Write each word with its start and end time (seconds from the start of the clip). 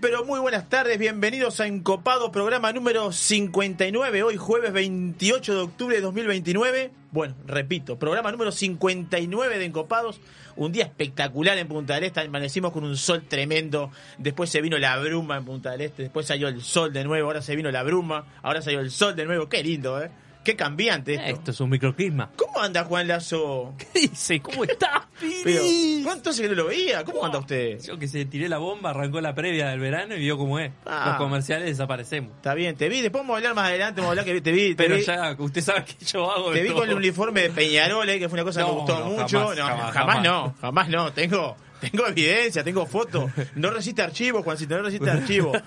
pero 0.00 0.24
muy 0.24 0.38
buenas 0.38 0.68
tardes. 0.68 0.98
Bienvenidos 0.98 1.60
a 1.60 1.66
Encopado, 1.66 2.30
programa 2.30 2.72
número 2.72 3.10
59. 3.10 4.22
Hoy 4.22 4.36
jueves 4.36 4.72
28 4.72 5.54
de 5.54 5.60
octubre 5.60 5.96
de 5.96 6.02
2029. 6.02 6.90
Bueno, 7.10 7.34
repito, 7.46 7.98
programa 7.98 8.30
número 8.30 8.52
59 8.52 9.58
de 9.58 9.64
Encopados. 9.64 10.20
Un 10.56 10.72
día 10.72 10.84
espectacular 10.84 11.58
en 11.58 11.68
Punta 11.68 11.94
del 11.94 12.04
Este. 12.04 12.20
Amanecimos 12.20 12.72
con 12.72 12.84
un 12.84 12.96
sol 12.96 13.24
tremendo. 13.26 13.90
Después 14.18 14.50
se 14.50 14.60
vino 14.60 14.78
la 14.78 14.96
bruma 14.98 15.36
en 15.36 15.44
Punta 15.44 15.72
del 15.72 15.80
Este. 15.80 16.02
Después 16.02 16.26
salió 16.26 16.48
el 16.48 16.62
sol 16.62 16.92
de 16.92 17.04
nuevo. 17.04 17.28
Ahora 17.28 17.42
se 17.42 17.56
vino 17.56 17.70
la 17.70 17.82
bruma. 17.82 18.26
Ahora 18.42 18.62
salió 18.62 18.80
el 18.80 18.90
sol 18.90 19.16
de 19.16 19.24
nuevo. 19.24 19.48
Qué 19.48 19.62
lindo, 19.62 20.02
¿eh? 20.02 20.10
Qué 20.48 20.56
cambiante 20.56 21.12
esto. 21.12 21.26
Esto 21.26 21.50
es 21.50 21.60
un 21.60 21.68
microclisma. 21.68 22.30
¿Cómo 22.34 22.58
anda 22.62 22.82
Juan 22.84 23.06
Lazo? 23.06 23.74
¿Qué 23.76 24.00
dice? 24.00 24.40
¿Cómo 24.40 24.64
está, 24.64 25.06
Pero? 25.44 25.60
¿cuánto 26.02 26.30
hace 26.30 26.40
que 26.40 26.48
no 26.48 26.54
lo 26.54 26.64
veía? 26.68 27.04
¿Cómo 27.04 27.22
anda 27.22 27.38
usted? 27.38 27.78
Yo 27.82 27.98
que 27.98 28.08
se 28.08 28.24
tiré 28.24 28.48
la 28.48 28.56
bomba, 28.56 28.88
arrancó 28.88 29.20
la 29.20 29.34
previa 29.34 29.68
del 29.68 29.78
verano 29.78 30.14
y 30.14 30.20
vio 30.20 30.38
cómo 30.38 30.58
es. 30.58 30.72
Ah. 30.86 31.08
Los 31.08 31.16
comerciales 31.18 31.66
desaparecemos. 31.66 32.32
Está 32.36 32.54
bien, 32.54 32.76
te 32.76 32.88
vi. 32.88 33.02
Después 33.02 33.24
vamos 33.24 33.34
a 33.34 33.36
hablar 33.36 33.54
más 33.56 33.68
adelante. 33.68 34.00
Vamos 34.00 34.16
a 34.16 34.20
hablar 34.20 34.24
que 34.24 34.40
te 34.40 34.52
vi. 34.52 34.74
Te 34.74 34.84
Pero 34.84 34.96
vi, 34.96 35.02
ya, 35.02 35.36
usted 35.38 35.60
sabe 35.60 35.84
que 35.84 36.02
yo 36.02 36.32
hago 36.32 36.50
te 36.50 36.62
vi 36.62 36.68
todo. 36.68 36.78
con 36.78 36.88
el 36.88 36.96
uniforme 36.96 37.42
de 37.42 37.50
Peñarol, 37.50 38.08
eh, 38.08 38.18
que 38.18 38.30
fue 38.30 38.36
una 38.36 38.44
cosa 38.44 38.64
que 38.64 38.72
me 38.72 38.78
gustó 38.78 39.00
no, 39.00 39.04
mucho. 39.04 39.38
jamás, 39.48 39.56
no, 39.58 39.64
jamás, 39.66 39.92
jamás, 39.92 39.92
jamás. 39.92 40.22
no, 40.24 40.54
jamás 40.62 40.88
no. 40.88 41.12
Tengo, 41.12 41.56
tengo 41.80 42.06
evidencia, 42.06 42.64
tengo 42.64 42.86
fotos. 42.86 43.30
No 43.54 43.70
resiste 43.70 44.02
archivo, 44.02 44.42
Juancito, 44.42 44.76
no 44.76 44.82
resiste 44.82 45.10
archivo. 45.10 45.52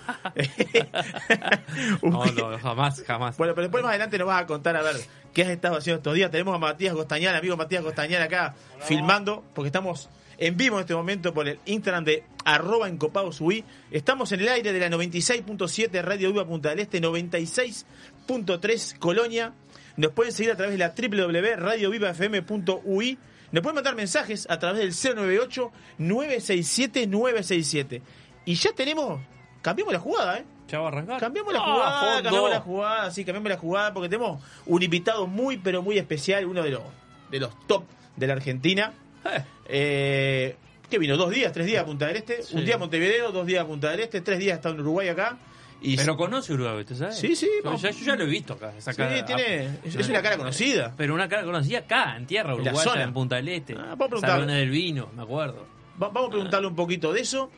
No, 2.02 2.24
no, 2.26 2.58
jamás, 2.58 3.02
jamás. 3.06 3.36
Bueno, 3.36 3.54
pero 3.54 3.66
después 3.66 3.82
más 3.82 3.90
adelante 3.90 4.18
nos 4.18 4.26
vas 4.26 4.42
a 4.42 4.46
contar 4.46 4.76
a 4.76 4.82
ver 4.82 4.96
qué 5.32 5.42
has 5.42 5.48
estado 5.48 5.76
haciendo 5.76 5.98
estos 5.98 6.14
días. 6.14 6.30
Tenemos 6.30 6.54
a 6.54 6.58
Matías 6.58 6.94
Costañán, 6.94 7.34
amigo 7.34 7.56
Matías 7.56 7.82
Costañán 7.82 8.22
acá 8.22 8.54
filmando, 8.80 9.42
porque 9.54 9.68
estamos 9.68 10.10
en 10.38 10.56
vivo 10.56 10.76
en 10.76 10.82
este 10.82 10.94
momento 10.94 11.32
por 11.32 11.48
el 11.48 11.58
Instagram 11.66 12.04
de 12.04 12.24
arroba 12.44 12.88
encopadosui. 12.88 13.64
Estamos 13.90 14.32
en 14.32 14.40
el 14.40 14.48
aire 14.48 14.72
de 14.72 14.80
la 14.80 14.88
96.7 14.88 16.02
Radio 16.02 16.32
Viva 16.32 16.46
Punta 16.46 16.70
del 16.70 16.80
Este, 16.80 17.00
96.3 17.00 18.98
Colonia. 18.98 19.52
Nos 19.96 20.12
pueden 20.12 20.32
seguir 20.32 20.52
a 20.52 20.56
través 20.56 20.76
de 20.76 20.78
la 20.78 20.94
www.radiovivafm.ui. 20.96 23.18
Nos 23.52 23.62
pueden 23.62 23.76
mandar 23.76 23.94
mensajes 23.94 24.46
a 24.50 24.58
través 24.58 25.02
del 25.02 25.14
098-967-967. 25.98 28.00
Y 28.44 28.54
ya 28.54 28.72
tenemos, 28.72 29.20
cambiamos 29.60 29.92
la 29.92 30.00
jugada, 30.00 30.38
¿eh? 30.38 30.44
¿Ya 30.68 30.78
va 30.80 30.86
a 30.86 30.88
arrancar? 30.88 31.20
Cambiamos 31.20 31.52
la 31.52 31.60
Ah, 31.60 31.64
jugada, 31.72 32.00
fondo. 32.00 32.22
cambiamos 32.22 32.50
la 32.50 32.60
jugada, 32.60 33.10
sí, 33.10 33.24
cambiamos 33.24 33.50
la 33.50 33.56
jugada 33.58 33.92
porque 33.94 34.08
tenemos 34.08 34.42
un 34.66 34.82
invitado 34.82 35.26
muy, 35.26 35.58
pero 35.58 35.82
muy 35.82 35.98
especial, 35.98 36.46
uno 36.46 36.62
de 36.62 36.70
los, 36.70 36.82
de 37.30 37.40
los 37.40 37.66
top 37.66 37.84
de 38.16 38.26
la 38.26 38.32
Argentina. 38.34 38.92
Eh, 39.24 39.44
Eh, 39.68 40.56
que 40.90 40.98
vino 40.98 41.16
dos 41.16 41.30
días, 41.30 41.52
tres 41.52 41.66
días 41.66 41.82
a 41.82 41.86
Punta 41.86 42.06
del 42.06 42.16
Este, 42.16 42.42
Sí. 42.42 42.54
un 42.56 42.64
día 42.66 42.74
a 42.74 42.78
Montevideo, 42.78 43.32
dos 43.32 43.46
días 43.46 43.64
a 43.64 43.66
Punta 43.66 43.90
del 43.90 44.00
Este, 44.00 44.20
tres 44.20 44.38
días 44.38 44.56
está 44.56 44.68
en 44.70 44.80
Uruguay 44.80 45.08
acá. 45.08 45.38
Y 45.82 45.96
pero 45.96 46.16
conoce 46.16 46.52
Uruguay, 46.52 46.80
¿usted 46.80 46.96
sabe? 46.96 47.12
Sí, 47.12 47.34
sí, 47.34 47.48
Yo, 47.64 47.76
ya, 47.76 47.90
yo 47.90 48.04
ya 48.06 48.16
lo 48.16 48.24
he 48.24 48.26
visto 48.26 48.52
acá. 48.54 48.72
esa 48.78 48.92
sí, 48.92 48.96
cara- 48.98 49.24
tiene, 49.24 49.64
es, 49.84 49.94
es 49.96 50.08
una 50.08 50.22
cara 50.22 50.36
conocida. 50.36 50.94
Pero 50.96 51.14
una 51.14 51.28
cara 51.28 51.42
conocida 51.44 51.78
acá, 51.80 52.16
en 52.16 52.26
tierra 52.26 52.54
uruguaya, 52.54 53.02
en 53.02 53.12
Punta 53.12 53.36
del 53.36 53.48
Este. 53.48 53.74
Ah, 53.74 53.94
vamos 53.96 54.00
a 54.06 54.08
preguntar. 54.08 54.46
Del 54.46 54.70
Vino, 54.70 55.08
me 55.16 55.22
acuerdo. 55.22 55.66
Va- 56.02 56.08
vamos 56.08 56.28
a 56.28 56.30
preguntarle 56.30 56.66
un 56.68 56.76
poquito 56.76 57.12
de 57.12 57.20
eso. 57.20 57.50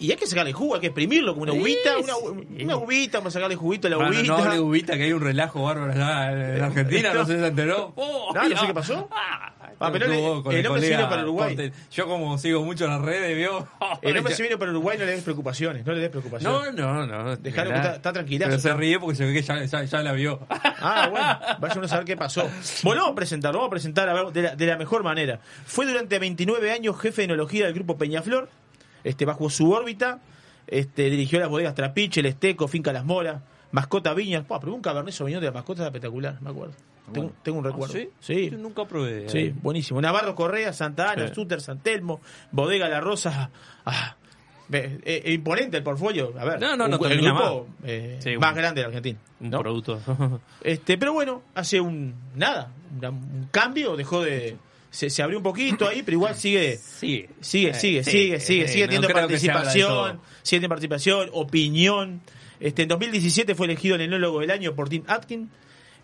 Y 0.00 0.10
hay 0.10 0.16
que 0.16 0.26
sacarle 0.26 0.52
jugo, 0.52 0.74
hay 0.74 0.80
que 0.80 0.86
exprimirlo 0.88 1.32
como 1.34 1.44
una 1.44 1.52
Sí, 1.52 1.60
uvita, 1.60 1.98
una, 1.98 2.14
sí. 2.14 2.64
una 2.64 2.76
uvita, 2.76 3.18
vamos 3.18 3.32
a 3.32 3.38
sacarle 3.38 3.54
juguito 3.54 3.86
a 3.86 3.90
la 3.90 3.98
uvita. 3.98 4.22
no 4.24 4.36
hable 4.38 4.58
ubita 4.60 4.96
que 4.96 5.04
hay 5.04 5.12
un 5.12 5.20
relajo 5.20 5.62
bárbaro 5.62 5.92
en 5.92 6.62
Argentina, 6.62 7.12
no 7.14 7.24
sé 7.26 7.34
si 7.34 7.40
se 7.40 7.46
enteró. 7.46 7.92
Oh, 7.96 8.32
No, 8.34 8.48
no 8.48 8.58
sé 8.58 8.66
qué 8.66 8.74
pasó. 8.74 9.08
Ah, 9.12 9.52
Ah, 9.82 9.88
pero 9.90 10.04
el- 10.06 10.12
hombre 10.66 10.82
se 10.82 10.90
vino 10.90 11.08
para 11.08 11.22
Uruguay. 11.22 11.56
Corte- 11.56 11.72
Yo 11.90 12.06
como 12.06 12.36
sigo 12.36 12.62
mucho 12.62 12.84
en 12.84 12.90
las 12.90 13.00
redes, 13.00 13.34
vio. 13.34 13.66
El 14.02 14.18
hombre 14.18 14.34
se 14.34 14.42
vino 14.42 14.58
para 14.58 14.72
Uruguay, 14.72 14.98
no 14.98 15.06
le 15.06 15.12
des 15.12 15.22
preocupaciones, 15.22 15.86
no 15.86 15.92
le 15.94 16.00
des 16.00 16.10
preocupaciones. 16.10 16.74
No, 16.74 17.06
no, 17.06 17.06
no. 17.06 17.36
Dejalo 17.36 17.70
que 17.70 17.76
está- 17.76 17.94
está 17.94 18.12
tranquilazo. 18.12 18.50
Pero 18.50 18.60
se 18.60 18.74
ríe 18.74 18.98
porque 19.00 19.16
se 19.16 19.24
ve 19.24 19.32
que 19.32 19.40
ya, 19.40 19.64
ya, 19.64 19.84
ya 19.84 20.02
la 20.02 20.12
vio. 20.12 20.40
Ah, 20.82 21.08
bueno, 21.10 21.58
vaya 21.60 21.74
uno 21.76 21.84
a 21.84 21.88
saber 21.88 22.04
qué 22.06 22.16
pasó. 22.16 22.48
Bueno, 22.82 23.02
vamos 23.02 23.12
a 23.12 23.16
presentarlo, 23.16 23.58
vamos 23.58 23.68
a 23.68 23.70
presentar 23.70 24.08
a 24.08 24.14
ver, 24.14 24.26
de, 24.32 24.42
la, 24.42 24.56
de 24.56 24.66
la 24.66 24.76
mejor 24.76 25.02
manera. 25.02 25.40
Fue 25.66 25.86
durante 25.86 26.18
29 26.18 26.72
años 26.72 26.98
jefe 27.00 27.22
de 27.22 27.24
enología 27.26 27.64
del 27.66 27.74
grupo 27.74 27.96
Peñaflor, 27.98 28.48
este, 29.04 29.24
bajo 29.24 29.48
su 29.50 29.70
órbita, 29.70 30.20
este, 30.66 31.10
dirigió 31.10 31.40
las 31.40 31.48
bodegas 31.48 31.74
Trapiche, 31.74 32.20
El 32.20 32.26
Esteco, 32.26 32.68
Finca 32.68 32.92
Las 32.92 33.04
Moras, 33.04 33.42
Mascota 33.72 34.14
Viñas. 34.14 34.44
Pua, 34.44 34.60
pero 34.60 34.74
un 34.74 34.82
Cabernet 34.82 35.12
Sauvignon 35.14 35.40
de 35.40 35.46
la 35.48 35.52
mascota 35.52 35.84
espectacular, 35.86 36.40
me 36.40 36.50
acuerdo. 36.50 36.74
Tengo, 37.12 37.26
Bueno. 37.26 37.40
tengo 37.42 37.58
un 37.58 37.64
recuerdo. 37.64 37.94
¿Ah, 37.96 37.98
¿Sí? 37.98 38.10
Sí, 38.20 38.50
Yo 38.50 38.58
nunca 38.58 38.84
probé. 38.84 39.28
sí, 39.28 39.38
eh. 39.38 39.54
buenísimo. 39.60 40.00
Navarro 40.00 40.34
Correa, 40.36 40.72
Santa 40.72 41.10
Ana, 41.10 41.26
Sí. 41.28 41.34
Suter, 41.34 41.60
San 41.60 41.78
Telmo, 41.80 42.20
Bodega 42.52 42.88
La 42.88 43.00
Rosa. 43.00 43.50
Ah, 43.84 44.14
ve- 44.68 45.00
eh, 45.04 45.22
eh, 45.24 45.32
imponente 45.32 45.76
el 45.78 45.82
portfolio. 45.82 46.32
A 46.38 46.44
ver, 46.44 46.60
No, 46.60 46.76
no, 46.76 46.86
no 46.86 46.98
un- 46.98 47.10
el 47.10 47.20
grupo 47.20 47.66
Sí, 48.20 48.36
más 48.38 48.50
un- 48.52 48.56
grande 48.58 48.80
de 48.80 48.82
la 48.82 48.86
Argentina. 48.88 49.18
Un 49.40 49.50
producto. 49.50 50.00
Este, 50.62 50.96
pero 50.98 51.12
bueno, 51.12 51.42
hace 51.54 51.80
un 51.80 52.14
nada, 52.36 52.70
una- 52.96 53.10
un 53.10 53.48
cambio, 53.50 53.96
dejó 53.96 54.22
de 54.22 54.56
se, 54.90 55.08
se 55.10 55.22
abrió 55.22 55.38
un 55.38 55.44
poquito 55.44 55.88
ahí, 55.88 56.02
pero 56.02 56.16
igual 56.16 56.34
sigue 56.34 56.76
sigue 56.78 57.28
sigue 57.40 57.74
sigue 57.74 58.04
sigue 58.04 58.40
sigue 58.40 58.84
no 58.86 58.90
teniendo 58.90 59.08
participación, 59.08 60.20
sigue 60.42 60.56
teniendo 60.58 60.68
participación, 60.68 61.30
opinión. 61.32 62.20
Este, 62.60 62.82
en 62.82 62.88
2017 62.88 63.54
fue 63.54 63.66
elegido 63.66 63.94
el 63.94 64.02
enólogo 64.02 64.40
del 64.40 64.50
año 64.50 64.74
por 64.74 64.88
Tim 64.88 65.02
Atkin. 65.06 65.50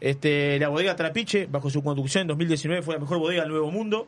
Este, 0.00 0.58
la 0.58 0.68
bodega 0.68 0.94
Trapiche, 0.96 1.46
bajo 1.46 1.68
su 1.70 1.82
conducción 1.82 2.22
en 2.22 2.28
2019 2.28 2.82
fue 2.82 2.94
la 2.94 3.00
mejor 3.00 3.18
bodega 3.18 3.42
del 3.42 3.50
Nuevo 3.50 3.70
Mundo. 3.70 4.06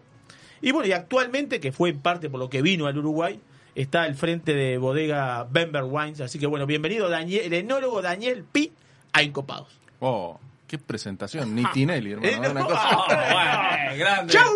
Y 0.61 0.73
bueno, 0.73 0.89
y 0.89 0.93
actualmente, 0.93 1.61
que 1.61 1.73
fue 1.73 1.91
en 1.91 2.01
parte 2.01 2.29
por 2.31 2.41
lo 2.41 2.49
que 2.51 2.63
vino 2.63 2.87
al 2.87 2.97
Uruguay, 2.99 3.39
está 3.75 4.03
al 4.03 4.15
frente 4.15 4.55
de 4.55 4.77
bodega 4.79 5.45
Bember 5.51 5.85
Wines. 5.85 6.21
Así 6.21 6.39
que 6.39 6.47
bueno, 6.47 6.67
bienvenido 6.67 7.09
Daniel, 7.09 7.43
el 7.47 7.53
enólogo 7.55 8.03
Daniel 8.03 8.45
Pi 8.51 8.73
a 9.13 9.23
Encopados. 9.23 9.69
Oh, 10.01 10.39
qué 10.67 10.79
presentación. 10.79 11.55
Ni 11.55 11.65
Tinelli, 11.73 12.13
hermano. 12.13 12.29
Eh, 12.33 12.39
no. 12.43 12.51
Una 12.51 12.65
cosa- 12.65 12.91
Oh, 12.99 13.07
bueno, 13.07 13.97
grande. 13.99 14.33
¡Chau! 14.33 14.53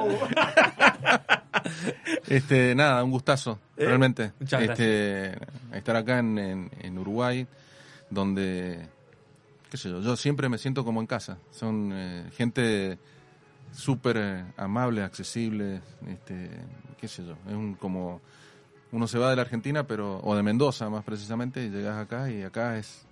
Este, 2.28 2.74
nada, 2.74 3.02
un 3.04 3.10
gustazo, 3.10 3.58
Eh, 3.76 3.86
realmente. 3.86 4.32
este, 4.40 5.32
estar 5.72 5.96
acá 5.96 6.18
en, 6.18 6.38
en- 6.38 6.70
en 6.80 6.98
Uruguay, 6.98 7.46
donde, 8.10 8.88
qué 9.70 9.76
sé 9.76 9.88
yo, 9.90 10.00
yo 10.00 10.16
siempre 10.16 10.48
me 10.48 10.58
siento 10.58 10.84
como 10.84 11.00
en 11.00 11.06
casa. 11.06 11.38
Son 11.50 11.90
eh, 11.92 12.24
gente 12.36 12.98
súper 13.72 14.44
amable, 14.56 15.02
accesible, 15.02 15.80
este, 16.08 16.50
qué 17.00 17.08
sé 17.08 17.24
yo. 17.24 17.32
Es 17.48 17.54
un, 17.54 17.74
como, 17.74 18.20
uno 18.92 19.06
se 19.08 19.18
va 19.18 19.30
de 19.30 19.36
la 19.36 19.42
Argentina, 19.42 19.86
pero, 19.86 20.20
o 20.22 20.34
de 20.36 20.42
Mendoza 20.42 20.88
más 20.90 21.04
precisamente, 21.04 21.64
y 21.64 21.70
llegas 21.70 21.96
acá 21.98 22.30
y 22.30 22.42
acá 22.42 22.76
es, 22.78 23.05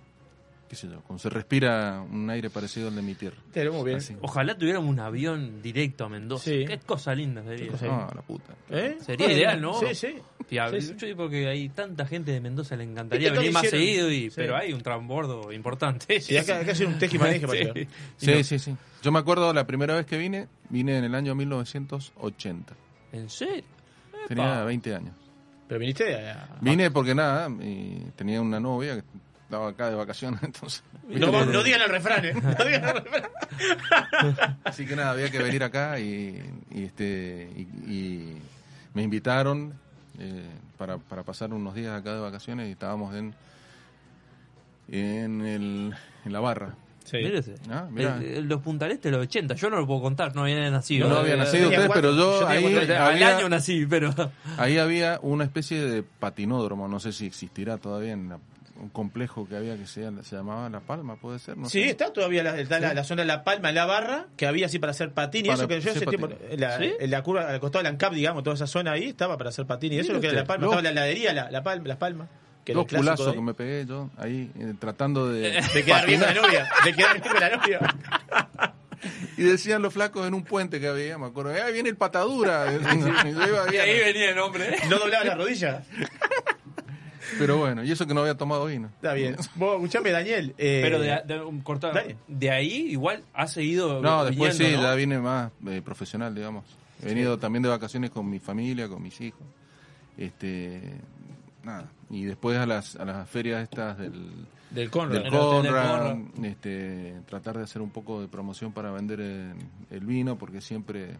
qué 0.69 0.75
sé 0.75 0.87
yo, 0.89 1.01
como 1.01 1.19
se 1.19 1.29
respira 1.29 2.01
un 2.01 2.29
aire 2.29 2.49
parecido 2.49 2.87
al 2.89 2.95
de 2.95 3.01
mi 3.01 3.13
tierra. 3.15 3.37
Pero 3.53 3.73
muy 3.73 3.85
bien. 3.85 3.97
Así. 3.97 4.15
Ojalá 4.21 4.57
tuviéramos 4.57 4.89
un 4.89 4.99
avión 4.99 5.61
directo 5.61 6.05
a 6.05 6.09
Mendoza. 6.09 6.45
Sí. 6.45 6.65
Qué 6.67 6.79
cosa 6.79 7.13
linda 7.15 7.43
sería. 7.43 7.71
cosa 7.71 7.85
Ah, 7.89 8.11
la 8.15 8.21
puta. 8.21 8.53
¿Eh? 8.69 8.97
Sería 8.99 9.31
ideal, 9.31 9.61
¿no? 9.61 9.79
Sí, 9.79 9.93
sí. 9.93 10.15
Y 10.49 10.57
Sí, 10.57 10.81
sí. 10.81 10.93
Yo 10.97 11.07
digo 11.07 11.29
que 11.29 11.47
hay 11.47 11.69
tanta 11.69 12.05
gente 12.05 12.31
de 12.31 12.39
Mendoza 12.41 12.75
le 12.75 12.83
encantaría 12.83 13.31
venir 13.31 13.51
más 13.51 13.67
seguido, 13.67 14.11
y, 14.11 14.29
Sí. 14.29 14.33
pero 14.35 14.55
hay 14.55 14.73
un 14.73 14.81
transbordo 14.81 15.51
importante. 15.51 16.19
Sí, 16.21 16.37
acá, 16.37 16.59
acá 16.59 16.71
hacer 16.73 16.87
un 16.87 16.97
teje 16.99 17.15
y 17.17 17.19
maneje 17.19 17.47
para 17.47 17.57
Sí. 17.59 17.63
llegar. 17.65 17.77
Y 17.77 17.87
Sí, 18.17 18.31
no- 18.31 18.43
sí, 18.43 18.59
sí. 18.59 18.75
Yo 19.01 19.11
me 19.11 19.19
acuerdo 19.19 19.53
la 19.53 19.65
primera 19.67 19.95
vez 19.95 20.05
que 20.05 20.17
vine, 20.17 20.47
vine 20.69 20.97
en 20.97 21.03
el 21.03 21.13
año 21.15 21.35
1980. 21.35 22.73
¿En 23.11 23.29
serio? 23.29 23.63
Tenía 24.27 24.63
20 24.63 24.95
años. 24.95 25.13
Pero 25.67 25.79
viniste 25.79 26.15
a- 26.15 26.57
Vine 26.61 26.91
porque 26.91 27.15
nada, 27.15 27.49
y 27.63 27.99
tenía 28.15 28.41
una 28.41 28.59
novia 28.59 28.95
que 28.97 29.03
estaba 29.45 29.69
acá 29.69 29.89
de 29.89 29.95
vacaciones, 29.95 30.39
entonces. 30.43 30.83
No, 31.07 31.45
no 31.45 31.63
digan 31.63 31.81
el 31.81 31.89
refrán, 31.89 32.25
¿eh? 32.25 32.33
No 32.33 32.65
digan 32.65 32.83
el 32.83 32.93
refrán. 33.03 33.29
Así 34.63 34.85
que 34.85 34.95
nada, 34.95 35.11
había 35.11 35.29
que 35.31 35.39
venir 35.39 35.63
acá 35.63 35.99
y, 35.99 36.41
y, 36.71 36.83
este 36.83 37.49
y, 37.55 37.61
y 37.91 38.37
me 38.93 39.03
invitaron 39.03 39.73
eh, 40.19 40.43
para, 40.77 40.97
para 40.97 41.23
pasar 41.23 41.53
unos 41.53 41.73
días 41.75 41.97
acá 41.99 42.13
de 42.13 42.19
vacaciones 42.21 42.67
y 42.67 42.71
estábamos 42.71 43.15
en 43.15 43.33
en, 44.87 45.41
el, 45.45 45.95
en 46.25 46.33
la 46.33 46.39
barra. 46.39 46.75
Sí. 47.05 47.17
Mírese. 47.17 47.55
Ah, 47.69 47.87
mirá. 47.89 48.17
El- 48.17 48.23
el- 48.25 48.47
los 48.47 48.61
puntaletes 48.61 49.03
de 49.03 49.11
los 49.11 49.21
80, 49.27 49.53
yo 49.55 49.69
no 49.69 49.77
lo 49.77 49.85
puedo 49.87 50.01
contar, 50.01 50.35
no 50.35 50.41
había 50.41 50.69
nacido. 50.71 51.07
No, 51.07 51.15
No, 51.15 51.19
había 51.21 51.35
nacido 51.37 51.65
tenía 51.69 51.79
usted, 51.79 51.87
cuatro, 51.87 52.01
pero 52.01 52.15
yo, 52.15 52.39
yo 52.41 52.47
ahí 52.47 52.61
cuatro 52.63 52.97
Al 53.03 53.23
año 53.23 53.49
nací, 53.49 53.85
pero... 53.85 54.13
ahí 54.57 54.77
había 54.79 55.19
una 55.21 55.43
especie 55.43 55.81
de 55.85 56.01
patinódromo, 56.03 56.87
no 56.87 56.99
sé 56.99 57.11
si 57.13 57.27
existirá 57.27 57.77
todavía 57.77 58.13
en 58.13 58.29
la- 58.29 58.39
un 58.77 58.89
complejo 58.89 59.47
que 59.47 59.55
había 59.55 59.77
que 59.77 59.87
se, 59.87 60.09
se 60.23 60.35
llamaba 60.35 60.69
La 60.69 60.81
Palma, 60.81 61.15
puede 61.15 61.39
ser, 61.39 61.55
no 61.57 61.69
Sí, 61.69 61.83
sé. 61.83 61.89
está 61.91 62.11
todavía 62.11 62.43
la, 62.43 62.59
está 62.59 62.79
la, 62.79 62.93
la 62.93 63.03
zona 63.03 63.21
de 63.21 63.27
La 63.27 63.43
Palma, 63.43 63.71
la 63.71 63.85
barra, 63.85 64.27
que 64.35 64.47
había 64.47 64.65
así 64.65 64.79
para 64.79 64.91
hacer 64.91 65.11
patín 65.13 65.45
y 65.45 65.49
Para 65.49 65.59
eso 65.59 65.67
que 65.67 65.79
yo 65.81 65.91
ese 65.91 66.05
tiempo, 66.05 66.27
la, 66.57 66.77
¿Sí? 66.77 66.91
en 66.99 67.11
la 67.11 67.23
curva, 67.23 67.49
al 67.49 67.59
costado 67.59 67.79
de 67.79 67.83
la 67.83 67.89
ANCAP, 67.91 68.13
digamos, 68.13 68.43
toda 68.43 68.55
esa 68.55 68.67
zona 68.67 68.91
ahí 68.91 69.05
estaba 69.05 69.37
para 69.37 69.49
hacer 69.49 69.65
patín 69.65 69.93
y 69.93 69.99
eso 69.99 70.13
lo 70.13 70.19
que 70.21 70.27
era 70.27 70.35
La 70.37 70.45
Palma, 70.45 70.65
estaba 70.65 70.81
la 70.81 70.89
heladería, 70.89 71.33
la, 71.33 71.49
la 71.51 71.63
Palma, 71.63 71.87
Las 71.87 71.97
Palmas, 71.97 72.27
que 72.65 72.73
Dos 72.73 72.87
culazos 72.87 73.33
que 73.33 73.41
me 73.41 73.53
pegué 73.53 73.85
yo 73.85 74.09
ahí 74.17 74.51
eh, 74.59 74.73
tratando 74.79 75.29
de, 75.29 75.61
De 75.73 75.83
quedar 75.85 76.05
bien 76.07 76.19
con 76.19 76.33
la 76.35 76.41
novia, 76.41 76.67
de 76.83 76.93
quedar 76.93 77.21
bien 77.21 77.33
la 77.39 77.57
novia. 77.57 77.79
Y 79.37 79.43
decían 79.43 79.81
los 79.83 79.93
flacos 79.93 80.25
en 80.25 80.33
un 80.33 80.43
puente 80.43 80.79
que 80.79 80.87
había, 80.87 81.17
me 81.19 81.27
acuerdo, 81.27 81.51
ahí 81.51 81.73
viene 81.73 81.89
el 81.89 81.95
patadura. 81.97 82.65
Y 83.71 83.77
ahí, 83.77 83.99
venía 83.99 84.31
el 84.31 84.39
hombre. 84.39 84.75
No 84.89 84.97
doblaba 84.97 85.23
la 85.25 85.35
rodilla. 85.35 85.83
Pero 87.37 87.57
bueno, 87.57 87.83
y 87.83 87.91
eso 87.91 88.05
que 88.07 88.13
no 88.13 88.21
había 88.21 88.35
tomado 88.35 88.65
vino. 88.65 88.87
Está 88.95 89.13
bien. 89.13 89.35
Vos, 89.55 89.75
escuchame, 89.75 90.11
Daniel. 90.11 90.53
eh, 90.57 90.79
Pero 90.83 90.99
de, 90.99 91.21
de- 91.25 91.41
un 91.41 91.61
corta- 91.61 91.91
de 92.27 92.49
ahí 92.51 92.87
igual 92.91 93.23
ha 93.33 93.47
seguido. 93.47 94.01
No, 94.01 94.23
después 94.25 94.55
sí, 94.57 94.67
¿no? 94.73 94.81
ya 94.81 94.95
vine 94.95 95.19
más 95.19 95.51
eh, 95.67 95.81
profesional, 95.83 96.33
digamos. 96.35 96.63
He 97.03 97.07
venido 97.07 97.37
también 97.37 97.63
de 97.63 97.69
vacaciones 97.69 98.09
con 98.11 98.29
mi 98.29 98.39
familia, 98.39 98.87
con 98.87 99.01
mis 99.03 99.19
hijos. 99.21 99.41
Este, 100.17 100.81
nada. 101.63 101.89
Y 102.09 102.23
después 102.23 102.57
a 102.57 102.65
las, 102.65 102.95
a 102.95 103.05
las 103.05 103.29
ferias 103.29 103.63
estas 103.63 103.97
del, 103.97 104.45
del 104.71 104.89
Conrad. 104.89 105.15
del 105.17 105.27
En 105.27 105.33
el 105.33 105.39
hotel 105.39 105.63
del 105.63 105.71
Conrad, 105.73 106.09
Conrad. 106.11 106.45
este, 106.45 107.15
tratar 107.27 107.57
de 107.57 107.63
hacer 107.63 107.81
un 107.81 107.89
poco 107.89 108.21
de 108.21 108.27
promoción 108.27 108.71
para 108.71 108.91
vender 108.91 109.19
el, 109.19 109.53
el 109.91 110.05
vino, 110.05 110.37
porque 110.37 110.61
siempre... 110.61 111.17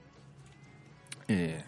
eh, 1.27 1.63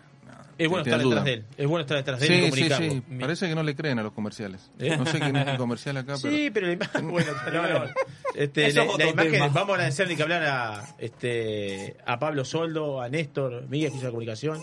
Es 0.58 0.68
bueno 0.70 0.84
estar 0.84 1.00
detrás 1.00 1.24
de 1.24 1.34
él. 1.34 1.46
Es 1.56 1.68
bueno 1.68 1.82
estar 1.82 1.98
detrás 1.98 2.20
de 2.20 2.26
él 2.26 2.32
y 2.34 2.36
Sí, 2.36 2.42
sí, 2.46 2.50
comunicarlo. 2.52 2.92
sí. 2.92 3.04
Parece 3.20 3.48
que 3.48 3.56
no 3.56 3.62
le 3.64 3.76
creen 3.76 4.00
a 4.00 4.04
los 4.04 4.14
comerciales. 4.14 4.72
¿Eh? 4.80 4.98
No 4.98 5.06
sé 5.06 5.20
quién 5.20 5.36
es 5.36 5.48
el 5.48 5.58
comercial 5.58 5.98
acá, 5.98 6.16
pero... 6.22 6.36
Sí, 6.36 6.50
pero 6.52 6.68
la 6.68 6.74
imagen, 6.74 7.12
bueno, 7.12 7.32
no, 7.54 7.80
no. 7.80 7.86
Este, 8.34 8.74
la, 8.74 8.86
la 8.98 9.08
imagen, 9.08 9.40
vamos 9.54 9.70
a 9.70 9.74
agradecer 9.74 10.08
ni 10.08 10.16
que 10.16 10.24
hablar 10.24 10.44
a, 10.44 10.84
este, 10.98 11.96
a 12.06 12.18
Pablo 12.18 12.44
Soldo, 12.44 13.02
a 13.02 13.08
Néstor, 13.10 13.68
Miguel, 13.68 13.92
que 13.92 13.98
hizo 13.98 14.06
la 14.06 14.12
comunicación, 14.12 14.60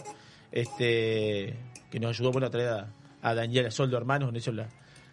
este, 0.51 1.55
que 1.91 2.01
nos 2.01 2.11
ayudó 2.17 2.33
bueno, 2.33 2.47
a 2.49 2.51
traer 2.51 2.69
a, 2.71 2.87
a 3.23 3.35
Daniel 3.35 3.71
Soldo, 3.73 3.97
hermanos, 3.97 4.33
nos 4.33 4.43
hizo 4.43 4.53
la, 4.53 4.67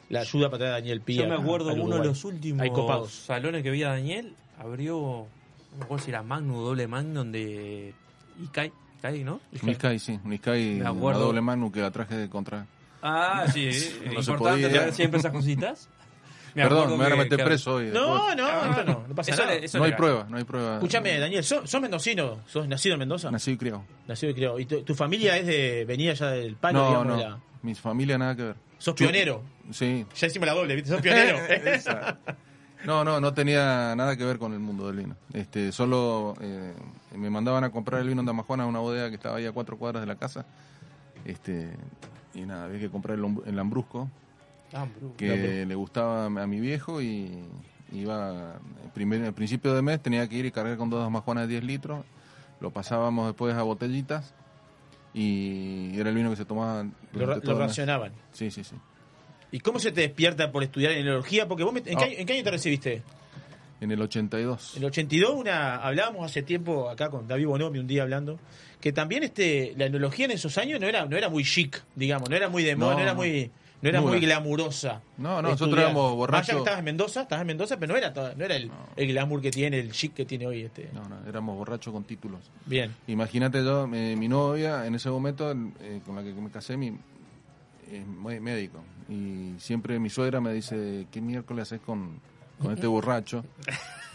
la 0.10 0.22
ayuda 0.22 0.50
para 0.50 0.60
traer 0.60 0.74
a 0.74 0.76
Daniel 0.78 1.02
Pía. 1.02 1.24
Yo 1.24 1.28
me 1.30 1.36
acuerdo 1.36 1.74
uno 1.74 1.98
de 1.98 2.06
los 2.06 2.24
últimos 2.26 2.62
Hay 2.62 2.70
copados. 2.72 3.12
salones 3.12 3.62
que 3.64 3.72
vi 3.72 3.84
a 3.84 3.90
Daniel, 3.90 4.34
abrió, 4.60 5.28
no 5.72 5.78
me 5.78 5.84
acuerdo 5.86 6.04
si 6.06 6.12
era 6.12 6.24
Magnum 6.24 6.58
o 6.58 6.62
doble 6.62 6.88
Magnum 6.88 7.32
de 7.32 7.94
Ikai, 8.44 8.72
Ikai, 9.02 9.24
¿no? 9.24 9.40
Sí, 9.52 10.80
una 10.80 10.90
acuerdo. 10.90 11.20
doble 11.26 11.42
mano 11.42 11.72
que 11.72 11.82
la 11.82 11.92
traje 11.92 12.16
de 12.16 12.30
contra. 12.30 12.68
Ah, 13.02 13.46
sí, 13.52 13.70
No 14.14 14.22
se 14.22 14.32
importante 14.32 14.92
siempre 14.94 15.20
esas 15.20 15.32
cositas. 15.32 15.90
Me 16.54 16.64
Perdón, 16.64 16.92
me 16.98 17.04
van 17.06 17.14
a 17.14 17.16
meter 17.16 17.38
que- 17.38 17.46
preso 17.46 17.76
hoy. 17.76 17.92
No, 17.94 18.36
no, 18.36 18.84
no, 18.84 19.06
no 19.08 19.16
pasa 19.16 19.32
Eso 19.32 19.42
nada. 19.44 19.54
le- 19.58 19.66
eso 19.66 19.78
no 19.78 19.86
hay 19.86 19.94
prueba, 19.94 20.28
no 20.30 20.36
hay 20.36 20.44
prueba. 20.44 20.74
Escúchame, 20.76 21.18
Daniel, 21.18 21.46
¿sos, 21.46 21.70
sos 21.70 21.82
mendocino? 21.82 22.42
¿Sos 22.46 22.68
nacido 22.68 22.96
en 22.96 23.00
Mendoza? 23.00 23.32
Nacido 23.32 23.56
y 23.56 23.58
criado. 23.58 23.86
Nacido 24.06 24.32
y 24.32 24.36
criado. 24.36 24.60
¿Y 24.60 24.66
tu, 24.66 24.82
tu 24.84 24.94
familia 24.94 25.38
es 25.38 25.46
de 25.48 25.86
venida 25.86 26.12
ya 26.14 26.28
del 26.32 26.58
palo, 26.58 26.80
No, 26.80 26.88
digamos? 26.90 27.08
no, 27.08 27.18
la- 27.18 27.40
mi 27.62 27.74
familia 27.74 28.18
nada 28.18 28.36
que 28.36 28.44
ver. 28.44 28.56
¿Sos 28.80 28.94
pionero? 28.96 29.42
Sí. 29.72 30.06
Ya 30.14 30.28
hicimos 30.28 30.46
la 30.46 30.54
doble, 30.54 30.76
¿viste? 30.76 30.90
Sos 30.90 31.02
pionero. 31.02 31.38
No, 32.86 33.04
no, 33.04 33.20
no 33.22 33.34
tenía 33.34 33.96
nada 33.96 34.16
que 34.18 34.26
ver 34.26 34.40
con 34.40 34.54
el 34.54 34.60
mundo 34.60 34.88
del 34.88 34.96
vino. 34.98 35.16
Este, 35.34 35.72
solo 35.72 36.34
eh, 36.42 36.74
me 37.16 37.30
mandaban 37.30 37.64
a 37.64 37.70
comprar 37.70 38.02
el 38.02 38.08
vino 38.08 38.22
en 38.22 38.26
Damajuana 38.26 38.64
a 38.64 38.68
una 38.68 38.80
bodega 38.80 39.10
que 39.10 39.16
estaba 39.16 39.38
ahí 39.38 39.46
a 39.46 39.52
cuatro 39.52 39.78
cuadras 39.78 40.02
de 40.02 40.08
la 40.08 40.16
casa. 40.16 40.46
Este, 41.26 41.72
y 42.34 42.42
nada, 42.42 42.66
había 42.66 42.80
que 42.80 42.90
comprar 42.90 43.18
el, 43.18 43.26
el 43.46 43.56
lambrusco 43.56 44.10
Ah, 44.74 44.88
que 45.18 45.66
le 45.66 45.76
gustaba 45.76 46.26
a 46.26 46.30
mi 46.48 46.60
viejo 46.60 47.02
y 47.02 47.30
iba 47.92 48.56
primer, 48.94 49.24
al 49.26 49.34
principio 49.34 49.74
de 49.76 49.82
mes 49.82 50.02
tenía 50.02 50.28
que 50.28 50.36
ir 50.38 50.46
y 50.46 50.52
cargar 50.52 50.78
con 50.78 50.90
dos 50.90 51.02
damajuanas 51.04 51.44
de 51.44 51.50
10 51.50 51.64
litros. 51.66 52.06
Lo 52.62 52.72
pasábamos 52.72 53.28
después 53.28 53.54
a 53.56 53.64
botellitas 53.64 54.34
y 55.14 55.92
era 56.00 56.10
el 56.10 56.16
vino 56.16 56.30
que 56.30 56.38
se 56.38 56.46
tomaba 56.46 56.86
Lo, 57.14 57.26
ra- 57.26 57.42
racionaban. 57.58 58.14
Sí, 58.32 58.50
sí, 58.50 58.64
sí. 58.64 58.76
¿Y 59.52 59.60
cómo 59.60 59.80
se 59.80 59.92
te 59.92 60.02
despierta 60.02 60.52
por 60.52 60.64
estudiar 60.64 60.94
enología? 60.94 61.48
Porque 61.48 61.64
vos, 61.64 61.74
me- 61.74 61.80
¿en, 61.80 61.86
qué, 61.86 61.96
Ah. 61.96 62.04
año- 62.04 62.16
en 62.18 62.26
qué 62.26 62.34
año 62.34 62.44
te 62.44 62.52
recibiste? 62.52 63.04
En 63.82 63.92
el 63.92 64.02
82. 64.02 64.74
En 64.76 64.84
el 64.84 64.88
82, 64.90 65.34
una, 65.34 65.78
hablábamos 65.78 66.24
hace 66.26 66.44
tiempo 66.44 66.90
acá 66.90 67.10
con 67.10 67.28
David 67.28 67.48
Bonomi 67.48 67.80
un 67.80 67.88
día 67.88 68.04
hablando, 68.04 68.40
que 68.80 68.92
también 68.94 69.24
este, 69.24 69.74
la 69.78 69.86
enología 69.86 70.26
en 70.26 70.32
esos 70.32 70.58
años 70.58 70.80
no 70.80 70.88
era, 70.88 71.06
no 71.06 71.18
era 71.18 71.30
muy 71.30 71.44
chic, 71.44 71.82
digamos, 71.96 72.30
no 72.30 72.36
era 72.36 72.48
muy 72.48 72.64
de 72.64 72.76
moda, 72.76 72.92
No, 72.92 72.98
no, 72.98 73.04
era 73.04 73.14
muy, 73.16 73.50
no 73.82 73.90
era 73.90 74.00
muy 74.02 74.20
glamurosa. 74.20 75.02
No, 75.18 75.42
no, 75.42 75.50
nosotros 75.50 75.80
éramos 75.80 76.04
Más 76.04 76.10
allá 76.12 76.16
borrachos. 76.16 76.50
que 76.54 76.58
estabas 76.60 76.80
en 76.80 76.86
Mendoza, 76.86 77.22
estabas 77.24 77.42
en 77.42 77.48
Mendoza, 77.48 77.78
pero 77.78 77.92
no 77.94 77.98
era, 77.98 78.14
toda- 78.14 78.36
no 78.36 78.46
era 78.46 78.56
el, 78.56 78.70
el 78.96 79.08
glamour 79.08 79.42
que 79.42 79.50
tiene, 79.50 79.80
el 79.80 79.92
chic 79.92 80.14
que 80.14 80.26
tiene 80.26 80.46
hoy. 80.46 80.62
este 80.62 80.90
No, 80.94 81.10
no, 81.10 81.28
éramos 81.28 81.58
borrachos 81.58 81.92
con 81.92 82.04
títulos. 82.04 82.40
Bien. 82.68 82.94
Imagínate 83.08 83.64
yo, 83.64 83.90
eh, 83.94 84.16
mi 84.16 84.28
novia 84.28 84.86
en 84.86 84.94
ese 84.94 85.10
momento 85.10 85.52
eh, 85.52 86.02
con 86.06 86.16
la 86.16 86.22
que 86.24 86.32
me 86.34 86.52
casé, 86.52 86.78
mi, 86.78 86.94
es 87.92 88.08
muy 88.08 88.40
médico. 88.40 88.80
Y 89.10 89.54
siempre 89.60 90.00
mi 90.00 90.10
suegra 90.10 90.40
me 90.42 90.54
dice, 90.54 91.08
¿qué 91.12 91.22
miércoles 91.22 91.64
haces 91.64 91.82
con, 91.82 92.20
con 92.62 92.74
este 92.74 92.88
borracho? 92.88 93.44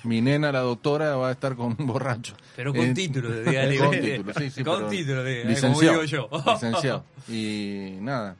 Mi 0.04 0.20
nena, 0.20 0.52
la 0.52 0.60
doctora, 0.60 1.16
va 1.16 1.28
a 1.28 1.32
estar 1.32 1.56
con 1.56 1.74
un 1.78 1.86
borracho. 1.86 2.34
Pero 2.54 2.72
con 2.72 2.84
Eh, 2.84 2.94
título, 2.94 3.42
dígale. 3.42 3.78
con 3.78 3.90
título, 3.90 4.32
sí, 4.34 4.50
sí. 4.50 4.64
Con 4.64 4.88
título, 4.88 5.22
como 5.22 5.50
licenciado, 5.50 6.02
digo 6.02 6.04
yo. 6.04 6.28
licenciado. 6.52 7.04
Y 7.28 7.96
nada, 8.00 8.36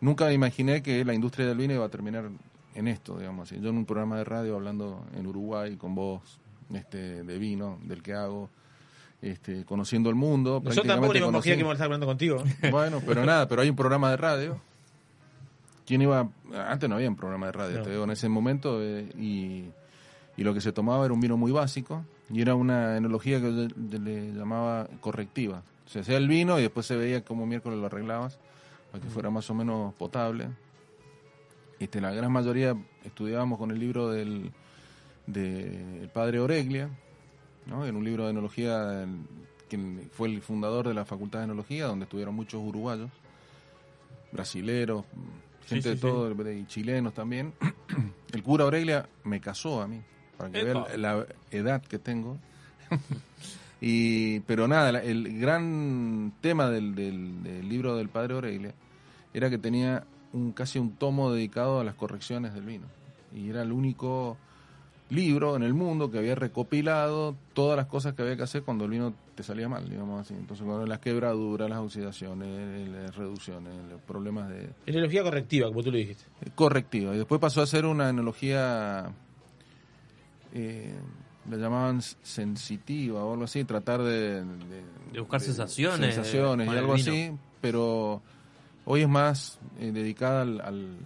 nunca 0.00 0.26
me 0.26 0.34
imaginé 0.34 0.82
que 0.82 1.04
la 1.04 1.12
industria 1.14 1.46
del 1.46 1.56
vino 1.58 1.74
iba 1.74 1.84
a 1.84 1.88
terminar 1.88 2.30
en 2.74 2.88
esto, 2.88 3.18
digamos 3.18 3.50
así. 3.50 3.60
Yo 3.60 3.70
en 3.70 3.76
un 3.78 3.86
programa 3.86 4.18
de 4.18 4.24
radio 4.24 4.54
hablando 4.54 5.04
en 5.16 5.26
Uruguay 5.26 5.76
con 5.76 5.94
vos 5.94 6.22
este, 6.72 7.24
de 7.24 7.38
vino, 7.38 7.78
del 7.82 8.02
que 8.02 8.14
hago, 8.14 8.48
este, 9.20 9.64
conociendo 9.64 10.08
el 10.08 10.14
mundo. 10.14 10.62
Nosotros 10.64 10.86
tampoco 10.86 11.12
me 11.12 11.18
imaginé 11.18 11.54
que 11.56 11.60
íbamos 11.60 11.72
a 11.72 11.74
estar 11.74 11.86
hablando 11.86 12.06
contigo. 12.06 12.42
Bueno, 12.70 13.02
pero 13.04 13.24
nada, 13.24 13.48
pero 13.48 13.62
hay 13.62 13.70
un 13.70 13.76
programa 13.76 14.10
de 14.10 14.16
radio. 14.16 14.60
¿Quién 15.90 16.02
iba? 16.02 16.30
Antes 16.54 16.88
no 16.88 16.94
había 16.94 17.08
un 17.08 17.16
programa 17.16 17.46
de 17.46 17.52
radio, 17.52 17.78
No. 17.78 17.82
te 17.82 17.90
digo, 17.90 18.04
en 18.04 18.10
ese 18.12 18.28
momento, 18.28 18.80
eh, 18.80 19.08
y, 19.18 19.64
y 20.36 20.44
lo 20.44 20.54
que 20.54 20.60
se 20.60 20.70
tomaba 20.70 21.04
era 21.04 21.12
un 21.12 21.20
vino 21.20 21.36
muy 21.36 21.50
básico, 21.50 22.04
y 22.32 22.40
era 22.40 22.54
una 22.54 22.96
enología 22.96 23.40
que 23.40 23.52
yo, 23.52 23.98
le 23.98 24.32
llamaba 24.32 24.86
correctiva. 25.00 25.64
Se 25.86 25.98
hacía 25.98 26.16
el 26.16 26.28
vino 26.28 26.60
y 26.60 26.62
después 26.62 26.86
se 26.86 26.94
veía 26.94 27.24
cómo 27.24 27.44
miércoles 27.44 27.80
lo 27.80 27.86
arreglabas 27.86 28.38
para 28.92 29.02
que 29.02 29.10
fuera 29.10 29.30
más 29.30 29.50
o 29.50 29.54
menos 29.56 29.92
potable. 29.94 30.46
Este, 31.80 32.00
la 32.00 32.12
gran 32.12 32.30
mayoría 32.30 32.76
estudiábamos 33.02 33.58
con 33.58 33.72
el 33.72 33.80
libro 33.80 34.10
del, 34.10 34.52
del 35.26 36.08
padre 36.14 36.38
Oreglia, 36.38 36.88
¿no? 37.66 37.84
en 37.84 37.96
un 37.96 38.04
libro 38.04 38.26
de 38.26 38.30
enología, 38.30 39.08
quien 39.68 40.08
fue 40.12 40.28
el 40.28 40.40
fundador 40.40 40.86
de 40.86 40.94
la 40.94 41.04
Facultad 41.04 41.40
de 41.40 41.46
Enología, 41.46 41.86
donde 41.86 42.04
estuvieron 42.04 42.36
muchos 42.36 42.62
uruguayos, 42.64 43.10
brasileros, 44.30 45.04
gente 45.66 45.88
sí, 45.90 45.94
de 45.94 46.00
todo, 46.00 46.50
y 46.52 46.66
chilenos 46.66 47.14
también. 47.14 47.52
El 48.32 48.42
cura 48.42 48.64
Oreglia 48.64 49.08
me 49.24 49.40
casó 49.40 49.82
a 49.82 49.86
mí, 49.88 50.00
para 50.36 50.50
que 50.50 50.62
vean 50.64 50.84
la 50.96 51.26
edad 51.50 51.82
que 51.82 51.98
tengo. 51.98 52.36
y 53.80 54.40
Pero 54.40 54.68
nada, 54.68 54.92
la- 54.92 55.02
el 55.02 55.38
gran 55.38 56.32
tema 56.40 56.68
del, 56.68 56.94
del- 56.94 57.42
del 57.42 57.68
libro 57.68 57.96
del 57.96 58.08
padre 58.08 58.34
Oreglia 58.34 58.72
era 59.32 59.48
que 59.50 59.58
tenía 59.58 60.04
un 60.32 60.52
casi 60.52 60.78
un 60.78 60.92
tomo 60.92 61.32
dedicado 61.32 61.80
a 61.80 61.84
las 61.84 61.94
correcciones 61.94 62.52
del 62.54 62.64
vino. 62.64 62.86
Y 63.34 63.48
era 63.48 63.62
el 63.62 63.72
único 63.72 64.36
libro 65.08 65.56
en 65.56 65.62
el 65.62 65.74
mundo 65.74 66.10
que 66.10 66.18
había 66.18 66.34
recopilado 66.34 67.34
todas 67.52 67.76
las 67.76 67.86
cosas 67.86 68.14
que 68.14 68.22
había 68.22 68.36
que 68.36 68.42
hacer 68.44 68.62
cuando 68.62 68.84
el 68.84 68.90
vino 68.90 69.14
te 69.40 69.46
salía 69.46 69.68
mal, 69.68 69.88
digamos 69.88 70.20
así. 70.20 70.34
Entonces, 70.34 70.66
cuando 70.66 70.86
las 70.86 70.98
quebraduras, 70.98 71.70
las 71.70 71.78
oxidaciones, 71.78 72.88
las 72.88 73.16
reducciones, 73.16 73.72
los 73.90 74.00
problemas 74.02 74.50
de 74.50 74.68
Enología 74.84 75.22
correctiva, 75.22 75.68
como 75.68 75.82
tú 75.82 75.90
lo 75.90 75.96
dijiste. 75.96 76.24
correctiva. 76.54 77.14
Y 77.14 77.18
después 77.18 77.40
pasó 77.40 77.62
a 77.62 77.66
ser 77.66 77.86
una 77.86 78.10
enología, 78.10 79.10
eh, 80.52 80.94
la 81.48 81.56
llamaban 81.56 82.02
sensitiva 82.02 83.24
o 83.24 83.32
algo 83.32 83.44
así, 83.44 83.64
tratar 83.64 84.02
de... 84.02 84.44
De 85.12 85.20
buscar 85.20 85.40
sensaciones, 85.40 86.14
sensaciones 86.14 86.68
y 86.68 86.76
algo 86.76 86.92
así, 86.92 87.32
pero 87.62 88.20
hoy 88.84 89.02
es 89.02 89.08
más 89.08 89.58
eh, 89.78 89.90
dedicada 89.90 90.42
al, 90.42 90.60
al, 90.60 90.96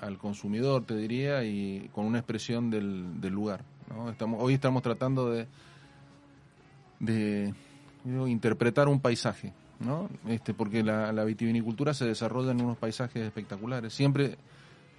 al 0.00 0.18
consumidor, 0.18 0.84
te 0.84 0.96
diría, 0.96 1.42
y 1.44 1.90
con 1.92 2.06
una 2.06 2.18
expresión 2.18 2.70
del, 2.70 3.20
del 3.20 3.32
lugar. 3.32 3.64
¿no? 3.92 4.08
Estamos, 4.08 4.40
hoy 4.40 4.54
estamos 4.54 4.82
tratando 4.82 5.30
de, 5.30 5.48
de 7.00 7.52
interpretar 8.04 8.88
un 8.88 9.00
paisaje, 9.00 9.52
¿no? 9.80 10.08
este, 10.28 10.54
porque 10.54 10.82
la, 10.82 11.12
la 11.12 11.24
vitivinicultura 11.24 11.94
se 11.94 12.04
desarrolla 12.04 12.50
en 12.52 12.60
unos 12.62 12.76
paisajes 12.78 13.22
espectaculares. 13.22 13.92
Siempre 13.94 14.36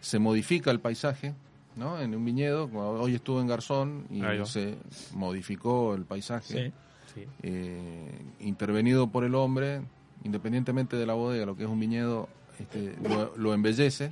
se 0.02 0.20
modifica 0.20 0.72
el 0.72 0.80
paisaje, 0.80 1.34
¿no? 1.76 2.00
En 2.00 2.16
un 2.16 2.24
viñedo, 2.26 2.70
hoy 2.74 3.16
estuve 3.16 3.42
en 3.42 3.48
Garzón 3.48 4.06
y 4.10 4.22
se 4.46 4.76
modificó 5.14 5.96
el 5.96 6.06
paisaje 6.06 6.72
Sí. 7.14 7.22
eh, 7.44 8.12
intervenido 8.40 9.08
por 9.08 9.24
el 9.24 9.36
hombre, 9.36 9.82
independientemente 10.24 10.96
de 10.98 11.06
la 11.06 11.14
bodega, 11.14 11.46
lo 11.46 11.56
que 11.56 11.64
es 11.64 11.70
un 11.70 11.80
viñedo, 11.80 12.28
este, 12.60 12.96
lo, 13.08 13.36
lo 13.38 13.54
embellece 13.54 14.12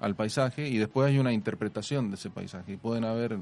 al 0.00 0.14
paisaje 0.14 0.68
y 0.68 0.78
después 0.78 1.08
hay 1.08 1.18
una 1.18 1.32
interpretación 1.32 2.10
de 2.10 2.16
ese 2.16 2.30
paisaje. 2.30 2.72
Y 2.74 2.76
pueden 2.76 3.04
haber 3.04 3.38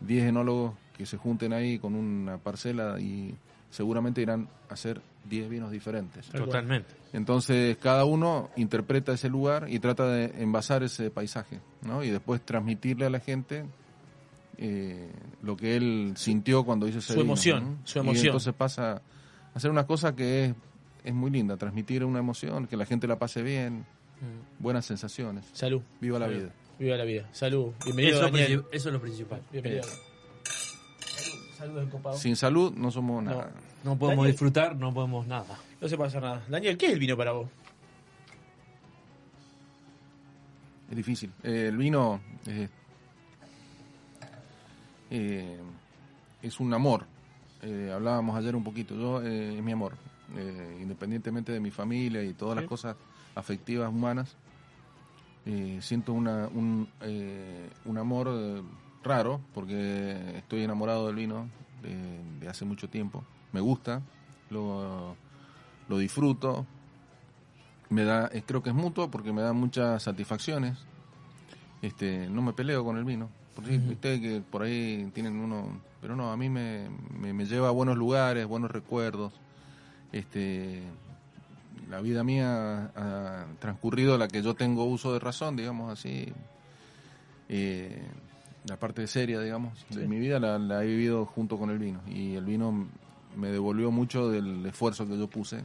10 0.00 0.24
enólogos 0.26 0.74
que 0.96 1.06
se 1.06 1.16
junten 1.16 1.52
ahí 1.52 1.78
con 1.78 1.94
una 1.94 2.38
parcela 2.38 3.00
y 3.00 3.34
seguramente 3.72 4.20
irán 4.22 4.48
a 4.70 4.74
hacer 4.74 5.00
10 5.28 5.48
vinos 5.48 5.72
diferentes. 5.72 6.28
Totalmente. 6.28 6.94
Entonces 7.12 7.76
cada 7.78 8.04
uno 8.04 8.50
interpreta 8.56 9.12
ese 9.12 9.28
lugar 9.28 9.66
y 9.68 9.80
trata 9.80 10.06
de 10.08 10.26
envasar 10.42 10.84
ese 10.84 11.10
paisaje, 11.10 11.58
¿no? 11.82 12.04
Y 12.04 12.10
después 12.10 12.40
transmitirle 12.46 13.06
a 13.06 13.10
la 13.10 13.18
gente 13.18 13.64
eh, 14.58 15.10
lo 15.42 15.56
que 15.56 15.74
él 15.76 16.12
sintió 16.16 16.64
cuando 16.64 16.86
hizo 16.86 16.98
ese 16.98 17.08
Su 17.14 17.20
vino, 17.20 17.24
emoción, 17.24 17.64
¿no? 17.64 17.78
su 17.86 17.98
Y 17.98 18.00
emoción. 18.02 18.26
entonces 18.26 18.54
pasa 18.54 18.92
a 18.92 19.02
hacer 19.54 19.70
una 19.70 19.86
cosa 19.86 20.14
que 20.14 20.44
es, 20.46 20.54
es 21.04 21.14
muy 21.14 21.30
linda, 21.30 21.56
transmitir 21.56 22.04
una 22.04 22.18
emoción, 22.20 22.66
que 22.66 22.76
la 22.76 22.84
gente 22.86 23.06
la 23.08 23.18
pase 23.18 23.42
bien, 23.42 23.84
buenas 24.58 24.84
sensaciones. 24.86 25.44
Salud. 25.52 25.82
Viva 26.00 26.18
la 26.18 26.26
Salud. 26.26 26.40
vida. 26.40 26.52
Viva 26.78 26.96
la 26.96 27.04
vida. 27.04 27.28
Salud. 27.32 27.72
Bienvenido, 27.84 28.16
Eso, 28.18 28.26
es 28.26 28.32
lo 28.32 28.38
Daniel. 28.38 28.64
eso 28.72 28.88
es 28.88 28.92
lo 28.92 29.00
principal. 29.00 29.42
Bienvenido. 29.50 29.82
Eh, 29.82 30.11
Salud, 31.62 31.78
encopado. 31.82 32.16
Sin 32.16 32.34
salud 32.36 32.72
no 32.76 32.90
somos 32.90 33.22
nada. 33.22 33.52
no 33.84 33.96
podemos 33.96 34.22
Daniel. 34.24 34.32
disfrutar, 34.32 34.76
no 34.76 34.92
podemos 34.92 35.26
nada. 35.26 35.58
No 35.80 35.88
se 35.88 35.96
puede 35.96 36.08
hacer 36.08 36.22
nada. 36.22 36.42
Daniel, 36.48 36.76
¿qué 36.76 36.86
es 36.86 36.92
el 36.94 36.98
vino 36.98 37.16
para 37.16 37.32
vos? 37.32 37.48
Es 40.90 40.96
difícil. 40.96 41.32
Eh, 41.42 41.66
el 41.68 41.76
vino 41.76 42.20
eh, 42.46 42.68
eh, 45.10 45.58
es 46.42 46.60
un 46.60 46.74
amor. 46.74 47.06
Eh, 47.62 47.90
hablábamos 47.94 48.36
ayer 48.36 48.54
un 48.56 48.64
poquito. 48.64 48.94
Yo 48.96 49.22
eh, 49.22 49.56
es 49.56 49.62
mi 49.62 49.72
amor. 49.72 49.94
Eh, 50.36 50.78
independientemente 50.82 51.52
de 51.52 51.60
mi 51.60 51.70
familia 51.70 52.22
y 52.24 52.32
todas 52.34 52.56
las 52.56 52.64
cosas 52.66 52.96
afectivas 53.34 53.88
humanas, 53.90 54.36
eh, 55.46 55.78
siento 55.80 56.12
una, 56.12 56.48
un, 56.48 56.88
eh, 57.02 57.68
un 57.84 57.98
amor 57.98 58.28
eh, 58.32 58.62
raro 59.02 59.40
porque 59.54 60.36
estoy 60.36 60.62
enamorado 60.62 61.06
del 61.06 61.16
vino 61.16 61.48
de, 61.82 61.96
de 62.40 62.48
hace 62.48 62.64
mucho 62.64 62.88
tiempo. 62.88 63.24
Me 63.52 63.60
gusta, 63.60 64.02
lo, 64.50 65.16
lo 65.88 65.98
disfruto, 65.98 66.66
me 67.90 68.04
da 68.04 68.30
eh, 68.32 68.42
creo 68.46 68.62
que 68.62 68.70
es 68.70 68.74
mutuo 68.74 69.10
porque 69.10 69.32
me 69.32 69.42
da 69.42 69.52
muchas 69.52 70.02
satisfacciones. 70.02 70.78
Este 71.82 72.28
no 72.28 72.42
me 72.42 72.52
peleo 72.52 72.84
con 72.84 72.96
el 72.96 73.04
vino. 73.04 73.28
Ujú. 73.58 73.68
viste 73.68 74.18
que 74.18 74.40
por 74.40 74.62
ahí 74.62 75.10
tienen 75.12 75.38
uno 75.38 75.78
pero 76.00 76.16
no 76.16 76.32
a 76.32 76.38
mí 76.38 76.48
me, 76.48 76.88
me, 77.20 77.34
me 77.34 77.44
lleva 77.44 77.68
a 77.68 77.70
buenos 77.70 77.96
lugares 77.98 78.46
buenos 78.46 78.70
recuerdos. 78.70 79.32
Este 80.10 80.82
la 81.90 82.00
vida 82.00 82.24
mía 82.24 82.90
ha 82.96 83.44
transcurrido 83.60 84.16
la 84.16 84.28
que 84.28 84.42
yo 84.42 84.54
tengo 84.54 84.84
uso 84.84 85.12
de 85.12 85.18
razón 85.18 85.56
digamos 85.56 85.92
así. 85.92 86.32
Eh, 87.50 88.02
la 88.68 88.76
parte 88.78 89.06
seria 89.06 89.40
digamos 89.40 89.84
de 89.90 90.02
Sí. 90.02 90.08
mi 90.08 90.18
vida 90.18 90.38
la, 90.38 90.58
la 90.58 90.82
he 90.84 90.86
vivido 90.86 91.26
junto 91.26 91.58
con 91.58 91.70
el 91.70 91.78
vino 91.78 92.00
y 92.06 92.34
el 92.34 92.44
vino 92.44 92.88
me 93.36 93.48
devolvió 93.48 93.90
mucho 93.90 94.28
del 94.28 94.64
esfuerzo 94.66 95.06
que 95.06 95.18
yo 95.18 95.26
puse 95.28 95.60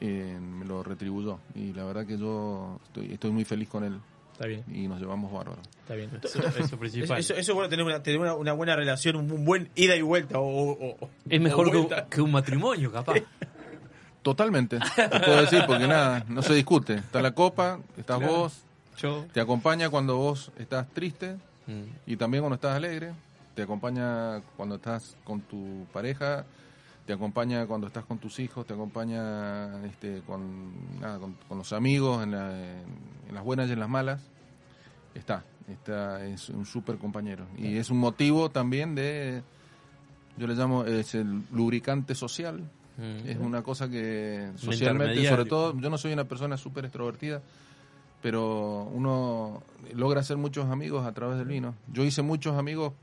eh, 0.00 0.38
me 0.40 0.64
lo 0.64 0.82
retribuyó 0.82 1.38
y 1.54 1.72
la 1.72 1.84
verdad 1.84 2.06
que 2.06 2.18
yo 2.18 2.80
estoy, 2.86 3.12
estoy 3.12 3.30
muy 3.30 3.44
feliz 3.44 3.68
con 3.68 3.84
él 3.84 3.98
Está 4.32 4.46
bien, 4.48 4.64
y 4.68 4.88
nos 4.88 4.98
llevamos 5.00 5.32
bárbaro. 5.32 5.62
está 5.78 5.94
bien. 5.94 6.10
Eso, 6.20 6.40
eso 6.58 6.76
principal. 6.76 7.20
eso- 7.20 7.34
eso 7.34 7.52
es 7.52 7.54
bueno 7.54 7.68
tener, 7.68 7.84
una, 7.86 8.02
tener 8.02 8.18
una, 8.18 8.34
una 8.34 8.52
buena 8.52 8.74
relación, 8.74 9.14
un, 9.14 9.44
buen 9.44 9.70
ida 9.76 9.94
y 9.94 10.02
vuelta. 10.02 10.40
O, 10.40 10.72
o- 10.72 10.96
o- 11.00 11.10
es 11.30 11.40
mejor 11.40 11.68
o 11.68 11.70
que, 11.70 11.76
un- 11.76 11.86
vuelta. 11.86 12.06
que 12.08 12.20
un 12.20 12.32
matrimonio, 12.32 12.90
capaz. 12.90 13.14
Totalmente, 14.22 14.80
te 14.96 15.20
puedo 15.20 15.40
decir, 15.42 15.62
porque 15.68 15.86
nada, 15.86 16.24
no 16.28 16.42
se 16.42 16.52
discute. 16.54 16.94
Está 16.94 17.22
la 17.22 17.30
copa, 17.32 17.78
estás 17.96 18.18
Claro. 18.18 18.32
vos, 18.32 18.62
Yo. 18.98 19.24
te 19.32 19.40
acompaña 19.40 19.88
cuando 19.90 20.16
vos 20.16 20.50
estás 20.58 20.88
triste 20.88 21.36
Mm. 21.66 21.82
y 22.10 22.16
también 22.16 22.42
cuando 22.42 22.54
estás 22.56 22.76
alegre, 22.76 23.12
te 23.54 23.62
acompaña 23.62 24.40
cuando 24.56 24.74
estás 24.76 25.16
con 25.24 25.40
tu 25.42 25.86
pareja, 25.92 26.44
te 27.06 27.12
acompaña 27.12 27.66
cuando 27.66 27.86
estás 27.86 28.04
con 28.04 28.18
tus 28.18 28.38
hijos, 28.40 28.66
te 28.66 28.72
acompaña 28.74 29.84
este, 29.86 30.22
con, 30.26 31.00
nada, 31.00 31.18
con, 31.18 31.34
con 31.48 31.58
los 31.58 31.72
amigos, 31.72 32.22
en, 32.22 32.30
la- 32.32 32.50
en- 32.52 33.34
las 33.34 33.44
buenas 33.44 33.68
y 33.68 33.72
en 33.72 33.80
las 33.80 33.88
malas. 33.88 34.20
Está, 35.14 35.44
está 35.68 36.24
es 36.26 36.48
un 36.48 36.66
súper 36.66 36.96
compañero. 36.98 37.46
Y 37.58 37.76
es 37.76 37.90
un 37.90 37.98
motivo 37.98 38.50
también 38.50 38.94
de, 38.94 39.42
yo 40.36 40.46
le 40.46 40.54
llamo, 40.54 40.84
es 40.84 41.14
el 41.14 41.42
lubricante 41.52 42.14
social. 42.14 42.60
Mm. 42.96 43.28
Es 43.28 43.36
una 43.38 43.62
cosa 43.62 43.88
que 43.88 44.50
socialmente, 44.56 45.14
sobre 45.28 45.44
todo, 45.46 45.78
yo 45.80 45.90
no 45.90 45.98
soy 45.98 46.12
una 46.12 46.24
persona 46.24 46.56
súper 46.56 46.84
extrovertida, 46.86 47.42
pero 48.24 48.84
uno 48.90 49.62
logra 49.92 50.20
hacer 50.20 50.38
muchos 50.38 50.64
amigos 50.70 51.04
a 51.06 51.12
través 51.12 51.36
del 51.36 51.46
vino. 51.46 51.74
Yo 51.92 52.04
hice 52.04 52.22
muchos 52.22 52.56
amigos, 52.56 52.94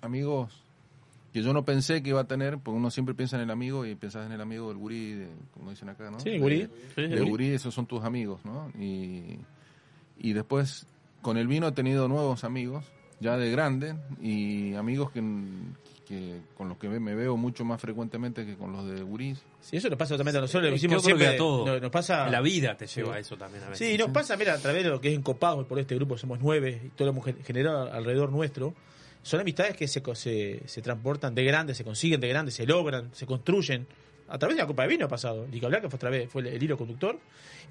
amigos 0.00 0.62
que 1.32 1.42
yo 1.42 1.52
no 1.52 1.64
pensé 1.64 2.04
que 2.04 2.10
iba 2.10 2.20
a 2.20 2.24
tener, 2.28 2.58
porque 2.58 2.76
uno 2.76 2.88
siempre 2.92 3.16
piensa 3.16 3.34
en 3.34 3.42
el 3.42 3.50
amigo 3.50 3.84
y 3.84 3.96
pensás 3.96 4.24
en 4.26 4.30
el 4.30 4.40
amigo 4.40 4.68
del 4.68 4.76
gurí, 4.76 5.14
de- 5.14 5.28
como 5.54 5.70
dicen 5.70 5.88
acá, 5.88 6.08
¿no? 6.08 6.20
Sí, 6.20 6.38
gurí. 6.38 6.68
De 7.08 7.20
gurí, 7.28 7.48
esos 7.48 7.74
son 7.74 7.86
tus 7.86 8.04
amigos, 8.04 8.44
¿no? 8.44 8.70
Y, 8.78 9.38
y 10.20 10.32
después, 10.34 10.86
con 11.20 11.36
el 11.36 11.48
vino 11.48 11.66
he 11.66 11.72
tenido 11.72 12.06
nuevos 12.06 12.44
amigos, 12.44 12.84
ya 13.18 13.36
de 13.36 13.50
grande, 13.50 13.96
y 14.20 14.74
amigos 14.74 15.10
que, 15.10 15.20
que 16.12 16.40
con 16.56 16.68
los 16.68 16.76
que 16.76 16.88
me 16.88 17.14
veo 17.14 17.36
mucho 17.38 17.64
más 17.64 17.80
frecuentemente 17.80 18.44
que 18.44 18.54
con 18.56 18.70
los 18.72 18.86
de 18.86 19.02
gurís. 19.02 19.40
Sí, 19.62 19.78
eso 19.78 19.88
nos 19.88 19.98
pasa 19.98 20.10
totalmente 20.14 20.36
a 20.38 20.40
nosotros. 20.42 20.68
Lo 20.70 20.76
hicimos 20.76 21.02
siempre. 21.02 21.26
a 21.28 21.36
todo. 21.38 21.66
no- 21.66 21.80
Nos 21.80 21.90
pasa. 21.90 22.28
La 22.28 22.40
vida 22.42 22.76
te 22.76 22.86
lleva 22.86 23.12
Sí. 23.12 23.16
a 23.16 23.18
eso 23.20 23.36
también 23.38 23.64
a 23.64 23.70
veces. 23.70 23.88
Sí, 23.88 23.96
nos 23.96 24.10
pasa, 24.10 24.36
mira, 24.36 24.52
a 24.54 24.58
través 24.58 24.84
de 24.84 24.90
lo 24.90 25.00
que 25.00 25.08
es 25.08 25.14
Encopados, 25.16 25.66
por 25.66 25.78
este 25.78 25.94
grupo 25.94 26.18
somos 26.18 26.38
nueve, 26.42 26.80
y 26.84 26.88
todo 26.90 27.06
lo 27.06 27.12
hemos 27.12 27.24
gen- 27.24 27.42
generado 27.44 27.90
alrededor 27.92 28.30
nuestro, 28.30 28.74
son 29.22 29.40
amistades 29.40 29.76
que 29.76 29.88
se, 29.88 30.02
co- 30.02 30.14
se, 30.14 30.60
se 30.66 30.82
transportan 30.82 31.34
de 31.34 31.44
grandes, 31.44 31.76
se 31.78 31.84
consiguen 31.84 32.20
de 32.20 32.28
grandes, 32.28 32.54
se 32.54 32.66
logran, 32.66 33.08
se 33.14 33.24
construyen. 33.24 33.86
A 34.28 34.38
través 34.38 34.56
de 34.56 34.62
la 34.62 34.66
Copa 34.66 34.82
de 34.82 34.88
Vino 34.88 35.06
ha 35.06 35.08
pasado. 35.08 35.46
Ni 35.50 35.60
que 35.60 35.66
hablar 35.66 35.80
que 35.80 35.88
fue, 35.88 35.96
a 35.96 36.00
través, 36.00 36.28
fue 36.30 36.42
el, 36.42 36.48
el 36.48 36.62
hilo 36.62 36.76
conductor. 36.76 37.18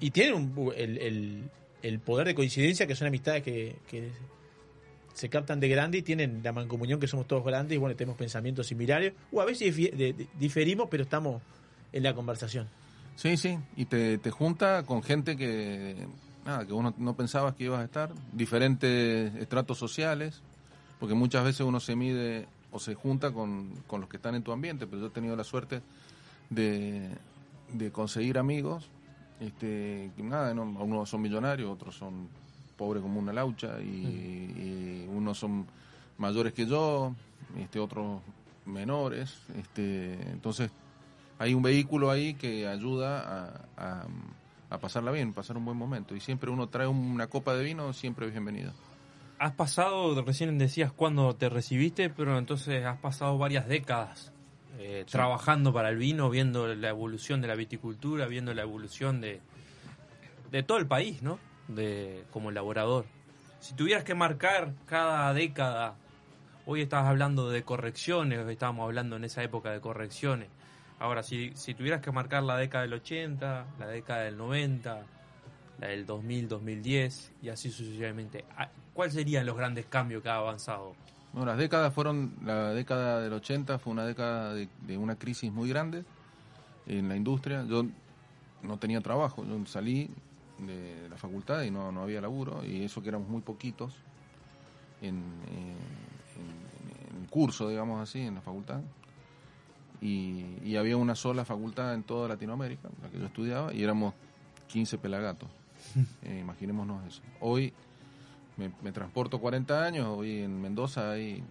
Y 0.00 0.10
tienen 0.10 0.34
un- 0.34 0.72
el, 0.76 0.98
el- 0.98 1.42
el 1.82 1.98
poder 2.00 2.26
de 2.26 2.34
coincidencia 2.34 2.86
que 2.86 2.94
son 2.96 3.06
amistades 3.08 3.42
que, 3.42 3.76
que 3.88 4.08
se 5.14 5.28
captan 5.28 5.60
de 5.60 5.68
grande 5.68 5.98
y 5.98 6.02
tienen 6.02 6.40
la 6.42 6.52
mancomunión 6.52 6.98
que 7.00 7.06
somos 7.06 7.26
todos 7.26 7.44
grandes 7.44 7.76
y 7.76 7.78
bueno, 7.78 7.94
tenemos 7.96 8.16
pensamientos 8.18 8.66
similares. 8.66 9.12
O 9.32 9.40
a 9.40 9.44
veces 9.44 9.76
de- 9.76 10.26
diferimos, 10.38 10.88
pero 10.90 11.02
estamos 11.04 11.42
en 11.92 12.02
la 12.02 12.14
conversación. 12.14 12.68
Sí, 13.16 13.36
sí, 13.36 13.58
y 13.76 13.84
te, 13.84 14.16
te 14.18 14.30
junta 14.30 14.84
con 14.84 15.02
gente 15.02 15.36
que, 15.36 16.06
nada, 16.46 16.66
que 16.66 16.72
uno 16.72 16.94
no 16.96 17.14
pensabas 17.14 17.54
que 17.54 17.64
ibas 17.64 17.80
a 17.80 17.84
estar, 17.84 18.10
diferentes 18.32 19.34
estratos 19.36 19.76
sociales, 19.78 20.40
porque 20.98 21.14
muchas 21.14 21.44
veces 21.44 21.60
uno 21.60 21.78
se 21.80 21.94
mide 21.94 22.46
o 22.70 22.78
se 22.78 22.94
junta 22.94 23.30
con, 23.32 23.70
con 23.86 24.00
los 24.00 24.08
que 24.08 24.16
están 24.16 24.34
en 24.34 24.42
tu 24.42 24.50
ambiente, 24.52 24.86
pero 24.86 25.02
yo 25.02 25.06
he 25.08 25.10
tenido 25.10 25.36
la 25.36 25.44
suerte 25.44 25.82
de, 26.48 27.10
de 27.72 27.90
conseguir 27.92 28.38
amigos, 28.38 28.88
este, 29.40 30.10
nada, 30.16 30.54
no, 30.54 30.62
unos 30.62 31.10
son 31.10 31.20
millonarios, 31.20 31.70
otros 31.70 31.94
son 31.96 32.28
pobres 32.82 33.00
como 33.00 33.20
una 33.20 33.32
laucha, 33.32 33.80
y, 33.80 33.86
y 33.86 35.06
unos 35.08 35.38
son 35.38 35.66
mayores 36.18 36.52
que 36.52 36.66
yo, 36.66 37.14
este, 37.56 37.78
otros 37.78 38.20
menores, 38.66 39.38
este, 39.56 40.14
entonces 40.30 40.72
hay 41.38 41.54
un 41.54 41.62
vehículo 41.62 42.10
ahí 42.10 42.34
que 42.34 42.66
ayuda 42.66 43.20
a, 43.20 43.44
a, 43.76 44.06
a 44.70 44.78
pasarla 44.78 45.12
bien, 45.12 45.32
pasar 45.32 45.56
un 45.56 45.64
buen 45.64 45.76
momento. 45.76 46.16
Y 46.16 46.20
siempre 46.20 46.50
uno 46.50 46.68
trae 46.68 46.88
una 46.88 47.28
copa 47.28 47.54
de 47.54 47.62
vino, 47.62 47.92
siempre 47.92 48.28
bienvenido. 48.28 48.72
Has 49.38 49.52
pasado, 49.52 50.20
recién 50.22 50.58
decías 50.58 50.92
cuando 50.92 51.34
te 51.36 51.48
recibiste, 51.48 52.10
pero 52.10 52.36
entonces 52.36 52.84
has 52.84 52.98
pasado 52.98 53.38
varias 53.38 53.66
décadas 53.68 54.32
eh, 54.78 55.04
trabajando 55.08 55.72
para 55.72 55.88
el 55.90 55.98
vino, 55.98 56.30
viendo 56.30 56.66
la 56.74 56.88
evolución 56.88 57.40
de 57.40 57.48
la 57.48 57.54
viticultura, 57.54 58.26
viendo 58.26 58.52
la 58.54 58.62
evolución 58.62 59.20
de, 59.20 59.40
de 60.50 60.62
todo 60.62 60.78
el 60.78 60.86
país, 60.86 61.22
¿no? 61.22 61.38
De, 61.74 62.24
como 62.32 62.50
elaborador. 62.50 63.04
Si 63.60 63.74
tuvieras 63.74 64.04
que 64.04 64.14
marcar 64.14 64.72
cada 64.86 65.32
década, 65.34 65.94
hoy 66.66 66.82
estabas 66.82 67.08
hablando 67.08 67.50
de 67.50 67.62
correcciones, 67.62 68.46
estábamos 68.48 68.84
hablando 68.84 69.16
en 69.16 69.24
esa 69.24 69.42
época 69.42 69.70
de 69.70 69.80
correcciones. 69.80 70.48
Ahora, 70.98 71.22
si, 71.22 71.52
si 71.54 71.74
tuvieras 71.74 72.00
que 72.00 72.12
marcar 72.12 72.42
la 72.42 72.56
década 72.56 72.82
del 72.82 72.94
80, 72.94 73.66
la 73.78 73.86
década 73.86 74.22
del 74.22 74.36
90, 74.36 75.02
la 75.80 75.86
del 75.88 76.06
2000, 76.06 76.48
2010 76.48 77.32
y 77.42 77.48
así 77.48 77.70
sucesivamente. 77.70 78.44
Ah, 78.56 78.68
¿Cuáles 78.94 79.14
serían 79.14 79.46
los 79.46 79.56
grandes 79.56 79.86
cambios 79.86 80.22
que 80.22 80.28
ha 80.28 80.36
avanzado? 80.36 80.94
Bueno, 81.32 81.46
las 81.46 81.58
décadas 81.58 81.92
fueron, 81.94 82.34
la 82.44 82.72
década 82.72 83.20
del 83.20 83.32
80 83.32 83.78
fue 83.78 83.92
una 83.92 84.04
década 84.04 84.54
de, 84.54 84.68
de 84.82 84.96
una 84.96 85.16
crisis 85.16 85.50
muy 85.50 85.68
grande 85.68 86.04
en 86.86 87.08
la 87.08 87.16
industria. 87.16 87.64
Yo 87.64 87.84
no 88.62 88.78
tenía 88.78 89.00
trabajo, 89.00 89.44
yo 89.44 89.66
salí 89.66 90.10
de 90.66 91.08
la 91.08 91.16
facultad 91.16 91.62
y 91.62 91.70
no, 91.70 91.90
no 91.92 92.02
había 92.02 92.20
laburo, 92.20 92.64
y 92.64 92.82
eso 92.84 93.02
que 93.02 93.08
éramos 93.08 93.28
muy 93.28 93.40
poquitos 93.42 93.94
en, 95.00 95.16
eh, 95.18 95.76
en- 96.36 97.16
en 97.16 97.22
el 97.22 97.28
curso, 97.28 97.68
digamos 97.68 98.00
así, 98.00 98.20
en 98.20 98.34
la 98.36 98.40
facultad. 98.40 98.80
Y, 100.00 100.58
y 100.64 100.76
había 100.76 100.96
una 100.96 101.14
sola 101.14 101.44
facultad 101.44 101.94
en 101.94 102.02
toda 102.02 102.28
Latinoamérica, 102.28 102.88
la 103.02 103.08
que 103.08 103.18
yo 103.18 103.26
estudiaba, 103.26 103.72
y 103.72 103.82
éramos 103.82 104.14
15 104.68 104.98
pelagatos. 104.98 105.48
Eh, 106.24 106.38
imaginémonos 106.40 107.04
eso. 107.06 107.22
Hoy 107.40 107.72
me, 108.56 108.70
me 108.82 108.92
transporto 108.92 109.40
40 109.40 109.84
años, 109.84 110.06
hoy 110.06 110.38
en 110.40 110.60
Mendoza 110.60 111.10
hay 111.10 111.42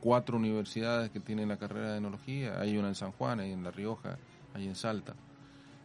cuatro 0.00 0.36
universidades 0.36 1.10
que 1.10 1.18
tienen 1.18 1.48
la 1.48 1.56
carrera 1.56 1.90
de 1.92 1.98
enología, 1.98 2.60
hay 2.60 2.76
una 2.78 2.86
en 2.88 2.94
San 2.94 3.10
Juan, 3.12 3.40
hay 3.40 3.50
en 3.52 3.64
La 3.64 3.72
Rioja, 3.72 4.16
hay 4.54 4.66
en 4.68 4.76
Salta. 4.76 5.14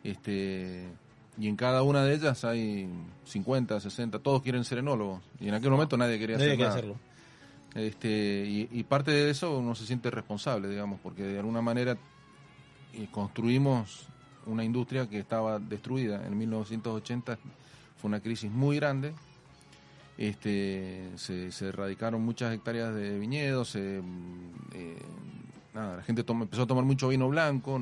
Este, 0.03 0.87
y 1.37 1.47
en 1.47 1.55
cada 1.55 1.83
una 1.83 2.03
de 2.03 2.13
ellas 2.15 2.43
hay 2.45 2.87
50, 3.25 3.79
60, 3.79 4.19
todos 4.19 4.41
quieren 4.41 4.63
ser 4.63 4.77
enólogos. 4.79 5.21
Y 5.39 5.47
en 5.47 5.55
aquel 5.55 5.71
momento 5.71 5.97
nadie 5.97 6.19
quería 6.19 6.37
Nadie 6.37 6.49
hacer 6.53 6.57
quiere 6.57 6.69
nada. 6.69 6.77
hacerlo. 6.79 6.95
Este, 7.75 8.45
y, 8.47 8.69
y 8.71 8.83
parte 8.83 9.11
de 9.11 9.29
eso 9.31 9.57
uno 9.57 9.73
se 9.73 9.85
siente 9.85 10.11
responsable, 10.11 10.67
digamos, 10.69 10.99
porque 11.01 11.23
de 11.23 11.39
alguna 11.39 11.61
manera 11.61 11.97
eh, 12.93 13.07
construimos 13.11 14.07
una 14.45 14.63
industria 14.63 15.09
que 15.09 15.17
estaba 15.19 15.57
destruida. 15.57 16.25
En 16.27 16.37
1980 16.37 17.37
fue 17.97 18.07
una 18.09 18.19
crisis 18.19 18.51
muy 18.51 18.75
grande. 18.75 19.13
Este, 20.17 21.09
se, 21.15 21.51
se 21.51 21.69
erradicaron 21.69 22.21
muchas 22.21 22.53
hectáreas 22.53 22.93
de 22.93 23.17
viñedos, 23.17 23.69
se, 23.69 23.97
eh, 23.97 24.97
nada, 25.73 25.97
la 25.97 26.03
gente 26.03 26.23
empezó 26.27 26.61
a 26.63 26.67
tomar 26.67 26.83
mucho 26.85 27.07
vino 27.07 27.27
blanco, 27.29 27.81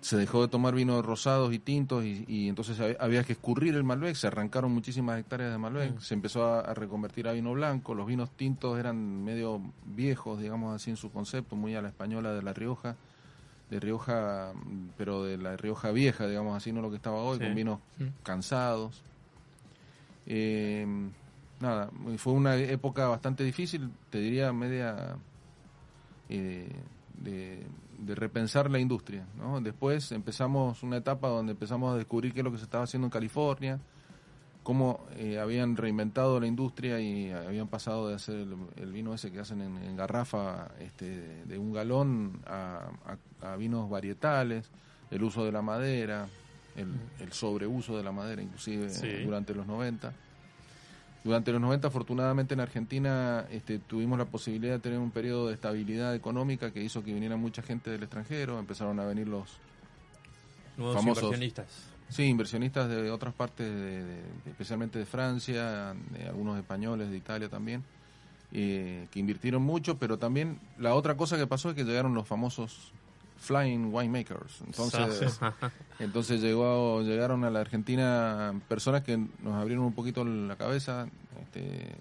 se 0.00 0.16
dejó 0.16 0.42
de 0.42 0.48
tomar 0.48 0.74
vinos 0.74 1.04
rosados 1.04 1.52
y 1.52 1.58
tintos 1.58 2.04
y, 2.04 2.48
entonces 2.48 2.96
había 3.00 3.24
que 3.24 3.32
escurrir 3.32 3.74
el 3.74 3.84
Malbec, 3.84 4.14
se 4.14 4.28
arrancaron 4.28 4.72
muchísimas 4.72 5.18
hectáreas 5.18 5.50
de 5.50 5.58
Malbec, 5.58 5.96
mm. 5.96 6.00
se 6.00 6.14
empezó 6.14 6.44
a, 6.46 6.74
reconvertir 6.74 7.26
a 7.28 7.32
vino 7.32 7.52
blanco, 7.52 7.94
los 7.94 8.06
vinos 8.06 8.30
tintos 8.30 8.78
eran 8.78 9.24
medio 9.24 9.60
viejos, 9.84 10.40
digamos 10.40 10.74
así 10.74 10.90
en 10.90 10.96
su 10.96 11.10
concepto, 11.10 11.56
muy 11.56 11.74
a 11.74 11.82
la 11.82 11.88
española 11.88 12.32
de 12.32 12.42
La 12.42 12.52
Rioja, 12.52 12.96
de 13.70 13.80
Rioja, 13.80 14.52
pero 14.96 15.24
de 15.24 15.36
la 15.36 15.56
Rioja 15.56 15.90
vieja, 15.90 16.26
digamos 16.26 16.56
así, 16.56 16.72
no 16.72 16.80
lo 16.80 16.90
que 16.90 16.96
estaba 16.96 17.18
hoy, 17.18 17.38
con 17.38 17.54
vinos 17.54 17.80
mm. 17.98 18.22
cansados. 18.22 19.02
Eh, 20.26 20.86
nada, 21.60 21.90
fue 22.18 22.32
una 22.32 22.56
época 22.56 23.08
bastante 23.08 23.44
difícil, 23.44 23.90
te 24.10 24.18
diría 24.18 24.52
media... 24.52 25.16
Eh, 26.30 26.68
de, 27.22 27.62
repensar 28.06 28.70
la 28.70 28.78
industria. 28.78 29.26
¿no? 29.36 29.60
Después 29.60 30.12
empezamos 30.12 30.82
una 30.82 30.98
etapa 30.98 31.28
donde 31.28 31.52
empezamos 31.52 31.94
a 31.94 31.96
descubrir 31.96 32.32
qué 32.32 32.40
es 32.40 32.44
lo 32.44 32.52
que 32.52 32.58
se 32.58 32.64
estaba 32.64 32.84
haciendo 32.84 33.06
en 33.06 33.10
California, 33.10 33.80
cómo 34.62 35.06
eh, 35.16 35.38
habían 35.38 35.76
reinventado 35.76 36.38
la 36.38 36.46
industria 36.46 37.00
y 37.00 37.30
habían 37.30 37.68
pasado 37.68 38.08
de 38.08 38.14
hacer 38.14 38.46
el, 38.76 38.92
vino 38.92 39.14
ese 39.14 39.32
que 39.32 39.40
hacen 39.40 39.62
en, 39.62 39.96
garrafa 39.96 40.68
este, 40.78 41.44
de 41.44 41.58
un 41.58 41.72
galón 41.72 42.40
a, 42.46 42.90
vinos 43.56 43.88
varietales, 43.88 44.70
el 45.10 45.22
uso 45.22 45.44
de 45.44 45.52
la 45.52 45.62
madera, 45.62 46.28
el, 46.76 47.32
sobreuso 47.32 47.96
de 47.96 48.02
la 48.02 48.12
madera 48.12 48.42
inclusive 48.42 48.88
durante 49.24 49.54
los 49.54 49.66
90. 49.66 50.12
Durante 51.24 51.52
los 51.52 51.60
90, 51.60 51.88
afortunadamente 51.88 52.54
en 52.54 52.60
Argentina 52.60 53.44
este, 53.50 53.78
tuvimos 53.78 54.18
la 54.18 54.26
posibilidad 54.26 54.74
de 54.74 54.78
tener 54.78 54.98
un 54.98 55.10
periodo 55.10 55.48
de 55.48 55.54
estabilidad 55.54 56.14
económica 56.14 56.70
que 56.70 56.82
hizo 56.82 57.02
que 57.02 57.12
viniera 57.12 57.36
mucha 57.36 57.60
gente 57.62 57.90
del 57.90 58.02
extranjero, 58.02 58.58
empezaron 58.58 58.98
a 59.00 59.04
venir 59.04 59.26
los 59.26 59.58
Nuevos 60.76 60.96
famosos 60.96 61.24
inversionistas. 61.24 61.66
Sí, 62.08 62.22
inversionistas 62.24 62.88
de 62.88 63.10
otras 63.10 63.34
partes, 63.34 63.70
especialmente 64.46 64.98
de 64.98 65.04
Francia, 65.04 65.94
de 66.10 66.26
algunos 66.26 66.56
españoles, 66.56 67.10
de 67.10 67.16
Italia 67.16 67.48
también, 67.48 67.84
eh, 68.52 69.08
que 69.10 69.18
invirtieron 69.18 69.62
mucho, 69.62 69.98
pero 69.98 70.18
también 70.18 70.58
la 70.78 70.94
otra 70.94 71.16
cosa 71.16 71.36
que 71.36 71.46
pasó 71.46 71.70
es 71.70 71.76
que 71.76 71.84
llegaron 71.84 72.14
los 72.14 72.26
famosos 72.26 72.92
Flying 73.38 73.92
Winemakers. 73.92 74.60
Entonces, 74.66 75.40
entonces 75.98 76.40
llegó, 76.40 77.02
llegaron 77.02 77.44
a 77.44 77.50
la 77.50 77.60
Argentina 77.60 78.52
personas 78.68 79.02
que 79.02 79.16
nos 79.16 79.54
abrieron 79.54 79.84
un 79.84 79.94
poquito 79.94 80.24
la 80.24 80.56
cabeza, 80.56 81.08
este, 81.40 81.96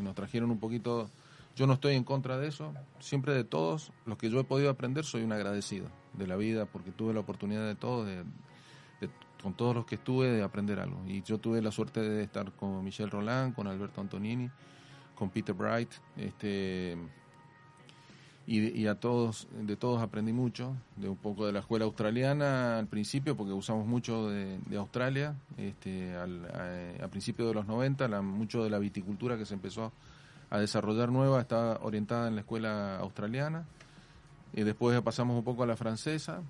nos 0.00 0.14
trajeron 0.14 0.50
un 0.50 0.58
poquito. 0.58 1.10
Yo 1.56 1.66
no 1.66 1.72
estoy 1.72 1.94
en 1.94 2.04
contra 2.04 2.36
de 2.36 2.48
eso, 2.48 2.74
siempre 3.00 3.32
de 3.32 3.42
todos 3.42 3.90
los 4.04 4.18
que 4.18 4.28
yo 4.28 4.38
he 4.38 4.44
podido 4.44 4.68
aprender 4.68 5.06
soy 5.06 5.22
un 5.22 5.32
agradecido 5.32 5.88
de 6.12 6.26
la 6.26 6.36
vida 6.36 6.66
porque 6.66 6.90
tuve 6.90 7.14
la 7.14 7.20
oportunidad 7.20 7.66
de 7.66 7.74
todo, 7.74 8.04
de, 8.04 8.24
con 9.42 9.54
todos 9.54 9.74
los 9.74 9.86
que 9.86 9.94
estuve 9.94 10.28
de 10.28 10.42
aprender 10.42 10.78
algo. 10.78 11.02
Y 11.06 11.22
yo 11.22 11.38
tuve 11.38 11.62
la 11.62 11.70
suerte 11.70 12.00
de 12.00 12.22
estar 12.22 12.52
con 12.52 12.84
Michel 12.84 13.10
Roland, 13.10 13.54
con 13.54 13.66
Alberto 13.66 14.02
Antonini, 14.02 14.50
con 15.14 15.30
Peter 15.30 15.54
Bright, 15.54 15.90
este 16.18 16.98
y, 18.48 18.86
a 18.86 18.94
todos, 18.94 19.48
de 19.60 19.74
todos 19.74 20.00
aprendí 20.00 20.32
mucho, 20.32 20.76
de 20.96 21.08
un 21.08 21.16
poco 21.16 21.46
de 21.46 21.52
la 21.52 21.58
escuela 21.58 21.84
australiana 21.84 22.78
al 22.78 22.86
principio, 22.86 23.36
porque 23.36 23.52
usamos 23.52 23.88
mucho 23.88 24.30
de, 24.30 24.76
Australia, 24.76 25.34
este, 25.56 26.14
al, 26.14 26.46
a, 27.02 27.08
principios 27.08 27.48
de 27.48 27.54
los 27.54 27.66
90, 27.66 28.06
la, 28.06 28.22
mucho 28.22 28.62
de 28.62 28.70
la 28.70 28.78
viticultura 28.78 29.36
que 29.36 29.46
se 29.46 29.54
empezó 29.54 29.92
a 30.48 30.60
desarrollar 30.60 31.10
nueva 31.10 31.40
está 31.40 31.80
orientada 31.82 32.28
en 32.28 32.36
la 32.36 32.42
escuela 32.42 32.98
australiana, 32.98 33.64
y 34.52 34.62
después 34.62 35.00
pasamos 35.02 35.36
un 35.36 35.42
poco 35.42 35.64
a 35.64 35.66
la 35.66 35.74
francesa, 35.74 36.40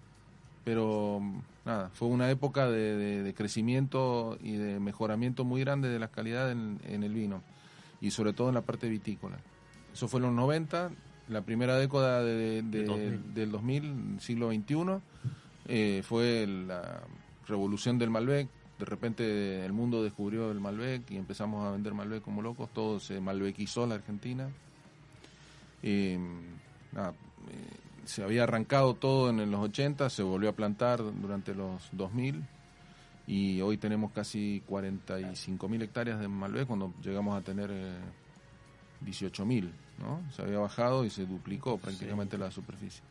pero 0.65 1.23
nada, 1.65 1.89
fue 1.95 2.09
una 2.09 2.31
época 2.31 2.69
de, 2.69 3.33
crecimiento 3.35 4.37
y 4.43 4.57
de 4.57 4.81
mejoramiento 4.81 5.45
muy 5.45 5.63
grande 5.63 5.89
de 5.89 5.99
la 5.99 6.09
calidad 6.09 6.51
en, 6.51 6.79
en 6.87 7.05
el 7.05 7.15
vino, 7.15 7.43
y 8.03 8.11
sobre 8.11 8.35
todo 8.35 8.51
en 8.51 8.55
la 8.55 8.61
parte 8.61 8.87
vitícola. 8.87 9.39
Eso 9.95 10.09
fue 10.09 10.19
en 10.19 10.27
los 10.27 10.35
90, 10.35 10.91
la 11.29 11.43
primera 11.43 11.77
década 11.77 12.23
de, 12.23 12.63
del 12.63 13.51
2000, 13.51 14.21
siglo 14.21 14.51
XXI, 14.51 15.01
eh, 15.67 16.03
fue 16.05 16.47
la 16.47 17.03
revolución 17.47 17.99
del 17.99 18.11
Malbec. 18.11 18.49
De 18.79 18.85
repente 18.85 19.65
el 19.65 19.73
mundo 19.73 20.03
descubrió 20.05 20.51
el 20.51 20.61
Malbec 20.61 21.11
y 21.11 21.17
empezamos 21.17 21.67
a 21.67 21.73
vender 21.73 21.95
Malbec 21.95 22.23
como 22.23 22.43
locos. 22.43 22.69
Todo 22.73 23.01
se 23.01 23.21
malbequizó 23.21 23.87
la 23.87 23.97
Argentina. 23.97 24.49
Eh, 25.83 26.15
eh, 26.17 26.19
se 28.05 28.23
había 28.23 28.45
arrancado 28.45 28.95
todo 28.95 29.31
en 29.31 29.51
los 29.51 29.61
80, 29.61 30.11
se 30.11 30.23
volvió 30.23 30.51
a 30.51 30.53
plantar 30.53 31.03
durante 31.21 31.55
los 31.55 31.89
2000 31.93 32.45
y 33.27 33.61
hoy 33.61 33.77
tenemos 33.79 34.13
casi 34.13 34.63
45 34.67 35.69
mil 35.69 35.83
hectáreas 35.83 36.21
de 36.21 36.29
Malbec 36.29 36.69
cuando 36.69 36.95
llegamos 37.03 37.37
a 37.37 37.43
tener 37.43 37.73
18 39.01 39.45
mil. 39.45 39.73
¿No? 39.99 40.23
Se 40.33 40.43
había 40.43 40.59
bajado 40.59 41.05
y 41.05 41.11
se 41.11 41.27
duplicó 41.27 41.79
prácticamente 41.79 42.39
la 42.39 42.51
superficie. 42.51 43.03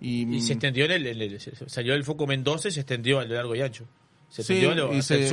Y, 0.00 0.40
se 0.40 0.52
extendió 0.52 0.84
en 0.84 0.92
el, 0.92 1.40
salió 1.66 1.94
el 1.94 2.04
foco 2.04 2.26
Mendoza 2.26 2.68
y 2.68 2.72
se 2.72 2.80
extendió 2.80 3.20
a 3.20 3.24
lo 3.24 3.34
largo 3.34 3.54
y 3.54 3.62
ancho. 3.62 3.86
Se 4.28 4.42
extendió 4.42 4.92
y 4.92 5.00
se, 5.00 5.28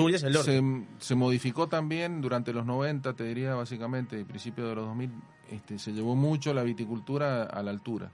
Se, 0.99 1.15
modificó 1.15 1.67
también 1.67 2.21
durante 2.21 2.53
los 2.53 2.65
90, 2.65 3.13
te 3.13 3.23
diría 3.23 3.55
básicamente, 3.55 4.19
y 4.19 4.23
principios 4.23 4.69
de 4.69 4.75
los 4.75 4.85
2000, 4.85 5.11
este, 5.49 5.79
se 5.79 5.91
llevó 5.91 6.15
mucho 6.15 6.53
la 6.53 6.63
viticultura 6.63 7.43
a 7.43 7.63
la 7.63 7.71
altura. 7.71 8.11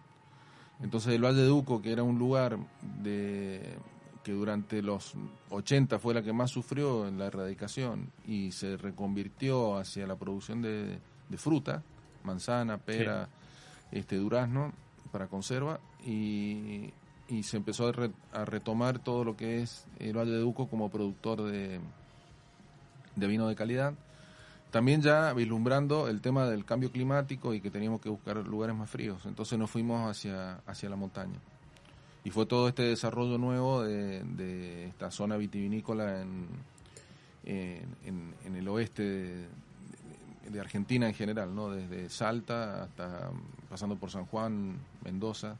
Entonces 0.81 1.13
el 1.13 1.23
Valle 1.23 1.41
de 1.41 1.47
Duco, 1.47 1.81
que 1.81 1.91
era 1.91 2.03
un 2.03 2.17
lugar 2.17 2.57
de 3.01 3.77
que 4.23 4.31
durante 4.31 4.81
los 4.81 5.13
80 5.49 5.99
fue 5.99 6.13
la 6.13 6.21
que 6.21 6.33
más 6.33 6.51
sufrió 6.51 7.07
en 7.07 7.17
la 7.17 7.27
erradicación 7.27 8.11
y 8.25 8.51
se 8.51 8.75
reconvirtió 8.75 9.77
hacia 9.77 10.05
la 10.05 10.17
producción 10.17 10.61
de, 10.61 10.99
de 11.29 11.37
fruta, 11.37 11.83
manzana, 12.27 12.77
pera, 12.77 13.27
este 13.91 14.17
durazno 14.17 14.73
para 15.11 15.27
conserva 15.27 15.79
y, 16.05 16.93
se 17.43 17.57
empezó 17.57 17.91
a, 18.31 18.45
retomar 18.45 18.99
todo 18.99 19.23
lo 19.23 19.35
que 19.35 19.61
es 19.61 19.85
el 19.99 20.17
Valle 20.17 20.31
de 20.31 20.39
Duco 20.39 20.69
como 20.69 20.89
productor 20.89 21.41
de, 21.41 21.79
de 23.15 23.27
vino 23.27 23.47
de 23.47 23.55
calidad. 23.55 23.93
También 24.71 25.01
ya 25.01 25.33
vislumbrando 25.33 26.07
el 26.07 26.21
tema 26.21 26.47
del 26.47 26.63
cambio 26.63 26.91
climático 26.91 27.53
y 27.53 27.61
que 27.61 27.71
teníamos 27.71 27.99
que 27.99 28.09
buscar 28.09 28.37
lugares 28.37 28.75
más 28.75 28.89
fríos. 28.89 29.25
Entonces 29.25 29.57
nos 29.59 29.69
fuimos 29.69 30.09
hacia, 30.09 30.55
hacia 30.65 30.89
la 30.89 30.95
montaña. 30.95 31.39
Y 32.23 32.29
fue 32.29 32.45
todo 32.45 32.67
este 32.67 32.83
desarrollo 32.83 33.37
nuevo 33.37 33.83
de, 33.83 34.85
esta 34.87 35.11
zona 35.11 35.37
vitivinícola 35.37 36.21
en, 36.21 36.47
en, 37.45 38.35
en 38.45 38.55
el 38.55 38.67
oeste 38.67 39.03
de, 39.03 39.47
de 40.49 40.59
Argentina 40.59 41.07
en 41.07 41.13
general, 41.13 41.53
¿no? 41.53 41.69
Desde 41.69 42.09
Salta 42.09 42.83
hasta 42.83 43.29
pasando 43.69 43.95
por 43.95 44.09
San 44.09 44.25
Juan, 44.25 44.77
Mendoza. 45.03 45.57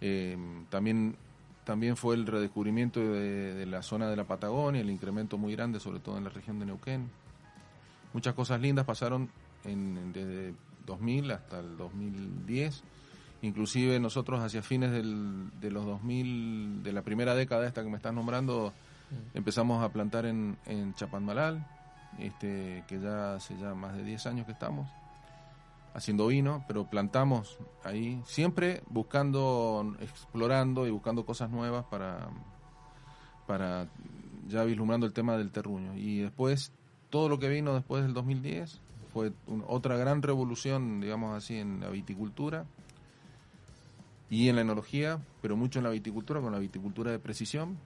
Eh, 0.00 0.36
también, 0.70 1.16
también 1.64 1.96
fue 1.96 2.14
el 2.14 2.26
redescubrimiento 2.26 3.00
de, 3.00 3.66
la 3.66 3.82
zona 3.82 4.08
de 4.08 4.16
la 4.16 4.24
Patagonia, 4.24 4.80
el 4.80 4.90
incremento 4.90 5.38
muy 5.38 5.54
grande, 5.54 5.80
sobre 5.80 6.00
todo 6.00 6.18
en 6.18 6.24
la 6.24 6.30
región 6.30 6.58
de 6.58 6.66
Neuquén. 6.66 7.10
Muchas 8.12 8.34
cosas 8.34 8.60
lindas 8.60 8.86
pasaron 8.86 9.30
en, 9.64 10.12
desde 10.12 10.54
2000 10.86 11.30
hasta 11.30 11.60
el 11.60 11.76
2010. 11.76 12.82
Inclusive 13.42 13.98
nosotros 14.00 14.40
hacia 14.40 14.62
fines 14.62 14.90
del, 14.90 15.50
de 15.60 15.70
los 15.70 15.86
2000, 15.86 16.82
de 16.82 16.92
la 16.92 17.02
primera 17.02 17.34
década 17.34 17.66
esta 17.66 17.82
que 17.82 17.88
me 17.88 17.96
estás 17.96 18.12
nombrando, 18.12 18.72
empezamos 19.32 19.82
a 19.82 19.88
plantar 19.90 20.26
en, 20.26 20.58
en 20.66 20.94
Chapadmalal, 20.94 21.66
este, 22.18 22.84
que 22.86 23.00
ya 23.00 23.34
hace 23.34 23.56
ya 23.58 23.74
más 23.74 23.96
de 23.96 24.04
10 24.04 24.26
años 24.26 24.46
que 24.46 24.52
estamos 24.52 24.88
haciendo 25.94 26.28
vino, 26.28 26.64
pero 26.68 26.84
plantamos 26.84 27.58
ahí, 27.84 28.20
siempre 28.24 28.82
buscando, 28.88 29.96
explorando 30.00 30.86
y 30.86 30.90
buscando 30.90 31.24
cosas 31.24 31.50
nuevas 31.50 31.84
para, 31.86 32.28
para 33.46 33.88
ya 34.48 34.64
vislumbrando 34.64 35.06
el 35.06 35.12
tema 35.12 35.36
del 35.36 35.50
terruño. 35.50 35.94
Y 35.96 36.18
después, 36.18 36.72
todo 37.10 37.28
lo 37.28 37.38
que 37.38 37.48
vino 37.48 37.74
después 37.74 38.02
del 38.02 38.14
2010 38.14 38.80
fue 39.12 39.32
otra 39.66 39.96
gran 39.96 40.22
revolución, 40.22 41.00
digamos 41.00 41.36
así, 41.36 41.56
en 41.56 41.80
la 41.80 41.88
viticultura 41.88 42.64
y 44.28 44.48
en 44.48 44.56
la 44.56 44.62
enología, 44.62 45.18
pero 45.42 45.56
mucho 45.56 45.80
en 45.80 45.84
la 45.84 45.90
viticultura, 45.90 46.40
con 46.40 46.52
la 46.52 46.60
viticultura 46.60 47.10
de 47.10 47.18
precisión, 47.18 47.76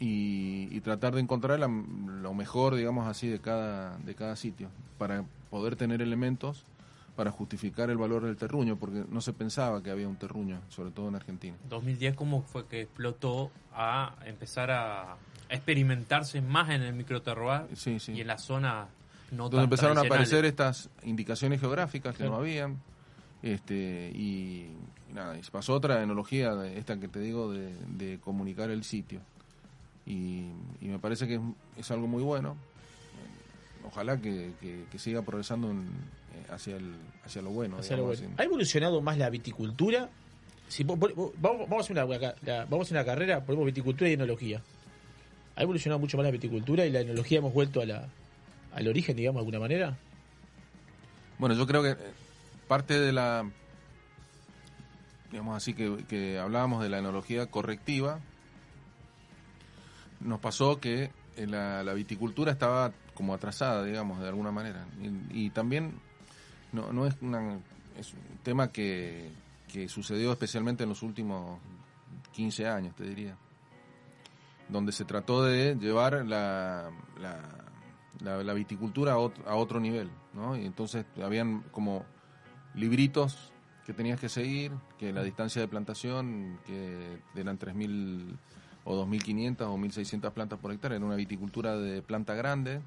y, 0.00 0.80
tratar 0.80 1.14
de 1.14 1.20
encontrar 1.20 1.58
lo 1.60 2.34
mejor, 2.34 2.74
digamos 2.76 3.06
así, 3.06 3.28
de 3.28 3.40
cada, 3.40 3.98
de 3.98 4.14
cada 4.14 4.36
sitio, 4.36 4.68
para 4.96 5.24
poder 5.50 5.76
tener 5.76 6.00
elementos 6.00 6.64
para 7.16 7.32
justificar 7.32 7.90
el 7.90 7.96
valor 7.96 8.22
del 8.22 8.36
terruño, 8.36 8.76
porque 8.76 9.04
no 9.10 9.20
se 9.20 9.32
pensaba 9.32 9.82
que 9.82 9.90
había 9.90 10.06
un 10.06 10.14
terruño, 10.14 10.60
sobre 10.68 10.92
todo 10.92 11.08
en 11.08 11.16
Argentina. 11.16 11.56
2010, 11.68 12.14
¿cómo 12.14 12.42
fue 12.42 12.66
que 12.66 12.82
explotó 12.82 13.50
a 13.74 14.14
empezar 14.24 14.70
a 14.70 15.16
experimentarse 15.48 16.40
más 16.40 16.70
en 16.70 16.82
el 16.82 16.94
microterroir 16.94 17.62
Sí, 17.74 17.98
sí. 17.98 18.12
y 18.12 18.20
en 18.20 18.28
la 18.28 18.38
zona 18.38 18.86
no 19.32 19.44
Donde 19.48 19.56
tan 19.56 19.64
empezaron 19.64 19.98
a 19.98 20.02
aparecer 20.02 20.44
estas 20.44 20.90
indicaciones 21.02 21.60
geográficas 21.60 22.12
que 22.12 22.18
Claro. 22.18 22.34
no 22.34 22.38
habían. 22.38 22.78
Este, 23.42 24.12
y, 24.14 24.76
y 25.10 25.12
nada, 25.12 25.36
y 25.36 25.42
se 25.42 25.50
pasó 25.50 25.74
otra 25.74 26.00
enología, 26.02 26.54
de 26.54 26.78
esta 26.78 27.00
que 27.00 27.08
te 27.08 27.18
digo, 27.18 27.52
de, 27.52 27.74
de 27.88 28.20
comunicar 28.20 28.70
el 28.70 28.84
sitio. 28.84 29.20
Y, 30.08 30.44
y 30.80 30.88
me 30.88 30.98
parece 30.98 31.26
que 31.28 31.34
es, 31.34 31.40
es 31.76 31.90
algo 31.90 32.06
muy 32.06 32.22
bueno. 32.22 32.56
Ojalá 33.86 34.16
que, 34.20 34.52
que- 34.60 34.84
que 34.90 34.98
siga 34.98 35.22
progresando 35.22 35.70
en- 35.70 35.82
eh, 35.86 36.46
hacia, 36.52 36.76
el, 36.76 36.94
hacia 37.24 37.42
lo 37.42 37.50
bueno. 37.50 37.76
Hacia 37.78 37.96
lo 37.96 38.02
digamos 38.04 38.18
bueno. 38.20 38.32
así. 38.34 38.42
¿Ha 38.42 38.44
evolucionado 38.44 39.00
más 39.02 39.18
la 39.18 39.28
viticultura? 39.30 40.08
Si, 40.68 40.84
po- 40.84 40.96
po- 40.98 41.10
po- 41.14 41.32
vamos, 41.40 41.68
vamos 41.68 41.78
a 41.78 41.80
hacer 41.92 42.04
una, 42.04 42.34
la- 42.42 42.64
vamos 42.64 42.80
a 42.80 42.82
hacer 42.88 42.96
una 42.96 43.04
carrera, 43.04 43.44
ponemos 43.44 43.66
viticultura 43.66 44.08
y 44.10 44.14
enología. 44.14 44.62
¿Ha 45.56 45.62
evolucionado 45.62 45.98
mucho 45.98 46.16
más 46.16 46.24
la 46.24 46.30
viticultura 46.32 46.86
y 46.86 46.90
la 46.90 47.00
enología 47.00 47.38
hemos 47.38 47.52
vuelto 47.52 47.80
a 47.80 47.86
la, 47.86 48.08
al 48.74 48.88
origen, 48.88 49.16
digamos, 49.16 49.36
de 49.36 49.40
alguna 49.40 49.60
manera? 49.60 49.96
Bueno, 51.38 51.54
yo 51.54 51.66
creo 51.66 51.82
que 51.82 51.90
eh, 51.90 51.96
parte 52.66 52.98
de 52.98 53.12
la, 53.12 53.48
digamos 55.30 55.56
así, 55.56 55.74
que, 55.74 56.04
que 56.08 56.38
hablábamos 56.38 56.82
de 56.82 56.88
la 56.88 56.98
enología 56.98 57.46
correctiva, 57.46 58.20
nos 60.20 60.40
pasó 60.40 60.80
que 60.80 61.10
eh, 61.36 61.46
la, 61.46 61.82
viticultura 61.94 62.52
estaba 62.52 62.92
como 63.14 63.34
atrasada, 63.34 63.84
digamos, 63.84 64.20
de 64.20 64.28
alguna 64.28 64.50
manera. 64.52 64.86
Y, 65.00 65.46
y 65.46 65.50
también 65.50 65.94
no, 66.72 66.92
no 66.92 67.06
es, 67.06 67.14
una, 67.20 67.58
es 67.96 68.12
un 68.12 68.38
tema 68.42 68.68
que, 68.72 69.30
que 69.72 69.88
sucedió 69.88 70.32
especialmente 70.32 70.82
en 70.84 70.88
los 70.88 71.02
últimos 71.02 71.58
15 72.32 72.66
años, 72.68 72.94
te 72.94 73.04
diría 73.04 73.36
donde 74.68 74.92
se 74.92 75.04
trató 75.06 75.42
de 75.44 75.76
llevar 75.76 76.26
la, 76.26 76.90
la, 77.18 77.40
la- 78.20 78.44
la 78.44 78.52
viticultura 78.52 79.12
a 79.12 79.16
otro, 79.18 79.48
a 79.48 79.54
otro 79.54 79.80
nivel, 79.80 80.10
¿no? 80.34 80.56
Y 80.58 80.66
entonces 80.66 81.06
habían 81.22 81.62
como 81.70 82.04
libritos 82.74 83.50
que 83.86 83.94
tenías 83.94 84.20
que 84.20 84.28
seguir, 84.28 84.72
que 84.98 85.10
la 85.12 85.22
distancia 85.22 85.62
de 85.62 85.68
plantación, 85.68 86.58
que 86.66 87.22
eran 87.34 87.58
3.000 87.58 88.36
o 88.90 89.04
2.500 89.04 89.60
o 89.66 89.76
1.600 89.76 90.32
plantas 90.32 90.58
por 90.58 90.72
hectárea, 90.72 90.96
era 90.96 91.04
una 91.04 91.14
viticultura 91.14 91.76
de 91.76 92.00
planta 92.00 92.34
grande. 92.34 92.80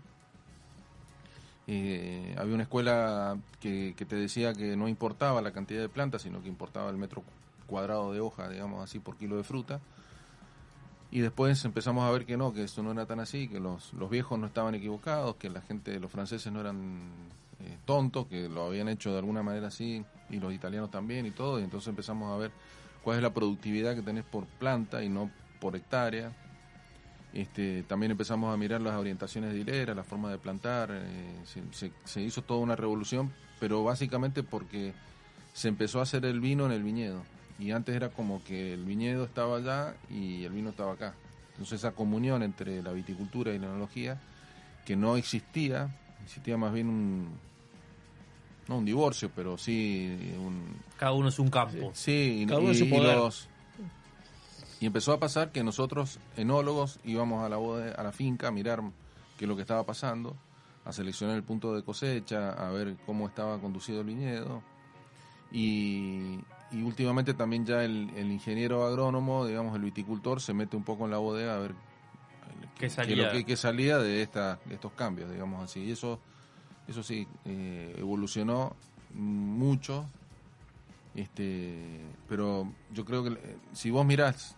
Eh, 1.67 2.33
había 2.39 2.55
una 2.55 2.63
escuela 2.63 3.37
que, 3.59 3.93
te 3.95 4.15
decía 4.15 4.55
que 4.55 4.75
no 4.75 4.87
importaba 4.87 5.43
la 5.43 5.51
cantidad 5.51 5.79
de 5.79 5.89
plantas, 5.89 6.23
sino 6.23 6.41
que 6.41 6.49
importaba 6.49 6.89
el 6.89 6.97
metro 6.97 7.23
cuadrado 7.67 8.11
de 8.13 8.19
hoja, 8.19 8.49
digamos 8.49 8.83
así, 8.83 8.97
por 8.97 9.15
kilo 9.15 9.37
de 9.37 9.43
fruta. 9.43 9.79
Y 11.11 11.19
después 11.19 11.63
empezamos 11.65 12.03
a 12.03 12.09
ver 12.09 12.25
que 12.25 12.35
no, 12.35 12.51
que 12.51 12.63
eso 12.63 12.81
no 12.81 12.91
era 12.91 13.05
tan 13.05 13.19
así, 13.19 13.47
que 13.47 13.59
los, 13.59 13.93
los 13.93 14.09
viejos 14.09 14.39
no 14.39 14.47
estaban 14.47 14.73
equivocados, 14.73 15.35
que 15.35 15.51
la 15.51 15.61
gente, 15.61 15.99
los 15.99 16.09
franceses 16.09 16.51
no 16.51 16.61
eran 16.61 17.11
eh, 17.59 17.77
tontos, 17.85 18.25
que 18.25 18.49
lo 18.49 18.65
habían 18.65 18.89
hecho 18.89 19.11
de 19.11 19.19
alguna 19.19 19.43
manera 19.43 19.67
así, 19.67 20.03
y 20.31 20.39
los 20.39 20.51
italianos 20.51 20.89
también 20.89 21.27
y 21.27 21.31
todo, 21.31 21.59
y 21.59 21.63
entonces 21.63 21.89
empezamos 21.89 22.33
a 22.33 22.37
ver 22.37 22.51
cuál 23.03 23.17
es 23.17 23.23
la 23.23 23.35
productividad 23.35 23.93
que 23.93 24.01
tenés 24.01 24.23
por 24.23 24.45
planta 24.45 25.03
y 25.03 25.09
no 25.09 25.29
por 25.61 25.77
hectárea. 25.77 26.33
Este, 27.33 27.83
también 27.83 28.11
empezamos 28.11 28.53
a 28.53 28.57
mirar 28.57 28.81
las 28.81 28.95
orientaciones 28.95 29.53
de 29.53 29.59
hilera, 29.59 29.95
la 29.95 30.03
forma 30.03 30.29
de 30.29 30.37
plantar, 30.37 30.89
eh, 30.91 31.33
se, 31.45 31.61
se- 31.71 31.93
se 32.03 32.21
hizo 32.21 32.41
toda 32.41 32.59
una 32.59 32.75
revolución, 32.75 33.31
pero 33.61 33.81
básicamente 33.85 34.43
porque 34.43 34.91
se 35.53 35.69
empezó 35.69 35.99
a 35.99 36.03
hacer 36.03 36.25
el 36.25 36.41
vino 36.41 36.65
en 36.65 36.73
el 36.73 36.83
viñedo. 36.83 37.23
Y 37.57 37.71
antes 37.71 37.95
era 37.95 38.09
como 38.09 38.43
que 38.43 38.73
el 38.73 38.83
viñedo 38.83 39.23
estaba 39.23 39.57
allá 39.57 39.95
y 40.09 40.43
el 40.43 40.51
vino 40.51 40.71
estaba 40.71 40.93
acá. 40.93 41.13
Entonces 41.51 41.79
esa 41.79 41.91
comunión 41.91 42.43
entre 42.43 42.81
la 42.83 42.91
viticultura 42.91 43.53
y 43.53 43.59
la 43.59 43.67
enología, 43.67 44.19
que 44.85 44.95
no 44.97 45.15
existía, 45.15 45.89
existía 46.25 46.57
más 46.57 46.73
bien 46.73 46.89
un, 46.89 47.29
no 48.67 48.79
un 48.79 48.85
divorcio, 48.85 49.31
pero 49.33 49.57
sí 49.57 50.33
un, 50.37 50.75
Cada 50.97 51.13
uno 51.13 51.29
es 51.29 51.39
un 51.39 51.49
campo. 51.49 51.91
Sí, 51.93 52.41
y, 52.41 52.45
Cada 52.45 52.59
uno 52.59 52.71
y- 52.71 52.75
su 52.77 52.85
y 52.85 52.89
poder. 52.89 53.15
los- 53.15 53.47
y 54.81 54.87
empezó 54.87 55.13
a 55.13 55.19
pasar 55.19 55.51
que 55.51 55.63
nosotros, 55.63 56.19
enólogos, 56.35 56.99
íbamos 57.05 57.45
a 57.45 57.49
la, 57.49 57.57
a 57.57 58.03
la 58.03 58.11
finca 58.11 58.47
a 58.47 58.51
mirar 58.51 58.81
qué 59.37 59.45
es 59.45 59.49
lo 59.49 59.55
que 59.55 59.61
estaba 59.61 59.85
pasando, 59.85 60.35
a 60.83 60.91
seleccionar 60.91 61.35
el 61.35 61.43
punto 61.43 61.75
de 61.75 61.83
cosecha, 61.83 62.49
a 62.49 62.71
ver 62.71 62.97
cómo 63.05 63.27
estaba 63.27 63.59
conducido 63.59 64.01
el 64.01 64.07
viñedo. 64.07 64.63
Y, 65.51 66.39
y 66.71 66.81
últimamente 66.81 67.35
también 67.35 67.63
ya 67.63 67.83
el, 67.83 68.09
el 68.15 68.31
ingeniero 68.31 68.83
agrónomo, 68.83 69.45
digamos 69.45 69.75
el 69.75 69.83
viticultor, 69.83 70.41
se 70.41 70.51
mete 70.51 70.75
un 70.75 70.83
poco 70.83 71.05
en 71.05 71.11
la 71.11 71.19
bodega 71.19 71.55
a 71.55 71.59
ver 71.59 71.75
¿Qué 72.79 72.89
salía? 72.89 73.31
qué 73.45 73.55
de, 73.99 74.23
esta, 74.23 74.59
de 74.65 74.73
estos 74.73 74.93
cambios, 74.93 75.29
digamos 75.29 75.63
así. 75.63 75.81
Y 75.81 75.91
eso, 75.91 76.19
eso 76.87 77.03
sí, 77.03 77.27
eh, 77.45 77.93
evolucionó 77.99 78.75
mucho. 79.13 80.09
Este, 81.13 82.01
pero 82.27 82.71
yo 82.91 83.05
creo 83.05 83.23
que 83.23 83.33
eh, 83.33 83.57
si 83.73 83.91
vos 83.91 84.03
mirás 84.03 84.57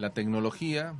la 0.00 0.10
tecnología 0.10 0.94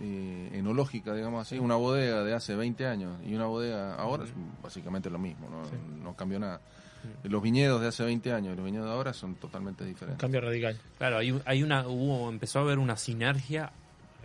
eh, 0.00 0.50
enológica, 0.54 1.14
digamos 1.14 1.46
así, 1.46 1.58
una 1.58 1.76
bodega 1.76 2.24
de 2.24 2.34
hace 2.34 2.56
20 2.56 2.86
años 2.86 3.16
y 3.24 3.34
una 3.34 3.46
bodega 3.46 3.94
ahora 3.94 4.24
es 4.24 4.30
básicamente 4.62 5.08
lo 5.10 5.18
mismo, 5.18 5.48
no, 5.48 5.64
Sí. 5.66 5.76
no 6.02 6.14
cambió 6.16 6.38
nada. 6.38 6.60
Los 7.22 7.42
viñedos 7.42 7.80
de 7.82 7.88
hace 7.88 8.02
20 8.02 8.32
años 8.32 8.54
y 8.54 8.56
los 8.56 8.64
viñedos 8.64 8.86
de 8.88 8.92
ahora 8.92 9.12
son 9.12 9.34
totalmente 9.34 9.84
Un 9.84 9.90
diferentes. 9.90 10.18
cambio 10.20 10.40
radical. 10.40 10.78
Claro, 10.98 11.18
hay, 11.18 11.38
hay 11.44 11.62
una, 11.62 11.86
hubo, 11.86 12.28
empezó 12.30 12.60
a 12.60 12.62
haber 12.62 12.78
una 12.78 12.96
sinergia 12.96 13.70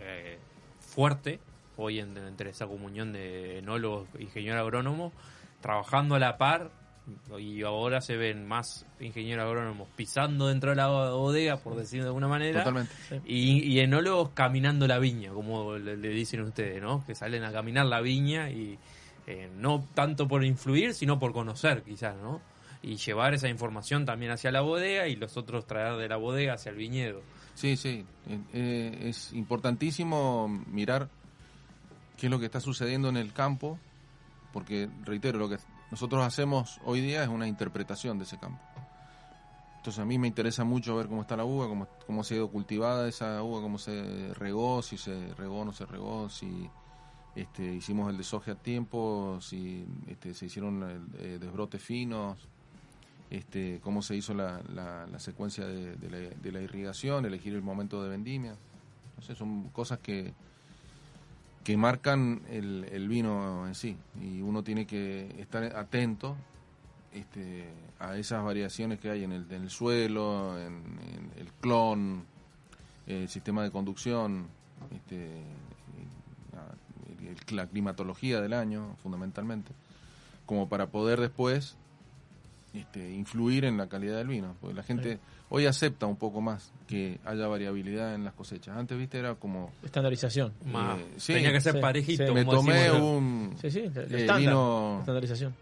eh, 0.00 0.38
fuerte 0.80 1.38
hoy 1.76 2.00
en- 2.00 2.16
entre 2.16 2.50
esa 2.50 2.66
comunión 2.66 3.12
de 3.12 3.58
enólogos 3.58 4.08
e 4.18 4.22
ingeniero 4.22 4.58
agrónomo 4.60 5.12
trabajando 5.60 6.14
a 6.14 6.18
la 6.18 6.38
par 6.38 6.70
y 7.38 7.62
ahora 7.62 8.00
se 8.00 8.16
ven 8.16 8.46
más 8.46 8.86
ingenieros 9.00 9.44
agrónomos 9.46 9.88
pisando 9.96 10.48
dentro 10.48 10.70
de 10.70 10.76
la 10.76 10.88
bodega, 10.88 11.56
por 11.58 11.76
decirlo 11.76 12.04
de 12.04 12.08
alguna 12.08 12.28
manera, 12.28 12.64
Totalmente. 12.64 12.92
y, 13.24 13.62
y 13.62 13.80
enólogos 13.80 14.30
caminando 14.30 14.86
la 14.86 14.98
viña, 14.98 15.32
como 15.32 15.76
le, 15.76 15.96
le 15.96 16.08
dicen 16.08 16.40
ustedes, 16.42 16.82
¿no? 16.82 17.04
Que 17.06 17.14
salen 17.14 17.44
a 17.44 17.52
caminar 17.52 17.86
la 17.86 18.00
viña 18.00 18.50
y 18.50 18.78
eh, 19.26 19.48
no 19.56 19.86
tanto 19.94 20.26
por 20.26 20.44
influir, 20.44 20.94
sino 20.94 21.18
por 21.18 21.32
conocer, 21.32 21.82
quizás, 21.82 22.16
¿no? 22.16 22.40
Y 22.82 22.96
llevar 22.96 23.34
esa 23.34 23.48
información 23.48 24.06
también 24.06 24.32
hacia 24.32 24.50
la 24.50 24.62
bodega 24.62 25.06
y 25.06 25.16
los 25.16 25.36
otros 25.36 25.66
traer 25.66 25.96
de 25.96 26.08
la 26.08 26.16
bodega 26.16 26.54
hacia 26.54 26.70
el 26.70 26.76
viñedo. 26.76 27.22
Sí, 27.54 27.76
sí. 27.76 28.04
Eh, 28.28 28.38
eh, 28.54 28.98
es 29.08 29.32
importantísimo 29.34 30.48
mirar 30.66 31.08
qué 32.16 32.26
es 32.26 32.30
lo 32.30 32.40
que 32.40 32.46
está 32.46 32.60
sucediendo 32.60 33.08
en 33.08 33.16
el 33.18 33.32
campo, 33.32 33.78
porque, 34.52 34.88
reitero, 35.04 35.38
lo 35.38 35.48
que 35.48 35.58
nosotros 35.90 36.24
hacemos 36.24 36.80
hoy 36.84 37.00
día 37.00 37.22
es 37.22 37.28
una 37.28 37.48
interpretación 37.48 38.18
de 38.18 38.24
ese 38.24 38.38
campo. 38.38 38.62
Entonces 39.76 39.98
a 40.00 40.04
mí 40.04 40.18
me 40.18 40.28
interesa 40.28 40.62
mucho 40.62 40.94
ver 40.96 41.08
cómo 41.08 41.22
está 41.22 41.36
la 41.36 41.44
uva, 41.44 41.66
cómo, 41.66 41.88
cómo 42.06 42.22
se 42.22 42.34
ha 42.34 42.36
ido 42.36 42.50
cultivada 42.50 43.08
esa 43.08 43.42
uva, 43.42 43.62
cómo 43.62 43.78
se 43.78 44.34
regó, 44.34 44.82
si 44.82 44.98
se 44.98 45.32
regó 45.34 45.60
o 45.60 45.64
no 45.64 45.72
se 45.72 45.86
regó, 45.86 46.28
si 46.28 46.68
este, 47.34 47.74
hicimos 47.74 48.10
el 48.10 48.18
desoje 48.18 48.50
a 48.50 48.54
tiempo, 48.56 49.38
si 49.40 49.86
este, 50.06 50.34
se 50.34 50.46
hicieron 50.46 51.08
eh, 51.18 51.38
desbrotes 51.40 51.82
finos, 51.82 52.46
este, 53.30 53.80
cómo 53.80 54.02
se 54.02 54.16
hizo 54.16 54.34
la, 54.34 54.60
la, 54.74 55.06
la 55.06 55.18
secuencia 55.18 55.66
de, 55.66 55.96
de 55.96 56.10
la, 56.10 56.18
de 56.36 56.52
la 56.52 56.60
irrigación, 56.60 57.24
elegir 57.24 57.54
el 57.54 57.62
momento 57.62 58.02
de 58.02 58.10
vendimia. 58.10 58.56
No 59.16 59.22
sé, 59.22 59.34
son 59.34 59.70
cosas 59.70 60.00
que, 60.00 60.34
que 61.64 61.76
marcan 61.76 62.42
el, 62.48 62.86
el 62.90 63.08
vino 63.08 63.66
en 63.66 63.74
sí 63.74 63.96
y 64.20 64.40
uno 64.40 64.64
tiene 64.64 64.86
que 64.86 65.34
estar 65.38 65.62
atento 65.76 66.36
este, 67.12 67.68
a 67.98 68.16
esas 68.16 68.42
variaciones 68.42 68.98
que 68.98 69.10
hay 69.10 69.24
en 69.24 69.32
el, 69.32 69.46
en 69.50 69.62
el 69.62 69.70
suelo, 69.70 70.58
en, 70.58 70.74
en 71.14 71.32
el 71.36 71.52
clon, 71.60 72.24
el 73.06 73.28
sistema 73.28 73.62
de 73.62 73.70
conducción, 73.70 74.46
este, 74.90 75.42
la 77.50 77.66
climatología 77.66 78.40
del 78.40 78.52
año, 78.52 78.96
fundamentalmente, 79.02 79.72
como 80.46 80.68
para 80.68 80.88
poder 80.88 81.20
después 81.20 81.76
este, 82.72 83.12
influir 83.12 83.64
en 83.64 83.76
la 83.76 83.88
calidad 83.88 84.16
del 84.16 84.28
vino. 84.28 84.56
Porque 84.60 84.74
la 84.74 84.82
gente 84.82 85.18
hoy 85.50 85.66
acepta 85.66 86.06
un 86.06 86.16
poco 86.16 86.40
más 86.40 86.72
que 86.88 87.18
haya 87.24 87.46
variabilidad 87.46 88.14
en 88.14 88.24
las 88.24 88.32
cosechas. 88.34 88.76
Antes, 88.76 88.96
viste, 88.98 89.18
era 89.18 89.34
como... 89.34 89.70
Estandarización. 89.84 90.52
Más, 90.64 90.98
Eh, 90.98 91.06
sí, 91.18 91.34
tenía 91.34 91.52
que 91.52 91.60
ser 91.60 91.74
sí, 91.74 91.80
parejito. 91.80 92.26
sí. 92.26 92.32
Me 92.32 92.44
tomé 92.44 92.90
un 92.92 93.54
Sí, 93.60 93.70
sí, 93.70 93.82
lo 93.94 94.00
eh, 94.00 94.06
estándar. 94.10 94.38
vino 94.38 94.96
Estandarización. 95.00 95.54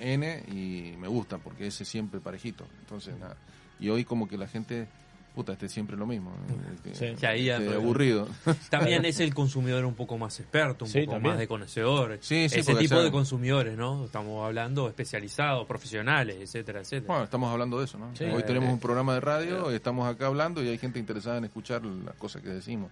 N 0.00 0.44
y 0.48 0.96
me 0.98 1.06
gusta 1.08 1.38
porque 1.38 1.66
ese 1.68 1.84
siempre 1.84 2.18
parejito. 2.20 2.66
Entonces, 2.80 3.16
nada. 3.18 3.36
Y 3.78 3.88
hoy 3.90 4.04
como 4.04 4.26
que 4.28 4.36
la 4.38 4.48
gente 4.48 4.88
puta, 5.34 5.52
este 5.52 5.66
es 5.66 5.72
siempre 5.72 5.96
lo 5.96 6.06
mismo. 6.06 6.32
Este, 6.74 7.16
Sí. 7.16 7.26
Ahí 7.26 7.48
este, 7.48 7.74
aburrido. 7.74 8.28
También 8.70 9.04
es 9.04 9.18
el 9.20 9.32
consumidor 9.34 9.84
un 9.86 9.94
poco 9.94 10.18
más 10.18 10.38
experto, 10.40 10.84
un 10.84 10.90
Sí, 10.90 11.00
poco 11.00 11.12
también. 11.12 11.32
más 11.32 11.38
de 11.38 11.48
conocedor. 11.48 12.18
Sí, 12.20 12.48
sí, 12.48 12.60
Ese 12.60 12.74
tipo 12.74 12.96
sea- 12.96 13.04
de 13.04 13.10
consumidores, 13.10 13.76
¿no? 13.76 14.04
Estamos 14.04 14.44
hablando 14.44 14.88
especializados, 14.88 15.66
profesionales, 15.66 16.36
etcétera, 16.40 16.80
etcétera. 16.80 17.06
Bueno, 17.06 17.24
estamos 17.24 17.50
hablando 17.50 17.78
de 17.78 17.86
eso, 17.86 17.98
¿no? 17.98 18.14
Sí. 18.14 18.24
Hoy 18.24 18.42
tenemos 18.42 18.70
un 18.70 18.78
programa 18.78 19.14
de 19.14 19.20
radio, 19.20 19.72
y 19.72 19.74
estamos 19.74 20.06
acá 20.06 20.26
hablando 20.26 20.62
y 20.62 20.68
hay 20.68 20.78
gente 20.78 20.98
interesada 20.98 21.38
en 21.38 21.44
escuchar 21.44 21.84
las 21.84 22.14
cosas 22.16 22.42
que 22.42 22.48
decimos. 22.50 22.90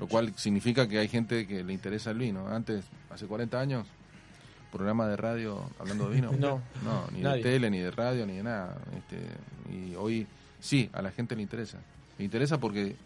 Lo 0.00 0.06
cual 0.08 0.32
significa 0.36 0.88
que 0.88 0.98
hay 0.98 1.08
gente 1.08 1.46
que 1.46 1.62
le 1.62 1.72
interesa 1.72 2.10
el 2.10 2.18
vino. 2.18 2.48
Antes, 2.48 2.84
hace 3.10 3.26
40 3.26 3.60
años, 3.60 3.86
programa 4.72 5.06
de 5.08 5.16
radio 5.16 5.70
hablando 5.78 6.08
de 6.08 6.14
vino. 6.16 6.32
No. 6.38 6.60
No, 6.84 7.06
ni 7.12 7.20
Nadie. 7.20 7.42
de 7.44 7.50
tele, 7.50 7.70
ni 7.70 7.78
de 7.78 7.90
radio, 7.90 8.26
ni 8.26 8.36
de 8.36 8.42
nada. 8.42 8.76
Este, 8.96 9.18
y 9.72 9.94
hoy 9.94 10.26
sí, 10.66 10.90
a 10.92 11.02
la 11.02 11.10
gente 11.10 11.34
le 11.36 11.42
interesa. 11.42 11.78
Le 12.18 12.24
interesa 12.24 12.58
porque 12.58 12.96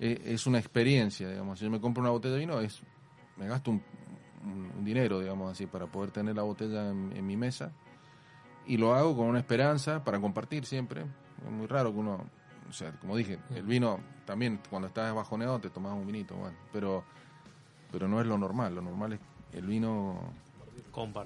e- 0.00 0.22
es 0.24 0.46
una 0.46 0.58
experiencia, 0.58 1.28
digamos. 1.28 1.58
Si 1.58 1.64
yo 1.64 1.70
me 1.70 1.80
compro 1.80 2.00
una 2.00 2.10
botella 2.10 2.34
de 2.34 2.40
vino, 2.40 2.60
es 2.60 2.80
me 3.36 3.46
gasto 3.46 3.70
un, 3.70 3.82
dinero, 4.84 5.20
digamos 5.20 5.52
así, 5.52 5.66
para 5.66 5.86
poder 5.86 6.10
tener 6.10 6.36
la 6.36 6.42
botella 6.42 6.88
en, 6.90 7.12
en 7.14 7.26
mi 7.26 7.36
mesa. 7.36 7.72
Y 8.66 8.76
lo 8.76 8.94
hago 8.94 9.16
con 9.16 9.26
una 9.26 9.38
esperanza 9.38 10.04
para 10.04 10.20
compartir 10.20 10.64
siempre. 10.64 11.02
Es 11.44 11.50
muy 11.50 11.66
raro 11.66 11.92
que 11.92 11.98
uno, 11.98 12.24
o 12.68 12.72
sea, 12.72 12.92
como 12.92 13.16
dije, 13.16 13.38
el 13.54 13.64
vino 13.64 14.00
también, 14.24 14.60
cuando 14.70 14.88
estás 14.88 15.14
bajoneado, 15.14 15.58
te 15.58 15.70
tomas 15.70 15.92
un 15.94 16.06
vinito, 16.06 16.34
bueno, 16.36 16.56
pero, 16.72 17.04
pero 17.90 18.08
no 18.08 18.20
es 18.20 18.26
lo 18.26 18.38
normal. 18.38 18.74
Lo 18.74 18.82
normal 18.82 19.14
es 19.14 19.20
el 19.52 19.66
vino 19.66 20.20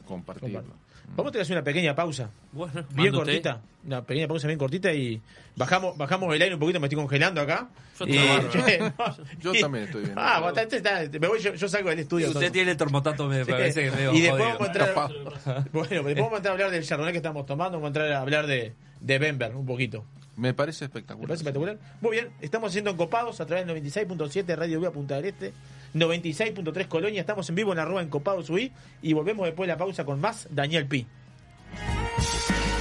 compartirlo. 0.07 0.75
Vamos 1.15 1.29
a 1.29 1.33
tener 1.33 1.41
que 1.41 1.41
hacer 1.43 1.57
una 1.57 1.65
pequeña 1.65 1.95
pausa. 1.95 2.31
Bueno, 2.53 2.85
Bien 2.95 3.13
cortita. 3.13 3.61
Una 3.85 4.03
pequeña 4.03 4.27
pausa 4.29 4.47
bien 4.47 4.59
cortita 4.59 4.93
y 4.95 5.21
bajamos 5.57 5.97
bajamos 5.99 6.35
el 6.35 6.41
aire 6.41 6.55
un 6.55 6.61
poquito, 6.61 6.81
me 6.81 6.87
estoy 6.87 6.97
congelando 6.97 7.41
acá. 7.41 7.69
Yo 7.99 8.07
Y- 8.07 8.13
trabajo. 8.17 9.23
Yo 9.41 9.53
también 9.61 9.85
estoy 9.85 10.03
bien. 10.05 10.15
Ah, 10.17 10.41
bastante 10.41 10.77
está, 10.77 11.01
me 11.21 11.29
voy, 11.29 11.41
yo, 11.41 11.55
yo 11.55 11.69
salgo 11.69 11.91
del 11.91 11.99
estudio. 11.99 12.27
Usted 12.29 12.39
entonces. 12.39 12.53
tiene 12.53 12.71
el 12.71 12.77
termotato, 12.77 13.27
me 13.27 13.45
Sí. 13.45 13.51
parece 13.51 13.85
que 13.85 13.91
medio 13.91 14.15
y 14.15 14.21
después 14.23 14.43
vamos 14.43 14.61
a 14.63 14.67
entrar, 14.67 14.95
bueno, 15.73 15.89
después 15.89 16.17
vamos 16.17 16.33
a 16.33 16.37
entrar 16.37 16.47
a 16.47 16.53
hablar 16.53 16.71
del 16.71 16.85
chardonnay 16.85 17.13
que 17.13 17.19
estamos 17.19 17.45
tomando, 17.47 17.73
vamos 17.79 17.87
a 17.87 17.89
entrar 17.89 18.13
a 18.13 18.21
hablar 18.21 18.47
de, 18.47 18.73
de 19.01 19.19
Bember 19.19 19.55
un 19.55 19.67
poquito. 19.67 20.05
Me 20.37 20.55
parece 20.55 20.85
¿Me 20.85 20.87
espectacular. 20.87 21.29
parece 21.29 21.43
espectacular? 21.43 21.79
Muy 22.01 22.13
bien, 22.13 22.31
estamos 22.41 22.71
haciendo 22.71 22.91
encopados 22.91 23.41
a 23.41 23.47
través 23.47 23.67
del 23.67 23.77
96.7 23.83 24.57
Radio 24.57 24.79
Viva 24.81 24.93
Punta 24.93 25.17
del 25.17 25.27
Este, 25.27 25.53
96.3 25.95 26.89
Colonia, 26.89 27.21
estamos 27.21 27.49
en 27.49 27.55
vivo 27.55 27.73
en 27.73 27.79
arroba 27.79 28.03
encopados 28.03 28.49
UI 28.51 28.73
y 29.03 29.13
volvemos 29.13 29.47
después 29.47 29.67
de 29.67 29.75
la 29.75 29.79
pausa 29.79 30.05
con 30.05 30.21
más 30.21 30.49
Daniel 30.51 30.87
Pi. 30.87 31.07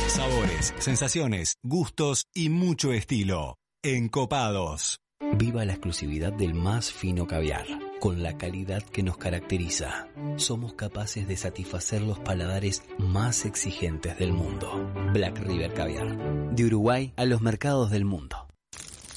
Sabores, 0.08 0.74
sensaciones, 0.80 1.58
gustos 1.64 2.28
y 2.34 2.50
mucho 2.50 2.94
estilo. 2.94 3.58
Encopados. 3.84 5.00
Viva 5.38 5.64
la 5.66 5.74
exclusividad 5.74 6.34
del 6.34 6.54
más 6.54 6.92
fino 6.92 7.26
caviar, 7.28 7.66
con 8.02 8.24
la 8.24 8.36
calidad 8.36 8.82
que 8.82 9.04
nos 9.04 9.16
caracteriza. 9.18 10.08
Somos 10.38 10.74
capaces 10.74 11.28
de 11.28 11.38
satisfacer 11.38 12.02
los 12.02 12.18
paladares 12.18 12.82
más 12.98 13.46
exigentes 13.46 14.18
del 14.18 14.34
mundo. 14.34 14.92
Black 15.14 15.38
River 15.38 15.72
Caviar. 15.72 16.18
De 16.52 16.66
Uruguay 16.66 17.14
a 17.16 17.26
los 17.26 17.42
mercados 17.42 17.92
del 17.92 18.04
mundo. 18.04 18.48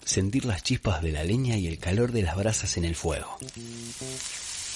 Sentir 0.05 0.45
las 0.45 0.63
chispas 0.63 1.03
de 1.03 1.13
la 1.13 1.25
leña 1.25 1.57
y 1.57 1.67
el 1.67 1.79
calor 1.79 2.13
de 2.13 2.25
las 2.25 2.37
brasas 2.37 2.77
en 2.77 2.85
el 2.85 2.95
fuego. 2.95 3.39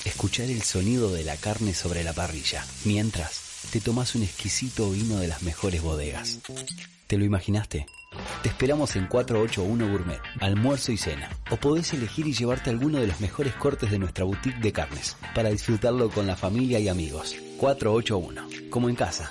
Escuchar 0.06 0.46
el 0.46 0.62
sonido 0.62 1.12
de 1.12 1.24
la 1.24 1.36
carne 1.36 1.74
sobre 1.74 2.02
la 2.02 2.14
parrilla, 2.14 2.64
mientras 2.86 3.42
te 3.70 3.82
tomas 3.82 4.14
un 4.14 4.22
exquisito 4.22 4.90
vino 4.90 5.18
de 5.18 5.28
las 5.28 5.42
mejores 5.42 5.82
bodegas. 5.82 6.38
¿Te 7.06 7.18
lo 7.18 7.26
imaginaste? 7.26 7.86
Te 8.42 8.48
esperamos 8.48 8.96
en 8.96 9.06
481 9.06 9.90
Gourmet, 9.90 10.20
almuerzo 10.40 10.92
y 10.92 10.96
cena. 10.96 11.28
O 11.50 11.56
podés 11.56 11.92
elegir 11.92 12.26
y 12.26 12.32
llevarte 12.32 12.70
alguno 12.70 12.98
de 12.98 13.06
los 13.06 13.20
mejores 13.20 13.54
cortes 13.54 13.90
de 13.90 13.98
nuestra 13.98 14.24
boutique 14.24 14.60
de 14.60 14.72
carnes, 14.72 15.16
para 15.34 15.50
disfrutarlo 15.50 16.08
con 16.10 16.26
la 16.26 16.36
familia 16.36 16.78
y 16.78 16.88
amigos. 16.88 17.34
481, 17.58 18.70
como 18.70 18.88
en 18.88 18.94
casa. 18.94 19.30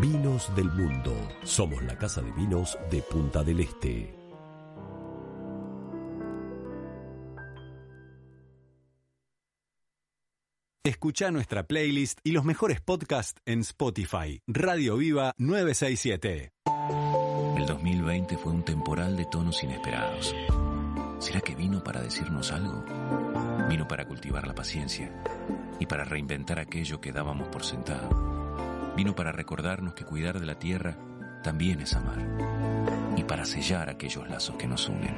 Vinos 0.00 0.54
del 0.54 0.70
Mundo. 0.72 1.16
Somos 1.42 1.82
la 1.82 1.96
casa 1.96 2.20
de 2.20 2.30
vinos 2.32 2.78
de 2.90 3.00
Punta 3.00 3.42
del 3.42 3.60
Este. 3.60 4.14
Escucha 10.84 11.30
nuestra 11.30 11.62
playlist 11.66 12.18
y 12.22 12.32
los 12.32 12.44
mejores 12.44 12.82
podcasts 12.82 13.40
en 13.46 13.60
Spotify. 13.60 14.42
Radio 14.46 14.98
Viva 14.98 15.32
967. 15.38 16.52
El 17.56 17.64
2020 17.64 18.36
fue 18.36 18.52
un 18.52 18.64
temporal 18.66 19.16
de 19.16 19.24
tonos 19.24 19.64
inesperados. 19.64 20.36
¿Será 21.20 21.40
que 21.40 21.54
vino 21.54 21.82
para 21.82 22.02
decirnos 22.02 22.52
algo? 22.52 22.84
Vino 23.70 23.88
para 23.88 24.06
cultivar 24.06 24.46
la 24.46 24.54
paciencia 24.54 25.10
y 25.80 25.86
para 25.86 26.04
reinventar 26.04 26.58
aquello 26.58 27.00
que 27.00 27.12
dábamos 27.12 27.48
por 27.48 27.64
sentado. 27.64 28.35
Vino 28.96 29.14
para 29.14 29.30
recordarnos 29.30 29.92
que 29.92 30.06
cuidar 30.06 30.40
de 30.40 30.46
la 30.46 30.58
tierra 30.58 30.96
también 31.42 31.80
es 31.80 31.94
amar 31.94 32.18
y 33.14 33.24
para 33.24 33.44
sellar 33.44 33.90
aquellos 33.90 34.26
lazos 34.28 34.56
que 34.56 34.66
nos 34.66 34.88
unen. 34.88 35.14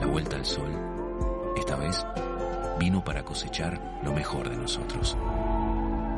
La 0.00 0.06
vuelta 0.06 0.34
al 0.34 0.44
sol, 0.44 0.72
esta 1.56 1.76
vez, 1.76 2.04
vino 2.78 3.04
para 3.04 3.24
cosechar 3.24 4.00
lo 4.02 4.12
mejor 4.12 4.50
de 4.50 4.56
nosotros. 4.56 5.16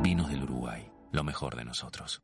Vinos 0.01 0.29
del 0.31 0.43
Uruguay, 0.43 0.91
lo 1.11 1.23
mejor 1.23 1.55
de 1.55 1.65
nosotros. 1.65 2.23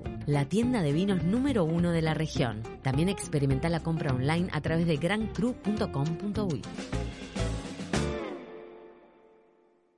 La 0.25 0.45
tienda 0.45 0.81
de 0.81 0.93
vinos 0.93 1.23
número 1.23 1.63
uno 1.63 1.91
de 1.91 2.01
la 2.01 2.13
región. 2.13 2.63
También 2.81 3.09
experimenta 3.09 3.69
la 3.69 3.81
compra 3.81 4.13
online 4.13 4.49
a 4.51 4.61
través 4.61 4.87
de 4.87 4.97
grandcru.com.uy. 4.97 6.61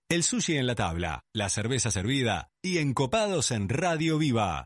El 0.10 0.24
sushi 0.24 0.58
en 0.58 0.68
la 0.68 0.76
tabla, 0.76 1.22
la 1.34 1.50
cerveza 1.50 1.90
servida 1.90 2.50
y 2.62 2.78
encopados 2.78 3.50
en 3.50 3.68
Radio 3.68 4.20
Viva. 4.20 4.66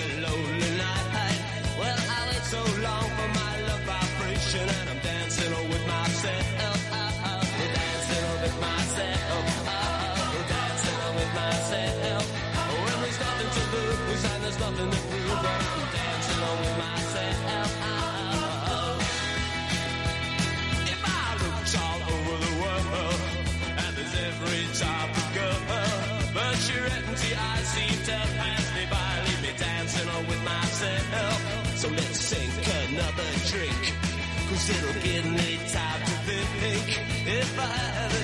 survive. 37.61 38.20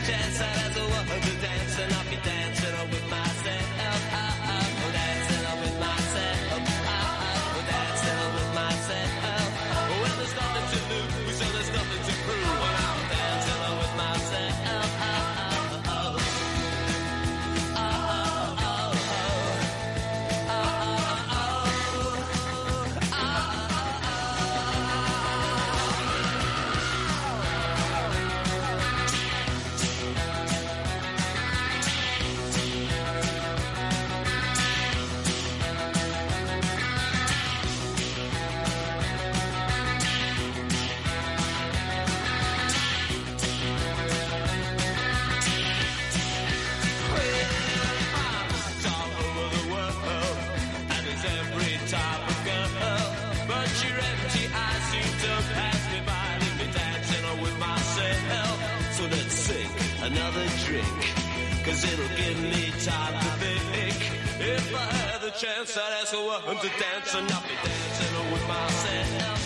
Time 62.87 63.13
to 63.13 63.59
think. 63.73 63.97
If 64.39 64.73
I 64.73 64.79
had 64.79 65.21
the 65.21 65.31
chance, 65.31 65.77
I'd 65.77 66.01
ask 66.01 66.13
a 66.13 66.21
woman 66.21 66.57
to 66.63 66.69
dance, 66.79 67.13
and 67.15 67.29
I'll 67.31 67.41
be 67.41 67.55
dancing 67.63 68.31
with 68.31 68.47
myself. 68.47 69.36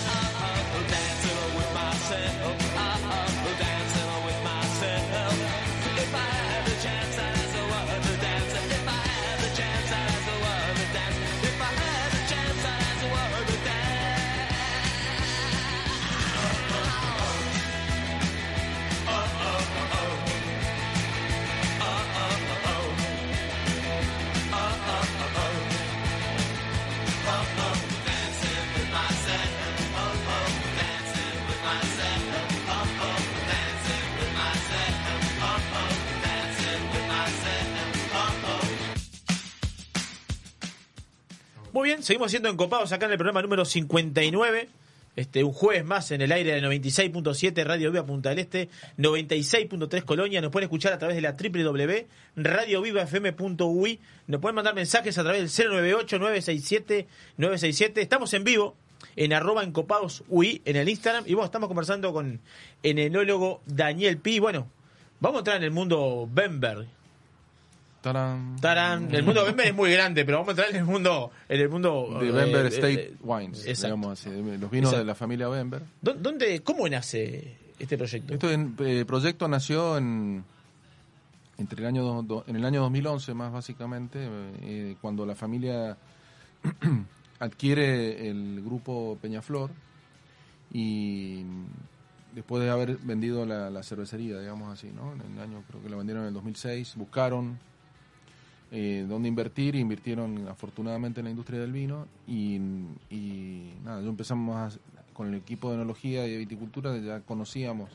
Bien, 41.84 42.04
seguimos 42.04 42.30
siendo 42.30 42.50
encopados 42.50 42.91
acá 42.91 43.08
en 43.08 43.13
el 43.13 43.17
programa 43.17 43.41
número 43.41 43.65
59. 43.65 44.70
Este, 45.15 45.44
un 45.44 45.52
jueves 45.52 45.84
más 45.84 46.12
en 46.12 46.22
el 46.22 46.32
aire 46.32 46.54
de 46.54 46.62
96.7 46.62 47.65
Radio 47.65 47.89
Viva 47.91 48.06
Punta 48.06 48.30
del 48.30 48.38
Este, 48.39 48.70
96.3 48.98 50.06
Colonia. 50.06 50.39
Nos 50.41 50.52
pueden 50.52 50.65
escuchar 50.65 50.94
a 50.94 51.00
través 51.00 51.15
de 51.15 51.22
la 51.22 51.32
www.radiovivafm.ui. 51.34 54.00
Nos 54.28 54.41
pueden 54.41 54.56
mandar 54.56 54.76
mensajes 54.76 55.17
a 55.17 55.24
través 55.24 55.58
del 55.58 55.72
098-967-967. 55.72 57.98
Estamos 57.98 58.32
en 58.36 58.44
vivo 58.44 58.76
en 59.15 59.34
arroba 59.34 59.63
encopados 59.63 60.24
UI 60.30 60.62
en 60.65 60.76
el 60.76 60.88
Instagram. 60.88 61.24
Y 61.26 61.34
bueno, 61.34 61.46
estamos 61.46 61.67
conversando 61.67 62.13
con 62.13 62.41
el 62.84 63.00
enólogo 63.00 63.63
Daniel 63.65 64.20
Pi. 64.20 64.38
Bueno, 64.39 64.67
vamos 65.20 65.38
a 65.38 65.39
entrar 65.39 65.58
en 65.58 65.63
el 65.63 65.72
mundo 65.72 66.30
Bemberg. 66.32 67.01
Tarán. 68.02 68.56
Tarán. 68.60 69.14
El 69.14 69.24
mundo 69.24 69.46
Bember 69.46 69.68
es 69.68 69.76
muy 69.76 69.92
grande, 69.92 70.26
pero 70.26 70.38
vamos 70.40 70.50
a 70.50 70.52
entrar 70.54 70.70
en 70.72 70.76
el 70.78 70.86
mundo, 70.86 71.32
en 71.48 71.62
el 71.62 71.70
mundo 71.70 72.18
De 72.20 72.30
eh, 72.30 72.32
Bember 72.32 72.66
eh, 72.66 72.70
State 72.70 72.94
eh, 72.94 73.14
Wines, 73.22 73.60
exacto. 73.66 73.96
digamos 73.96 74.20
así, 74.20 74.30
los 74.30 74.44
vinos 74.72 74.90
Exacto. 74.90 74.98
de 74.98 75.06
la 75.06 75.16
familia 75.16 75.48
Bember. 75.50 75.84
¿Dó- 76.02 76.16
¿Dónde, 76.16 76.62
cómo 76.64 76.90
nace 76.90 77.58
este 77.78 77.98
proyecto? 77.98 78.34
Este 78.34 79.00
eh, 79.02 79.06
proyecto 79.06 79.48
nació 79.48 79.98
en 79.98 80.44
entre 81.58 81.82
el 81.82 81.88
año 81.88 82.04
do- 82.04 82.24
do- 82.24 82.44
en 82.48 82.56
el 82.56 82.66
año 82.66 82.82
2011 82.82 83.36
más 83.36 83.52
básicamente 83.54 84.18
eh, 84.64 84.96
cuando 85.00 85.26
la 85.28 85.36
familia 85.36 85.96
adquiere 87.40 88.30
el 88.30 88.62
grupo 88.66 89.18
Peñaflor 89.22 89.70
y 90.74 91.44
después 92.34 92.64
de 92.64 92.70
haber 92.72 92.98
vendido 92.98 93.46
la, 93.46 93.70
la 93.70 93.84
cervecería, 93.84 94.40
digamos 94.40 94.72
así, 94.72 94.88
¿no? 94.92 95.14
En 95.14 95.34
el 95.34 95.40
año 95.40 95.64
creo 95.68 95.84
que 95.84 95.90
la 95.90 95.98
vendieron 95.98 96.24
en 96.24 96.30
el 96.30 96.34
2006, 96.34 96.94
buscaron 96.96 97.60
eh, 98.74 99.06
dónde 99.08 99.28
invertir, 99.28 99.76
invirtieron 99.76 100.48
afortunadamente 100.48 101.20
en 101.20 101.26
la 101.26 101.30
industria 101.30 101.60
del 101.60 101.74
vino 101.74 102.08
y, 102.26 102.58
nada, 103.84 104.02
yo 104.02 104.10
empezamos 104.10 104.80
con 105.14 105.28
el 105.28 105.36
equipo 105.36 105.70
de 105.70 105.76
enología 105.76 106.26
y 106.26 106.32
de 106.32 106.38
viticultura, 106.38 106.98
ya 106.98 107.20
conocíamos 107.20 107.90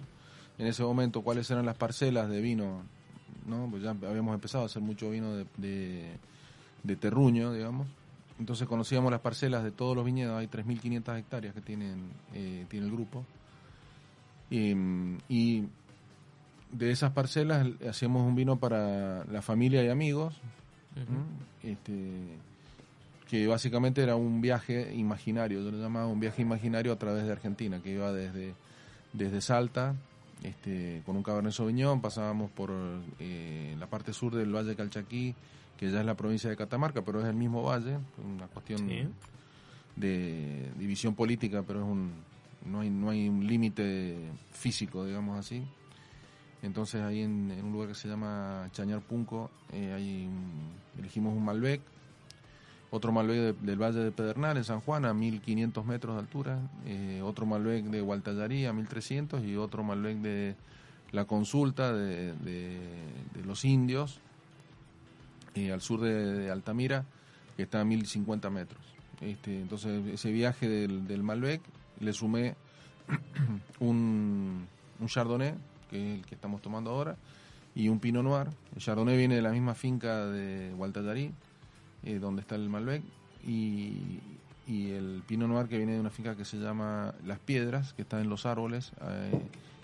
en 0.59 0.67
ese 0.67 0.83
momento 0.83 1.23
cuáles 1.23 1.51
eran 1.51 1.65
las 1.65 1.77
parcelas 1.77 2.29
de 2.29 2.43
vino, 2.43 2.83
¿no? 3.47 3.69
Pues 3.71 3.83
ya 3.83 3.91
habíamos 3.91 4.35
empezado 4.35 4.65
a 4.65 4.67
hacer 4.67 4.83
mucho 4.83 5.11
vino 5.11 5.35
de, 5.35 5.47
de, 5.57 6.17
de 6.83 6.97
terruño, 6.97 7.55
digamos. 7.55 7.87
Entonces 8.39 8.69
conocíamos 8.69 9.11
las 9.11 9.21
parcelas 9.21 9.65
de 9.65 9.71
todos 9.71 9.97
los 9.97 10.05
viñedos, 10.05 10.39
hay 10.39 10.47
3.500 10.47 11.19
hectáreas 11.19 11.55
que 11.55 11.62
tienen, 11.62 12.11
eh, 12.35 12.67
tiene 12.69 12.87
el 12.87 12.93
grupo. 12.93 13.25
Y, 14.51 14.75
y 15.29 15.65
de 16.71 16.91
esas 16.91 17.12
parcelas 17.12 17.67
hacíamos 17.89 18.27
un 18.27 18.35
vino 18.35 18.59
para 18.59 19.25
la 19.25 19.41
familia 19.41 19.83
y 19.83 19.89
amigos, 19.89 20.39
este, 21.62 22.02
que 23.28 23.46
básicamente 23.46 24.02
era 24.02 24.16
un 24.16 24.40
viaje 24.40 24.94
imaginario, 24.94 25.62
yo 25.62 25.70
lo 25.70 25.78
llamaba 25.78 26.07
un 26.07 26.20
viaje 26.20 26.42
imaginario 26.42 26.92
a 26.92 26.97
través 26.99 27.24
de 27.24 27.32
Argentina, 27.32 27.80
que 27.82 27.92
iba 27.92 28.12
desde, 28.12 28.55
desde 29.12 29.40
Salta, 29.40 29.94
este, 30.42 31.03
con 31.07 31.16
un 31.16 31.22
Cabernet 31.22 31.53
Sauvignon, 31.53 32.01
pasábamos 32.01 32.51
por 32.51 32.70
eh, 33.18 33.74
la 33.78 33.86
parte 33.86 34.12
sur 34.12 34.34
del 34.34 34.55
Valle 34.55 34.70
de 34.70 34.76
Calchaquí, 34.76 35.34
que 35.76 35.90
ya 35.90 36.01
es 36.01 36.07
la 36.07 36.14
provincia 36.14 36.49
de 36.49 36.57
Catamarca, 36.57 37.03
pero 37.03 37.20
es 37.20 37.26
el 37.26 37.34
mismo 37.34 37.62
valle, 37.62 37.99
una 38.24 38.47
cuestión 38.47 38.78
Sí. 38.88 39.07
de 39.97 40.70
división 40.78 41.14
política, 41.14 41.62
pero 41.66 41.80
es 41.80 41.86
un 41.86 42.11
no 42.66 42.80
hay 42.80 42.90
no 42.90 43.11
hay 43.11 43.28
un 43.28 43.47
límite 43.47 44.16
físico, 44.53 45.05
digamos 45.05 45.38
así. 45.38 45.62
Entonces 46.62 47.02
ahí 47.02 47.20
en, 47.22 47.52
un 47.62 47.72
lugar 47.72 47.88
que 47.88 47.94
se 47.94 48.09
llama 48.09 48.68
Chañar 48.72 49.00
Punco, 49.00 49.50
eh, 49.72 49.92
ahí 49.92 50.26
un- 50.26 50.98
elegimos 50.98 51.34
un 51.36 51.44
Malbec, 51.44 51.80
otro 52.90 53.12
Malbec 53.12 53.36
de- 53.36 53.52
del 53.66 53.80
Valle 53.80 54.00
de 54.00 54.11
Pedernal 54.12 54.57
en 54.57 54.64
San 54.64 54.80
Juan 54.80 55.04
a 55.04 55.12
1500 55.14 55.84
metros 55.84 56.14
de 56.16 56.20
altura, 56.20 56.59
eh, 56.86 57.20
otro 57.22 57.46
Malbec 57.46 57.84
de 57.86 58.00
Gualtallarí 58.00 58.64
a 58.66 58.72
1300 58.72 59.44
y 59.44 59.57
otro 59.57 59.84
Malbec 59.84 60.16
de 60.18 60.54
La 61.12 61.24
Consulta 61.24 61.92
de, 61.92 62.34
los 63.44 63.64
Indios 63.64 64.18
eh, 65.54 65.72
al 65.72 65.80
sur 65.80 66.00
de, 66.00 66.12
de 66.14 66.50
Altamira, 66.50 67.04
que 67.57 67.62
está 67.62 67.80
a 67.80 67.84
1050 67.84 68.50
metros. 68.50 68.80
Este, 69.20 69.61
entonces, 69.61 70.04
ese 70.09 70.30
viaje 70.32 70.68
del, 70.68 71.07
del 71.07 71.22
Malbec 71.22 71.61
le 72.00 72.12
sumé 72.12 72.54
un, 73.80 74.66
un 75.00 75.07
Chardonnay 75.07 75.54
que 75.91 75.97
es 75.97 76.18
el 76.18 76.26
que 76.26 76.34
estamos 76.34 76.62
tomando 76.62 76.91
ahora, 76.91 77.16
y 77.76 77.89
un 77.89 78.01
Pinot 78.01 78.24
Noir. 78.24 78.49
El 78.74 78.82
Chardonnay 78.82 79.16
viene 79.16 79.37
de 79.37 79.43
la 79.43 79.51
misma 79.53 79.74
finca 79.74 80.26
de 80.26 80.72
Gualtallarí, 80.74 81.30
eh, 82.05 82.18
donde 82.18 82.41
está 82.41 82.55
el 82.55 82.68
Malbec, 82.68 83.03
y, 83.47 84.20
el 84.66 85.22
Pinot 85.26 85.49
Noir 85.49 85.68
que 85.68 85.76
viene 85.76 85.93
de 85.93 86.01
una 86.01 86.11
finca 86.11 86.34
que 86.34 86.45
se 86.45 86.57
llama 86.57 87.14
Las 87.24 87.39
Piedras, 87.39 87.93
que 87.93 88.03
está 88.03 88.20
en 88.20 88.28
los 88.28 88.47
árboles, 88.47 88.93
eh, 89.01 89.41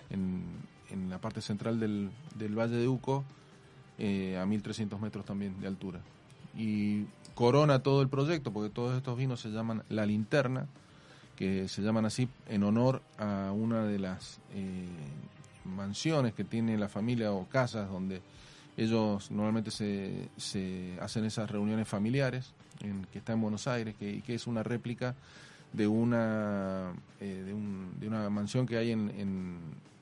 en, 0.09 1.09
la 1.09 1.19
parte 1.19 1.41
central 1.41 1.79
del, 1.79 2.11
Valle 2.55 2.75
de 2.75 2.87
Uco, 2.87 3.23
eh, 3.97 4.37
a 4.37 4.45
1300 4.45 4.99
metros 4.99 5.25
también 5.25 5.59
de 5.61 5.67
altura. 5.67 6.01
Y 6.57 7.05
corona 7.35 7.79
todo 7.79 8.01
el 8.01 8.09
proyecto, 8.09 8.51
porque 8.51 8.69
todos 8.69 8.95
estos 8.95 9.17
vinos 9.17 9.39
se 9.39 9.49
llaman 9.49 9.83
La 9.89 10.05
Linterna, 10.05 10.67
que 11.35 11.67
se 11.67 11.81
llaman 11.81 12.05
así 12.05 12.27
en 12.47 12.63
honor 12.63 13.01
a 13.17 13.51
una 13.55 13.85
de 13.85 13.99
las 13.99 14.39
mansiones 15.65 16.33
que 16.33 16.43
tiene 16.43 16.77
la 16.77 16.89
familia 16.89 17.31
o 17.31 17.47
casas 17.47 17.89
donde 17.89 18.21
ellos 18.77 19.29
normalmente 19.31 19.69
se, 19.71 20.29
se 20.37 20.97
hacen 21.01 21.25
esas 21.25 21.49
reuniones 21.49 21.87
familiares, 21.87 22.53
en, 22.81 23.05
que 23.11 23.19
está 23.19 23.33
en 23.33 23.41
Buenos 23.41 23.67
Aires, 23.67 23.95
que, 23.99 24.21
que 24.21 24.33
es 24.35 24.47
una 24.47 24.63
réplica 24.63 25.15
de 25.73 25.87
una, 25.87 26.91
eh, 27.19 27.43
de, 27.45 27.53
un- 27.53 27.93
de 27.99 28.07
una 28.07 28.29
mansión 28.29 28.65
que 28.65 28.77
hay 28.77 28.91
en, 28.91 29.09
en, 29.11 29.57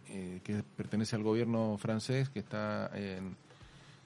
eh, 0.09 0.39
que 0.43 0.64
pertenece 0.76 1.16
al 1.16 1.24
gobierno 1.24 1.78
francés, 1.78 2.30
que 2.30 2.39
está 2.39 2.89
en, 2.93 3.36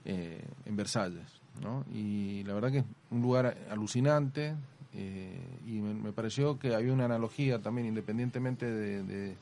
eh, 0.05 0.43
en 0.65 0.75
Versalles. 0.75 1.25
¿no? 1.61 1.85
Y 1.93 2.43
la 2.43 2.53
verdad 2.53 2.71
que 2.71 2.77
es 2.79 2.85
un 3.11 3.21
lugar 3.21 3.57
alucinante 3.69 4.55
y 4.93 5.71
me, 5.81 6.11
pareció 6.13 6.57
que 6.57 6.73
había 6.73 6.93
una 6.93 7.05
analogía 7.05 7.59
también, 7.61 7.87
independientemente 7.87 8.65
de, 8.69 9.03
de- 9.03 9.35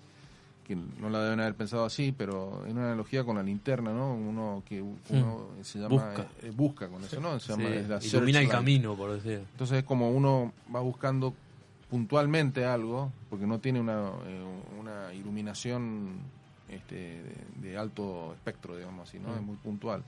que 0.64 0.76
no 0.76 1.10
la 1.10 1.22
deben 1.24 1.40
haber 1.42 1.56
pensado 1.56 1.86
así, 1.86 2.14
pero 2.18 2.64
es 2.66 2.72
una 2.72 2.86
analogía 2.86 3.24
con 3.24 3.36
la 3.36 3.44
linterna, 3.44 3.92
¿no? 3.92 4.14
Uno 4.14 4.64
que 4.68 4.82
uno 4.82 5.48
se 5.62 5.80
llama 5.80 5.90
Busca. 5.90 6.28
eh, 6.42 6.52
busca 6.56 6.88
con 6.88 7.04
eso, 7.04 7.20
¿no? 7.20 7.40
Se 7.40 7.52
llama 7.52 7.70
Sí, 7.70 7.76
es 7.76 7.90
la 7.90 8.00
ilumina 8.04 8.40
el 8.40 8.50
camino, 8.50 8.96
por 8.96 9.12
decir. 9.12 9.44
Entonces 9.52 9.80
es 9.80 9.84
como 9.84 10.10
uno 10.12 10.54
va 10.74 10.80
buscando 10.80 11.34
puntualmente 11.90 12.66
algo, 12.66 13.12
porque 13.30 13.46
no 13.46 13.60
tiene 13.60 13.80
una, 13.80 14.10
eh, 14.26 14.44
una 14.80 15.14
iluminación 15.14 16.20
este, 16.70 16.96
de, 16.96 17.36
de 17.70 17.78
alto 17.78 18.34
espectro, 18.34 18.76
digamos 18.78 19.08
así, 19.10 19.20
¿no? 19.20 19.30
Mm. 19.30 19.36
Es 19.36 19.42
muy 19.42 19.56
puntual. 19.58 20.04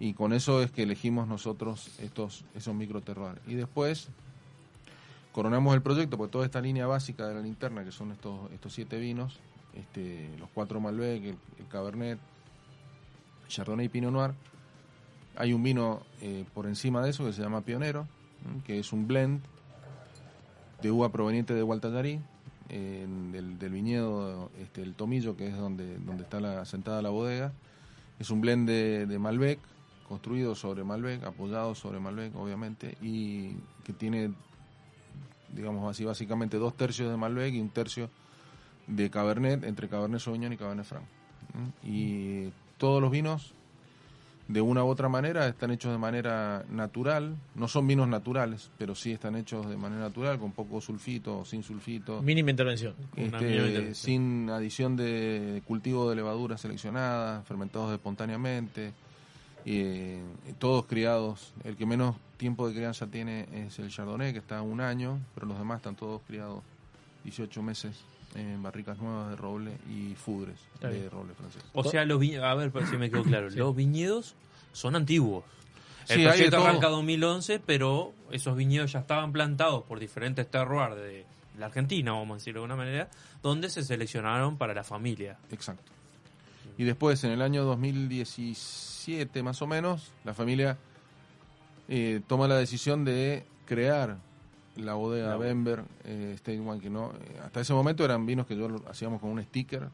Y 0.00 0.12
con 0.14 0.32
eso 0.32 0.62
es 0.62 0.70
que 0.70 0.82
elegimos 0.82 1.26
nosotros 1.28 1.90
estos 2.00 2.44
esos 2.54 2.74
microterroirs. 2.74 3.40
Y 3.46 3.54
después 3.54 4.08
coronamos 5.32 5.74
el 5.74 5.82
proyecto, 5.82 6.16
porque 6.16 6.32
toda 6.32 6.44
esta 6.44 6.60
línea 6.60 6.86
básica 6.86 7.26
de 7.28 7.34
la 7.34 7.40
linterna, 7.40 7.84
que 7.84 7.92
son 7.92 8.10
estos, 8.12 8.50
estos 8.52 8.72
siete 8.72 8.98
vinos, 8.98 9.38
este, 9.76 10.30
los 10.38 10.48
cuatro 10.50 10.80
Malbec, 10.80 11.24
el, 11.24 11.66
Cabernet, 11.68 12.18
Chardonnay 13.48 13.86
y 13.86 13.88
Pinot 13.88 14.12
Noir, 14.12 14.34
hay 15.36 15.52
un 15.52 15.62
vino 15.62 16.02
eh, 16.20 16.44
por 16.54 16.66
encima 16.66 17.02
de 17.02 17.10
eso 17.10 17.24
que 17.24 17.32
se 17.32 17.42
llama 17.42 17.60
Pionero, 17.60 18.08
que 18.64 18.78
es 18.78 18.92
un 18.92 19.06
blend 19.06 19.42
de 20.82 20.90
uva 20.90 21.10
proveniente 21.10 21.54
de 21.54 21.62
Gualtallarí, 21.62 22.20
del 22.68 23.70
viñedo, 23.70 24.50
este, 24.60 24.82
el 24.82 24.94
Tomillo, 24.94 25.36
que 25.36 25.48
es 25.48 25.56
donde, 25.56 25.98
donde 25.98 26.24
está 26.24 26.40
la, 26.40 26.64
sentada 26.64 27.02
la 27.02 27.10
bodega. 27.10 27.52
Es 28.18 28.30
un 28.30 28.40
blend 28.40 28.68
de, 28.68 29.06
de 29.06 29.18
Malbec, 29.18 29.60
construido 30.08 30.54
sobre 30.54 30.84
Malbec, 30.84 31.24
apoyado 31.24 31.74
sobre 31.74 32.00
Malbec, 32.00 32.34
obviamente, 32.36 32.96
y 33.02 33.56
que 33.84 33.92
tiene, 33.92 34.32
digamos 35.52 35.88
así, 35.90 36.04
básicamente 36.04 36.56
dos 36.56 36.76
tercios 36.76 37.10
de 37.10 37.16
Malbec 37.16 37.54
y 37.54 37.60
un 37.60 37.70
tercio 37.70 38.10
de 38.86 39.10
Cabernet, 39.10 39.64
entre 39.64 39.88
Cabernet 39.88 40.20
Sauvignon 40.20 40.52
y 40.52 40.56
Cabernet 40.56 40.86
Franc. 40.86 41.04
Y 41.82 42.50
todos 42.78 43.00
los 43.00 43.10
vinos 43.10 43.54
de 44.48 44.60
una 44.60 44.84
u 44.84 44.88
otra 44.88 45.08
manera 45.08 45.48
están 45.48 45.72
hechos 45.72 45.90
de 45.90 45.98
manera 45.98 46.64
natural, 46.70 47.36
no 47.56 47.66
son 47.66 47.86
vinos 47.86 48.06
naturales, 48.06 48.70
pero 48.78 48.94
sí 48.94 49.10
están 49.10 49.34
hechos 49.34 49.68
de 49.68 49.76
manera 49.76 50.02
natural, 50.02 50.38
con 50.38 50.52
poco 50.52 50.80
sulfito, 50.80 51.44
sin 51.44 51.64
sulfito, 51.64 52.22
Mínima 52.22 52.50
intervención. 52.50 52.94
Una 53.16 53.24
este, 53.24 53.44
mínima 53.44 53.66
intervención. 53.66 53.94
sin 53.94 54.50
adición 54.50 54.96
de 54.96 55.62
cultivo 55.66 56.08
de 56.08 56.16
levaduras 56.16 56.60
seleccionadas, 56.60 57.44
fermentados 57.46 57.92
espontáneamente, 57.92 58.92
y, 59.64 59.78
eh, 59.80 60.22
todos 60.60 60.86
criados. 60.86 61.52
El 61.64 61.76
que 61.76 61.86
menos 61.86 62.14
tiempo 62.36 62.68
de 62.68 62.74
crianza 62.74 63.08
tiene 63.08 63.48
es 63.52 63.80
el 63.80 63.90
Chardonnay, 63.90 64.32
que 64.32 64.38
está 64.38 64.62
un 64.62 64.80
año, 64.80 65.18
pero 65.34 65.46
los 65.48 65.58
demás 65.58 65.78
están 65.78 65.96
todos 65.96 66.22
criados 66.24 66.62
18 67.24 67.62
meses 67.64 68.04
en 68.36 68.62
barricas 68.62 68.98
nuevas 68.98 69.30
de 69.30 69.36
roble 69.36 69.72
y 69.90 70.14
fudres 70.14 70.56
Está 70.74 70.88
de 70.88 70.98
bien. 70.98 71.10
roble 71.10 71.34
francés. 71.34 71.62
O 71.72 71.84
sea, 71.84 72.04
los 72.04 72.20
viñedos, 72.20 72.44
a 72.44 72.54
ver 72.54 72.70
si 72.88 72.96
me 72.96 73.10
quedó 73.10 73.22
claro, 73.24 73.48
los 73.50 73.74
viñedos 73.76 74.34
son 74.72 74.94
antiguos. 74.96 75.44
El 76.08 76.18
Sí, 76.20 76.24
proyecto 76.24 76.62
arranca 76.64 76.88
2011, 76.88 77.60
pero 77.60 78.12
esos 78.30 78.56
viñedos 78.56 78.92
ya 78.92 79.00
estaban 79.00 79.32
plantados 79.32 79.82
por 79.84 79.98
diferentes 79.98 80.48
terroirs 80.48 80.94
de 80.96 81.24
la 81.58 81.66
Argentina, 81.66 82.12
vamos 82.12 82.30
a 82.30 82.34
decirlo 82.36 82.60
de 82.60 82.64
alguna 82.66 82.84
manera, 82.84 83.08
donde 83.42 83.68
se 83.70 83.82
seleccionaron 83.82 84.56
para 84.58 84.74
la 84.74 84.84
familia. 84.84 85.38
Exacto. 85.50 85.90
Y 86.78 86.84
después, 86.84 87.24
en 87.24 87.30
el 87.30 87.42
año 87.42 87.64
2017 87.64 89.42
más 89.42 89.62
o 89.62 89.66
menos, 89.66 90.12
la 90.24 90.34
familia 90.34 90.76
eh, 91.88 92.20
toma 92.26 92.46
la 92.48 92.56
decisión 92.56 93.04
de 93.04 93.44
crear 93.64 94.18
la 94.76 94.94
bodega 94.94 95.36
bodega. 95.36 95.36
Bember 95.36 95.84
eh, 96.04 96.32
State 96.36 96.60
One, 96.60 96.80
que 96.80 96.90
no, 96.90 97.10
eh, 97.12 97.40
hasta 97.44 97.60
ese 97.60 97.72
momento 97.74 98.04
eran 98.04 98.24
vinos 98.26 98.46
que 98.46 98.56
yo 98.56 98.68
lo 98.68 98.82
hacíamos 98.88 99.20
con 99.20 99.30
un 99.30 99.42
sticker 99.42 99.88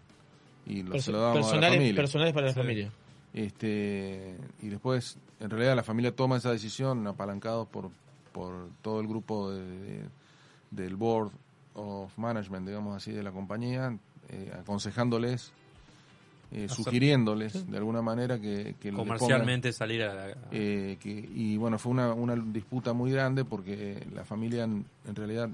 y 0.67 0.83
lo, 0.83 0.93
Perso- 0.95 1.01
se 1.07 1.13
lo 1.13 1.21
dábamos 1.21 1.53
a 1.53 1.57
la 1.57 1.69
familia. 1.69 1.95
personales 1.97 2.33
para 2.35 2.47
la 2.47 2.53
Sí. 2.53 2.59
familia. 2.61 2.93
Este, 3.35 4.37
y 4.61 4.69
después, 4.69 5.19
en 5.41 5.51
realidad, 5.51 5.75
la 5.75 5.83
familia 5.83 6.15
toma 6.15 6.37
esa 6.37 6.51
decisión 6.53 7.07
apalancados 7.07 7.67
por, 7.69 7.91
por 8.33 8.69
todo 8.83 9.01
el 9.01 9.09
grupo 9.09 9.51
de- 9.51 9.65
de- 9.81 10.05
del 10.71 10.97
board 10.97 11.31
of 11.75 12.17
management, 12.19 12.67
digamos 12.67 12.97
así, 12.97 13.11
de 13.13 13.23
la 13.23 13.33
compañía, 13.33 13.97
eh, 14.29 14.53
aconsejándoles, 14.59 15.53
eh, 16.55 16.69
sugiriéndoles 16.69 17.71
de 17.71 17.77
alguna 17.79 18.03
manera 18.03 18.39
que, 18.41 18.75
que 18.81 18.91
pongan- 18.93 19.07
Comercialmente 19.19 19.73
salir 19.73 20.03
a 20.03 20.15
la... 20.15 20.37
eh, 20.51 20.97
que, 21.01 21.11
y 21.11 21.57
bueno, 21.57 21.79
fue 21.79 21.93
una, 21.93 22.13
una 22.13 22.35
disputa 22.37 22.93
muy 22.93 23.11
grande 23.11 23.45
porque 23.45 24.05
la 24.15 24.25
familia 24.25 24.65
en, 24.65 24.85
en 25.09 25.15
realidad 25.15 25.49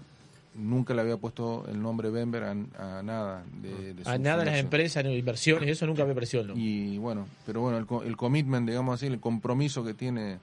nunca 0.55 0.93
le 0.95 1.03
había 1.03 1.17
puesto 1.17 1.65
el 1.69 1.81
nombre 1.81 2.11
Bember 2.11 2.43
a, 2.45 2.51
a 2.51 3.03
nada 3.03 3.45
de, 3.63 3.95
de 3.95 4.03
A 4.05 4.19
nada 4.19 4.37
las 4.39 4.45
fundación. 4.47 4.67
empresas, 4.67 5.05
ni 5.05 5.17
inversiones, 5.17 5.69
eso 5.71 5.87
nunca 5.87 6.05
me 6.05 6.15
pareció. 6.15 6.43
¿no? 6.43 6.55
Y 6.57 6.99
bueno, 6.99 7.27
pero 7.47 7.61
bueno, 7.61 7.79
el, 7.79 7.87
co- 7.87 8.03
el 8.03 8.17
commitment, 8.17 8.69
digamos 8.69 8.95
así, 8.97 9.07
el 9.07 9.21
compromiso 9.21 9.85
que 9.85 9.95
tiene 9.95 10.39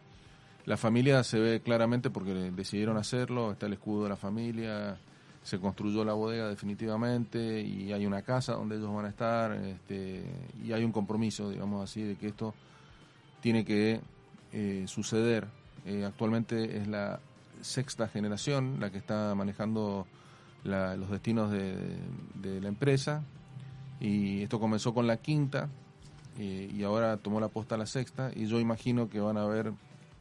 la 0.66 0.78
familia 0.78 1.24
se 1.24 1.38
ve 1.40 1.60
claramente 1.60 2.10
porque 2.10 2.34
decidieron 2.34 2.98
hacerlo, 2.98 3.52
está 3.52 3.66
el 3.66 3.74
escudo 3.74 4.04
de 4.04 4.10
la 4.10 4.16
familia, 4.16 4.98
se 5.46 5.60
construyó 5.60 6.04
la 6.04 6.14
bodega 6.14 6.50
definitivamente 6.50 7.62
y 7.62 7.94
hay 7.94 8.08
una 8.08 8.24
casa 8.24 8.54
donde 8.54 8.78
ellos 8.78 8.92
van 8.92 9.06
a 9.06 9.10
estar 9.10 9.52
este, 9.52 10.26
y 10.64 10.74
hay 10.74 10.84
un 10.84 10.92
compromiso, 10.92 11.52
digamos 11.52 11.84
así, 11.84 12.02
de 12.02 12.16
que 12.16 12.30
esto 12.30 12.56
tiene 13.42 13.64
que 13.64 14.02
eh, 14.52 14.86
suceder. 14.88 15.46
Eh, 15.86 16.04
actualmente 16.04 16.80
es 16.80 16.88
la 16.88 17.20
sexta 17.62 18.08
generación 18.08 18.80
la 18.80 18.90
que 18.90 18.98
está 18.98 19.36
manejando 19.36 20.08
los 20.64 21.12
destinos 21.12 21.52
de, 21.52 21.76
de 22.42 22.60
la 22.60 22.70
empresa 22.70 23.22
y 24.00 24.42
esto 24.42 24.60
comenzó 24.60 24.96
con 24.96 25.06
la 25.06 25.18
quinta 25.18 25.70
eh, 26.40 26.72
y 26.74 26.82
ahora 26.82 27.18
tomó 27.18 27.40
la 27.40 27.50
posta 27.50 27.78
la 27.78 27.86
sexta 27.86 28.32
y 28.36 28.48
yo 28.48 28.60
imagino 28.60 29.10
que 29.10 29.20
van 29.20 29.38
a 29.38 29.44
haber 29.44 29.74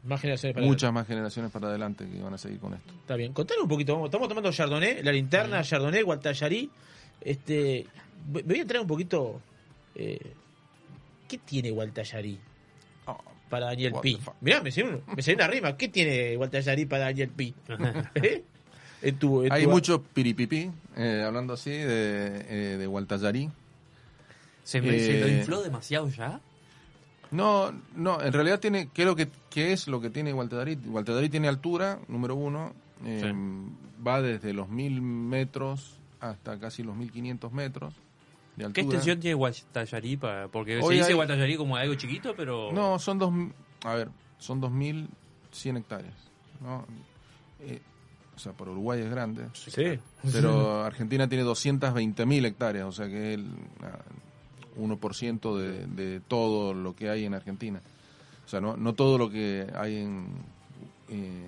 Más 0.05 0.21
generaciones 0.21 0.53
para 0.53 0.65
muchas 0.65 0.93
más 0.93 1.07
generaciones 1.07 1.51
para 1.51 1.67
adelante 1.69 2.07
que 2.07 2.21
van 2.21 2.33
a 2.33 2.37
seguir 2.37 2.59
con 2.59 2.73
esto. 2.73 2.93
Está 2.93 3.15
bien. 3.15 3.33
Contanos 3.33 3.63
un 3.63 3.69
poquito. 3.69 3.93
vamos, 3.93 4.07
Estamos 4.07 4.27
tomando 4.29 4.51
Chardonnay, 4.51 5.01
la 5.03 5.11
linterna, 5.11 5.63
Chardonnay, 5.63 6.03
Gualtallarí. 6.03 6.69
Este, 7.21 7.85
me 8.31 8.41
voy 8.43 8.59
a 8.59 8.61
entrar 8.61 8.81
un 8.81 8.87
poquito. 8.87 9.41
eh, 9.95 10.19
¿Qué 11.27 11.39
tiene 11.39 11.71
Gualtallarí 11.71 12.37
para 13.49 13.65
Daniel 13.67 13.93
Pi? 14.01 14.19
Mirá, 14.41 14.61
me 14.61 14.71
salió, 14.71 15.01
me 15.15 15.21
salió 15.23 15.37
una 15.37 15.47
rima. 15.47 15.75
¿Qué 15.77 15.87
tiene 15.87 16.35
Gualtallarí 16.35 16.85
para 16.85 17.05
Daniel 17.05 17.29
Pi? 17.29 17.53
¿Eh? 18.15 18.43
En 19.01 19.17
tu- 19.19 19.43
en 19.43 19.51
Hay 19.51 19.63
tu- 19.63 19.69
mucho 19.71 20.01
piripipí, 20.03 20.69
eh, 20.95 21.23
hablando 21.25 21.53
así, 21.53 21.69
de, 21.71 22.45
eh, 22.47 22.77
de 22.77 22.87
Gualtallarí. 22.87 23.49
¿Se, 24.63 24.81
me- 24.81 24.99
se 24.99 25.19
lo 25.19 25.27
Eh, 25.27 25.37
infló 25.39 25.61
demasiado 25.63 26.09
ya? 26.09 26.39
No, 27.31 27.73
no, 27.95 28.21
en 28.21 28.31
realidad 28.33 28.59
tiene, 28.59 28.89
creo 28.93 29.15
que, 29.15 29.29
que 29.49 29.73
es 29.73 29.87
lo 29.87 29.99
que 30.01 30.09
tiene 30.09 30.31
Gualtallarí. 30.33 30.75
Gualtallarí 30.85 31.29
tiene 31.29 31.47
altura, 31.47 31.99
número 32.07 32.35
uno, 32.35 32.73
eh, 33.05 33.33
va 34.05 34.21
desde 34.21 34.53
los 34.53 34.69
mil 34.69 35.01
metros 35.01 35.97
hasta 36.19 36.59
casi 36.59 36.83
los 36.83 36.95
1500 36.95 37.51
metros 37.51 37.93
de 38.55 38.61
¿Qué 38.61 38.65
altura. 38.65 38.83
extensión 38.83 39.19
tiene 39.19 39.33
Guatallarí? 39.35 40.17
para- 40.17 40.47
Porque 40.47 40.77
Hoy 40.77 40.95
se 40.95 40.99
dice 40.99 41.07
hay- 41.09 41.13
Guatallarí 41.15 41.57
como 41.57 41.75
algo 41.75 41.95
chiquito, 41.95 42.33
pero... 42.35 42.71
No, 42.71 42.99
son 42.99 43.19
dos, 43.19 43.33
a 43.83 43.95
ver, 43.95 44.09
son 44.37 44.61
2100 44.61 45.77
hectáreas, 45.77 46.15
¿no? 46.61 46.85
Eh, 47.59 47.81
o 48.35 48.39
sea, 48.39 48.53
por 48.53 48.69
Uruguay 48.69 49.01
es 49.01 49.09
grande. 49.09 49.47
Sí. 49.53 49.99
Pero 50.31 50.83
Argentina 50.85 51.27
tiene 51.27 51.43
220.000 51.43 52.45
hectáreas, 52.45 52.85
o 52.85 52.91
sea 52.91 53.07
que 53.07 53.33
el- 53.33 53.49
1% 54.77 55.57
de, 55.57 55.87
de 55.87 56.19
todo 56.21 56.73
lo 56.73 56.95
que 56.95 57.09
hay 57.09 57.25
en 57.25 57.33
Argentina. 57.33 57.81
O 58.45 58.49
sea, 58.49 58.61
no, 58.61 58.77
no 58.77 58.93
todo 58.93 59.17
lo 59.17 59.29
que 59.29 59.67
hay 59.75 59.97
en, 59.97 60.27
eh, 61.09 61.47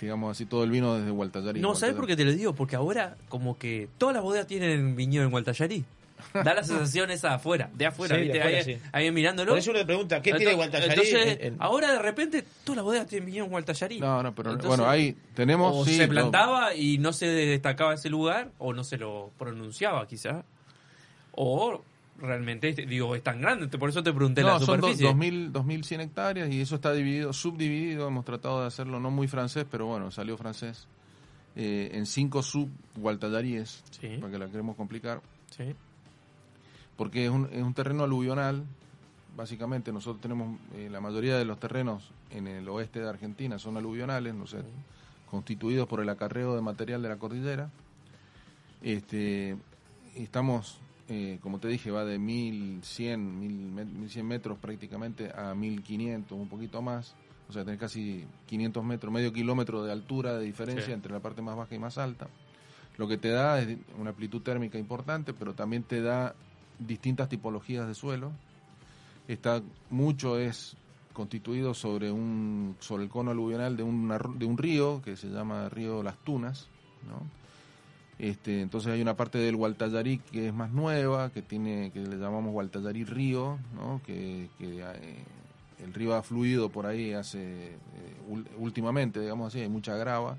digamos 0.00 0.30
así, 0.32 0.46
todo 0.46 0.64
el 0.64 0.70
vino 0.70 0.94
desde 0.98 1.10
Gualtallarí. 1.10 1.60
No, 1.60 1.74
¿sabes 1.74 1.94
por 1.94 2.06
qué 2.06 2.16
te 2.16 2.24
lo 2.24 2.32
digo? 2.32 2.54
Porque 2.54 2.76
ahora 2.76 3.16
como 3.28 3.58
que 3.58 3.88
todas 3.98 4.14
las 4.14 4.22
bodegas 4.22 4.46
tienen 4.46 4.96
viñedo 4.96 5.24
en 5.24 5.30
Gualtallarí. 5.30 5.84
Da 6.32 6.54
la 6.54 6.64
sensación 6.64 7.10
esa 7.10 7.34
afuera, 7.34 7.68
de 7.74 7.84
afuera, 7.86 8.14
Sí, 8.14 8.20
de 8.22 8.26
¿viste? 8.28 8.40
afuera, 8.40 8.58
ahí, 8.58 8.64
sí. 8.64 8.78
ahí 8.90 9.10
mirándolo. 9.10 9.50
Por 9.52 9.58
eso 9.58 9.70
uno 9.70 9.80
le 9.80 9.84
pregunta, 9.84 10.22
¿qué 10.22 10.32
tiene 10.32 10.54
Gualtallarí? 10.54 10.90
Entonces, 10.92 11.38
En- 11.40 11.52
en- 11.54 11.56
ahora 11.62 11.92
de 11.92 11.98
repente 11.98 12.42
todas 12.64 12.76
las 12.76 12.84
bodegas 12.86 13.06
tienen 13.06 13.26
viñedo 13.26 13.44
en 13.44 13.50
Gualtallarí. 13.50 14.00
No, 14.00 14.22
no, 14.22 14.34
pero 14.34 14.52
Entonces, 14.52 14.68
bueno, 14.78 14.90
ahí 14.90 15.14
tenemos... 15.34 15.76
o 15.76 15.84
sí, 15.84 15.94
se 15.98 16.06
no, 16.06 16.12
plantaba 16.14 16.74
y 16.74 16.96
no 16.96 17.12
se 17.12 17.26
destacaba 17.26 17.92
ese 17.92 18.08
lugar, 18.08 18.50
o 18.56 18.72
no 18.72 18.82
se 18.82 18.96
lo 18.96 19.30
pronunciaba 19.38 20.06
quizás. 20.08 20.42
O 21.32 21.82
realmente, 22.18 22.72
digo, 22.72 23.14
es 23.14 23.22
tan 23.22 23.40
grande, 23.40 23.68
por 23.78 23.88
eso 23.90 24.02
te 24.02 24.12
pregunté 24.12 24.42
No, 24.42 24.48
la 24.48 24.58
son 24.58 24.80
dos- 24.80 24.90
superficie. 24.96 25.06
2000, 25.06 25.52
2100 25.52 26.00
hectáreas 26.00 26.50
y 26.50 26.60
eso 26.60 26.76
está 26.76 26.92
dividido, 26.92 27.32
subdividido. 27.32 28.08
Hemos 28.08 28.24
tratado 28.24 28.60
de 28.62 28.66
hacerlo 28.68 28.98
no 29.00 29.10
muy 29.10 29.28
francés, 29.28 29.66
pero 29.70 29.86
bueno, 29.86 30.10
salió 30.10 30.36
francés. 30.36 30.86
eh, 31.58 31.90
en 31.96 32.04
cinco 32.04 32.42
sub 32.42 32.68
gualtallaríes, 32.96 33.82
Sí. 33.98 34.18
para 34.20 34.30
que 34.30 34.38
la 34.38 34.46
queremos 34.48 34.76
complicar. 34.76 35.22
Sí. 35.56 35.74
Porque 36.98 37.24
es 37.24 37.30
un, 37.30 37.48
es 37.50 37.62
un 37.62 37.72
terreno 37.72 38.04
aluvional. 38.04 38.62
Básicamente, 39.34 39.90
nosotros 39.90 40.20
tenemos 40.20 40.58
eh, 40.74 40.88
la 40.90 41.00
mayoría 41.00 41.38
de 41.38 41.46
los 41.46 41.58
terrenos 41.58 42.10
en 42.30 42.46
el 42.46 42.68
oeste 42.68 43.00
de 43.00 43.08
Argentina 43.08 43.58
son 43.58 43.78
aluvionales, 43.78 44.34
no 44.34 44.46
sé, 44.46 44.58
constituidos 45.30 45.88
por 45.88 46.00
el 46.00 46.08
acarreo 46.10 46.54
de 46.54 46.60
material 46.60 47.00
de 47.00 47.08
la 47.08 47.16
cordillera. 47.16 47.70
Este, 48.82 49.56
estamos, 50.14 50.78
eh, 51.08 51.38
como 51.42 51.58
te 51.60 51.68
dije, 51.68 51.90
va 51.90 52.04
de 52.04 52.18
1100, 52.18 53.38
1000 53.40 53.52
me- 53.72 53.84
1100 53.84 54.26
metros 54.26 54.58
prácticamente 54.58 55.30
a 55.34 55.54
1500, 55.54 56.38
un 56.38 56.48
poquito 56.48 56.82
más. 56.82 57.14
O 57.48 57.52
sea, 57.52 57.64
tenés 57.64 57.78
casi 57.78 58.24
500 58.46 58.84
metros, 58.84 59.12
medio 59.12 59.32
kilómetro 59.32 59.84
de 59.84 59.92
altura 59.92 60.36
de 60.36 60.44
diferencia 60.44 60.86
Sí. 60.86 60.92
entre 60.92 61.12
la 61.12 61.20
parte 61.20 61.42
más 61.42 61.56
baja 61.56 61.74
y 61.74 61.78
más 61.78 61.96
alta. 61.98 62.26
Lo 62.96 63.06
que 63.06 63.18
te 63.18 63.28
da 63.28 63.60
es 63.60 63.78
una 63.98 64.10
amplitud 64.10 64.40
térmica 64.42 64.78
importante, 64.78 65.32
pero 65.32 65.54
también 65.54 65.84
te 65.84 66.00
da 66.00 66.34
distintas 66.78 67.28
tipologías 67.28 67.86
de 67.86 67.94
suelo. 67.94 68.32
Está 69.28 69.62
mucho 69.90 70.38
es 70.38 70.76
constituido 71.12 71.72
sobre 71.74 72.10
un 72.12 72.76
sobre 72.80 73.04
el 73.04 73.08
cono 73.10 73.30
aluvional 73.30 73.76
de, 73.76 73.82
una 73.82 74.18
de 74.18 74.44
un 74.44 74.58
río 74.58 75.00
que 75.02 75.16
se 75.16 75.28
llama 75.28 75.68
río 75.68 76.02
Las 76.02 76.18
Tunas, 76.18 76.68
¿no? 77.08 77.22
Este, 78.18 78.62
entonces 78.62 78.92
hay 78.92 79.02
una 79.02 79.14
parte 79.14 79.38
del 79.38 79.56
Gualtallarí 79.56 80.18
que 80.18 80.48
es 80.48 80.54
más 80.54 80.70
nueva, 80.70 81.30
que 81.30 81.42
tiene 81.42 81.90
que 81.90 82.00
le 82.00 82.16
llamamos 82.16 82.52
Gualtallarí 82.52 83.04
Río, 83.04 83.58
¿no? 83.74 84.00
que, 84.06 84.48
eh, 84.58 85.24
el 85.84 85.92
río 85.92 86.14
ha 86.14 86.22
fluido 86.22 86.70
por 86.70 86.86
ahí 86.86 87.12
hace 87.12 87.74
eh, 87.74 87.78
últimamente, 88.58 89.20
digamos 89.20 89.48
así, 89.48 89.60
hay 89.60 89.68
mucha 89.68 89.94
grava, 89.96 90.38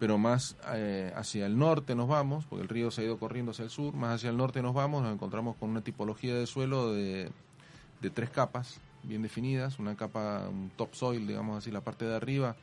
pero 0.00 0.18
más 0.18 0.56
eh, 0.74 1.12
hacia 1.14 1.46
el 1.46 1.56
norte 1.56 1.94
nos 1.94 2.08
vamos, 2.08 2.44
porque 2.46 2.62
el 2.62 2.68
río 2.68 2.90
se 2.90 3.02
ha 3.02 3.04
ido 3.04 3.18
corriendo 3.18 3.52
hacia 3.52 3.64
el 3.64 3.70
sur, 3.70 3.94
más 3.94 4.16
hacia 4.16 4.30
el 4.30 4.36
norte 4.36 4.60
nos 4.60 4.74
vamos, 4.74 5.04
nos 5.04 5.14
encontramos 5.14 5.54
con 5.56 5.70
una 5.70 5.82
tipología 5.82 6.34
de 6.34 6.46
suelo 6.48 6.92
de, 6.92 7.30
de 8.02 8.10
tres 8.10 8.30
capas 8.30 8.80
bien 9.04 9.22
definidas, 9.22 9.78
una 9.78 9.96
capa, 9.96 10.48
un 10.48 10.70
topsoil, 10.70 11.26
digamos 11.26 11.58
así, 11.58 11.70
la 11.70 11.82
parte 11.82 12.04
de 12.04 12.16
arriba, 12.16 12.56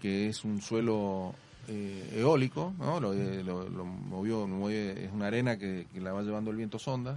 que 0.00 0.28
es 0.28 0.44
un 0.44 0.60
suelo 0.60 1.34
eh, 1.72 2.14
eólico, 2.16 2.74
¿no? 2.78 2.98
Lo, 3.00 3.12
eh, 3.14 3.44
lo- 3.44 3.68
lo 3.68 3.84
movió, 3.84 4.46
mueve- 4.48 5.04
es 5.04 5.12
una 5.12 5.28
arena 5.28 5.56
que, 5.56 5.86
que 5.92 6.00
la 6.00 6.12
va 6.12 6.22
llevando 6.22 6.50
el 6.50 6.56
viento 6.56 6.78
sonda. 6.78 7.16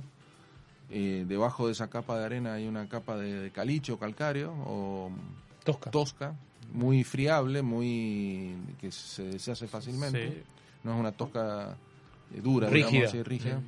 Eh, 0.89 1.25
debajo 1.27 1.65
de 1.65 1.71
esa 1.71 1.89
capa 1.89 2.19
de 2.19 2.25
arena 2.25 2.53
hay 2.53 2.67
una 2.67 2.87
capa 2.87 3.17
de, 3.17 3.33
de 3.39 3.49
caliche 3.51 3.91
o 3.93 3.97
calcáreo 3.97 4.53
o 4.67 5.09
Tosca. 5.63 5.89
tosca, 5.91 6.35
muy 6.71 7.03
friable, 7.03 7.61
muy 7.63 8.53
que 8.79 8.91
se 8.91 9.23
deshace 9.23 9.67
fácilmente. 9.67 10.29
Sí. 10.29 10.41
No 10.83 10.93
es 10.93 10.99
una 10.99 11.11
tosca 11.13 11.75
eh, 12.33 12.41
dura, 12.41 12.69
Rígida. 12.69 12.89
digamos 12.91 13.09
así, 13.09 13.23
rígida. 13.23 13.61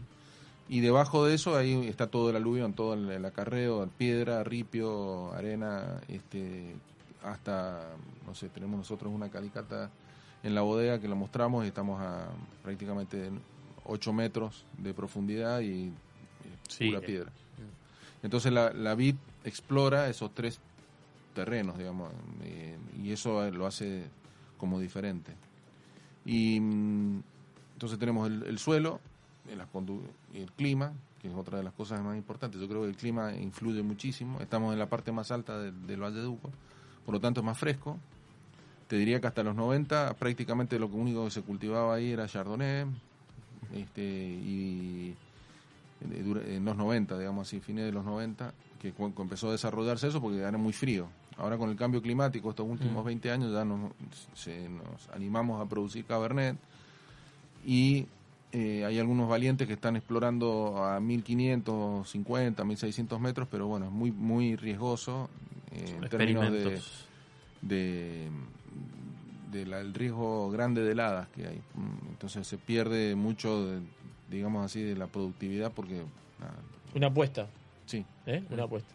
Y 0.68 0.82
debajo 0.82 1.26
de 1.26 1.36
eso 1.36 1.56
ahí 1.56 1.88
está 1.88 2.08
todo 2.08 2.30
el 2.32 2.36
aluvión, 2.36 2.74
todo 2.74 2.94
el, 2.96 3.10
el 3.10 3.26
acarreo, 3.26 3.88
piedra, 3.98 4.44
ripio, 4.44 5.32
arena, 5.34 6.02
este, 6.08 6.76
hasta, 7.24 7.88
no 8.28 8.36
sé, 8.36 8.50
tenemos 8.50 8.78
nosotros 8.78 9.12
una 9.14 9.30
calicata 9.30 9.90
en 10.46 10.56
la 10.56 10.62
bodega 10.62 11.00
que 11.02 11.08
la 11.10 11.16
mostramos 11.16 11.66
estamos 11.66 12.00
a 12.02 12.28
prácticamente 12.64 13.30
8 13.86 14.14
metros 14.14 14.64
de 14.78 14.94
profundidad 14.94 15.60
y 15.62 15.92
Sí. 16.68 16.88
pura 16.88 17.02
piedra. 17.02 17.32
Entonces 18.24 18.52
la, 18.52 18.72
la 18.74 18.96
vid 18.96 19.16
explora 19.44 20.08
esos 20.10 20.34
tres 20.34 20.60
terrenos, 21.36 21.78
digamos, 21.78 22.12
y 23.04 23.12
eso 23.12 23.52
lo 23.52 23.68
hace 23.68 24.06
como 24.58 24.80
diferente. 24.80 25.34
Y 26.26 26.60
mm, 26.60 27.22
entonces 27.74 28.00
tenemos 28.00 28.28
el, 28.28 28.44
el 28.44 28.58
suelo, 28.58 29.00
el 30.34 30.52
clima, 30.54 30.94
que 31.22 31.28
es 31.28 31.36
otra 31.36 31.58
de 31.60 31.64
las 31.64 31.74
cosas 31.74 32.02
más 32.02 32.18
importantes. 32.18 32.60
Yo 32.60 32.68
creo 32.68 32.82
que 32.82 32.88
el 32.90 32.96
clima 32.96 33.34
influye 33.36 33.84
muchísimo. 33.84 34.40
Estamos 34.42 34.74
en 34.74 34.80
la 34.80 34.88
parte 34.90 35.12
más 35.12 35.30
alta 35.32 35.60
del, 35.60 35.86
del 35.86 36.02
Valle 36.02 36.22
de 36.22 36.28
Uco, 36.28 36.50
por 37.06 37.14
lo 37.14 37.20
tanto 37.22 37.42
es 37.42 37.46
más 37.46 37.58
fresco. 37.60 38.00
Te 38.88 38.98
diría 38.98 39.20
que 39.20 39.28
hasta 39.28 39.44
los 39.44 39.56
90 39.56 40.14
prácticamente 40.14 40.78
lo 40.80 40.88
único 40.88 41.26
que 41.26 41.32
se 41.32 41.42
cultivaba 41.42 41.96
ahí 41.96 42.12
era 42.12 42.28
Chardonnay 42.28 42.86
este, 43.74 44.02
y 44.04 45.16
eh, 46.12 46.56
en 46.56 46.66
los 46.66 46.78
90, 46.78 47.18
digamos 47.18 47.48
así, 47.48 47.60
fines 47.60 47.86
de 47.86 47.92
los 47.92 48.06
90, 48.06 48.54
que 48.80 48.94
empezó 49.18 49.50
a 49.50 49.54
desarrollarse 49.54 50.08
eso 50.08 50.22
porque 50.22 50.38
era 50.40 50.52
muy 50.58 50.74
frío. 50.74 51.08
Ahora 51.38 51.58
con 51.58 51.70
el 51.70 51.76
cambio 51.76 52.02
climático, 52.02 52.52
estos 52.52 52.68
últimos 52.70 53.04
20 53.04 53.32
años 53.32 53.52
ya 53.52 53.66
nos, 53.66 53.92
se- 54.36 54.70
nos 54.70 55.10
animamos 55.14 55.60
a 55.62 55.68
producir 55.68 56.06
Cabernet 56.06 56.56
y 57.66 58.06
eh, 58.52 58.86
hay 58.86 59.00
algunos 59.00 59.28
valientes 59.28 59.68
que 59.68 59.74
están 59.74 59.96
explorando 59.96 60.82
a 60.86 61.00
1550, 61.00 62.64
1600 62.64 63.20
metros, 63.20 63.48
pero 63.52 63.68
bueno, 63.68 63.88
es 63.88 63.92
muy, 63.92 64.12
muy 64.12 64.56
riesgoso 64.56 65.30
eh, 65.72 65.86
en 65.98 66.04
términos 66.10 66.44
de. 67.62 68.00
De, 69.56 69.66
de 69.66 69.94
riesgo 69.94 70.50
grande 70.52 70.82
de 70.84 70.92
heladas 70.92 71.28
que 71.30 71.48
hay. 71.48 71.62
Mm, 71.74 72.10
Entonces 72.10 72.46
se 72.48 72.58
pierde 72.58 73.16
mucho, 73.16 73.66
de, 73.66 73.80
digamos 74.30 74.66
así, 74.66 74.82
de 74.82 74.96
la 74.96 75.08
productividad 75.08 75.72
porque... 75.72 76.02
nada, 76.40 76.54
Una 76.94 77.08
apuesta. 77.08 77.48
sí, 77.86 78.06
¿eh? 78.26 78.44
Una 78.50 78.64
apuesta. 78.64 78.94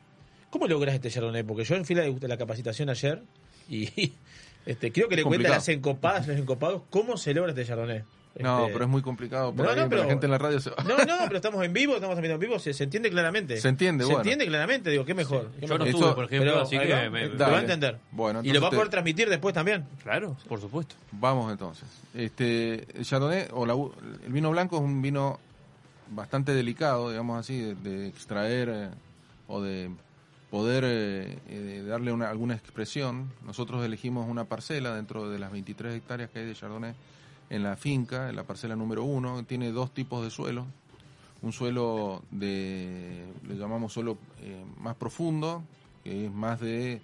¿Cómo 0.51 0.67
logras 0.67 0.95
este 0.95 1.11
Chardonnay? 1.11 1.45
Porque 1.45 1.65
yo 1.65 1.77
en 1.77 1.85
fila 1.85 2.03
de 2.03 2.29
la 2.29 2.37
capacitación 2.37 2.91
ayer 2.91 3.23
y 3.69 4.13
este, 4.67 4.93
creo 4.93 5.09
que 5.09 5.17
le 5.17 5.23
cuentan 5.23 5.53
las 5.53 5.69
encopadas, 5.69 6.27
los 6.27 6.37
encopados, 6.37 6.83
¿cómo 6.91 7.17
se 7.17 7.33
logra 7.35 7.51
este 7.53 7.65
Chardonnay? 7.65 8.03
No, 8.39 8.61
Este, 8.61 8.72
pero 8.72 8.85
es 8.85 8.91
muy 8.91 9.03
complicado 9.03 9.53
por 9.53 9.64
No, 9.66 9.70
ahí, 9.72 9.76
no, 9.81 9.89
pero 9.89 10.03
la 10.05 10.09
gente 10.09 10.26
en 10.26 10.31
la 10.33 10.39
radio 10.39 10.61
se 10.61 10.70
va. 10.70 10.76
No, 10.85 10.97
no, 10.99 11.16
pero 11.26 11.37
estamos 11.37 11.64
en 11.64 11.72
vivo, 11.72 11.95
estamos 11.97 12.16
en 12.18 12.39
vivo, 12.39 12.59
se, 12.59 12.72
se 12.72 12.85
entiende 12.85 13.11
claramente. 13.11 13.61
Se 13.61 13.68
entiende, 13.68 14.05
Se 14.05 14.07
bueno. 14.12 14.20
entiende 14.20 14.47
claramente, 14.47 14.91
digo, 14.91 15.05
qué 15.05 15.14
mejor. 15.14 15.51
qué 15.59 15.66
Yo 15.66 15.76
no 15.78 15.85
estuve, 15.85 16.12
por 16.14 16.24
ejemplo, 16.26 16.53
Pero 16.53 16.62
así 16.62 16.78
que 16.78 16.93
va, 16.93 17.11
me- 17.11 17.28
Dale. 17.31 17.53
va 17.53 17.59
a 17.59 17.61
entender. 17.61 17.99
Bueno, 18.12 18.41
y 18.45 18.53
lo 18.53 18.61
va 18.61 18.68
a 18.68 18.70
poder 18.70 18.87
te- 18.87 18.91
transmitir 18.93 19.28
después 19.28 19.53
también. 19.55 19.85
Claro, 20.03 20.37
por 20.49 20.61
supuesto. 20.61 20.95
Vamos 21.12 21.51
entonces. 21.51 21.89
Este, 22.14 22.87
el 22.99 23.05
Chardonnay 23.05 23.49
o 23.53 23.66
la 23.66 23.74
u- 23.74 23.93
el 24.24 24.33
vino 24.33 24.51
blanco 24.51 24.76
es 24.76 24.83
un 24.83 25.03
vino 25.03 25.39
bastante 26.11 26.55
delicado, 26.55 27.11
digamos 27.11 27.39
así, 27.39 27.59
de, 27.61 27.74
de 27.74 28.09
extraer 28.09 28.68
eh, 28.72 28.89
o 29.49 29.61
de 29.61 29.91
poder 30.51 30.85
eh, 30.87 31.39
eh, 31.49 31.85
darle 31.87 32.12
una, 32.12 32.28
alguna 32.31 32.55
expresión. 32.55 33.31
Nosotros 33.45 33.85
elegimos 33.85 34.28
una 34.28 34.45
parcela 34.45 34.95
dentro 34.95 35.28
de 35.31 35.39
las 35.39 35.53
23 35.53 35.95
hectáreas 35.95 36.31
que 36.31 36.41
hay 36.41 36.47
de 36.47 36.55
Chardonnay 36.55 36.95
en 37.51 37.65
la 37.65 37.77
finca, 37.77 38.31
en 38.31 38.37
la 38.37 38.45
parcela 38.45 38.77
número 38.77 39.05
uno. 39.05 39.45
Tiene 39.45 39.73
dos 39.73 39.93
tipos 39.93 40.25
de 40.25 40.31
suelo. 40.31 40.67
Un 41.43 41.53
suelo 41.53 42.23
de, 42.31 43.27
le 43.47 43.57
llamamos 43.57 43.93
suelo 43.93 44.17
eh, 44.41 44.65
más 44.79 44.95
profundo, 44.97 45.63
que 46.05 46.27
es 46.27 46.33
más 46.33 46.61
de 46.61 47.03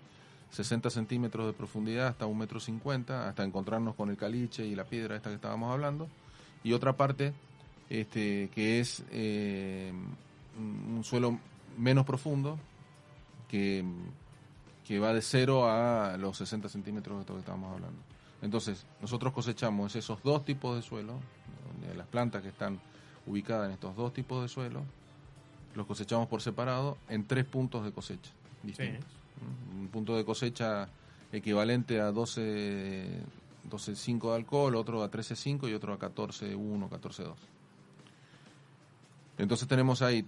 60 0.51 0.89
centímetros 0.91 1.47
de 1.47 1.53
profundidad 1.53 2.07
hasta 2.09 2.27
un 2.27 2.39
metro 2.39 2.61
cincuenta, 2.61 3.29
hasta 3.29 3.45
encontrarnos 3.45 3.95
con 3.95 4.11
el 4.11 4.17
caliche 4.17 4.65
y 4.65 4.75
la 4.75 4.85
piedra 4.85 5.17
esta 5.17 5.31
que 5.31 5.37
estábamos 5.37 5.73
hablando. 5.73 6.09
Y 6.63 6.73
otra 6.73 6.97
parte 6.97 7.33
este, 7.91 8.49
que 8.55 8.81
es 8.81 9.05
eh, 9.11 9.93
un 10.59 11.03
suelo 11.03 11.39
menos 11.79 12.05
profundo, 12.05 12.59
que, 13.49 13.85
que 14.87 14.99
va 14.99 15.13
de 15.13 15.23
0 15.23 15.69
a 15.69 16.17
los 16.19 16.37
60 16.37 16.69
centímetros 16.69 17.17
de 17.17 17.21
esto 17.23 17.35
que 17.35 17.41
estábamos 17.41 17.73
hablando. 17.73 18.06
Entonces, 18.43 18.87
nosotros 19.01 19.33
cosechamos 19.33 19.97
esos 19.97 20.23
dos 20.23 20.45
tipos 20.45 20.77
de 20.77 20.83
suelo, 20.83 21.19
donde 21.73 21.95
las 21.97 22.07
plantas 22.07 22.43
que 22.43 22.49
están 22.49 22.81
ubicadas 23.27 23.67
en 23.67 23.73
estos 23.73 23.97
dos 23.97 24.13
tipos 24.13 24.43
de 24.43 24.49
suelo, 24.49 24.83
los 25.75 25.87
cosechamos 25.87 26.29
por 26.29 26.43
separado 26.43 26.97
en 27.09 27.27
tres 27.27 27.45
puntos 27.45 27.85
de 27.85 27.93
cosecha 27.93 28.31
distintos. 28.63 29.11
Un 29.79 29.89
punto 29.89 30.17
de 30.17 30.25
cosecha 30.25 30.89
equivalente 31.33 32.01
a 32.01 32.11
12 32.13 33.23
12.5 33.69 34.31
de 34.31 34.37
alcohol, 34.37 34.77
otro 34.77 35.03
a 35.03 35.11
13.5 35.11 35.69
y 35.69 35.75
otro 35.75 35.93
a 35.93 35.99
14.1, 35.99 36.89
14.2. 36.89 37.35
Entonces 39.39 39.69
tenemos 39.69 40.03
ahí 40.03 40.25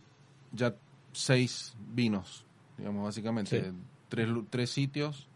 ya 0.52 0.74
seis 1.12 1.74
vinos, 1.94 2.44
digamos, 2.76 3.04
básicamente. 3.04 3.70
Sí. 3.70 3.76
Tres, 4.09 4.28
tres 4.50 4.70
sitios, 4.70 5.28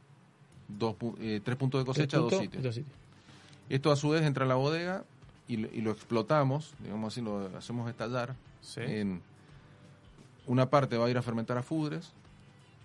dos, 0.79 0.97
eh, 1.21 1.41
tres 1.45 1.57
puntos 1.57 1.81
de 1.81 1.85
cosecha, 1.87 2.19
dos 2.19 2.33
sitios. 2.37 2.63
dos 2.63 2.75
sitios. 2.75 2.97
Esto 3.69 3.91
a 3.93 3.97
su 3.97 4.11
vez 4.11 4.23
entra 4.23 4.45
a 4.45 4.49
la 4.49 4.55
bodega 4.57 5.05
y, 5.49 5.57
lo- 5.59 5.69
y 5.73 5.81
lo 5.81 5.91
explotamos, 5.91 6.75
digamos 6.81 7.13
así, 7.13 7.21
lo 7.23 7.51
hacemos 7.57 7.89
estallar. 7.89 8.35
Sí. 8.61 8.81
En 8.83 9.21
una 10.47 10.69
parte 10.71 10.97
va 10.97 11.07
a 11.07 11.11
ir 11.11 11.19
a 11.19 11.23
fermentar 11.23 11.57
a 11.59 11.63
fudres. 11.63 12.13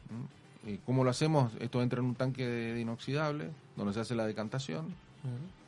¿m? 0.10 0.74
¿Y 0.74 0.78
¿Cómo 0.80 1.04
lo 1.04 1.10
hacemos? 1.10 1.54
Esto 1.60 1.82
entra 1.82 2.00
en 2.00 2.06
un 2.06 2.16
tanque 2.16 2.46
de 2.46 2.80
inoxidable, 2.82 3.50
donde 3.76 3.94
se 3.94 4.00
hace 4.02 4.16
la 4.16 4.26
decantación, 4.26 4.94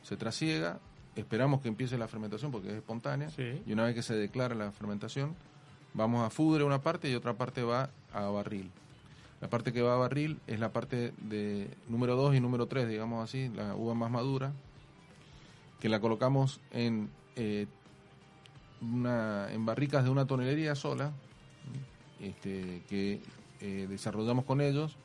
se 0.02 0.16
trasiega, 0.16 0.78
esperamos 1.16 1.60
que 1.62 1.68
empiece 1.68 1.96
la 1.98 2.06
fermentación 2.08 2.50
porque 2.52 2.68
es 2.68 2.74
espontánea, 2.74 3.30
Sí. 3.30 3.62
y 3.66 3.72
una 3.72 3.84
vez 3.84 3.94
que 3.94 4.02
se 4.02 4.14
declara 4.14 4.54
la 4.54 4.72
fermentación, 4.72 5.34
vamos 5.94 6.26
a 6.26 6.30
fudre 6.30 6.64
una 6.64 6.82
parte 6.82 7.10
y 7.10 7.14
otra 7.14 7.34
parte 7.34 7.62
va 7.62 7.90
a 8.12 8.20
barril. 8.28 8.70
La 9.40 9.48
parte 9.48 9.72
que 9.72 9.80
va 9.82 9.94
a 9.94 9.98
barril 9.98 10.38
es 10.46 10.60
la 10.60 10.70
parte 10.70 11.12
de 11.18 11.70
número 11.88 12.14
2 12.16 12.34
y 12.36 12.40
número 12.40 12.66
3, 12.66 12.88
digamos 12.88 13.24
así, 13.24 13.48
la 13.48 13.74
uva 13.74 13.94
más 13.94 14.10
madura, 14.10 14.52
que 15.80 15.88
la 15.88 15.98
colocamos 16.00 16.60
en, 16.72 17.08
eh, 17.36 17.66
una, 18.82 19.50
en 19.50 19.64
barricas 19.64 20.04
de 20.04 20.10
una 20.10 20.26
tonelería 20.26 20.74
sola, 20.74 21.12
este, 22.20 22.82
que 22.88 23.20
eh, 23.60 23.86
desarrollamos 23.88 24.44
con 24.44 24.60
ellos. 24.60 24.96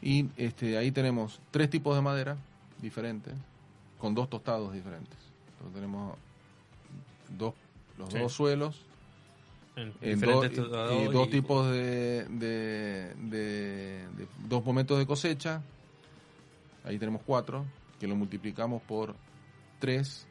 Y 0.00 0.26
este, 0.36 0.76
ahí 0.76 0.90
tenemos 0.90 1.38
tres 1.52 1.70
tipos 1.70 1.94
de 1.94 2.02
madera 2.02 2.36
diferentes, 2.80 3.34
con 4.00 4.16
dos 4.16 4.28
tostados 4.28 4.72
diferentes. 4.72 5.16
Entonces 5.52 5.74
tenemos 5.76 6.16
dos, 7.38 7.54
los 7.98 8.12
Sí. 8.12 8.18
dos 8.18 8.32
suelos, 8.32 8.80
En 10.00 10.20
dos- 10.20 10.44
y 10.92 11.04
dos 11.12 11.28
y- 11.28 11.30
tipos 11.30 11.70
de, 11.70 12.24
de- 12.28 13.14
de- 13.16 14.08
de- 14.16 14.28
dos 14.48 14.64
momentos 14.64 14.98
de 14.98 15.06
cosecha. 15.06 15.62
Ahí 16.84 16.98
tenemos 16.98 17.22
cuatro, 17.24 17.64
que 17.98 18.06
lo 18.06 18.16
multiplicamos 18.16 18.82
por 18.82 19.14
tres, 19.78 20.26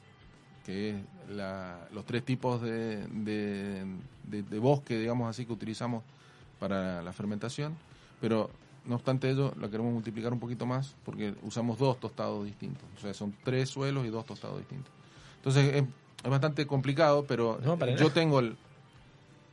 que 0.66 0.90
es 0.92 0.96
la- 1.30 1.88
los 1.92 2.06
tres 2.06 2.24
tipos 2.24 2.62
de, 2.62 3.08
de, 3.08 3.86
de- 4.26 4.44
de 4.44 4.60
bosque, 4.60 4.98
digamos 5.00 5.30
así, 5.30 5.46
que 5.46 5.54
utilizamos 5.54 6.04
para 6.60 7.02
la 7.02 7.14
fermentación. 7.14 7.76
Pero 8.20 8.52
no 8.86 8.96
obstante 8.96 9.30
ello, 9.30 9.54
la 9.60 9.70
queremos 9.70 9.94
multiplicar 9.94 10.34
un 10.34 10.40
poquito 10.40 10.66
más 10.66 10.96
porque 11.06 11.34
usamos 11.42 11.80
dos 11.80 12.00
tostados 12.00 12.46
distintos. 12.46 12.84
O 12.98 13.00
sea, 13.00 13.14
son 13.14 13.34
tres 13.44 13.70
suelos 13.70 14.06
y 14.06 14.10
dos 14.10 14.26
tostados 14.26 14.60
distintos. 14.60 14.92
Entonces 15.38 15.74
es, 15.76 15.84
es 16.24 16.30
bastante 16.30 16.68
complicado, 16.68 17.26
pero 17.28 17.60
No, 17.64 17.76
yo 17.80 17.86
nada. 17.96 18.14
tengo 18.14 18.40
el, 18.40 18.56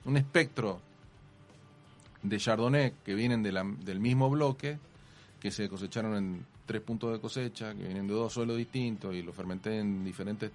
un 0.05 0.17
espectro 0.17 0.81
de 2.23 2.37
Chardonnay 2.39 2.93
que 3.05 3.15
vienen 3.15 3.43
de 3.43 3.53
la- 3.53 3.65
del 3.65 4.01
mismo 4.01 4.29
bloque, 4.31 4.79
que 5.41 5.51
se 5.51 5.69
cosecharon 5.69 6.17
en 6.17 6.47
tres 6.67 6.83
puntos 6.83 7.13
de 7.13 7.21
cosecha, 7.21 7.75
que 7.75 7.85
vienen 7.85 8.07
de 8.09 8.15
dos 8.15 8.33
suelos 8.33 8.57
distintos 8.57 9.15
y 9.15 9.23
lo 9.23 9.33
fermenté 9.33 9.79
en 9.79 10.05
diferentes 10.05 10.51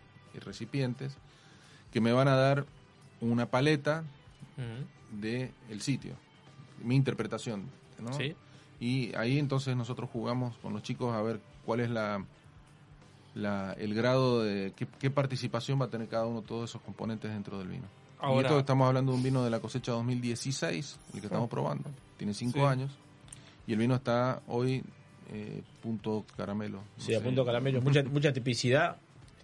recipientes, 0.45 1.15
que 1.91 2.01
me 2.01 2.11
van 2.11 2.27
a 2.27 2.35
dar 2.35 2.65
una 3.21 3.45
paleta 3.45 4.03
Ujú. 4.57 5.19
de 5.21 5.51
el 5.69 5.81
sitio, 5.81 6.15
mi 6.83 6.95
interpretación, 6.95 7.69
¿no? 7.99 8.13
Sí. 8.13 8.35
Y 8.79 9.15
ahí 9.15 9.39
entonces 9.39 9.75
nosotros 9.77 10.09
jugamos 10.11 10.57
con 10.57 10.73
los 10.73 10.83
chicos 10.83 11.13
a 11.15 11.21
ver 11.21 11.39
cuál 11.65 11.79
es 11.79 11.89
la, 11.89 12.23
la 13.35 13.73
el 13.79 13.93
grado 13.93 14.43
de 14.43 14.73
qué, 14.75 14.87
qué 14.99 15.09
participación 15.09 15.79
va 15.79 15.85
a 15.85 15.89
tener 15.89 16.09
cada 16.09 16.25
uno 16.25 16.41
de 16.41 16.47
todos 16.47 16.69
esos 16.69 16.81
componentes 16.81 17.31
dentro 17.31 17.57
del 17.57 17.69
vino. 17.69 17.85
Y 18.23 18.25
Ahora- 18.25 18.47
esto 18.47 18.59
estamos 18.59 18.87
hablando 18.87 19.11
de 19.11 19.17
un 19.17 19.23
vino 19.23 19.43
de 19.43 19.49
la 19.49 19.59
cosecha 19.59 19.91
2016, 19.91 20.97
el 21.13 21.19
que 21.19 21.27
estamos 21.27 21.49
probando, 21.49 21.89
tiene 22.17 22.33
cinco 22.33 22.59
Sí. 22.59 22.65
años 22.65 22.91
y 23.67 23.73
el 23.73 23.79
vino 23.79 23.95
está 23.95 24.41
hoy 24.47 24.83
eh, 25.31 25.63
punto 25.81 26.25
caramelo. 26.37 26.77
no 26.97 27.03
Sí, 27.03 27.15
a 27.15 27.21
punto 27.21 27.43
caramelo. 27.45 27.81
Mucha, 27.81 28.03
mucha 28.03 28.31
tipicidad. 28.33 28.97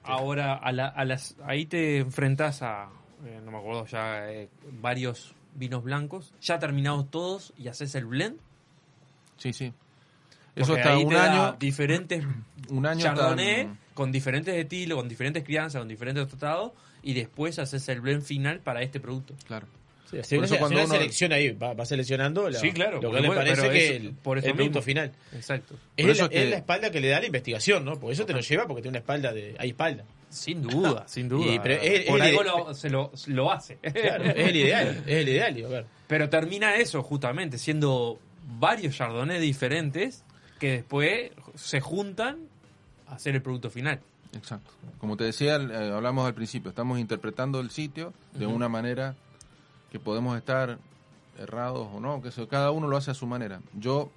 Ahora, 0.04 0.54
a 0.56 0.72
la- 0.72 0.88
a 0.90 1.04
las, 1.06 1.36
ahí 1.46 1.66
te 1.66 1.98
enfrentas 2.00 2.62
a, 2.62 2.90
eh, 3.26 3.42
no 3.44 3.50
me 3.52 3.58
acuerdo 3.58 3.86
ya, 3.88 4.30
eh, 4.32 4.50
varios 4.82 5.34
vinos 5.56 5.84
blancos, 5.84 6.32
ya 6.42 6.60
terminados 6.60 7.10
todos 7.10 7.54
y 7.58 7.70
haces 7.70 7.96
el 7.96 8.06
blend. 8.06 8.38
Sí, 9.38 9.52
sí. 9.54 9.74
Eso 10.56 10.68
Porque 10.74 10.82
está 10.82 10.94
ahí 10.94 11.04
un 11.04 11.10
te 11.10 11.16
da 11.16 11.32
año, 11.48 11.58
diferentes 11.60 12.26
un 12.70 12.86
año 12.86 13.02
chardonnay 13.02 13.66
tan- 13.66 13.80
con 13.94 14.12
diferentes 14.12 14.54
estilos, 14.56 14.98
con 14.98 15.08
diferentes 15.10 15.44
crianzas, 15.44 15.80
con 15.80 15.88
diferentes 15.88 16.28
tratados 16.28 16.72
y 17.04 17.14
después 17.14 17.60
haces 17.60 17.88
el 17.89 18.02
blend 18.02 18.24
final 18.24 18.60
para 18.60 18.82
este 18.82 19.00
producto. 19.00 19.36
Claro. 19.47 19.68
Sí, 20.24 20.36
Por 20.38 20.45
eso 20.45 20.58
cuando 20.58 20.78
una 20.78 20.86
uno- 20.86 20.95
selección 20.95 21.32
ahí, 21.34 21.52
va, 21.52 21.76
va 21.76 21.86
seleccionando 21.86 22.50
la- 22.50 22.58
Sí, 22.60 22.72
claro, 22.72 23.00
lo 23.00 23.12
que 23.12 23.18
por 23.18 23.22
le 23.22 23.28
parece 23.36 23.70
que 23.70 23.86
es 23.86 23.91
el, 24.02 24.14
por 24.14 24.39
eso 24.39 24.47
el 24.47 24.54
producto 24.56 24.80
mismo. 24.80 24.86
final. 24.86 25.12
Exacto. 25.36 25.76
Es, 25.95 26.04
Por 26.04 26.12
eso 26.12 26.22
la, 26.22 26.26
es 26.26 26.32
que- 26.32 26.43
es 26.45 26.50
la 26.50 26.56
espalda 26.58 26.89
que 26.89 27.00
le 27.00 27.10
da 27.10 27.20
la 27.20 27.28
investigación, 27.28 27.86
¿no? 27.86 28.00
Porque 28.00 28.14
eso 28.14 28.26
te 28.26 28.34
lo 28.34 28.39
lleva 28.39 28.66
porque 28.66 28.82
tiene 28.82 28.93
una 28.97 29.00
espalda 29.02 29.32
de. 29.32 29.56
Hay 29.60 29.70
espalda. 29.70 30.06
Sin 30.30 30.64
duda, 30.64 31.04
sin 31.08 31.30
duda. 31.30 31.54
Y- 31.54 31.60
pero 31.60 31.76
es- 31.76 32.06
Por 32.06 32.20
es- 32.22 32.26
algo 32.26 32.43
lo, 32.43 32.74
se 32.74 32.89
lo, 32.89 33.12
lo 33.28 33.52
hace. 33.52 33.76
Claro, 33.78 34.24
es 34.24 34.47
el 34.50 34.56
ideal. 34.56 35.04
Es 35.06 35.16
el 35.16 35.30
ideal, 35.30 35.54
digo, 35.54 35.68
a 35.68 35.72
ver. 35.72 35.86
Pero 36.08 36.28
termina 36.28 36.76
eso, 36.78 37.04
justamente, 37.04 37.60
siendo 37.60 38.20
varios 38.58 38.95
chardonnays 38.95 39.41
diferentes 39.41 40.24
que 40.60 40.72
después 40.72 41.30
se 41.54 41.82
juntan 41.82 42.39
a 43.06 43.14
hacer 43.14 43.36
el 43.36 43.43
producto 43.43 43.70
final. 43.70 44.00
Exacto. 44.34 44.72
Como 45.00 45.18
te 45.18 45.24
decía, 45.24 45.56
eh, 45.56 45.92
hablamos 45.94 46.26
al 46.26 46.34
principio, 46.34 46.70
estamos 46.70 47.00
interpretando 47.00 47.60
el 47.60 47.72
sitio 47.72 48.14
de 48.34 48.46
una 48.46 48.70
manera 48.70 49.16
que 49.92 50.00
podemos 50.00 50.38
estar 50.38 50.78
errados 51.38 51.88
o 51.94 52.00
no, 52.00 52.22
que 52.22 52.30
eso, 52.30 52.48
cada 52.48 52.72
uno 52.72 52.88
lo 52.88 52.98
hace 52.98 53.12
a 53.12 53.16
su 53.16 53.26
manera. 53.26 53.62
Yo 53.74 54.12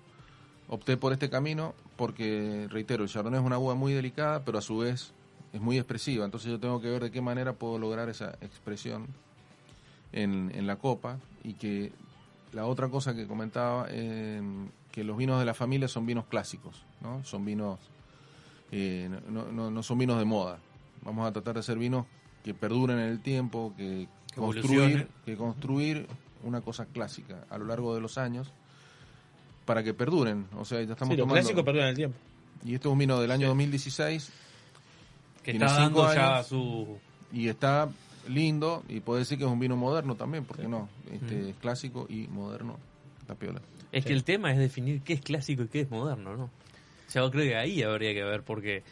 opté 0.68 0.96
por 0.96 1.12
este 1.12 1.30
camino 1.30 1.74
porque, 1.96 2.66
reitero, 2.70 3.04
el 3.04 3.10
Chardonnay 3.10 3.40
es 3.40 3.46
una 3.46 3.58
uva 3.58 3.74
muy 3.74 3.92
delicada, 3.92 4.44
pero 4.44 4.58
a 4.58 4.62
su 4.62 4.78
vez 4.78 5.12
es 5.52 5.60
muy 5.60 5.76
expresiva, 5.78 6.24
entonces 6.24 6.50
yo 6.50 6.58
tengo 6.58 6.80
que 6.80 6.88
ver 6.90 7.02
de 7.02 7.10
qué 7.10 7.20
manera 7.20 7.52
puedo 7.52 7.78
lograr 7.78 8.08
esa 8.08 8.30
expresión 8.40 9.06
en, 10.12 10.50
en 10.54 10.66
la 10.66 10.76
copa 10.76 11.18
y 11.44 11.54
que 11.54 11.92
la 12.52 12.66
otra 12.66 12.88
cosa 12.88 13.14
que 13.14 13.26
comentaba, 13.26 13.86
eh, 13.90 14.42
que 14.90 15.04
los 15.04 15.16
vinos 15.16 15.38
de 15.38 15.46
la 15.46 15.54
familia 15.54 15.88
son 15.88 16.06
vinos 16.06 16.26
clásicos, 16.26 16.84
¿no? 17.00 17.24
Son 17.24 17.44
vinos 17.44 17.78
eh, 18.72 19.08
no, 19.28 19.50
no, 19.52 19.70
no 19.70 19.82
son 19.82 19.98
vinos 19.98 20.18
de 20.18 20.24
moda. 20.24 20.58
Vamos 21.04 21.28
a 21.28 21.32
tratar 21.32 21.54
de 21.54 21.60
hacer 21.60 21.78
vinos 21.78 22.06
que 22.44 22.54
perduren 22.54 22.98
en 22.98 23.08
el 23.08 23.20
tiempo, 23.20 23.72
que, 23.76 24.08
Que 24.28 24.40
construir, 24.40 25.08
que 25.24 25.36
construir 25.36 26.06
una 26.42 26.60
cosa 26.60 26.86
clásica 26.86 27.44
a 27.50 27.58
lo 27.58 27.66
largo 27.66 27.94
de 27.94 28.00
los 28.00 28.18
años 28.18 28.50
para 29.64 29.82
que 29.84 29.94
perduren. 29.94 30.46
O 30.58 30.64
sea, 30.64 30.82
ya 30.82 30.92
estamos 30.92 31.12
Sí, 31.12 31.16
lo 31.18 31.24
tomando. 31.24 31.40
clásico 31.42 31.64
perdona 31.64 31.90
el 31.90 31.96
tiempo. 31.96 32.16
Y 32.64 32.74
este 32.74 32.88
es 32.88 32.92
un 32.92 32.98
vino 32.98 33.20
del 33.20 33.30
año 33.30 33.48
2016 33.48 34.30
Que 35.42 35.50
Tiene 35.52 35.66
está 35.66 35.80
dando 35.80 36.14
ya 36.14 36.42
su... 36.44 36.98
y 37.32 37.48
está 37.48 37.88
lindo 38.28 38.84
y 38.88 39.00
puede 39.00 39.20
decir 39.20 39.36
que 39.38 39.44
es 39.44 39.50
un 39.50 39.58
vino 39.58 39.76
moderno 39.76 40.14
también, 40.14 40.44
porque 40.44 40.68
no, 40.68 40.88
este 41.12 41.34
Mm. 41.42 41.48
es 41.48 41.56
clásico 41.56 42.06
y 42.08 42.28
moderno, 42.28 42.78
la 43.28 43.34
piola. 43.34 43.60
Es 43.90 44.04
que 44.04 44.12
el 44.12 44.22
tema 44.22 44.52
es 44.52 44.58
definir 44.58 45.02
qué 45.02 45.12
es 45.14 45.20
clásico 45.20 45.64
y 45.64 45.68
qué 45.68 45.80
es 45.80 45.90
moderno, 45.90 46.36
¿no? 46.36 46.50
Yo 47.14 47.30
creo 47.30 47.44
que 47.44 47.56
ahí 47.56 47.82
habría 47.82 48.12
que 48.14 48.22
ver 48.24 48.42
porque... 48.42 48.82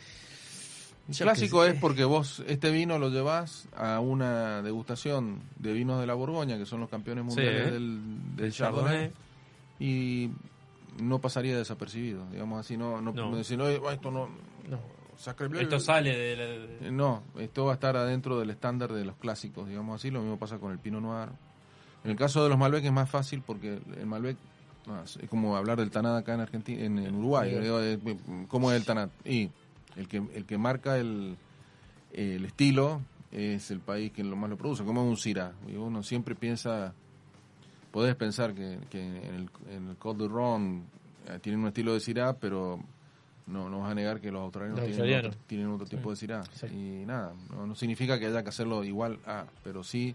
Clásico 1.19 1.65
es 1.65 1.75
porque 1.81 2.05
vos 2.05 2.41
este 2.47 2.71
vino 2.71 2.97
lo 2.99 3.09
llevas 3.09 3.67
a 3.77 3.99
una 3.99 4.63
degustación 4.63 5.41
de 5.59 5.73
vinos 5.73 5.99
de 6.01 6.07
la 6.07 6.15
Borgoña, 6.15 6.57
que 6.57 6.67
son 6.67 6.79
los 6.81 6.89
campeones 6.89 7.25
mundiales 7.25 7.65
Sí. 7.67 7.71
del, 7.73 8.37
del 8.37 8.47
El 8.47 8.53
Chardonnay, 8.53 9.11
y 9.81 10.31
no 11.03 11.19
pasaría 11.21 11.57
desapercibido, 11.59 12.25
digamos 12.31 12.61
así, 12.61 12.77
no, 12.77 13.01
no, 13.01 13.13
No. 13.13 13.35
decir, 13.37 13.61
"Oye, 13.61 13.81
esto 13.93 14.13
no, 14.13 14.29
No. 14.69 14.79
sacre 15.17 15.49
bleu". 15.49 15.63
Esto 15.63 15.81
sale 15.81 16.17
de... 16.17 16.37
la- 16.81 16.91
No, 16.93 17.25
esto 17.41 17.65
va 17.65 17.73
a 17.73 17.75
estar 17.75 17.97
adentro 17.97 18.39
del 18.39 18.51
estándar 18.51 18.93
de 18.93 19.05
los 19.05 19.17
clásicos, 19.17 19.69
digamos 19.69 19.97
así, 20.01 20.13
lo 20.13 20.21
mismo 20.21 20.39
pasa 20.39 20.59
con 20.59 20.71
el 20.71 20.79
Pinot 20.79 21.03
Noir. 21.03 21.31
En 22.05 22.13
el 22.13 22.17
caso 22.17 22.43
de 22.45 22.51
los 22.51 22.57
Malbec 22.59 22.85
es 22.85 22.93
más 22.93 23.11
fácil 23.11 23.43
porque 23.45 23.81
el 23.99 24.07
Malbec 24.07 24.37
es 25.23 25.29
como 25.29 25.57
hablar 25.57 25.79
del 25.79 25.91
Tanat 25.91 26.19
acá 26.19 26.35
en 26.35 26.41
Argentina, 26.41 26.85
en, 26.85 26.99
en 26.99 27.15
Uruguay, 27.15 27.51
Sí. 27.55 27.61
digo, 27.61 27.81
eh, 27.81 27.99
¿cómo 28.49 28.71
es 28.73 28.79
el 28.79 28.85
Tanat? 28.85 29.11
Y 29.27 29.51
el 29.97 30.09
que 30.09 30.19
el 30.35 30.45
que 30.47 30.59
marca 30.59 30.97
el, 30.99 31.37
el 32.13 32.45
estilo 32.45 33.01
es 33.33 33.71
el 33.71 33.81
país 33.81 34.11
que 34.13 34.25
lo 34.25 34.37
más 34.37 34.51
lo 34.51 34.57
produce, 34.57 34.83
como 34.85 35.03
es 35.03 35.09
un 35.09 35.17
Syrah. 35.17 35.53
Y 35.69 35.77
uno 35.77 36.03
siempre 36.03 36.35
piensa, 36.35 36.93
podés 37.93 38.17
pensar 38.17 38.55
que, 38.55 38.79
que 38.91 39.01
en 39.01 39.35
el, 39.35 39.51
en 39.71 39.89
el 39.89 39.97
Côte 39.97 40.25
de 40.25 40.29
Ron 40.29 40.83
eh, 41.29 41.39
tienen 41.41 41.61
un 41.61 41.69
estilo 41.69 41.95
de 41.95 42.01
Syrah, 42.01 42.33
pero 42.35 42.81
no, 43.47 43.69
no 43.71 43.81
vas 43.81 43.93
a 43.93 43.95
negar 43.95 44.21
que 44.21 44.33
los 44.33 44.43
australianos 44.43 44.81
Los 44.87 44.97
tienen, 44.97 45.27
otro, 45.27 45.39
tienen 45.47 45.67
otro 45.69 45.87
Sí. 45.87 45.97
tipo 45.97 46.15
de. 46.15 46.25
Exacto. 46.25 46.67
Y 46.75 47.05
nada, 47.07 47.35
no, 47.51 47.67
no 47.67 47.75
significa 47.75 48.19
que 48.19 48.27
haya 48.27 48.43
que 48.43 48.49
hacerlo 48.49 48.83
igual 48.85 49.19
a, 49.27 49.45
pero 49.63 49.85
sí 49.85 50.15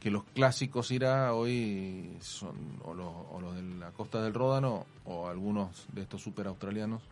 que 0.00 0.10
los 0.10 0.24
clásicos 0.24 0.88
Syrah 0.88 1.34
hoy 1.34 2.16
son 2.20 2.56
o 2.84 2.94
los, 2.94 3.12
o 3.32 3.40
los 3.40 3.54
de 3.54 3.62
la 3.62 3.90
costa 3.92 4.22
del 4.22 4.34
Ródano 4.34 4.86
o 5.04 5.28
algunos 5.28 5.86
de 5.92 6.02
estos 6.02 6.22
super 6.22 6.46
australianos 6.46 7.02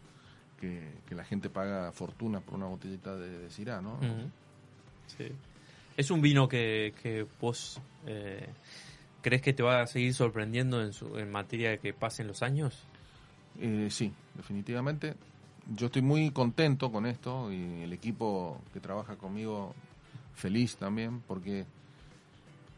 que, 0.59 0.95
que 1.07 1.14
la 1.14 1.24
gente 1.24 1.51
paga 1.51 1.93
fortuna 1.93 2.41
por 2.41 2.55
una 2.55 2.66
botellita 2.66 3.14
de, 3.14 3.39
de 3.41 3.51
Syrah, 3.51 3.80
¿no? 3.80 3.99
Sí. 5.07 5.28
Es 5.97 6.11
un 6.11 6.20
vino 6.20 6.49
que, 6.49 6.95
que 7.03 7.26
vos 7.41 7.80
eh, 8.07 8.49
¿Crees 9.20 9.43
que 9.43 9.53
te 9.53 9.62
va 9.62 9.82
a 9.82 9.86
seguir 9.86 10.14
sorprendiendo 10.14 10.80
en, 10.80 10.93
su, 10.93 11.18
en 11.18 11.30
materia 11.30 11.70
de 11.70 11.78
que 11.78 11.93
pasen 11.93 12.28
los 12.28 12.43
años? 12.43 12.84
Eh, 13.61 13.89
sí, 13.91 14.12
definitivamente. 14.34 15.14
Yo 15.74 15.86
estoy 15.86 16.03
muy 16.03 16.30
contento 16.30 16.93
con 16.93 17.05
esto 17.05 17.53
y 17.53 17.82
el 17.82 17.93
equipo 17.93 18.61
que 18.72 18.80
trabaja 18.80 19.16
conmigo 19.16 19.74
feliz 20.34 20.76
también 20.76 21.20
porque 21.26 21.66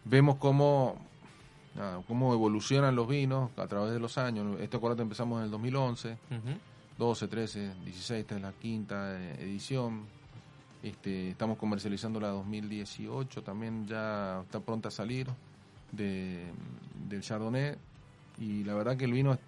vemos 0.04 0.36
cómo, 0.36 0.96
nada, 1.74 2.02
cómo 2.06 2.32
evolucionan 2.32 2.96
los 2.96 3.08
vinos 3.08 3.50
a 3.56 3.66
través 3.66 3.92
de 3.92 4.00
los 4.00 4.18
años. 4.18 4.60
Esto 4.60 4.78
acuérdate 4.78 5.02
empezamos 5.02 5.38
en 5.38 5.44
el 5.44 5.50
2011, 5.50 6.16
12, 6.98 7.28
13, 7.28 7.74
16, 7.84 8.20
esta 8.20 8.36
es 8.36 8.42
la 8.42 8.52
quinta 8.52 9.20
eh, 9.20 9.36
edición. 9.40 10.04
Este, 10.82 11.30
estamos 11.30 11.58
comercializando 11.58 12.20
la 12.20 12.28
2018, 12.28 13.42
también 13.42 13.86
ya 13.86 14.40
está 14.42 14.60
pronta 14.60 14.88
a 14.88 14.90
salir 14.90 15.26
de, 15.92 16.46
del 17.08 17.20
Chardonnay 17.20 17.76
y 18.38 18.64
la 18.64 18.74
verdad 18.74 18.96
que 18.96 19.04
el 19.04 19.12
vino 19.12 19.38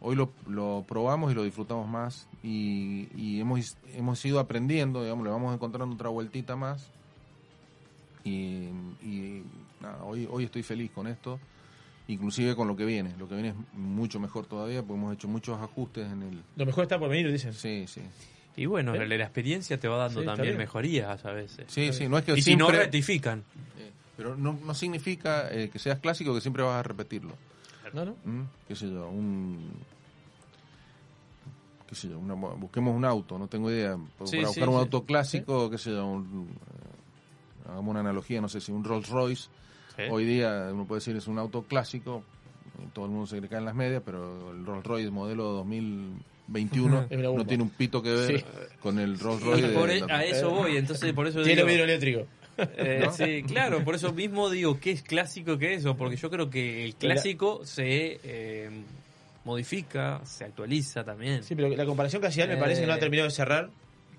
hoy 0.00 0.16
lo, 0.16 0.30
lo 0.46 0.84
probamos 0.88 1.32
y 1.32 1.34
lo 1.34 1.42
disfrutamos 1.42 1.86
más 1.86 2.28
y, 2.42 3.08
y 3.14 3.40
hemos, 3.40 3.76
hemos 3.92 4.24
ido 4.24 4.40
aprendiendo, 4.40 5.02
digamos, 5.02 5.24
le 5.24 5.30
vamos 5.30 5.54
encontrando 5.54 5.94
otra 5.94 6.08
vueltita 6.08 6.56
más 6.56 6.90
y, 8.28 9.06
y 9.06 9.42
nada, 9.80 10.02
hoy, 10.04 10.28
hoy 10.30 10.44
estoy 10.44 10.62
feliz 10.62 10.90
con 10.90 11.06
esto, 11.06 11.38
inclusive 12.08 12.54
con 12.54 12.68
lo 12.68 12.76
que 12.76 12.84
viene, 12.84 13.14
lo 13.18 13.28
que 13.28 13.34
viene 13.34 13.50
es 13.50 13.54
mucho 13.74 14.20
mejor 14.20 14.46
todavía 14.46 14.82
porque 14.82 15.00
hemos 15.00 15.14
hecho 15.14 15.28
muchos 15.28 15.60
ajustes 15.60 16.10
en 16.10 16.22
el... 16.22 16.42
Lo 16.56 16.66
mejor 16.66 16.84
está 16.84 16.98
por 16.98 17.08
venir, 17.08 17.30
dicen. 17.30 17.52
Sí, 17.52 17.84
sí. 17.86 18.02
Y 18.56 18.66
bueno, 18.66 18.94
¿Eh? 18.94 19.06
la, 19.06 19.14
experiencia 19.16 19.78
te 19.78 19.86
va 19.86 19.98
dando 19.98 20.20
Sí, 20.20 20.26
también 20.26 20.56
mejorías 20.56 21.24
a 21.24 21.32
veces. 21.32 21.66
Sí, 21.68 21.92
sí, 21.92 22.08
no 22.08 22.18
es 22.18 22.24
que 22.24 22.36
y 22.36 22.42
si 22.42 22.56
no 22.56 22.70
rectifican. 22.70 23.44
Eh, 23.78 23.92
Pero 24.16 24.36
no, 24.36 24.58
no 24.64 24.74
significa 24.74 25.48
eh, 25.52 25.70
que 25.70 25.78
seas 25.78 26.00
clásico 26.00 26.34
que 26.34 26.40
siempre 26.40 26.64
vas 26.64 26.74
a 26.74 26.82
repetirlo. 26.82 27.34
No, 27.92 28.04
no. 28.04 28.16
¿Mm? 28.24 28.42
¿Qué 28.66 28.74
sé 28.74 28.90
yo? 28.90 29.08
Un... 29.08 29.70
¿Qué 31.88 31.94
sé 31.94 32.08
yo? 32.08 32.18
Una- 32.18 32.34
busquemos 32.34 32.94
un 32.94 33.04
auto, 33.04 33.38
no 33.38 33.46
tengo 33.46 33.70
idea. 33.70 33.96
Para 34.18 34.28
Sí, 34.30 34.38
buscar 34.38 34.54
sí, 34.54 34.60
un 34.62 34.68
sí. 34.68 34.74
auto 34.80 35.04
clásico, 35.04 35.70
qué 35.70 35.78
sé 35.78 35.90
yo, 35.92 36.06
un, 36.06 36.50
hagamos 37.68 37.90
una 37.90 38.00
analogía, 38.00 38.40
no 38.40 38.48
sé 38.48 38.60
si 38.60 38.72
un 38.72 38.82
Rolls 38.84 39.08
Royce, 39.08 39.48
Sí. 39.96 40.02
hoy 40.10 40.24
día 40.24 40.68
uno 40.72 40.86
puede 40.86 41.00
decir 41.00 41.16
es 41.16 41.26
un 41.28 41.38
auto 41.38 41.62
clásico, 41.62 42.22
y 42.82 42.86
todo 42.92 43.04
el 43.06 43.10
mundo 43.10 43.26
se 43.26 43.40
le 43.40 43.48
cae 43.48 43.58
en 43.58 43.64
las 43.64 43.74
medias, 43.74 44.02
pero 44.04 44.52
el 44.52 44.64
Rolls 44.64 44.84
Royce 44.86 45.10
modelo 45.10 45.44
2021 45.54 47.06
Es 47.10 47.18
una 47.18 47.28
no 47.32 47.44
tiene 47.46 47.62
un 47.64 47.70
pito 47.70 48.02
que 48.02 48.10
ver 48.12 48.38
Sí. 48.40 48.44
con 48.80 48.98
el 48.98 49.18
Rolls 49.18 49.42
Royce. 49.42 49.68
por 49.70 49.90
e- 49.90 50.02
de- 50.02 50.12
a 50.12 50.24
eso 50.24 50.50
voy, 50.50 50.76
entonces 50.76 51.12
por 51.12 51.26
eso 51.26 51.42
Tiene 51.42 51.64
vidrio 51.64 51.84
eléctrico. 51.84 52.26
eh, 52.58 53.02
¿no? 53.04 53.12
sí, 53.12 53.42
claro, 53.44 53.84
por 53.84 53.94
eso 53.94 54.12
mismo 54.12 54.50
digo 54.50 54.78
que 54.80 54.90
es 54.92 55.02
clásico 55.02 55.58
que 55.58 55.74
eso, 55.74 55.96
porque 55.96 56.16
yo 56.16 56.28
creo 56.30 56.48
que 56.50 56.84
el 56.84 56.94
clásico 56.96 57.64
se 57.64 58.18
eh, 58.24 58.70
modifica, 59.44 60.20
se 60.24 60.44
actualiza 60.44 61.04
también. 61.04 61.42
Sí, 61.42 61.54
pero 61.54 61.68
la 61.68 61.86
comparación 61.86 62.20
que 62.20 62.28
hacía 62.28 62.44
él 62.44 62.50
me 62.50 62.56
parece 62.56 62.80
que 62.82 62.86
no 62.86 62.92
ha 62.92 62.96
Eh. 62.96 63.00
terminado 63.00 63.28
de 63.28 63.34
cerrar. 63.34 63.70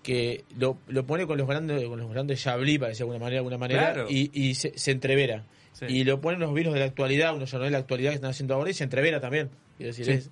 Que 0.04 0.46
lo, 0.58 0.78
lo 0.88 1.06
pone 1.06 1.28
con 1.28 1.38
los 1.38 1.48
grandes 1.48 1.84
con 1.86 2.00
los 2.00 2.10
grandes 2.10 2.42
Chablis, 2.42 2.80
para 2.80 2.90
decir 2.90 3.00
de 3.06 3.12
alguna 3.12 3.20
manera, 3.20 3.34
de 3.36 3.38
alguna 3.40 3.58
manera 3.58 3.94
Claro. 3.94 4.08
y, 4.10 4.32
y 4.34 4.56
se, 4.56 4.78
se 4.78 4.92
entrevera. 4.92 5.44
Sí. 5.74 5.86
Y 5.88 6.04
lo 6.04 6.20
ponen 6.22 6.40
los 6.40 6.54
vinos 6.54 6.74
de 6.74 6.80
la 6.80 6.86
actualidad, 6.86 7.36
unos 7.36 7.50
Chardonnay 7.50 7.70
de 7.70 7.74
la 7.74 7.78
actualidad 7.80 8.12
que 8.12 8.16
están 8.16 8.32
haciendo 8.32 8.54
ahora 8.56 8.70
y 8.70 8.74
se 8.74 8.84
entrevera 8.86 9.20
también. 9.20 9.50
Quiero 9.78 9.94
decir, 9.96 10.06
Sí. 10.06 10.12
es- 10.12 10.30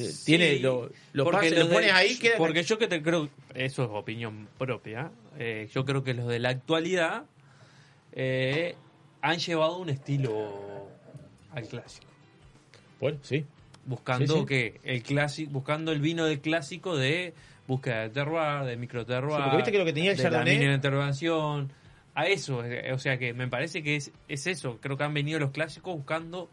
es- 0.00 0.24
tiene 0.24 0.54
Sí, 0.54 0.58
lo, 0.58 0.90
lo, 1.12 1.24
porque 1.24 1.50
lo 1.50 1.68
pones 1.68 1.86
de- 1.86 1.92
ahí, 1.92 2.16
queda 2.18 2.36
Porque 2.36 2.62
yo 2.64 2.76
que 2.78 2.88
te 2.88 3.00
creo, 3.02 3.28
eso 3.54 3.84
es 3.84 3.90
opinión 3.92 4.48
propia, 4.58 5.10
eh, 5.38 5.68
yo 5.72 5.84
creo 5.84 6.02
que 6.02 6.12
los 6.14 6.26
de 6.26 6.40
la 6.40 6.48
actualidad 6.50 7.24
eh, 8.12 8.74
han 9.22 9.38
llevado 9.38 9.78
un 9.78 9.88
estilo 9.90 10.88
al 11.52 11.66
clásico. 11.68 12.06
Bueno, 13.00 13.18
sí. 13.22 13.44
Buscando 13.84 14.34
Sí, 14.34 14.40
sí. 14.40 14.46
que 14.46 14.80
el 14.84 15.02
clásico, 15.02 15.50
buscando 15.52 15.92
el 15.92 16.00
vino 16.00 16.24
del 16.26 16.40
clásico 16.40 16.96
de 16.96 17.34
búsqueda 17.66 18.02
de 18.02 18.10
terroir, 18.10 18.64
de 18.64 18.76
micro 18.76 19.04
terroir, 19.04 19.36
Sí, 19.36 19.42
porque 19.42 19.56
viste 19.56 19.72
que 19.72 19.78
lo 19.78 19.84
que 19.84 19.92
tenía 19.92 20.12
el 20.12 20.16
de 20.16 20.22
la 20.30 20.42
Chardonnay- 20.44 20.58
mini 20.58 20.74
intervención, 20.74 21.72
a 22.14 22.26
eso, 22.26 22.64
eh, 22.64 22.92
o 22.92 22.98
sea 22.98 23.18
que 23.18 23.32
me 23.34 23.48
parece 23.48 23.82
que 23.82 23.96
es, 23.96 24.10
es 24.28 24.46
eso, 24.46 24.78
creo 24.80 24.96
que 24.96 25.04
han 25.04 25.12
venido 25.14 25.38
los 25.38 25.50
clásicos 25.50 25.94
buscando 25.94 26.48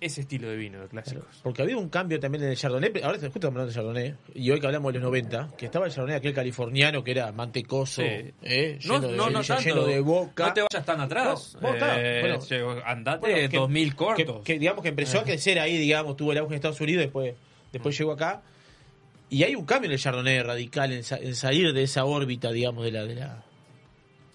ese 0.00 0.20
estilo 0.22 0.48
de 0.50 0.56
vino 0.56 0.80
de 0.82 0.88
clásicos. 0.88 1.24
Porque 1.42 1.62
ha 1.62 1.64
habido 1.64 1.78
un 1.78 1.88
cambio 1.88 2.20
también 2.20 2.44
en 2.44 2.50
el 2.50 2.56
Chardonnay. 2.56 2.92
Ahora 3.02 3.16
justo 3.18 3.46
hablando 3.46 3.68
de 3.68 3.72
Chardonnay. 3.74 4.14
Y 4.34 4.50
hoy 4.50 4.60
que 4.60 4.66
hablamos 4.66 4.92
de 4.92 4.98
los 4.98 5.04
90, 5.08 5.50
que 5.56 5.64
estaba 5.66 5.86
el 5.86 5.92
Chardonnay 5.92 6.16
aquel 6.16 6.34
californiano 6.34 7.02
que 7.02 7.12
era 7.12 7.32
mantecoso, 7.32 8.02
Sí. 8.02 8.32
¿eh? 8.42 8.78
No, 8.84 9.00
de, 9.00 9.12
no, 9.16 9.30
no 9.30 9.40
lleno 9.40 9.56
tanto. 9.62 9.86
de 9.86 10.00
boca. 10.00 10.48
No 10.48 10.52
te 10.52 10.60
vayas 10.62 10.84
tan 10.84 11.00
atrás. 11.00 11.56
No. 11.58 11.74
Eh, 11.74 12.20
Bueno, 12.20 12.82
andate 12.84 13.20
Bueno, 13.20 13.48
que- 13.48 13.56
2000 13.56 13.90
que, 13.90 13.96
cortos. 13.96 14.44
que, 14.44 14.58
digamos 14.58 14.82
que 14.82 14.88
empezó 14.90 15.20
a 15.20 15.24
crecer 15.24 15.58
ahí, 15.58 15.78
digamos, 15.78 16.16
tuvo 16.16 16.32
el 16.32 16.38
auge 16.38 16.52
en 16.52 16.56
Estados 16.56 16.80
Unidos, 16.82 17.04
después, 17.04 17.34
después 17.72 17.96
llegó 17.96 18.12
acá. 18.12 18.42
Y 19.30 19.42
hay 19.42 19.54
un 19.54 19.64
cambio 19.64 19.88
en 19.88 19.92
el 19.94 19.98
Chardonnay 19.98 20.42
radical, 20.42 20.92
en, 20.92 21.02
sa- 21.04 21.16
en 21.16 21.34
salir 21.34 21.72
de 21.72 21.82
esa 21.82 22.04
órbita, 22.04 22.50
digamos, 22.52 22.84
de 22.84 22.92
la... 22.92 23.04
De 23.04 23.14
la 23.16 23.44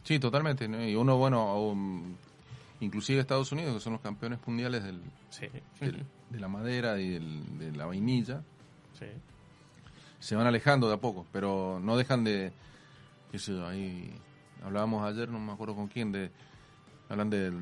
Sí, 0.03 0.19
totalmente. 0.19 0.67
¿no? 0.67 0.83
Y 0.85 0.95
uno, 0.95 1.17
bueno, 1.17 1.55
um, 1.61 2.15
inclusive 2.79 3.19
Estados 3.21 3.51
Unidos, 3.51 3.75
que 3.75 3.79
son 3.79 3.93
los 3.93 4.01
campeones 4.01 4.39
mundiales 4.45 4.83
del, 4.83 5.01
Sí. 5.29 5.47
del- 5.79 6.05
de 6.29 6.39
la 6.39 6.47
madera 6.47 6.99
y 6.99 7.09
del- 7.09 7.59
de 7.59 7.71
la 7.73 7.85
vainilla, 7.85 8.41
Sí. 8.97 9.05
se 10.19 10.35
van 10.35 10.47
alejando 10.47 10.87
de 10.87 10.95
a 10.95 10.97
poco, 10.97 11.25
pero 11.31 11.79
no 11.81 11.95
dejan 11.95 12.23
de, 12.23 12.51
qué 13.31 13.39
sé 13.39 13.51
yo, 13.53 13.67
ahí 13.67 14.11
hablábamos 14.63 15.07
ayer, 15.07 15.29
no 15.29 15.39
me 15.39 15.51
acuerdo 15.53 15.75
con 15.75 15.87
quién, 15.87 16.11
de 16.11 16.31
hablan 17.07 17.29
del 17.29 17.57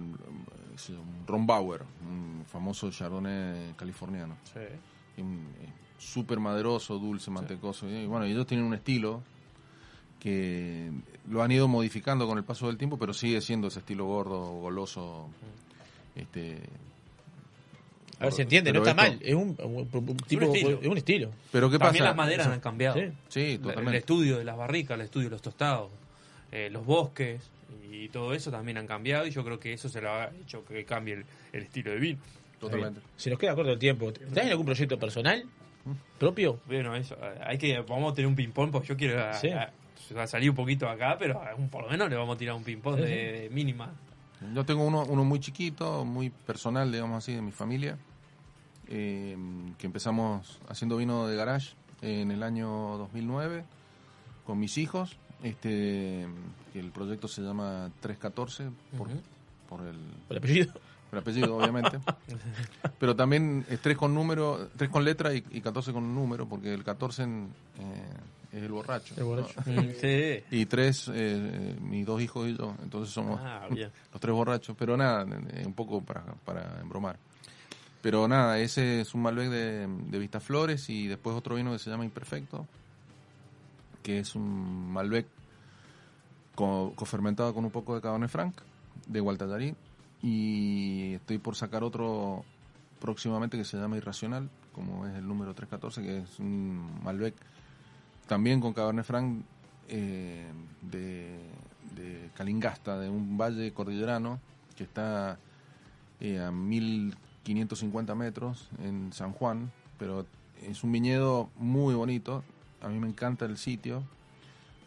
Ron 1.27 1.45
Bauer, 1.47 1.83
un 2.01 2.43
famoso 2.47 2.89
chardonnay 2.91 3.73
californiano, 3.75 4.37
Sí. 4.53 4.59
y 5.17 5.21
eh, 5.21 5.73
súper 5.97 6.39
maderoso, 6.39 6.97
dulce, 6.99 7.31
mantecoso, 7.31 7.89
y 7.89 8.05
bueno, 8.05 8.25
ellos 8.25 8.45
tienen 8.47 8.65
un 8.65 8.73
estilo 8.73 9.21
que 10.19 10.91
lo 11.29 11.43
han 11.43 11.51
ido 11.51 11.67
modificando 11.67 12.27
con 12.27 12.37
el 12.37 12.43
paso 12.43 12.67
del 12.67 12.77
tiempo, 12.77 12.97
pero 12.97 13.13
sigue 13.13 13.41
siendo 13.41 13.67
ese 13.67 13.79
estilo 13.79 14.05
gordo, 14.05 14.39
goloso, 14.59 15.29
este 16.15 16.59
A 18.19 18.25
ver, 18.25 18.33
se 18.33 18.41
entiende, 18.41 18.71
no 18.73 18.79
está 18.79 18.91
esto- 18.91 19.01
mal. 19.03 19.19
Es 19.21 19.35
un, 19.35 19.55
un- 19.63 19.87
un 20.09 20.17
tipo, 20.27 20.45
estilo. 20.53 20.79
es 20.81 20.87
un 20.87 20.97
estilo. 20.97 21.29
Pero 21.51 21.69
¿qué 21.69 21.77
También 21.77 22.01
pasa? 22.03 22.09
las 22.09 22.15
maderas 22.17 22.45
Eso- 22.47 22.53
han 22.53 22.59
cambiado. 22.59 22.95
Sí. 22.99 23.11
Sí, 23.29 23.39
La- 23.45 23.51
El 23.53 23.61
totalmente. 23.61 23.97
estudio 23.99 24.37
de 24.39 24.43
las 24.43 24.57
barricas, 24.57 24.95
el 24.95 25.01
estudio 25.05 25.25
de 25.27 25.31
los 25.31 25.41
tostados, 25.41 25.91
eh, 26.51 26.69
los 26.71 26.83
bosques 26.85 27.41
y 27.91 28.09
todo 28.09 28.33
eso 28.33 28.49
también 28.49 28.77
han 28.79 28.87
cambiado 28.87 29.27
y 29.27 29.31
yo 29.31 29.43
creo 29.43 29.59
que 29.59 29.73
eso 29.73 29.87
se 29.87 30.01
lo 30.01 30.09
ha 30.11 30.31
hecho 30.41 30.65
que 30.65 30.83
cambie 30.83 31.13
el, 31.15 31.25
el 31.53 31.63
estilo 31.63 31.91
de 31.91 31.97
vino. 31.97 32.19
Totalmente. 32.59 33.01
Se 33.17 33.29
nos 33.29 33.37
queda 33.37 33.53
corto 33.53 33.71
el 33.71 33.77
tiempo. 33.79 34.09
¿Estás 34.09 34.45
en 34.45 34.49
algún 34.49 34.65
proyecto 34.65 34.97
personal? 34.97 35.45
¿Propio? 36.19 36.59
Bueno, 36.65 36.95
eso, 36.95 37.15
eh, 37.21 37.39
hay 37.45 37.57
que, 37.57 37.79
vamos 37.81 38.11
a 38.11 38.15
tener 38.15 38.27
un 38.27 38.35
ping-pong, 38.35 38.71
porque 38.71 38.87
yo 38.87 38.97
quiero 38.97 39.23
a- 39.23 39.33
Sí. 39.33 39.49
a- 39.49 39.71
a 40.17 40.27
salir 40.27 40.49
un 40.49 40.55
poquito 40.55 40.87
acá, 40.89 41.17
pero 41.19 41.41
un- 41.57 41.69
por 41.69 41.83
lo 41.83 41.89
menos 41.89 42.09
le 42.09 42.15
vamos 42.15 42.35
a 42.35 42.37
tirar 42.37 42.55
un 42.55 42.63
ping-pong 42.63 42.95
Sí, 42.95 43.01
de, 43.01 43.41
de 43.41 43.49
mínima. 43.49 43.91
Yo 44.53 44.63
tengo 44.65 44.85
uno, 44.85 45.03
uno 45.05 45.23
muy 45.25 45.39
chiquito, 45.39 46.05
muy 46.05 46.29
personal, 46.29 46.91
digamos 46.91 47.17
así, 47.23 47.33
de 47.33 47.41
mi 47.41 47.51
familia, 47.51 47.97
eh, 48.87 49.35
que 49.77 49.85
empezamos 49.87 50.59
haciendo 50.69 50.97
vino 50.97 51.27
de 51.27 51.35
garage 51.35 51.73
en 52.01 52.31
el 52.31 52.43
año 52.43 52.69
2009 52.97 53.63
con 54.45 54.59
mis 54.59 54.77
hijos. 54.77 55.17
Este, 55.43 56.23
el 56.73 56.91
proyecto 56.93 57.27
se 57.27 57.41
llama 57.41 57.91
314 58.01 58.69
por, 58.97 59.07
Ujú. 59.07 59.21
por 59.69 59.81
el, 59.81 59.97
¿Por 60.27 60.31
el 60.31 60.37
apellido? 60.37 60.73
El 61.11 61.17
apellido, 61.19 61.55
obviamente. 61.57 61.99
Pero 62.99 63.15
también 63.15 63.65
es 63.69 63.79
3 63.81 63.97
con 63.97 64.13
número, 64.13 64.69
3 64.75 64.89
con 64.89 65.03
letra 65.05 65.33
y, 65.33 65.43
y 65.51 65.61
14 65.61 65.93
con 65.93 66.13
número, 66.13 66.47
porque 66.47 66.73
el 66.73 66.83
14 66.83 67.23
en, 67.23 67.49
eh, 67.79 68.57
es 68.57 68.63
el 68.63 68.71
borracho. 68.71 69.13
El 69.17 69.23
borracho. 69.23 69.53
¿no? 69.65 69.71
Mm, 69.81 69.89
sí. 69.99 70.43
Y 70.51 70.65
tres, 70.65 71.09
eh, 71.13 71.75
mis 71.81 72.05
dos 72.05 72.21
hijos 72.21 72.47
y 72.47 72.57
yo, 72.57 72.75
entonces 72.81 73.13
somos 73.13 73.39
Ah, 73.43 73.67
los 74.11 74.21
tres 74.21 74.33
borrachos, 74.33 74.75
pero 74.77 74.97
nada, 74.97 75.25
un 75.65 75.73
poco 75.73 76.01
para, 76.01 76.23
para 76.45 76.79
embromar. 76.81 77.17
Pero 78.01 78.27
nada, 78.27 78.59
ese 78.59 79.01
es 79.01 79.13
un 79.13 79.21
Malbec 79.23 79.49
de, 79.49 79.87
de 79.87 80.19
Vistaflores 80.19 80.89
y 80.89 81.07
después 81.07 81.35
otro 81.35 81.55
vino 81.55 81.71
que 81.71 81.79
se 81.79 81.89
llama 81.89 82.05
Imperfecto, 82.05 82.65
que 84.03 84.19
es 84.19 84.35
un 84.35 84.91
Malbec 84.93 85.25
co- 86.55 86.93
cofermentado 86.95 87.53
con 87.53 87.65
un 87.65 87.71
poco 87.71 87.95
de 87.95 88.01
Cabernet 88.01 88.29
Franc, 88.29 88.55
de 89.07 89.19
Gualtallarí, 89.19 89.75
y 90.21 91.13
estoy 91.15 91.37
por 91.37 91.55
sacar 91.55 91.83
otro 91.83 92.43
próximamente 92.99 93.57
que 93.57 93.63
se 93.63 93.77
llama 93.77 93.97
Irracional, 93.97 94.49
como 94.73 95.05
es 95.05 95.15
el 95.15 95.27
número 95.27 95.53
314, 95.53 96.01
que 96.01 96.17
es 96.19 96.39
un 96.39 97.03
Malbec 97.03 97.35
también 98.27 98.59
con 98.59 98.73
Cabernet 98.73 99.05
Franc 99.05 99.43
eh, 99.87 100.51
de, 100.81 101.39
Calingasta, 102.35 102.99
de 102.99 103.09
un 103.09 103.37
valle 103.37 103.71
cordillerano 103.73 104.39
que 104.75 104.83
está 104.83 105.39
eh, 106.19 106.39
a 106.39 106.51
1550 106.51 108.13
metros 108.15 108.69
en 108.83 109.11
San 109.13 109.31
Juan, 109.31 109.71
pero 109.97 110.25
es 110.61 110.83
un 110.83 110.91
viñedo 110.91 111.49
muy 111.57 111.95
bonito, 111.95 112.43
a 112.81 112.89
mí 112.89 112.99
me 112.99 113.07
encanta 113.07 113.45
el 113.45 113.57
sitio, 113.57 114.03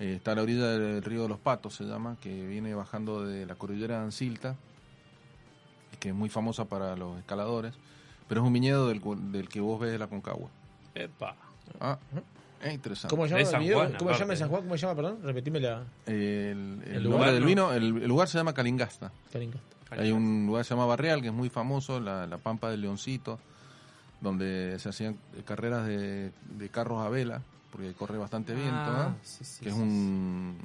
Eh, 0.00 0.14
está 0.14 0.32
a 0.32 0.34
la 0.34 0.42
orilla 0.42 0.66
del 0.66 1.04
río 1.04 1.22
de 1.24 1.28
los 1.28 1.38
Patos, 1.38 1.74
se 1.74 1.84
llama, 1.84 2.16
que 2.22 2.46
viene 2.46 2.74
bajando 2.74 3.26
de 3.26 3.44
la 3.44 3.54
cordillera 3.54 3.98
de 3.98 4.04
Ancilta, 4.06 4.56
que 6.00 6.08
es 6.08 6.14
muy 6.14 6.28
famosa 6.28 6.64
para 6.64 6.96
los 6.96 7.18
escaladores, 7.18 7.74
pero 8.28 8.40
es 8.40 8.46
un 8.46 8.52
viñedo 8.52 8.88
del, 8.88 9.00
cu- 9.00 9.16
del 9.16 9.48
que 9.48 9.60
vos 9.60 9.78
ves 9.80 9.98
la 9.98 10.06
Concagua. 10.08 10.48
Epa. 10.94 11.36
Ah, 11.80 11.98
es 12.62 12.74
interesante. 12.74 13.14
¿Cómo 13.14 13.24
se 13.24 13.30
llama 13.30 13.38
De 13.38 13.44
el 13.44 13.50
San? 13.50 13.72
Juan, 13.72 13.92
¿Cómo 13.98 14.12
se 14.14 14.18
llama 14.20 14.36
San 14.36 14.48
Juan? 14.48 14.62
¿Cómo 14.62 14.74
se 14.76 14.80
llama, 14.86 14.94
perdón? 14.96 15.18
Repetime 15.22 15.60
la 15.60 15.84
El, 16.06 16.14
el 16.14 16.82
El 16.84 17.02
nombre 17.02 17.02
lugar, 17.02 17.32
del 17.32 17.40
¿no? 17.42 17.46
vino, 17.46 17.72
el, 17.72 17.84
el 18.02 18.08
lugar 18.08 18.28
se 18.28 18.38
llama 18.38 18.52
Calingasta. 18.52 19.12
Caringa. 19.32 19.58
Hay 19.90 20.12
un 20.12 20.46
lugar 20.46 20.62
que 20.62 20.68
se 20.68 20.74
llama 20.74 20.86
Barreal, 20.86 21.20
que 21.20 21.28
es 21.28 21.34
muy 21.34 21.48
famoso, 21.48 21.98
la, 22.00 22.26
la 22.26 22.38
Pampa 22.38 22.70
del 22.70 22.80
Leoncito, 22.82 23.38
donde 24.20 24.78
se 24.78 24.88
hacían 24.88 25.16
carreras 25.44 25.86
de, 25.86 26.30
de 26.56 26.68
carros 26.68 27.04
a 27.04 27.08
vela, 27.08 27.42
porque 27.72 27.92
corre 27.94 28.16
bastante 28.18 28.54
viento, 28.54 28.90
Ah, 28.90 29.08
¿no? 29.10 29.16
sí, 29.22 29.44
sí, 29.44 29.62
que 29.64 29.70
es 29.70 29.74
sí, 29.74 29.80
un, 29.80 30.58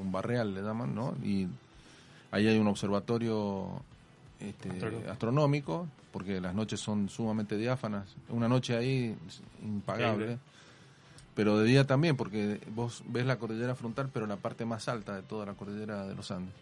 un 0.00 0.12
barreal, 0.12 0.54
le 0.54 0.62
llaman, 0.62 0.94
¿no? 0.94 1.14
Y 1.22 1.48
ahí 2.30 2.46
hay 2.46 2.58
un 2.58 2.68
observatorio 2.68 3.82
este, 4.40 4.70
Astronómico. 4.70 5.10
astronómico, 5.10 5.88
porque 6.12 6.40
las 6.40 6.54
noches 6.54 6.80
son 6.80 7.08
sumamente 7.08 7.56
diáfanas. 7.56 8.14
Una 8.28 8.48
noche 8.48 8.76
ahí 8.76 9.16
impagable. 9.62 10.38
Pero 11.34 11.58
de 11.58 11.64
día 11.66 11.86
también, 11.86 12.16
porque 12.16 12.60
vos 12.74 13.02
ves 13.06 13.24
la 13.24 13.38
cordillera 13.38 13.74
frontal, 13.74 14.10
pero 14.12 14.26
la 14.26 14.36
parte 14.36 14.64
más 14.64 14.88
alta 14.88 15.14
de 15.14 15.22
toda 15.22 15.46
la 15.46 15.54
cordillera 15.54 16.06
de 16.06 16.14
los 16.14 16.30
Andes. 16.30 16.54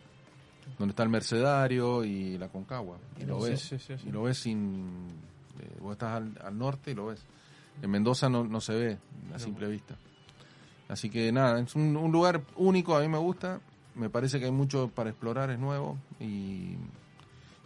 Donde 0.78 0.92
está 0.92 1.02
el 1.02 1.08
Mercedario 1.08 2.04
y 2.04 2.36
la 2.36 2.48
Concagua. 2.48 2.98
Y 3.18 3.24
lo 3.24 3.40
ves. 3.40 3.60
sí, 3.60 3.78
sí, 3.78 3.94
sí. 3.96 4.08
Y 4.08 4.12
lo 4.12 4.24
ves 4.24 4.38
sin. 4.38 5.08
eh, 5.60 5.76
vos 5.80 5.92
estás 5.92 6.16
al, 6.16 6.38
al 6.44 6.58
norte 6.58 6.90
y 6.90 6.94
lo 6.94 7.06
ves. 7.06 7.22
En 7.80 7.90
Mendoza 7.90 8.28
no, 8.28 8.44
no 8.44 8.60
se 8.60 8.74
ve 8.74 8.98
a 9.34 9.38
simple 9.38 9.66
vista. 9.68 9.96
Así 10.88 11.08
que 11.10 11.32
nada, 11.32 11.60
es 11.60 11.74
un, 11.74 11.96
un 11.96 12.12
lugar 12.12 12.42
único, 12.56 12.96
a 12.96 13.00
mí 13.00 13.08
me 13.08 13.18
gusta. 13.18 13.60
Me 13.94 14.10
parece 14.10 14.38
que 14.38 14.44
hay 14.46 14.52
mucho 14.52 14.88
para 14.94 15.10
explorar, 15.10 15.50
es 15.50 15.58
nuevo. 15.58 15.96
Y. 16.20 16.76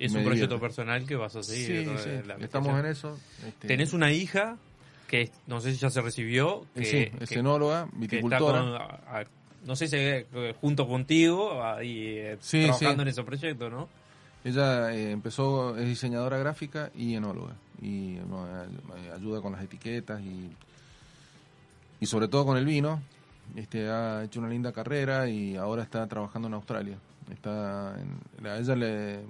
Es 0.06 0.12
un 0.14 0.24
proyecto 0.24 0.58
personal 0.60 1.04
que 1.06 1.16
vas 1.16 1.36
a 1.36 1.42
seguir. 1.42 1.84
Sí, 1.84 1.86
¿no? 1.90 1.98
sí, 1.98 2.10
La 2.26 2.34
estamos 2.36 2.78
en 2.78 2.86
eso. 2.86 3.18
este, 3.46 3.68
Tenés 3.68 3.92
una 3.92 4.12
hija 4.12 4.56
que 5.08 5.30
no 5.46 5.60
sé 5.60 5.72
si 5.72 5.78
ya 5.78 5.90
se 5.90 6.00
recibió. 6.00 6.66
Que, 6.74 6.84
sí, 6.84 7.08
es 7.20 7.28
que- 7.28 7.38
enóloga, 7.38 7.84
que 7.84 7.88
está 7.90 7.98
viticultora. 7.98 8.60
con- 8.60 8.74
a- 8.74 9.20
a- 9.20 9.24
no 9.64 9.76
sé 9.76 9.86
si 9.88 9.96
eh, 9.96 10.54
junto 10.60 10.88
contigo 10.88 11.62
ahí 11.62 12.16
eh, 12.18 12.38
Sí, 12.40 12.62
trabajando 12.64 12.96
sí. 12.96 13.02
en 13.02 13.08
ese 13.08 13.22
proyecto, 13.22 13.70
¿no? 13.70 13.88
Ella 14.44 14.92
eh, 14.92 15.12
empezó, 15.12 15.76
es 15.76 15.86
diseñadora 15.86 16.36
gráfica 16.38 16.90
y 16.96 17.14
enóloga. 17.14 17.54
Y 17.80 18.16
ayuda 19.14 19.40
con 19.40 19.52
las 19.52 19.62
etiquetas 19.62 20.20
y, 20.20 20.50
y 22.00 22.06
sobre 22.06 22.28
todo 22.28 22.44
con 22.46 22.56
el 22.56 22.64
vino. 22.64 23.00
Este, 23.56 23.88
ha 23.88 24.24
hecho 24.24 24.40
una 24.40 24.48
linda 24.48 24.72
carrera 24.72 25.28
y 25.28 25.56
ahora 25.56 25.82
está 25.82 26.06
trabajando 26.06 26.48
en 26.48 26.54
Australia. 26.54 26.96
Está 27.30 27.94
en- 28.00 28.46
a 28.46 28.56
ella 28.58 28.74
le, 28.74 29.20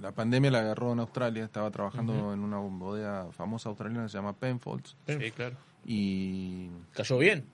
la 0.00 0.12
pandemia 0.12 0.50
la 0.50 0.60
agarró 0.60 0.92
en 0.92 1.00
Australia, 1.00 1.44
estaba 1.44 1.70
trabajando 1.70 2.32
en 2.32 2.40
una 2.40 2.58
bodega 2.58 3.26
famosa 3.32 3.68
australiana 3.68 4.04
que 4.04 4.10
se 4.10 4.18
llama 4.18 4.32
Penfolds. 4.34 4.96
Sí, 5.06 5.30
claro. 5.32 5.56
Y 5.84 6.68
¿Cayó 6.94 7.18
bien? 7.18 7.44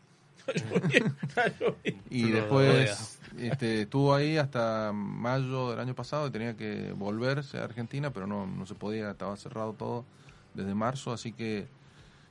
Cayó 0.46 0.80
bien. 0.88 1.14
Cayó 1.34 1.76
bien. 1.84 2.00
Y 2.10 2.30
después 2.30 3.18
este, 3.38 3.82
estuvo 3.82 4.14
ahí 4.14 4.36
hasta 4.38 4.92
mayo 4.92 5.70
del 5.70 5.80
año 5.80 5.94
pasado 5.94 6.26
y 6.26 6.30
tenía 6.30 6.56
que 6.56 6.92
volverse 6.96 7.58
a 7.58 7.64
Argentina, 7.64 8.10
pero 8.10 8.26
no, 8.26 8.46
no 8.46 8.66
se 8.66 8.74
podía, 8.74 9.10
estaba 9.10 9.36
cerrado 9.36 9.72
todo 9.74 10.04
desde 10.54 10.74
marzo, 10.74 11.12
así 11.12 11.32
que 11.32 11.66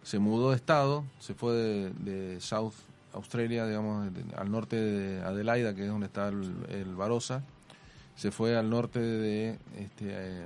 se 0.04 0.20
mudó 0.20 0.50
de 0.52 0.56
estado, 0.58 1.04
se 1.20 1.34
fue 1.34 1.54
de, 1.54 1.90
de 1.92 2.42
South 2.42 2.74
Australia, 3.14 3.66
digamos, 3.68 4.14
de- 4.14 4.24
al 4.36 4.52
norte 4.52 4.76
de 4.76 5.22
Adelaida, 5.22 5.76
que 5.76 5.84
es 5.84 5.88
donde 5.90 6.08
está 6.08 6.28
el, 6.30 6.52
el 6.70 6.96
Barossa, 6.96 7.44
se 8.22 8.32
fue 8.32 8.56
al 8.56 8.70
norte 8.70 9.00
de 9.00 9.58
este, 9.78 10.06
eh, 10.10 10.46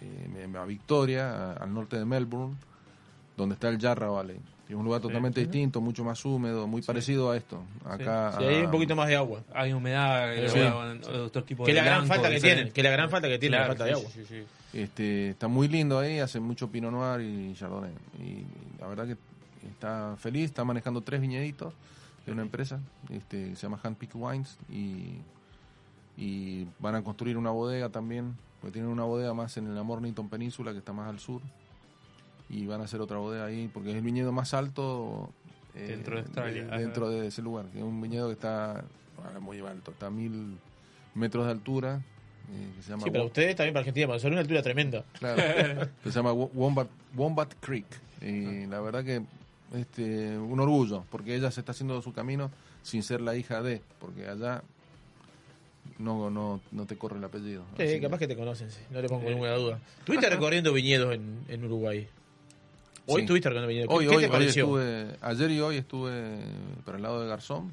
eh, 0.00 0.56
a 0.56 0.64
Victoria, 0.64 1.30
a- 1.30 1.52
al 1.54 1.74
norte 1.74 1.98
de 1.98 2.04
Melbourne, 2.04 2.54
donde 3.36 3.54
está 3.54 3.68
el 3.68 3.78
Yarra 3.78 4.08
Valley. 4.08 4.38
que 4.66 4.72
Es 4.72 4.78
un 4.78 4.84
lugar 4.84 5.00
totalmente 5.00 5.40
distinto, 5.40 5.80
mucho 5.80 6.02
más 6.02 6.24
húmedo, 6.24 6.66
muy 6.66 6.82
parecido 6.82 7.30
a 7.30 7.36
esto. 7.36 7.62
Acá, 7.84 8.34
Sí, 8.36 8.44
hay 8.44 8.64
un 8.64 8.70
poquito 8.72 8.96
más 8.96 9.06
de 9.08 9.14
agua. 9.14 9.40
Hay 9.54 9.72
humedad, 9.72 10.34
Sí. 10.48 10.58
otro 11.08 11.44
tipo 11.44 11.64
Que 11.64 11.72
de 11.72 11.78
es 11.78 11.84
la 11.84 11.90
gran 11.90 12.00
blanco 12.08 12.14
falta 12.22 12.30
que 12.34 12.40
tienen. 12.40 12.72
Que 12.72 12.80
es 12.80 12.84
la 12.84 12.90
gran 12.90 13.08
falta 13.10 13.28
que 13.28 13.38
tiene 13.38 13.56
la 13.56 13.62
Claro, 13.64 13.70
falta 13.78 13.84
de 13.84 13.92
agua. 13.92 14.10
sí, 14.10 14.24
sí, 14.26 14.34
sí. 14.72 14.78
Este, 14.78 15.30
está 15.30 15.46
muy 15.48 15.68
lindo 15.68 15.98
ahí, 16.00 16.18
hace 16.18 16.40
mucho 16.40 16.68
Pinot 16.68 16.90
Noir 16.90 17.20
y 17.20 17.54
Chardonnay. 17.54 17.92
Y, 18.18 18.22
y 18.22 18.46
la 18.80 18.88
verdad 18.88 19.06
que 19.06 19.16
está 19.70 20.16
feliz, 20.18 20.46
está 20.46 20.64
manejando 20.64 21.00
tres 21.00 21.20
viñeditos 21.20 21.72
de 22.26 22.32
una 22.32 22.42
empresa 22.42 22.80
este, 23.10 23.50
que 23.50 23.54
se 23.56 23.62
llama 23.62 23.78
Handpick 23.82 24.10
Wines 24.16 24.58
y, 24.68 25.18
y 26.16 26.66
van 26.78 26.94
a 26.94 27.02
construir 27.04 27.36
una 27.36 27.50
bodega 27.50 27.88
también, 27.90 28.36
porque 28.60 28.72
tienen 28.74 28.90
una 28.90 29.04
bodega 29.04 29.34
más 29.34 29.56
en 29.56 29.74
la 29.74 29.82
Mornington 29.82 30.28
Península 30.28 30.72
que 30.72 30.78
está 30.78 30.92
más 30.92 31.08
al 31.08 31.18
sur 31.18 31.42
y 32.48 32.66
van 32.66 32.80
a 32.80 32.84
hacer 32.84 33.00
otra 33.00 33.18
bodega 33.18 33.44
ahí 33.46 33.68
porque 33.72 33.90
es 33.90 33.96
el 33.96 34.02
viñedo 34.02 34.32
más 34.32 34.54
alto 34.54 35.30
eh, 35.74 35.88
Dentro 35.88 36.14
de 36.16 36.22
Australia, 36.22 36.64
dentro 36.78 37.10
de 37.10 37.26
ese 37.26 37.42
lugar, 37.42 37.66
que 37.66 37.78
es 37.78 37.84
un 37.84 38.00
viñedo 38.00 38.28
que 38.28 38.32
está 38.34 38.78
ah, 38.80 39.40
muy 39.40 39.58
alto, 39.60 39.90
está 39.90 40.06
a 40.06 40.10
mil 40.10 40.56
metros 41.14 41.44
de 41.46 41.50
altura. 41.52 42.00
eh, 42.50 42.72
que 42.76 42.82
se 42.82 42.90
llama 42.90 43.02
Sí, 43.04 43.10
para 43.10 43.24
ustedes 43.24 43.56
también 43.56 43.72
para 43.74 43.80
Argentina, 43.80 44.06
porque 44.06 44.20
son 44.20 44.32
una 44.32 44.40
altura 44.40 44.62
tremenda. 44.62 45.04
Claro. 45.18 45.42
Se 46.04 46.10
llama 46.10 46.32
Wo- 46.32 46.50
Wombat, 46.54 46.88
Wombat 47.14 47.52
Creek. 47.60 47.86
Y 48.22 48.66
la 48.66 48.80
verdad 48.80 49.04
que 49.04 49.22
este, 49.74 50.38
un 50.38 50.58
orgullo, 50.60 51.04
porque 51.10 51.34
ella 51.34 51.50
se 51.50 51.60
está 51.60 51.72
haciendo 51.72 52.00
su 52.00 52.12
camino 52.14 52.50
sin 52.82 53.02
ser 53.02 53.20
la 53.20 53.34
hija 53.36 53.60
de, 53.62 53.82
porque 53.98 54.26
allá 54.28 54.62
no, 55.98 56.30
no, 56.30 56.60
no 56.72 56.86
te 56.86 56.96
corre 56.96 57.18
el 57.18 57.24
apellido. 57.24 57.64
Sí, 57.78 58.00
capaz 58.00 58.18
que 58.18 58.28
te 58.28 58.36
conocen, 58.36 58.70
sí, 58.70 58.80
no 58.90 59.00
le 59.00 59.08
pongo 59.08 59.28
ninguna 59.28 59.52
duda. 59.54 59.80
¿Estuviste 59.98 60.28
recorriendo 60.30 60.72
viñedos 60.72 61.14
en, 61.14 61.44
en 61.48 61.64
Uruguay? 61.64 62.06
Hoy 63.06 63.14
Sí. 63.16 63.20
estuviste 63.22 63.48
recorriendo 63.48 63.68
viñedos. 63.68 63.88
Hoy, 63.94 64.04
¿Qué, 64.04 64.10
qué 64.10 64.16
hoy, 64.16 64.20
te 64.22 64.26
hoy 64.26 64.32
pareció? 64.32 64.64
estuve, 64.64 65.16
ayer 65.20 65.50
y 65.52 65.60
hoy 65.60 65.76
estuve 65.76 66.38
para 66.84 66.96
el 66.96 67.02
lado 67.02 67.22
de 67.22 67.28
Garzón. 67.28 67.72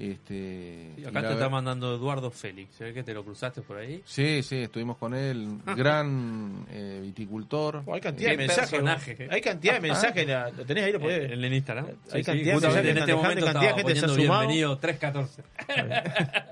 Este, 0.00 0.92
acá 1.06 1.20
te 1.20 1.26
está 1.28 1.34
ver- 1.42 1.50
mandando 1.50 1.94
Eduardo 1.94 2.30
Félix. 2.30 2.74
¿Se 2.76 2.84
ve 2.84 2.94
que 2.94 3.02
te 3.02 3.12
lo 3.12 3.22
cruzaste 3.22 3.60
por 3.60 3.76
ahí? 3.76 4.02
Sí, 4.06 4.42
sí, 4.42 4.56
estuvimos 4.62 4.96
con 4.96 5.14
él, 5.14 5.58
gran 5.76 6.64
eh, 6.70 7.00
viticultor. 7.02 7.82
Oh, 7.84 7.94
hay 7.94 8.00
cantidad 8.00 8.30
de 8.30 8.36
mensajes. 8.38 8.82
¿no? 8.82 8.90
Hay 9.30 9.40
cantidad 9.42 9.74
de 9.74 9.80
mensajes. 9.80 10.26
la- 10.26 10.50
¿Lo 10.50 10.64
tenés 10.64 10.84
ahí? 10.84 10.92
¿Lo 10.92 11.00
podés? 11.00 11.30
En 11.30 11.44
el 11.44 11.52
Instagram. 11.54 11.86
Hay 12.12 12.24
cantidad 12.24 12.54
de 12.54 12.60
mensajes 12.60 12.86
en 12.90 12.98
este 12.98 13.14
momento 13.14 13.44
cantidad 13.46 13.76
de 13.76 13.82
gente 13.82 13.96
se 14.00 14.04
ha 14.06 14.08
sumado. 14.08 14.40
bienvenido 14.40 14.78
314. 14.78 15.42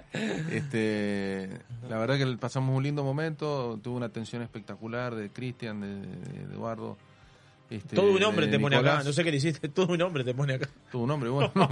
Este, 0.50 1.48
la 1.88 1.98
verdad 1.98 2.16
que 2.16 2.26
pasamos 2.38 2.76
un 2.76 2.82
lindo 2.82 3.04
momento, 3.04 3.78
tuvo 3.82 3.96
una 3.96 4.06
atención 4.06 4.42
espectacular 4.42 5.14
de 5.14 5.30
Cristian, 5.30 5.80
de, 5.80 5.96
de 6.00 6.54
Eduardo. 6.54 6.96
Este, 7.70 7.96
Todo 7.96 8.12
un 8.12 8.22
hombre 8.22 8.46
te 8.46 8.58
pone 8.58 8.76
acá. 8.76 9.02
No 9.04 9.12
sé 9.12 9.22
qué 9.24 9.30
le 9.30 9.36
hiciste. 9.36 9.68
Todo 9.68 9.92
un 9.92 10.00
hombre 10.00 10.24
te 10.24 10.34
pone 10.34 10.54
acá. 10.54 10.68
Todo 10.90 11.02
un 11.02 11.10
hombre, 11.10 11.28
bueno, 11.28 11.52
no 11.54 11.68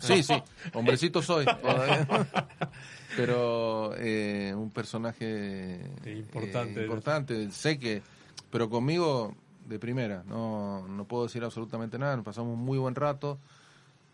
sí, 0.00 0.22
sí, 0.22 0.34
hombrecito 0.72 1.20
soy. 1.20 1.44
Pero 3.16 3.94
eh, 3.96 4.54
un 4.56 4.70
personaje 4.70 5.80
Importante. 6.06 6.80
eh, 6.80 6.84
importante, 6.84 7.50
sé 7.52 7.78
que, 7.78 8.02
pero 8.50 8.68
conmigo 8.68 9.36
de 9.68 9.78
primera, 9.78 10.24
no, 10.26 10.88
no 10.88 11.04
puedo 11.04 11.22
decir 11.24 11.44
absolutamente 11.44 11.96
nada, 11.96 12.16
nos 12.16 12.24
pasamos 12.24 12.54
un 12.54 12.64
muy 12.64 12.76
buen 12.78 12.96
rato. 12.96 13.38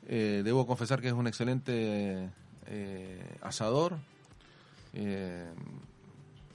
Eh, 0.07 0.43
debo 0.45 0.67
confesar 0.67 1.01
que 1.01 1.09
es 1.09 1.15
un 1.15 1.27
excelente 1.27 2.29
asador. 3.41 3.97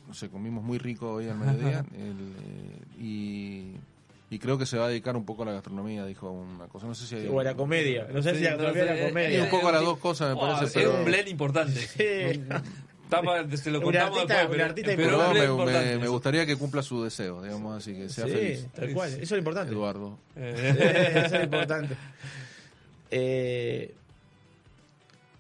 No 0.07 0.13
sé, 0.13 0.29
comimos 0.29 0.63
muy 0.63 0.77
rico 0.77 1.13
hoy 1.13 1.27
al 1.27 1.39
mediodía. 1.39 1.83
el, 1.97 3.03
y, 3.03 3.71
y 4.29 4.39
creo 4.39 4.57
que 4.57 4.65
se 4.65 4.77
va 4.77 4.85
a 4.85 4.89
dedicar 4.89 5.15
un 5.15 5.23
poco 5.25 5.43
a 5.43 5.45
la 5.45 5.51
gastronomía, 5.53 6.05
dijo 6.05 6.31
una 6.31 6.67
cosa. 6.67 6.87
No 6.87 6.95
sé 6.95 7.05
si 7.05 7.15
hay- 7.15 7.27
O 7.27 7.39
a 7.39 7.43
la 7.43 7.55
comedia. 7.55 8.07
No 8.11 8.21
sé 8.23 8.31
Sí, 8.33 8.39
si 8.39 8.47
a 8.47 8.55
la 8.55 8.63
no 8.63 8.73
sé, 8.73 8.85
la 8.85 8.97
y 8.99 9.07
comedia. 9.09 9.43
un 9.43 9.49
poco 9.49 9.67
a 9.67 9.71
las 9.73 9.81
dos 9.83 9.97
cosas, 9.99 10.29
me 10.35 10.41
Oh, 10.41 10.47
parece. 10.47 10.65
es 10.65 10.73
pero- 10.73 10.95
un 10.99 11.05
blend 11.05 11.27
importante. 11.29 11.79
Sí. 11.79 12.41
Tapa- 13.09 13.45
se 13.55 13.69
lo 13.69 13.83
contamos 13.83 14.17
artista- 14.17 14.33
después, 14.33 14.45
un 14.45 14.51
pero- 14.51 14.65
artista 14.65 14.91
pero 14.95 15.31
Pero 15.31 15.57
me, 15.65 15.71
me- 15.71 15.97
me 15.99 16.07
gustaría 16.07 16.43
que 16.47 16.55
cumpla 16.55 16.81
su 16.81 17.03
deseo, 17.03 17.39
digamos 17.43 17.77
así, 17.77 17.93
que 17.93 18.09
sea 18.09 18.25
Sí, 18.25 18.31
feliz. 18.31 18.67
tal 18.73 18.93
cual. 18.93 19.09
Eso 19.11 19.21
es 19.21 19.31
lo 19.31 19.37
importante. 19.37 19.71
Eduardo. 19.71 20.17
Eh, 20.35 21.11
Eso 21.15 21.25
es 21.25 21.31
lo 21.33 21.43
importante. 21.43 21.95
Eh, 23.11 23.93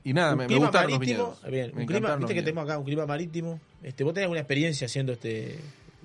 Y 0.03 0.13
nada, 0.13 0.33
un 0.33 0.37
me, 0.37 0.47
me 0.47 0.57
gustaron 0.57 0.91
los 0.91 0.99
marítimo. 0.99 1.23
viñedos. 1.39 1.51
Bien, 1.51 1.71
Me 1.75 1.81
un 1.81 1.87
clima, 1.87 2.15
viste 2.15 2.33
que 2.33 2.39
los 2.41 2.45
tenemos 2.45 2.63
acá 2.63 2.77
un 2.77 2.85
clima 2.85 3.05
marítimo. 3.07 3.59
Este, 3.81 4.03
¿Vos 4.03 4.13
tenés 4.13 4.25
alguna 4.25 4.41
experiencia 4.41 4.85
haciendo 4.85 5.13
este, 5.13 5.57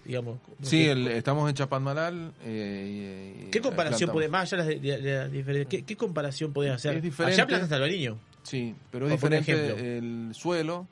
digamos? 0.05 0.39
Sí, 0.63 0.87
el- 0.87 1.09
estamos 1.09 1.49
en 1.49 1.55
Chapadmalal. 1.55 2.33
eh, 2.43 3.49
¿Qué 3.53 3.61
comparación 3.61 4.11
podés, 4.11 4.31
más 4.31 4.53
allá 4.53 4.65
de 4.65 4.79
de- 4.81 5.01
de 5.01 5.29
diferencias, 5.29 5.69
¿qué, 5.69 5.83
qué 5.85 5.97
comparación 5.97 6.53
podés 6.53 6.73
hacer? 6.73 6.97
Es 6.97 7.03
diferente. 7.03 7.35
Allá 7.41 7.47
plantaste 7.47 7.75
albariño. 7.75 8.19
Sí, 8.43 8.75
pero 8.91 9.07
es 9.07 9.13
diferente 9.13 9.99
el 9.99 10.31
suelo. 10.35 10.87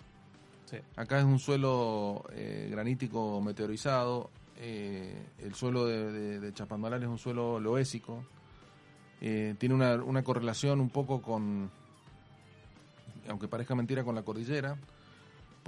Sí. 0.67 0.77
Acá 0.97 1.19
es 1.19 1.25
un 1.25 1.39
suelo 1.39 2.25
eh, 2.33 2.69
granítico 2.71 3.41
meteorizado. 3.41 4.31
eh, 4.61 5.15
el 5.41 5.55
suelo 5.55 5.87
de, 5.87 6.11
de, 6.13 6.41
de 6.41 6.53
Chapadmalal 6.53 7.03
es 7.03 7.09
un 7.09 7.19
suelo 7.19 7.59
loésico. 7.61 8.25
eh, 9.21 9.55
tiene 9.59 9.75
una, 9.75 9.95
una 9.97 10.23
correlación 10.23 10.81
un 10.81 10.91
poco 10.91 11.23
con, 11.23 11.71
aunque 13.29 13.49
parezca 13.49 13.75
mentira, 13.75 14.05
con 14.05 14.15
la 14.15 14.23
cordillera. 14.23 14.77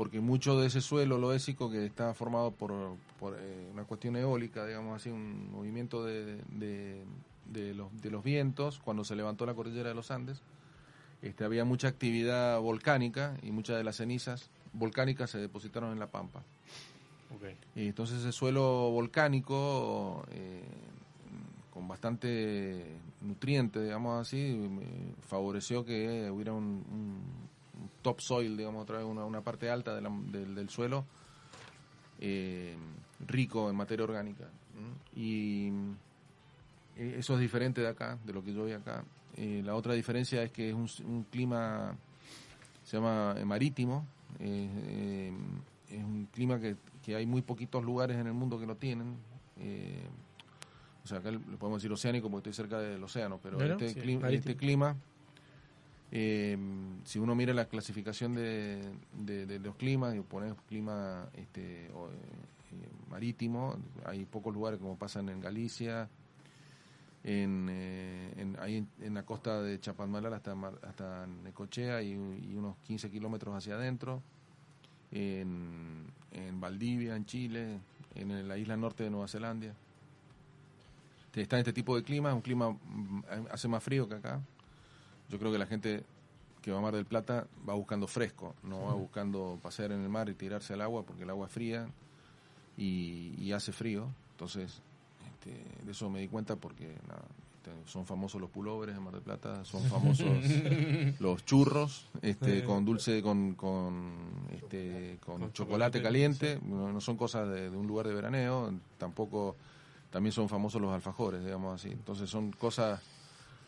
Porque 0.01 0.18
mucho 0.18 0.59
de 0.59 0.68
ese 0.68 0.80
suelo 0.80 1.18
loésico 1.18 1.70
que 1.70 1.84
está 1.84 2.14
formado 2.14 2.53
por, 2.53 2.72
por, 3.18 3.36
eh, 3.38 3.68
una 3.70 3.84
cuestión 3.84 4.16
eólica, 4.16 4.64
digamos 4.64 4.96
así, 4.96 5.11
un 5.11 5.53
movimiento 5.53 6.03
de, 6.07 6.36
de- 6.48 7.05
de 7.44 7.74
los, 7.74 7.88
de 8.01 8.11
los 8.11 8.24
vientos, 8.24 8.78
cuando 8.78 9.05
se 9.05 9.14
levantó 9.14 9.44
la 9.44 9.53
cordillera 9.53 9.90
de 9.90 9.94
los 9.94 10.11
Andes, 10.11 10.40
este, 11.20 11.44
había 11.44 11.66
mucha 11.66 11.88
actividad 11.88 12.59
volcánica 12.61 13.36
y 13.42 13.51
muchas 13.51 13.76
de 13.76 13.84
las 13.84 13.96
cenizas 13.96 14.48
volcánicas 14.72 15.28
se 15.28 15.36
depositaron 15.38 15.92
en 15.92 15.98
la 15.98 16.07
pampa. 16.07 16.42
Y 17.76 17.88
entonces 17.88 18.20
ese 18.20 18.32
suelo 18.32 18.90
volcánico, 18.92 20.24
eh, 20.30 20.62
con 21.74 21.86
bastante 21.88 22.86
nutriente, 23.20 23.82
digamos 23.82 24.18
así, 24.18 24.36
me 24.70 25.12
favoreció 25.28 25.84
que 25.84 26.30
hubiera 26.30 26.55
un 26.55 27.20
topsoil, 28.03 28.57
digamos, 28.57 28.82
otra 28.82 28.98
vez 28.98 29.07
una, 29.07 29.24
una 29.24 29.40
parte 29.42 29.70
alta 29.70 29.94
de 29.94 30.01
la- 30.01 30.11
del, 30.32 30.55
del 30.55 30.68
suelo 30.68 31.05
eh, 32.20 32.76
rico 33.26 33.70
en 33.70 33.76
materia 33.76 34.05
orgánica. 34.05 34.44
Y 35.16 35.68
eh, 36.96 37.16
eso 37.18 37.34
es 37.34 37.40
diferente 37.40 37.80
de 37.80 37.88
acá, 37.88 38.18
de 38.24 38.32
lo 38.32 38.42
que 38.42 38.53
yo 38.53 38.64
vi 38.64 38.72
acá. 38.72 39.05
Eh, 39.36 39.62
la 39.64 39.74
otra 39.74 39.94
diferencia 39.94 40.42
es 40.42 40.51
que 40.51 40.68
es 40.70 40.74
un, 40.74 40.88
un 41.07 41.24
clima, 41.24 41.96
se 42.84 42.96
llama 42.96 43.34
marítimo, 43.44 44.07
eh, 44.38 45.32
es 45.88 46.03
un 46.05 46.26
clima 46.32 46.59
que, 46.61 46.76
que 47.05 47.16
hay 47.16 47.26
muy 47.26 47.42
poquitos 47.42 47.84
lugares 47.84 48.16
en 48.16 48.26
el 48.26 48.32
mundo 48.34 48.59
que 48.59 48.66
lo 48.66 48.76
tienen. 48.76 49.16
o 51.05 51.07
sea, 51.07 51.18
acá 51.18 51.30
le 51.30 51.38
podemos 51.38 51.80
decir 51.82 51.92
oceánico 51.92 52.30
porque 52.30 52.51
estoy 52.51 52.64
cerca 52.64 52.78
del 52.78 53.03
océano, 53.03 53.38
pero 53.42 53.59
este, 53.84 53.88
sí, 54.01 54.01
cli- 54.01 54.20
marítimo. 54.20 54.34
este 54.51 54.57
clima, 54.57 54.96
eh, 56.12 56.58
si 57.04 57.18
uno 57.18 57.34
mira 57.34 57.54
la 57.54 57.66
clasificación 57.66 58.34
de, 58.34 59.61
los 59.62 59.76
climas 59.76 60.14
y 60.16 60.20
pone 60.20 60.54
clima 60.68 61.28
este, 61.34 61.86
eh, 61.86 61.90
marítimo, 63.08 63.76
hay 64.04 64.24
pocos 64.24 64.52
lugares 64.52 64.80
como 64.80 64.96
pasan 64.96 65.28
en 65.28 65.40
Galicia, 65.40 66.08
en, 67.22 67.68
eh, 67.70 68.54
ahí 68.61 68.84
en, 69.00 69.14
la 69.14 69.24
costa 69.24 69.62
de 69.62 69.78
Chapadmalal 69.78 70.32
hasta, 70.34 70.56
hasta 70.82 71.26
Necochea 71.26 72.02
y, 72.02 72.14
unos 72.14 72.76
15 72.86 73.11
kilómetros 73.11 73.54
hacia 73.54 73.74
adentro, 73.74 74.22
en, 75.12 76.06
en 76.32 76.61
Valdivia, 76.61 77.14
en 77.14 77.24
Chile, 77.24 77.78
en 78.14 78.48
la 78.48 78.56
isla 78.58 78.76
norte 78.76 79.04
de 79.04 79.11
Nueva 79.11 79.28
Zelanda. 79.28 79.74
Está 81.34 81.56
en 81.56 81.61
este 81.61 81.72
tipo 81.72 81.94
de 81.94 82.02
clima, 82.02 82.34
un 82.34 82.40
clima 82.40 82.70
mm, 82.70 83.22
hace 83.52 83.68
más 83.68 83.82
frío 83.82 84.08
que 84.08 84.16
acá. 84.16 84.40
Yo 85.31 85.39
creo 85.39 85.53
que 85.53 85.59
la 85.59 85.66
gente 85.66 86.05
que 86.62 86.70
va 86.70 86.78
a 86.78 86.83
Mar 86.83 86.95
del 86.95 87.07
Plata 87.07 87.47
va 87.66 87.74
buscando 87.74 88.07
fresco, 88.07 88.55
no 88.62 88.83
va 88.85 88.95
buscando 88.95 89.59
pasear 89.62 89.93
en 89.93 90.03
el 90.03 90.09
mar 90.09 90.28
y 90.28 90.35
tirarse 90.35 90.74
al 90.74 90.83
agua 90.83 91.05
porque 91.05 91.22
el 91.22 91.31
agua 91.31 91.47
es 91.47 91.53
fría 91.53 91.89
y, 92.76 93.35
y 93.39 93.53
hace 93.53 93.72
frío. 93.72 94.09
Entonces, 94.33 94.83
este, 95.26 95.64
de 95.85 95.93
eso 95.93 96.11
me 96.11 96.20
di 96.20 96.28
cuenta 96.28 96.57
porque 96.57 96.95
nada, 97.09 97.24
este, 97.57 97.70
son 97.87 98.07
famosos 98.07 98.41
los 98.41 98.51
pullovers 98.51 98.97
en 98.97 99.03
Mar 99.03 99.14
del 99.14 99.22
Plata, 99.22 99.64
son 99.64 99.83
famosos 99.85 100.26
los 101.20 101.45
churros 101.45 102.07
este, 102.22 102.64
con 102.64 102.85
dulce, 102.85 103.22
con, 103.22 103.55
con, 103.55 104.14
este, 104.53 105.18
con, 105.24 105.53
chocolate, 105.53 106.03
caliente. 106.03 106.59
No, 106.62 106.93
no 106.93 107.01
son 107.01 107.16
cosas 107.16 107.49
de, 107.49 107.70
de 107.70 107.76
un 107.76 107.87
lugar 107.87 108.07
de 108.09 108.14
veraneo, 108.14 108.72
tampoco 108.99 109.57
también 110.11 110.33
son 110.33 110.49
famosos 110.49 110.81
los 110.81 110.93
alfajores, 110.93 111.45
digamos 111.45 111.74
así. 111.74 111.91
Entonces 111.91 112.28
son 112.28 112.53
cosas 112.53 113.01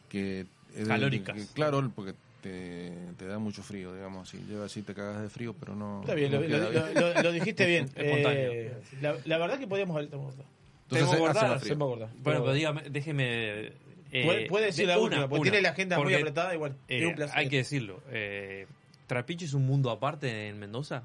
que... 0.09 0.47
Calóricas. 0.87 1.51
claro, 1.55 1.91
porque 1.95 2.15
te, 2.43 2.93
te 3.19 3.27
da 3.27 3.39
mucho 3.39 3.63
frío, 3.63 3.95
digamos 3.95 4.29
así. 4.29 4.39
Lleva 4.49 4.65
así, 4.67 4.83
te 4.83 4.95
cagas 4.95 5.23
de 5.23 5.29
frío, 5.29 5.55
pero 5.59 5.75
no... 5.77 6.01
Está 6.01 6.15
bien, 6.15 6.33
no 6.33 6.41
lo, 6.41 6.47
queda 6.47 6.59
lo- 6.59 6.71
bien. 6.71 6.95
lo- 6.95 7.15
lo- 7.15 7.23
lo 7.23 7.33
dijiste 7.33 7.67
bien. 7.67 7.85
Espontáneo. 7.95 8.53
Eh, 8.53 8.73
la, 9.01 9.17
la 9.25 9.39
verdad 9.39 9.59
que 9.59 9.67
podíamos 9.67 9.95
haber 9.97 10.07
Entonces 10.07 11.21
más 11.21 11.61
frío. 11.61 11.69
se 11.69 11.77
me. 11.77 11.85
Bueno, 11.85 12.11
pero 12.23 12.53
dígame, 12.53 12.83
déjeme. 12.91 13.67
eh, 14.13 14.25
puede, 14.25 14.47
puede 14.47 14.67
decir 14.67 14.87
de- 14.87 14.93
la 14.93 14.99
una, 14.99 15.05
última, 15.05 15.29
porque 15.29 15.41
una, 15.43 15.51
tiene 15.51 15.63
la 15.63 15.69
agenda 15.71 15.97
muy 15.97 16.05
porque, 16.05 16.17
apretada 16.17 16.55
igual. 16.55 16.77
eh, 16.89 16.99
es 17.01 17.07
un 17.07 17.15
placer. 17.15 17.39
hay 17.39 17.49
que 17.49 17.57
decirlo. 17.59 18.01
Eh, 18.11 18.67
Trapiche 19.07 19.45
es 19.45 19.55
un 19.55 19.67
mundo 19.67 19.91
aparte 19.91 20.49
en 20.49 20.59
Mendoza. 20.59 21.05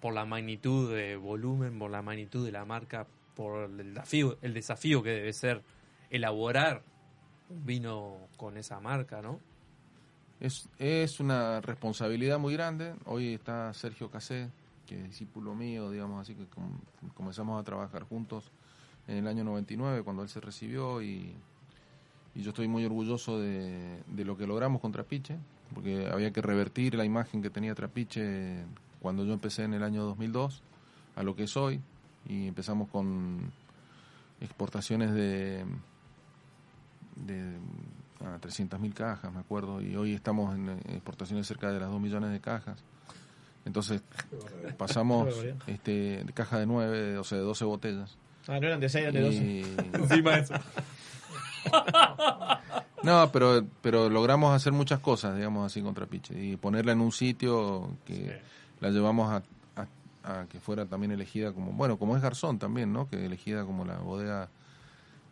Por 0.00 0.12
la 0.12 0.24
magnitud 0.26 0.94
de 0.94 1.16
volumen, 1.16 1.78
por 1.78 1.90
la 1.90 2.02
magnitud 2.02 2.44
de 2.44 2.52
la 2.52 2.64
marca, 2.64 3.06
por 3.34 3.70
el 3.70 3.94
desafío, 3.94 4.38
el 4.42 4.54
desafío 4.54 5.02
que 5.02 5.10
debe 5.10 5.32
ser 5.32 5.62
elaborar 6.10 6.82
vino 7.48 8.16
con 8.36 8.56
esa 8.56 8.80
marca, 8.80 9.22
¿no? 9.22 9.40
Es, 10.40 10.68
es 10.78 11.20
una 11.20 11.60
responsabilidad 11.60 12.38
muy 12.38 12.52
grande. 12.54 12.94
Hoy 13.06 13.34
está 13.34 13.72
Sergio 13.72 14.10
Casé, 14.10 14.48
que 14.86 14.96
es 14.96 15.04
discípulo 15.04 15.54
mío, 15.54 15.90
digamos 15.90 16.20
así, 16.20 16.34
que 16.34 16.46
com- 16.46 16.78
comenzamos 17.14 17.60
a 17.60 17.64
trabajar 17.64 18.02
juntos 18.04 18.50
en 19.08 19.16
el 19.18 19.26
año 19.28 19.44
99, 19.44 20.02
cuando 20.02 20.22
él 20.22 20.28
se 20.28 20.40
recibió, 20.40 21.00
y, 21.00 21.32
y 22.34 22.42
yo 22.42 22.50
estoy 22.50 22.68
muy 22.68 22.84
orgulloso 22.84 23.40
de, 23.40 24.02
de 24.06 24.24
lo 24.24 24.36
que 24.36 24.46
logramos 24.46 24.80
con 24.80 24.92
Trapiche, 24.92 25.36
porque 25.74 26.08
había 26.12 26.32
que 26.32 26.42
revertir 26.42 26.94
la 26.96 27.04
imagen 27.04 27.40
que 27.40 27.48
tenía 27.50 27.74
Trapiche 27.74 28.64
cuando 29.00 29.24
yo 29.24 29.32
empecé 29.32 29.62
en 29.64 29.74
el 29.74 29.82
año 29.84 30.02
2002 30.04 30.62
a 31.14 31.22
lo 31.22 31.34
que 31.36 31.44
es 31.44 31.56
hoy, 31.56 31.80
y 32.28 32.48
empezamos 32.48 32.88
con 32.88 33.52
exportaciones 34.40 35.12
de 35.14 35.64
de 37.16 37.56
ah, 38.24 38.38
300.000 38.40 38.92
cajas, 38.94 39.32
me 39.32 39.40
acuerdo, 39.40 39.80
y 39.80 39.96
hoy 39.96 40.14
estamos 40.14 40.54
en 40.54 40.68
exportaciones 40.88 41.46
cerca 41.46 41.72
de 41.72 41.80
las 41.80 41.90
2 41.90 42.00
millones 42.00 42.30
de 42.30 42.40
cajas. 42.40 42.78
Entonces 43.64 44.00
pasamos 44.78 45.28
este, 45.66 46.22
de 46.24 46.32
caja 46.32 46.58
de 46.60 46.66
9, 46.66 47.18
o 47.18 47.24
sea, 47.24 47.38
de 47.38 47.44
12 47.44 47.64
botellas. 47.64 48.16
Ah, 48.46 48.60
no 48.60 48.66
eran 48.68 48.78
de 48.78 48.88
6, 48.88 49.02
eran 49.08 49.14
de 49.14 49.20
12. 49.22 49.36
Y- 49.44 49.76
Encima 50.02 50.30
de 50.36 50.40
eso. 50.42 50.54
No, 53.02 53.30
pero, 53.32 53.64
pero 53.82 54.08
logramos 54.08 54.54
hacer 54.54 54.72
muchas 54.72 55.00
cosas, 55.00 55.36
digamos 55.36 55.66
así, 55.66 55.80
con 55.82 55.94
Trapiche. 55.94 56.34
Y 56.42 56.56
ponerla 56.56 56.92
en 56.92 57.00
un 57.00 57.12
sitio 57.12 57.90
que 58.04 58.40
la 58.80 58.90
llevamos 58.90 59.30
a, 59.32 59.42
a- 60.24 60.40
a 60.40 60.46
que 60.46 60.58
fuera 60.60 60.86
también 60.86 61.12
elegida 61.12 61.52
como, 61.52 61.72
bueno, 61.72 61.98
como 61.98 62.16
es 62.16 62.22
Garzón 62.22 62.58
también, 62.58 62.92
¿no? 62.92 63.08
Que 63.08 63.24
elegida 63.26 63.64
como 63.64 63.84
la 63.84 63.98
bodega, 63.98 64.48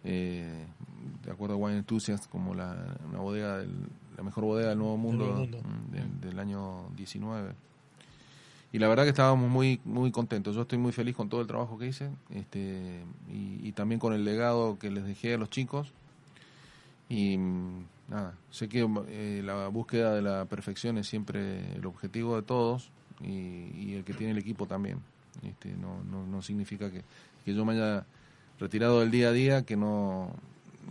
eh, 0.05 0.67
de 1.25 1.31
acuerdo 1.33 1.55
a 1.55 1.59
Wine 1.59 1.79
Enthusiast, 1.79 2.29
como 2.31 2.55
la, 2.55 2.97
una 3.09 3.19
bodega, 3.21 3.59
del- 3.59 3.89
la 4.17 4.23
mejor 4.23 4.45
bodega 4.45 4.69
del 4.71 4.79
Nuevo 4.79 4.97
Mundo, 4.97 5.25
mm, 5.63 5.91
del, 5.93 6.21
del 6.21 6.39
año 6.39 6.89
19. 6.97 7.53
Y 8.73 8.79
la 8.79 8.89
verdad 8.89 9.05
que 9.05 9.11
estábamos 9.11 9.49
muy 9.51 9.81
muy 9.85 10.11
contentos. 10.11 10.55
Yo 10.57 10.63
estoy 10.63 10.79
muy 10.79 10.93
feliz 10.93 11.15
con 11.15 11.29
todo 11.29 11.41
el 11.41 11.47
trabajo 11.47 11.79
que 11.79 11.87
hice 11.87 12.11
este 12.31 13.03
y, 13.31 13.61
y 13.69 13.73
también 13.73 13.99
con 14.01 14.13
el 14.13 14.25
legado 14.25 14.79
que 14.79 14.91
les 14.91 15.05
dejé 15.05 15.35
a 15.35 15.39
los 15.39 15.49
chicos. 15.51 15.93
Y 17.09 17.37
mm, 17.39 17.85
nada, 18.09 18.35
sé 18.51 18.69
que 18.69 18.87
eh, 19.09 19.43
la 19.45 19.69
búsqueda 19.69 20.15
de 20.15 20.23
la 20.23 20.45
perfección 20.47 20.99
es 20.99 21.07
siempre 21.07 21.75
el 21.75 21.87
objetivo 21.87 22.37
de 22.37 22.43
todos 22.43 22.91
y, 23.23 23.71
y 23.77 23.95
el 23.95 24.05
que 24.05 24.15
tiene 24.15 24.33
el 24.33 24.39
equipo 24.39 24.67
también. 24.67 24.99
Este, 25.43 25.73
no, 25.77 26.03
no, 26.05 26.27
no 26.27 26.43
significa 26.43 26.91
que, 26.91 27.03
que 27.45 27.55
yo 27.55 27.65
me 27.65 27.75
haya 27.75 28.07
retirado 28.61 29.01
del 29.01 29.11
día 29.11 29.29
a 29.29 29.33
día, 29.33 29.63
que 29.65 29.77
no, 29.77 30.33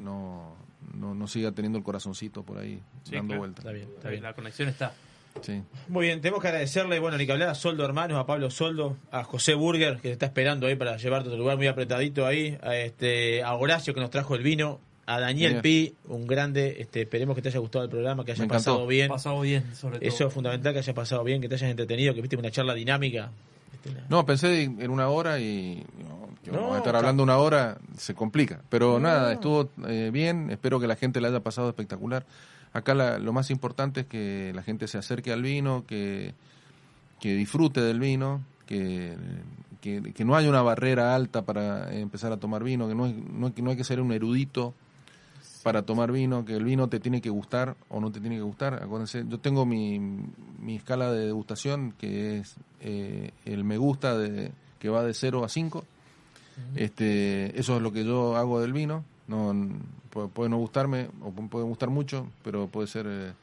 no, 0.02 0.56
no, 0.94 1.16
no 1.16 1.28
siga 1.28 1.52
teniendo 1.52 1.78
el 1.78 1.84
corazoncito 1.84 2.44
por 2.44 2.58
ahí 2.58 2.80
Sí, 3.04 3.16
dando 3.16 3.28
claro. 3.30 3.40
vueltas. 3.40 3.60
Está 3.66 3.72
bien, 3.74 3.88
está 3.96 4.10
bien. 4.10 4.24
La 4.24 4.34
conexión 4.34 4.70
está. 4.70 4.94
Sí. 5.42 5.62
Muy 5.88 6.06
bien, 6.06 6.22
tenemos 6.22 6.42
que 6.42 6.48
agradecerle, 6.50 7.00
bueno, 7.00 7.18
ni 7.18 7.26
que 7.26 7.32
hablar 7.32 7.50
a 7.50 7.56
Soldo 7.56 7.84
Hermanos, 7.84 8.20
a 8.20 8.26
Pablo 8.28 8.52
Soldo, 8.52 8.98
a 9.12 9.24
José 9.24 9.56
Burger, 9.56 9.96
que 9.96 10.02
te 10.04 10.12
está 10.12 10.28
esperando 10.28 10.68
ahí 10.68 10.76
para 10.76 10.96
llevarte 10.98 11.30
a 11.30 11.32
tu 11.32 11.38
lugar 11.40 11.58
muy 11.58 11.66
apretadito 11.68 12.28
ahí, 12.28 12.56
a, 12.62 12.76
este, 12.76 13.42
a 13.44 13.54
Horacio, 13.56 13.94
que 13.96 14.00
nos 14.00 14.12
trajo 14.12 14.36
el 14.36 14.44
vino, 14.44 14.80
a 15.08 15.20
Daniel 15.20 15.54
Bien. 15.54 15.62
Pi, 15.64 15.96
un 16.08 16.28
grande, 16.28 16.76
este, 16.80 17.02
esperemos 17.02 17.36
que 17.36 17.42
te 17.42 17.50
haya 17.50 17.60
gustado 17.60 17.84
el 17.84 17.90
programa, 17.90 18.24
que 18.24 18.32
encantó. 18.34 18.54
pasado 18.54 18.86
bien. 18.88 19.10
Pasado 19.10 19.42
bien, 19.42 19.76
sobre 19.76 19.98
todo. 20.00 20.08
Eso 20.08 20.28
es 20.28 20.34
fundamental, 20.34 20.72
que 20.72 20.80
hayas 20.80 20.96
pasado 20.96 21.24
bien, 21.24 21.42
que 21.42 21.50
te 21.50 21.56
hayas 21.56 21.72
entretenido, 21.72 22.14
que 22.14 22.22
viste 22.22 22.36
una 22.38 22.52
charla 22.52 22.76
dinámica. 22.76 23.32
Este, 23.74 23.92
la- 23.92 24.06
No, 24.10 24.26
pensé 24.28 24.62
en 24.64 24.90
una 24.92 25.10
hora 25.10 25.40
y 25.40 25.84
no, 26.52 26.58
vamos 26.62 26.76
a 26.76 26.78
estar 26.80 26.96
hablando 26.96 27.24
una 27.24 27.38
hora, 27.38 27.78
se 27.98 28.14
complica. 28.14 28.62
Pero 28.70 28.94
No. 28.94 29.00
nada, 29.08 29.34
estuvo 29.34 29.70
eh, 29.88 30.10
bien, 30.12 30.50
espero 30.50 30.80
que 30.80 30.88
la 30.88 30.96
gente 30.96 31.22
la 31.22 31.30
haya 31.30 31.40
pasado 31.42 31.70
espectacular. 31.70 32.26
Acá 32.74 32.94
la- 32.94 33.20
lo 33.20 33.34
más 33.34 33.50
importante 33.52 34.02
es 34.02 34.06
que 34.08 34.52
la 34.56 34.64
gente 34.64 34.88
se 34.88 34.98
acerque 34.98 35.32
al 35.32 35.42
vino, 35.44 35.86
que, 35.88 36.34
que 37.20 37.36
disfrute 37.36 37.82
del 37.82 38.00
vino, 38.00 38.42
que, 38.66 39.16
que, 39.82 40.14
que 40.14 40.26
no 40.26 40.36
haya 40.36 40.50
una 40.50 40.62
barrera 40.64 41.14
alta 41.16 41.44
para 41.44 41.94
empezar 41.94 42.32
a 42.32 42.38
tomar 42.38 42.64
vino, 42.64 42.88
que 42.88 42.96
no, 42.96 43.06
es- 43.06 43.16
no, 43.16 43.48
hay 43.48 43.54
que- 43.54 43.62
no 43.62 43.70
hay 43.70 43.78
que 43.78 43.84
ser 43.84 44.02
un 44.02 44.12
erudito 44.12 44.74
para 45.62 45.84
tomar 45.84 46.12
vino, 46.12 46.44
que 46.44 46.56
el 46.58 46.64
vino 46.66 46.90
te 46.90 47.00
tiene 47.00 47.22
que 47.22 47.30
gustar 47.30 47.76
o 47.90 48.02
no 48.02 48.12
te 48.12 48.20
tiene 48.20 48.36
que 48.36 48.42
gustar. 48.42 48.84
Acuérdense, 48.84 49.24
yo 49.30 49.40
tengo 49.40 49.66
mi, 49.66 49.98
mi 50.60 50.76
escala 50.76 51.10
de 51.12 51.26
degustación 51.28 51.94
que 51.98 52.40
es 52.40 52.56
eh, 52.82 53.32
el 53.46 53.64
me 53.64 53.78
gusta 53.78 54.18
de, 54.18 54.52
que 54.80 54.90
va 54.90 55.04
de 55.04 55.14
0 55.14 55.46
a 55.46 55.50
5. 55.50 55.86
Este, 56.76 57.60
eso 57.60 57.76
es 57.78 57.82
lo 57.82 57.92
que 57.92 58.04
yo 58.06 58.36
hago 58.38 58.60
del 58.62 58.74
vino. 58.74 59.04
No, 59.28 59.54
puede, 60.34 60.50
no 60.50 60.58
gustarme 60.58 61.10
o 61.22 61.32
pu- 61.32 61.50
puede 61.50 61.66
gustar 61.66 61.90
mucho, 61.90 62.28
pero 62.44 62.68
puede 62.68 62.88
ser... 62.88 63.06
eh, 63.10 63.34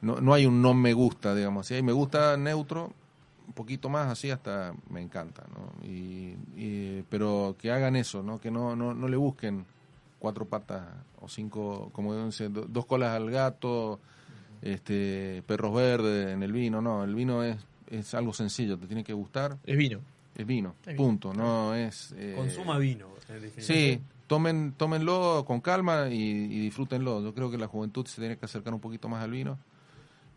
no, 0.00 0.20
no 0.20 0.34
hay 0.34 0.46
un 0.46 0.60
no 0.60 0.74
me 0.74 0.92
gusta, 0.94 1.34
digamos. 1.34 1.66
Si 1.68 1.74
hay 1.74 1.82
me 1.82 1.92
gusta 1.92 2.36
neutro, 2.36 2.92
un 3.46 3.52
poquito 3.54 3.88
más 3.88 4.08
así 4.08 4.30
hasta 4.30 4.74
me 4.90 5.00
encanta, 5.00 5.44
¿no? 5.54 5.86
Y, 5.88 6.34
y- 6.56 7.04
pero 7.08 7.54
que 7.58 7.70
hagan 7.70 7.94
eso, 7.96 8.22
¿no? 8.22 8.40
Que 8.40 8.50
no, 8.50 8.74
no, 8.74 8.94
no 8.94 9.08
le 9.08 9.16
busquen 9.16 9.64
cuatro 10.18 10.44
patas 10.44 10.82
o 11.20 11.28
cinco, 11.28 11.90
como 11.92 12.26
dicen, 12.26 12.52
do- 12.52 12.66
dos 12.68 12.84
colas 12.86 13.10
al 13.14 13.30
gato, 13.30 14.00
este, 14.60 15.42
perros 15.46 15.74
verdes 15.74 16.32
en 16.32 16.42
el 16.42 16.52
vino, 16.52 16.80
no, 16.80 17.04
el 17.04 17.14
vino 17.14 17.42
es, 17.44 17.56
es 17.88 18.14
algo 18.14 18.32
sencillo, 18.32 18.78
te 18.78 18.86
tiene 18.86 19.04
que 19.04 19.12
gustar, 19.12 19.56
Es 19.64 19.76
vino. 19.76 20.00
Es 20.36 20.46
vino, 20.46 20.74
Es 20.82 20.86
vino. 20.88 20.96
punto, 20.96 21.32
no 21.34 21.74
es... 21.74 22.12
eh, 22.16 22.34
Consuma 22.36 22.78
vino. 22.78 23.08
en 23.28 23.50
Sí, 23.62 24.00
tomen, 24.26 24.72
tómenlo 24.76 25.44
con 25.46 25.60
calma 25.60 26.08
y, 26.08 26.14
y 26.20 26.58
disfrútenlo. 26.60 27.22
Yo 27.22 27.34
creo 27.34 27.50
que 27.50 27.58
la 27.58 27.66
juventud 27.68 28.06
se 28.06 28.20
tiene 28.20 28.36
que 28.38 28.44
acercar 28.46 28.72
un 28.74 28.80
poquito 28.80 29.08
más 29.08 29.22
al 29.22 29.30
vino 29.30 29.58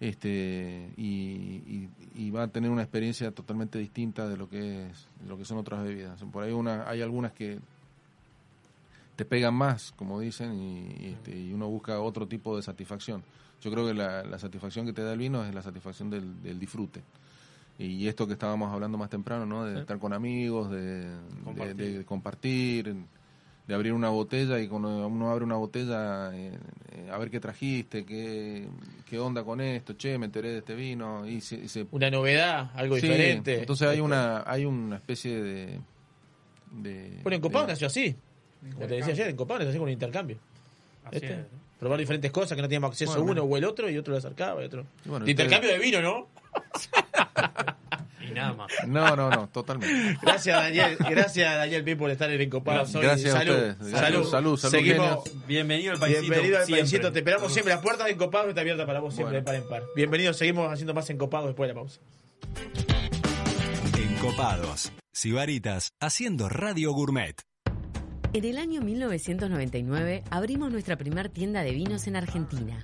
este 0.01 0.89
y, 0.97 1.03
y- 1.05 1.89
y 2.15 2.29
va 2.31 2.43
a 2.43 2.47
tener 2.49 2.69
una 2.69 2.81
experiencia 2.81 3.31
totalmente 3.31 3.79
distinta 3.79 4.27
de 4.27 4.35
lo 4.37 4.49
que 4.49 4.87
es 4.87 5.07
de 5.21 5.27
lo 5.29 5.37
que 5.37 5.45
son 5.45 5.57
otras 5.57 5.83
bebidas. 5.83 6.21
Por 6.31 6.43
ahí 6.43 6.51
una, 6.51 6.87
hay 6.89 7.01
algunas 7.01 7.31
que 7.31 7.59
te 9.15 9.23
pegan 9.23 9.53
más, 9.53 9.93
como 9.93 10.19
dicen, 10.19 10.53
y, 10.59 11.05
y, 11.05 11.13
este, 11.13 11.39
y 11.39 11.53
uno 11.53 11.69
busca 11.69 12.01
otro 12.01 12.27
tipo 12.27 12.57
de 12.57 12.61
satisfacción. 12.63 13.23
Yo 13.61 13.71
creo 13.71 13.87
que 13.87 13.93
la, 13.93 14.23
la 14.23 14.37
satisfacción 14.37 14.85
que 14.85 14.91
te 14.91 15.01
da 15.01 15.13
el 15.13 15.19
vino 15.19 15.45
es 15.45 15.53
la 15.55 15.61
satisfacción 15.61 16.09
del, 16.09 16.41
del 16.43 16.59
disfrute. 16.59 17.01
Y 17.77 18.07
esto 18.07 18.25
que 18.25 18.33
estábamos 18.33 18.71
hablando 18.73 18.97
más 18.97 19.09
temprano, 19.09 19.45
¿no? 19.45 19.65
De 19.65 19.73
Sí. 19.73 19.79
estar 19.81 19.99
con 19.99 20.13
amigos, 20.13 20.71
de 20.71 21.05
Compartir. 21.43 21.97
de 21.97 22.05
compartir, 22.05 22.95
de 23.67 23.73
abrir 23.75 23.91
una 23.93 24.09
botella 24.09 24.59
y 24.59 24.67
cuando 24.69 25.07
uno 25.07 25.29
abre 25.29 25.43
una 25.43 25.55
botella, 25.55 26.31
eh, 26.33 26.57
eh, 26.93 27.09
a 27.11 27.17
ver 27.17 27.29
qué 27.29 27.39
trajiste, 27.41 28.05
qué, 28.05 28.67
qué 29.09 29.19
onda 29.19 29.43
con 29.43 29.59
esto, 29.59 29.93
che, 29.97 30.17
me 30.17 30.27
enteré 30.27 30.51
de 30.51 30.57
este 30.59 30.73
vino, 30.75 31.27
y 31.27 31.41
se, 31.41 31.55
y 31.55 31.67
se- 31.67 31.85
Una 31.91 32.09
novedad, 32.09 32.71
algo 32.75 32.95
Sí, 32.95 33.01
diferente. 33.01 33.59
Entonces 33.59 33.87
hay 33.87 33.95
Este, 33.95 34.01
una, 34.03 34.43
hay 34.49 34.65
una 34.65 34.95
especie 34.95 35.41
de... 35.41 35.79
de 36.71 37.19
Bueno, 37.23 37.35
en 37.35 37.41
Copado 37.41 37.65
de- 37.65 37.73
nació 37.73 37.87
así. 37.87 38.15
Como 38.73 38.87
te 38.87 38.95
decía 38.95 39.13
ayer, 39.13 39.29
en 39.29 39.35
Copado 39.35 39.59
nació 39.59 39.69
así 39.71 39.77
con 39.79 39.87
un 39.87 39.93
intercambio. 39.93 40.37
Así 41.03 41.17
Este, 41.17 41.33
es, 41.33 41.37
¿no? 41.39 41.65
Probar 41.79 41.99
diferentes 41.99 42.31
cosas 42.31 42.55
que 42.55 42.61
no 42.61 42.67
teníamos 42.69 42.91
acceso 42.91 43.11
Bueno, 43.21 43.31
uno 43.31 43.43
o 43.43 43.57
el 43.57 43.65
otro 43.65 43.89
y 43.89 43.97
otro 43.97 44.13
lo 44.13 44.17
acercaba 44.17 44.61
y 44.61 44.65
otro. 44.65 44.85
y 45.05 45.09
bueno, 45.09 45.25
de 45.25 45.31
intercambio 45.31 45.69
de 45.71 45.77
vino, 45.79 46.01
¿no? 46.01 46.29
Y 48.27 48.31
nada 48.33 48.53
más. 48.53 48.71
No, 48.87 49.15
no, 49.15 49.29
no, 49.29 49.47
totalmente. 49.49 50.17
Gracias, 50.21 50.55
Daniel. 50.59 50.97
Gracias, 51.09 51.55
Daniel 51.57 51.83
Pi, 51.83 51.95
por 51.95 52.09
estar 52.09 52.29
en 52.31 52.41
Encopados 52.41 52.95
hoy. 52.95 53.03
Gracias 53.03 53.35
a 53.35 53.37
salud, 53.39 53.53
ustedes. 53.53 53.75
salud, 53.77 53.95
Salud, 53.99 54.29
salud, 54.29 54.57
salud, 54.57 54.71
Seguimos. 54.75 55.45
Bienvenido 55.47 55.93
al 55.93 55.99
paisito. 55.99 56.21
Bienvenido 56.21 56.57
al 56.57 56.65
siempre. 56.65 56.81
paisito. 56.83 57.11
Te 57.11 57.19
esperamos 57.19 57.53
siempre. 57.53 57.73
Las 57.73 57.83
puertas 57.83 58.05
de 58.07 58.13
Encopados 58.13 58.49
están 58.49 58.61
abiertas 58.63 58.85
para 58.87 58.99
vos 58.99 59.13
siempre, 59.13 59.41
Bueno. 59.41 59.59
de 59.59 59.61
par 59.61 59.77
en 59.79 59.83
par. 59.83 59.89
Bienvenido. 59.95 60.33
Seguimos 60.33 60.71
haciendo 60.71 60.93
más 60.95 61.09
Encopados 61.09 61.47
después 61.47 61.67
de 61.67 61.73
la 61.75 61.79
pausa. 61.79 61.99
Encopados. 63.97 64.91
Sibaritas 65.13 65.93
haciendo 65.99 66.49
radio 66.49 66.91
gourmet. 66.93 67.35
En 68.33 68.43
el 68.43 68.57
año 68.57 68.81
1999 68.81 70.23
abrimos 70.29 70.71
nuestra 70.71 70.97
primer 70.97 71.29
tienda 71.29 71.63
de 71.63 71.71
vinos 71.71 72.07
en 72.07 72.15
Argentina. 72.17 72.83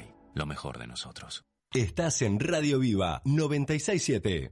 lo 0.33 0.45
mejor 0.45 0.79
de 0.79 0.87
nosotros. 0.87 1.43
Estás 1.73 2.21
en 2.21 2.39
Radio 2.39 2.79
Viva 2.79 3.21
967. 3.25 4.51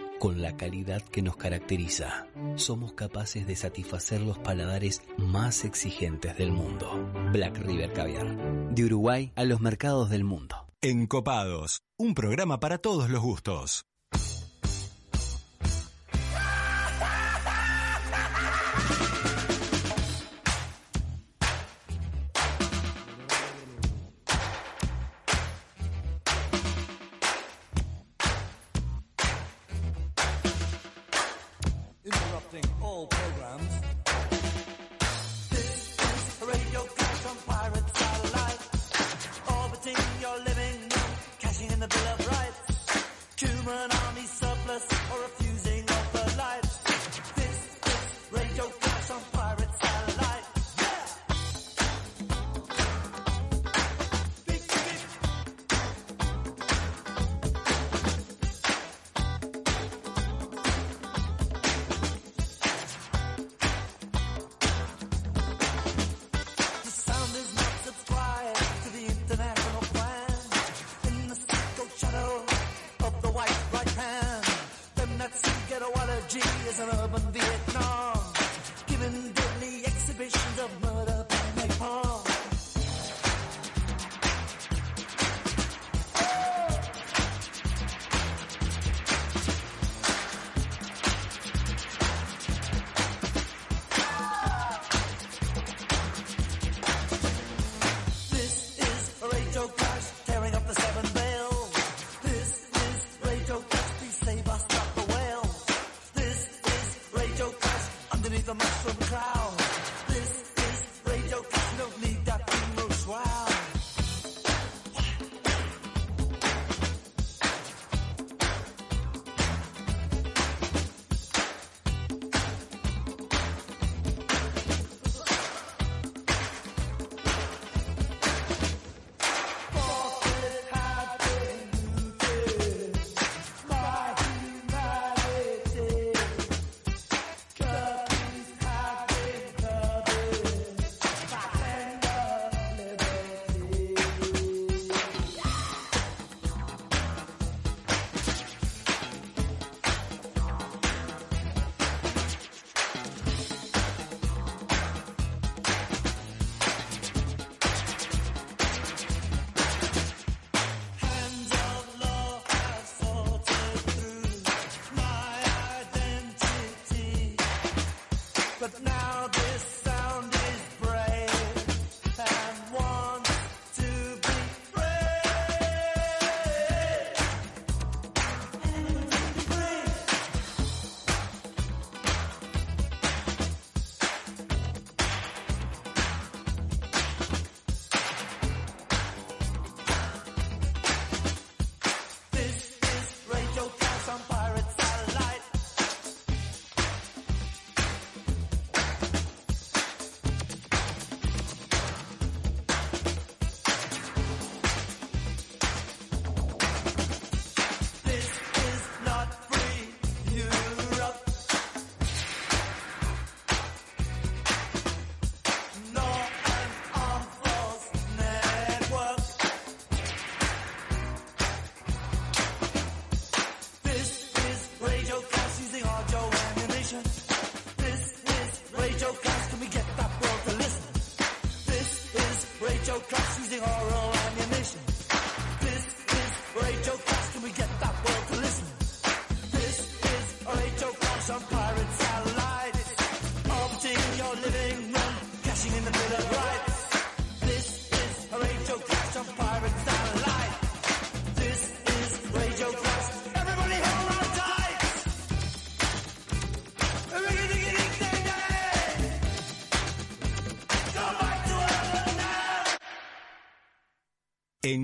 con 0.21 0.39
la 0.39 0.55
calidad 0.55 1.01
que 1.01 1.23
nos 1.23 1.35
caracteriza. 1.35 2.27
Somos 2.55 2.93
capaces 2.93 3.47
de 3.47 3.55
satisfacer 3.55 4.21
los 4.21 4.37
paladares 4.37 5.01
más 5.17 5.65
exigentes 5.65 6.37
del 6.37 6.51
mundo. 6.51 7.11
Black 7.31 7.57
River 7.57 7.91
Caviar, 7.91 8.69
de 8.69 8.85
Uruguay 8.85 9.33
a 9.35 9.45
los 9.45 9.61
mercados 9.61 10.11
del 10.11 10.23
mundo. 10.23 10.67
Encopados, 10.79 11.81
un 11.97 12.13
programa 12.13 12.59
para 12.59 12.77
todos 12.77 13.09
los 13.09 13.23
gustos. 13.23 13.85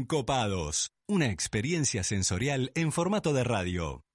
Encopados, 0.09 0.93
una 1.05 1.25
experiencia 1.31 2.01
sensorial 2.01 2.71
en 2.75 2.93
formato 2.93 3.33
de 3.33 3.43
radio. 3.43 4.06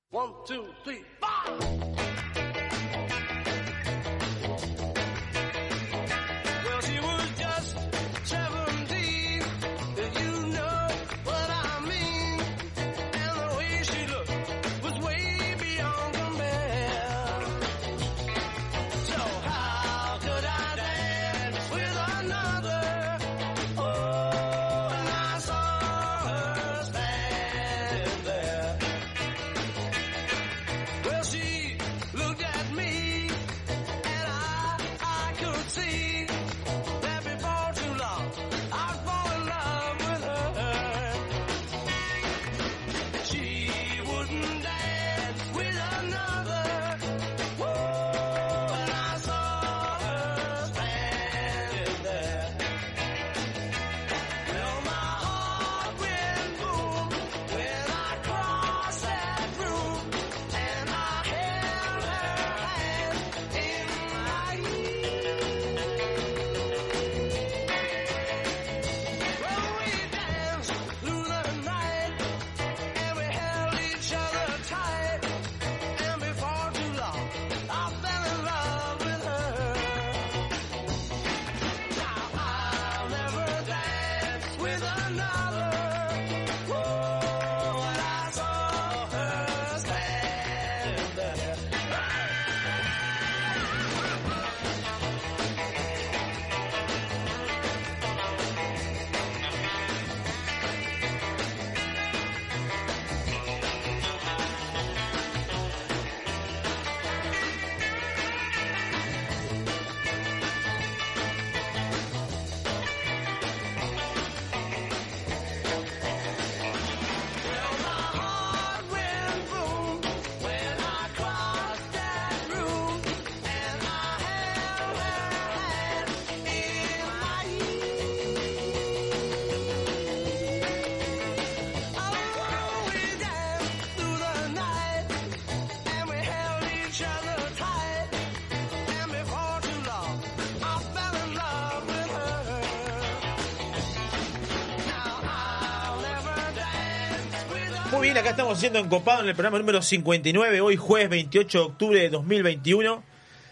Estamos 148.33 148.57
haciendo 148.57 148.79
encopado 148.79 149.23
en 149.23 149.29
el 149.29 149.35
programa 149.35 149.59
número 149.59 149.83
59, 149.83 150.63
hoy 150.63 150.77
jueves 150.77 151.11
28 151.11 151.59
de 151.59 151.65
octubre 151.65 152.01
de 152.01 152.09
2021. 152.09 153.05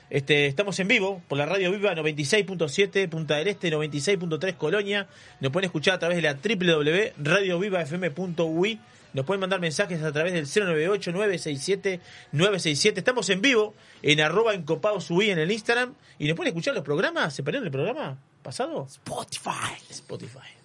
Este, 0.08 0.46
estamos 0.46 0.80
en 0.80 0.88
vivo 0.88 1.20
por 1.28 1.36
la 1.36 1.44
radio 1.44 1.70
Viva 1.70 1.94
96.7 1.94 3.06
Punta 3.10 3.36
del 3.36 3.48
Este, 3.48 3.70
96.3 3.70 4.56
Colonia. 4.56 5.06
Nos 5.40 5.52
pueden 5.52 5.66
escuchar 5.66 5.96
a 5.96 5.98
través 5.98 6.16
de 6.16 6.22
la 6.22 6.32
www.radiovivafm.ui. 6.32 8.80
Nos 9.12 9.26
pueden 9.26 9.40
mandar 9.40 9.60
mensajes 9.60 10.02
a 10.02 10.12
través 10.12 10.32
del 10.32 10.46
098-967-967. 10.46 12.96
Estamos 12.96 13.28
en 13.28 13.42
vivo 13.42 13.74
en 14.00 14.22
arroba 14.22 14.54
encopados 14.54 15.10
UI 15.10 15.28
en 15.28 15.40
el 15.40 15.50
Instagram. 15.50 15.92
Y 16.18 16.26
nos 16.26 16.36
pueden 16.36 16.52
escuchar 16.52 16.74
los 16.74 16.84
programas. 16.84 17.34
¿Se 17.34 17.42
perdieron 17.42 17.66
el 17.66 17.72
programa 17.72 18.16
pasado? 18.42 18.86
Spotify. 18.88 19.74
Spotify. 19.90 20.59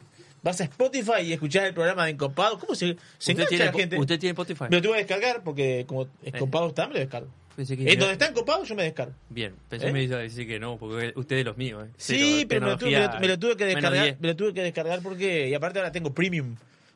Vas 0.45 0.61
a 0.61 0.65
Spotify 0.65 1.21
y 1.23 1.33
escuchar 1.33 1.65
el 1.65 1.73
programa 1.73 2.05
de 2.05 2.11
Encopado. 2.11 2.59
¿Cómo 2.59 2.75
se, 2.75 2.85
se 2.89 2.93
¿Usted 2.93 3.31
engancha 3.31 3.49
tiene, 3.49 3.65
la 3.65 3.73
gente? 3.73 3.97
¿Usted 3.99 4.19
tiene 4.19 4.31
Spotify? 4.33 4.65
Me 4.69 4.75
lo 4.75 4.81
tuve 4.83 4.91
que 4.93 4.97
descargar 4.99 5.43
porque 5.43 5.85
como 5.87 6.07
Encopado 6.23 6.67
está, 6.67 6.85
me 6.87 6.93
lo 6.93 6.99
descargo. 6.99 7.29
Pensé 7.55 7.75
que- 7.75 7.91
En 7.91 7.97
donde 7.97 8.13
está 8.13 8.27
Encopado 8.27 8.63
yo 8.63 8.75
me 8.75 8.83
descargo. 8.83 9.13
Bien, 9.29 9.55
pensé 9.69 9.85
¿Eh? 9.85 9.89
que 9.89 9.93
me 9.93 10.03
iba 10.03 10.17
a 10.17 10.21
decir 10.21 10.47
que 10.47 10.59
no, 10.59 10.77
porque 10.77 11.13
usted 11.15 11.37
es 11.37 11.45
los 11.45 11.57
míos. 11.57 11.83
¿eh? 11.87 11.91
Sí, 11.97 12.45
pero 12.47 12.61
me 12.67 12.71
lo, 12.73 12.77
tuve, 12.77 12.91
me 12.91 12.95
tecnología, 12.97 13.15
lo- 13.15 13.19
me 13.21 13.27
lo 13.27 13.39
tuve 13.39 13.57
que 13.57 13.65
descargar. 13.65 14.03
10. 14.03 14.19
Me 14.21 14.27
lo 14.27 14.35
tuve 14.35 14.53
que 14.53 14.61
descargar 14.61 15.01
porque. 15.01 15.49
Y 15.49 15.53
aparte 15.55 15.79
ahora 15.79 15.91
tengo 15.91 16.13
premium. 16.13 16.55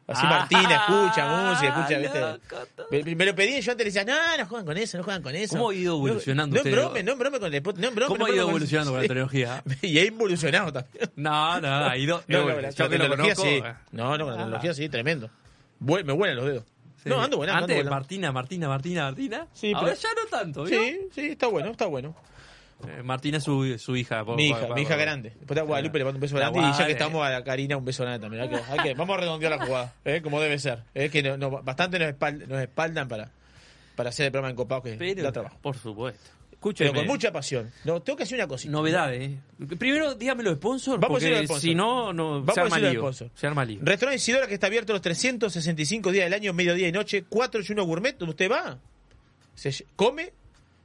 Así 0.09 0.21
Ah, 0.25 0.29
Martina 0.29 0.75
escucha 0.75 1.49
música, 1.51 1.99
escucha, 1.99 2.37
Me, 2.89 3.15
me 3.15 3.25
lo 3.25 3.35
pedí 3.35 3.57
y 3.57 3.61
yo 3.61 3.71
antes 3.71 3.85
le 3.85 3.91
decía, 3.91 4.03
no, 4.05 4.37
no 4.37 4.45
juegan 4.47 4.65
con 4.65 4.77
eso, 4.77 4.97
no 4.97 5.03
juegan 5.03 5.21
con 5.21 5.35
eso. 5.35 5.55
¿Cómo 5.55 5.69
ha 5.69 5.75
ido 5.75 5.95
evolucionando 5.95 6.55
No, 6.55 6.59
usted? 6.61 6.71
no 6.75 6.81
brome, 6.81 7.03
no 7.03 7.15
brome 7.15 7.39
con 7.39 7.53
el 7.53 7.61
no 7.63 7.71
brome, 7.91 8.05
¿Cómo 8.07 8.17
no 8.17 8.25
ha 8.25 8.29
ido 8.31 8.49
evolucionando 8.49 8.91
con 8.91 9.01
la 9.01 9.07
tecnología? 9.07 9.63
Y 9.81 9.99
ha 9.99 10.05
involucionado 10.05 10.73
también. 10.73 11.09
No, 11.15 11.61
no, 11.61 11.67
ha 11.85 11.95
ido. 11.97 12.23
No, 12.27 12.37
eh, 12.37 12.39
no, 12.39 12.43
bueno, 12.43 12.61
la, 12.61 12.69
yo 12.71 12.83
la 12.83 12.89
que 12.89 12.97
lo 12.97 13.03
tecnología 13.03 13.35
conozco, 13.35 13.43
sí. 13.67 13.73
No, 13.91 14.17
no, 14.17 14.25
con 14.25 14.27
la 14.27 14.33
Ah. 14.33 14.37
tecnología 14.43 14.73
sí, 14.73 14.89
tremendo. 14.89 15.29
Me 15.79 16.01
vuelan 16.13 16.35
los 16.37 16.45
dedos. 16.45 16.63
Sí. 17.03 17.07
No, 17.09 17.21
ando 17.21 17.37
buena, 17.37 17.53
ando 17.53 17.63
Antes, 17.63 17.75
buena. 17.77 17.89
Martina, 17.91 18.31
Martina, 18.31 18.67
Martina, 18.67 19.03
Martina. 19.05 19.47
Sí, 19.53 19.71
Ahora 19.73 19.93
pero- 19.93 19.99
ya 20.01 20.09
no 20.21 20.29
tanto, 20.37 20.63
¿vio? 20.63 20.79
Sí, 20.81 20.99
sí, 21.13 21.21
está 21.29 21.47
bueno, 21.47 21.69
está 21.69 21.85
bueno. 21.85 22.15
Eh, 22.87 23.03
Martina 23.03 23.37
es 23.39 23.43
su, 23.43 23.77
su 23.77 23.95
hija. 23.97 24.23
Mi 24.23 24.47
hija, 24.49 24.67
mi 24.73 24.81
hija 24.83 24.95
grande. 24.95 25.33
Después 25.37 25.59
a 25.59 25.63
Guadalupe 25.63 25.97
le 25.97 26.05
mando 26.05 26.17
un 26.17 26.21
beso 26.21 26.35
La 26.37 26.49
grande 26.49 26.69
y 26.69 26.77
ya 26.79 26.85
que 26.85 26.93
estamos 26.93 27.25
a 27.25 27.29
la 27.29 27.43
Karina 27.43 27.75
un 27.77 27.83
beso 27.85 28.03
grande 28.03 28.19
también. 28.19 28.43
Hay 28.43 28.49
que, 28.49 28.55
hay 28.55 28.79
que- 28.79 28.93
vamos 28.93 29.17
a 29.17 29.19
redondear 29.19 29.51
la 29.57 29.65
jugada, 29.65 29.93
¿eh? 30.05 30.21
como 30.21 30.39
debe 30.39 30.57
ser. 30.59 30.83
Es 30.93 31.11
que 31.11 31.21
no- 31.21 31.35
no- 31.37 31.49
bastante 31.61 31.99
nos, 31.99 32.09
espal- 32.09 32.47
nos 32.47 32.61
espaldan 32.61 33.07
para, 33.09 33.31
para 33.95 34.09
hacer 34.09 34.27
el 34.27 34.31
programa 34.31 34.51
en 34.51 34.55
Copado 34.55 34.81
que 34.83 34.93
Pero, 34.93 35.23
da 35.23 35.31
trabajo. 35.33 35.57
por 35.61 35.75
supuesto. 35.77 36.31
Escúcheme. 36.53 36.89
Pero 36.91 37.01
con 37.01 37.07
mucha 37.07 37.31
pasión. 37.31 37.71
No, 37.85 38.01
tengo 38.01 38.17
que 38.17 38.23
hacer 38.23 38.37
una 38.37 38.47
cosita. 38.47 38.71
Novedades. 38.71 39.29
¿eh? 39.31 39.37
Primero, 39.77 40.13
dígame 40.15 40.43
los 40.43 40.55
sponsors, 40.55 40.99
Vamos 40.99 41.17
a 41.17 41.19
porque 41.19 41.29
los 41.29 41.39
sponsors. 41.45 41.61
si 41.61 41.73
no, 41.75 42.11
no 42.13 42.41
Vamos 42.41 42.53
se 42.53 42.59
a 42.59 42.63
arma 42.63 42.79
los 42.79 42.91
lío. 42.91 42.99
sponsors. 43.01 43.31
Se 43.35 43.47
arma 43.47 43.63
lío. 43.65 43.79
Restaurante 43.81 44.17
Isidora 44.17 44.45
que 44.47 44.53
está 44.55 44.67
abierto 44.67 44.91
los 44.91 45.01
365 45.01 46.11
días 46.11 46.25
del 46.25 46.33
año, 46.33 46.51
mediodía 46.53 46.87
y 46.89 46.91
noche, 46.91 47.23
4 47.29 47.61
y 47.61 47.71
1 47.71 47.83
gourmet, 47.85 48.17
donde 48.17 48.31
usted 48.31 48.51
va, 48.51 48.77
se 49.55 49.85
come, 49.95 50.33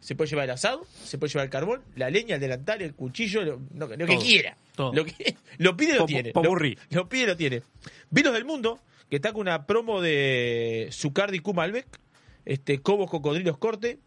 se 0.05 0.15
puede 0.15 0.29
llevar 0.29 0.45
el 0.45 0.51
asado, 0.51 0.87
se 1.03 1.17
puede 1.17 1.33
llevar 1.33 1.47
el 1.47 1.51
carbón, 1.51 1.81
la 1.97 2.11
leña, 2.11 2.35
el 2.35 2.41
delantal, 2.43 2.83
el 2.83 2.95
cuchillo, 2.95 3.43
lo, 3.43 3.61
no- 3.73 3.87
lo 3.89 4.07
que 4.07 4.19
quiera. 4.19 4.55
todo. 4.77 4.93
Lo, 4.93 5.05
que, 5.07 5.35
lo 5.57 5.77
pide, 5.77 5.95
lo 5.95 6.01
Po- 6.01 6.07
tiene. 6.07 6.33
Lo, 6.91 7.01
lo 7.03 7.09
pide, 7.09 7.27
lo 7.27 7.37
tiene. 7.39 7.63
Vinos 8.11 8.35
del 8.35 8.45
Mundo, 8.45 8.79
que 9.09 9.17
está 9.17 9.33
con 9.33 9.41
una 9.43 9.67
promo 9.67 10.03
de 10.03 10.89
Zucardi 10.93 11.39
Q 11.39 11.55
Malbec, 11.55 11.87
este, 12.45 12.81
Cobos 12.83 13.11
Cocodrilos 13.11 13.57
Corte, 13.57 13.99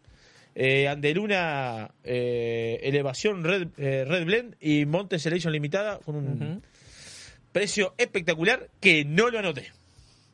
eh, 0.54 0.86
Andeluna 0.86 1.90
eh, 2.04 2.78
Elevación 2.84 3.42
Red, 3.42 3.68
eh, 3.76 4.04
Red 4.06 4.24
Blend 4.24 4.56
y 4.60 4.86
Monte 4.86 5.18
Selection 5.18 5.52
Limitada 5.52 5.98
con 5.98 6.14
un 6.14 6.62
precio 7.50 7.94
espectacular 7.98 8.68
que 8.80 9.04
no 9.04 9.30
lo 9.30 9.38
anoté. 9.40 9.72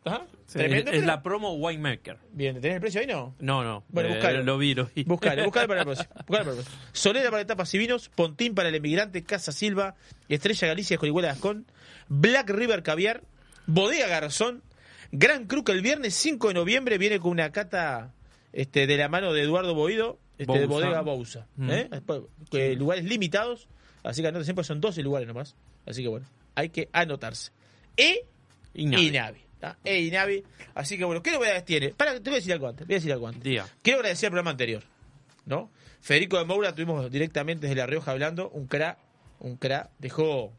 Ajá, 0.05 0.27
Sí, 0.47 0.59
es 0.61 1.05
la 1.05 1.23
promo 1.23 1.55
Winemaker. 1.55 2.19
Bien, 2.33 2.61
¿tenés 2.61 2.77
el 2.77 2.81
precio 2.81 3.01
ahí 3.01 3.07
no? 3.07 3.35
No, 3.39 3.65
no. 3.65 3.85
Bueno, 3.89 4.11
eh, 4.11 4.13
buscalo. 4.15 4.43
Lo 4.43 4.59
vi, 4.59 4.75
lo 4.75 4.89
vi. 4.95 5.05
Buscalo, 5.05 5.45
buscalo 5.45 5.69
para 5.69 5.81
el 5.81 5.87
próximo. 5.87 6.09
buscalo 6.15 6.27
para 6.29 6.51
el 6.51 6.57
próximo. 6.57 6.79
Solera 6.93 7.31
para 7.31 7.43
etapas 7.43 7.75
y 7.75 7.79
vinos, 7.79 8.09
Pontín 8.11 8.55
para 8.55 8.69
el 8.69 8.75
emigrante, 8.75 9.25
Casa 9.25 9.53
Silva, 9.53 9.97
Estrella 10.29 10.69
Galicia, 10.69 10.99
Jorihuela 10.99 11.29
Gascón, 11.29 11.67
Black 12.09 12.51
River 12.51 12.83
Caviar, 12.83 13.23
Bodega 13.67 14.07
Garzón, 14.07 14.63
Gran 15.13 15.47
Cru 15.47 15.65
que 15.65 15.73
el 15.73 15.81
viernes 15.81 16.15
5 16.15 16.49
de 16.49 16.55
noviembre 16.55 16.99
viene 16.99 17.19
con 17.19 17.31
una 17.31 17.51
cata 17.51 18.13
este, 18.53 18.87
de 18.87 18.97
la 18.97 19.09
mano 19.09 19.33
de 19.33 19.43
Eduardo 19.43 19.75
Boido, 19.75 20.19
este, 20.39 20.59
de. 20.59 20.67
Bodega 20.67 21.01
Bouza. 21.01 21.47
Mm. 21.57 21.71
¿eh? 21.71 22.77
Lugares 22.77 23.05
limitados, 23.05 23.69
así 24.03 24.21
que 24.21 24.29
anoten 24.29 24.45
siempre 24.45 24.65
son 24.65 24.81
12 24.81 25.03
lugares 25.03 25.27
nomás. 25.27 25.57
Así 25.87 26.03
que 26.03 26.09
bueno, 26.09 26.27
hay 26.55 26.69
que 26.69 26.91
anotarse. 26.93 27.51
E 27.97 28.27
y 28.75 28.87
Navi. 28.87 29.44
¿Tá? 29.65 29.79
E 29.85 30.01
y 30.01 30.11
Navi. 30.11 30.43
Así 30.75 30.99
que 30.99 31.05
bueno, 31.05 31.23
¿qué 31.23 31.31
novedades 31.33 31.65
tiene? 31.65 31.91
Para, 31.91 32.15
te 32.15 32.21
voy 32.21 32.35
a 32.35 32.37
decir 32.37 32.53
algo 32.53 32.69
antes. 32.69 32.87
Voy 32.87 32.95
a 32.95 32.99
decir 32.99 33.13
algo 33.13 33.29
antes. 33.29 33.43
Diga. 33.43 33.67
Quiero 33.83 33.99
agradecer 34.01 34.27
el 34.27 34.31
programa 34.33 34.51
anterior. 34.51 34.83
¿No? 35.47 35.71
Federico 36.01 36.39
de 36.39 36.45
Moura 36.45 36.75
tuvimos 36.75 37.11
directamente 37.11 37.67
desde 37.67 37.77
La 37.81 37.87
Rioja 37.87 38.11
hablando. 38.11 38.51
Un 38.51 38.67
cra, 38.67 38.99
un 39.41 39.57
cra. 39.57 39.91
Dejó. 39.99 40.53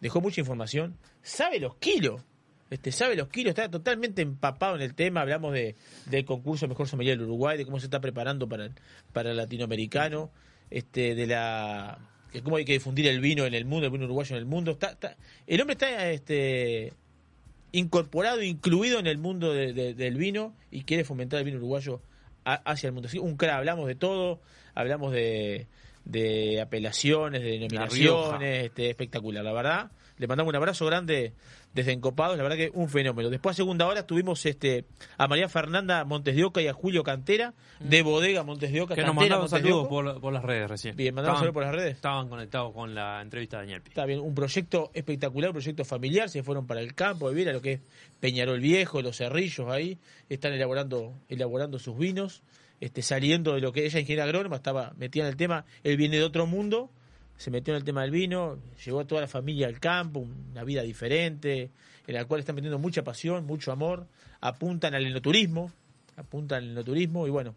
Dejó 0.00 0.20
mucha 0.20 0.40
información. 0.40 0.96
Sabe 1.22 1.58
los 1.60 1.76
kilos. 1.76 2.22
Este, 2.68 2.90
sabe 2.90 3.14
los 3.14 3.28
kilos, 3.28 3.50
está 3.50 3.70
totalmente 3.70 4.22
empapado 4.22 4.74
en 4.74 4.82
el 4.82 4.94
tema. 4.94 5.20
Hablamos 5.20 5.52
de, 5.52 5.76
del 6.06 6.24
concurso 6.24 6.66
Mejor 6.66 6.88
Sommelier 6.88 7.16
del 7.16 7.26
Uruguay, 7.28 7.56
de 7.56 7.64
cómo 7.64 7.78
se 7.78 7.86
está 7.86 8.00
preparando 8.00 8.48
para 8.48 8.64
el, 8.66 8.72
para 9.12 9.30
el 9.30 9.36
latinoamericano, 9.36 10.32
este, 10.70 11.14
de 11.14 11.26
la 11.28 11.98
que 12.32 12.42
cómo 12.42 12.56
hay 12.56 12.64
que 12.64 12.72
difundir 12.72 13.06
el 13.06 13.20
vino 13.20 13.44
en 13.46 13.54
el 13.54 13.64
mundo, 13.66 13.86
el 13.86 13.92
vino 13.92 14.04
uruguayo 14.04 14.34
en 14.34 14.40
el 14.40 14.46
mundo. 14.46 14.72
Está, 14.72 14.88
está- 14.90 15.16
el 15.46 15.60
hombre 15.60 15.74
está 15.74 16.10
este, 16.10 16.92
incorporado, 17.72 18.42
incluido 18.42 18.98
en 18.98 19.06
el 19.06 19.18
mundo 19.18 19.52
de- 19.52 19.72
de- 19.72 19.94
del 19.94 20.16
vino 20.16 20.54
y 20.70 20.82
quiere 20.84 21.04
fomentar 21.04 21.38
el 21.40 21.44
vino 21.44 21.58
uruguayo 21.58 22.00
a- 22.44 22.54
hacia 22.70 22.86
el 22.88 22.92
mundo. 22.92 23.08
Así, 23.08 23.18
un 23.18 23.36
cra, 23.36 23.56
hablamos 23.56 23.86
de 23.86 23.94
todo, 23.94 24.40
hablamos 24.74 25.12
de, 25.12 25.66
de 26.04 26.60
apelaciones, 26.60 27.42
de 27.42 27.58
denominaciones, 27.58 28.64
este, 28.66 28.90
espectacular, 28.90 29.44
la 29.44 29.52
verdad. 29.52 29.90
Le 30.18 30.26
mandamos 30.26 30.50
un 30.50 30.56
abrazo 30.56 30.86
grande 30.86 31.32
desde 31.76 31.92
Encopados, 31.92 32.36
la 32.36 32.42
verdad 32.42 32.56
que 32.56 32.70
un 32.72 32.88
fenómeno. 32.88 33.28
Después 33.28 33.54
a 33.54 33.56
segunda 33.58 33.86
hora 33.86 34.06
tuvimos 34.06 34.44
este 34.46 34.86
a 35.18 35.28
María 35.28 35.48
Fernanda 35.48 36.04
Montes 36.04 36.34
de 36.34 36.42
Oca 36.42 36.62
y 36.62 36.68
a 36.68 36.72
Julio 36.72 37.04
Cantera 37.04 37.52
de 37.78 38.00
Bodega 38.02 38.42
Montes 38.42 38.72
de 38.72 38.80
Oca. 38.80 38.94
Mm. 38.94 38.96
Que 38.96 39.02
nos 39.02 39.14
Cantera, 39.14 39.40
de 39.42 39.48
saludos 39.48 39.88
por, 39.88 40.20
por 40.20 40.32
las 40.32 40.42
redes 40.42 40.70
recién. 40.70 40.96
Bien, 40.96 41.16
Estaban- 41.16 41.36
saludos 41.36 41.52
por 41.54 41.62
las 41.64 41.74
redes. 41.74 41.94
Estaban 41.96 42.28
conectados 42.28 42.72
con 42.72 42.94
la 42.94 43.20
entrevista 43.20 43.58
de 43.58 43.64
Daniel 43.64 43.82
Pi. 43.82 43.90
Está 43.90 44.06
bien, 44.06 44.20
un 44.20 44.34
proyecto 44.34 44.90
espectacular, 44.94 45.50
un 45.50 45.54
proyecto 45.54 45.84
familiar, 45.84 46.30
se 46.30 46.42
fueron 46.42 46.66
para 46.66 46.80
el 46.80 46.94
campo, 46.94 47.28
a 47.28 47.32
lo 47.32 47.60
que 47.60 47.72
es 47.74 47.80
Peñarol 48.18 48.58
Viejo, 48.58 49.02
los 49.02 49.18
cerrillos 49.18 49.68
ahí, 49.68 49.98
están 50.30 50.54
elaborando, 50.54 51.12
elaborando 51.28 51.78
sus 51.78 51.98
vinos, 51.98 52.42
este, 52.80 53.02
saliendo 53.02 53.54
de 53.54 53.60
lo 53.60 53.72
que 53.72 53.84
ella 53.84 54.00
ingeniera 54.00 54.24
agrónoma, 54.24 54.56
estaba 54.56 54.94
metida 54.96 55.24
en 55.24 55.28
el 55.28 55.36
tema, 55.36 55.66
él 55.84 55.98
viene 55.98 56.16
de 56.16 56.24
otro 56.24 56.46
mundo, 56.46 56.90
se 57.36 57.50
metió 57.50 57.74
en 57.74 57.78
el 57.78 57.84
tema 57.84 58.02
del 58.02 58.10
vino, 58.10 58.58
llevó 58.84 59.00
a 59.00 59.06
toda 59.06 59.20
la 59.20 59.28
familia 59.28 59.66
al 59.66 59.78
campo, 59.78 60.20
una 60.20 60.64
vida 60.64 60.82
diferente, 60.82 61.70
en 62.06 62.14
la 62.14 62.24
cual 62.24 62.40
están 62.40 62.54
metiendo 62.54 62.78
mucha 62.78 63.04
pasión, 63.04 63.44
mucho 63.46 63.72
amor, 63.72 64.06
apuntan 64.40 64.94
al 64.94 65.06
enoturismo, 65.06 65.70
apuntan 66.16 66.64
al 66.64 66.70
enoturismo 66.70 67.26
y 67.26 67.30
bueno, 67.30 67.54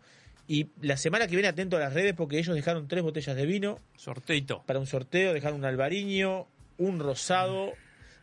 y 0.48 0.68
la 0.82 0.98
semana 0.98 1.28
que 1.28 1.36
viene 1.36 1.48
atento 1.48 1.78
a 1.78 1.80
las 1.80 1.94
redes 1.94 2.14
porque 2.16 2.40
ellos 2.40 2.56
dejaron 2.56 2.88
tres 2.88 3.04
botellas 3.04 3.36
de 3.36 3.46
vino, 3.46 3.80
Sorteito. 3.96 4.64
para 4.66 4.80
un 4.80 4.88
sorteo, 4.88 5.34
dejaron 5.34 5.60
un 5.60 5.66
albariño, 5.66 6.48
un 6.78 7.00
rosado 7.00 7.74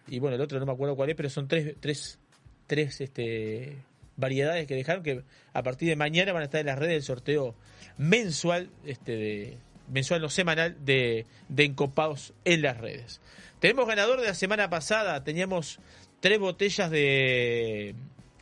y 0.08 0.18
bueno, 0.18 0.36
el 0.36 0.42
otro 0.42 0.58
no 0.58 0.66
me 0.66 0.72
acuerdo 0.72 0.96
cuál 0.96 1.10
es, 1.10 1.16
pero 1.16 1.30
son 1.30 1.48
tres, 1.48 1.74
tres, 1.80 2.18
tres 2.66 3.00
este, 3.00 3.76
variedades 4.16 4.66
que 4.66 4.74
dejaron 4.74 5.02
que 5.02 5.22
a 5.52 5.62
partir 5.62 5.88
de 5.88 5.96
mañana 5.96 6.32
van 6.32 6.42
a 6.42 6.46
estar 6.46 6.60
en 6.60 6.66
las 6.66 6.78
redes 6.78 6.94
del 6.94 7.02
sorteo 7.02 7.54
mensual, 7.98 8.70
este, 8.84 9.16
de, 9.16 9.58
mensual 9.88 10.20
no 10.20 10.28
semanal 10.30 10.76
de, 10.84 11.26
de 11.48 11.64
encopados 11.64 12.32
en 12.44 12.62
las 12.62 12.78
redes. 12.78 13.20
Tenemos 13.60 13.86
ganador 13.86 14.20
de 14.20 14.26
la 14.28 14.34
semana 14.34 14.68
pasada, 14.70 15.24
teníamos 15.24 15.78
tres 16.20 16.38
botellas 16.38 16.90
de, 16.90 17.94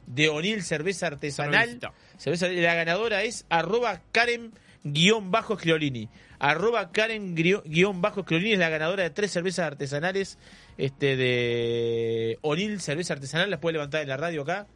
de 0.07 0.29
O'Neill 0.29 0.62
cerveza 0.62 1.07
artesanal. 1.07 1.79
Cerveza- 2.19 2.49
la 2.49 2.75
ganadora 2.75 3.23
es 3.23 3.47
arroba 3.49 4.01
Karen 4.12 4.53
guion 4.85 5.31
bajo. 5.31 5.57
Arroba 6.39 6.91
Karen 6.93 7.35
guión- 7.37 8.01
bajo 8.01 8.21
Escliolini 8.21 8.53
es 8.53 8.59
la 8.59 8.69
ganadora 8.69 9.03
de 9.05 9.11
tres 9.11 9.31
cervezas 9.31 9.66
artesanales 9.66 10.39
este 10.77 11.16
de 11.16 12.39
O'Neill 12.43 12.81
cerveza 12.81 13.15
artesanal. 13.15 13.51
Las 13.51 13.61
puede 13.61 13.75
levantar 13.75 14.03
en 14.03 14.09
la 14.09 14.16
radio 14.16 14.43
acá. 14.43 14.66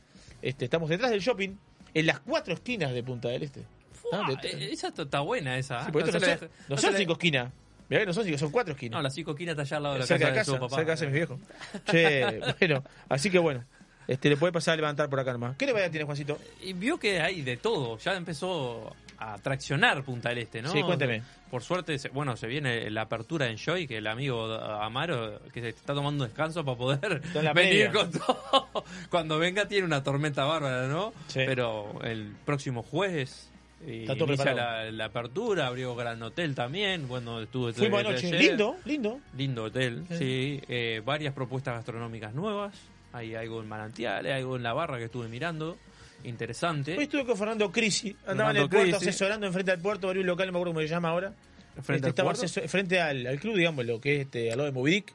Este, 0.40 0.64
estamos 0.66 0.88
detrás 0.88 1.10
del 1.10 1.20
shopping, 1.20 1.56
en 1.94 2.06
las 2.06 2.20
cuatro 2.20 2.54
esquinas 2.54 2.92
de 2.92 3.02
Punta 3.02 3.28
del 3.28 3.42
Este. 3.42 3.64
Ah, 4.12 4.26
Ah, 4.26 4.40
de- 4.42 4.48
eh, 4.48 4.72
esa 4.72 4.88
está- 4.88 5.20
buena 5.20 5.58
esa. 5.58 5.84
Sí, 5.84 5.92
se 5.92 6.48
no, 6.68 6.76
son, 6.78 6.92
no 6.92 6.98
cinco 6.98 7.12
esquinas. 7.12 7.52
Mirá 7.88 8.00
que 8.02 8.06
no 8.06 8.12
son 8.12 8.24
cinco, 8.24 8.38
son 8.38 8.50
cuatro 8.50 8.74
esquinas. 8.74 8.96
No, 8.98 9.02
la 9.02 9.10
cinco 9.10 9.30
esquina 9.32 9.52
está 9.52 9.62
allá 9.62 9.76
al 9.78 9.82
lado 9.82 9.94
de 9.94 10.00
la 10.00 10.06
cerca 10.06 10.26
casa 10.26 10.30
de 10.30 10.32
de 10.34 10.38
casa, 10.40 10.52
su 10.52 10.58
papá. 10.58 10.76
cerca 10.76 10.80
de 10.80 10.86
casa 10.92 11.04
de 11.04 11.10
mi 11.10 11.16
viejo. 11.16 11.38
Che, 11.90 12.54
bueno, 12.60 12.84
así 13.08 13.30
que 13.30 13.38
bueno. 13.38 13.64
Este, 14.06 14.30
le 14.30 14.38
puede 14.38 14.54
pasar 14.54 14.72
a 14.72 14.76
levantar 14.76 15.10
por 15.10 15.20
acá 15.20 15.32
nomás. 15.32 15.56
¿Qué 15.58 15.66
novedad 15.66 15.90
tiene, 15.90 16.06
Juancito? 16.06 16.38
Y 16.62 16.72
vio 16.72 16.98
que 16.98 17.20
hay 17.20 17.42
de 17.42 17.58
todo, 17.58 17.98
ya 17.98 18.14
empezó 18.16 18.96
a 19.18 19.36
traccionar 19.36 20.02
Punta 20.02 20.30
del 20.30 20.38
Este, 20.38 20.62
¿no? 20.62 20.70
Sí, 20.72 20.82
cuénteme. 20.82 21.22
Por 21.50 21.62
suerte, 21.62 21.94
bueno, 22.14 22.34
se 22.34 22.46
viene 22.46 22.88
la 22.90 23.02
apertura 23.02 23.48
en 23.50 23.58
Joy, 23.58 23.86
que 23.86 23.98
el 23.98 24.06
amigo 24.06 24.50
Amaro, 24.54 25.40
que 25.52 25.60
se 25.60 25.68
está 25.70 25.92
tomando 25.92 26.24
descanso 26.24 26.64
para 26.64 26.78
poder 26.78 27.20
venir 27.34 27.54
media. 27.54 27.92
con 27.92 28.10
todo. 28.10 28.68
Cuando 29.10 29.38
venga 29.38 29.66
tiene 29.68 29.84
una 29.84 30.02
tormenta 30.02 30.44
bárbara, 30.44 30.86
¿no? 30.86 31.12
Sí. 31.26 31.40
Pero 31.44 32.00
el 32.02 32.34
próximo 32.46 32.82
jueves 32.82 33.47
eh, 33.86 34.00
Está 34.02 34.14
todo 34.14 34.26
inicia 34.28 34.44
preparado. 34.46 34.84
la, 34.86 34.90
la 34.92 35.04
apertura, 35.06 35.66
abrió 35.68 35.94
Gran 35.94 36.22
Hotel 36.22 36.54
también, 36.54 37.06
bueno, 37.08 37.40
estuve 37.40 37.72
Fuimos 37.72 38.00
anoche. 38.00 38.32
Lindo, 38.38 38.76
lindo. 38.84 39.20
Lindo 39.36 39.64
hotel, 39.64 40.04
Sí. 40.10 40.16
sí. 40.18 40.60
Eh, 40.68 41.00
varias 41.04 41.32
propuestas 41.34 41.74
gastronómicas 41.74 42.34
nuevas. 42.34 42.74
Hay 43.12 43.34
algo 43.34 43.60
en 43.62 43.68
Manantiales, 43.68 44.32
hay 44.32 44.40
algo 44.40 44.56
en 44.56 44.62
La 44.62 44.72
Barra 44.72 44.98
que 44.98 45.04
estuve 45.04 45.28
mirando. 45.28 45.78
Interesante. 46.24 46.96
Hoy 46.96 47.04
estuve 47.04 47.24
con 47.24 47.36
Fernando 47.36 47.70
Crisi. 47.70 48.14
Andaba 48.26 48.50
en 48.50 48.56
el 48.56 48.62
Fernando 48.64 48.68
puerto 48.70 48.96
Crisi. 48.98 49.08
asesorando 49.10 49.46
enfrente 49.46 49.70
al 49.70 49.78
puerto, 49.80 50.08
abrió 50.08 50.20
un 50.22 50.26
local, 50.26 50.46
no 50.48 50.52
me 50.52 50.58
acuerdo 50.58 50.72
cómo 50.74 50.80
se 50.82 50.88
llama 50.88 51.08
ahora. 51.10 51.32
¿Frente 51.82 52.08
Este, 52.08 52.22
al 52.22 52.28
asesor- 52.28 52.68
frente 52.68 53.00
al, 53.00 53.24
al 53.26 53.38
club, 53.38 53.56
digamos, 53.56 53.86
lo 53.86 54.00
que 54.00 54.16
es 54.16 54.20
este, 54.22 54.50
al 54.50 54.58
lado 54.58 54.66
de 54.66 54.72
Movidic. 54.72 55.14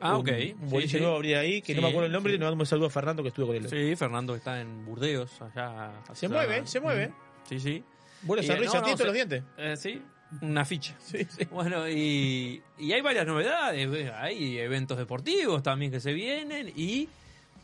Ah, 0.00 0.16
ok. 0.18 0.28
Un 0.28 0.36
Sí, 0.38 0.54
boliche 0.58 0.96
sí. 0.98 1.00
nuevo 1.00 1.14
abrir 1.16 1.36
ahí, 1.36 1.62
que 1.62 1.72
no 1.74 1.78
Sí, 1.78 1.82
me 1.84 1.88
acuerdo 1.90 2.06
el 2.06 2.12
nombre, 2.12 2.32
sí. 2.32 2.36
y 2.36 2.38
nos 2.40 2.46
damos 2.50 2.60
un 2.60 2.66
saludo 2.66 2.86
a 2.88 2.90
Fernando 2.90 3.22
que 3.22 3.28
estuvo 3.28 3.46
con 3.46 3.56
él. 3.56 3.68
Sí, 3.68 3.96
Fernando 3.96 4.34
está 4.34 4.60
en 4.60 4.84
Burdeos, 4.84 5.40
allá. 5.40 5.92
Se 6.12 6.26
allá- 6.26 6.34
mueve, 6.34 6.66
se 6.66 6.80
mueve. 6.80 7.08
Mm, 7.08 7.12
Sí, 7.48 7.60
sí. 7.60 7.84
Buena 8.22 8.42
Y, 8.42 8.46
sonrisa, 8.46 8.80
no, 8.80 8.88
no, 8.88 8.96
se- 8.96 9.04
los 9.04 9.14
dientes. 9.14 9.42
Eh, 9.58 9.76
sí, 9.76 10.02
una 10.42 10.64
ficha. 10.64 10.94
Sí, 11.00 11.24
sí. 11.28 11.44
Bueno, 11.50 11.88
y, 11.88 12.62
y 12.78 12.92
hay 12.92 13.00
varias 13.00 13.26
novedades. 13.26 13.88
eh, 13.94 14.12
Hay 14.16 14.58
eventos 14.58 14.98
deportivos 14.98 15.62
también 15.62 15.90
que 15.92 16.00
se 16.00 16.12
vienen 16.12 16.72
y. 16.74 17.08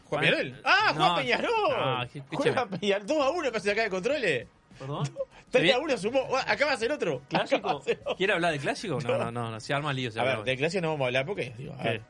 Juan 0.09 0.21
Bueno, 0.23 0.37
Peñarol. 0.37 0.61
¡Ah, 0.65 0.93
Juan 0.95 1.17
Peñarol! 1.17 1.51
no, 1.71 2.03
escúcheme. 2.03 2.37
Juega 2.37 2.67
Peñarol 2.69 3.07
2 3.07 3.19
a 3.23 3.31
1 3.31 3.53
casi 3.53 3.71
acá 3.71 3.83
de 3.83 3.91
controles. 3.91 4.47
¿Perdón? 4.79 5.09
3 5.51 5.75
a 5.75 5.79
1 5.79 5.99
sumó. 5.99 6.27
Ah, 6.37 6.53
Acá 6.53 6.67
va 6.67 6.73
a 6.73 6.77
ser 6.77 6.93
otro. 6.93 7.23
¿Clásico? 7.29 7.79
a 7.79 7.83
ser 7.83 7.99
otro. 8.03 8.17
¿Quiere 8.17 8.33
hablar 8.35 8.53
de 8.53 8.59
clásico? 8.59 8.99
No, 9.01 9.19
no, 9.19 9.31
no, 9.33 9.51
no, 9.51 9.61
se 9.61 9.73
arma 9.75 9.93
lío. 9.93 10.11
Se 10.11 10.21
A 10.21 10.25
ver, 10.25 10.43
de 10.45 10.57
clase 10.57 10.81
no 10.81 10.89
vamos 10.91 11.05
a 11.05 11.07
hablar 11.09 11.27
porque. 11.27 11.53
Digo, 11.59 11.73
a 11.75 11.83
¿Qué? 11.83 11.89
ver. 11.89 12.03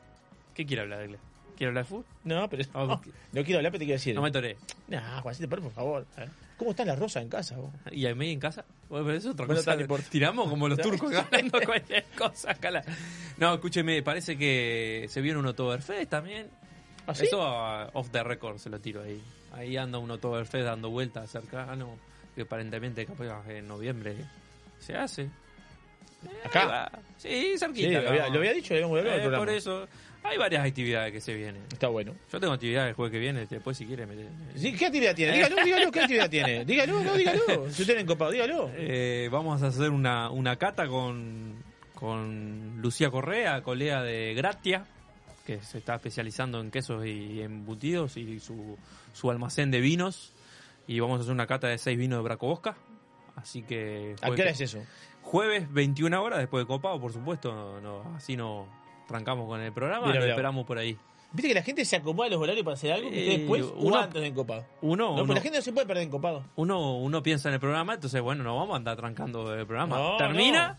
¿Qué 0.53 0.65
quiere 0.65 0.81
hablar 0.83 0.99
de 0.99 1.07
clásico? 1.07 1.29
¿Quiere 1.57 1.69
hablar 1.69 1.83
de 1.85 1.89
fútbol? 1.89 2.05
No, 2.23 2.49
pero 2.49 2.63
Ah, 2.73 2.85
no, 2.85 3.01
no 3.31 3.43
quiero 3.43 3.57
hablar, 3.59 3.71
pero 3.71 3.79
te 3.79 3.85
quiero 3.85 3.97
decir. 3.99 4.15
No 4.15 4.21
me 4.21 4.31
toré. 4.31 4.57
Nah, 4.87 5.21
Juancito, 5.21 5.49
por 5.49 5.71
favor. 5.71 6.05
¿Cómo 6.57 6.71
están 6.71 6.87
las 6.87 6.97
rosas 6.99 7.23
en 7.23 7.29
casa? 7.29 7.55
vos? 7.57 7.71
¿Y 7.91 8.05
a 8.05 8.15
mí 8.15 8.31
en 8.31 8.39
casa? 8.39 8.63
Bueno, 8.89 9.05
pero 9.05 9.17
eso 9.17 9.29
es 9.29 9.33
otra 9.33 9.45
Bueno, 9.45 9.59
cosa. 9.61 9.75
tal, 9.77 9.87
no. 9.87 9.97
Tiramos 10.09 10.49
como 10.49 10.67
los 10.69 10.77
turcos 10.81 11.11
ganando 11.11 11.59
cualquier 11.65 12.05
cosa. 12.17 12.51
acá 12.51 12.83
No, 13.37 13.53
escúcheme, 13.55 14.01
parece 14.03 14.37
que 14.37 15.07
se 15.09 15.21
viene 15.21 15.39
un 15.39 15.47
Oktoberfest 15.47 16.09
también. 16.09 16.47
¿Ah, 17.07 17.13
sí? 17.15 17.25
Eso 17.25 17.41
ah, 17.43 17.89
off 17.93 18.09
the 18.11 18.23
record 18.23 18.57
se 18.59 18.69
lo 18.69 18.79
tiro 18.79 19.01
ahí. 19.01 19.21
Ahí 19.53 19.75
anda 19.77 19.97
un 19.97 20.09
Oktoberfest 20.11 20.63
dando 20.65 20.89
vueltas 20.89 21.29
cercano, 21.29 21.97
que 22.35 22.43
aparentemente 22.43 23.05
capaz 23.05 23.47
en 23.49 23.67
noviembre 23.67 24.15
se 24.79 24.95
hace. 24.95 25.23
Eh, 25.23 25.29
¿Acá? 26.45 26.89
Sí, 27.17 27.55
cerquita. 27.57 28.01
lo 28.01 28.09
había, 28.09 28.29
lo 28.29 28.37
había 28.39 28.53
dicho, 28.53 28.73
lo 28.73 28.77
habíamos 28.95 28.99
hablado 28.99 29.33
Eh, 29.33 29.37
por 29.37 29.49
eso, 29.49 29.87
hay 30.23 30.37
varias 30.37 30.65
actividades 30.65 31.11
que 31.11 31.19
se 31.19 31.33
vienen. 31.33 31.63
Está 31.71 31.89
bueno. 31.89 32.13
Yo 32.31 32.39
tengo 32.39 32.53
actividades 32.53 32.89
el 32.89 32.95
jueves 32.95 33.11
que 33.11 33.19
viene, 33.19 33.45
después 33.45 33.77
si 33.77 33.85
quiere 33.85 34.05
me... 34.05 34.15
¿Qué 34.15 34.85
actividad 34.85 35.13
tiene? 35.13 35.33
Dígalo, 35.33 35.55
dígalo, 35.65 35.91
¿qué 35.91 35.99
actividad 35.99 36.29
tiene? 36.29 36.65
Dígalo, 36.65 37.03
no, 37.03 37.13
dígalo. 37.13 37.69
Si 37.69 37.81
usted 37.81 37.97
encopado, 37.97 38.31
dígalo. 38.31 38.71
Eh, 38.75 39.27
vamos 39.31 39.61
a 39.61 39.67
hacer 39.67 39.89
una, 39.89 40.29
una 40.29 40.55
cata 40.55 40.87
con, 40.87 41.63
con 41.93 42.81
Lucía 42.81 43.11
Correa, 43.11 43.61
colega 43.63 44.01
de 44.01 44.33
Gratia, 44.33 44.85
que 45.45 45.61
se 45.61 45.79
está 45.79 45.95
especializando 45.95 46.61
en 46.61 46.71
quesos 46.71 47.05
y 47.05 47.41
embutidos 47.41 48.15
y 48.15 48.39
su, 48.39 48.77
su 49.13 49.29
almacén 49.29 49.71
de 49.71 49.81
vinos. 49.81 50.31
Y 50.87 50.99
vamos 50.99 51.19
a 51.19 51.21
hacer 51.21 51.33
una 51.33 51.47
cata 51.47 51.67
de 51.67 51.77
seis 51.77 51.97
vinos 51.97 52.19
de 52.19 52.23
Braco 52.23 52.47
Bosca. 52.47 52.75
Así 53.35 53.61
que. 53.63 54.15
¿A 54.21 54.31
qué 54.31 54.41
hora 54.41 54.51
es 54.51 54.61
eso? 54.61 54.83
Jueves, 55.21 55.71
21 55.71 56.21
horas, 56.21 56.39
después 56.39 56.63
de 56.63 56.67
copado, 56.67 56.99
por 56.99 57.11
supuesto. 57.11 57.53
No, 57.53 57.81
no, 57.81 58.15
así 58.15 58.35
no 58.35 58.82
trancamos 59.07 59.47
con 59.47 59.61
el 59.61 59.71
programa. 59.73 60.07
Mira, 60.07 60.15
lo 60.19 60.21
mira. 60.25 60.33
esperamos 60.33 60.65
por 60.65 60.77
ahí. 60.77 60.97
Viste 61.31 61.47
que 61.47 61.55
la 61.55 61.63
gente 61.63 61.83
se 61.83 61.95
acomoda 61.95 62.27
a 62.27 62.29
los 62.31 62.39
horarios 62.41 62.63
para 62.63 62.75
hacer 62.75 62.91
algo 62.93 63.09
que 63.09 63.33
Eh, 63.33 63.37
después 63.39 63.63
o 63.63 63.73
uno- 63.77 63.97
antes 63.97 64.21
de 64.21 64.27
encopado. 64.27 64.65
Uno, 64.81 65.05
No, 65.05 65.13
uno, 65.13 65.23
pero 65.23 65.33
la 65.35 65.41
gente 65.41 65.57
no 65.57 65.63
se 65.63 65.73
puede 65.73 65.87
perder 65.87 66.03
encopado. 66.03 66.43
uno, 66.55 66.97
uno 66.97 67.23
piensa 67.23 67.49
en 67.49 67.55
el 67.55 67.59
programa, 67.59 67.95
entonces, 67.95 68.21
bueno, 68.21 68.43
no 68.43 68.55
vamos 68.55 68.73
a 68.73 68.77
andar 68.77 68.97
trancando 68.97 69.51
el 69.55 69.65
programa. 69.65 69.97
No, 69.97 70.17
termina, 70.17 70.77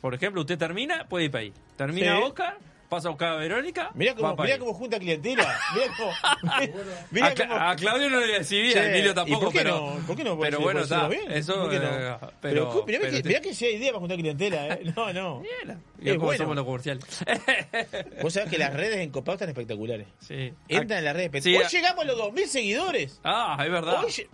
por 0.00 0.14
ejemplo, 0.14 0.40
usted 0.40 0.56
termina, 0.58 1.06
puede 1.06 1.26
ir 1.26 1.30
para 1.30 1.42
ahí. 1.42 1.52
Termina 1.76 2.16
Sí. 2.16 2.22
Oscar, 2.22 2.56
pasa 2.90 3.08
a 3.08 3.12
buscar 3.12 3.28
a 3.32 3.36
Verónica. 3.36 3.90
Mirá 3.94 4.14
cómo, 4.14 4.36
mirá 4.36 4.58
junta 4.58 4.98
clientela. 4.98 5.58
Mirá 5.74 5.86
cómo. 5.96 6.12
mirá 7.10 7.26
a, 7.28 7.34
cómo- 7.34 7.54
a 7.54 7.76
Claudio 7.76 8.10
no 8.10 8.20
le 8.20 8.26
decidí, 8.38 8.72
Che, 8.72 8.78
a 8.80 8.90
Emilio 8.90 9.12
¿y 9.12 9.14
tampoco, 9.14 9.40
por 9.46 9.52
qué 9.52 9.58
pero. 9.60 9.76
no? 9.98 10.06
¿Por 10.06 10.16
qué 10.16 10.24
no? 10.24 10.38
pero 10.38 10.60
bueno, 10.60 10.80
está. 10.80 11.08
bien. 11.08 11.30
Eso. 11.32 11.54
¿Por 11.54 11.70
qué 11.70 11.78
no? 11.78 11.84
eh, 11.88 12.16
Pero, 12.20 12.68
pero, 12.70 12.84
mirá, 12.86 12.98
pero 13.00 13.12
que, 13.12 13.22
te- 13.22 13.28
mirá 13.28 13.40
que 13.40 13.54
si 13.54 13.64
hay 13.64 13.76
idea 13.76 13.88
para 13.92 14.00
juntar 14.00 14.18
clientela, 14.18 14.66
¿eh? 14.68 14.80
No, 14.96 15.12
no. 15.12 15.40
Mirá 15.40 15.78
Es 16.04 16.14
cómo 16.14 16.26
bueno. 16.26 16.44
somos 16.44 16.56
los 16.56 16.64
comerciales. 16.66 17.04
Vos 18.22 18.32
sabés 18.32 18.50
que 18.50 18.58
las 18.58 18.74
redes 18.74 18.96
en 18.98 19.10
Copado 19.10 19.34
están 19.36 19.48
espectaculares. 19.48 20.06
sí. 20.18 20.52
Entran 20.68 20.98
en 20.98 21.04
las 21.04 21.14
redes. 21.16 21.44
Sí, 21.44 21.56
Hoy 21.56 21.62
a- 21.62 21.68
llegamos 21.68 22.04
a 22.04 22.06
los 22.08 22.18
2.000 22.18 22.46
seguidores. 22.46 23.20
Ah, 23.24 23.56
es 23.64 23.70
verdad. 23.70 24.04
Hoy, 24.04 24.28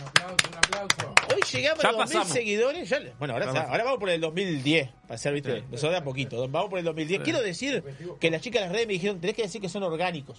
Un 0.00 0.08
aplauso, 0.08 0.48
un 0.50 0.56
aplauso. 0.58 1.14
hoy 1.34 1.40
llegamos 1.52 1.82
Ya 1.82 1.88
a 1.88 1.92
los 1.92 2.00
2.000 2.00 2.04
pasamos. 2.04 2.28
seguidores. 2.28 2.88
Ya 2.88 3.00
bueno, 3.18 3.34
ahora, 3.34 3.84
vamos 3.84 3.98
por 3.98 4.10
el 4.10 4.20
2010. 4.20 4.88
Para 5.06 5.18
ser, 5.18 5.32
viste, 5.34 5.62
nosotros 5.70 5.92
de 5.92 5.96
a 5.98 6.04
poquito. 6.04 6.48
Vamos 6.48 6.70
por 6.70 6.78
el 6.78 6.84
2010. 6.84 7.18
Sí. 7.20 7.24
Quiero 7.24 7.42
decir 7.42 7.82
que 8.20 8.30
las 8.30 8.40
chicas 8.42 8.60
de 8.62 8.66
las 8.66 8.72
redes 8.72 8.86
me 8.86 8.92
dijeron: 8.94 9.20
tenés 9.20 9.36
que 9.36 9.42
decir 9.42 9.60
que 9.60 9.68
son 9.68 9.82
orgánicos. 9.82 10.38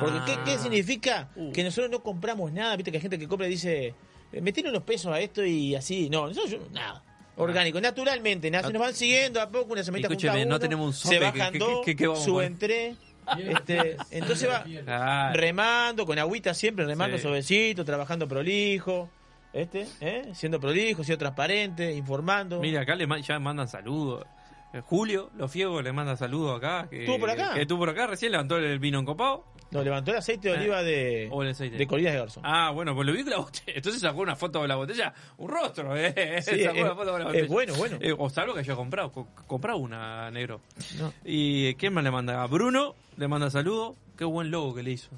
Porque, 0.00 0.18
¿qué, 0.26 0.38
qué 0.44 0.52
Ah. 0.52 0.58
significa? 0.58 1.28
Uh. 1.36 1.52
Que 1.52 1.62
nosotros 1.64 1.90
no 1.90 2.02
compramos 2.02 2.52
nada. 2.52 2.76
Viste 2.76 2.90
que 2.90 2.98
hay 2.98 3.02
gente 3.02 3.18
que 3.18 3.28
compra 3.28 3.46
y 3.46 3.50
dice: 3.50 3.94
metele 4.32 4.70
unos 4.70 4.82
pesos 4.82 5.12
a 5.12 5.20
esto 5.20 5.44
y 5.44 5.74
así. 5.74 6.08
No, 6.10 6.26
nosotros 6.28 6.60
nada. 6.72 7.02
Orgánico, 7.34 7.80
naturalmente, 7.80 8.50
nace, 8.50 8.70
nos 8.72 8.80
van 8.82 8.94
siguiendo 8.94 9.40
a 9.40 9.48
poco, 9.48 9.72
una 9.72 9.82
semana 9.82 10.02
Escúcheme, 10.02 10.44
no 10.44 10.60
tenemos 10.60 10.86
un 10.86 10.92
se 10.92 11.18
sope, 11.18 12.14
suben 12.22 12.58
tres, 12.58 12.94
este, 13.38 13.96
entonces 14.10 14.48
va 14.48 15.32
remando, 15.32 16.04
con 16.06 16.18
agüita 16.18 16.54
siempre, 16.54 16.84
remando 16.84 17.16
Sí. 17.16 17.22
suavecito, 17.22 17.84
trabajando 17.84 18.26
prolijo, 18.28 19.08
este, 19.52 19.86
¿eh? 20.00 20.30
siendo 20.34 20.58
prolijo, 20.60 21.04
siendo 21.04 21.18
transparente, 21.18 21.92
informando. 21.92 22.60
Mira, 22.60 22.82
acá 22.82 22.94
le 22.94 23.06
ya 23.22 23.38
mandan 23.38 23.68
saludos. 23.68 24.26
Eh, 24.72 24.80
Julio, 24.80 25.30
los 25.36 25.50
fiegos 25.50 25.84
le 25.84 25.92
manda 25.92 26.16
saludos 26.16 26.56
acá. 26.56 26.88
Que, 26.88 27.00
¿Estuvo 27.00 27.18
por 27.18 27.30
acá? 27.30 27.52
Que 27.54 27.62
estuvo 27.62 27.80
por 27.80 27.90
acá, 27.90 28.06
recién 28.06 28.32
levantó 28.32 28.56
el 28.56 28.78
vino 28.78 28.98
encopado. 28.98 29.44
Nos 29.72 29.84
levantó 29.84 30.10
el 30.12 30.18
aceite 30.18 30.48
de 30.50 30.54
Eh, 30.54 30.58
oliva 30.58 30.82
de, 30.82 31.28
o 31.32 31.42
el 31.42 31.48
aceite. 31.50 31.76
de 31.76 31.86
Colinas 31.86 32.12
de 32.12 32.18
Garzón. 32.20 32.42
Ah, 32.46 32.70
bueno, 32.70 32.94
pues 32.94 33.06
lo 33.06 33.12
vi 33.12 33.22
con 33.22 33.30
la 33.30 33.38
botella. 33.38 33.64
Entonces 33.76 34.00
sacó 34.00 34.20
una 34.20 34.36
foto 34.36 34.62
de 34.62 34.68
la 34.68 34.76
botella, 34.76 35.12
un 35.38 35.48
rostro, 35.48 35.96
¿eh? 35.96 36.40
Sí, 36.42 36.60
sacó 36.64 36.76
es- 36.78 36.84
una 36.84 36.94
foto 36.94 37.12
de 37.12 37.18
la 37.18 37.18
es 37.18 37.24
botella. 37.26 37.46
bueno, 37.48 37.74
bueno. 37.74 37.98
Eh, 38.00 38.14
o 38.16 38.30
salvo 38.30 38.54
que 38.54 38.60
haya 38.60 38.74
comprado. 38.76 39.10
Co- 39.12 39.28
comprado 39.46 39.78
una, 39.78 40.30
negro. 40.30 40.60
No. 40.98 41.12
¿Y 41.24 41.74
quién 41.76 41.92
más 41.94 42.04
le 42.04 42.10
manda? 42.10 42.42
A 42.42 42.46
Bruno 42.46 42.94
le 43.16 43.28
manda 43.28 43.50
saludos. 43.50 43.96
Qué 44.16 44.24
buen 44.24 44.50
logo 44.50 44.74
que 44.74 44.82
le 44.82 44.92
hizo. 44.92 45.08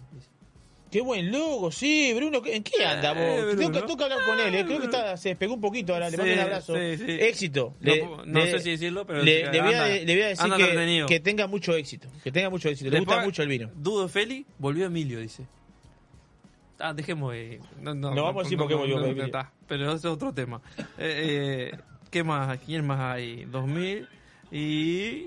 Qué 0.94 1.00
buen 1.00 1.32
logo, 1.32 1.72
sí, 1.72 2.12
Bruno, 2.14 2.40
¿en 2.46 2.62
qué 2.62 2.86
anda 2.86 3.10
Eh, 3.10 3.14
vos? 3.42 3.46
Bruno. 3.46 3.58
Tengo, 3.58 3.72
que, 3.72 3.80
tengo 3.80 3.96
que 3.96 4.04
hablar 4.04 4.18
con 4.24 4.38
él, 4.38 4.54
eh, 4.54 4.64
creo 4.64 4.78
que 4.78 4.84
está, 4.84 5.16
se 5.16 5.30
despegó 5.30 5.54
un 5.54 5.60
poquito 5.60 5.92
ahora, 5.92 6.08
le 6.08 6.16
mando 6.16 6.32
Sí, 6.32 6.38
un 6.38 6.44
abrazo. 6.44 6.74
sí, 6.76 6.96
sí. 6.98 7.04
Éxito. 7.20 7.74
No 7.80 7.92
Le- 7.94 8.00
puedo- 8.04 8.26
no 8.26 8.38
le- 8.44 8.50
sé 8.52 8.58
si 8.60 8.70
decirlo, 8.70 9.04
pero 9.04 9.20
le, 9.24 9.50
le 9.50 9.60
voy 9.60 9.74
a, 9.74 9.82
anda- 9.82 9.88
le 9.88 10.14
voy 10.14 10.22
a 10.22 10.28
decir 10.28 10.44
anda 10.44 11.06
que, 11.08 11.18
tenga 11.18 11.48
mucho 11.48 11.74
éxito, 11.74 12.06
que 12.22 12.30
tenga 12.30 12.48
mucho 12.48 12.68
éxito, 12.68 12.90
le 12.90 13.00
gusta 13.00 13.24
mucho 13.24 13.42
el 13.42 13.48
vino. 13.48 13.70
Dudo 13.74 14.08
Feli, 14.08 14.46
volvió 14.60 14.86
Emilio, 14.86 15.18
dice. 15.18 15.44
Ah, 16.78 16.94
dejemos. 16.94 17.34
eh, 17.34 17.58
no, 17.80 17.92
no, 17.92 18.14
No 18.14 18.22
vamos 18.22 18.42
a 18.42 18.44
decir 18.44 18.56
por 18.56 18.68
qué 18.68 18.74
volvió 18.76 19.04
Emilio. 19.04 19.24
está, 19.24 19.52
pero 19.66 19.86
ese 19.88 19.96
es 19.96 20.04
otro 20.04 20.32
tema. 20.32 20.60
Eh, 20.96 21.72
eh, 21.72 21.78
¿Qué 22.08 22.22
más? 22.22 22.56
¿Quién 22.64 22.86
más 22.86 23.00
hay? 23.00 23.46
2000 23.46 24.06
y. 24.52 25.26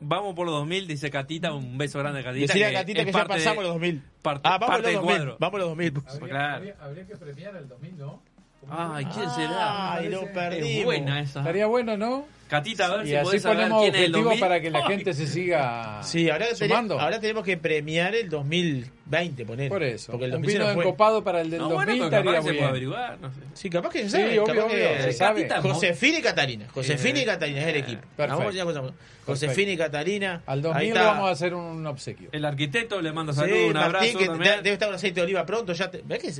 Vamos 0.00 0.34
por 0.34 0.46
los 0.46 0.54
2000, 0.54 0.86
dice 0.86 1.10
Catita. 1.10 1.52
Un 1.52 1.76
beso 1.78 1.98
grande 1.98 2.20
a 2.20 2.24
Catita. 2.24 2.40
Decirle 2.46 2.66
a 2.66 2.68
que 2.70 2.74
Catita 2.76 3.00
es 3.00 3.06
que 3.06 3.12
ya 3.12 3.18
parte 3.18 3.34
de- 3.34 3.38
pasamos 3.40 3.64
los 3.64 3.72
2000. 3.74 4.02
Parte, 4.22 4.48
Ah, 4.48 4.58
vamos 4.58 4.68
parte 4.68 4.82
los 4.82 4.86
del 4.86 4.94
2000, 4.96 5.16
cuadro. 5.16 5.36
vamos 5.38 5.60
los 5.60 5.68
2000. 5.70 5.92
Habría, 6.06 6.28
Claro. 6.28 6.54
habría- 6.56 6.76
habría 6.80 7.06
que 7.06 7.16
premiar 7.16 7.56
el 7.56 7.68
2000, 7.68 7.98
¿no? 7.98 8.22
Ay, 8.68 9.04
¿quién 9.06 9.30
será? 9.30 9.94
Ay, 9.94 10.08
lo 10.08 10.26
perdimos. 10.32 10.68
Es 10.68 10.84
buena 10.84 11.20
esa. 11.20 11.40
Estaría 11.40 11.66
bueno, 11.66 11.96
¿no? 11.96 12.26
Catita, 12.48 12.86
a 12.86 12.96
ver 12.96 13.06
Y 13.06 13.10
si 13.10 13.14
así 13.14 13.24
podés 13.26 13.42
saber 13.42 13.58
ponemos 13.58 13.82
quién 13.82 13.94
es 13.94 14.00
el 14.00 14.06
objetivos 14.06 14.24
2000. 14.24 14.40
para 14.40 14.60
que 14.60 14.70
la 14.72 14.78
Ay, 14.80 14.84
gente 14.88 15.14
se 15.14 15.26
siga 15.28 16.02
Sí, 16.02 16.28
ahora, 16.28 17.20
tenemos 17.20 17.44
que 17.44 17.56
premiar 17.56 18.12
el 18.16 18.28
2020, 18.28 19.44
poner. 19.46 19.68
Por 19.68 19.84
eso. 19.84 20.10
Porque 20.10 20.24
el 20.26 20.32
un 20.34 20.42
2000 20.42 20.50
se 20.50 20.58
vino 20.58 20.74
fue. 20.74 20.82
encopado 20.84 21.22
para 21.22 21.42
el 21.42 21.50
del 21.50 21.60
No, 21.60 21.66
bueno, 21.70 21.92
2000 21.92 21.98
pero 21.98 22.10
capaz 22.10 22.18
estaría 22.30 22.40
muy 22.42 22.52
bien. 22.52 22.64
averiguar, 22.64 23.18
no 23.20 23.30
sé. 23.30 23.40
Sí, 23.54 23.70
capaz 23.70 23.90
que 23.90 23.98
se 24.00 24.04
Sí, 24.06 24.10
sabe. 24.16 24.28
obvio, 24.40 24.44
capaz 24.44 24.60
obvio, 24.64 24.74
que- 24.96 25.02
se 25.02 25.12
sabe. 25.12 25.48
Josefina 25.62 26.18
y 26.18 26.22
Catarina. 26.22 26.66
Josefina 26.74 27.18
y 27.18 27.22
Eh, 27.22 27.26
Catarina 27.26 27.60
es 27.60 27.66
el 27.68 27.76
equipo. 27.76 28.02
perfecto. 28.16 28.94
Josefina 29.26 29.70
y 29.72 29.76
Catarina. 29.76 30.42
Al 30.46 30.58
ahí 30.58 30.62
2000 30.62 30.88
está. 30.88 31.00
le 31.00 31.06
vamos 31.06 31.28
a 31.28 31.30
hacer 31.30 31.54
un 31.54 31.86
obsequio. 31.86 32.30
El 32.32 32.44
arquitecto 32.44 33.00
le 33.00 33.12
manda 33.12 33.32
Sí, 33.32 33.38
saludos, 33.40 33.58
un 33.68 33.72
Martín, 33.74 33.84
abrazo 33.96 34.18
que 34.18 34.26
también. 34.26 34.56
debe 34.56 34.72
estar 34.72 34.88
un 34.88 34.94
aceite 34.96 35.20
de 35.20 35.24
oliva 35.24 35.46
pronto. 35.46 35.72
Ya 35.72 35.88
te... 35.88 36.02
¿Ves 36.04 36.18
que 36.18 36.32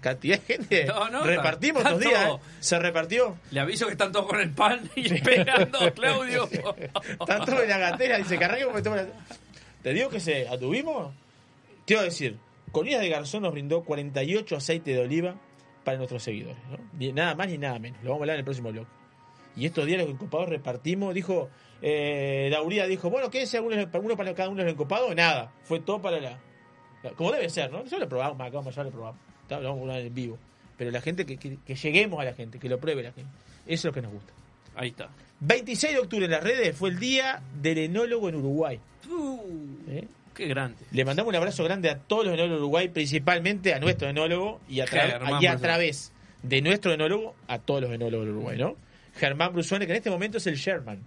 cantidad 0.00 0.38
de 0.40 0.44
gente? 0.56 0.84
No, 0.86 1.08
no, 1.10 1.24
Repartimos 1.24 1.82
está 1.84 1.96
días. 1.98 2.30
¿eh? 2.30 2.38
Se 2.60 2.78
repartió. 2.78 3.36
Le 3.50 3.60
aviso 3.60 3.86
que 3.86 3.92
están 3.92 4.12
todos 4.12 4.26
con 4.26 4.40
el 4.40 4.50
pan 4.50 4.88
y 4.96 5.12
esperando 5.14 5.80
a 5.80 5.90
Claudio. 5.90 6.48
Tanto 7.26 7.62
en 7.62 7.68
la 7.68 7.78
gatera. 7.78 8.18
Dice 8.18 8.38
porque 8.64 8.82
toma 8.82 8.96
la- 8.96 9.06
Te 9.82 9.92
digo 9.92 10.08
que 10.08 10.20
se 10.20 10.48
atuvimos. 10.48 11.14
Te 11.84 11.94
iba 11.94 12.02
a 12.02 12.04
decir. 12.04 12.38
Colinas 12.72 13.00
de 13.00 13.08
Garzón 13.08 13.42
nos 13.42 13.52
brindó 13.52 13.82
48 13.84 14.56
aceites 14.56 14.94
de 14.94 15.00
oliva 15.02 15.34
para 15.84 15.96
nuestros 15.96 16.22
seguidores. 16.22 16.58
¿no? 16.70 16.78
Ni- 16.98 17.12
Nada 17.12 17.34
más 17.34 17.48
ni 17.48 17.58
nada 17.58 17.78
menos. 17.78 18.02
Lo 18.02 18.10
vamos 18.10 18.20
a 18.20 18.22
hablar 18.24 18.34
en 18.34 18.40
el 18.40 18.44
próximo 18.44 18.70
blog. 18.72 18.86
Y 19.56 19.66
estos 19.66 19.86
días 19.86 20.00
los 20.02 20.10
encopados 20.10 20.48
repartimos, 20.48 21.12
dijo, 21.14 21.48
eh, 21.82 22.48
Dauría 22.52 22.86
dijo, 22.86 23.10
bueno, 23.10 23.28
quédense 23.30 23.56
algunos, 23.56 23.86
uno 23.92 24.16
para 24.16 24.32
cada 24.34 24.50
uno 24.50 24.58
de 24.58 24.64
los 24.64 24.72
encopados, 24.74 25.12
nada, 25.16 25.50
fue 25.64 25.80
todo 25.80 26.00
para 26.00 26.20
la, 26.20 26.38
como 27.16 27.32
debe 27.32 27.48
ser, 27.50 27.68
¿no? 27.72 27.78
Nosotros 27.78 28.02
lo 28.02 28.08
probamos, 28.08 28.40
acá 28.40 28.50
vamos 28.56 28.68
allá 28.72 28.84
lo 28.84 28.90
probamos, 28.92 29.20
lo 29.50 29.62
vamos 29.70 29.78
a 29.78 29.82
hablar 29.82 30.00
en 30.00 30.14
vivo. 30.14 30.38
Pero 30.76 30.90
la 30.90 31.00
gente, 31.00 31.26
que, 31.26 31.36
que- 31.36 31.58
que 31.66 31.74
lleguemos 31.74 32.20
a 32.20 32.24
la 32.24 32.34
gente, 32.34 32.58
que 32.58 32.68
lo 32.68 32.78
pruebe 32.78 33.02
la 33.02 33.12
gente. 33.12 33.30
Eso 33.66 33.72
es 33.80 33.84
lo 33.86 33.92
que 33.92 34.02
nos 34.02 34.12
gusta. 34.12 34.32
Ahí 34.76 34.88
está. 34.90 35.08
26 35.40 35.92
de 35.94 35.98
octubre 36.00 36.24
en 36.26 36.30
las 36.30 36.42
redes 36.42 36.76
fue 36.76 36.90
el 36.90 36.98
día 36.98 37.40
del 37.60 37.78
enólogo 37.78 38.28
en 38.28 38.36
Uruguay. 38.36 38.78
¿Eh? 39.88 40.04
Qué 40.34 40.46
grande. 40.46 40.76
Le 40.92 41.04
mandamos 41.04 41.30
un 41.30 41.36
abrazo 41.36 41.64
grande 41.64 41.90
a 41.90 41.98
todos 41.98 42.24
los 42.26 42.34
enólogos 42.34 42.58
de 42.58 42.62
Uruguay, 42.62 42.88
principalmente 42.88 43.74
a 43.74 43.80
nuestro 43.80 44.08
enólogo 44.08 44.60
y 44.68 44.80
a, 44.80 44.86
tra- 44.86 45.42
y 45.42 45.46
a 45.46 45.56
través 45.56 46.12
de 46.42 46.62
nuestro 46.62 46.92
enólogo 46.92 47.34
a 47.48 47.58
todos 47.58 47.82
los 47.82 47.90
enólogos 47.92 48.26
de 48.26 48.32
Uruguay, 48.32 48.56
¿no? 48.58 48.76
Germán 49.16 49.52
Brusone, 49.52 49.84
que 49.86 49.92
en 49.92 49.96
este 49.96 50.10
momento 50.10 50.38
es 50.38 50.46
el 50.46 50.54
Sherman. 50.54 51.00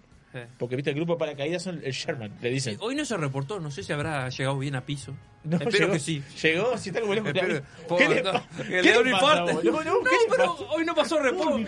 Porque 0.57 0.75
viste 0.75 0.91
el 0.91 0.95
grupo 0.95 1.13
de 1.13 1.19
paracaídas 1.19 1.63
son 1.63 1.81
el 1.83 1.91
Sherman, 1.91 2.37
le 2.41 2.49
dicen. 2.49 2.77
Hoy 2.79 2.95
no 2.95 3.03
se 3.05 3.17
reportó, 3.17 3.59
no 3.59 3.69
sé 3.71 3.83
si 3.83 3.91
habrá 3.91 4.29
llegado 4.29 4.57
bien 4.59 4.75
a 4.75 4.81
piso. 4.85 5.13
No, 5.43 5.57
Espero 5.57 5.71
llegó, 5.71 5.93
que 5.93 5.99
sí. 5.99 6.21
Llegó, 6.43 6.77
si 6.77 6.89
está 6.89 7.01
como 7.01 7.15
lejos. 7.15 7.29
Espero- 7.33 7.63
¿Qué 7.97 8.07
le, 8.07 8.21
no, 8.21 8.31
qué 8.67 8.81
le 8.81 8.93
pasa, 8.93 9.09
infarto. 9.09 9.53
boludo? 9.55 9.71
No, 9.71 9.83
No, 9.95 9.99
¿qué 10.03 10.09
le 10.11 10.17
pero 10.29 10.51
pasa? 10.55 10.63
hoy 10.71 10.85
no 10.85 10.95
pasó 10.95 11.19
reporte. 11.19 11.65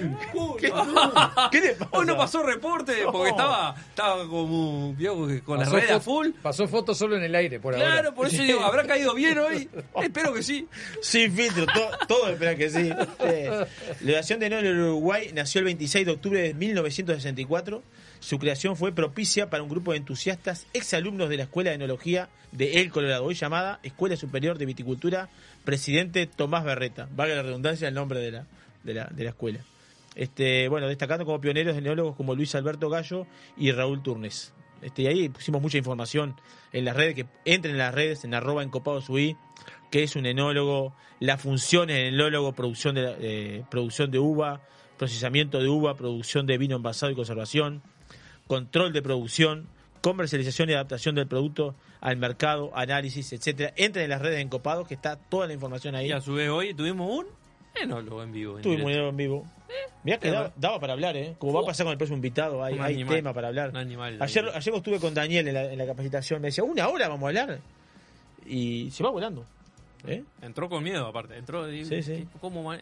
¿Qué, 0.60 0.72
¿Qué 1.52 1.60
le 1.62 1.74
pasa? 1.74 1.90
Hoy 1.92 2.06
no 2.06 2.16
pasó 2.18 2.44
reporte 2.44 2.94
porque 3.12 3.18
No. 3.32 3.36
estaba, 3.36 3.76
estaba 3.90 4.28
como 4.28 4.94
vio, 4.94 5.16
con 5.44 5.58
la 5.58 5.66
Pasó 5.66 5.76
red 5.78 5.90
a 5.90 5.96
fo- 5.98 6.02
full. 6.02 6.28
Pasó 6.44 6.68
fotos 6.68 6.98
solo 7.00 7.18
en 7.18 7.24
el 7.24 7.34
aire 7.34 7.60
por 7.60 7.74
ahora. 7.74 7.86
Claro, 7.88 8.14
por 8.14 8.28
eso 8.28 8.44
digo, 8.44 8.62
¿habrá 8.62 8.86
caído 8.86 9.16
bien 9.16 9.40
hoy? 9.40 9.68
Espero 10.04 10.34
que 10.36 10.44
sí. 10.44 10.68
Sin 11.02 11.34
filtro, 11.34 11.66
todo, 11.66 11.90
todo 12.08 12.30
esperan 12.30 12.56
que 12.56 12.70
sí. 12.70 12.92
Eh, 13.22 13.50
la 14.02 14.20
Asociación 14.20 14.40
de 14.40 14.50
de 14.50 14.72
Uruguay 14.72 15.32
nació 15.34 15.60
el 15.60 15.66
26 15.66 16.06
de 16.06 16.12
octubre 16.12 16.42
de 16.42 16.54
1964. 16.54 17.84
Su 18.24 18.40
creación 18.40 18.78
fue 18.78 18.94
propicia 18.94 19.50
para 19.50 19.64
un 19.64 19.70
grupo 19.70 19.92
de 19.92 19.98
entusiastas 19.98 20.66
exalumnos 20.72 21.28
de 21.28 21.36
la 21.36 21.44
Escuela 21.44 21.72
de 21.72 21.76
Enología 21.76 22.30
de 22.54 22.80
El 22.80 22.90
Colorado, 22.90 23.26
hoy 23.26 23.36
llamada 23.36 23.82
Escuela 23.84 24.16
Superior 24.16 24.58
de 24.58 24.66
Viticultura, 24.66 25.28
presidente 25.66 26.26
Tomás 26.26 26.64
Berreta. 26.64 27.10
Valga 27.14 27.36
la 27.36 27.44
redundancia 27.44 27.86
el 27.90 27.94
nombre 27.94 28.22
de 28.22 28.32
la, 28.32 28.48
de 28.86 28.94
la, 28.94 29.06
de 29.08 29.24
la 29.26 29.32
escuela. 29.32 29.60
Este, 30.16 30.70
bueno, 30.70 30.88
destacando 30.88 31.26
como 31.26 31.42
pioneros 31.42 31.74
de 31.74 31.82
enólogos 31.82 32.16
como 32.16 32.34
Luis 32.34 32.56
Alberto 32.56 32.90
Gallo 32.90 33.28
y 33.58 33.74
Raúl 33.74 34.02
Turnes. 34.02 34.54
Este, 34.82 35.02
y 35.02 35.08
ahí 35.08 35.28
pusimos 35.28 35.62
mucha 35.62 35.78
información 35.78 36.34
en 36.72 36.86
las 36.86 36.96
redes, 36.96 37.16
que 37.16 37.26
entren 37.44 37.74
en 37.74 37.80
las 37.80 37.94
redes, 37.94 38.24
en 38.24 38.34
arroba 38.34 38.64
encopadosui, 38.64 39.36
que 39.92 40.04
es 40.04 40.16
un 40.16 40.26
enólogo, 40.28 40.96
las 41.20 41.42
funciones 41.42 41.98
del 41.98 42.14
enólogo, 42.14 42.54
producción 42.54 42.96
de, 42.96 43.16
eh, 43.20 43.66
producción 43.70 44.12
de 44.12 44.20
uva, 44.20 44.62
procesamiento 44.98 45.60
de 45.60 45.68
uva, 45.68 45.96
producción 45.96 46.46
de 46.46 46.58
vino 46.58 46.78
envasado 46.78 47.12
y 47.12 47.16
conservación, 47.16 47.84
control 48.54 48.94
de 48.94 49.02
producción, 49.02 49.68
comercialización 50.02 50.70
y 50.70 50.74
adaptación 50.74 51.16
del 51.16 51.28
producto 51.28 51.76
al 52.02 52.18
mercado, 52.18 52.72
análisis, 52.76 53.32
etcétera. 53.34 53.74
Entren 53.76 54.04
en 54.06 54.10
las 54.12 54.22
redes 54.22 54.36
de 54.36 54.42
Encopados, 54.42 54.88
que 54.88 54.94
está 54.94 55.16
toda 55.16 55.48
la 55.48 55.54
información 55.54 55.96
ahí. 55.96 56.10
Y 56.10 56.12
a 56.12 56.22
su 56.22 56.34
vez 56.34 56.50
hoy 56.50 56.74
tuvimos 56.74 57.10
un 57.10 57.26
enólogo 57.82 58.22
en 58.22 58.32
vivo. 58.32 58.58
en 58.58 58.62
Tuvimos 58.64 58.86
un 58.86 58.92
en 58.92 59.18
vivo. 59.18 59.48
Mirá 60.04 60.20
que 60.20 60.28
Eh, 60.28 60.32
daba, 60.32 60.52
daba 60.56 60.80
para 60.80 60.94
hablar, 60.94 61.18
¿eh? 61.18 61.36
Como 61.40 61.54
va 61.54 61.62
a 61.62 61.66
pasar 61.66 61.86
con 61.86 61.92
el 61.94 61.98
próximo 61.98 62.18
invitado, 62.18 62.64
hay, 62.64 62.74
hay 62.78 62.94
animal. 62.96 63.16
tema 63.16 63.34
para 63.34 63.48
hablar. 63.48 63.76
Animal. 63.76 64.18
Ayer, 64.22 64.46
ayer 64.54 64.76
estuve 64.76 65.00
con 65.00 65.14
Daniel 65.14 65.48
en 65.48 65.54
la, 65.56 65.72
en 65.72 65.78
la 65.80 65.86
capacitación, 65.88 66.42
me 66.42 66.50
decía, 66.50 66.64
una 66.64 66.88
hora 66.90 67.08
vamos 67.08 67.24
a 67.24 67.28
hablar. 67.30 67.60
Y 68.46 68.92
se 68.92 69.04
va 69.04 69.10
volando. 69.10 69.46
¿eh? 70.06 70.22
Entró 70.42 70.68
con 70.70 70.84
miedo, 70.84 71.08
aparte. 71.08 71.38
Entró 71.38 71.72
y, 71.72 71.86
Sí, 71.86 72.04
sí. 72.04 72.28
¿cómo 72.42 72.62
ma- 72.64 72.78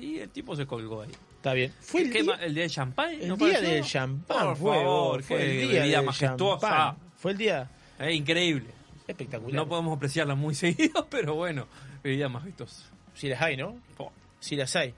y 0.00 0.18
el 0.18 0.28
tipo 0.28 0.54
se 0.54 0.66
colgó 0.66 1.00
ahí. 1.02 1.10
Está 1.38 1.52
bien. 1.54 1.72
Fue 1.80 2.02
el 2.02 2.12
¿Qué 2.12 2.22
día, 2.22 2.34
el 2.34 2.54
día 2.54 2.62
de 2.64 2.70
champán? 2.70 3.10
el 3.14 3.28
¿no 3.28 3.36
día 3.36 3.46
pareció? 3.54 3.68
del 3.74 3.84
champán, 3.84 4.46
Por 4.48 4.56
fue, 4.56 4.76
favor, 4.76 5.22
fue 5.22 5.36
qué 5.38 5.44
el 5.62 5.68
día 5.70 5.80
bebida 5.82 5.96
del 5.98 6.06
majestuosa. 6.06 6.68
champán. 6.68 6.96
Fue 7.16 7.32
el 7.32 7.38
día 7.38 7.70
increíble. 8.10 8.66
espectacular. 9.06 9.54
No 9.54 9.68
podemos 9.68 9.96
apreciarla 9.96 10.34
muy 10.34 10.54
seguido, 10.56 11.06
pero 11.08 11.34
bueno, 11.36 11.66
bebida 12.02 12.28
majestuosa. 12.28 12.82
Si 13.14 13.28
las 13.28 13.40
hay, 13.40 13.56
¿no? 13.56 13.76
Si 14.40 14.54
las 14.56 14.74
hay. 14.76 14.94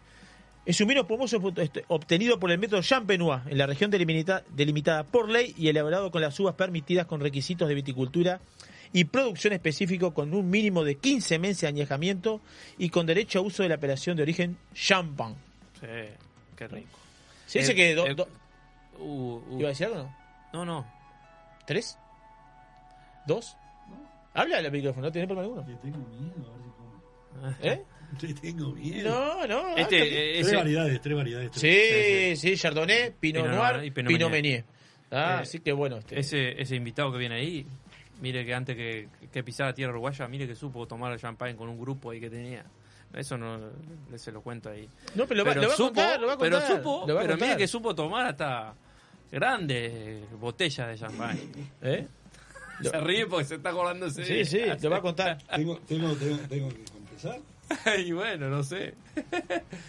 Es 0.66 0.80
un 0.80 0.88
vino 0.88 1.00
espumoso 1.02 1.40
este, 1.56 1.84
obtenido 1.88 2.38
por 2.38 2.50
el 2.50 2.58
método 2.58 2.82
Champenois 2.82 3.40
en 3.46 3.56
la 3.56 3.66
región 3.66 3.90
delimita- 3.90 4.44
delimitada 4.50 5.04
por 5.04 5.28
ley 5.30 5.54
y 5.56 5.68
elaborado 5.68 6.10
con 6.10 6.20
las 6.20 6.38
uvas 6.40 6.54
permitidas 6.54 7.06
con 7.06 7.20
requisitos 7.20 7.66
de 7.68 7.74
viticultura 7.74 8.40
y 8.92 9.04
producción 9.04 9.52
específico 9.54 10.12
con 10.12 10.34
un 10.34 10.50
mínimo 10.50 10.84
de 10.84 10.96
15 10.96 11.38
meses 11.38 11.60
de 11.62 11.68
añejamiento 11.68 12.40
y 12.76 12.90
con 12.90 13.06
derecho 13.06 13.38
a 13.38 13.42
uso 13.42 13.62
de 13.62 13.70
la 13.70 13.76
apelación 13.76 14.16
de 14.16 14.22
origen 14.22 14.58
champán. 14.74 15.36
Sí, 15.80 15.86
qué 16.60 16.68
rico. 16.68 16.98
Se 17.46 17.58
dice 17.60 17.74
que... 17.74 17.94
do- 17.94 18.06
el- 18.06 18.16
do- 18.16 18.28
Uh, 18.98 19.42
uh. 19.48 19.58
¿Iba 19.58 19.68
a 19.68 19.70
decir 19.70 19.86
algo 19.86 20.00
o 20.00 20.02
no? 20.02 20.14
No, 20.52 20.64
no. 20.66 20.86
¿Tres? 21.66 21.98
¿Dos? 23.26 23.56
Habla 24.34 24.58
al 24.58 24.70
micrófono, 24.70 25.06
no 25.06 25.12
tenés 25.12 25.26
problema 25.28 25.62
ninguno. 25.62 25.80
Le 25.82 25.90
tengo 25.90 26.06
miedo, 26.08 26.52
a 27.40 27.46
ver 27.46 27.54
si 27.54 27.62
come. 27.62 27.72
¿Eh? 27.72 27.84
Le 28.28 28.34
tengo 28.34 28.72
miedo. 28.72 29.10
No, 29.10 29.46
no. 29.46 29.76
Este, 29.76 29.96
eh, 30.02 30.32
Tres 30.34 30.46
ese- 30.48 30.56
variedades, 30.56 31.00
tres 31.00 31.16
variedades. 31.16 31.50
tres. 31.52 32.40
Sí, 32.40 32.48
sí, 32.50 32.56
Chardonnay, 32.56 33.12
Pinot, 33.18 33.44
Pinot 33.44 33.56
Noir, 33.56 33.84
y 33.84 33.90
Pinot, 33.90 34.12
Pinot 34.12 34.30
Meunier. 34.30 34.64
Ah, 35.10 35.36
Eh, 35.38 35.42
así 35.42 35.60
que 35.60 35.72
bueno. 35.72 35.96
Este, 35.98 36.18
ese, 36.20 36.60
ese 36.60 36.76
invitado 36.76 37.10
que 37.12 37.18
viene 37.18 37.36
ahí, 37.36 37.66
mire 38.20 38.44
que 38.44 38.52
antes 38.54 38.76
que, 38.76 39.08
que 39.32 39.42
pisara 39.42 39.72
tierra 39.72 39.92
uruguaya, 39.92 40.28
mire 40.28 40.46
que 40.46 40.54
supo 40.54 40.86
tomar 40.86 41.12
el 41.12 41.18
champán 41.18 41.56
con 41.56 41.68
un 41.70 41.80
grupo 41.80 42.10
ahí 42.10 42.20
que 42.20 42.28
tenía. 42.30 42.64
Eso 43.14 43.36
no 43.36 43.58
se 44.16 44.30
lo 44.30 44.40
cuento 44.40 44.70
ahí. 44.70 44.88
No, 45.16 45.26
pero 45.26 45.38
lo 45.42 45.44
va- 45.50 45.54
lo 45.56 45.62
va 45.68 45.74
a 45.74 45.76
supo, 45.76 45.86
contar, 45.88 46.20
lo 46.20 46.26
va 46.28 46.32
a 46.34 46.38
pero 46.38 46.58
contar, 46.58 46.76
supo, 46.78 47.04
lo 47.08 47.14
va 47.14 47.20
a 47.20 47.24
pero 47.24 47.36
mire 47.38 47.56
que 47.56 47.66
supo 47.66 47.94
tomar 47.94 48.26
hasta 48.26 48.74
grandes 49.32 50.30
botellas 50.38 50.88
de 50.88 50.98
champán. 50.98 51.38
¿Eh? 51.82 52.06
Se 52.82 52.98
ríe 53.00 53.26
porque 53.26 53.44
se 53.44 53.56
está 53.56 53.68
acordando 53.70 54.06
ese 54.06 54.24
Sí, 54.24 54.32
día. 54.32 54.76
sí, 54.78 54.84
lo 54.84 54.90
va 54.90 54.96
a 54.96 55.00
contar. 55.02 55.36
Tengo, 55.54 55.76
tengo, 55.86 56.14
tengo, 56.14 56.38
tengo 56.48 56.68
que 56.70 56.82
confesar. 56.84 57.38
y 57.98 58.12
bueno, 58.12 58.48
no 58.48 58.62
sé. 58.62 58.94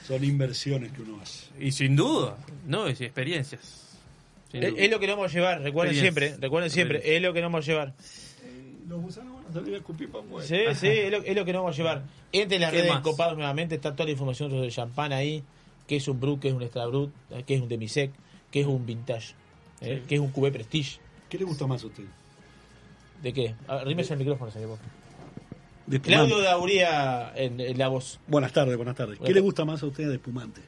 Son 0.05 0.21
inversiones 0.23 0.91
que 0.91 1.01
uno 1.01 1.17
hace. 1.21 1.45
Y 1.57 1.71
sin 1.71 1.95
duda, 1.95 2.35
no, 2.67 2.87
es 2.87 2.99
experiencias. 2.99 3.97
Es, 4.51 4.91
lo 4.91 4.99
que 4.99 5.07
nos 5.07 5.15
vamos 5.15 5.31
a 5.31 5.33
llevar, 5.35 5.61
recuerden 5.61 5.95
siempre, 5.95 6.35
recuerden 6.37 6.69
siempre, 6.69 7.15
es 7.15 7.21
lo 7.21 7.31
que 7.31 7.39
nos 7.41 7.49
vamos 7.49 7.65
a 7.65 7.71
llevar. 7.71 7.93
Los 8.89 9.01
gusanos 9.01 9.35
van 9.35 9.40
a 9.51 9.59
salir 9.59 9.75
a 9.75 9.77
escupir 9.77 10.09
para. 10.11 10.23
Sí, 10.43 10.57
sí, 10.75 10.87
es 10.87 11.11
lo, 11.11 11.17
es 11.23 11.35
lo 11.35 11.45
que 11.45 11.53
nos 11.53 11.61
vamos 11.63 11.75
a 11.75 11.77
llevar. 11.77 12.03
Entre 12.31 12.59
las 12.59 12.71
¿Qué 12.71 12.77
redes 12.79 12.91
más? 12.93 13.01
copados 13.01 13.37
nuevamente, 13.37 13.75
está 13.75 13.91
toda 13.93 14.05
la 14.05 14.11
información 14.11 14.49
sobre 14.49 14.65
el 14.65 14.71
champán 14.71 15.13
ahí, 15.13 15.43
que 15.87 15.97
es 15.97 16.07
un 16.07 16.19
brut, 16.19 16.39
que 16.41 16.47
es 16.49 16.53
un 16.53 16.61
extra 16.61 16.85
brut, 16.87 17.11
eh, 17.31 17.43
que 17.45 17.55
es 17.55 17.61
un 17.61 17.67
demisec, 17.69 18.11
que 18.49 18.61
es 18.61 18.67
un 18.67 18.85
vintage, 18.85 19.33
eh, 19.81 19.99
Sí. 20.01 20.07
que 20.07 20.15
es 20.15 20.21
un 20.21 20.31
cubé 20.31 20.51
prestige. 20.51 20.99
¿Qué 21.29 21.37
le 21.37 21.45
gusta 21.45 21.65
más 21.67 21.83
a 21.83 21.87
usted? 21.87 22.03
¿De 23.21 23.33
qué? 23.33 23.55
Arrímese 23.67 24.13
el 24.13 24.19
micrófono, 24.19 24.49
señor. 24.51 24.77
De 25.87 25.99
Claudio. 26.01 26.39
Dauría 26.39 27.33
en, 27.35 27.59
en 27.59 27.77
la 27.77 27.87
voz. 27.87 28.19
Buenas 28.27 28.53
tardes, 28.53 28.77
buenas 28.77 28.95
tardes. 28.95 29.19
¿Qué 29.19 29.33
le 29.33 29.39
gusta 29.41 29.65
más 29.65 29.81
a 29.83 29.85
usted 29.87 30.07
de 30.07 30.15
espumante? 30.15 30.61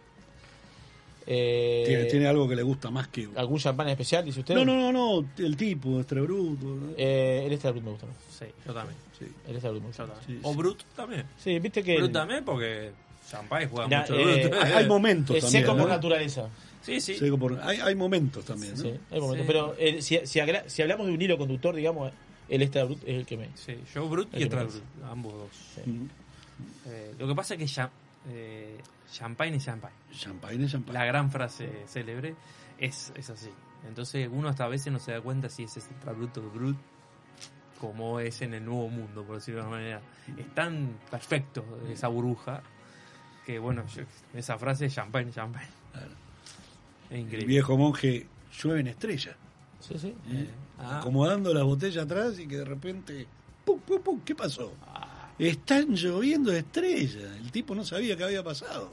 Eh, 1.26 1.84
¿Tiene, 1.88 2.04
tiene 2.06 2.28
algo 2.28 2.48
que 2.50 2.56
le 2.56 2.64
gusta 2.64 2.90
más 2.92 3.08
que.? 3.08 3.30
¿Algún 3.36 3.58
champán 3.60 3.88
especial, 3.90 4.26
dice 4.26 4.42
usted? 4.42 4.56
No, 4.56 4.66
no, 4.66 4.76
no, 4.76 4.92
no. 5.22 5.28
El 5.38 5.56
tipo, 5.56 6.00
extra 6.00 6.22
bruto. 6.22 6.66
¿no? 6.66 6.90
Eh, 6.98 7.44
el 7.46 7.54
extra 7.54 7.72
brut 7.72 7.84
me 7.84 7.92
gusta 7.92 8.08
más. 8.08 8.16
Sí, 8.38 8.46
yo 8.66 8.74
también. 8.74 8.98
Sí. 9.18 9.26
El 9.48 9.54
extra 9.54 9.70
brut 9.72 9.82
me 9.82 9.88
gusta 9.88 10.06
también. 10.08 10.26
Sí, 10.28 10.40
o 10.44 10.52
sí. 10.52 10.58
Brut 10.58 10.84
también. 10.96 11.24
Sí, 11.38 11.60
viste 11.60 11.84
que... 11.84 11.98
Brut 11.98 12.12
también 12.12 12.44
porque 12.44 12.92
champán 13.30 13.70
juega 13.70 14.02
mucho 14.02 14.16
eh, 14.20 14.48
Brut. 14.50 14.64
Hay, 14.64 14.72
hay 14.74 14.88
momentos 14.88 15.36
Es 15.38 15.44
también. 15.44 15.64
seco 15.66 15.78
por 15.78 15.88
naturaleza. 15.90 16.50
Sí, 16.82 17.00
sí. 17.00 17.16
Seco 17.16 17.38
por- 17.38 17.58
hay, 17.64 17.80
hay 17.80 17.96
momentos 17.96 18.44
también, 18.44 18.74
¿no? 18.76 18.82
Sí, 18.82 18.94
hay 19.10 19.20
momentos. 19.22 19.46
Sí. 19.46 19.48
Pero 19.48 19.76
eh, 19.80 20.02
si, 20.02 20.20
si, 20.26 20.40
agra- 20.42 20.66
si 20.68 20.82
hablamos 20.82 21.08
de 21.08 21.14
un 21.14 21.22
hilo 21.22 21.38
conductor, 21.38 21.74
digamos, 21.74 22.12
el 22.50 22.62
extra 22.62 22.84
brut 22.84 23.02
es 23.04 23.16
el 23.16 23.26
que 23.26 23.38
me... 23.38 23.48
Sí, 23.56 23.78
yo 23.96 24.10
Brut 24.10 24.28
El 24.34 24.42
y 24.42 24.44
extra 24.44 24.64
Brut, 24.64 24.82
ambos 25.10 25.34
dos. 25.34 25.86
Mm. 25.86 26.06
Eh, 26.88 27.14
lo 27.18 27.28
que 27.30 27.36
pasa 27.36 27.54
es 27.54 27.60
que 27.62 27.66
cha- 27.66 27.90
eh, 28.28 28.82
champagne 29.12 29.58
es 29.58 29.66
champagne. 29.66 29.96
Champagne, 30.12 30.68
champagne. 30.68 30.94
La 31.00 31.06
gran 31.06 31.30
frase 31.32 31.84
célebre 31.88 32.36
es, 32.78 33.12
es 33.16 33.30
así. 33.30 33.50
Entonces 33.88 34.30
uno 34.32 34.48
hasta 34.50 34.66
a 34.66 34.68
veces 34.70 34.92
no 34.94 35.00
se 35.00 35.12
da 35.12 35.22
cuenta 35.22 35.50
si 35.50 35.64
ese 35.64 35.80
es 35.80 35.88
extra 35.92 36.14
Brut 36.14 36.38
o 36.38 36.50
Brut 36.50 36.78
como 37.80 38.20
es 38.22 38.42
en 38.42 38.54
el 38.54 38.64
nuevo 38.64 38.88
mundo, 38.88 39.24
por 39.26 39.36
decirlo 39.36 39.60
de 39.60 39.64
alguna 39.66 39.82
manera. 39.82 40.02
Es 40.38 40.56
tan 40.56 40.98
perfecto 41.12 41.66
esa 41.90 42.08
burbuja 42.08 42.64
que, 43.46 43.60
bueno, 43.60 43.86
yo- 43.88 44.04
esa 44.34 44.58
frase 44.58 44.86
es 44.86 44.94
champagne, 44.96 45.32
champagne. 45.32 45.68
Claro. 45.92 46.12
Es 47.10 47.12
El 47.12 47.20
increíble. 47.20 47.46
viejo 47.48 47.78
monje 47.78 48.26
llueven 48.58 48.88
estrellas. 48.88 49.36
Sí, 49.82 50.00
sí. 50.00 50.16
¿eh? 50.30 50.48
Ah. 50.80 51.00
Acomodando 51.00 51.54
la 51.54 51.64
botella 51.64 52.04
atrás 52.04 52.40
y 52.40 52.48
que 52.48 52.58
de 52.58 52.66
repente. 52.66 53.28
¡Pum, 53.66 53.80
pum, 53.82 54.02
pum! 54.02 54.22
¿Qué 54.24 54.34
pasó? 54.34 54.74
Están 55.40 55.96
lloviendo 55.96 56.52
estrellas. 56.54 57.24
El 57.40 57.52
tipo 57.52 57.74
no 57.76 57.84
sabía 57.84 58.16
qué 58.16 58.24
había 58.24 58.44
pasado. 58.44 58.92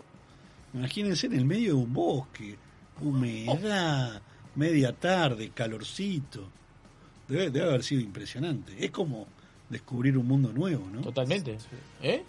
Imagínense 0.74 1.26
en 1.26 1.34
el 1.34 1.44
medio 1.44 1.68
de 1.70 1.82
un 1.82 1.92
bosque, 1.92 2.56
humedad, 3.00 4.22
media 4.54 4.92
tarde, 4.92 5.50
calorcito. 5.50 6.48
Debe, 7.28 7.50
debe 7.50 7.66
haber 7.68 7.82
sido 7.84 8.00
impresionante. 8.00 8.72
Es 8.84 8.90
como 8.90 9.26
descubrir 9.68 10.16
un 10.18 10.26
mundo 10.26 10.52
nuevo, 10.52 10.86
¿no? 10.90 11.00
Totalmente. 11.00 11.58
¿Eh? 12.02 12.22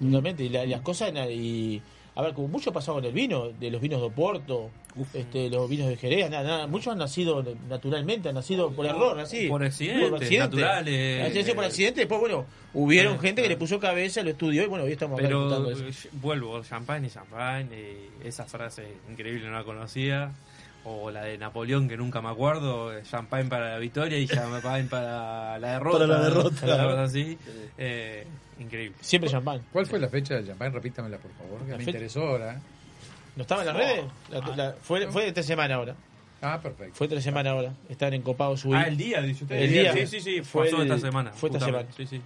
Totalmente. 0.00 0.44
Y 0.44 0.48
la- 0.48 0.66
las 0.66 0.80
cosas. 0.82 1.12
Y, 1.30 1.80
a 2.16 2.22
ver, 2.22 2.34
como 2.34 2.48
mucho 2.48 2.70
ha 2.70 2.72
pasado 2.72 2.96
con 2.98 3.04
el 3.04 3.12
vino, 3.12 3.48
de 3.48 3.70
los 3.70 3.80
vinos 3.80 4.00
de 4.00 4.06
Oporto, 4.06 4.70
este, 5.12 5.50
los 5.50 5.68
vinos 5.68 5.88
de 5.88 5.96
Jerez, 5.96 6.30
nada, 6.30 6.44
nada, 6.44 6.66
muchos 6.68 6.92
han 6.92 6.98
nacido 6.98 7.44
naturalmente, 7.68 8.28
han 8.28 8.36
nacido 8.36 8.70
por 8.70 8.86
error, 8.86 9.18
así. 9.18 9.48
Por 9.48 9.64
accidentes, 9.64 10.38
naturales. 10.38 11.26
Han 11.26 11.34
nacido 11.34 11.54
por 11.56 11.64
accidente, 11.64 12.00
después, 12.00 12.20
bueno, 12.20 12.46
hubieron 12.72 13.16
Ah, 13.16 13.20
gente 13.20 13.42
que 13.42 13.46
ah. 13.46 13.50
le 13.50 13.56
puso 13.56 13.80
cabeza, 13.80 14.22
lo 14.22 14.30
estudió 14.30 14.62
y 14.62 14.66
bueno, 14.66 14.84
hoy 14.84 14.92
estamos 14.92 15.18
acá 15.18 15.26
Pero 15.26 15.70
eso. 15.70 15.84
eh, 15.86 16.10
vuelvo, 16.12 16.62
champagne 16.62 17.08
y 17.08 17.10
champagne, 17.10 17.68
y 18.22 18.28
esa 18.28 18.44
frase 18.44 18.86
increíble 19.10 19.46
no 19.46 19.52
la 19.52 19.64
conocía. 19.64 20.30
O 20.86 21.10
la 21.10 21.22
de 21.24 21.38
Napoleón, 21.38 21.88
que 21.88 21.96
nunca 21.96 22.20
me 22.20 22.28
acuerdo, 22.28 22.92
eh, 22.96 23.02
champagne 23.08 23.48
para 23.48 23.70
la 23.72 23.78
victoria 23.78 24.18
y 24.18 24.26
champagne 24.26 24.86
para 24.88 25.58
la 25.58 25.72
derrota. 25.72 25.98
Para 25.98 26.06
la 26.06 26.24
derrota. 26.24 26.50
Cosa 26.60 27.02
así. 27.04 27.38
Eh, 27.78 28.26
increíble. 28.60 28.96
Siempre 29.00 29.30
champán. 29.30 29.62
¿Cuál 29.72 29.86
fue 29.86 29.98
la 29.98 30.08
fecha 30.08 30.34
del 30.34 30.46
champán? 30.46 30.72
Repítamela, 30.72 31.16
por 31.18 31.30
favor, 31.32 31.60
que 31.64 31.70
La 31.72 31.78
me 31.78 31.84
fe- 31.84 31.90
interesó 31.90 32.26
ahora. 32.28 32.60
¿No 33.36 33.42
estaba 33.42 33.62
en 33.62 33.66
las 33.68 33.76
redes? 33.76 34.04
La- 34.30 34.56
la- 34.56 34.72
fue, 34.82 35.06
fue 35.10 35.24
de 35.24 35.32
tres 35.32 35.46
semanas 35.46 35.76
ahora. 35.76 35.94
Ah, 36.42 36.60
perfecto. 36.62 36.94
Fue 36.94 37.08
tres 37.08 37.24
semanas 37.24 37.52
ahora. 37.54 37.72
Están 37.88 38.12
en 38.12 38.20
Copado 38.20 38.54
subir. 38.56 38.76
Ah, 38.76 38.84
el 38.86 38.98
día, 38.98 39.22
dice 39.22 39.44
usted. 39.44 39.56
El 39.56 39.70
día. 39.70 39.92
Sí, 39.94 40.06
sí, 40.06 40.20
sí, 40.20 40.42
Fue 40.42 40.64
pasó 40.66 40.82
el- 40.82 40.90
esta 40.92 41.06
semana. 41.06 41.30
Fue 41.32 41.48
esta 41.48 41.64
semana. 41.64 41.88
Sí, 41.96 42.06
sí. 42.06 42.20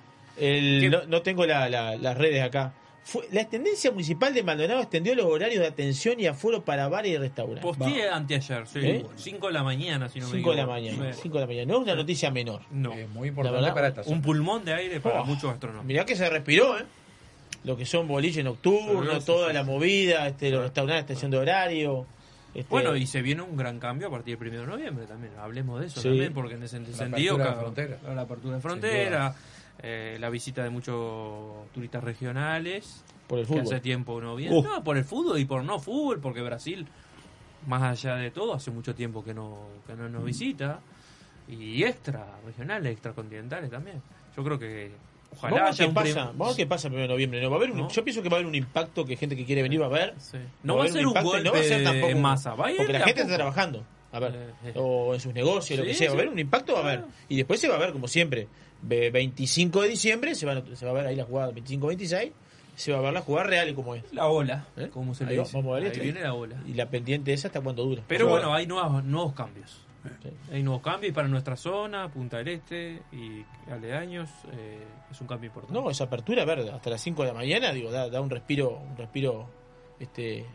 No, 0.90 1.04
no 1.06 1.22
tengo 1.22 1.46
la- 1.46 1.68
la- 1.68 1.96
las 1.96 2.18
redes 2.18 2.42
acá. 2.42 2.72
Fue, 3.04 3.26
la 3.32 3.40
Intendencia 3.40 3.90
Municipal 3.90 4.34
de 4.34 4.42
Maldonado 4.42 4.80
extendió 4.80 5.14
los 5.14 5.24
horarios 5.26 5.60
de 5.60 5.66
atención 5.66 6.20
y 6.20 6.26
aforo 6.26 6.62
para 6.62 6.88
bares 6.88 7.12
y 7.12 7.16
restaurantes. 7.16 7.62
Posteé 7.62 8.08
anteayer, 8.10 8.66
sí. 8.66 8.78
¿Eh? 8.82 9.06
5 9.16 9.46
de 9.46 9.52
la 9.54 9.62
mañana, 9.62 10.08
si 10.10 10.20
no 10.20 10.26
me 10.28 10.32
5 10.36 10.50
de 10.50 10.56
la 10.56 10.62
equivoco. 10.64 10.80
mañana. 10.98 11.12
Sí. 11.14 11.20
5 11.22 11.34
de 11.36 11.40
la 11.40 11.46
mañana. 11.46 11.72
No 11.72 11.78
es 11.78 11.82
una 11.84 11.94
noticia 11.94 12.30
menor. 12.30 12.60
No. 12.70 12.92
Es 12.92 13.08
muy 13.08 13.22
La 13.22 13.28
importante 13.28 13.60
verdad, 13.60 13.74
para 13.74 13.88
esta 13.88 14.02
Un 14.06 14.20
pulmón 14.20 14.64
de 14.64 14.74
aire 14.74 15.00
para 15.00 15.22
Oh. 15.22 15.24
muchos 15.24 15.44
gastronómicos. 15.50 15.86
Mirá 15.86 16.04
que 16.04 16.16
se 16.16 16.28
respiró, 16.28 16.78
¿eh? 16.78 16.84
Lo 17.64 17.76
que 17.76 17.86
son 17.86 18.06
boliches 18.06 18.44
nocturnos, 18.44 19.14
Sí, 19.14 19.20
sí, 19.20 19.26
toda 19.26 19.48
sí, 19.48 19.54
la 19.54 19.60
sí. 19.64 19.66
movida, 19.70 20.28
este, 20.28 20.50
los 20.50 20.62
restaurantes, 20.62 21.00
extensión 21.02 21.30
de 21.30 21.38
horario. 21.38 22.06
este, 22.54 22.68
Bueno, 22.70 22.94
y 22.96 23.06
se 23.06 23.20
viene 23.22 23.42
un 23.42 23.56
gran 23.56 23.78
cambio 23.78 24.08
a 24.08 24.10
partir 24.10 24.38
del 24.38 24.48
1 24.48 24.60
de 24.60 24.66
noviembre 24.66 25.06
también. 25.06 25.32
Hablemos 25.38 25.80
de 25.80 25.86
eso 25.86 26.00
Sí. 26.00 26.08
también, 26.08 26.32
porque 26.34 26.54
en 26.54 26.62
ese 26.62 26.78
La 26.80 26.86
sentido. 26.92 27.34
apertura 27.34 27.54
de 27.54 27.60
frontera. 27.60 28.14
La 28.14 28.20
apertura 28.22 28.54
de 28.56 28.60
frontera, 28.62 29.34
eh, 29.82 30.16
la 30.20 30.30
visita 30.30 30.62
de 30.62 30.70
muchos 30.70 31.70
turistas 31.72 32.02
regionales. 32.04 33.04
por 33.26 33.38
el 33.38 33.44
Que 33.46 33.52
fútbol. 33.52 33.64
hace 33.64 33.80
tiempo 33.80 34.20
no 34.20 34.36
viene. 34.36 34.56
Uh. 34.56 34.62
No, 34.62 34.82
por 34.82 34.96
el 34.96 35.04
fútbol 35.04 35.38
y 35.38 35.44
por 35.44 35.62
no 35.62 35.78
fútbol, 35.78 36.18
porque 36.20 36.40
Brasil, 36.40 36.86
más 37.66 37.82
allá 37.82 38.16
de 38.16 38.30
todo, 38.30 38.54
hace 38.54 38.70
mucho 38.70 38.94
tiempo 38.94 39.22
que 39.22 39.34
no, 39.34 39.58
que 39.86 39.94
no 39.94 40.08
nos 40.08 40.24
visita. 40.24 40.80
Y 41.48 41.82
extra 41.84 42.26
regionales, 42.44 42.92
extracontinentales 42.92 43.70
también. 43.70 44.00
Yo 44.36 44.44
creo 44.44 44.58
que 44.58 44.90
ojalá 45.32 45.56
Vamos 45.56 45.60
a 45.60 45.64
ver 45.64 45.72
haya 45.72 45.84
qué 45.84 45.88
un 45.88 45.94
pasa, 45.94 46.24
vamos 46.36 46.54
a 46.54 46.56
qué 46.56 46.66
pasa 46.66 46.88
el 46.88 46.94
1 46.94 47.02
de 47.02 47.08
noviembre. 47.08 47.42
¿no? 47.42 47.50
Va 47.50 47.56
a 47.56 47.58
haber 47.58 47.70
un- 47.70 47.78
¿No? 47.78 47.88
Yo 47.90 48.04
pienso 48.04 48.22
que 48.22 48.28
va 48.28 48.36
a 48.36 48.38
haber 48.40 48.46
un 48.46 48.54
impacto 48.54 49.04
que 49.04 49.16
gente 49.16 49.34
que 49.36 49.44
quiere 49.46 49.62
venir 49.62 49.80
va 49.80 49.86
a 49.86 49.90
ver. 49.90 50.14
Sí. 50.18 50.38
No 50.62 50.76
va 50.76 50.84
a 50.84 50.88
ser 50.88 51.02
un 51.06 51.08
impacto 51.08 51.28
golpe 51.30 51.44
no 51.44 51.52
va 51.52 51.58
a 51.58 51.62
ser 51.62 51.84
tampoco 51.84 52.08
en 52.12 52.20
masa, 52.22 52.54
va 52.54 52.66
a 52.66 52.70
ir 52.70 52.76
porque 52.76 52.92
la 52.92 52.98
gente 53.00 53.12
poco. 53.22 53.22
está 53.24 53.36
trabajando. 53.36 53.84
A 54.12 54.20
ver, 54.20 54.34
Eh, 54.34 54.50
eh. 54.68 54.72
o 54.76 55.12
en 55.14 55.20
sus 55.20 55.34
negocios, 55.34 55.78
lo 55.78 55.84
que 55.84 55.92
sea. 55.94 56.08
Va 56.08 56.12
a 56.14 56.16
haber 56.18 56.28
un 56.30 56.38
impacto, 56.38 56.72
va 56.74 56.78
a 56.80 56.82
haber. 56.82 57.04
Y 57.28 57.36
después 57.36 57.60
se 57.60 57.68
va 57.68 57.74
a 57.76 57.78
ver, 57.78 57.92
como 57.92 58.08
siempre, 58.08 58.48
25 58.82 59.82
de 59.82 59.88
diciembre 59.88 60.34
se, 60.34 60.46
van 60.46 60.58
a- 60.58 60.76
se 60.76 60.84
va 60.84 60.92
a 60.92 60.94
ver 60.94 61.06
ahí 61.06 61.16
la 61.16 61.24
jugada 61.24 61.52
25-26. 61.52 62.32
Se 62.76 62.92
va 62.92 62.98
a 62.98 63.02
ver 63.02 63.12
la 63.12 63.22
jugada 63.22 63.48
real 63.48 63.68
y 63.68 63.74
como 63.74 63.94
es. 63.96 64.04
La 64.12 64.28
ola, 64.28 64.66
¿Eh? 64.76 64.88
como 64.92 65.12
se 65.14 65.24
le 65.26 65.36
va, 65.36 65.42
dice. 65.42 65.56
vamos 65.56 65.76
a 65.76 65.80
ver 65.80 65.92
Ahí 65.92 65.98
viene 66.00 66.20
la 66.20 66.34
ola. 66.34 66.62
Y 66.66 66.74
la 66.74 66.86
pendiente 66.88 67.32
esa 67.32 67.48
hasta 67.48 67.60
cuándo 67.60 67.84
dura. 67.84 68.02
Pero 68.06 68.28
bueno, 68.28 68.54
hay 68.54 68.66
nuevos, 68.68 69.02
nuevos 69.04 69.34
cambios. 69.34 69.84
Sí. 70.22 70.30
Hay 70.52 70.62
nuevos 70.62 70.80
cambios 70.80 71.12
para 71.12 71.26
nuestra 71.26 71.56
zona, 71.56 72.08
Punta 72.08 72.36
del 72.38 72.48
Este 72.48 73.02
y 73.12 73.44
aledaños. 73.70 74.30
eh, 74.52 74.78
es 75.10 75.20
un 75.20 75.26
cambio 75.26 75.48
importante. 75.48 75.78
No, 75.78 75.90
esa 75.90 76.04
apertura, 76.04 76.42
a 76.42 76.44
ver, 76.46 76.60
hasta 76.72 76.90
las 76.90 77.00
5 77.00 77.22
de 77.22 77.28
la 77.28 77.34
mañana, 77.34 77.72
digo, 77.72 77.90
da, 77.90 78.08
da 78.08 78.20
un 78.20 78.30
respiro, 78.30 78.78
un 78.78 78.96
respiro 78.96 79.48
este 79.98 80.46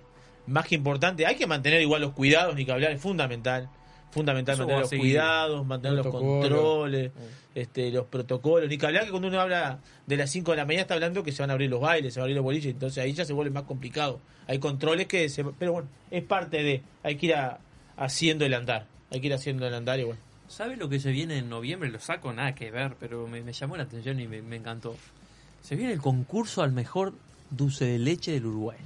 más 0.47 0.65
que 0.65 0.75
importante. 0.75 1.25
Hay 1.25 1.35
que 1.35 1.45
mantener 1.45 1.81
igual 1.81 2.01
los 2.01 2.13
cuidados, 2.13 2.55
ni 2.55 2.63
que 2.65 2.71
hablar, 2.71 2.91
es 2.91 3.01
fundamental. 3.01 3.69
Fundamental 4.13 4.53
Eso 4.53 4.61
mantener 4.63 4.81
los 4.81 4.89
cuidados, 4.99 5.65
mantener 5.65 5.97
los 5.97 6.07
controles, 6.07 7.11
este, 7.55 7.91
los 7.91 8.05
protocolos. 8.05 8.69
Ni 8.69 8.77
que 8.77 8.85
hablar 8.85 9.05
que 9.05 9.09
cuando 9.11 9.27
uno 9.27 9.39
habla 9.41 9.79
de 10.05 10.17
las 10.17 10.29
5 10.29 10.51
de 10.51 10.57
la 10.57 10.65
mañana 10.65 10.81
está 10.83 10.93
hablando 10.93 11.23
que 11.23 11.31
se 11.31 11.41
van 11.41 11.49
a 11.49 11.53
abrir 11.53 11.69
los 11.69 11.81
bailes, 11.81 12.13
se 12.13 12.19
van 12.19 12.23
a 12.23 12.25
abrir 12.25 12.35
los 12.35 12.43
boliches, 12.43 12.71
entonces 12.71 13.03
ahí 13.03 13.13
ya 13.13 13.25
se 13.25 13.33
vuelve 13.33 13.51
más 13.51 13.63
complicado. 13.63 14.19
Hay 14.47 14.59
controles 14.59 15.07
que 15.07 15.29
se... 15.29 15.43
Pero 15.43 15.73
bueno, 15.73 15.87
es 16.11 16.23
parte 16.23 16.61
de... 16.63 16.83
Hay 17.01 17.15
que 17.15 17.25
ir 17.27 17.35
a- 17.35 17.59
haciendo 17.97 18.45
el 18.45 18.53
andar. 18.53 18.85
Hay 19.11 19.19
que 19.21 19.27
ir 19.27 19.33
haciendo 19.33 19.65
el 19.67 19.73
andar 19.73 19.99
y 19.99 20.03
bueno. 20.03 20.19
¿Sabe 20.47 20.75
lo 20.77 20.89
que 20.89 20.99
se 20.99 21.09
viene 21.11 21.37
en 21.39 21.49
noviembre? 21.49 21.89
Lo 21.89 21.99
saco, 21.99 22.31
nada 22.33 22.53
que 22.53 22.69
ver, 22.69 22.95
pero 22.99 23.27
me, 23.27 23.41
me 23.41 23.53
llamó 23.53 23.77
la 23.77 23.83
atención 23.83 24.19
y 24.19 24.27
me, 24.27 24.41
me 24.43 24.57
encantó. 24.57 24.95
Se 25.63 25.75
viene 25.75 25.93
el 25.93 26.01
concurso 26.01 26.61
al 26.61 26.71
mejor 26.71 27.13
dulce 27.49 27.85
de 27.85 27.97
leche 27.97 28.31
del 28.33 28.45
Uruguay. 28.45 28.77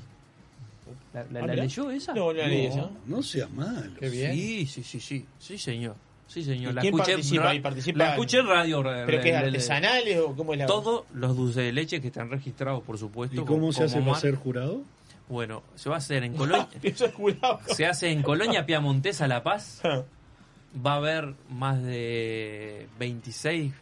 ¿La, 1.31 1.39
la- 1.39 1.39
Ah, 1.43 1.47
la 1.47 1.55
leyó 1.63 1.89
esa? 1.91 2.13
No, 2.13 2.31
la 2.33 2.47
leí 2.47 2.65
esa. 2.67 2.77
No, 2.81 2.91
no 3.05 3.23
seas 3.23 3.49
malo. 3.51 3.91
Qué 3.99 4.09
bien. 4.09 4.33
Sí, 4.33 4.65
sí, 4.67 4.83
sí, 4.83 4.99
sí, 4.99 5.25
sí, 5.39 5.57
señor. 5.57 5.95
Sí, 6.27 6.43
señor. 6.43 6.71
¿Y 6.73 6.75
La 6.75 6.81
quién 6.81 6.93
escuché, 6.93 7.13
participa? 7.13 7.61
¿Participa 7.61 7.97
la 7.99 8.09
escuché 8.11 8.39
en 8.39 8.47
radio. 8.47 8.83
¿Pero 8.83 9.05
que 9.07 9.15
es 9.17 9.23
le- 9.23 9.31
le- 9.31 9.37
artesanales 9.47 10.19
o 10.19 10.35
cómo 10.35 10.53
es 10.53 10.59
la...? 10.59 10.65
Todos 10.65 11.05
los 11.13 11.37
dulces 11.37 11.63
de 11.63 11.71
leche 11.71 12.01
que 12.01 12.07
están 12.07 12.29
registrados, 12.29 12.83
por 12.83 12.97
supuesto. 12.97 13.35
¿Y 13.35 13.45
cómo 13.45 13.59
como- 13.59 13.71
se 13.73 13.83
hace 13.85 14.01
para 14.01 14.15
ser 14.19 14.35
jurado? 14.35 14.81
Bueno, 15.29 15.63
se 15.75 15.89
va 15.89 15.95
a 15.95 15.97
hacer 15.99 16.23
en 16.23 16.33
Colonia. 16.35 16.67
Se 17.75 17.85
hace 17.85 18.11
en 18.11 18.21
Colonia 18.23 18.65
Piamontesa 18.65 19.27
La 19.27 19.43
Paz. 19.43 19.81
Va 19.85 20.93
a 20.93 20.95
haber 20.97 21.33
más 21.49 21.81
de 21.83 22.87
26 22.99 23.73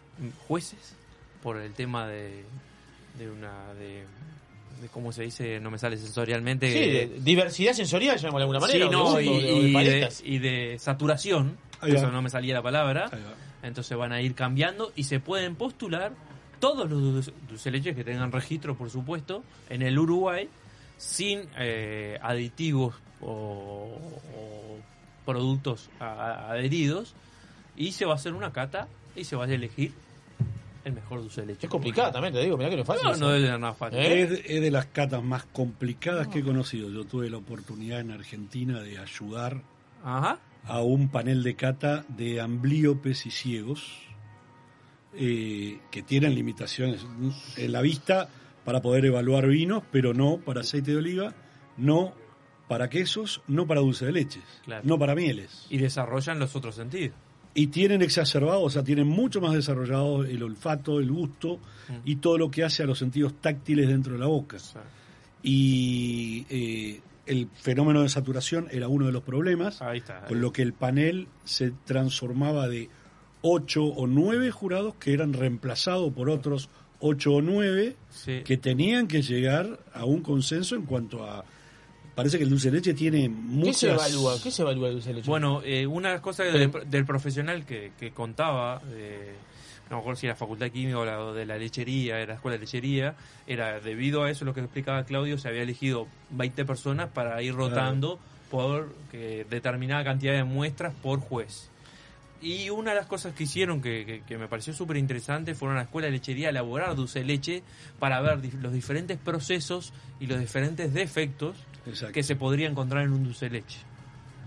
jueces 0.48 0.96
por 1.44 1.58
el 1.58 1.74
tema 1.74 2.08
de, 2.08 2.44
de 3.20 3.30
una 3.30 3.74
de 3.74 4.06
cómo 4.92 5.12
se 5.12 5.24
dice, 5.24 5.60
no 5.60 5.72
me 5.72 5.78
sale 5.78 5.98
sensorialmente. 5.98 6.72
Sí, 6.72 6.80
de 6.92 7.20
diversidad 7.22 7.74
sensorial, 7.74 8.18
llamémoslo 8.18 8.38
de 8.40 8.44
alguna 8.44 8.60
manera. 8.60 8.88
Sí, 8.90 8.94
o 8.96 8.98
no, 9.04 9.16
de 9.16 9.24
y, 9.24 9.28
de- 9.28 9.34
o 9.34 9.38
de 9.38 9.62
y 9.62 9.68
de, 9.68 9.74
paletas. 9.74 10.22
y 10.26 10.38
de 10.40 10.78
saturación, 10.80 11.58
eso 11.86 12.12
no 12.12 12.22
me 12.22 12.30
salía 12.30 12.54
la 12.54 12.62
palabra. 12.62 13.10
Entonces 13.64 13.98
van 13.98 14.12
a 14.12 14.22
ir 14.22 14.36
cambiando 14.36 14.92
y 14.96 15.04
se 15.06 15.20
pueden 15.20 15.56
postular 15.56 16.14
todos 16.60 16.90
los 16.90 17.02
dulce 17.02 17.32
dulce 17.50 17.72
de 17.72 17.78
leche 17.78 17.96
que 17.96 18.04
tengan 18.04 18.32
registro, 18.32 18.76
por 18.76 18.90
supuesto, 18.90 19.44
en 19.70 19.82
el 19.82 19.98
Uruguay, 19.98 20.48
sin 20.98 21.42
eh, 21.58 22.18
aditivos 22.22 22.96
o, 23.22 23.28
o 23.28 24.78
productos 25.26 25.90
a- 26.00 26.52
adheridos. 26.52 27.14
Y 27.78 27.92
se 27.92 28.06
va 28.06 28.14
a 28.14 28.16
hacer 28.16 28.34
una 28.34 28.52
cata 28.54 28.88
y 29.16 29.24
se 29.26 29.36
va 29.36 29.46
a 29.46 29.48
elegir 29.52 29.92
el 30.86 30.94
mejor 30.94 31.22
dulce 31.22 31.42
de 31.42 31.48
leche. 31.48 31.66
Es 31.68 31.70
complicada 31.70 32.12
también, 32.12 32.34
te 32.34 32.42
digo, 32.42 32.58
mirá 32.58 32.70
que 32.70 32.76
no 32.78 32.84
es 32.84 32.88
fácil. 32.88 33.04
No, 33.06 33.12
eso. 33.12 33.20
no 33.20 33.30
debe 33.32 33.48
ser 33.48 33.60
nada 33.60 33.74
fácil. 33.74 34.00
¿Eh? 34.00 34.22
Es, 34.22 34.32
es 34.46 34.62
de 34.62 34.72
las 34.72 34.86
catas 34.86 35.22
más 35.24 35.44
complicadas 35.46 36.28
que 36.30 36.40
he 36.40 36.44
conocido. 36.44 36.90
Yo 36.90 37.04
tuve 37.06 37.30
la 37.30 37.38
oportunidad 37.38 38.00
en 38.00 38.12
Argentina 38.12 38.82
de 38.82 38.98
ayudar 39.00 39.62
Ajá. 40.04 40.40
a 40.64 40.82
un 40.82 41.10
panel 41.10 41.44
de 41.44 41.56
cata 41.56 42.06
de 42.08 42.40
amblíopes 42.40 43.26
y 43.26 43.32
ciegos 43.32 43.84
eh, 45.18 45.80
que 45.92 46.04
tienen 46.04 46.36
limitaciones 46.36 47.06
en 47.58 47.72
la 47.72 47.82
vista 47.82 48.30
para 48.66 48.82
poder 48.82 49.06
evaluar 49.06 49.48
vinos, 49.48 49.84
pero 49.92 50.14
no 50.14 50.38
para 50.38 50.62
aceite 50.62 50.92
de 50.92 50.98
oliva, 50.98 51.34
no 51.78 52.14
para 52.68 52.90
quesos, 52.90 53.42
no 53.48 53.68
para 53.68 53.80
dulce 53.82 54.06
de 54.08 54.12
leches, 54.12 54.44
Claro. 54.66 54.82
no 54.86 54.98
para 55.00 55.16
mieles. 55.16 55.68
Y 55.70 55.78
desarrollan 55.78 56.40
los 56.40 56.56
otros 56.56 56.76
sentidos. 56.76 57.16
Y 57.58 57.68
tienen 57.68 58.02
exacerbado, 58.02 58.62
o 58.62 58.70
sea, 58.70 58.84
tienen 58.84 59.08
mucho 59.08 59.40
más 59.42 59.54
desarrollado 59.54 60.26
el 60.26 60.44
olfato, 60.44 61.00
el 61.00 61.10
gusto 61.10 61.58
y 62.04 62.18
todo 62.18 62.38
lo 62.38 62.52
que 62.52 62.64
hace 62.66 62.84
a 62.84 62.86
los 62.86 63.00
sentidos 63.00 63.34
táctiles 63.42 63.88
dentro 63.88 64.14
de 64.14 64.20
la 64.20 64.26
boca. 64.28 64.58
Y 65.42 66.46
eh, 66.50 67.02
el 67.26 67.48
fenómeno 67.54 68.02
de 68.02 68.10
saturación 68.10 68.68
era 68.72 68.88
uno 68.88 69.06
de 69.06 69.12
los 69.12 69.24
problemas, 69.24 69.82
Ahí 69.82 70.00
está. 70.00 70.26
con 70.26 70.42
lo 70.42 70.52
que 70.52 70.62
el 70.64 70.74
panel 70.74 71.28
se 71.44 71.72
transformaba 71.86 72.68
de 72.68 72.90
ocho 73.42 73.86
o 73.86 74.08
nueve 74.08 74.52
jurados 74.52 74.96
que 74.96 75.14
eran 75.14 75.34
reemplazados 75.34 76.12
por 76.14 76.30
otros 76.30 76.70
ocho 77.00 77.34
o 77.36 77.42
nueve 77.42 77.96
Sí. 78.10 78.42
que 78.44 78.58
tenían 78.58 79.08
que 79.08 79.22
llegar 79.22 79.80
a 79.94 80.06
un 80.06 80.22
consenso 80.22 80.76
en 80.76 80.84
cuanto 80.84 81.24
a... 81.24 81.46
Parece 82.16 82.38
que 82.38 82.46
el 82.46 82.50
dulce 82.50 82.72
de 82.72 82.78
leche 82.78 82.94
tiene 82.94 83.24
¿Qué 83.24 83.30
muchas... 83.30 83.78
se 83.78 83.90
evalúa? 83.92 84.36
¿Qué 84.42 84.50
se 84.52 84.62
evalúa 84.62 84.88
el 84.88 84.94
dulce 84.96 85.10
de 85.10 85.16
leche? 85.16 85.28
Bueno, 85.30 85.62
eh, 85.66 85.86
una 85.86 86.10
de 86.10 86.14
las 86.16 86.22
cosas 86.22 86.48
Pero- 86.52 86.80
del, 86.80 86.90
del 86.90 87.06
profesional 87.06 87.66
que, 87.66 87.92
que 88.00 88.12
contaba, 88.12 88.82
eh, 88.94 89.34
no 89.90 89.98
me 89.98 90.00
acuerdo 90.02 90.20
si 90.20 90.26
era 90.28 90.36
Facultad 90.36 90.68
de 90.68 90.72
Química 90.72 90.98
o, 91.00 91.06
la, 91.06 91.18
de 91.34 91.46
la 91.46 91.58
lechería, 91.58 92.18
era 92.20 92.28
la 92.28 92.34
escuela 92.36 92.56
de 92.58 92.62
lechería, 92.62 93.16
era 93.48 93.80
debido 93.82 94.24
a 94.24 94.32
eso 94.32 94.46
lo 94.46 94.54
que 94.54 94.62
explicaba 94.62 95.04
Claudio, 95.04 95.38
se 95.38 95.50
había 95.50 95.64
elegido 95.64 96.08
20 96.32 96.64
personas 96.66 97.10
para 97.10 97.42
ir 97.42 97.54
rotando 97.54 98.18
por 98.50 98.94
que, 99.12 99.46
determinada 99.50 100.04
cantidad 100.06 100.34
de 100.34 100.44
muestras 100.46 100.94
por 101.04 101.20
juez. 101.20 101.70
Y 102.42 102.70
una 102.70 102.92
de 102.92 102.98
las 102.98 103.08
cosas 103.08 103.34
que 103.34 103.44
hicieron 103.44 103.82
que, 103.82 104.06
que- 104.06 104.22
que 104.22 104.38
me 104.38 104.48
pareció 104.48 104.72
súper 104.74 104.98
interesante 104.98 105.54
fueron 105.56 105.78
a 105.78 105.82
la 105.82 105.86
escuela 105.86 106.06
de 106.06 106.12
lechería 106.14 106.48
a 106.48 106.52
elaborar 106.52 106.96
dulce 106.96 107.20
de 107.20 107.26
leche 107.26 107.64
para 108.00 108.22
ver 108.22 108.40
los 108.62 108.72
diferentes 108.72 109.18
procesos 109.18 109.92
y 110.20 110.28
los 110.28 110.40
diferentes 110.40 110.94
defectos 110.94 111.56
Exacto. 111.86 112.14
que 112.14 112.24
se 112.24 112.36
podría 112.36 112.68
encontrar 112.68 113.04
en 113.04 113.14
un 113.14 113.24
dulce 113.24 113.50
leche. 113.50 113.80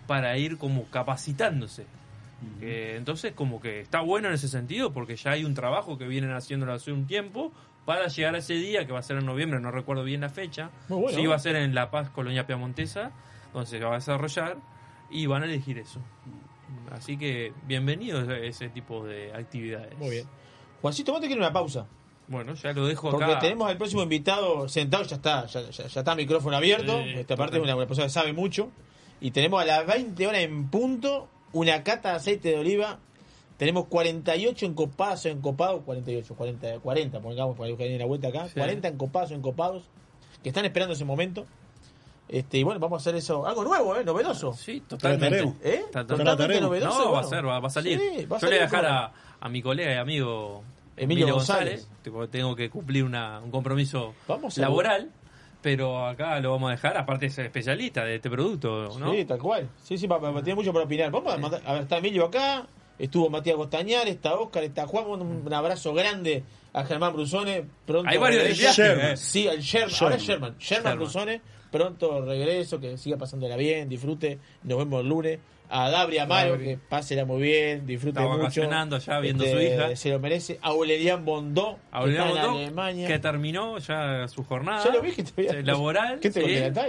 Para 0.06 0.36
ir 0.39 0.59
como 0.59 0.85
capacitándose. 0.86 1.86
Que, 2.60 2.97
entonces, 2.97 3.32
como 3.32 3.60
que 3.60 3.81
está 3.81 4.01
bueno 4.01 4.28
en 4.28 4.35
ese 4.35 4.48
sentido, 4.48 4.93
porque 4.93 5.16
ya 5.16 5.32
hay 5.32 5.44
un 5.44 5.55
trabajo 5.55 5.98
que 5.98 6.06
vienen 6.06 6.31
haciéndolo 6.32 6.73
hace 6.73 6.93
un 6.93 7.06
tiempo 7.06 7.52
para 7.85 8.06
llegar 8.09 8.35
a 8.35 8.39
ese 8.39 8.55
día, 8.55 8.86
que 8.86 8.93
va 8.93 9.01
a 9.01 9.02
ser 9.02 9.16
en 9.16 9.27
noviembre, 9.27 9.60
no 9.60 9.70
recuerdo 9.70 10.05
bien 10.05 10.20
la 10.20 10.28
fecha. 10.28 10.70
Muy 10.89 11.01
bueno. 11.01 11.19
Sí, 11.19 11.27
va 11.27 11.35
a 11.35 11.39
ser 11.39 11.56
en 11.56 11.74
La 11.74 11.90
Paz, 11.90 12.10
Colonia 12.10 12.47
Piamontesa, 12.47 13.10
donde 13.52 13.69
se 13.69 13.81
va 13.81 13.93
a 13.93 13.94
desarrollar, 13.94 14.56
y 15.10 15.27
van 15.27 15.43
a 15.43 15.47
elegir 15.47 15.78
eso. 15.78 16.01
Así 16.93 17.16
que, 17.16 17.52
bienvenido 17.66 18.20
a 18.20 18.36
ese 18.39 18.69
tipo 18.69 19.05
de 19.05 19.32
actividades. 19.35 19.97
Muy 19.98 20.10
bien. 20.10 20.27
Juancito, 20.81 21.12
vos 21.12 21.20
te 21.20 21.27
quieres 21.27 21.43
una 21.43 21.52
pausa. 21.52 21.86
Bueno, 22.28 22.55
ya 22.55 22.72
lo 22.72 22.86
dejo 22.86 23.10
Porque 23.10 23.24
acá. 23.24 23.38
tenemos 23.38 23.68
al 23.70 23.76
próximo 23.78 24.02
invitado 24.02 24.68
sentado, 24.68 25.02
ya 25.05 25.16
está, 25.16 25.46
ya, 25.46 25.62
ya- 25.70 25.86
ya 25.86 26.00
está 26.00 26.12
el 26.12 26.18
micrófono 26.18 26.56
abierto. 26.56 27.02
Sí, 27.02 27.10
Esta 27.16 27.36
parte 27.36 27.56
es 27.56 27.62
una, 27.62 27.74
una 27.74 27.86
persona 27.86 28.06
que 28.06 28.12
sabe 28.12 28.32
mucho. 28.32 28.70
Y 29.20 29.30
tenemos 29.30 29.60
a 29.62 29.64
las 29.64 29.86
20 29.86 30.26
horas 30.26 30.40
en 30.42 30.68
punto 30.68 31.28
una 31.52 31.82
cata 31.82 32.10
de 32.10 32.16
aceite 32.16 32.50
de 32.50 32.59
oliva. 32.59 32.98
Tenemos 33.56 33.86
48 33.86 34.66
encopados 34.66 35.24
o 35.24 35.28
encopados, 35.30 35.82
48, 35.84 36.34
40, 36.34 36.78
40, 36.80 37.20
pongamos 37.20 37.56
para 37.56 37.74
que 37.76 37.88
den 37.88 37.98
la 37.98 38.05
vuelta 38.05 38.28
acá. 38.28 38.46
Sí. 38.46 38.55
40 38.55 38.86
encopados 38.88 39.30
o 39.30 39.34
encopados 39.34 39.82
que 40.42 40.50
están 40.50 40.64
esperando 40.64 40.94
ese 40.94 41.05
momento. 41.05 41.46
Este, 42.28 42.59
y 42.59 42.62
bueno, 42.62 42.78
vamos 42.78 43.00
a 43.00 43.00
hacer 43.00 43.16
eso, 43.16 43.46
algo 43.46 43.64
nuevo, 43.64 43.96
¿eh? 43.96 44.05
novedoso. 44.05 44.52
Sí, 44.52 44.82
totalmente. 44.86 45.55
¿Eh? 45.64 45.84
Totalmente 45.90 46.60
novedoso. 46.60 47.05
No, 47.06 47.12
va 47.12 47.20
a 47.20 47.24
ser, 47.24 47.44
va, 47.46 47.59
va 47.59 47.68
a 47.68 47.70
salir. 47.70 47.98
Sí, 47.98 48.26
va 48.26 48.36
a 48.36 48.40
Yo 48.40 48.46
le 48.48 48.56
voy 48.56 48.59
a 48.59 48.62
dejar 48.66 48.84
a, 48.86 49.12
a 49.40 49.48
mi 49.48 49.62
colega 49.62 49.94
y 49.94 49.96
amigo 49.96 50.62
Emilio 50.99 51.25
Emilio, 51.25 51.35
González. 51.35 51.81
González, 51.83 52.03
tipo, 52.03 52.29
tengo 52.29 52.55
que 52.57 52.70
cumplir 52.70 53.05
una, 53.05 53.41
un 53.41 53.51
compromiso 53.51 54.15
Vamos 54.27 54.57
a- 54.59 54.61
laboral, 54.61 55.11
pero 55.62 56.07
acá 56.07 56.39
lo 56.41 56.53
vamos 56.53 56.69
a 56.69 56.73
dejar, 56.73 56.97
aparte 56.97 57.27
es 57.27 57.39
especialista 57.39 58.05
de 58.05 58.16
este 58.16 58.31
producto, 58.31 58.97
¿no? 58.99 59.12
Sí, 59.12 59.25
tal 59.25 59.39
cual. 59.39 59.69
Sí, 59.83 59.99
sí, 59.99 60.07
pa- 60.07 60.20
pa- 60.20 60.33
tiene 60.43 60.55
mucho 60.55 60.73
para 60.73 60.85
opinar. 60.85 61.11
Vamos 61.11 61.35
a 61.35 61.39
mandar- 61.39 61.62
a 61.65 61.73
ver, 61.75 61.83
está 61.83 61.99
Emilio 61.99 62.27
acá, 62.27 62.66
estuvo 62.99 63.29
Matías 63.31 63.57
Costañar, 63.57 64.07
está 64.09 64.35
Oscar, 64.35 64.62
está 64.65 64.87
Juan. 64.87 65.07
Un, 65.23 65.53
abrazo 65.53 65.93
grande 65.95 66.45
a 66.73 66.85
Germán 66.85 67.12
Brusone. 67.15 67.65
Pronto 67.87 68.09
Hay 68.09 68.19
varios 68.19 68.43
de 68.45 68.49
regreso. 68.51 68.62
viaje, 68.83 68.83
Sherman. 68.95 69.12
eh. 69.12 69.16
Sí, 69.16 69.47
el 69.49 69.61
Sherman. 69.61 69.95
Ahora 70.01 70.15
es 70.16 70.23
Sherman. 70.23 70.57
Sherman 70.59 70.83
Sherman. 70.93 70.99
Brusone. 70.99 71.41
Pronto 71.70 72.25
regreso, 72.25 72.81
que 72.81 72.97
siga 72.97 73.16
pasándola 73.19 73.57
bien, 73.57 73.89
disfrute. 73.89 74.39
Nos 74.62 74.79
vemos 74.79 75.03
el 75.03 75.09
lunes. 75.09 75.39
A 75.70 75.90
Dabri 75.90 76.19
Amaro, 76.19 76.53
Dabri. 76.53 76.65
que 76.65 76.78
pásela 76.78 77.24
muy 77.27 77.43
bien, 77.43 77.86
disfrute 77.86 78.19
Está 78.19 78.23
mucho. 78.23 78.39
vacacionando 78.39 78.97
allá 78.97 79.20
viendo 79.20 79.45
Este, 79.45 79.57
su 79.57 79.62
hija. 79.62 79.97
Se 79.97 80.11
lo 80.11 80.19
merece. 80.19 80.59
A 80.62 80.69
Aurelian 80.69 81.24
Bondó, 81.27 81.78
que 82.05 82.11
en 82.15 82.20
Alemania. 82.20 83.07
que 83.07 83.19
terminó 83.19 83.77
ya 83.78 84.27
su 84.28 84.45
jornada 84.45 84.82
Ya 84.85 84.93
lo 84.93 85.03
vi 85.03 85.12
que 85.12 85.23
te 85.24 85.32
había- 85.49 85.61
eh, 85.61 85.62
laboral. 85.62 86.20
¿Qué 86.20 86.31
te 86.31 86.40
sí. 86.73 86.82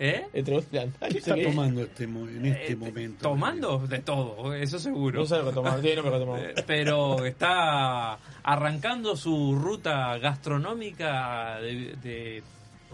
¿Eh? 0.00 0.26
Entre 0.32 0.54
vos. 0.54 0.64
¿Qué 0.68 1.18
está 1.18 1.36
tomando 1.40 1.82
este, 1.82 2.08
mo- 2.08 2.26
en 2.28 2.46
este 2.46 2.72
Eh, 2.72 2.76
momento? 2.76 3.28
Tomando 3.28 3.78
de 3.86 4.00
todo, 4.00 4.52
eso 4.52 4.80
seguro. 4.80 5.20
No 5.20 5.26
sé 5.26 5.36
lo 5.38 5.44
que 5.46 5.52
tomaba, 5.52 5.80
sí, 5.80 5.92
no 5.94 6.02
me 6.02 6.10
lo 6.10 6.18
tomaba. 6.18 6.40
Eh, 6.44 6.54
pero 6.66 7.24
está 7.24 8.18
arrancando 8.42 9.16
su 9.16 9.54
ruta 9.54 10.18
gastronómica 10.18 11.60
de, 11.60 11.94
de, 12.02 12.42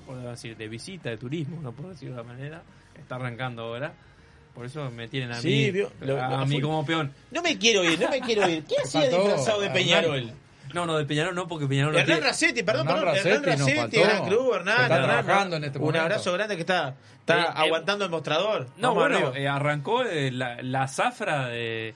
puedo 0.04 0.28
decir, 0.30 0.54
de 0.56 0.68
visita, 0.68 1.08
de 1.08 1.16
turismo, 1.16 1.60
no 1.62 1.72
puedo 1.72 1.90
decir 1.90 2.08
de 2.12 2.20
otra 2.20 2.24
manera. 2.30 2.62
Está 2.98 3.14
arrancando 3.16 3.62
ahora. 3.62 3.94
Por 4.54 4.66
eso 4.66 4.90
me 4.90 5.08
tienen 5.08 5.30
a 5.32 5.40
Sí, 5.40 5.48
mí, 5.48 5.70
vio, 5.70 5.90
lo- 6.00 6.22
a 6.22 6.28
lo- 6.40 6.46
mí 6.46 6.60
como 6.60 6.84
peón. 6.84 7.12
No 7.30 7.40
me 7.42 7.56
quiero 7.58 7.84
ir, 7.84 7.98
no 8.00 8.08
me 8.10 8.20
quiero 8.20 8.48
ir. 8.48 8.64
¿Quién 8.64 8.80
hacía 8.84 9.08
disfrazado 9.08 9.60
de 9.60 9.66
Hernán. 9.66 9.82
Peñarol? 9.82 10.32
No, 10.74 10.86
no, 10.86 10.96
de 10.98 11.04
Peñarol 11.04 11.34
no, 11.34 11.48
porque 11.48 11.66
Peñarol 11.66 11.92
no 11.92 11.98
Hernán 11.98 12.16
tiene- 12.18 12.28
Racetti, 12.30 12.62
perdón, 12.62 12.86
Hernán 12.88 13.04
perdón. 13.04 13.16
Hernán 13.18 13.44
Racetti 13.44 13.58
nos 13.60 13.76
Racetti. 13.76 14.00
Gran 14.00 14.16
Hernán. 14.54 14.80
Está 14.82 14.96
Hernán, 14.96 15.24
trabajando 15.24 15.56
en 15.56 15.64
este 15.64 15.78
Un 15.78 15.84
momento. 15.84 16.02
abrazo 16.02 16.32
grande 16.32 16.54
que 16.56 16.60
está, 16.60 16.94
está 17.20 17.38
Eh, 17.38 17.44
eh, 17.44 17.52
aguantando 17.56 18.04
el 18.04 18.10
mostrador. 18.10 18.66
No, 18.76 18.94
Vamos 18.94 19.20
bueno, 19.20 19.34
eh, 19.36 19.48
arrancó 19.48 20.04
eh, 20.04 20.30
la, 20.30 20.62
la 20.62 20.86
zafra 20.88 21.48
de, 21.48 21.94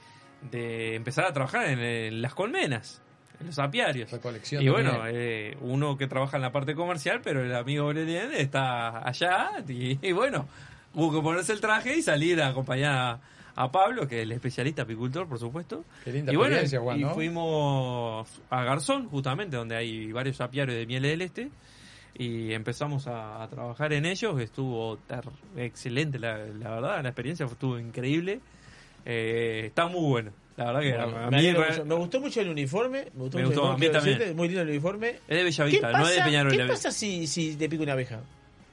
de 0.51 0.94
empezar 0.97 1.24
a 1.26 1.32
trabajar 1.32 1.68
en, 1.68 1.78
en 1.81 2.22
las 2.22 2.35
colmenas, 2.35 3.01
en 3.40 3.47
los 3.48 3.59
apiarios. 3.60 4.10
Recolección 4.10 4.62
Y 4.62 4.66
de 4.66 4.70
bueno, 4.72 5.02
eh, 5.06 5.56
uno 5.60 5.97
que 5.97 6.06
trabaja 6.09 6.36
en 6.36 6.43
la 6.43 6.51
parte 6.52 6.74
comercial, 6.74 7.20
pero 7.22 7.44
el 7.44 7.55
amigo 7.55 7.85
Aurelien 7.85 8.32
está 8.32 9.06
allá 9.06 9.51
y, 9.68 9.98
y 10.05 10.12
bueno, 10.12 10.48
hubo 10.95 11.12
que 11.12 11.21
ponerse 11.23 11.53
el 11.53 11.61
traje 11.61 11.97
y 11.97 12.03
salir 12.03 12.41
a 12.43 12.49
acompañar 12.49 12.95
a, 13.57 13.62
a 13.62 13.71
Pablo, 13.73 14.07
que 14.09 14.19
es 14.19 14.23
el 14.25 14.33
especialista 14.33 14.83
apicultor, 14.83 15.29
por 15.29 15.39
supuesto. 15.39 15.85
Qué 16.05 16.12
linda 16.12 16.33
y 16.33 16.37
bueno, 16.37 16.57
y 16.97 17.05
fuimos 17.15 18.29
a 18.51 18.65
Garzón, 18.65 19.09
justamente, 19.09 19.57
donde 19.57 19.77
hay 19.77 20.11
varios 20.12 20.41
apiarios 20.41 20.77
de 20.77 20.87
miel 20.87 21.03
del 21.03 21.23
este. 21.23 21.51
Y 22.16 22.53
empezamos 22.53 23.09
a, 23.09 23.43
a 23.43 23.49
trabajar 23.49 23.93
en 23.93 24.07
ellos. 24.07 24.41
Estuvo 24.41 24.99
ter- 24.99 25.25
excelente, 25.57 26.19
la, 26.21 26.39
la 26.47 26.71
verdad. 26.71 27.03
La 27.03 27.09
experiencia 27.09 27.45
estuvo 27.47 27.77
increíble. 27.79 28.41
Eh, 29.05 29.65
está 29.66 29.87
muy 29.89 30.09
bueno. 30.09 30.31
La 30.57 30.66
verdad 30.66 30.81
que 30.83 30.93
Bueno, 30.93 31.19
a 31.19 31.31
me, 31.31 31.37
mí 31.37 31.37
alegro 31.49 31.61
me- 31.62 31.69
mucho. 31.71 31.85
Me 31.87 31.95
gustó 31.97 32.21
mucho 32.21 32.41
el 32.41 32.49
uniforme. 32.51 33.07
Me 33.15 33.21
gustó 33.23 33.39
Me 33.39 33.45
mucho 33.45 33.55
el 33.55 33.61
gustó, 33.61 33.73
a 33.73 33.77
mí 33.79 33.89
también. 33.91 34.19
decirte, 34.19 34.35
Muy 34.35 34.47
lindo 34.47 34.62
el 34.62 34.69
uniforme. 34.69 35.09
es 35.09 35.16
de 35.16 35.27
¿Qué 35.27 35.43
Bellavista, 35.43 35.93
no 35.93 36.09
es 36.09 36.15
de 36.16 36.23
Peñarol. 36.23 36.53
¿qué 36.57 36.65
pasa 36.66 36.93
si, 36.93 37.27
si 37.27 37.57
te 37.57 37.69
pica 37.69 37.83
una 37.83 37.93
abeja? 37.95 38.21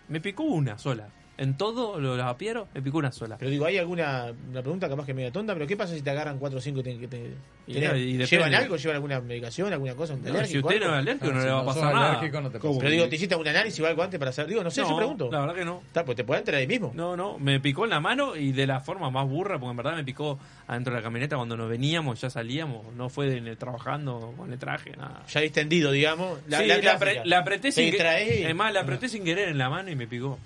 Me 0.08 0.22
picó 0.22 0.44
una 0.44 0.78
sola. 0.78 1.08
En 1.42 1.58
todos 1.58 2.00
los 2.00 2.20
apieros 2.22 2.68
me 2.74 2.82
picó 2.84 3.00
una 3.00 3.12
sola. 3.12 3.36
Pero 3.40 3.50
digo, 3.50 3.66
¿hay 3.66 3.78
alguna 3.80 4.32
una 4.52 4.62
pregunta 4.62 4.88
capaz 4.88 5.08
que 5.08 5.14
media 5.16 5.32
tonta? 5.32 5.54
¿Pero 5.54 5.66
qué 5.66 5.76
pasa 5.76 5.96
si 5.96 6.02
te 6.04 6.10
agarran 6.12 6.38
4 6.38 6.60
o 6.60 6.62
5 6.62 6.80
y 6.82 6.84
te, 6.84 6.98
que 7.00 7.08
te- 7.08 7.32
Y 7.66 7.74
tenés- 7.74 7.90
no, 7.90 7.98
y. 7.98 8.26
¿Llevan 8.26 8.54
algo? 8.54 8.76
¿Llevan 8.76 8.96
alguna 8.96 9.22
medicación? 9.22 9.74
¿Alguna 9.74 9.96
cosa? 9.96 10.14
¿Un 10.14 10.22
No, 10.22 10.30
alérgico, 10.30 10.70
si 10.70 10.76
usted 10.76 10.88
no 10.88 10.94
es 10.94 11.00
alérgico, 11.00 11.26
Ah, 11.32 11.34
no 11.34 11.40
si 11.42 11.46
le 11.48 11.52
va 11.54 11.60
a 11.62 11.66
pasar 11.66 11.94
nada. 11.96 12.10
alérgico, 12.12 12.42
no 12.42 12.52
te 12.52 12.60
Pero 12.60 12.90
digo, 12.92 13.10
¿te 13.10 13.16
hiciste 13.16 13.36
un 13.36 13.48
análisis 13.48 13.80
o 13.80 13.88
algo 13.88 14.04
antes 14.04 14.20
para 14.20 14.32
saber? 14.32 14.50
Digo, 14.52 14.64
no 14.64 14.70
sé, 14.70 14.82
yo 14.82 14.96
pregunto. 14.96 15.30
La 15.32 15.40
verdad 15.40 15.56
que 15.56 15.66
no. 15.66 15.82
Está, 15.88 16.06
pues 16.06 16.16
te 16.16 16.24
puede 16.24 16.42
entrar 16.42 16.58
ahí 16.60 16.68
mismo. 16.68 16.92
No, 16.94 17.18
no, 17.18 17.40
me 17.40 17.60
picó 17.60 17.86
en 17.86 17.90
la 17.90 18.00
mano 18.00 18.36
y 18.36 18.52
de 18.52 18.68
la 18.68 18.80
forma 18.80 19.10
más 19.10 19.28
burra, 19.28 19.58
porque 19.60 19.72
en 19.72 19.78
verdad 19.78 19.96
me 19.96 20.04
picó 20.04 20.38
adentro 20.68 20.94
de 20.94 21.00
la 21.00 21.04
camioneta 21.04 21.38
cuando 21.38 21.58
nos 21.58 21.68
veníamos, 21.70 22.22
ya 22.22 22.30
salíamos, 22.30 22.94
no 22.96 23.10
fue 23.10 23.36
en 23.38 23.48
el- 23.48 23.58
trabajando 23.58 24.34
con 24.38 24.54
el 24.54 24.60
traje, 24.60 24.92
nada. 24.96 25.24
Ya 25.28 25.42
distendido, 25.42 25.92
digamos. 25.92 26.40
La, 26.48 26.60
sí, 26.60 26.68
la 26.68 26.78
la, 26.78 27.00
la 27.26 27.40
apreté 27.40 27.72
sin 27.72 27.86
que- 27.86 27.92
distraes 27.94 28.40
y- 28.42 28.44
es 28.44 28.56
más, 28.56 28.72
la 28.72 28.82
apreté 28.82 29.10
sin 29.10 29.24
querer 29.24 29.50
en 29.50 29.58
la 29.58 29.70
mano 29.72 29.90
y 29.90 29.96
me 29.96 30.06
picó. 30.08 30.38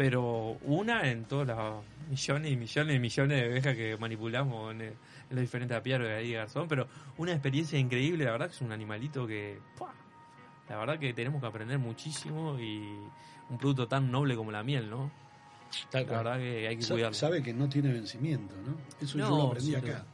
Pero 0.00 0.56
una 0.62 1.10
en 1.10 1.26
todas 1.26 1.48
las 1.48 1.74
millones 2.08 2.50
y 2.52 2.56
millones 2.56 2.96
y 2.96 2.98
millones 2.98 3.38
de 3.38 3.44
abejas 3.50 3.76
que 3.76 3.98
manipulamos 3.98 4.72
en, 4.72 4.80
en 4.80 4.94
los 5.28 5.40
diferentes 5.42 5.76
apiarios 5.76 6.08
de 6.08 6.16
ahí 6.16 6.32
Garzón, 6.32 6.68
pero 6.68 6.88
una 7.18 7.32
experiencia 7.32 7.78
increíble, 7.78 8.24
la 8.24 8.30
verdad 8.32 8.46
que 8.48 8.54
es 8.54 8.62
un 8.62 8.72
animalito 8.72 9.26
que 9.26 9.58
¡pua! 9.76 9.92
la 10.70 10.78
verdad 10.78 10.98
que 10.98 11.12
tenemos 11.12 11.42
que 11.42 11.46
aprender 11.48 11.78
muchísimo 11.78 12.58
y 12.58 12.78
un 13.50 13.58
producto 13.58 13.88
tan 13.88 14.10
noble 14.10 14.36
como 14.36 14.50
la 14.50 14.62
miel, 14.62 14.88
¿no? 14.88 15.10
Tal 15.90 16.04
La 16.04 16.08
cual. 16.08 16.24
verdad 16.24 16.38
que 16.38 16.68
hay 16.68 16.76
que 16.76 16.82
Sa- 16.82 16.94
cuidarlo. 16.94 17.14
Sabe 17.14 17.42
que 17.42 17.52
no 17.52 17.68
tiene 17.68 17.92
vencimiento, 17.92 18.54
¿no? 18.66 18.76
Eso 19.02 19.18
yo 19.18 19.28
No, 19.28 19.36
lo 19.36 19.46
aprendí 19.48 19.68
sí, 19.72 19.74
acá. 19.76 20.06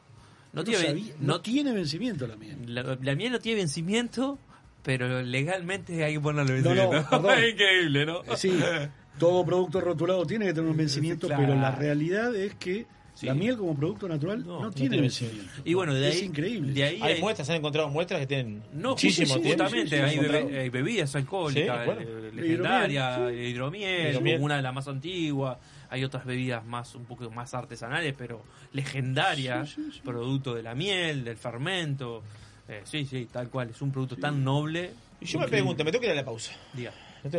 No 0.53 0.63
Yo 0.63 0.65
tiene, 0.65 0.85
sabía- 0.85 1.15
no- 1.21 1.27
no 1.29 1.41
tiene 1.43 1.73
vencimiento 1.73 2.27
la 2.27 2.35
miel. 2.35 2.75
la, 2.75 2.83
la 3.01 3.15
miel 3.15 3.31
no 3.31 3.39
tiene 3.39 3.61
vencimiento, 3.61 4.41
pero 4.83 5.23
legalmente 5.23 6.03
hay 6.03 6.15
que 6.15 6.21
ponerle 6.21 6.61
No, 6.61 6.75
no, 6.75 6.75
vencimiento. 6.91 7.11
perdón. 7.23 7.39
es 7.39 7.53
increíble, 7.53 8.05
¿no? 8.07 8.25
Eh, 8.25 8.37
Sí, 8.37 8.51
todo 9.19 9.45
producto 9.45 9.81
rotulado 9.81 10.27
tiene 10.27 10.47
que 10.47 10.55
tener 10.55 10.71
un 10.71 10.77
vencimiento, 10.77 11.27
Claro. 11.27 11.43
pero 11.43 11.55
la 11.61 11.71
realidad 11.71 12.35
es 12.35 12.55
que 12.57 12.87
Sí. 13.15 13.25
la 13.25 13.33
miel 13.35 13.57
como 13.57 13.75
producto 13.75 14.07
natural 14.09 14.41
no, 14.45 14.57
No, 14.59 14.61
no 14.65 14.71
tiene 14.73 14.91
tiene 14.91 15.01
vencimiento. 15.03 15.51
Y 15.65 15.73
bueno, 15.73 15.95
de 15.95 16.07
ahí, 16.07 16.13
es 16.19 16.23
increíble. 16.23 16.73
de 16.75 16.85
ahí 16.85 16.99
Hay 17.01 17.13
hay- 17.15 17.21
muestras, 17.23 17.49
han 17.49 17.57
encontrado 17.57 17.89
muestras 17.89 18.21
que 18.21 18.27
tienen 18.27 18.63
No, 18.75 18.91
muchísimo 18.91 19.27
sí, 19.29 19.33
sí, 19.35 19.41
tiempo. 19.41 19.65
justamente, 19.65 19.97
sí, 19.97 20.03
sí, 20.03 20.03
hay, 20.03 20.19
bebe- 20.19 20.59
hay 20.61 20.69
bebidas 20.69 21.17
alcohólicas, 21.17 21.79
Sí, 21.79 21.87
bueno. 21.87 22.01
eh, 22.03 22.31
legendarias, 22.35 23.17
Hidromiel, 23.19 23.47
hidromiel, 23.49 24.11
Hidromiel. 24.11 24.41
una 24.43 24.57
de 24.57 24.63
las 24.63 24.75
más 24.75 24.87
antiguas, 24.89 25.57
hay 25.89 26.05
otras 26.05 26.27
bebidas 26.27 26.63
más 26.67 26.95
un 26.95 27.07
poco 27.07 27.31
más 27.31 27.55
artesanales, 27.55 28.15
pero 28.19 28.43
legendarias, 28.73 29.71
Sí, 29.71 29.83
sí, 29.83 29.91
sí. 29.95 30.01
producto 30.05 30.55
de 30.55 30.63
la 30.63 30.75
miel, 30.75 31.25
del 31.25 31.37
fermento. 31.39 32.23
Eh, 32.69 32.83
sí, 32.85 33.07
sí, 33.07 33.29
tal 33.33 33.49
cual, 33.49 33.71
es 33.71 33.81
un 33.81 33.93
producto 33.93 34.17
tan 34.17 34.45
noble. 34.45 34.91
Y 35.23 35.25
yo 35.25 35.39
me 35.39 35.49
pregunto, 35.49 35.85
me 35.85 35.91
tengo 35.91 36.01
que 36.03 36.07
ir 36.09 36.13
a 36.13 36.17
la 36.17 36.25
pausa. 36.25 36.53
Diga. 36.75 36.93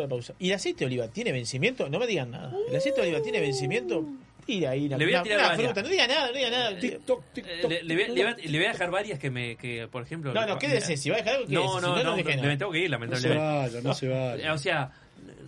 Pausa. 0.07 0.33
¿Y 0.39 0.49
el 0.49 0.55
aceite 0.55 0.79
de 0.79 0.85
oliva 0.87 1.07
tiene 1.07 1.31
vencimiento? 1.31 1.89
No 1.89 1.99
me 1.99 2.07
digan 2.07 2.31
nada. 2.31 2.53
¿El 2.69 2.75
aceite 2.75 3.01
de 3.01 3.07
oliva 3.07 3.21
tiene 3.23 3.39
vencimiento? 3.39 4.05
Tira 4.45 4.69
ahí 4.71 4.85
una, 4.85 4.97
Le 4.97 5.05
voy 5.05 5.13
a 5.13 5.23
tirar 5.23 5.39
una 5.39 5.55
fruta. 5.55 5.81
No 5.83 5.89
diga 5.89 6.07
nada, 6.07 6.27
no 6.27 6.33
diga 6.37 6.49
nada. 6.49 6.79
TikTok, 6.79 7.21
Eh, 7.21 7.29
TikTok. 7.33 7.69
le, 7.71 7.83
le 7.83 7.93
voy, 7.95 8.03
a- 8.03 8.07
le 8.07 8.13
voy 8.23 8.31
a- 8.33 8.35
le 8.49 8.57
voy 8.57 8.65
a 8.65 8.71
dejar 8.71 8.91
varias 8.91 9.19
que 9.19 9.29
me, 9.29 9.55
que 9.57 9.87
por 9.89 10.03
ejemplo. 10.03 10.33
No, 10.33 10.45
no, 10.45 10.57
quédese. 10.57 10.95
Si 10.95 11.09
va 11.09 11.15
a 11.17 11.19
dejar 11.19 11.35
algo, 11.35 11.47
quédese. 11.47 11.63
No, 11.65 11.75
Si 11.79 11.81
no, 11.81 11.95
no, 11.97 12.03
no 12.03 12.15
deje 12.15 12.37
me, 12.37 12.57
tengo 12.57 12.71
que 12.71 12.77
ir, 12.79 12.89
No 12.89 12.97
se 12.97 13.01
lamentablemente. 13.07 13.43
vaya, 13.43 13.81
no 13.81 13.93
se 13.93 14.07
vaya. 14.07 14.53
O 14.53 14.57
sea, 14.57 14.91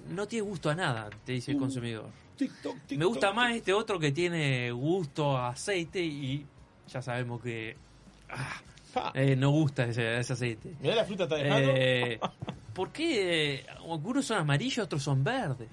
no 0.10 0.28
tiene 0.28 0.42
gusto 0.48 0.70
a 0.70 0.76
nada, 0.76 1.10
te 1.26 1.32
dice 1.32 1.52
el 1.52 1.58
consumidor. 1.58 2.08
TikTok, 2.36 2.74
TikTok, 2.88 2.98
Me 2.98 3.06
gusta 3.06 3.32
más 3.32 3.56
este 3.56 3.72
otro 3.74 4.00
que 4.00 4.12
tiene 4.12 4.72
gusto 4.72 5.38
a 5.38 5.50
aceite 5.50 6.02
y 6.02 6.46
ya 6.92 7.02
sabemos 7.02 7.42
que 7.42 7.76
ah, 8.30 8.62
eh, 9.14 9.36
no 9.38 9.52
gusta 9.52 9.86
ese, 9.86 10.20
ese 10.20 10.34
aceite. 10.34 10.74
Mirá 10.82 10.96
la 10.96 11.06
fruta 11.06 11.24
está 11.24 11.36
dejando. 11.38 11.72
Eh, 11.76 12.20
¿Por 12.74 12.92
qué 12.92 13.56
eh, 13.56 13.66
algunos 13.90 14.26
son 14.26 14.38
amarillos, 14.38 14.86
otros 14.86 15.04
son 15.04 15.24
verdes? 15.24 15.68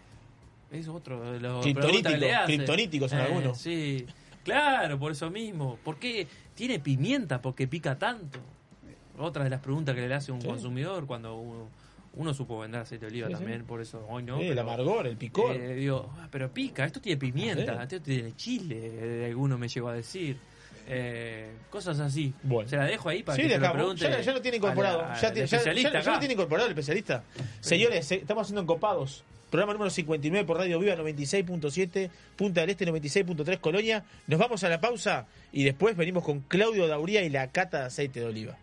Es 0.71 0.89
otro 0.89 1.39
le 1.39 2.35
hace. 2.35 2.47
kriptoníticos 2.57 3.11
son 3.11 3.21
algunos. 3.21 3.59
Sí, 3.59 4.05
claro, 4.45 4.99
por 4.99 5.13
eso 5.13 5.31
mismo. 5.31 5.79
¿Por 5.85 5.97
qué 5.99 6.27
tiene 6.55 6.79
pimienta? 6.81 7.41
¿Por 7.41 7.55
qué 7.55 7.67
pica 7.69 7.99
tanto? 7.99 8.39
Otra 9.19 9.45
de 9.45 9.51
las 9.51 9.61
preguntas 9.61 9.95
que 9.95 10.07
le 10.07 10.15
hace 10.15 10.33
un 10.33 10.41
Sí. 10.43 10.47
consumidor 10.49 11.07
cuando 11.07 11.37
uno, 11.39 11.69
uno 12.15 12.35
supo 12.35 12.59
vender 12.59 12.81
aceite 12.83 13.07
de 13.07 13.13
oliva 13.13 13.29
Sí, 13.29 13.35
sí. 13.35 13.39
también, 13.39 13.65
por 13.65 13.81
eso 13.81 14.05
hoy 14.09 14.23
no. 14.23 14.39
Eh, 14.39 14.43
el 14.49 14.49
pero- 14.57 14.63
amargor, 14.63 15.07
el 15.07 15.17
picor. 15.17 15.57
eh, 15.57 15.75
digo, 15.75 16.11
"Ah, 16.19 16.29
pero 16.31 16.51
pica, 16.53 16.85
esto 16.85 17.01
tiene 17.01 17.17
pimienta, 17.19 17.77
Ah, 17.81 17.83
esto 17.85 18.01
tiene 18.01 18.35
chile, 18.37 18.77
eh, 19.23 19.27
alguno 19.31 19.57
me 19.57 19.69
llegó 19.69 19.89
a 19.89 19.95
decir. 19.95 20.37
Eh, 20.89 21.51
cosas 21.71 21.99
así. 22.01 22.33
Bueno. 22.43 22.69
Se 22.69 22.77
la 22.77 22.85
dejo 22.85 23.09
ahí 23.09 23.23
para 23.23 23.37
Sí, 23.37 23.43
que 23.43 23.49
le 23.49 23.55
se 23.55 23.61
lo 23.61 23.73
pregunte. 23.73 24.03
Ya, 24.05 24.21
ya 24.21 24.33
lo 24.33 24.41
tiene 24.41 24.57
incorporado. 24.59 25.03
la- 25.03 25.15
ya, 25.21 25.33
ya- 25.35 25.45
especialista 25.45 26.01
ya- 26.01 26.13
lo 26.13 26.19
tiene 26.19 26.35
incorporado 26.35 26.67
el 26.67 26.73
especialista. 26.73 27.25
Señores, 27.61 28.11
eh, 28.13 28.17
estamos 28.17 28.43
haciendo 28.43 28.63
encopados. 28.63 29.25
Programa 29.51 29.73
número 29.75 29.91
59 29.91 30.45
por 30.47 30.59
Radio 30.59 30.79
Viva 30.81 30.97
96.7, 30.97 32.11
Punta 32.37 32.61
del 32.63 32.71
Este 32.71 32.85
96.3 32.87 33.59
Colonia. 33.61 34.05
Nos 34.27 34.39
vamos 34.41 34.65
a 34.65 34.69
la 34.69 34.81
pausa 34.81 35.27
y 35.53 35.65
después 35.65 35.97
venimos 35.97 36.25
con 36.25 36.41
Claudio 36.41 36.87
Dauría 36.89 37.23
y 37.23 37.31
la 37.31 37.51
cata 37.53 37.81
de 37.81 37.85
aceite 37.87 38.21
de 38.21 38.27
oliva. 38.27 38.57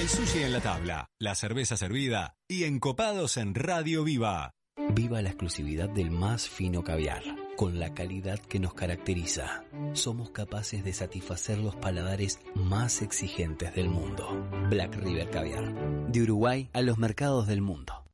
El 0.00 0.08
sushi 0.08 0.44
en 0.44 0.52
la 0.52 0.60
tabla, 0.60 1.06
la 1.18 1.34
cerveza 1.34 1.76
servida 1.76 2.34
y 2.48 2.64
encopados 2.64 3.36
en 3.36 3.54
Radio 3.54 4.04
Viva. 4.04 4.52
Viva 4.94 5.20
la 5.22 5.30
exclusividad 5.30 5.88
del 5.88 6.12
más 6.12 6.48
fino 6.48 6.84
caviar, 6.84 7.22
con 7.58 7.80
la 7.80 7.92
calidad 7.92 8.38
que 8.38 8.60
nos 8.60 8.72
caracteriza. 8.72 9.64
Somos 9.92 10.30
capaces 10.30 10.84
de 10.84 10.92
satisfacer 10.92 11.58
los 11.58 11.74
paladares 11.74 12.38
más 12.54 13.02
exigentes 13.02 13.74
del 13.74 13.88
mundo. 13.88 14.48
Black 14.70 14.94
River 14.94 15.28
Caviar. 15.28 15.74
De 16.06 16.22
Uruguay 16.22 16.70
a 16.72 16.82
los 16.82 16.98
mercados 16.98 17.48
del 17.48 17.60
mundo. 17.60 18.04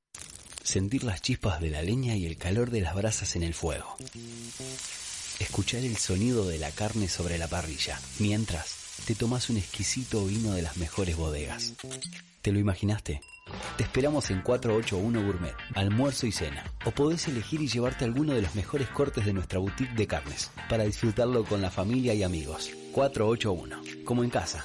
Sentir 0.63 1.05
las 1.05 1.21
chispas 1.21 1.61
de 1.61 1.69
la 1.69 1.83
leña 1.83 2.17
y 2.17 2.25
el 2.25 2.39
calor 2.39 2.71
de 2.71 2.81
las 2.81 2.95
brasas 2.95 3.37
en 3.37 3.43
el 3.43 3.53
fuego. 3.53 3.97
Escuchar 5.39 5.85
el 5.85 5.99
sonido 5.99 6.49
de 6.49 6.57
la 6.57 6.71
carne 6.71 7.09
sobre 7.09 7.37
la 7.37 7.47
parrilla, 7.47 8.01
mientras 8.21 8.75
te 9.05 9.15
tomas 9.15 9.51
un 9.51 9.59
exquisito 9.59 10.25
vino 10.25 10.55
de 10.55 10.63
las 10.63 10.79
mejores 10.79 11.19
bodegas. 11.19 11.75
¿Te 12.41 12.51
lo 12.51 12.61
imaginaste? 12.61 13.21
Te 13.77 13.83
esperamos 13.83 14.31
en 14.31 14.41
481 14.41 15.27
Gourmet, 15.27 15.55
almuerzo 15.75 16.27
y 16.27 16.33
cena. 16.33 16.65
O 16.85 16.93
podés 16.93 17.27
elegir 17.27 17.61
y 17.61 17.69
llevarte 17.69 18.05
alguno 18.05 18.33
de 18.33 18.43
los 18.43 18.55
mejores 18.55 18.89
cortes 18.89 19.27
de 19.27 19.33
nuestra 19.33 19.59
boutique 19.59 19.95
de 19.95 20.07
carnes, 20.07 20.51
para 20.69 20.85
disfrutarlo 20.85 21.45
con 21.45 21.61
la 21.61 21.71
familia 21.71 22.15
y 22.15 22.23
amigos. 22.23 22.71
481, 22.93 24.05
como 24.05 24.23
en 24.23 24.31
casa. 24.31 24.65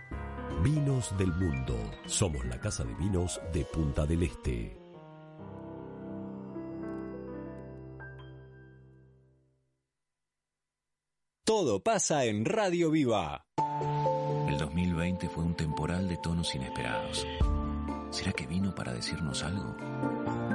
Vinos 0.59 1.17
del 1.17 1.33
Mundo. 1.33 1.75
Somos 2.05 2.45
la 2.45 2.59
casa 2.59 2.83
de 2.83 2.93
vinos 2.93 3.41
de 3.51 3.65
Punta 3.65 4.05
del 4.05 4.21
Este. 4.21 4.77
Todo 11.43 11.81
pasa 11.81 12.25
en 12.25 12.45
Radio 12.45 12.91
Viva. 12.91 13.47
El 14.47 14.59
2020 14.59 15.29
fue 15.29 15.43
un 15.43 15.55
temporal 15.55 16.07
de 16.07 16.17
tonos 16.17 16.53
inesperados. 16.53 17.25
¿Será 18.11 18.31
que 18.31 18.45
vino 18.45 18.75
para 18.75 18.93
decirnos 18.93 19.41
algo? 19.43 19.75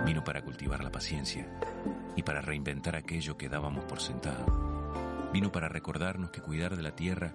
Vino 0.05 0.23
para 0.23 0.44
cultivar 0.44 0.85
la 0.85 0.93
paciencia 0.93 1.51
y 2.14 2.23
para 2.23 2.40
reinventar 2.43 2.94
aquello 2.94 3.36
que 3.36 3.48
dábamos 3.48 3.85
por 3.86 4.01
sentado. 4.01 5.31
Vino 5.32 5.51
para 5.51 5.68
recordarnos 5.68 6.31
que 6.31 6.40
cuidar 6.40 6.77
de 6.77 6.82
la 6.85 6.94
tierra 6.94 7.35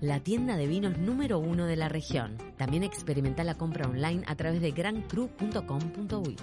la 0.00 0.20
tienda 0.20 0.56
de 0.56 0.66
vinos 0.66 0.98
número 0.98 1.38
uno 1.38 1.66
de 1.66 1.76
la 1.76 1.88
región. 1.88 2.36
También 2.56 2.82
experimenta 2.82 3.44
la 3.44 3.56
compra 3.56 3.86
online 3.88 4.24
a 4.26 4.34
través 4.34 4.60
de 4.60 4.70
grancru.com.uy. 4.72 6.36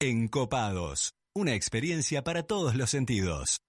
Encopados. 0.00 1.14
Una 1.34 1.54
experiencia 1.54 2.22
para 2.22 2.42
todos 2.42 2.74
los 2.74 2.90
sentidos. 2.90 3.60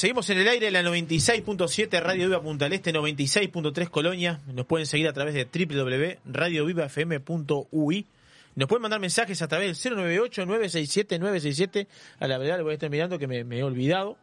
Seguimos 0.00 0.28
en 0.30 0.38
el 0.38 0.48
aire 0.48 0.70
la 0.70 0.82
96.7 0.82 2.00
Radio 2.00 2.28
Viva 2.28 2.40
Punta 2.40 2.64
del 2.64 2.72
Este, 2.72 2.90
96.3 2.90 3.90
Colonia. 3.90 4.40
Nos 4.46 4.64
pueden 4.64 4.86
seguir 4.86 5.06
a 5.06 5.12
través 5.12 5.34
de 5.34 5.44
www.radiovivafm.ui. 5.44 8.06
Nos 8.54 8.66
pueden 8.66 8.80
mandar 8.80 8.98
mensajes 8.98 9.42
a 9.42 9.48
través 9.48 9.82
del 9.82 9.98
098-967-967. 9.98 11.86
A 12.18 12.26
la 12.28 12.38
verdad, 12.38 12.56
lo 12.56 12.64
voy 12.64 12.70
a 12.70 12.74
estar 12.74 12.88
mirando 12.88 13.18
que 13.18 13.26
me, 13.26 13.40
he 13.40 13.62
olvidado. 13.62 14.16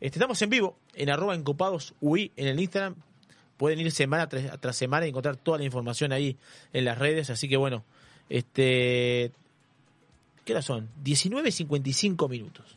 Este, 0.00 0.18
estamos 0.18 0.42
en 0.42 0.50
vivo 0.50 0.76
en 0.92 1.08
arroba 1.08 1.36
encopados 1.36 1.94
UI 2.00 2.32
en 2.34 2.48
el 2.48 2.58
Instagram. 2.58 2.96
Pueden 3.58 3.78
ir 3.78 3.92
semana 3.92 4.28
tras, 4.28 4.60
tras 4.60 4.74
semana 4.74 5.06
y 5.06 5.10
encontrar 5.10 5.36
toda 5.36 5.58
la 5.58 5.64
información 5.64 6.10
ahí 6.10 6.36
en 6.72 6.84
las 6.84 6.98
redes. 6.98 7.30
Así 7.30 7.48
que 7.48 7.56
bueno, 7.56 7.84
este. 8.28 9.30
¿Qué 10.44 10.52
hora 10.52 10.62
son? 10.62 10.88
19.55 11.04 12.28
minutos. 12.28 12.75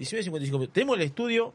19.55 0.00 0.40
minutos. 0.52 0.72
Tenemos 0.72 0.96
en 0.96 1.02
el 1.02 1.06
estudio 1.08 1.52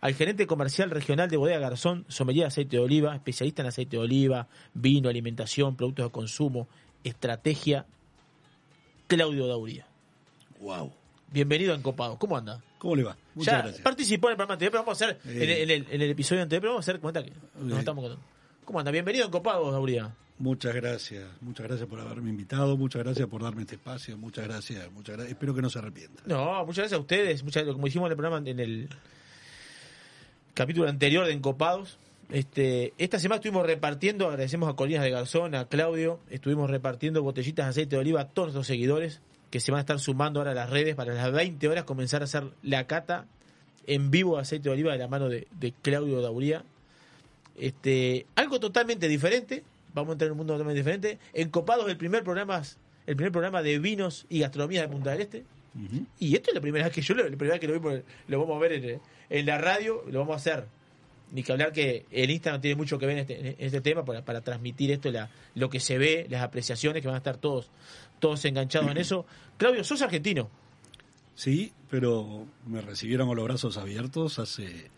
al 0.00 0.14
gerente 0.14 0.46
comercial 0.46 0.90
regional 0.90 1.28
de 1.28 1.36
Bodega 1.36 1.58
Garzón, 1.58 2.04
sommelier 2.08 2.44
de 2.44 2.48
aceite 2.48 2.76
de 2.76 2.82
oliva, 2.82 3.14
especialista 3.14 3.62
en 3.62 3.68
aceite 3.68 3.96
de 3.96 4.02
oliva, 4.02 4.48
vino, 4.74 5.08
alimentación, 5.08 5.76
productos 5.76 6.06
de 6.06 6.10
consumo, 6.10 6.68
estrategia, 7.04 7.84
Claudio 9.06 9.46
Dauría. 9.46 9.86
Wow. 10.60 10.92
Bienvenido 11.30 11.72
a 11.72 11.76
Encopado. 11.76 12.18
¿Cómo 12.18 12.36
anda? 12.36 12.62
¿Cómo 12.78 12.96
le 12.96 13.02
va? 13.02 13.16
Muchas 13.34 13.52
ya 13.54 13.58
gracias. 13.62 13.82
participó 13.82 14.28
en 14.28 14.32
el 14.32 14.36
programa 14.36 14.54
anterior, 14.54 14.72
pero 14.72 14.82
vamos 14.84 15.02
a 15.02 15.04
hacer 15.06 15.20
en, 15.24 15.42
Eh. 15.42 15.62
el, 15.62 15.70
en 15.70 15.70
el- 15.86 15.92
en 15.94 16.02
el 16.02 16.10
episodio 16.10 16.42
anterior, 16.42 16.60
pero 16.62 16.72
vamos 16.72 16.88
a 16.88 16.90
hacer 16.90 17.00
cuenta 17.00 17.22
que 17.24 17.32
nos 17.60 17.78
estamos 17.78 18.02
contando. 18.04 18.24
¿Cómo 18.68 18.80
anda? 18.80 18.90
Bienvenido 18.90 19.24
a 19.24 19.28
Encopado, 19.28 19.72
Dauría. 19.72 20.14
Muchas 20.38 20.74
gracias, 20.74 21.24
muchas 21.40 21.66
gracias 21.66 21.88
por 21.88 22.00
haberme 22.00 22.28
invitado, 22.28 22.76
muchas 22.76 23.02
gracias 23.02 23.26
por 23.26 23.42
darme 23.42 23.62
este 23.62 23.76
espacio, 23.76 24.18
muchas 24.18 24.46
gracias, 24.46 24.92
muchas 24.92 25.16
gracias. 25.16 25.32
Espero 25.32 25.54
que 25.54 25.62
no 25.62 25.70
se 25.70 25.78
arrepienta. 25.78 26.22
No, 26.26 26.66
muchas 26.66 26.82
gracias 26.82 26.98
a 26.98 27.00
ustedes, 27.00 27.42
muchas 27.42 27.64
como 27.64 27.86
dijimos 27.86 28.08
en 28.08 28.10
el 28.10 28.16
programa 28.18 28.46
en 28.46 28.60
el 28.60 28.90
capítulo 30.52 30.86
anterior 30.86 31.24
de 31.24 31.32
Encopados. 31.32 31.96
Este, 32.28 32.92
esta 32.98 33.18
semana 33.18 33.36
estuvimos 33.36 33.64
repartiendo, 33.64 34.28
agradecemos 34.28 34.68
a 34.68 34.74
Colinas 34.74 35.02
de 35.02 35.12
Garzón, 35.12 35.54
a 35.54 35.64
Claudio, 35.64 36.20
estuvimos 36.28 36.68
repartiendo 36.68 37.22
botellitas 37.22 37.64
de 37.64 37.70
aceite 37.70 37.96
de 37.96 38.00
oliva 38.00 38.20
a 38.20 38.28
todos 38.28 38.48
nuestros 38.48 38.66
seguidores 38.66 39.22
que 39.48 39.60
se 39.60 39.72
van 39.72 39.78
a 39.78 39.80
estar 39.80 39.98
sumando 39.98 40.40
ahora 40.40 40.50
a 40.50 40.54
las 40.54 40.68
redes 40.68 40.94
para 40.94 41.14
las 41.14 41.32
20 41.32 41.66
horas 41.68 41.84
comenzar 41.84 42.20
a 42.20 42.24
hacer 42.24 42.44
la 42.62 42.86
cata 42.86 43.24
en 43.86 44.10
vivo 44.10 44.36
de 44.36 44.42
aceite 44.42 44.64
de 44.64 44.74
oliva 44.74 44.92
de 44.92 44.98
la 44.98 45.08
mano 45.08 45.30
de, 45.30 45.48
de 45.58 45.72
Claudio 45.72 46.20
Dauría. 46.20 46.66
Este, 47.58 48.26
algo 48.36 48.60
totalmente 48.60 49.08
diferente, 49.08 49.64
vamos 49.94 50.10
a 50.10 50.12
entrar 50.12 50.28
en 50.28 50.32
un 50.32 50.38
mundo 50.38 50.54
totalmente 50.54 50.78
diferente. 50.78 51.18
Encopados 51.32 51.88
el 51.88 51.96
primer 51.96 52.22
programa, 52.22 52.62
el 53.06 53.16
primer 53.16 53.32
programa 53.32 53.62
de 53.62 53.78
vinos 53.78 54.26
y 54.28 54.40
gastronomía 54.40 54.82
de 54.82 54.88
Punta 54.88 55.10
del 55.10 55.22
Este. 55.22 55.44
Y 56.18 56.34
esto 56.34 56.50
es 56.50 56.54
la 56.54 56.60
primera 56.60 56.86
vez 56.86 56.94
que 56.94 57.02
yo 57.02 57.14
lo, 57.14 57.22
la 57.22 57.36
primera 57.36 57.52
vez 57.52 57.60
que 57.60 57.68
lo 57.68 57.78
vi, 57.78 58.02
lo 58.26 58.40
vamos 58.40 58.56
a 58.56 58.60
ver 58.60 58.72
en, 58.72 59.00
en 59.30 59.46
la 59.46 59.58
radio, 59.58 60.02
lo 60.10 60.20
vamos 60.20 60.34
a 60.34 60.36
hacer. 60.36 60.66
Ni 61.30 61.42
que 61.42 61.52
hablar 61.52 61.72
que 61.72 62.06
el 62.10 62.30
Instagram 62.30 62.60
tiene 62.60 62.74
mucho 62.74 62.98
que 62.98 63.06
ver 63.06 63.18
en 63.18 63.20
este, 63.20 63.48
en 63.50 63.56
este 63.58 63.80
tema 63.80 64.04
para, 64.04 64.24
para 64.24 64.40
transmitir 64.40 64.90
esto, 64.90 65.10
la, 65.12 65.30
lo 65.54 65.68
que 65.68 65.78
se 65.78 65.98
ve, 65.98 66.26
las 66.30 66.42
apreciaciones, 66.42 67.02
que 67.02 67.06
van 67.06 67.16
a 67.16 67.18
estar 67.18 67.36
todos, 67.36 67.70
todos 68.18 68.44
enganchados 68.44 68.90
en 68.90 68.96
eso. 68.96 69.26
Claudio, 69.56 69.84
sos 69.84 70.02
argentino. 70.02 70.50
Sí, 71.34 71.72
pero 71.90 72.46
me 72.66 72.80
recibieron 72.80 73.28
con 73.28 73.36
los 73.36 73.44
brazos 73.44 73.76
abiertos 73.76 74.40
hace 74.40 74.90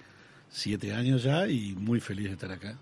siete 0.50 0.92
años 0.92 1.22
ya 1.22 1.46
y 1.48 1.74
muy 1.74 2.00
feliz 2.00 2.26
de 2.26 2.32
estar 2.32 2.50
acá. 2.52 2.76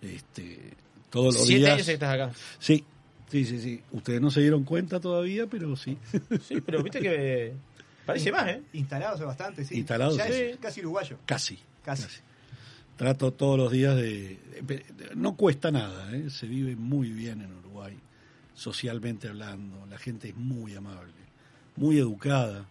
Este, 0.00 0.72
todos 1.10 1.34
los 1.34 1.46
Siete 1.46 1.60
días. 1.60 1.72
años 1.74 1.86
que 1.86 1.92
estás 1.92 2.14
acá. 2.14 2.32
Sí, 2.58 2.84
sí, 3.30 3.44
sí, 3.44 3.60
sí. 3.60 3.80
Ustedes 3.92 4.20
no 4.20 4.30
se 4.30 4.40
dieron 4.40 4.64
cuenta 4.64 5.00
todavía, 5.00 5.46
pero 5.46 5.76
sí. 5.76 5.98
Sí, 6.46 6.60
pero 6.60 6.82
viste 6.82 7.00
que 7.00 7.52
parece 8.06 8.32
más, 8.32 8.48
¿eh? 8.48 8.62
Instalados 8.72 9.16
hace 9.16 9.24
bastante, 9.24 9.64
sí. 9.64 9.76
Instalados, 9.78 10.16
Ya 10.16 10.26
sí. 10.26 10.32
es 10.32 10.56
casi 10.58 10.80
uruguayo. 10.80 11.18
Casi. 11.26 11.58
Casi. 11.84 12.06
Trato 12.96 13.32
todos 13.32 13.58
los 13.58 13.72
días 13.72 13.96
de... 13.96 14.38
de- 14.62 14.84
No 15.16 15.36
cuesta 15.36 15.70
nada, 15.70 16.14
¿eh? 16.16 16.30
se 16.30 16.46
vive 16.46 16.76
muy 16.76 17.10
bien 17.10 17.40
en 17.42 17.52
Uruguay, 17.52 17.98
socialmente 18.54 19.28
hablando. 19.28 19.84
La 19.86 19.98
gente 19.98 20.28
es 20.28 20.36
muy 20.36 20.74
amable, 20.74 21.12
muy 21.76 21.98
educada. 21.98 22.66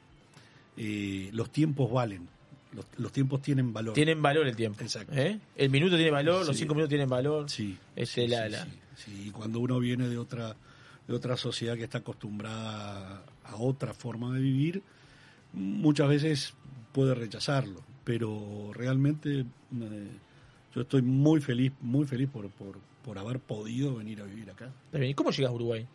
eh, 0.77 1.29
los 1.33 1.51
tiempos 1.51 1.91
valen, 1.91 2.27
los, 2.73 2.85
los 2.97 3.11
tiempos 3.11 3.41
tienen 3.41 3.73
valor. 3.73 3.93
Tienen 3.93 4.21
valor 4.21 4.47
el 4.47 4.55
tiempo. 4.55 4.81
Exacto. 4.81 5.13
¿eh? 5.15 5.39
El 5.55 5.69
minuto 5.69 5.95
tiene 5.95 6.11
valor, 6.11 6.45
los 6.45 6.55
Sí. 6.55 6.61
cinco 6.63 6.73
minutos 6.75 6.89
tienen 6.89 7.09
valor. 7.09 7.49
Sí. 7.49 7.77
Este, 7.95 8.27
la, 8.27 8.47
la- 8.49 8.67
Sí, 8.95 9.25
y 9.27 9.31
cuando 9.31 9.59
uno 9.59 9.79
viene 9.79 10.07
de 10.07 10.17
otra, 10.17 10.55
de 11.07 11.13
otra 11.15 11.35
sociedad 11.37 11.75
que 11.75 11.83
está 11.83 11.99
acostumbrada 11.99 13.23
a 13.43 13.55
otra 13.55 13.93
forma 13.93 14.33
de 14.33 14.41
vivir, 14.41 14.83
muchas 15.53 16.07
veces 16.09 16.53
puede 16.91 17.15
rechazarlo. 17.15 17.81
Pero 18.03 18.71
realmente 18.73 19.39
eh, 19.41 20.07
yo 20.75 20.81
estoy 20.81 21.01
muy 21.01 21.39
feliz, 21.41 21.71
muy 21.81 22.05
feliz 22.05 22.29
por, 22.29 22.49
por, 22.51 22.77
por 23.03 23.17
haber 23.17 23.39
podido 23.39 23.95
venir 23.95 24.21
a 24.21 24.25
vivir 24.25 24.49
acá. 24.51 24.71
¿Y 24.93 25.13
cómo 25.13 25.31
llegas 25.31 25.51
a 25.51 25.55
Uruguay? 25.55 25.85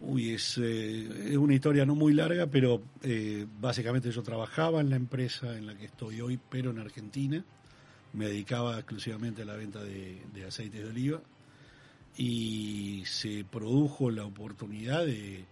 Uy, 0.00 0.30
es, 0.30 0.58
eh, 0.58 1.30
es 1.30 1.36
una 1.36 1.54
historia 1.54 1.84
no 1.84 1.96
muy 1.96 2.14
larga, 2.14 2.46
pero 2.46 2.80
eh, 3.02 3.46
básicamente 3.60 4.10
yo 4.12 4.22
trabajaba 4.22 4.80
en 4.80 4.90
la 4.90 4.96
empresa 4.96 5.56
en 5.56 5.66
la 5.66 5.76
que 5.76 5.86
estoy 5.86 6.20
hoy, 6.20 6.38
pero 6.48 6.70
en 6.70 6.78
Argentina. 6.78 7.44
Me 8.12 8.26
dedicaba 8.26 8.78
exclusivamente 8.78 9.42
a 9.42 9.44
la 9.44 9.54
venta 9.54 9.82
de, 9.82 10.22
aceites 10.46 10.82
de 10.82 10.88
oliva 10.88 11.20
y 12.16 13.02
se 13.06 13.44
produjo 13.44 14.10
la 14.10 14.24
oportunidad 14.24 15.04
de, 15.04 15.44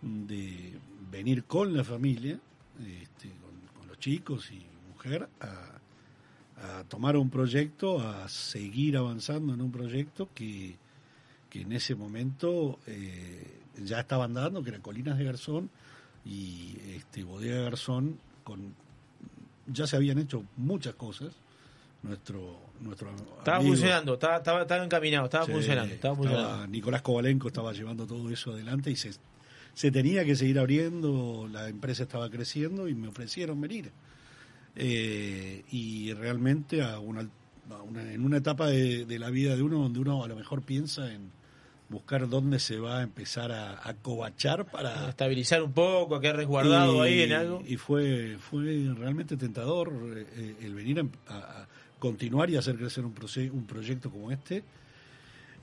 de 0.00 0.78
venir 1.10 1.44
con 1.44 1.76
la 1.76 1.84
familia, 1.84 2.40
este, 2.80 3.28
con, 3.28 3.78
con 3.78 3.88
los 3.88 3.98
chicos 3.98 4.50
y 4.50 4.64
mujer, 4.88 5.28
a, 5.40 6.78
a 6.78 6.84
tomar 6.84 7.16
un 7.16 7.28
proyecto, 7.28 8.00
a 8.00 8.28
seguir 8.28 8.96
avanzando 8.96 9.52
en 9.52 9.60
un 9.60 9.70
proyecto 9.70 10.28
que, 10.34 10.76
que 11.50 11.62
en 11.62 11.72
ese 11.72 11.94
momento 11.94 12.78
eh, 12.86 13.60
ya 13.84 14.00
estaban 14.00 14.32
dando, 14.32 14.62
que 14.62 14.70
era 14.70 14.78
Colinas 14.78 15.18
de 15.18 15.24
Garzón 15.24 15.68
y 16.24 16.76
este, 16.96 17.24
Bodega 17.24 17.62
Garzón, 17.62 18.18
con, 18.44 18.72
ya 19.66 19.86
se 19.86 19.96
habían 19.96 20.18
hecho 20.18 20.44
muchas 20.56 20.94
cosas. 20.94 21.32
Nuestro, 22.02 22.58
nuestro 22.80 23.10
Estaba 23.38 23.58
amigo- 23.58 23.72
funcionando, 23.74 24.14
estaba, 24.14 24.36
estaba, 24.38 24.62
estaba 24.62 24.82
encaminado, 24.84 25.26
estaba 25.26 25.44
funcionando. 25.46 25.92
Estaba 25.94 26.14
funcionando. 26.16 26.48
estaba- 26.48 26.66
Nicolás 26.66 27.02
Kovalenko 27.02 27.48
estaba 27.48 27.72
llevando 27.74 28.06
todo 28.06 28.30
eso 28.30 28.52
adelante 28.52 28.90
y 28.90 28.96
se, 28.96 29.10
se 29.74 29.90
tenía 29.90 30.24
que 30.24 30.34
seguir 30.34 30.58
abriendo, 30.58 31.46
la 31.52 31.68
empresa 31.68 32.04
estaba 32.04 32.30
creciendo 32.30 32.88
y 32.88 32.94
me 32.94 33.08
ofrecieron 33.08 33.60
venir. 33.60 33.90
Eh, 34.76 35.64
y 35.70 36.12
realmente 36.14 36.80
a 36.82 36.98
una, 37.00 37.28
a 37.70 37.82
una- 37.82 38.12
en 38.12 38.24
una 38.24 38.38
etapa 38.38 38.68
de, 38.68 39.04
de 39.04 39.18
la 39.18 39.28
vida 39.30 39.54
de 39.56 39.62
uno 39.62 39.78
donde 39.80 39.98
uno 40.00 40.24
a 40.24 40.28
lo 40.28 40.36
mejor 40.36 40.62
piensa 40.62 41.12
en 41.12 41.30
buscar 41.90 42.28
dónde 42.28 42.58
se 42.60 42.78
va 42.78 43.00
a 43.00 43.02
empezar 43.02 43.52
a, 43.52 43.86
a 43.86 43.94
covachar 43.94 44.64
para 44.70 45.08
Estabilizar 45.10 45.62
un 45.62 45.72
poco, 45.72 46.14
a 46.14 46.20
quedar 46.20 46.36
resguardado 46.36 47.04
y, 47.04 47.08
ahí 47.08 47.20
en 47.22 47.32
algo. 47.32 47.62
Y 47.66 47.76
fue, 47.76 48.38
fue 48.38 48.62
realmente 48.96 49.36
tentador 49.36 49.92
eh, 50.16 50.56
el 50.62 50.74
venir 50.74 51.04
a 51.28 51.66
continuar 51.98 52.48
y 52.48 52.56
hacer 52.56 52.76
crecer 52.76 53.04
un, 53.04 53.14
proce- 53.14 53.50
un 53.50 53.66
proyecto 53.66 54.08
como 54.10 54.30
este, 54.30 54.62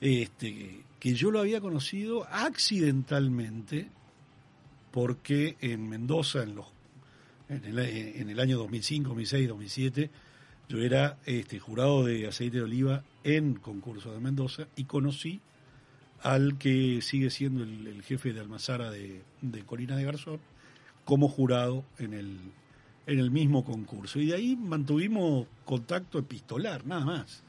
este, 0.02 0.82
que 1.00 1.14
yo 1.16 1.32
lo 1.32 1.40
había 1.40 1.62
conocido 1.62 2.28
accidentalmente 2.30 3.90
porque 4.92 5.56
en 5.62 5.88
Mendoza, 5.90 6.44
en, 6.44 6.56
los, 6.56 6.66
en, 7.50 7.64
el, 7.66 7.80
en 7.80 8.30
el 8.30 8.40
año 8.40 8.58
2005, 8.58 9.10
2006, 9.10 9.48
2007, 9.48 10.10
yo 10.70 10.80
era 10.82 11.18
este, 11.26 11.60
jurado 11.60 12.04
de 12.06 12.28
aceite 12.28 12.58
de 12.58 12.64
oliva 12.64 13.04
en 13.24 13.56
concurso 13.56 14.12
de 14.12 14.20
Mendoza 14.20 14.68
y 14.76 14.84
conocí 14.86 15.40
al 16.22 16.58
que 16.58 17.02
sigue 17.02 17.30
siendo 17.30 17.64
el, 17.64 17.88
el 17.88 18.02
jefe 18.04 18.34
de 18.34 18.40
Almazara 18.40 18.90
de, 18.92 19.22
de 19.42 19.62
Colina 19.64 19.96
de 19.96 20.04
Garzón 20.04 20.40
como 21.06 21.28
jurado 21.30 21.84
en 22.00 22.14
el, 22.14 22.38
en 23.06 23.20
el 23.20 23.32
mismo 23.32 23.64
concurso. 23.64 24.20
Y 24.20 24.28
de 24.28 24.36
ahí 24.36 24.56
mantuvimos 24.56 25.48
contacto 25.66 26.20
epistolar, 26.20 26.86
nada 26.86 27.06
más. 27.06 27.44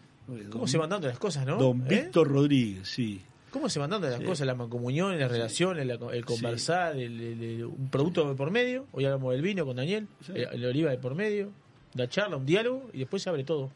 ¿Cómo 0.51 0.66
se 0.69 0.77
van 0.78 0.90
dando 0.90 1.09
las 1.09 1.19
cosas, 1.19 1.47
no? 1.47 1.57
Don 1.57 1.81
¿Eh? 1.82 2.03
Víctor 2.03 2.28
Rodríguez, 2.28 2.86
sí. 2.89 3.23
¿Cómo 3.51 3.70
se 3.70 3.78
van 3.78 3.89
dando 3.89 4.09
las 4.11 4.19
Sí. 4.19 4.24
cosas? 4.27 4.47
La 4.47 4.55
mancomunión, 4.55 5.19
las 5.19 5.31
relaciones, 5.31 5.86
la- 5.86 5.95
el 6.12 6.24
conversar, 6.27 6.95
el, 6.97 7.19
el- 7.19 7.43
el- 7.43 7.65
un 7.65 7.89
producto 7.89 8.28
de 8.28 8.35
por 8.35 8.51
medio. 8.51 8.86
Hoy 8.93 9.07
hablamos 9.07 9.32
del 9.32 9.40
vino 9.40 9.65
con 9.65 9.77
Daniel, 9.77 10.07
el, 10.35 10.65
oliva 10.66 10.90
de 10.90 10.99
por 10.99 11.15
medio, 11.15 11.51
la 11.95 12.07
charla, 12.09 12.36
un 12.36 12.45
diálogo 12.45 12.90
y 12.93 12.99
después 12.99 13.23
se 13.23 13.31
abre 13.31 13.45
todo. 13.45 13.70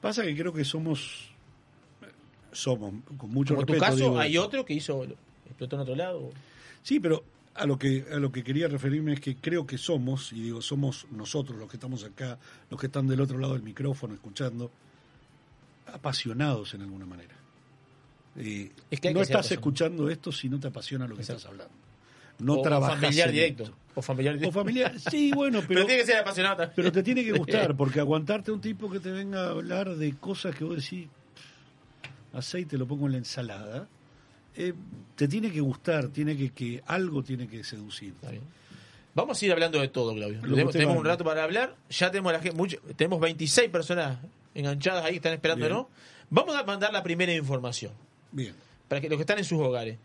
Pasa 0.00 0.22
que 0.22 0.34
creo 0.36 0.52
que 0.52 0.64
somos, 0.64 1.30
somos, 2.52 2.92
con 3.18 3.30
mucho 3.30 3.54
Como 3.54 3.62
en 3.62 3.66
tu 3.66 3.72
respeto, 3.74 3.80
caso, 3.92 3.96
digo 3.96 4.18
hay 4.20 4.38
otro 4.38 4.64
que 4.64 4.74
hizo, 4.74 5.04
explotó 5.46 5.76
en 5.76 5.82
otro 5.82 5.96
lado. 5.96 6.30
Sí, 6.82 7.00
pero 7.00 7.24
a 7.54 7.66
lo 7.66 7.78
que 7.78 8.06
a 8.12 8.16
lo 8.18 8.30
que 8.32 8.42
quería 8.44 8.66
referirme 8.68 9.12
es 9.14 9.20
que 9.20 9.36
creo 9.36 9.66
que 9.66 9.78
somos, 9.78 10.32
y 10.32 10.40
digo, 10.42 10.62
somos 10.62 11.06
nosotros 11.10 11.58
los 11.58 11.68
que 11.70 11.76
estamos 11.76 12.04
acá, 12.04 12.38
los 12.70 12.78
que 12.80 12.86
están 12.86 13.06
del 13.06 13.20
otro 13.20 13.38
lado 13.38 13.54
del 13.54 13.62
micrófono 13.62 14.14
escuchando, 14.14 14.70
apasionados 15.86 16.74
en 16.74 16.82
alguna 16.82 17.06
manera. 17.06 17.34
Eh, 18.36 18.70
Es 18.90 19.00
que 19.00 19.08
hay 19.08 19.14
no 19.14 19.20
que 19.20 19.24
estás 19.24 19.50
escuchando 19.52 20.08
esto 20.08 20.32
si 20.32 20.48
no 20.48 20.58
te 20.58 20.68
apasiona 20.68 21.06
lo 21.06 21.14
que 21.14 21.22
Exacto. 21.22 21.38
estás 21.40 21.50
hablando. 21.52 21.74
No 22.38 22.54
o 22.54 22.62
trabajas 22.62 22.98
familiar 23.00 23.28
en 23.28 23.34
directo. 23.34 23.62
esto. 23.64 23.76
O 23.94 24.00
familiar 24.02 24.34
directo. 24.38 24.58
O 24.58 24.62
familiar, 24.62 24.98
sí, 24.98 25.32
bueno, 25.34 25.58
pero, 25.68 25.68
Pero 25.80 25.86
tiene 25.86 26.00
que 26.00 26.06
ser 26.06 26.16
apasionado 26.18 26.56
también. 26.56 26.72
pero 26.76 26.92
te 26.92 27.02
tiene 27.02 27.24
que 27.24 27.32
gustar, 27.32 27.76
porque 27.76 28.00
aguantarte 28.00 28.50
a 28.50 28.54
un 28.54 28.60
tipo 28.60 28.90
que 28.90 29.00
te 29.00 29.10
venga 29.10 29.44
a 29.46 29.50
hablar 29.50 29.94
de 29.96 30.14
cosas 30.16 30.54
que 30.54 30.64
vos 30.64 30.76
decís, 30.76 31.08
"Pff, 31.08 31.21
aceite 32.32 32.76
lo 32.78 32.86
pongo 32.86 33.06
en 33.06 33.12
la 33.12 33.18
ensalada, 33.18 33.88
eh, 34.56 34.74
te 35.16 35.28
tiene 35.28 35.50
que 35.50 35.60
gustar, 35.60 36.08
tiene 36.08 36.36
que, 36.36 36.50
que 36.50 36.82
algo 36.86 37.22
tiene 37.22 37.46
que 37.48 37.64
seducir. 37.64 38.14
Vamos 39.14 39.40
a 39.40 39.44
ir 39.46 39.52
hablando 39.52 39.80
de 39.80 39.88
todo, 39.88 40.14
Claudio. 40.14 40.40
Tenemos, 40.70 40.96
un 40.96 41.04
rato 41.04 41.24
para 41.24 41.44
hablar. 41.44 41.76
Ya 41.90 42.10
tenemos 42.10 42.32
la 42.32 42.40
gente, 42.40 42.56
mucho- 42.56 42.78
tenemos 42.96 43.20
26 43.20 43.68
personas 43.70 44.18
enganchadas 44.54 45.04
ahí 45.04 45.12
que 45.12 45.16
están 45.16 45.34
esperando, 45.34 45.66
Bien. 45.66 45.76
¿no? 45.76 45.88
Vamos 46.30 46.56
a 46.56 46.62
mandar 46.64 46.92
la 46.92 47.02
primera 47.02 47.32
información. 47.34 47.92
Bien. 48.30 48.54
Para 48.88 49.00
que 49.00 49.08
los 49.10 49.18
que 49.18 49.22
están 49.22 49.38
en 49.38 49.44
sus 49.44 49.58
hogares. 49.60 49.98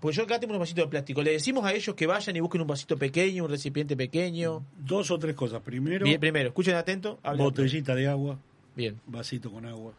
Porque 0.00 0.16
yo 0.16 0.22
acá 0.24 0.38
tengo 0.38 0.52
unos 0.52 0.60
vasitos 0.60 0.84
de 0.84 0.88
plástico. 0.90 1.22
Le 1.22 1.32
decimos 1.32 1.64
a 1.64 1.72
ellos 1.72 1.94
que 1.96 2.06
vayan 2.06 2.34
y 2.36 2.40
busquen 2.40 2.60
un 2.60 2.66
vasito 2.68 2.96
pequeño, 2.96 3.44
un 3.44 3.50
recipiente 3.50 3.96
pequeño. 3.96 4.64
Dos 4.76 5.10
o 5.10 5.18
tres 5.18 5.34
cosas. 5.34 5.60
Primero, 5.62 6.04
Bien, 6.04 6.20
primero, 6.20 6.48
escuchen 6.48 6.74
atento. 6.76 7.18
botellita 7.36 7.94
de 7.96 8.06
agua, 8.08 8.38
Bien. 8.76 9.00
vasito 9.06 9.50
con 9.50 9.66
agua. 9.66 9.92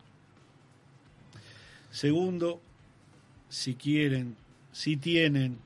Segundo, 1.91 2.61
si 3.49 3.75
quieren, 3.75 4.35
si 4.71 4.97
tienen 4.97 5.57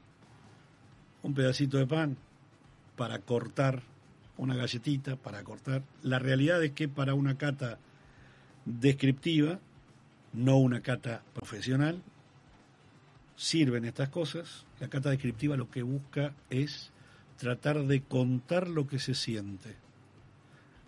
un 1.22 1.34
pedacito 1.34 1.78
de 1.78 1.88
pan 1.88 2.18
para 2.96 3.20
cortar, 3.20 3.84
una 4.38 4.56
galletita 4.56 5.16
para 5.16 5.44
cortar. 5.44 5.84
La 6.02 6.20
realidad 6.20 6.64
es 6.64 6.72
que 6.72 6.88
para 6.88 7.14
una 7.14 7.38
cata 7.38 7.78
descriptiva, 8.66 9.60
no 10.34 10.58
una 10.58 10.82
cata 10.82 11.24
profesional, 11.34 12.02
sirven 13.36 13.86
estas 13.86 14.10
cosas. 14.10 14.66
La 14.80 14.88
cata 14.88 15.10
descriptiva 15.10 15.58
lo 15.58 15.70
que 15.70 15.84
busca 15.84 16.34
es 16.50 16.92
tratar 17.38 17.84
de 17.86 18.02
contar 18.02 18.70
lo 18.70 18.88
que 18.88 19.00
se 19.00 19.14
siente. 19.14 19.76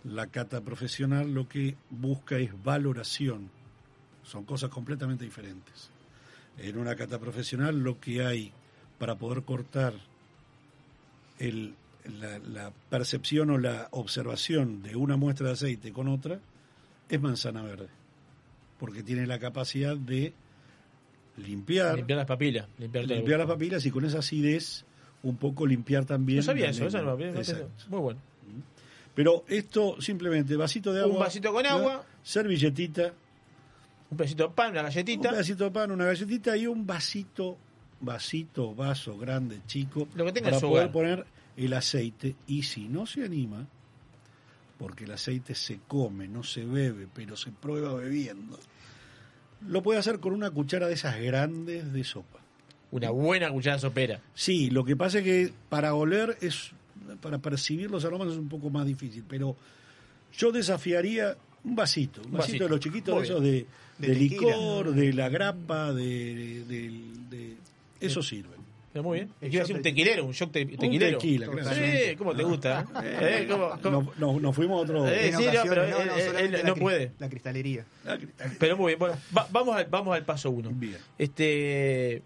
La 0.04 0.28
cata 0.28 0.60
profesional 0.60 1.34
lo 1.34 1.48
que 1.48 1.76
busca 1.90 2.38
es 2.38 2.50
valoración. 2.62 3.50
Son 4.26 4.44
cosas 4.44 4.68
completamente 4.70 5.24
diferentes. 5.24 5.90
En 6.58 6.76
una 6.78 6.94
cata 6.96 7.18
profesional 7.18 7.78
lo 7.78 8.00
que 8.00 8.24
hay 8.24 8.52
para 8.98 9.14
poder 9.16 9.42
cortar 9.44 9.94
el- 11.38 11.74
la, 12.20 12.38
la 12.38 12.72
percepción 12.88 13.50
o 13.50 13.58
la 13.58 13.88
observación 13.90 14.82
de 14.82 14.94
una 14.96 15.16
muestra 15.16 15.48
de 15.48 15.52
aceite 15.54 15.92
con 15.92 16.08
otra 16.08 16.38
es 17.08 17.20
manzana 17.20 17.62
verde. 17.62 17.88
Porque 18.78 19.02
tiene 19.02 19.26
la 19.26 19.38
capacidad 19.38 19.96
de 19.96 20.32
limpiar, 21.36 21.96
Limpiar 21.96 22.18
las 22.18 22.26
papilas. 22.26 22.68
Limpiar, 22.78 23.38
las 23.38 23.46
papilas 23.48 23.84
y 23.86 23.90
con 23.90 24.04
esa 24.04 24.18
acidez 24.20 24.84
un 25.22 25.36
poco 25.36 25.66
limpiar 25.66 26.04
también. 26.04 26.38
No 26.38 26.42
sabía 26.42 26.66
la 26.66 26.70
eso, 26.70 26.86
eso 26.86 27.02
no. 27.02 27.16
Muy 27.88 28.00
bueno. 28.00 28.20
Pero 29.14 29.44
esto 29.48 30.00
simplemente, 30.00 30.56
vasito 30.56 30.92
de 30.92 31.02
Un 31.04 31.10
agua. 31.12 31.24
vasito 31.26 31.52
con 31.52 31.66
agua. 31.66 32.04
Servilletita. 32.22 33.12
Un 34.10 34.16
pedacito 34.16 34.48
de 34.48 34.54
pan, 34.54 34.70
una 34.72 34.82
galletita. 34.82 35.28
Un 35.28 35.34
pedacito 35.34 35.64
de 35.64 35.70
pan, 35.70 35.90
una 35.90 36.04
galletita 36.04 36.56
y 36.56 36.66
un 36.66 36.86
vasito, 36.86 37.56
vasito, 38.00 38.74
vaso 38.74 39.16
grande, 39.18 39.60
chico. 39.66 40.08
Lo 40.14 40.24
que 40.24 40.32
tenga 40.32 40.48
en 40.48 40.54
para 40.54 40.60
poder 40.60 40.84
hogar. 40.84 40.92
poner 40.92 41.26
el 41.56 41.72
aceite. 41.72 42.36
Y 42.46 42.62
si 42.62 42.88
no 42.88 43.06
se 43.06 43.24
anima, 43.24 43.66
porque 44.78 45.04
el 45.04 45.12
aceite 45.12 45.54
se 45.54 45.80
come, 45.86 46.28
no 46.28 46.42
se 46.42 46.64
bebe, 46.64 47.08
pero 47.12 47.36
se 47.36 47.50
prueba 47.50 47.94
bebiendo, 47.94 48.58
lo 49.66 49.82
puede 49.82 49.98
hacer 49.98 50.20
con 50.20 50.32
una 50.32 50.50
cuchara 50.50 50.86
de 50.86 50.94
esas 50.94 51.18
grandes 51.20 51.92
de 51.92 52.04
sopa. 52.04 52.40
Una 52.90 53.10
buena 53.10 53.50
cuchara 53.50 53.78
sopera. 53.78 54.20
Sí, 54.34 54.70
lo 54.70 54.84
que 54.84 54.96
pasa 54.96 55.18
es 55.18 55.24
que 55.24 55.52
para 55.68 55.94
oler 55.94 56.36
es, 56.40 56.70
para 57.20 57.38
percibir 57.38 57.90
los 57.90 58.04
aromas 58.04 58.28
es 58.28 58.36
un 58.36 58.48
poco 58.48 58.70
más 58.70 58.86
difícil, 58.86 59.24
pero 59.28 59.56
yo 60.32 60.52
desafiaría 60.52 61.36
un 61.66 61.76
vasito, 61.76 62.20
un 62.22 62.26
Un 62.28 62.32
vasito, 62.32 62.46
vasito. 62.52 62.64
de 62.64 62.70
los 62.70 62.80
chiquitos 62.80 63.14
Muy 63.14 63.22
de 63.22 63.28
esos 63.28 63.42
bien. 63.42 63.54
de, 63.98 64.06
De 64.08 64.14
de 64.14 64.20
tequila. 64.20 64.40
licor, 64.56 64.94
de 64.94 65.12
la 65.12 65.28
grapa, 65.28 65.92
de, 65.92 66.64
de, 66.66 66.90
de- 67.30 67.56
eso 68.00 68.22
sirve. 68.22 68.56
Pero 68.92 69.02
muy 69.02 69.18
bien. 69.18 69.30
Es 69.42 69.50
que 69.50 69.56
iba 69.56 69.60
a 69.60 69.64
decir 69.64 69.76
un 69.76 69.82
tequilero, 69.82 70.24
un 70.24 70.32
shock 70.32 70.52
te- 70.52 70.64
tequilero. 70.64 71.18
tequila, 71.18 71.46
claro. 71.48 71.74
Sí, 71.74 72.16
¿cómo 72.16 72.34
te 72.34 72.42
gusta? 72.44 72.86
eh? 73.04 73.18
Eh, 73.42 73.46
¿cómo- 73.50 73.78
cómo? 73.82 74.12
Nos, 74.40 74.54
fuimos 74.56 74.78
a 74.78 74.82
otro. 74.84 75.06
Eh, 75.06 75.32
sí, 75.36 75.44
no, 75.52 75.62
pero 75.68 75.86
no, 75.86 75.98
no, 76.04 76.14
él- 76.14 76.22
solamente 76.22 76.44
él 76.44 76.52
la 76.52 76.68
no 76.70 76.76
cri- 76.76 76.80
puede. 76.80 77.12
La 77.18 77.28
cristalería. 77.28 77.84
Pero 78.58 78.76
muy 78.78 78.90
bien, 78.92 78.98
bueno, 78.98 79.16
va- 79.36 79.46
vamos, 79.50 79.76
al, 79.76 79.84
vamos 79.86 80.16
al 80.16 80.24
paso 80.24 80.50
uno. 80.50 80.70
Este, 81.18 82.22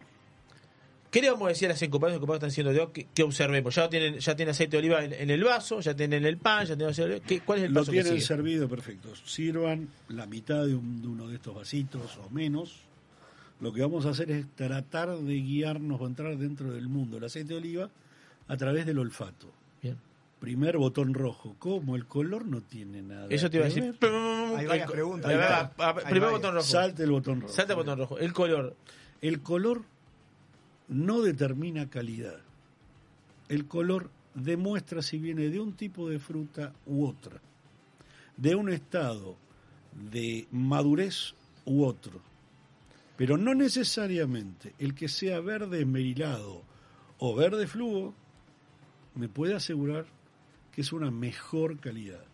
¿Qué 1.10 1.20
le 1.20 1.30
vamos 1.30 1.46
a 1.46 1.48
decir 1.48 1.66
a 1.66 1.72
las 1.72 1.82
encopadas 1.82 2.18
que 2.18 2.24
están 2.32 2.48
haciendo 2.50 2.72
de 2.72 2.80
hoy? 2.80 2.88
que, 2.92 3.06
que 3.12 3.22
observemos? 3.24 3.74
Ya 3.74 3.88
tienen, 3.90 4.18
ya 4.20 4.36
tienen 4.36 4.50
aceite 4.52 4.72
de 4.76 4.78
oliva 4.78 5.04
en, 5.04 5.12
en 5.12 5.30
el 5.30 5.42
vaso, 5.42 5.80
ya 5.80 5.94
tienen 5.94 6.24
el 6.24 6.36
pan, 6.36 6.60
ya 6.66 6.76
tienen 6.76 6.90
aceite 6.90 7.08
de 7.08 7.14
oliva. 7.16 7.26
¿Qué- 7.26 7.40
¿Cuál 7.40 7.58
es 7.58 7.64
el 7.64 7.72
Lo 7.72 7.80
paso 7.80 7.90
que 7.92 7.96
tienen 8.02 8.12
sigue? 8.12 8.26
servido 8.26 8.68
perfecto. 8.68 9.14
Sirvan 9.24 9.88
la 10.08 10.26
mitad 10.26 10.64
de, 10.66 10.74
un- 10.76 11.02
de 11.02 11.08
uno 11.08 11.26
de 11.26 11.34
estos 11.36 11.54
vasitos 11.54 12.16
o 12.18 12.30
menos. 12.30 12.76
Lo 13.60 13.72
que 13.72 13.82
vamos 13.82 14.06
a 14.06 14.10
hacer 14.10 14.30
es 14.30 14.46
tratar 14.54 15.16
de 15.18 15.34
guiarnos 15.34 16.00
o 16.00 16.06
entrar 16.06 16.36
dentro 16.38 16.70
del 16.72 16.88
mundo 16.88 17.16
del 17.16 17.24
aceite 17.24 17.54
de 17.54 17.58
oliva 17.58 17.90
a 18.48 18.56
través 18.56 18.86
del 18.86 18.98
olfato. 18.98 19.48
Bien. 19.82 19.96
Primer 20.38 20.78
botón 20.78 21.12
rojo. 21.12 21.56
¿Cómo? 21.58 21.96
El 21.96 22.06
color 22.06 22.46
no 22.46 22.62
tiene 22.62 23.02
nada. 23.02 23.26
Eso 23.28 23.50
te 23.50 23.56
iba 23.58 23.66
a 23.66 23.68
decir. 23.68 23.94
Hay 24.56 24.66
varias 24.66 24.90
preguntas. 24.90 25.28
Hay 25.30 25.36
va, 25.36 25.42
varias. 25.42 25.70
a- 25.76 25.84
a- 25.84 25.88
Hay 25.88 25.94
Primer 26.04 26.20
varias. 26.20 26.32
botón 26.32 26.54
rojo. 26.54 26.66
Salte 26.66 27.02
el 27.02 27.10
botón 27.10 27.40
rojo. 27.42 27.52
Salta 27.52 27.72
el 27.72 27.76
botón 27.76 27.98
rojo. 27.98 28.18
El 28.18 28.32
color. 28.32 28.76
El 29.20 29.40
color 29.42 29.82
no 30.90 31.22
determina 31.22 31.88
calidad. 31.88 32.40
El 33.48 33.66
color 33.66 34.10
demuestra 34.34 35.02
si 35.02 35.18
viene 35.18 35.48
de 35.48 35.60
un 35.60 35.72
tipo 35.74 36.08
de 36.08 36.18
fruta 36.18 36.74
u 36.84 37.06
otra, 37.06 37.40
de 38.36 38.54
un 38.54 38.70
estado 38.70 39.36
de 40.10 40.46
madurez 40.50 41.34
u 41.64 41.84
otro. 41.84 42.20
Pero 43.16 43.36
no 43.36 43.54
necesariamente 43.54 44.74
el 44.78 44.94
que 44.94 45.08
sea 45.08 45.40
verde 45.40 45.80
esmerilado 45.80 46.62
o 47.18 47.34
verde 47.34 47.66
fluo 47.66 48.14
me 49.14 49.28
puede 49.28 49.54
asegurar 49.54 50.06
que 50.72 50.80
es 50.80 50.92
una 50.92 51.10
mejor 51.10 51.78
calidad. 51.78 52.24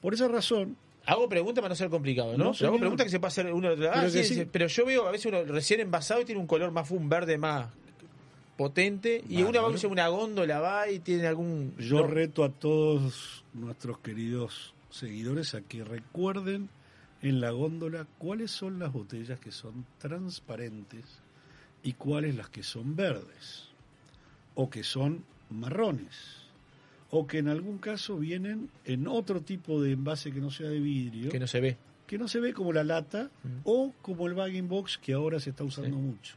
Por 0.00 0.14
esa 0.14 0.28
razón, 0.28 0.76
Hago 1.06 1.26
preguntas 1.26 1.62
para 1.62 1.70
no 1.70 1.74
ser 1.74 1.88
complicado, 1.88 2.36
¿no? 2.36 2.44
No, 2.44 2.52
pero 2.52 2.68
hago 2.68 2.78
preguntas 2.78 3.06
que 3.06 3.10
se 3.10 3.16
hacer 3.16 3.50
uno 3.50 3.74
de 3.74 3.88
otro. 3.88 3.90
Ah, 3.98 4.10
sí, 4.10 4.24
sí. 4.24 4.44
pero 4.44 4.66
yo 4.66 4.84
veo 4.84 5.08
a 5.08 5.10
veces 5.10 5.24
uno 5.24 5.42
recién 5.42 5.80
envasado 5.80 6.20
y 6.20 6.26
tiene 6.26 6.38
un 6.38 6.46
color 6.46 6.70
más 6.70 6.90
un 6.90 7.08
verde 7.08 7.38
más 7.38 7.68
potente 8.58 9.22
y 9.28 9.44
una 9.44 9.60
va 9.60 9.68
una 9.88 10.08
góndola 10.08 10.58
va 10.58 10.90
y 10.90 10.98
tiene 10.98 11.28
algún 11.28 11.76
Yo 11.78 12.04
reto 12.04 12.42
a 12.42 12.50
todos 12.50 13.44
nuestros 13.54 14.00
queridos 14.00 14.74
seguidores 14.90 15.54
a 15.54 15.60
que 15.60 15.84
recuerden 15.84 16.68
en 17.22 17.40
la 17.40 17.52
góndola 17.52 18.08
cuáles 18.18 18.50
son 18.50 18.80
las 18.80 18.92
botellas 18.92 19.38
que 19.38 19.52
son 19.52 19.86
transparentes 19.98 21.04
y 21.84 21.92
cuáles 21.92 22.34
las 22.34 22.48
que 22.48 22.64
son 22.64 22.96
verdes 22.96 23.68
o 24.56 24.68
que 24.68 24.82
son 24.82 25.24
marrones 25.50 26.48
o 27.10 27.28
que 27.28 27.38
en 27.38 27.48
algún 27.48 27.78
caso 27.78 28.16
vienen 28.16 28.70
en 28.84 29.06
otro 29.06 29.40
tipo 29.40 29.80
de 29.80 29.92
envase 29.92 30.32
que 30.32 30.40
no 30.40 30.50
sea 30.50 30.68
de 30.68 30.80
vidrio 30.80 31.30
que 31.30 31.38
no 31.38 31.46
se 31.46 31.60
ve. 31.60 31.76
que 32.08 32.18
no 32.18 32.26
se 32.26 32.40
ve 32.40 32.52
como 32.52 32.72
la 32.72 32.82
lata 32.82 33.30
o 33.62 33.94
como 34.02 34.26
el 34.26 34.34
bagging 34.34 34.66
box 34.66 34.98
que 34.98 35.12
ahora 35.12 35.38
se 35.38 35.50
está 35.50 35.62
usando 35.62 35.96
mucho. 35.96 36.34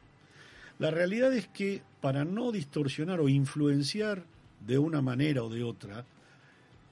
La 0.82 0.90
realidad 0.90 1.32
es 1.32 1.48
que 1.48 1.84
para 2.02 2.26
no 2.26 2.52
distorsionar 2.52 3.20
o 3.20 3.30
influenciar 3.30 4.26
de 4.66 4.80
una 4.80 5.00
manera 5.00 5.44
o 5.44 5.50
de 5.52 5.64
otra, 5.64 6.08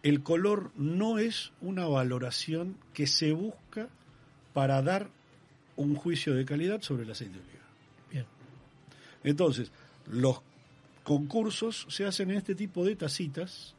el 0.03 0.21
color 0.21 0.69
no 0.75 1.17
es 1.17 1.53
una 1.59 1.87
valoración 1.87 2.77
que 2.93 3.07
se 3.07 3.31
busca 3.31 3.89
para 4.53 4.83
dar 4.83 5.09
un 5.75 5.95
juicio 5.95 6.35
de 6.35 6.45
calidad 6.45 6.83
sobre 6.83 7.01
el 7.01 7.09
aceite 7.09 7.39
de 7.39 7.39
oliva. 7.39 7.63
Bien. 8.11 8.25
Entonces, 9.23 9.71
los 10.05 10.39
concursos 11.03 11.87
se 11.89 12.05
hacen 12.05 12.29
en 12.29 12.37
este 12.37 12.53
tipo 12.53 12.85
de 12.85 12.95
tacitas, 12.95 13.73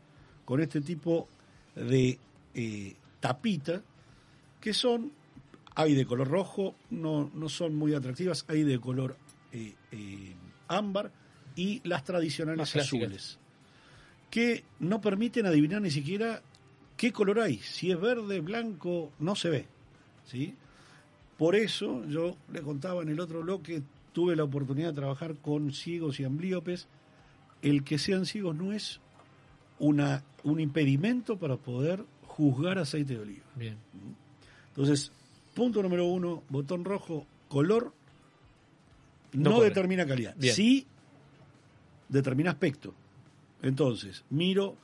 con 0.45 0.61
este 0.61 0.81
tipo 0.81 1.29
de 1.77 2.19
eh, 2.55 2.97
tapita, 3.21 3.81
que 4.61 4.75
son, 4.75 5.13
hay 5.77 5.95
de 5.95 6.05
color 6.05 6.27
rojo, 6.27 6.75
no, 6.91 7.31
no 7.33 7.49
son 7.49 7.77
muy 7.77 7.95
atractivas, 7.95 8.45
hay 8.49 8.65
de 8.65 8.81
color 8.81 9.17
eh, 9.53 9.75
eh, 9.93 10.35
ámbar 10.69 11.13
y 11.57 11.81
las 11.87 12.05
tradicionales 12.05 12.59
Más 12.59 12.77
azules, 12.77 13.39
que 14.31 14.65
no 14.79 15.01
permiten 15.01 15.47
adivinar 15.47 15.83
ni 15.83 15.91
siquiera 15.91 16.43
qué 16.97 17.13
color 17.13 17.41
hay, 17.41 17.59
si 17.59 17.91
es 17.91 18.01
verde, 18.01 18.41
blanco, 18.41 19.13
no 19.19 19.35
se 19.35 19.51
ve. 19.51 19.67
¿sí? 20.27 20.55
Por 21.39 21.57
eso 21.57 22.05
yo 22.07 22.37
le 22.53 22.63
contaba 22.63 23.03
en 23.03 23.09
el 23.09 23.21
otro 23.21 23.41
bloque, 23.41 23.83
tuve 24.13 24.37
la 24.37 24.45
oportunidad 24.45 24.89
de 24.89 24.95
trabajar 24.95 25.37
con 25.37 25.73
ciegos 25.73 26.21
y 26.21 26.25
amblíopes 26.25 26.87
el 27.63 27.85
que 27.85 27.99
sean 27.99 28.27
ciegos 28.27 28.57
no 28.57 28.73
es 28.73 29.01
una, 29.79 30.23
un 30.45 30.61
impedimento 30.61 31.39
para 31.39 31.57
poder 31.57 32.05
juzgar 32.27 32.79
aceite 32.79 33.15
de 33.15 33.21
oliva. 33.21 33.45
Bien. 33.57 33.77
Entonces, 34.69 35.13
punto 35.55 35.83
número 35.83 36.07
uno, 36.07 36.43
botón 36.49 36.85
rojo, 36.85 37.27
color 37.49 37.93
no, 39.33 39.61
determina 39.61 40.07
calidad. 40.07 40.35
Bien. 40.37 40.55
Sí 40.55 40.87
determina 42.11 42.51
aspecto. 42.51 42.95
Entonces, 43.63 44.25
miro 44.31 44.77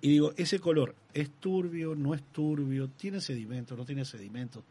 y 0.00 0.10
digo, 0.10 0.32
ese 0.36 0.58
color 0.58 0.94
es 1.12 1.30
turbio, 1.30 1.94
no 1.94 2.14
es 2.14 2.22
turbio, 2.32 2.88
tiene 2.88 3.20
sedimento, 3.20 3.76
no 3.76 3.84
tiene 3.84 4.04
sedimento, 4.04 4.64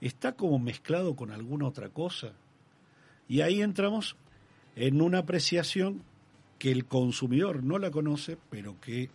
está 0.00 0.32
como 0.32 0.58
mezclado 0.58 1.16
con 1.16 1.30
alguna 1.30 1.66
otra 1.66 1.88
cosa. 1.88 2.32
Y 3.28 3.40
ahí 3.40 3.62
entramos 3.62 4.16
en 4.76 5.00
una 5.00 5.18
apreciación 5.18 6.02
que 6.58 6.70
el 6.70 6.84
consumidor 6.84 7.62
no 7.62 7.78
la 7.78 7.90
conoce, 7.90 8.36
pero 8.50 8.78
que 8.80 9.08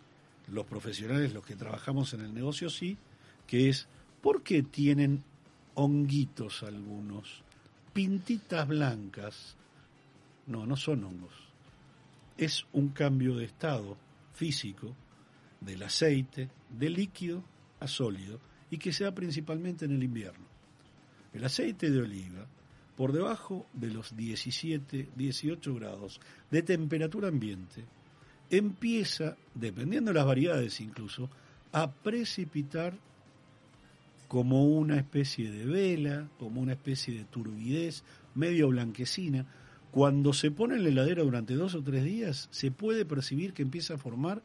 los 0.48 0.66
profesionales, 0.66 1.34
los 1.34 1.46
que 1.46 1.56
trabajamos 1.56 2.14
en 2.14 2.22
el 2.22 2.34
negocio 2.34 2.70
sí, 2.70 2.98
que 3.46 3.70
es 3.70 3.88
¿por 4.22 4.42
qué 4.42 4.64
tienen 4.64 5.24
honguitos 5.76 6.64
algunos? 6.64 7.44
Pintitas 8.00 8.66
blancas. 8.66 9.58
No, 10.48 10.66
no 10.66 10.78
son 10.78 11.04
hongos. 11.04 11.34
Es 12.38 12.66
un 12.72 12.92
cambio 12.92 13.36
de 13.36 13.44
estado 13.44 13.98
físico 14.34 14.96
del 15.60 15.84
aceite, 15.84 16.50
de 16.70 16.90
líquido 16.90 17.44
a 17.82 17.90
sólido, 17.90 18.40
y 18.72 18.78
que 18.78 18.94
se 18.94 19.04
da 19.04 19.14
principalmente 19.14 19.84
en 19.84 19.92
el 19.92 20.02
invierno. 20.02 20.46
El 21.34 21.44
aceite 21.44 21.92
de 21.92 22.00
oliva, 22.00 22.48
por 22.96 23.12
debajo 23.12 23.66
de 23.74 23.90
los 23.90 24.16
17, 24.16 25.10
18 25.14 25.76
grados 25.76 26.22
de 26.50 26.62
temperatura 26.62 27.28
ambiente, 27.28 27.84
empieza, 28.50 29.36
dependiendo 29.54 30.12
de 30.12 30.20
las 30.20 30.26
variedades 30.26 30.80
incluso, 30.80 31.30
a 31.74 31.92
precipitar 31.92 32.98
como 34.30 34.64
una 34.64 34.96
especie 34.96 35.52
de 35.52 35.66
vela, 35.66 36.30
como 36.38 36.62
una 36.62 36.74
especie 36.74 37.14
de 37.16 37.26
turbidez 37.26 38.04
medio 38.36 38.70
blanquecina. 38.70 39.48
Cuando 39.92 40.34
se 40.34 40.52
pone 40.52 40.76
en 40.76 40.84
la 40.84 40.90
heladera 40.90 41.24
durante 41.24 41.56
dos 41.56 41.74
o 41.74 41.82
tres 41.82 42.04
días, 42.04 42.48
se 42.52 42.70
puede 42.70 43.06
percibir 43.06 43.54
que 43.54 43.64
empieza 43.64 43.96
a 43.96 43.98
formar 43.98 44.44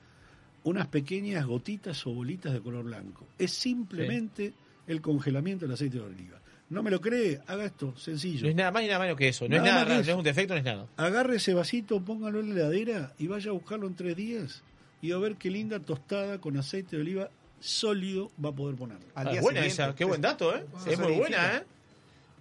unas 0.64 0.86
pequeñas 0.86 1.44
gotitas 1.44 2.06
o 2.06 2.14
bolitas 2.14 2.54
de 2.54 2.62
color 2.62 2.86
blanco. 2.86 3.26
Es 3.38 3.52
simplemente 3.52 4.54
el 4.86 5.02
congelamiento 5.02 5.66
del 5.66 5.74
aceite 5.74 5.98
de 5.98 6.04
oliva. 6.04 6.40
¿No 6.70 6.82
me 6.82 6.90
lo 6.90 7.02
cree? 7.02 7.42
Haga 7.46 7.66
esto, 7.66 7.94
sencillo. 7.98 8.44
No 8.44 8.48
es 8.48 8.56
nada 8.56 8.72
más 8.72 8.82
ni 8.82 8.88
nada 8.88 9.00
menos 9.00 9.18
que 9.18 9.28
eso. 9.28 9.46
No 9.46 9.56
Nada 9.56 9.68
es 9.68 9.70
nada 9.70 9.84
raro, 9.84 9.94
no 9.96 10.10
es 10.12 10.16
un 10.16 10.24
defecto, 10.24 10.54
no 10.54 10.58
es 10.60 10.64
nada. 10.64 10.86
Agarre 10.96 11.36
ese 11.36 11.52
vasito, 11.52 12.02
póngalo 12.02 12.40
en 12.40 12.48
la 12.48 12.62
heladera 12.62 13.12
y 13.18 13.26
vaya 13.26 13.50
a 13.50 13.52
buscarlo 13.52 13.86
en 13.86 13.94
tres 13.96 14.16
días 14.16 14.64
y 15.02 15.10
va 15.10 15.18
a 15.18 15.20
ver 15.20 15.36
qué 15.36 15.50
linda 15.50 15.78
tostada 15.78 16.40
con 16.40 16.56
aceite 16.56 16.96
de 16.96 17.02
oliva 17.02 17.28
sólido 17.64 18.30
va 18.44 18.50
a 18.50 18.52
poder 18.52 18.76
ponerlo. 18.76 19.06
Al 19.14 19.26
Ah, 19.26 19.30
día 19.30 19.38
es 19.40 19.42
buena 19.44 19.60
siguiente, 19.60 19.82
esa, 19.82 19.94
qué 19.94 20.04
buen 20.04 20.20
dato, 20.20 20.54
¿eh? 20.54 20.64
Es 20.86 20.98
muy 20.98 21.12
buena. 21.14 21.56
¿eh? 21.56 21.64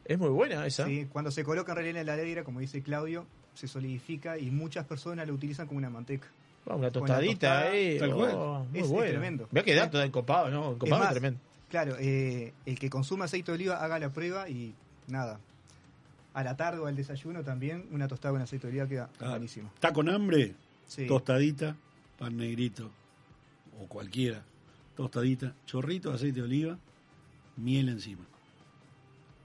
Es 0.06 0.20
muy 0.20 0.30
buena 0.30 0.66
esa. 0.66 0.86
Sí, 0.86 1.08
cuando 1.12 1.32
se 1.32 1.44
coloca 1.44 1.72
en 1.72 1.76
realidad 1.78 2.02
en 2.02 2.06
la 2.08 2.14
heladera, 2.14 2.44
como 2.44 2.60
dice 2.60 2.82
Claudio, 2.82 3.26
se 3.54 3.68
solidifica 3.68 4.38
y 4.38 4.52
muchas 4.52 4.86
personas 4.86 5.28
lo 5.28 5.34
utilizan 5.34 5.66
como 5.68 5.78
una 5.78 5.90
manteca. 5.90 6.28
Ah, 6.68 6.76
una 6.76 6.92
tostadita 6.92 7.62
ahí. 7.62 7.98
tal 8.00 8.12
oh, 8.14 8.16
cual. 8.16 8.68
muy 8.70 8.80
Es- 8.80 8.86
es 8.86 8.92
bueno. 8.92 9.10
tremendo. 9.12 9.48
Vea 9.52 9.64
qué 9.64 9.76
dato 9.76 9.98
da 9.98 10.06
encopado, 10.06 10.50
¿no? 10.50 10.68
Es 10.70 10.74
Encopado 10.76 10.96
es 10.96 11.06
más, 11.06 11.12
tremendo. 11.12 11.40
Claro, 11.70 11.96
eh, 12.00 12.54
el 12.66 12.78
que 12.78 12.90
consume 12.90 13.26
aceite 13.26 13.52
de 13.52 13.56
oliva 13.56 13.84
haga 13.84 13.98
la 14.00 14.10
prueba 14.12 14.50
y 14.50 14.74
nada. 15.08 15.40
A 16.34 16.44
la 16.44 16.58
tarde 16.58 16.80
o 16.80 16.88
al 16.88 16.96
desayuno 16.96 17.44
también 17.44 17.86
una 17.92 18.08
tostada 18.08 18.34
con 18.34 18.42
aceite 18.42 18.68
de 18.68 18.72
oliva 18.74 18.88
queda 18.88 19.10
Ah, 19.22 19.30
buenísimo. 19.32 19.72
¿Está 19.76 19.94
con 19.94 20.10
hambre? 20.10 20.54
Sí. 20.88 21.06
Tostadita, 21.08 21.76
pan 22.20 22.36
negrito 22.38 22.90
o 23.82 23.88
cualquiera. 23.88 24.44
Tostadita, 24.96 25.56
chorrito 25.66 26.10
de 26.10 26.16
aceite 26.16 26.40
de 26.40 26.46
oliva, 26.46 26.78
miel 27.58 27.90
encima. 27.90 28.26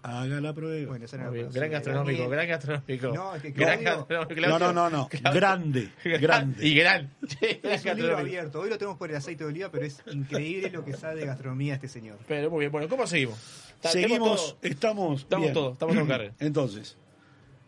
Haga 0.02 0.40
la 0.40 0.52
prueba. 0.52 0.88
Bueno, 0.88 1.04
esa 1.04 1.16
era 1.16 1.28
Muy 1.28 1.38
la 1.38 1.42
bien. 1.44 1.54
Gran 1.54 1.70
gastronómico, 1.70 2.28
gran 2.28 2.48
gastronómico. 2.48 3.08
No, 3.08 3.34
es 3.34 3.42
que 3.42 3.50
Gran 3.50 3.82
gastronómico, 3.82 4.48
No, 4.48 4.58
no, 4.58 4.72
no, 4.72 4.90
no. 4.90 5.08
Claudio. 5.08 5.32
Grande, 5.32 5.92
grande. 6.04 6.66
Y 6.66 6.74
gran. 6.74 7.10
Es 7.62 7.84
un 7.84 7.96
libro 7.96 8.16
abierto. 8.16 8.60
Hoy 8.60 8.70
lo 8.70 8.78
tenemos 8.78 8.96
por 8.96 9.10
el 9.10 9.16
aceite 9.16 9.44
de 9.44 9.50
oliva, 9.50 9.70
pero 9.70 9.84
es 9.84 10.00
increíble 10.12 10.70
lo 10.70 10.84
que 10.84 10.92
sabe 10.92 11.20
de 11.20 11.26
gastronomía 11.26 11.74
este 11.74 11.88
señor. 11.88 12.18
Pero 12.28 12.50
muy 12.50 12.60
bien, 12.60 12.72
bueno, 12.72 12.88
¿cómo 12.88 13.06
seguimos? 13.06 13.38
Seguimos, 13.82 14.52
todo. 14.52 14.58
estamos. 14.62 15.20
Estamos 15.22 15.44
bien. 15.44 15.54
todos, 15.54 15.72
estamos 15.72 15.96
en 15.96 16.06
carrera. 16.06 16.34
Entonces, 16.38 16.96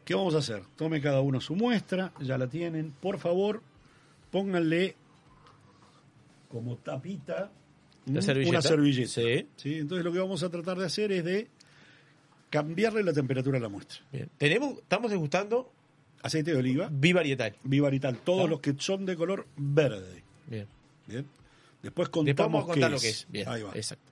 ¿qué 0.04 0.14
vamos 0.14 0.34
a 0.34 0.38
hacer? 0.38 0.62
Tome 0.76 1.00
cada 1.00 1.20
uno 1.20 1.40
su 1.40 1.56
muestra, 1.56 2.12
ya 2.20 2.38
la 2.38 2.46
tienen. 2.46 2.92
Por 3.00 3.18
favor, 3.18 3.60
pónganle 4.30 4.94
como 6.48 6.76
tapita 6.76 7.50
La 8.06 8.12
¿m? 8.14 8.22
servilleta. 8.22 8.50
una 8.50 8.62
servilleta. 8.62 9.08
Sí. 9.10 9.46
¿sí? 9.56 9.74
Entonces, 9.78 10.04
lo 10.04 10.12
que 10.12 10.18
vamos 10.18 10.42
a 10.42 10.48
tratar 10.50 10.78
de 10.78 10.86
hacer 10.86 11.12
es 11.12 11.24
de 11.24 11.48
cambiarle 12.48 13.02
la 13.02 13.12
temperatura 13.12 13.58
a 13.58 13.60
la 13.60 13.68
muestra. 13.68 13.98
Bien. 14.12 14.28
Tenemos, 14.38 14.78
estamos 14.78 15.10
degustando 15.10 15.72
Aceite 16.22 16.52
de 16.52 16.58
oliva, 16.58 16.90
Vivarietal. 16.92 17.56
Vivarital, 17.62 18.18
todos 18.18 18.44
Ah. 18.46 18.50
los 18.50 18.60
que 18.60 18.74
son 18.78 19.06
de 19.06 19.16
color 19.16 19.46
verde. 19.56 20.22
Bien. 20.46 20.66
Bien. 21.06 21.26
Después 21.82 22.10
contamos 22.10 22.26
Después 22.26 22.46
vamos 22.52 22.64
a 22.64 22.66
contar 22.66 22.90
qué 22.90 22.94
lo 22.96 23.00
que 23.00 23.08
es. 23.08 23.26
Bien. 23.30 23.48
Ahí 23.48 23.62
va. 23.62 23.72
Exacto. 23.74 24.04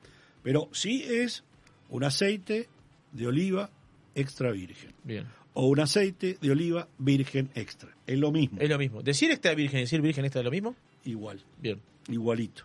Pero 0.42 0.70
sí 0.72 1.02
es 1.02 1.44
un 1.90 2.04
aceite 2.04 2.66
de 3.12 3.26
oliva 3.26 3.70
extra 4.14 4.50
virgen. 4.52 4.92
Bien. 5.04 5.26
O 5.52 5.66
un 5.68 5.80
aceite 5.80 6.38
de 6.40 6.50
oliva 6.50 6.88
virgen 6.98 7.50
extra. 7.54 7.94
Es 8.06 8.18
lo 8.18 8.32
mismo. 8.32 8.58
Es 8.60 8.70
lo 8.70 8.78
mismo. 8.78 9.02
Decir 9.02 9.30
extra 9.32 9.54
virgen 9.54 9.80
y 9.80 9.82
decir 9.82 10.00
virgen 10.00 10.24
extra 10.24 10.40
es 10.40 10.44
lo 10.46 10.50
mismo. 10.50 10.74
Igual. 11.04 11.42
Bien. 11.60 11.78
Igualito. 12.08 12.64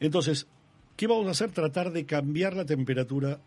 Entonces, 0.00 0.46
¿qué 0.96 1.06
vamos 1.06 1.26
a 1.26 1.30
hacer? 1.30 1.50
Tratar 1.50 1.92
de 1.92 2.06
cambiar 2.06 2.54
la 2.54 2.64
temperatura 2.64 3.40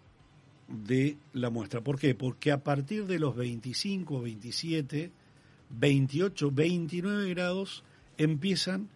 de 0.67 1.17
la 1.34 1.49
muestra. 1.49 1.81
¿Por 1.81 1.99
qué? 1.99 2.15
Porque 2.15 2.51
a 2.51 2.63
partir 2.63 3.05
de 3.05 3.19
los 3.19 3.35
25, 3.35 4.21
27, 4.21 5.11
28, 5.69 6.51
29 6.51 7.30
grados 7.30 7.84
empiezan 8.17 8.89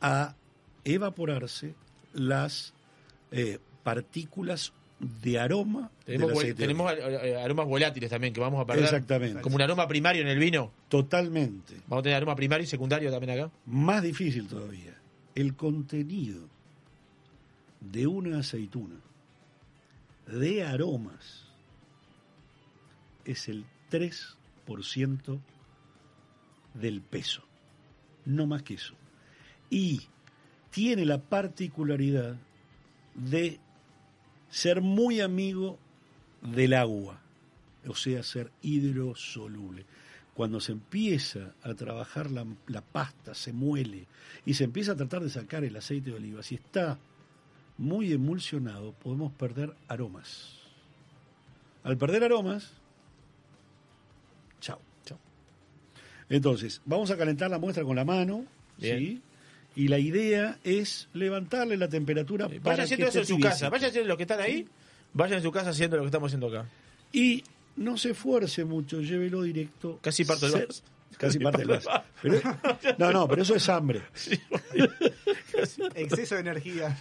a 0.00 0.34
evaporarse 0.84 1.74
las 2.12 2.72
eh, 3.30 3.58
partículas 3.82 4.72
de 5.00 5.38
aroma 5.38 5.90
Tenemos, 6.04 6.42
de 6.42 6.54
tenemos 6.54 6.90
aromas 6.90 7.66
volátiles 7.66 8.10
también 8.10 8.32
que 8.32 8.40
vamos 8.40 8.60
a 8.60 8.66
perder. 8.66 8.84
Exactamente. 8.84 9.40
Como 9.40 9.56
un 9.56 9.62
aroma 9.62 9.86
primario 9.86 10.22
en 10.22 10.28
el 10.28 10.38
vino. 10.38 10.72
Totalmente. 10.88 11.74
Vamos 11.86 12.00
a 12.00 12.04
tener 12.04 12.16
aroma 12.16 12.34
primario 12.34 12.64
y 12.64 12.66
secundario 12.66 13.10
también 13.10 13.38
acá. 13.38 13.50
Más 13.66 14.02
difícil 14.02 14.48
todavía. 14.48 14.96
El 15.34 15.54
contenido 15.54 16.48
de 17.80 18.06
una 18.06 18.40
aceituna 18.40 18.96
de 20.26 20.62
aromas 20.64 21.46
es 23.24 23.48
el 23.48 23.64
3% 23.90 25.40
del 26.74 27.00
peso. 27.00 27.42
No 28.24 28.46
más 28.46 28.62
que 28.62 28.74
eso. 28.74 28.94
Y 29.70 30.02
tiene 30.70 31.04
la 31.04 31.18
particularidad 31.18 32.36
de 33.14 33.58
ser 34.50 34.80
muy 34.80 35.20
amigo 35.20 35.78
del 36.42 36.74
agua, 36.74 37.20
o 37.86 37.94
sea, 37.94 38.22
ser 38.22 38.50
hidrosoluble. 38.62 39.84
Cuando 40.34 40.60
se 40.60 40.72
empieza 40.72 41.54
a 41.62 41.74
trabajar 41.74 42.30
la, 42.30 42.46
la 42.66 42.80
pasta, 42.80 43.34
se 43.34 43.52
muele 43.52 44.06
y 44.46 44.54
se 44.54 44.64
empieza 44.64 44.92
a 44.92 44.96
tratar 44.96 45.22
de 45.22 45.30
sacar 45.30 45.64
el 45.64 45.76
aceite 45.76 46.10
de 46.10 46.16
oliva, 46.16 46.42
si 46.42 46.54
está 46.54 46.98
muy 47.78 48.12
emulsionado, 48.12 48.92
podemos 48.92 49.32
perder 49.32 49.72
aromas. 49.86 50.56
Al 51.84 51.96
perder 51.96 52.24
aromas, 52.24 52.72
chao. 54.60 54.80
Chao. 55.06 55.18
Entonces, 56.28 56.82
vamos 56.84 57.10
a 57.10 57.16
calentar 57.16 57.50
la 57.50 57.58
muestra 57.58 57.84
con 57.84 57.96
la 57.96 58.04
mano, 58.04 58.44
Bien. 58.76 58.98
¿sí? 58.98 59.22
Y 59.76 59.86
la 59.86 60.00
idea 60.00 60.58
es 60.64 61.08
levantarle 61.14 61.76
la 61.76 61.88
temperatura 61.88 62.48
Vaya 62.48 62.60
para 62.60 62.82
haciendo 62.82 63.06
que 63.06 63.10
eso 63.10 63.20
en 63.20 63.26
su 63.26 63.38
casa. 63.38 63.70
Vaya 63.70 63.86
haciendo 63.86 64.08
los 64.08 64.16
que 64.16 64.24
están 64.24 64.40
ahí. 64.40 64.66
Vayan 65.12 65.38
en 65.38 65.42
su 65.42 65.52
casa 65.52 65.70
haciendo 65.70 65.96
lo 65.96 66.02
que 66.02 66.08
estamos 66.08 66.28
haciendo 66.28 66.48
acá. 66.48 66.68
Y 67.12 67.44
no 67.76 67.96
se 67.96 68.10
esfuerce 68.10 68.64
mucho, 68.64 69.00
llévelo 69.00 69.42
directo. 69.42 70.00
Casi 70.02 70.24
parto 70.24 70.46
el. 70.46 70.68
Casi 71.16 71.38
parte 71.38 71.64
vaso. 71.64 71.90
Pero- 72.22 72.40
no, 72.98 73.12
no, 73.12 73.28
pero 73.28 73.42
eso 73.42 73.54
es 73.54 73.68
hambre. 73.68 74.02
Exceso 75.94 76.34
de 76.34 76.40
energía. 76.40 76.96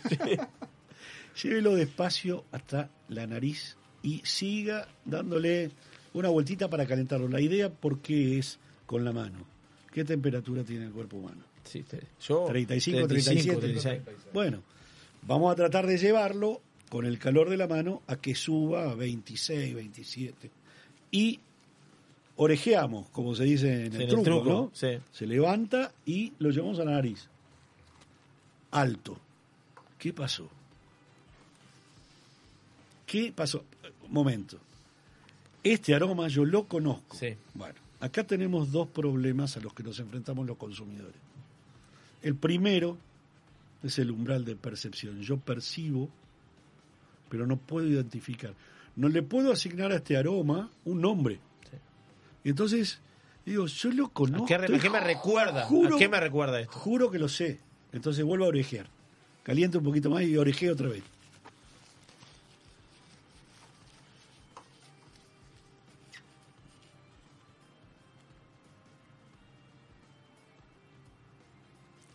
Llévelo 1.43 1.75
despacio 1.75 2.45
hasta 2.51 2.89
la 3.09 3.27
nariz 3.27 3.77
y 4.01 4.21
siga 4.23 4.87
dándole 5.05 5.71
una 6.13 6.29
vueltita 6.29 6.69
para 6.69 6.85
calentarlo. 6.85 7.27
La 7.27 7.41
idea, 7.41 7.69
¿por 7.69 7.99
qué 7.99 8.39
es 8.39 8.59
con 8.85 9.05
la 9.05 9.11
mano? 9.11 9.45
¿Qué 9.91 10.03
temperatura 10.03 10.63
tiene 10.63 10.85
el 10.85 10.91
cuerpo 10.91 11.17
humano? 11.17 11.43
Sí, 11.63 11.83
te- 11.83 12.01
yo 12.21 12.45
35, 12.47 13.07
35, 13.07 13.59
37. 13.59 13.99
36. 14.05 14.33
Bueno, 14.33 14.63
vamos 15.23 15.51
a 15.51 15.55
tratar 15.55 15.85
de 15.85 15.97
llevarlo 15.97 16.61
con 16.89 17.05
el 17.05 17.19
calor 17.19 17.49
de 17.49 17.57
la 17.57 17.67
mano 17.67 18.01
a 18.07 18.15
que 18.15 18.33
suba 18.33 18.89
a 18.89 18.95
26, 18.95 19.75
27. 19.75 20.49
Y 21.11 21.39
orejeamos, 22.37 23.09
como 23.09 23.35
se 23.35 23.43
dice 23.43 23.85
en 23.85 24.01
el, 24.01 24.07
truco, 24.07 24.23
truco, 24.23 24.49
¿no? 24.49 24.71
sí. 24.73 24.99
Se 25.11 25.25
levanta 25.25 25.91
y 26.05 26.33
lo 26.39 26.49
llevamos 26.51 26.79
a 26.79 26.85
la 26.85 26.91
nariz. 26.91 27.27
Alto. 28.71 29.17
¿Qué 29.97 30.13
pasó? 30.13 30.47
¿Qué 33.05 33.33
pasó? 33.35 33.63
Momento. 34.09 34.57
Este 35.63 35.95
aroma 35.95 36.27
yo 36.27 36.45
lo 36.45 36.65
conozco. 36.65 37.17
Sí. 37.17 37.35
Bueno, 37.53 37.75
acá 37.99 38.23
tenemos 38.23 38.71
dos 38.71 38.87
problemas 38.87 39.57
a 39.57 39.59
los 39.59 39.73
que 39.73 39.83
nos 39.83 39.99
enfrentamos 39.99 40.45
los 40.45 40.57
consumidores. 40.57 41.15
El 42.21 42.35
primero 42.35 42.97
es 43.83 43.97
el 43.99 44.11
umbral 44.11 44.45
de 44.45 44.55
percepción. 44.55 45.21
Yo 45.21 45.37
percibo, 45.37 46.09
pero 47.29 47.47
no 47.47 47.57
puedo 47.57 47.87
identificar. 47.87 48.53
No 48.95 49.09
le 49.09 49.23
puedo 49.23 49.51
asignar 49.51 49.91
a 49.91 49.97
este 49.97 50.17
aroma 50.17 50.69
un 50.85 51.01
nombre. 51.01 51.39
Entonces, 52.49 52.99
digo, 53.45 53.65
yo 53.67 53.91
lo 53.91 54.09
conozco. 54.09 54.45
¿A 54.45 54.47
qué, 54.47 54.57
re- 54.57 54.75
a 54.75 54.79
qué 54.79 54.89
me 54.89 54.99
recuerda? 55.01 55.65
Juro- 55.67 55.95
¿A 55.95 55.99
qué 55.99 56.07
me 56.07 56.19
recuerda 56.19 56.59
esto? 56.61 56.73
Juro 56.79 57.11
que 57.11 57.19
lo 57.19 57.27
sé. 57.27 57.59
Entonces 57.91 58.23
vuelvo 58.23 58.45
a 58.45 58.47
orejear. 58.49 58.87
Caliente 59.43 59.77
un 59.77 59.83
poquito 59.83 60.09
más 60.09 60.23
y 60.23 60.37
orejeo 60.37 60.73
otra 60.73 60.87
vez. 60.87 61.03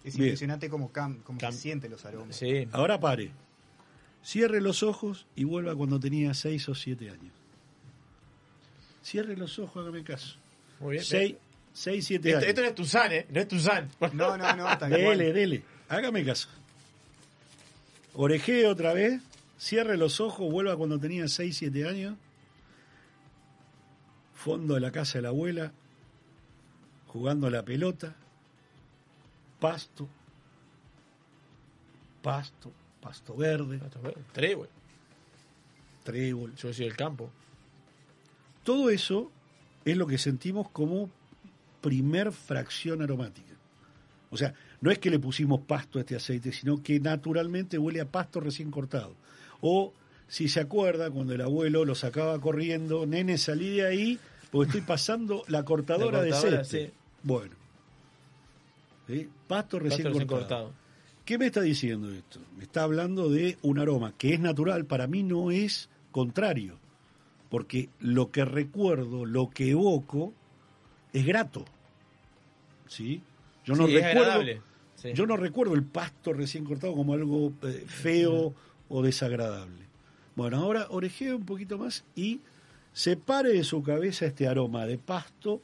Es 0.04 0.14
Bien. 0.16 0.28
impresionante 0.28 0.68
cómo, 0.68 0.92
cam- 0.92 1.22
cómo 1.22 1.38
se 1.38 1.52
sienten 1.52 1.90
los 1.90 2.04
aromas. 2.04 2.34
Sí. 2.36 2.66
Ahora 2.72 2.98
pare. 2.98 3.30
Cierre 4.24 4.60
los 4.60 4.82
ojos 4.82 5.26
y 5.36 5.44
vuelva 5.44 5.74
cuando 5.76 6.00
tenía 6.00 6.34
6 6.34 6.68
o 6.68 6.74
7 6.74 7.10
años. 7.10 7.32
Cierre 9.02 9.36
los 9.36 9.58
ojos, 9.58 9.82
hágame 9.82 10.02
caso. 10.04 10.36
Muy 10.80 10.92
bien. 10.92 11.04
6, 11.04 11.36
6 11.72 12.04
7 12.06 12.28
Esto, 12.28 12.38
años. 12.38 12.48
esto 12.48 12.60
no 12.62 12.66
es 12.68 12.74
Tuzán, 12.74 13.12
¿eh? 13.12 13.26
No 13.30 13.40
es 13.40 13.48
Tuzán. 13.48 13.88
No, 14.12 14.36
no, 14.36 14.56
no, 14.56 14.78
tal 14.78 14.90
Dele, 14.90 15.04
cual. 15.04 15.18
dele. 15.18 15.62
Hágame 15.88 16.24
caso. 16.24 16.48
Orejee 18.14 18.66
otra 18.66 18.92
vez. 18.92 19.20
Cierre 19.58 19.96
los 19.96 20.20
ojos, 20.20 20.50
vuelva 20.50 20.76
cuando 20.76 20.98
tenía 20.98 21.28
6, 21.28 21.56
7 21.56 21.88
años. 21.88 22.16
Fondo 24.34 24.74
de 24.74 24.80
la 24.80 24.90
casa 24.90 25.18
de 25.18 25.22
la 25.22 25.28
abuela. 25.28 25.72
Jugando 27.06 27.46
a 27.46 27.50
la 27.50 27.62
pelota. 27.64 28.14
Pasto. 29.60 30.08
Pasto. 32.22 32.72
Pasto 33.00 33.36
verde. 33.36 33.80
Trébol. 34.32 34.68
Trébol. 36.04 36.54
Yo 36.56 36.72
soy 36.72 36.84
del 36.86 36.96
campo. 36.96 37.30
Todo 38.64 38.90
eso 38.90 39.30
es 39.84 39.96
lo 39.96 40.06
que 40.06 40.18
sentimos 40.18 40.68
como 40.70 41.10
primer 41.80 42.32
fracción 42.32 43.02
aromática. 43.02 43.52
O 44.30 44.36
sea, 44.36 44.54
no 44.80 44.90
es 44.90 44.98
que 44.98 45.10
le 45.10 45.18
pusimos 45.18 45.60
pasto 45.60 45.98
a 45.98 46.02
este 46.02 46.16
aceite, 46.16 46.52
sino 46.52 46.82
que 46.82 46.98
naturalmente 47.00 47.78
huele 47.78 48.00
a 48.00 48.06
pasto 48.06 48.40
recién 48.40 48.70
cortado. 48.70 49.14
O, 49.60 49.92
si 50.28 50.48
se 50.48 50.60
acuerda, 50.60 51.10
cuando 51.10 51.34
el 51.34 51.40
abuelo 51.42 51.84
lo 51.84 51.94
sacaba 51.94 52.40
corriendo, 52.40 53.04
nene, 53.04 53.36
salí 53.36 53.76
de 53.76 53.86
ahí, 53.86 54.18
porque 54.50 54.68
estoy 54.68 54.80
pasando 54.82 55.44
la 55.48 55.64
cortadora, 55.64 56.22
La 56.22 56.30
cortadora, 56.30 56.58
de 56.58 56.64
sí. 56.64 56.90
Bueno. 57.22 57.54
¿Sí? 59.06 59.28
Pasto 59.46 59.78
recién, 59.78 60.04
Pasto 60.04 60.08
recién 60.08 60.28
cortado. 60.28 60.64
cortado. 60.64 60.82
¿Qué 61.24 61.38
me 61.38 61.46
está 61.46 61.60
diciendo 61.60 62.10
esto? 62.10 62.40
Me 62.56 62.64
está 62.64 62.82
hablando 62.82 63.28
de 63.28 63.58
un 63.62 63.78
aroma 63.78 64.14
que 64.16 64.34
es 64.34 64.40
natural, 64.40 64.86
para 64.86 65.06
mí 65.06 65.22
no 65.22 65.50
es 65.50 65.88
contrario, 66.10 66.78
porque 67.52 67.90
lo 68.00 68.30
que 68.30 68.46
recuerdo, 68.46 69.26
lo 69.26 69.50
que 69.50 69.72
evoco, 69.72 70.32
es 71.12 71.26
grato. 71.26 71.66
¿Sí? 72.88 73.20
Yo 73.66 73.74
no 73.74 73.86
Sí, 73.86 73.98
recuerdo. 73.98 74.62
Sí. 74.96 75.12
yo 75.12 75.26
no 75.26 75.36
recuerdo 75.36 75.74
el 75.74 75.82
pasto 75.84 76.32
recién 76.32 76.64
cortado 76.64 76.94
como 76.94 77.12
algo 77.12 77.52
eh, 77.62 77.84
feo 77.86 78.54
o 78.88 79.02
desagradable. 79.02 79.82
Bueno, 80.34 80.56
ahora 80.60 80.86
orejee 80.88 81.34
un 81.34 81.44
poquito 81.44 81.76
más 81.76 82.04
y 82.16 82.40
separe 82.94 83.50
de 83.52 83.64
su 83.64 83.82
cabeza 83.82 84.24
este 84.24 84.48
aroma 84.48 84.86
de 84.86 84.96
pasto 84.96 85.60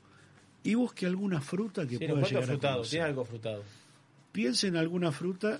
y 0.62 0.74
busque 0.74 1.06
alguna 1.06 1.40
fruta 1.40 1.86
que 1.86 1.96
Sí, 1.96 2.06
pueda 2.06 2.20
llegar 2.26 2.42
a 2.42 2.46
frutado. 2.46 2.74
conocer 2.74 2.90
Tiene 2.90 3.04
algo 3.06 3.24
frutado. 3.24 3.62
piense 4.32 4.66
en 4.66 4.76
alguna 4.76 5.10
fruta 5.10 5.58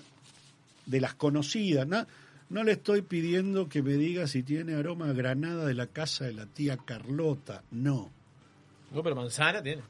de 0.85 1.01
las 1.01 1.15
conocidas. 1.15 1.87
No, 1.87 2.05
no 2.49 2.63
le 2.63 2.73
estoy 2.73 3.01
pidiendo 3.03 3.69
que 3.69 3.81
me 3.83 3.93
diga 3.93 4.27
si 4.27 4.43
tiene 4.43 4.73
aroma 4.73 5.09
a 5.09 5.13
granada 5.13 5.65
de 5.65 5.75
la 5.75 5.87
casa 5.87 6.25
de 6.25 6.33
la 6.33 6.45
tía 6.47 6.77
Carlota. 6.77 7.63
No. 7.71 8.11
No, 8.91 9.03
pero 9.03 9.15
manzana 9.15 9.61
tiene. 9.61 9.83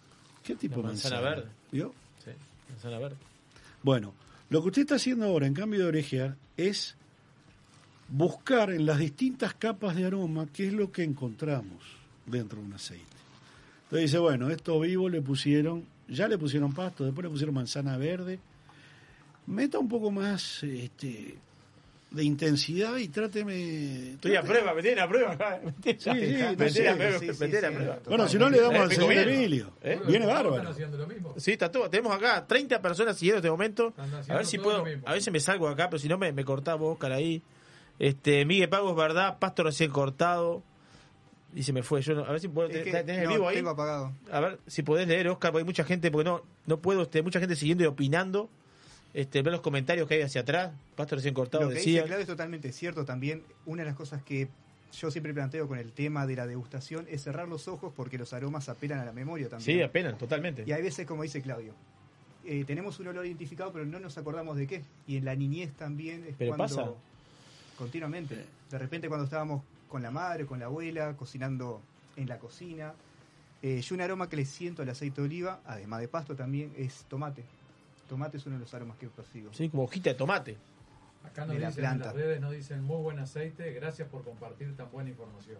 ¿Qué 0.44 0.56
tipo 0.56 0.77
de 0.77 0.84
manzana 0.84 1.15
manzana? 1.15 1.36
verde. 1.36 1.52
¿Vio? 1.72 1.94
Sí, 2.23 2.31
manzana 2.69 2.99
verde. 2.99 3.18
Bueno, 3.81 4.14
lo 4.49 4.61
que 4.61 4.68
usted 4.68 4.81
está 4.81 4.95
haciendo 4.95 5.26
ahora, 5.26 5.48
en 5.48 5.53
cambio 5.53 5.80
de 5.80 5.86
orejear, 5.86 6.36
es 6.57 6.98
buscar 8.10 8.72
en 8.72 8.86
las 8.86 8.98
distintas 8.98 9.53
capas 9.53 9.95
de 9.95 10.06
aroma 10.06 10.48
qué 10.52 10.68
es 10.68 10.73
lo 10.73 10.91
que 10.91 11.03
encontramos 11.03 11.84
dentro 12.26 12.60
de 12.60 12.65
un 12.65 12.73
aceite. 12.73 13.06
Entonces 13.84 14.11
dice, 14.11 14.18
bueno, 14.19 14.49
esto 14.49 14.80
vivo 14.80 15.07
le 15.07 15.22
pusieron, 15.22 15.86
ya 16.07 16.27
le 16.27 16.38
pusieron 16.38 16.73
pasto, 16.73 17.06
después 17.06 17.23
le 17.23 17.30
pusieron 17.30 17.56
manzana 17.56 17.98
verde. 17.98 18.40
Meta 19.48 19.80
un 19.80 19.88
poco 19.88 20.11
más 20.11 20.61
este, 20.64 21.38
de 22.11 22.23
intensidad 22.23 22.98
y 22.98 23.07
tráteme... 23.07 24.11
Estoy 24.14 24.36
a 24.36 24.41
prueba, 24.41 24.73
me 24.73 24.81
tienen 24.81 25.03
a 25.03 25.07
prueba 25.07 25.34
acá. 25.34 25.61
Sí, 25.84 25.95
sí, 25.99 26.11
no 26.11 26.56
me 26.57 26.69
sé. 26.69 26.81
tienen 26.81 27.65
a 27.65 27.72
prueba. 27.72 27.99
Bueno, 28.07 28.27
si 28.27 28.38
no 28.38 28.49
le 28.49 28.60
damos 28.60 28.80
al 28.80 28.91
señor. 28.91 29.14
Emilio. 29.14 29.72
¿Eh? 29.84 29.99
Viene 30.07 30.26
bárbaro. 30.26 30.69
haciendo 30.69 30.98
lo 30.98 31.06
mismo. 31.07 31.34
Sí, 31.38 31.52
está 31.52 31.72
todo. 31.72 31.90
Tenemos 31.90 32.15
acá 32.15 32.45
30 32.48 32.81
personas 32.81 33.18
siguiendo 33.18 33.38
en 33.38 33.41
este 33.41 33.52
momento. 33.52 33.94
A 34.27 34.36
ver 34.36 34.45
si 34.45 34.57
puedo. 34.57 34.84
A 35.06 35.14
ver 35.14 35.22
si 35.22 35.30
me 35.30 35.40
salgo 35.40 35.68
de 35.68 35.73
acá, 35.73 35.90
pero 35.90 35.99
si 35.99 36.07
no 36.07 36.18
me, 36.18 36.31
me 36.31 36.44
Oscar, 36.48 37.11
ahí. 37.11 37.44
Este, 37.99 38.45
Miguel 38.45 38.69
Pago 38.69 38.90
es 38.91 38.95
verdad, 38.95 39.38
pasto 39.40 39.64
recién 39.64 39.91
cortado. 39.91 40.64
Y 41.53 41.64
se 41.64 41.73
me 41.73 41.84
fue. 41.84 42.02
Yo 42.02 42.14
no- 42.14 42.26
a 42.26 42.31
ver 42.31 42.40
si 42.40 42.48
puedo. 42.48 42.69
Es 42.69 42.84
que- 42.84 42.91
¿Tenés 42.91 43.19
el 43.19 43.23
no, 43.26 43.31
vivo 43.31 43.49
ahí? 43.49 43.56
tengo 43.57 43.72
apagado. 43.72 44.14
A 44.31 44.40
ver 44.40 44.60
si 44.68 44.84
podés 44.84 45.07
leer, 45.07 45.27
Oscar, 45.27 45.52
porque 45.52 45.61
hay 45.61 45.65
mucha 45.65 45.84
gente, 45.84 46.10
porque 46.11 46.30
no, 46.30 46.44
no 46.65 46.80
puedo, 46.80 47.03
este, 47.03 47.22
mucha 47.22 47.40
gente 47.40 47.56
siguiendo 47.56 47.84
y 47.84 47.88
opinando. 47.88 48.49
Este, 49.14 49.41
ver 49.41 49.52
los 49.52 49.61
comentarios 49.61 50.07
que 50.07 50.15
hay 50.15 50.22
hacia 50.22 50.41
atrás. 50.41 50.72
Pasto 50.95 51.15
recién 51.15 51.34
cortado, 51.34 51.64
Lo 51.64 51.69
que 51.69 51.76
decía. 51.76 51.94
dice 52.02 52.06
Claudio 52.06 52.22
es 52.22 52.27
totalmente 52.27 52.72
cierto 52.72 53.06
también. 53.06 53.44
Una 53.65 53.81
de 53.84 53.88
las 53.88 53.95
cosas 53.95 54.22
que 54.23 54.48
yo 54.94 55.11
siempre 55.11 55.34
planteo 55.34 55.68
con 55.68 55.77
el 55.80 55.91
tema 55.91 56.26
de 56.27 56.36
la 56.36 56.48
degustación 56.48 57.06
es 57.10 57.23
cerrar 57.23 57.48
los 57.48 57.68
ojos 57.68 57.94
porque 57.95 58.18
los 58.18 58.34
aromas 58.34 58.69
apelan 58.69 58.99
a 58.99 59.06
la 59.06 59.11
memoria 59.11 59.49
también. 59.49 59.77
Sí, 59.77 59.81
apenas, 59.81 60.18
totalmente. 60.18 60.64
Y 60.65 60.72
hay 60.72 60.81
veces, 60.81 61.06
como 61.07 61.23
dice 61.23 61.41
Claudio, 61.41 61.73
eh, 62.45 62.64
tenemos 62.65 62.99
un 62.99 63.07
olor 63.07 63.26
identificado, 63.26 63.72
pero 63.73 63.86
no 63.86 63.99
nos 63.99 64.18
acordamos 64.18 64.57
de 64.57 64.68
qué. 64.68 64.84
Y 65.07 65.18
en 65.18 65.26
la 65.26 65.36
niñez 65.36 65.72
también 65.73 66.23
es 66.27 66.36
Pero 66.38 66.56
cuando. 66.56 66.76
pasa. 66.76 66.91
Continuamente. 67.77 68.45
De 68.69 68.77
repente, 68.77 69.07
cuando 69.07 69.26
estábamos 69.26 69.64
con 69.88 70.03
la 70.03 70.11
madre, 70.11 70.45
con 70.45 70.60
la 70.60 70.65
abuela, 70.65 71.15
cocinando 71.18 71.81
en 72.15 72.27
la 72.27 72.38
cocina. 72.38 72.94
eh, 73.61 73.81
yo 73.81 73.95
un 73.95 74.02
aroma 74.02 74.30
que 74.30 74.36
le 74.38 74.45
siento 74.45 74.81
al 74.84 74.90
aceite 74.90 75.22
de 75.22 75.27
oliva, 75.27 75.60
además 75.65 75.99
de 76.02 76.07
pasto 76.07 76.36
también, 76.36 76.72
es 76.77 77.06
tomate. 77.10 77.44
Tomate 78.10 78.38
es 78.38 78.45
uno 78.45 78.56
de 78.56 78.61
los 78.61 78.73
aromas 78.73 78.98
que 78.98 79.07
persigo. 79.07 79.53
Sí, 79.53 79.69
como 79.69 79.84
hojita 79.84 80.10
de 80.10 80.15
tomate. 80.15 80.57
Acá 81.23 81.45
nos 81.45 81.56
de 81.56 81.61
la 81.61 81.68
dicen 81.69 81.86
en 81.86 81.99
las 81.99 82.14
redes, 82.14 82.41
nos 82.41 82.52
dicen 82.52 82.84
muy 82.84 82.98
buen 83.02 83.19
aceite, 83.19 83.72
gracias 83.73 84.07
por 84.10 84.23
compartir 84.23 84.76
tan 84.76 84.91
buena 84.91 85.10
información. 85.10 85.60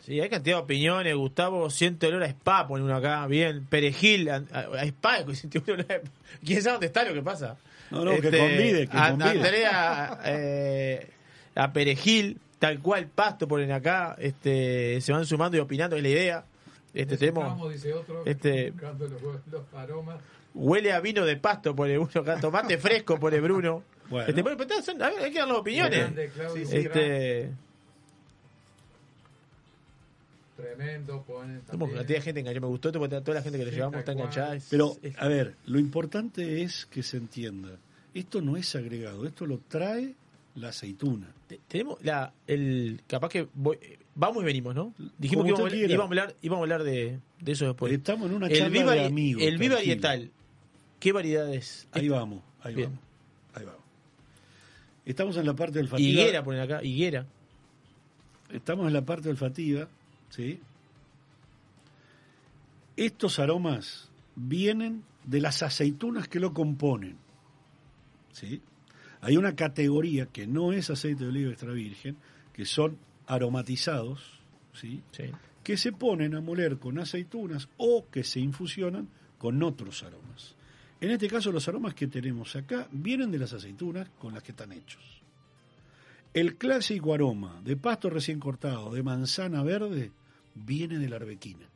Sí, 0.00 0.18
hay 0.20 0.30
cantidad 0.30 0.56
de 0.56 0.62
opiniones. 0.62 1.14
Gustavo 1.14 1.68
siente 1.68 2.06
olor 2.06 2.22
a 2.22 2.26
spa, 2.26 2.66
pone 2.66 2.82
uno 2.84 2.96
acá. 2.96 3.26
Bien. 3.26 3.66
Perejil, 3.66 4.30
a, 4.30 4.36
a- 4.50 4.80
a 4.80 4.84
spa. 4.84 5.18
siente 5.34 5.58
olor 5.58 5.80
a- 5.92 6.00
¿Quién 6.44 6.62
sabe 6.62 6.72
dónde 6.74 6.86
está 6.86 7.04
lo 7.04 7.12
que 7.14 7.22
pasa? 7.22 7.56
No, 7.90 8.04
no, 8.04 8.12
que 8.12 8.30
convide, 8.30 8.88
que 8.88 8.96
a- 8.96 9.10
convide. 9.10 9.28
Andrea, 9.30 10.20
eh, 10.24 11.10
a 11.54 11.72
perejil, 11.72 12.38
tal 12.58 12.80
cual 12.80 13.08
pasto 13.08 13.46
ponen 13.46 13.72
acá. 13.72 14.16
Este, 14.18 15.00
se 15.02 15.12
van 15.12 15.26
sumando 15.26 15.58
y 15.58 15.60
opinando, 15.60 15.96
es 15.96 16.02
la 16.02 16.08
idea. 16.08 16.44
Este, 16.94 17.16
tenemos, 17.18 17.70
dice 17.72 17.92
otro, 17.92 18.24
este- 18.24 18.72
los 19.50 19.74
aromas. 19.74 20.18
Huele 20.54 20.92
a 20.92 21.00
vino 21.00 21.24
de 21.24 21.36
pasto, 21.36 21.74
pone 21.74 21.98
uno 21.98 22.10
acá. 22.14 22.40
Tomate 22.40 22.78
fresco, 22.78 23.18
pone 23.18 23.40
Bruno. 23.40 23.82
Bueno. 24.08 24.28
Este, 24.28 24.42
bueno, 24.42 24.56
pero 24.58 24.82
son- 24.82 25.00
a 25.02 25.10
ver, 25.10 25.20
hay 25.20 25.30
que 25.32 25.38
dar 25.38 25.48
las 25.48 25.58
opiniones. 25.58 25.98
Grande, 26.00 26.28
Claudio, 26.34 26.66
Sí, 26.66 26.70
sí. 26.70 26.76
Este, 26.78 27.50
Tremendo, 30.56 31.22
ponen 31.22 31.62
una 31.72 31.86
cantidad 31.86 32.04
de 32.04 32.20
gente 32.20 32.40
enganchada. 32.40 32.60
Me 32.60 32.66
gustó 32.66 32.88
esto 32.88 32.98
porque 32.98 33.20
toda 33.22 33.34
la 33.36 33.42
gente 33.42 33.58
que 33.58 33.64
le 33.64 33.70
llevamos 33.70 33.98
está 34.00 34.12
enganchada. 34.12 34.56
Es- 34.56 34.66
Pero, 34.70 34.96
es- 35.02 35.16
a 35.18 35.26
ver, 35.26 35.54
lo 35.66 35.78
importante 35.78 36.62
es 36.62 36.86
que 36.86 37.02
se 37.02 37.16
entienda. 37.16 37.70
Esto 38.12 38.42
no 38.42 38.56
es 38.56 38.74
agregado, 38.76 39.26
esto 39.26 39.46
lo 39.46 39.58
trae 39.68 40.14
la 40.56 40.68
aceituna. 40.68 41.28
Te- 41.48 41.60
Tenemos 41.66 42.02
la, 42.04 42.32
el, 42.46 43.00
capaz 43.06 43.28
que 43.30 43.46
voy- 43.54 43.78
vamos 44.14 44.42
y 44.42 44.46
venimos, 44.46 44.74
¿no? 44.74 44.92
Dijimos 45.16 45.44
Como 45.44 45.68
que 45.68 45.76
íbamos, 45.76 45.90
íbamos 45.90 46.00
a 46.04 46.08
hablar, 46.08 46.34
íbamos 46.42 46.60
a 46.60 46.64
hablar 46.64 46.82
de, 46.82 47.18
de 47.40 47.52
eso 47.52 47.66
después. 47.66 47.90
Estamos 47.92 48.28
en 48.28 48.36
una 48.36 48.48
el 48.48 48.58
charla 48.58 48.68
Viva- 48.78 48.92
de 48.92 49.04
amigos. 49.06 49.42
el 49.42 49.56
Viva. 49.56 49.76
Varietal, 49.76 50.30
¿qué 51.00 51.12
variedades? 51.12 51.88
Ahí 51.92 52.08
vamos, 52.08 52.42
ahí 52.62 52.74
Bien. 52.74 52.90
vamos, 52.90 53.04
ahí 53.54 53.64
vamos. 53.64 53.80
Estamos 55.04 55.36
en 55.36 55.46
la 55.46 55.54
parte 55.54 55.80
olfativa. 55.80 56.08
Higuera 56.08 56.44
ponen 56.44 56.60
acá, 56.60 56.84
higuera. 56.84 57.26
Estamos 58.50 58.86
en 58.86 58.92
la 58.92 59.04
parte 59.04 59.28
olfativa, 59.28 59.88
¿sí? 60.28 60.60
Estos 62.96 63.38
aromas 63.38 64.10
vienen 64.36 65.04
de 65.24 65.40
las 65.40 65.62
aceitunas 65.62 66.28
que 66.28 66.40
lo 66.40 66.52
componen. 66.52 67.16
¿sí? 68.32 68.60
Hay 69.20 69.36
una 69.36 69.54
categoría 69.54 70.26
que 70.26 70.46
no 70.46 70.72
es 70.72 70.90
aceite 70.90 71.24
de 71.24 71.30
oliva 71.30 71.50
extra 71.50 71.72
virgen, 71.72 72.16
que 72.52 72.64
son 72.64 72.98
aromatizados, 73.26 74.40
¿sí? 74.72 75.02
que 75.62 75.76
se 75.76 75.92
ponen 75.92 76.34
a 76.34 76.40
moler 76.40 76.78
con 76.78 76.98
aceitunas 76.98 77.68
o 77.76 78.06
que 78.10 78.24
se 78.24 78.40
infusionan 78.40 79.08
con 79.38 79.62
otros 79.62 80.02
aromas. 80.02 80.54
En 81.00 81.10
este 81.10 81.28
caso, 81.28 81.50
los 81.50 81.66
aromas 81.66 81.94
que 81.94 82.06
tenemos 82.06 82.54
acá 82.56 82.86
vienen 82.92 83.30
de 83.30 83.38
las 83.38 83.52
aceitunas 83.52 84.08
con 84.18 84.34
las 84.34 84.42
que 84.42 84.52
están 84.52 84.72
hechos. 84.72 85.02
El 86.34 86.56
clásico 86.56 87.14
aroma 87.14 87.60
de 87.64 87.76
pasto 87.76 88.10
recién 88.10 88.38
cortado, 88.38 88.92
de 88.92 89.02
manzana 89.02 89.62
verde, 89.62 90.12
viene 90.54 90.98
de 90.98 91.08
la 91.08 91.16
arbequina. 91.16 91.66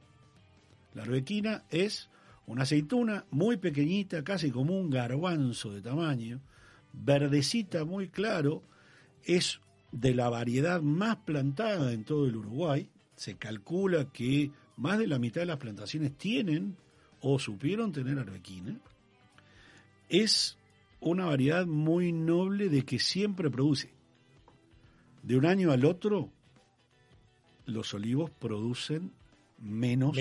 La 0.94 1.02
arbequina 1.02 1.64
es 1.70 2.08
una 2.46 2.62
aceituna 2.62 3.24
muy 3.30 3.56
pequeñita, 3.56 4.22
casi 4.22 4.50
como 4.50 4.78
un 4.78 4.90
garbanzo 4.90 5.72
de 5.72 5.80
tamaño, 5.80 6.40
verdecita 6.92 7.84
muy 7.84 8.08
claro, 8.08 8.62
es 9.24 9.60
de 9.90 10.14
la 10.14 10.28
variedad 10.28 10.82
más 10.82 11.16
plantada 11.16 11.92
en 11.92 12.04
todo 12.04 12.26
el 12.26 12.36
Uruguay. 12.36 12.88
Se 13.16 13.36
calcula 13.36 14.12
que 14.12 14.50
más 14.76 14.98
de 14.98 15.06
la 15.06 15.18
mitad 15.18 15.40
de 15.40 15.46
las 15.46 15.58
plantaciones 15.58 16.16
tienen 16.16 16.76
o 17.20 17.38
supieron 17.38 17.90
tener 17.90 18.18
arbequina. 18.18 18.76
Es 20.14 20.56
una 21.00 21.26
variedad 21.26 21.66
muy 21.66 22.12
noble 22.12 22.68
de 22.68 22.84
que 22.84 23.00
siempre 23.00 23.50
produce. 23.50 23.90
De 25.24 25.36
un 25.36 25.44
año 25.44 25.72
al 25.72 25.84
otro, 25.84 26.30
los 27.66 27.92
olivos 27.94 28.30
producen 28.30 29.10
menos, 29.58 30.16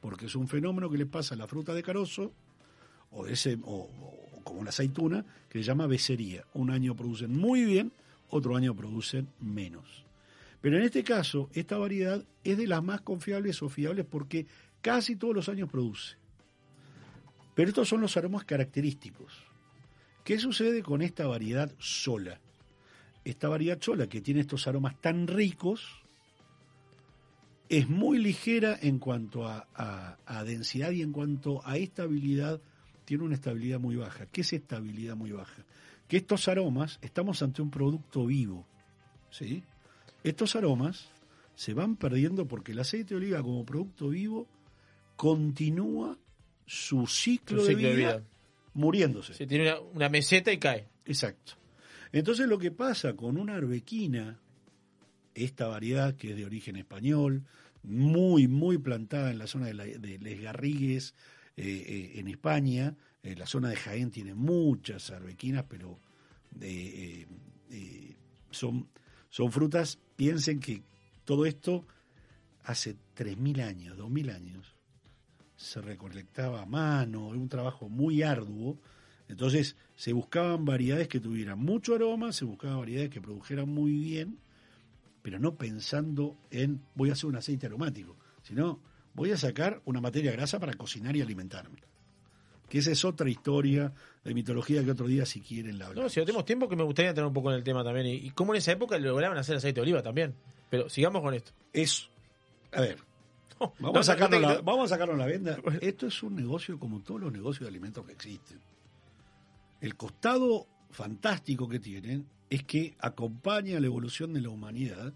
porque 0.00 0.26
es 0.26 0.34
un 0.34 0.48
fenómeno 0.48 0.88
que 0.88 0.96
le 0.96 1.04
pasa 1.04 1.34
a 1.34 1.38
la 1.38 1.46
fruta 1.46 1.74
de 1.74 1.82
carozo 1.82 2.32
o, 3.10 3.26
ese, 3.26 3.58
o, 3.64 3.90
o 4.00 4.42
como 4.44 4.64
la 4.64 4.70
aceituna, 4.70 5.26
que 5.50 5.58
se 5.58 5.64
llama 5.64 5.86
becería. 5.86 6.46
Un 6.54 6.70
año 6.70 6.96
producen 6.96 7.36
muy 7.36 7.66
bien, 7.66 7.92
otro 8.30 8.56
año 8.56 8.74
producen 8.74 9.28
menos. 9.40 10.06
Pero 10.62 10.78
en 10.78 10.84
este 10.84 11.04
caso, 11.04 11.50
esta 11.52 11.76
variedad 11.76 12.24
es 12.44 12.56
de 12.56 12.66
las 12.66 12.82
más 12.82 13.02
confiables 13.02 13.62
o 13.62 13.68
fiables 13.68 14.06
porque 14.08 14.46
casi 14.80 15.16
todos 15.16 15.34
los 15.34 15.50
años 15.50 15.68
produce. 15.68 16.16
Pero 17.58 17.70
estos 17.70 17.88
son 17.88 18.00
los 18.00 18.16
aromas 18.16 18.44
característicos. 18.44 19.32
¿Qué 20.22 20.38
sucede 20.38 20.80
con 20.80 21.02
esta 21.02 21.26
variedad 21.26 21.74
sola? 21.80 22.38
Esta 23.24 23.48
variedad 23.48 23.80
sola 23.80 24.06
que 24.06 24.20
tiene 24.20 24.42
estos 24.42 24.68
aromas 24.68 25.00
tan 25.00 25.26
ricos 25.26 26.04
es 27.68 27.88
muy 27.88 28.18
ligera 28.18 28.78
en 28.80 29.00
cuanto 29.00 29.48
a, 29.48 30.16
densidad 30.46 30.92
y 30.92 31.02
en 31.02 31.10
cuanto 31.10 31.60
a 31.66 31.76
estabilidad, 31.78 32.60
tiene 33.04 33.24
una 33.24 33.34
estabilidad 33.34 33.80
muy 33.80 33.96
baja. 33.96 34.26
¿Qué 34.26 34.42
es 34.42 34.52
estabilidad 34.52 35.16
muy 35.16 35.32
baja? 35.32 35.64
Que 36.06 36.18
estos 36.18 36.46
aromas, 36.46 37.00
estamos 37.02 37.42
ante 37.42 37.60
un 37.60 37.72
producto 37.72 38.24
vivo, 38.24 38.68
¿sí? 39.30 39.64
Estos 40.22 40.54
aromas 40.54 41.10
se 41.56 41.74
van 41.74 41.96
perdiendo 41.96 42.46
porque 42.46 42.70
el 42.70 42.78
aceite 42.78 43.14
de 43.14 43.16
oliva 43.16 43.42
como 43.42 43.66
producto 43.66 44.10
vivo 44.10 44.46
continúa 45.16 46.16
su 46.68 47.06
ciclo, 47.06 47.60
Su 47.62 47.66
de, 47.66 47.74
ciclo 47.74 47.88
de 47.88 47.96
vida 47.96 48.16
vida. 48.18 48.24
muriéndose. 48.74 49.34
Se 49.34 49.46
tiene 49.46 49.64
una, 49.72 49.80
una 49.80 50.08
meseta 50.08 50.52
y 50.52 50.58
cae. 50.58 50.86
Exacto. 51.06 51.54
Entonces 52.12 52.46
lo 52.46 52.58
que 52.58 52.70
pasa 52.70 53.14
con 53.16 53.36
una 53.38 53.56
arbequina, 53.56 54.38
esta 55.34 55.66
variedad 55.66 56.14
que 56.16 56.30
es 56.30 56.36
de 56.36 56.44
origen 56.44 56.76
español, 56.76 57.44
muy, 57.82 58.48
muy 58.48 58.78
plantada 58.78 59.30
en 59.30 59.38
la 59.38 59.46
zona 59.46 59.66
de, 59.66 59.74
la- 59.74 59.84
de 59.84 60.18
Les 60.18 60.40
Garrigues, 60.40 61.14
eh, 61.56 61.64
eh, 62.14 62.20
en 62.20 62.28
España, 62.28 62.96
eh, 63.22 63.34
la 63.36 63.46
zona 63.46 63.68
de 63.70 63.76
Jaén 63.76 64.10
tiene 64.10 64.34
muchas 64.34 65.10
arbequinas, 65.10 65.64
pero 65.68 65.98
eh, 66.60 67.26
son, 68.50 68.88
son 69.30 69.52
frutas, 69.52 69.98
piensen 70.16 70.60
que 70.60 70.82
todo 71.24 71.46
esto 71.46 71.86
hace 72.64 72.96
3.000 73.16 73.62
años, 73.62 73.96
2.000 73.98 74.34
años, 74.34 74.74
se 75.58 75.80
recolectaba 75.80 76.62
a 76.62 76.66
mano, 76.66 77.30
era 77.30 77.38
un 77.38 77.48
trabajo 77.48 77.88
muy 77.88 78.22
arduo, 78.22 78.78
entonces 79.28 79.76
se 79.96 80.12
buscaban 80.12 80.64
variedades 80.64 81.08
que 81.08 81.18
tuvieran 81.18 81.58
mucho 81.58 81.96
aroma, 81.96 82.32
se 82.32 82.44
buscaban 82.44 82.78
variedades 82.78 83.10
que 83.10 83.20
produjeran 83.20 83.68
muy 83.68 83.90
bien, 83.90 84.38
pero 85.20 85.40
no 85.40 85.56
pensando 85.56 86.38
en 86.52 86.80
voy 86.94 87.10
a 87.10 87.14
hacer 87.14 87.26
un 87.26 87.36
aceite 87.36 87.66
aromático, 87.66 88.16
sino 88.42 88.80
voy 89.14 89.32
a 89.32 89.36
sacar 89.36 89.82
una 89.84 90.00
materia 90.00 90.30
grasa 90.30 90.60
para 90.60 90.74
cocinar 90.74 91.16
y 91.16 91.22
alimentarme. 91.22 91.82
Que 92.68 92.78
esa 92.78 92.92
es 92.92 93.04
otra 93.04 93.28
historia 93.28 93.92
de 94.22 94.34
mitología 94.34 94.84
que 94.84 94.92
otro 94.92 95.08
día 95.08 95.26
si 95.26 95.40
quieren 95.40 95.76
la 95.76 95.86
hablamos. 95.86 96.04
No, 96.04 96.08
si 96.10 96.20
no 96.20 96.26
tenemos 96.26 96.44
tiempo 96.44 96.68
que 96.68 96.76
me 96.76 96.84
gustaría 96.84 97.12
tener 97.12 97.26
un 97.26 97.32
poco 97.32 97.50
en 97.50 97.56
el 97.56 97.64
tema 97.64 97.82
también. 97.82 98.06
Y, 98.06 98.14
y 98.26 98.30
cómo 98.30 98.54
en 98.54 98.58
esa 98.58 98.72
época 98.72 98.96
lograban 98.98 99.38
hacer 99.38 99.56
aceite 99.56 99.80
de 99.80 99.82
oliva 99.82 100.02
también. 100.02 100.34
Pero 100.70 100.88
sigamos 100.88 101.22
con 101.22 101.32
esto. 101.32 101.52
Es, 101.72 102.10
a 102.72 102.82
ver, 102.82 102.98
vamos, 103.60 103.80
no, 103.80 103.88
a 103.88 103.92
no, 103.92 104.02
sacarnos 104.02 104.40
no 104.40 104.48
la, 104.48 104.60
vamos 104.60 104.84
a 104.90 104.94
sacarnos 104.94 105.18
la 105.18 105.26
venda. 105.26 105.58
Esto 105.80 106.06
es 106.06 106.22
un 106.22 106.36
negocio 106.36 106.78
como 106.78 107.00
todos 107.00 107.20
los 107.20 107.32
negocios 107.32 107.62
de 107.62 107.68
alimentos 107.68 108.04
que 108.06 108.12
existen. 108.12 108.58
El 109.80 109.96
costado 109.96 110.66
fantástico 110.90 111.68
que 111.68 111.78
tienen 111.78 112.26
es 112.50 112.64
que 112.64 112.94
acompaña 112.98 113.78
la 113.80 113.86
evolución 113.86 114.32
de 114.32 114.40
la 114.40 114.48
humanidad 114.48 115.12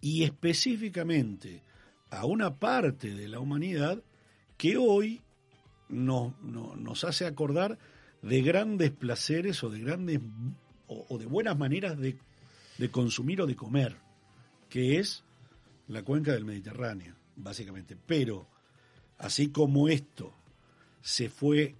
y 0.00 0.24
específicamente 0.24 1.62
a 2.10 2.24
una 2.26 2.56
parte 2.58 3.14
de 3.14 3.28
la 3.28 3.40
humanidad 3.40 4.02
que 4.56 4.76
hoy 4.76 5.22
no- 5.88 6.34
no- 6.42 6.74
nos 6.76 7.04
hace 7.04 7.26
acordar 7.26 7.78
de 8.22 8.42
grandes 8.42 8.90
placeres 8.90 9.62
o 9.62 9.70
de 9.70 9.80
grandes 9.80 10.20
o, 10.88 11.06
o 11.08 11.18
de 11.18 11.26
buenas 11.26 11.56
maneras 11.56 11.96
de, 11.98 12.18
de 12.78 12.90
consumir 12.90 13.40
o 13.42 13.46
de 13.46 13.54
comer, 13.56 13.96
que 14.68 14.98
es 14.98 15.24
la 15.86 16.02
cuenca 16.02 16.32
del 16.32 16.44
Mediterráneo, 16.44 17.14
básicamente. 17.38 17.96
Pero 18.06 18.46
así 19.18 19.48
como 19.50 19.88
esto 19.88 20.34
se 21.00 21.28
fue 21.30 21.74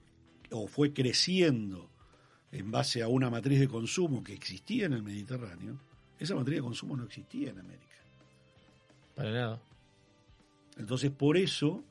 o 0.50 0.66
fue 0.66 0.92
creciendo 0.92 1.90
en 2.50 2.70
base 2.70 3.02
a 3.02 3.08
una 3.08 3.28
matriz 3.28 3.60
de 3.60 3.68
consumo 3.68 4.24
que 4.24 4.32
existía 4.32 4.86
en 4.86 4.94
el 4.94 5.02
Mediterráneo, 5.02 5.78
esa 6.18 6.34
matriz 6.34 6.56
de 6.56 6.62
consumo 6.62 6.96
no 6.96 7.04
existía 7.04 7.50
en 7.50 7.58
América. 7.58 7.84
Para 9.14 9.30
nada. 9.30 9.60
Entonces, 10.78 11.10
por 11.10 11.36
eso, 11.36 11.82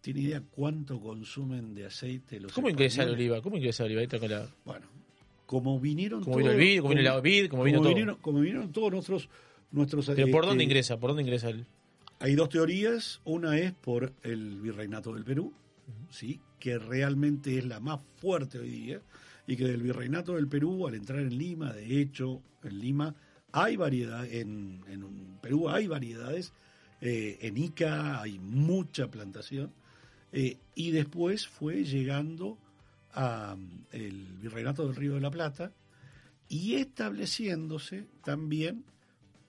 ¿tiene 0.00 0.20
idea 0.20 0.42
cuánto 0.50 0.98
consumen 1.00 1.74
de 1.74 1.86
aceite 1.86 2.40
los 2.40 2.52
¿Cómo 2.52 2.68
ingresa 2.68 3.02
españoles? 3.02 3.20
oliva? 3.20 3.42
¿Cómo 3.42 3.56
ingresa 3.56 3.84
el 3.84 3.96
oliva? 3.96 4.18
Con 4.18 4.30
la- 4.30 4.48
Bueno, 4.64 4.86
como 5.46 5.78
vinieron 5.78 6.24
Como 6.24 6.36
vino 6.38 6.50
el 6.50 6.56
vid, 6.56 6.80
como 6.80 6.90
vino 6.90 7.02
la 7.02 7.20
vid, 7.20 7.48
como 7.48 7.62
vino 7.64 7.78
todo. 7.78 7.88
vinieron, 7.88 8.16
como 8.16 8.40
vinieron 8.40 8.72
todos 8.72 8.90
nuestros 8.92 9.28
nuestros 9.72 10.06
Pero 10.06 10.30
¿por 10.32 10.46
dónde 10.46 10.64
eh, 10.64 10.66
ingresa? 10.66 10.98
¿Por 10.98 11.10
dónde 11.10 11.22
ingresa 11.22 11.50
el...? 11.50 11.64
Hay 12.22 12.34
dos 12.34 12.50
teorías, 12.50 13.22
una 13.24 13.56
es 13.56 13.72
por 13.72 14.12
el 14.22 14.60
virreinato 14.60 15.14
del 15.14 15.24
Perú, 15.24 15.54
sí, 16.10 16.38
que 16.58 16.78
realmente 16.78 17.56
es 17.56 17.64
la 17.64 17.80
más 17.80 17.98
fuerte 18.18 18.58
hoy 18.58 18.68
día 18.68 19.00
y 19.46 19.56
que 19.56 19.64
del 19.64 19.82
virreinato 19.82 20.34
del 20.34 20.46
Perú 20.46 20.86
al 20.86 20.96
entrar 20.96 21.20
en 21.20 21.38
Lima, 21.38 21.72
de 21.72 21.98
hecho, 21.98 22.42
en 22.62 22.78
Lima 22.78 23.14
hay 23.52 23.76
variedad 23.76 24.26
en, 24.26 24.84
en 24.86 25.38
Perú 25.40 25.70
hay 25.70 25.86
variedades, 25.86 26.52
eh, 27.00 27.38
en 27.40 27.56
Ica 27.56 28.20
hay 28.20 28.38
mucha 28.38 29.10
plantación 29.10 29.72
eh, 30.30 30.58
y 30.74 30.90
después 30.90 31.48
fue 31.48 31.84
llegando 31.84 32.58
a 33.14 33.56
mm, 33.56 34.42
virreinato 34.42 34.86
del 34.86 34.94
Río 34.94 35.14
de 35.14 35.20
la 35.22 35.30
Plata 35.30 35.72
y 36.50 36.74
estableciéndose 36.74 38.08
también 38.22 38.84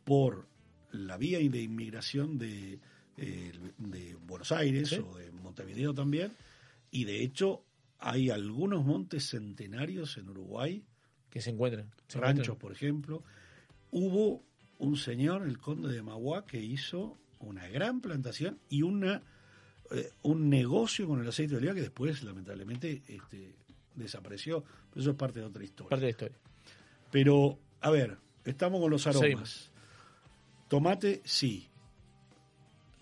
por 0.06 0.48
la 0.92 1.18
vía 1.18 1.40
de 1.40 1.62
inmigración 1.62 2.38
de, 2.38 2.80
eh, 3.18 3.52
de 3.78 4.16
Buenos 4.16 4.52
Aires 4.52 4.90
Sí. 4.90 4.96
o 4.96 5.18
de 5.18 5.32
Montevideo 5.32 5.94
también, 5.94 6.32
y 6.92 7.06
de 7.06 7.24
hecho 7.24 7.64
hay 8.00 8.30
algunos 8.30 8.84
montes 8.86 9.30
centenarios 9.30 10.18
en 10.18 10.30
Uruguay, 10.30 10.84
que 11.30 11.42
se 11.42 11.52
encuentran. 11.52 11.90
se 12.08 12.20
ranchos 12.20 12.48
encuentran. 12.48 12.58
por 12.58 12.72
ejemplo. 12.74 13.24
Hubo 13.92 14.44
un 14.80 14.98
señor, 14.98 15.44
el 15.48 15.60
conde 15.60 15.94
de 15.94 16.02
Magua, 16.02 16.46
que 16.46 16.60
hizo 16.60 17.18
una 17.40 17.68
gran 17.68 18.02
plantación 18.02 18.60
y 18.70 18.82
una 18.82 19.22
eh, 19.92 20.10
un 20.22 20.50
negocio 20.50 21.06
con 21.08 21.20
el 21.20 21.28
aceite 21.28 21.52
de 21.52 21.58
oliva 21.58 21.74
que 21.74 21.82
después 21.82 22.24
lamentablemente 22.24 23.02
este, 23.08 23.56
desapareció. 23.96 24.64
Pero 24.90 25.02
eso 25.02 25.12
es 25.12 25.18
parte 25.18 25.40
de 25.42 25.46
otra 25.46 25.64
historia. 25.64 25.90
Parte 25.90 26.06
de 26.06 26.08
la 26.08 26.12
historia. 26.12 26.38
Pero, 27.12 27.60
a 27.82 27.90
ver, 27.92 28.18
estamos 28.46 28.80
con 28.80 28.90
los 28.90 29.06
aromas. 29.06 29.22
Seguimos. 29.22 29.71
Tomate, 30.72 31.22
sí. 31.26 31.68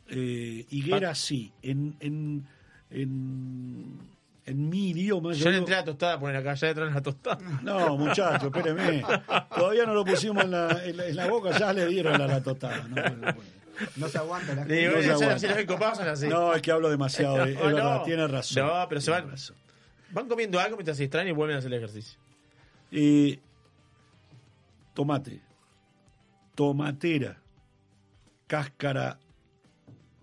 Eh, 0.07 0.65
higuera, 0.71 1.13
sí. 1.13 1.53
En, 1.61 1.95
en, 1.99 2.47
en, 2.89 3.99
en 4.47 4.69
mi 4.69 4.89
idioma... 4.89 5.33
Yo 5.33 5.51
le 5.51 5.57
entré 5.59 5.75
la 5.75 5.83
tostada, 5.83 6.19
poner 6.19 6.37
acá, 6.37 6.55
ya 6.55 6.65
le 6.65 6.71
entré 6.71 6.91
la 6.91 6.99
tostada. 6.99 7.37
no, 7.61 7.95
muchachos, 7.95 8.45
espéreme. 8.51 9.03
Todavía 9.55 9.85
no 9.85 9.93
lo 9.93 10.03
pusimos 10.03 10.45
en 10.45 10.49
la, 10.49 10.83
en 10.83 10.97
la, 10.97 11.05
en 11.09 11.15
la 11.15 11.27
boca, 11.27 11.55
ya 11.59 11.71
le 11.71 11.85
dieron 11.85 12.17
la, 12.17 12.25
la 12.25 12.41
tostada. 12.41 12.87
No, 13.97 14.07
se 14.09 14.17
aguanta 14.17 14.55
la 14.55 14.65
gente. 14.65 14.87
No 14.87 14.95
se 14.95 15.03
ya 15.07 15.13
aguanta. 15.13 15.35
así 15.35 15.47
los 15.47 15.57
encopados 15.59 15.97
son 15.99 16.07
así. 16.07 16.27
No, 16.27 16.55
es 16.55 16.63
que 16.63 16.71
hablo 16.71 16.89
demasiado, 16.89 17.43
es 17.45 17.55
No, 17.55 17.65
verdad, 17.65 17.97
no. 17.99 18.01
tiene 18.03 18.27
razón. 18.27 18.65
No, 18.65 18.85
pero 18.89 18.99
se 18.99 19.11
van, 19.11 19.29
razón. 19.29 19.55
van 20.09 20.27
comiendo 20.27 20.59
algo 20.59 20.75
mientras 20.75 20.97
se 20.97 21.03
distraen 21.03 21.27
y 21.27 21.31
vuelven 21.33 21.57
a 21.57 21.59
hacer 21.59 21.71
el 21.71 21.77
ejercicio. 21.77 22.19
Tomate, 24.95 25.39
tomatera, 26.55 27.38
cáscara 28.49 29.19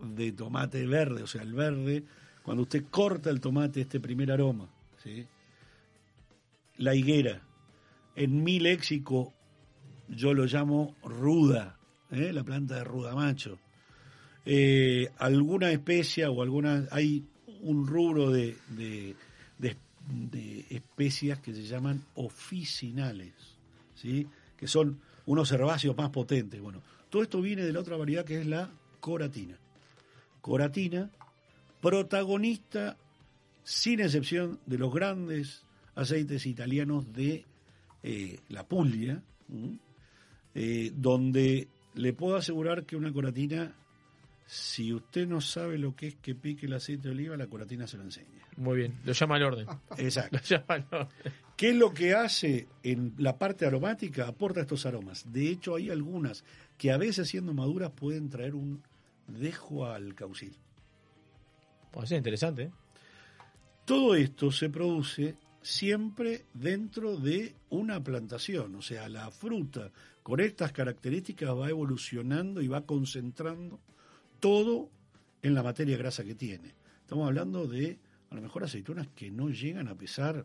de 0.03 0.33
tomate 0.33 0.85
verde, 0.85 1.23
o 1.23 1.27
sea, 1.29 1.43
el 1.43 1.55
verde, 1.55 2.03
cuando 2.43 2.65
usted 2.65 2.85
corta 2.91 3.31
el 3.31 3.41
tomate, 3.41 3.81
este 3.83 4.01
primer 4.01 4.33
aroma, 4.33 4.69
¿sí? 5.03 5.25
La 6.79 6.95
higuera, 6.97 7.41
en 8.17 8.43
mi 8.43 8.59
léxico 8.59 9.33
yo 10.09 10.35
lo 10.35 10.45
llamo 10.45 10.97
ruda, 11.05 11.79
¿eh? 12.11 12.33
la 12.33 12.43
planta 12.43 12.75
de 12.75 12.85
ruda 12.85 13.15
macho. 13.15 13.59
Eh, 14.45 15.09
alguna 15.19 15.71
especia 15.71 16.31
o 16.31 16.43
alguna, 16.43 16.87
hay 16.91 17.25
un 17.63 17.87
rubro 17.87 18.31
de- 18.31 18.57
de 18.77 19.17
especias 20.71 21.39
que 21.41 21.55
se 21.55 21.63
llaman 21.65 22.03
oficinales, 22.17 23.33
¿sí? 23.95 24.27
que 24.57 24.67
son 24.67 25.01
unos 25.27 25.51
herbáceos 25.53 25.97
más 25.97 26.11
potentes. 26.11 26.61
Bueno, 26.61 26.83
todo 27.11 27.23
esto 27.23 27.41
viene 27.41 27.65
de 27.65 27.73
la 27.73 27.81
otra 27.81 27.97
variedad 27.97 28.25
que 28.25 28.41
es 28.41 28.47
la 28.47 28.71
coratina. 29.01 29.57
Coratina, 30.41 31.11
protagonista, 31.81 32.97
sin 33.65 34.01
excepción, 34.01 34.61
de 34.67 34.79
los 34.79 34.93
grandes 34.93 35.65
aceites 35.95 36.47
italianos 36.47 37.13
de 37.13 37.45
eh, 38.03 38.39
la 38.51 38.65
Puglia, 38.65 39.23
eh, 40.55 40.93
donde 40.95 41.69
le 41.95 42.13
puedo 42.13 42.37
asegurar 42.37 42.85
que 42.85 42.97
una 42.97 43.13
coratina, 43.13 43.75
si 44.47 44.93
usted 44.93 45.27
no 45.27 45.41
sabe 45.41 45.79
lo 45.79 45.97
que 45.97 46.09
es 46.09 46.15
que 46.17 46.35
pique 46.35 46.67
el 46.67 46.75
aceite 46.75 47.09
de 47.09 47.15
oliva, 47.15 47.37
la 47.37 47.47
coratina 47.47 47.87
se 47.87 47.97
lo 47.97 48.05
enseña. 48.05 48.47
Muy 48.57 48.79
bien, 48.79 48.95
lo 49.05 49.13
llama 49.13 49.37
al 49.37 49.43
orden. 49.43 49.67
Exacto. 49.99 50.39
Lo 50.41 50.43
llama 50.45 50.75
al 50.75 50.87
orden. 50.91 51.33
¿Qué 51.57 51.71
es 51.71 51.77
lo 51.77 51.95
que 51.95 52.15
hace 52.15 52.69
en 52.83 53.15
la 53.17 53.39
parte 53.39 53.65
aromática? 53.65 54.29
Aporta 54.29 54.61
estos 54.61 54.85
aromas. 54.85 55.33
De 55.33 55.49
hecho, 55.49 55.75
hay 55.75 55.89
algunas 55.89 56.45
que 56.77 56.93
a 56.93 56.99
veces 56.99 57.29
siendo 57.29 57.55
maduras 57.55 57.93
pueden 57.93 58.29
traer 58.29 58.55
un 58.55 58.83
dejo 59.27 59.87
al 59.87 60.15
caucil. 60.15 60.55
Pues 61.91 62.13
es 62.13 62.19
interesante. 62.19 62.65
¿eh? 62.65 62.71
Todo 63.87 64.15
esto 64.15 64.53
se 64.53 64.69
produce 64.69 65.37
siempre 65.63 66.45
dentro 66.53 67.17
de 67.17 67.55
una 67.71 68.03
plantación, 68.05 68.77
o 68.77 68.83
sea, 68.83 69.09
la 69.09 69.31
fruta 69.31 69.91
con 70.23 70.41
estas 70.41 70.73
características 70.73 71.57
va 71.57 71.71
evolucionando 71.71 72.61
y 72.61 72.69
va 72.69 72.87
concentrando 72.87 73.81
todo 74.39 74.91
en 75.43 75.55
la 75.55 75.63
materia 75.63 75.97
grasa 75.97 76.23
que 76.23 76.35
tiene. 76.35 76.75
Estamos 77.01 77.27
hablando 77.27 77.67
de 77.67 77.99
a 78.31 78.35
lo 78.35 78.43
mejor 78.43 78.65
aceitunas 78.65 79.09
que 79.15 79.31
no 79.31 79.49
llegan 79.49 79.89
a 79.89 79.97
pesar 79.97 80.45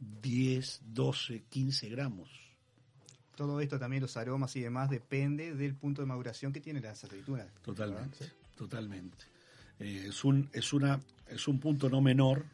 10, 0.00 0.82
12, 0.86 1.44
15 1.48 1.88
gramos. 1.88 2.28
Todo 3.36 3.60
esto 3.60 3.78
también, 3.78 4.02
los 4.02 4.16
aromas 4.16 4.54
y 4.56 4.60
demás, 4.60 4.90
depende 4.90 5.54
del 5.54 5.74
punto 5.74 6.02
de 6.02 6.06
maduración 6.06 6.52
que 6.52 6.60
tienen 6.60 6.82
las 6.82 7.04
aceitunas. 7.04 7.46
Totalmente, 7.62 8.32
totalmente. 8.56 9.24
Eh, 9.78 10.06
es, 10.08 10.24
un, 10.24 10.48
es, 10.52 10.72
una, 10.72 11.00
es 11.28 11.46
un 11.46 11.60
punto 11.60 11.88
no 11.88 12.00
menor 12.00 12.44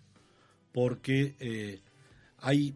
porque 0.72 1.34
eh, 1.38 1.80
hay 2.38 2.74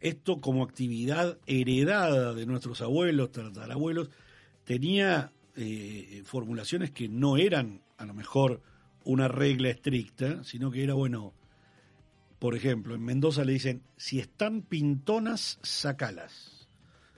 esto 0.00 0.40
como 0.40 0.62
actividad 0.62 1.38
heredada 1.46 2.34
de 2.34 2.46
nuestros 2.46 2.80
abuelos, 2.80 3.32
tatarabuelos, 3.32 4.10
tenía 4.64 5.32
eh, 5.56 6.22
formulaciones 6.24 6.90
que 6.90 7.08
no 7.08 7.36
eran 7.36 7.82
a 7.98 8.06
lo 8.06 8.14
mejor 8.14 8.62
una 9.04 9.28
regla 9.28 9.70
estricta, 9.70 10.44
sino 10.44 10.70
que 10.70 10.84
era, 10.84 10.94
bueno, 10.94 11.34
por 12.40 12.56
ejemplo, 12.56 12.94
en 12.94 13.04
Mendoza 13.04 13.44
le 13.44 13.52
dicen, 13.52 13.82
si 13.98 14.18
están 14.18 14.62
pintonas, 14.62 15.58
sacalas. 15.62 16.66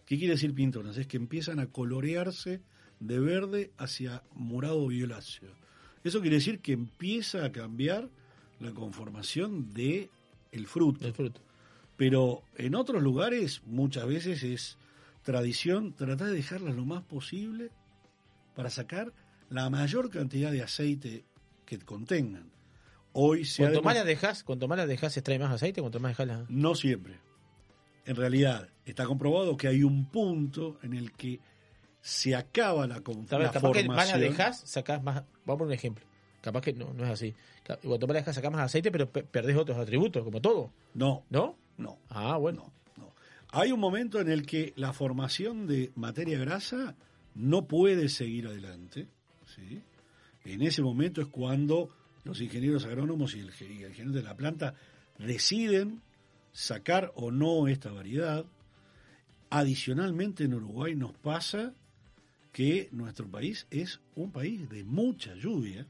¿Qué 0.05 0.19
quiere 0.19 0.35
decir 0.35 0.53
pintonas? 0.53 0.99
Es 0.99 1.07
que 1.07 1.17
empiezan 1.17 1.61
a 1.61 1.69
colorearse 1.69 2.61
de 2.99 3.21
verde 3.21 3.71
hacia 3.79 4.25
morado 4.35 4.89
violáceo. 4.89 5.49
Eso 6.03 6.21
quiere 6.21 6.37
decir 6.37 6.59
que 6.59 6.73
empieza 6.73 7.45
a 7.45 7.53
cambiar 7.53 8.11
la 8.59 8.73
conformación 8.73 9.73
de 9.73 10.11
el 10.51 10.67
fruto. 10.67 11.07
El 11.07 11.15
fruto. 11.15 11.41
Pero 11.97 12.43
en 12.57 12.75
otros 12.75 13.01
lugares 13.01 13.63
muchas 13.65 14.07
veces 14.07 14.43
es 14.43 14.77
tradición 15.23 15.93
tratar 15.93 16.29
de 16.29 16.35
dejarlas 16.35 16.75
lo 16.75 16.85
más 16.85 17.05
posible 17.05 17.71
para 18.57 18.71
sacar 18.71 19.13
la 19.51 19.71
mayor 19.71 20.11
cantidad 20.11 20.51
de 20.51 20.63
aceite 20.63 21.25
que 21.65 21.79
contengan. 21.79 22.51
Hoy 23.15 23.45
se 23.45 23.63
Cuanto 23.63 23.83
más 23.83 23.95
las 23.95 24.07
dejas, 24.07 24.43
cuanto 24.45 24.69
más 24.69 24.79
las 24.79 24.89
dejas, 24.89 25.17
extrae 25.17 25.39
más 25.39 25.53
aceite, 25.53 25.81
cuanto 25.81 26.01
más 26.01 26.11
dejas 26.13 26.27
las... 26.27 26.51
no 26.51 26.75
siempre. 26.75 27.19
En 28.05 28.17
realidad, 28.17 28.69
está 28.85 29.05
comprobado 29.07 29.57
que 29.57 29.69
hay 29.69 29.83
un 29.85 30.07
punto 30.11 30.79
en 30.83 30.95
el 30.95 31.13
que 31.13 31.41
se 32.01 32.35
acaba 32.35 32.87
la, 32.87 33.01
con- 33.01 33.27
A 33.31 33.39
ver, 33.39 33.51
capaz 33.51 33.71
que 33.73 33.85
más 33.85 34.09
las 34.11 34.19
dejas, 34.21 34.61
sacás 34.67 35.03
más... 35.03 35.23
Vamos 35.45 35.57
a 35.57 35.59
poner 35.59 35.67
un 35.67 35.73
ejemplo. 35.73 36.05
Capaz 36.41 36.63
que 36.63 36.73
no, 36.73 36.93
no 36.95 37.05
es 37.05 37.11
así. 37.11 37.35
Cuanto 37.85 38.07
más 38.09 38.15
las 38.15 38.23
dejas, 38.25 38.35
sacás 38.35 38.51
más 38.51 38.63
aceite, 38.63 38.91
pero 38.91 39.09
pe- 39.11 39.23
perdés 39.23 39.57
otros 39.57 39.79
atributos, 39.79 40.25
como 40.25 40.41
todo. 40.41 40.73
No, 40.95 41.25
¿No? 41.31 41.57
no. 41.77 41.99
Ah, 42.09 42.37
bueno. 42.39 42.73
Hay 43.55 43.71
un 43.71 43.79
momento 43.81 44.19
en 44.19 44.31
el 44.31 44.47
que 44.47 44.73
la 44.77 44.95
formación 44.95 45.67
de 45.67 45.93
materia 45.95 46.39
grasa 46.39 46.97
no 47.35 47.69
puede 47.69 48.09
seguir 48.09 48.47
adelante. 48.47 49.09
¿sí? 49.55 49.83
En 50.45 50.63
ese 50.63 50.81
momento 50.83 51.21
es 51.21 51.29
cuando 51.29 51.91
los 52.25 52.41
ingenieros 52.41 52.85
agrónomos 52.85 53.35
y 53.35 53.41
el, 53.41 53.51
y 53.61 53.83
el 53.83 53.91
ingeniero 53.91 54.13
de 54.13 54.23
la 54.23 54.37
planta 54.37 54.75
deciden 55.19 56.03
sacar 56.53 57.13
o 57.17 57.31
no 57.31 57.69
esta 57.69 57.91
variedad. 57.91 58.45
Adicionalmente 59.51 60.45
en 60.45 60.55
Uruguay 60.55 60.95
nos 60.95 61.13
pasa 61.13 61.75
que 62.53 62.89
nuestro 62.93 63.29
país 63.29 63.67
es 63.71 64.01
un 64.15 64.31
país 64.31 64.69
de 64.69 64.85
mucha 64.85 65.35
lluvia. 65.35 65.87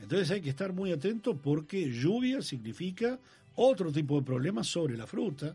Entonces 0.00 0.30
hay 0.30 0.40
que 0.40 0.50
estar 0.50 0.72
muy 0.72 0.92
atento 0.92 1.36
porque 1.36 1.90
lluvia 1.90 2.42
significa 2.42 3.18
otro 3.54 3.92
tipo 3.92 4.18
de 4.18 4.26
problemas 4.26 4.66
sobre 4.66 4.96
la 4.96 5.06
fruta. 5.06 5.54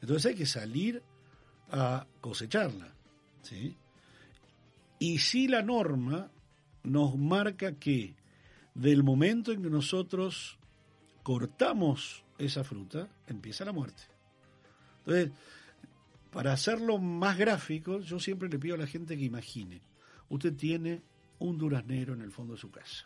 Entonces 0.00 0.26
hay 0.26 0.34
que 0.34 0.46
salir 0.46 1.02
a 1.70 2.06
cosecharla. 2.20 2.92
¿sí? 3.42 3.74
Y 4.98 5.18
si 5.18 5.48
la 5.48 5.62
norma 5.62 6.30
nos 6.82 7.16
marca 7.16 7.72
que 7.72 8.14
del 8.80 9.02
momento 9.02 9.52
en 9.52 9.62
que 9.62 9.68
nosotros 9.68 10.58
cortamos 11.22 12.24
esa 12.38 12.64
fruta, 12.64 13.10
empieza 13.26 13.66
la 13.66 13.72
muerte. 13.72 14.04
Entonces, 15.00 15.32
para 16.32 16.54
hacerlo 16.54 16.96
más 16.96 17.36
gráfico, 17.36 18.00
yo 18.00 18.18
siempre 18.18 18.48
le 18.48 18.58
pido 18.58 18.76
a 18.76 18.78
la 18.78 18.86
gente 18.86 19.18
que 19.18 19.24
imagine. 19.24 19.82
Usted 20.30 20.54
tiene 20.56 21.02
un 21.40 21.58
duraznero 21.58 22.14
en 22.14 22.22
el 22.22 22.32
fondo 22.32 22.54
de 22.54 22.60
su 22.60 22.70
casa. 22.70 23.04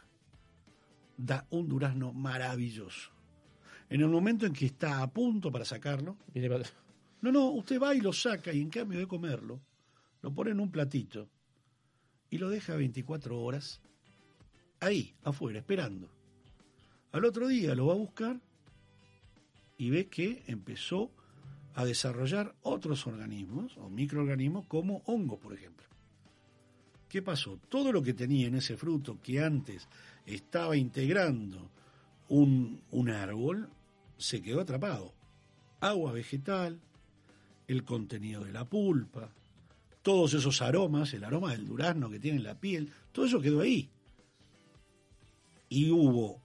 Da 1.16 1.44
un 1.51 1.68
durazno 1.68 2.12
maravilloso. 2.12 3.10
En 3.90 4.01
el 4.01 4.09
momento 4.09 4.46
en 4.46 4.52
que 4.52 4.66
está 4.66 5.02
a 5.02 5.10
punto 5.10 5.51
para 5.51 5.64
sacarlo, 5.64 6.16
no, 7.20 7.32
no, 7.32 7.51
usted 7.51 7.80
va 7.80 7.96
y 7.96 8.01
lo 8.01 8.12
saca 8.12 8.52
y 8.52 8.60
en 8.60 8.70
cambio 8.70 9.01
de 9.01 9.09
comerlo, 9.09 9.60
lo 10.22 10.32
pone 10.32 10.52
en 10.52 10.60
un 10.60 10.70
platito 10.70 11.28
y 12.30 12.38
lo 12.38 12.48
deja 12.48 12.76
24 12.76 13.40
horas 13.40 13.80
ahí, 14.80 15.14
afuera, 15.22 15.59
esperando. 15.59 16.10
Al 17.12 17.24
otro 17.24 17.48
día 17.48 17.74
lo 17.74 17.86
va 17.86 17.94
a 17.94 17.98
buscar 17.98 18.40
y 19.76 19.90
ve 19.90 20.06
que 20.06 20.42
empezó 20.46 21.10
a 21.74 21.84
desarrollar 21.84 22.55
otros 22.62 23.06
organismos 23.06 23.76
o 23.78 23.88
microorganismos 23.88 24.66
como 24.66 25.02
hongos, 25.06 25.38
por 25.40 25.55
ejemplo. 25.55 25.86
¿Qué 27.09 27.22
pasó? 27.22 27.59
Todo 27.68 27.92
lo 27.92 28.02
que 28.02 28.14
tenía 28.14 28.48
en 28.48 28.56
ese 28.56 28.76
fruto 28.76 29.20
que 29.22 29.40
antes 29.40 29.88
estaba 30.26 30.76
integrando 30.76 31.70
un, 32.28 32.80
un 32.90 33.10
árbol 33.10 33.68
se 34.16 34.42
quedó 34.42 34.60
atrapado. 34.60 35.14
Agua 35.80 36.12
vegetal, 36.12 36.80
el 37.68 37.84
contenido 37.84 38.44
de 38.44 38.52
la 38.52 38.64
pulpa, 38.64 39.30
todos 40.02 40.34
esos 40.34 40.60
aromas, 40.62 41.14
el 41.14 41.24
aroma 41.24 41.52
del 41.52 41.66
durazno 41.66 42.10
que 42.10 42.20
tiene 42.20 42.38
en 42.38 42.44
la 42.44 42.59
piel, 42.59 42.90
todo 43.12 43.26
eso 43.26 43.40
quedó 43.40 43.60
ahí. 43.60 43.88
Y 45.74 45.90
hubo 45.90 46.40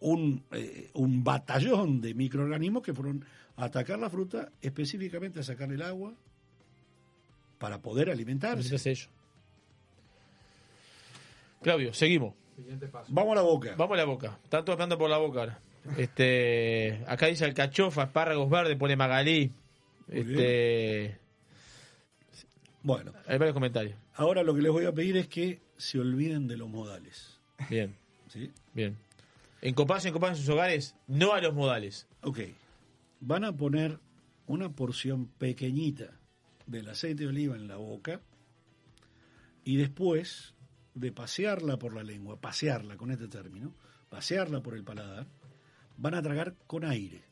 un, 0.00 0.42
eh, 0.52 0.90
un 0.94 1.22
batallón 1.22 2.00
de 2.00 2.14
microorganismos 2.14 2.82
que 2.82 2.92
fueron 2.94 3.24
a 3.56 3.66
atacar 3.66 3.98
la 3.98 4.10
fruta, 4.10 4.50
específicamente 4.60 5.40
a 5.40 5.42
sacar 5.42 5.70
el 5.72 5.82
agua 5.82 6.14
para 7.58 7.78
poder 7.80 8.10
alimentarse. 8.10 8.60
Alimentarse 8.60 8.90
ellos. 8.90 9.10
Claudio, 11.62 11.92
seguimos. 11.92 12.34
Siguiente 12.56 12.88
paso. 12.88 13.06
Vamos 13.12 13.32
a 13.32 13.36
la 13.36 13.42
boca. 13.42 13.74
Vamos 13.76 13.94
a 13.94 13.98
la 13.98 14.04
boca. 14.04 14.38
Están 14.44 14.64
todos 14.64 14.74
hablando 14.76 14.98
por 14.98 15.10
la 15.10 15.18
boca 15.18 15.40
ahora. 15.40 15.60
Este, 15.96 17.02
acá 17.06 17.26
dice 17.26 17.44
alcachofa, 17.44 18.04
espárragos 18.04 18.50
verdes, 18.50 18.76
pone 18.76 18.96
Magalí. 18.96 19.50
Muy 20.08 20.18
Este, 20.20 21.18
Bueno, 22.82 23.12
Hay 23.26 23.38
varios 23.38 23.54
comentarios. 23.54 23.96
ahora 24.14 24.42
lo 24.42 24.54
que 24.54 24.62
les 24.62 24.72
voy 24.72 24.84
a 24.86 24.92
pedir 24.92 25.16
es 25.16 25.28
que 25.28 25.60
se 25.76 25.98
olviden 25.98 26.48
de 26.48 26.56
los 26.56 26.68
modales. 26.68 27.38
Bien, 27.68 27.94
¿sí? 28.30 28.50
bien. 28.72 28.96
En 29.62 29.74
copas, 29.74 30.04
en 30.06 30.12
copas 30.12 30.30
en 30.30 30.36
sus 30.36 30.48
hogares, 30.48 30.94
no 31.06 31.34
a 31.34 31.40
los 31.40 31.54
modales. 31.54 32.06
Ok. 32.22 32.40
Van 33.20 33.44
a 33.44 33.56
poner 33.56 33.98
una 34.46 34.70
porción 34.70 35.26
pequeñita 35.26 36.18
del 36.66 36.88
aceite 36.88 37.24
de 37.24 37.28
oliva 37.28 37.56
en 37.56 37.68
la 37.68 37.76
boca 37.76 38.20
y 39.64 39.76
después 39.76 40.54
de 40.94 41.12
pasearla 41.12 41.78
por 41.78 41.94
la 41.94 42.02
lengua, 42.02 42.40
pasearla 42.40 42.96
con 42.96 43.10
este 43.10 43.28
término, 43.28 43.74
pasearla 44.08 44.62
por 44.62 44.74
el 44.74 44.82
paladar, 44.82 45.26
van 45.96 46.14
a 46.14 46.22
tragar 46.22 46.54
con 46.66 46.84
aire, 46.84 47.22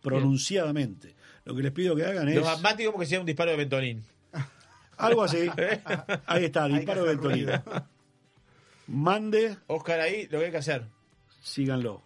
pronunciadamente. 0.00 1.16
Lo 1.44 1.54
que 1.56 1.62
les 1.62 1.72
pido 1.72 1.96
que 1.96 2.04
hagan 2.04 2.28
es 2.28 2.36
Los 2.36 2.46
asmáticos 2.46 2.92
porque 2.92 3.06
sea 3.06 3.20
un 3.20 3.26
disparo 3.26 3.50
de 3.50 3.56
Ventolin. 3.56 4.04
algo 4.96 5.24
así. 5.24 5.48
Ahí 6.26 6.44
está, 6.44 6.68
que 6.68 6.74
disparo 6.74 7.04
de 7.04 7.14
ruido. 7.14 7.62
Mande, 8.86 9.56
Oscar, 9.68 10.00
ahí 10.00 10.26
lo 10.30 10.38
que 10.38 10.46
hay 10.46 10.50
que 10.50 10.56
hacer. 10.58 10.86
síganlo. 11.42 12.02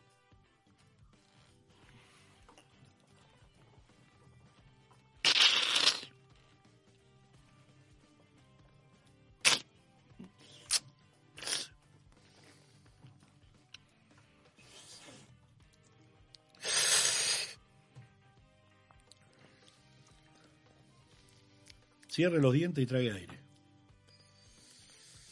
Cierre 22.09 22.41
los 22.41 22.55
dientes 22.55 22.83
y 22.83 22.87
trague 22.87 23.13
aire. 23.13 23.39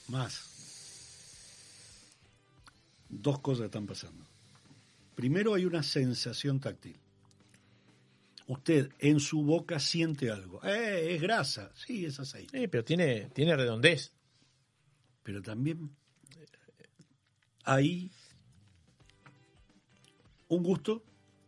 Más. 0.08 0.53
Dos 3.16 3.38
cosas 3.40 3.66
están 3.66 3.86
pasando. 3.86 4.24
Primero 5.14 5.54
hay 5.54 5.64
una 5.64 5.82
sensación 5.82 6.58
táctil. 6.60 6.96
Usted 8.46 8.90
en 8.98 9.20
su 9.20 9.42
boca 9.42 9.78
siente 9.78 10.30
algo. 10.30 10.62
Eh, 10.64 11.14
es 11.14 11.22
grasa. 11.22 11.70
Sí, 11.74 12.04
es 12.04 12.18
aceite. 12.20 12.68
Pero 12.68 12.84
tiene, 12.84 13.30
tiene 13.30 13.56
redondez. 13.56 14.12
Pero 15.22 15.40
también 15.40 15.90
hay 17.64 18.10
un 20.48 20.62
gusto 20.62 21.02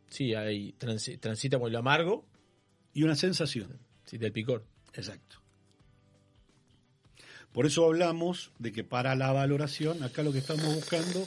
Sí, 0.09 0.31
transi- 0.31 1.19
transita 1.19 1.59
por 1.59 1.71
lo 1.71 1.79
amargo 1.79 2.25
y 2.95 3.03
una 3.03 3.17
sensación. 3.17 3.79
sí, 4.05 4.17
del 4.19 4.33
picor. 4.33 4.65
Exacto. 4.95 5.43
Por 7.57 7.65
eso 7.65 7.87
hablamos 7.87 8.53
de 8.59 8.71
que 8.71 8.85
para 8.85 9.15
la 9.15 9.33
valoración, 9.33 10.03
acá 10.03 10.23
lo 10.23 10.31
que 10.31 10.41
estamos 10.41 10.75
buscando 10.75 11.25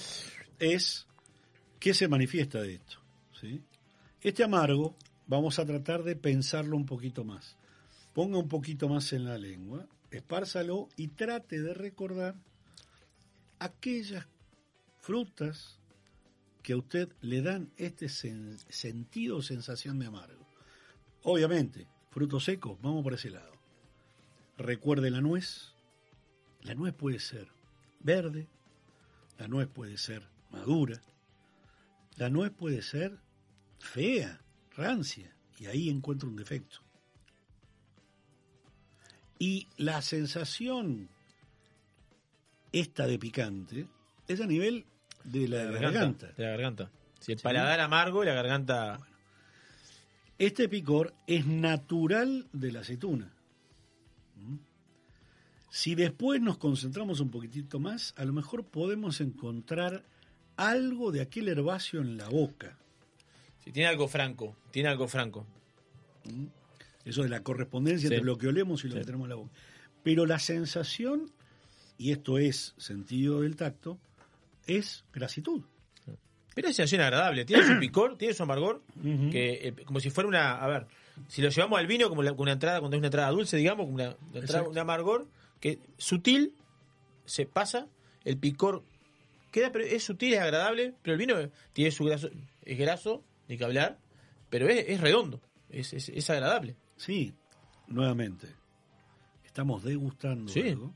es 0.60 1.08
qué 1.80 1.96
se 1.96 2.08
manifiesta 2.08 2.62
de 2.62 2.76
esto. 2.76 3.00
¿sí? 3.42 3.64
Este 4.22 4.44
amargo 4.44 4.96
vamos 5.26 5.58
a 5.58 5.66
tratar 5.66 6.04
de 6.04 6.16
pensarlo 6.16 6.78
un 6.78 6.86
poquito 6.86 7.24
más. 7.24 7.58
Ponga 8.14 8.38
un 8.38 8.48
poquito 8.48 8.88
más 8.88 9.12
en 9.12 9.26
la 9.26 9.40
lengua, 9.40 9.88
espárzalo 10.12 10.88
y 10.98 11.08
trate 11.08 11.64
de 11.64 11.74
recordar 11.74 12.36
aquellas 13.58 14.28
frutas 15.00 15.80
que 16.62 16.74
a 16.74 16.78
usted 16.78 17.10
le 17.22 17.42
dan 17.42 17.72
este 17.76 18.06
sen- 18.06 18.60
sentido 18.70 19.38
o 19.38 19.42
sensación 19.42 19.98
de 19.98 20.06
amargo. 20.06 20.46
Obviamente, 21.24 21.88
frutos 22.12 22.44
secos, 22.44 22.78
vamos 22.84 23.02
por 23.02 23.16
ese 23.16 23.32
lado. 23.32 23.52
Recuerde 24.60 25.10
la 25.10 25.22
nuez. 25.22 25.74
La 26.62 26.76
nuez 26.76 26.94
puede 26.94 27.20
ser 27.20 27.48
verde, 28.00 28.48
la 29.38 29.48
nuez 29.48 29.68
puede 29.68 29.98
ser 29.98 30.28
madura, 30.52 31.02
la 32.18 32.30
nuez 32.30 32.52
puede 32.52 32.82
ser 32.82 33.18
fea, 33.80 34.42
rancia, 34.76 35.34
y 35.58 35.68
ahí 35.68 35.90
encuentro 35.90 36.30
un 36.30 36.36
defecto. 36.36 36.80
Y 39.38 39.68
la 39.78 40.02
sensación 40.02 41.10
esta 42.72 43.08
de 43.08 43.18
picante 43.18 43.88
es 44.28 44.42
a 44.42 44.46
nivel 44.46 44.86
de 45.24 45.48
la, 45.48 45.64
garganta. 45.66 46.28
De 46.34 46.44
la 46.44 46.50
garganta. 46.52 46.92
Si 47.20 47.32
el 47.32 47.40
paladar 47.40 47.80
amargo 47.80 48.24
y 48.24 48.28
la 48.28 48.34
garganta. 48.34 49.00
Este 50.38 50.70
picor 50.70 51.14
es 51.28 51.46
natural 51.46 52.48
de 52.54 52.72
la 52.72 52.82
aceituna. 52.82 53.34
Si 55.72 55.96
después 55.96 56.42
nos 56.42 56.58
concentramos 56.58 57.20
un 57.20 57.30
poquitito 57.30 57.80
más, 57.80 58.14
a 58.18 58.26
lo 58.26 58.34
mejor 58.34 58.66
podemos 58.66 59.22
encontrar 59.22 60.04
algo 60.58 61.12
de 61.12 61.22
aquel 61.22 61.48
herbáceo 61.48 62.02
en 62.02 62.18
la 62.18 62.28
boca. 62.28 62.78
Si 63.64 63.72
tiene 63.72 63.88
algo 63.88 64.08
franco, 64.08 64.56
tiene 64.72 64.90
algo 64.90 65.08
franco. 65.08 65.46
¿Mm? 66.26 66.46
Eso 67.06 67.24
de 67.24 67.30
la 67.30 67.44
correspondencia 67.44 68.10
Sí. 68.10 68.16
entre 68.16 68.26
lo 68.26 68.38
que 68.38 68.48
olemos 68.48 68.84
y 68.84 68.88
lo 68.88 68.94
Sí. 68.96 69.00
que 69.00 69.06
tenemos 69.06 69.26
en 69.26 69.30
la 69.30 69.36
boca. 69.36 69.52
Pero 70.04 70.26
la 70.26 70.40
sensación, 70.40 71.32
y 71.98 72.12
esto 72.12 72.38
es 72.40 72.74
sentido 72.78 73.42
del 73.42 73.56
tacto, 73.56 74.00
es 74.66 75.06
grasitud. 75.14 75.62
Pero 76.56 76.68
es 76.68 76.76
sensación 76.76 77.02
agradable. 77.02 77.46
Tiene 77.46 77.64
su 77.66 77.80
picor, 77.80 78.18
tiene 78.18 78.34
su 78.34 78.44
amargor, 78.44 78.82
que 79.32 79.68
eh, 79.68 79.74
como 79.86 80.00
si 80.00 80.10
fuera 80.10 80.28
una. 80.28 80.58
A 80.58 80.68
ver, 80.68 80.88
si 81.28 81.42
lo 81.42 81.50
llevamos 81.50 81.80
al 81.80 81.88
vino 81.88 82.10
como 82.10 82.22
la- 82.24 82.34
una 82.34 82.52
entrada, 82.54 82.80
cuando 82.80 82.98
es 82.98 83.00
una 83.00 83.08
entrada 83.08 83.30
dulce, 83.30 83.56
digamos, 83.56 83.86
como 83.86 83.96
una, 83.96 84.16
una 84.32 84.40
entrada- 84.40 84.68
un 84.68 84.78
amargor, 84.78 85.28
que 85.60 85.80
sutil, 85.98 86.54
se 87.26 87.46
pasa, 87.46 87.88
el 88.26 88.38
picor 88.38 88.84
queda, 89.52 89.72
pero 89.72 89.86
es 89.86 90.04
sutil, 90.04 90.34
es 90.34 90.40
agradable, 90.40 90.94
pero 91.02 91.14
el 91.14 91.20
vino 91.20 91.36
tiene 91.74 91.92
su 91.92 92.06
graso, 92.06 92.30
es 92.64 92.78
graso, 92.78 93.24
ni 93.48 93.58
que 93.58 93.64
hablar, 93.66 94.00
pero 94.50 94.68
es, 94.70 94.86
es 94.88 95.02
redondo, 95.02 95.42
es, 95.70 95.94
es, 95.94 96.10
es 96.10 96.30
agradable. 96.30 96.76
Sí, 96.98 97.34
nuevamente, 97.88 98.48
estamos 99.46 99.84
degustando 99.84 100.52
Sí. 100.52 100.62
algo 100.70 100.94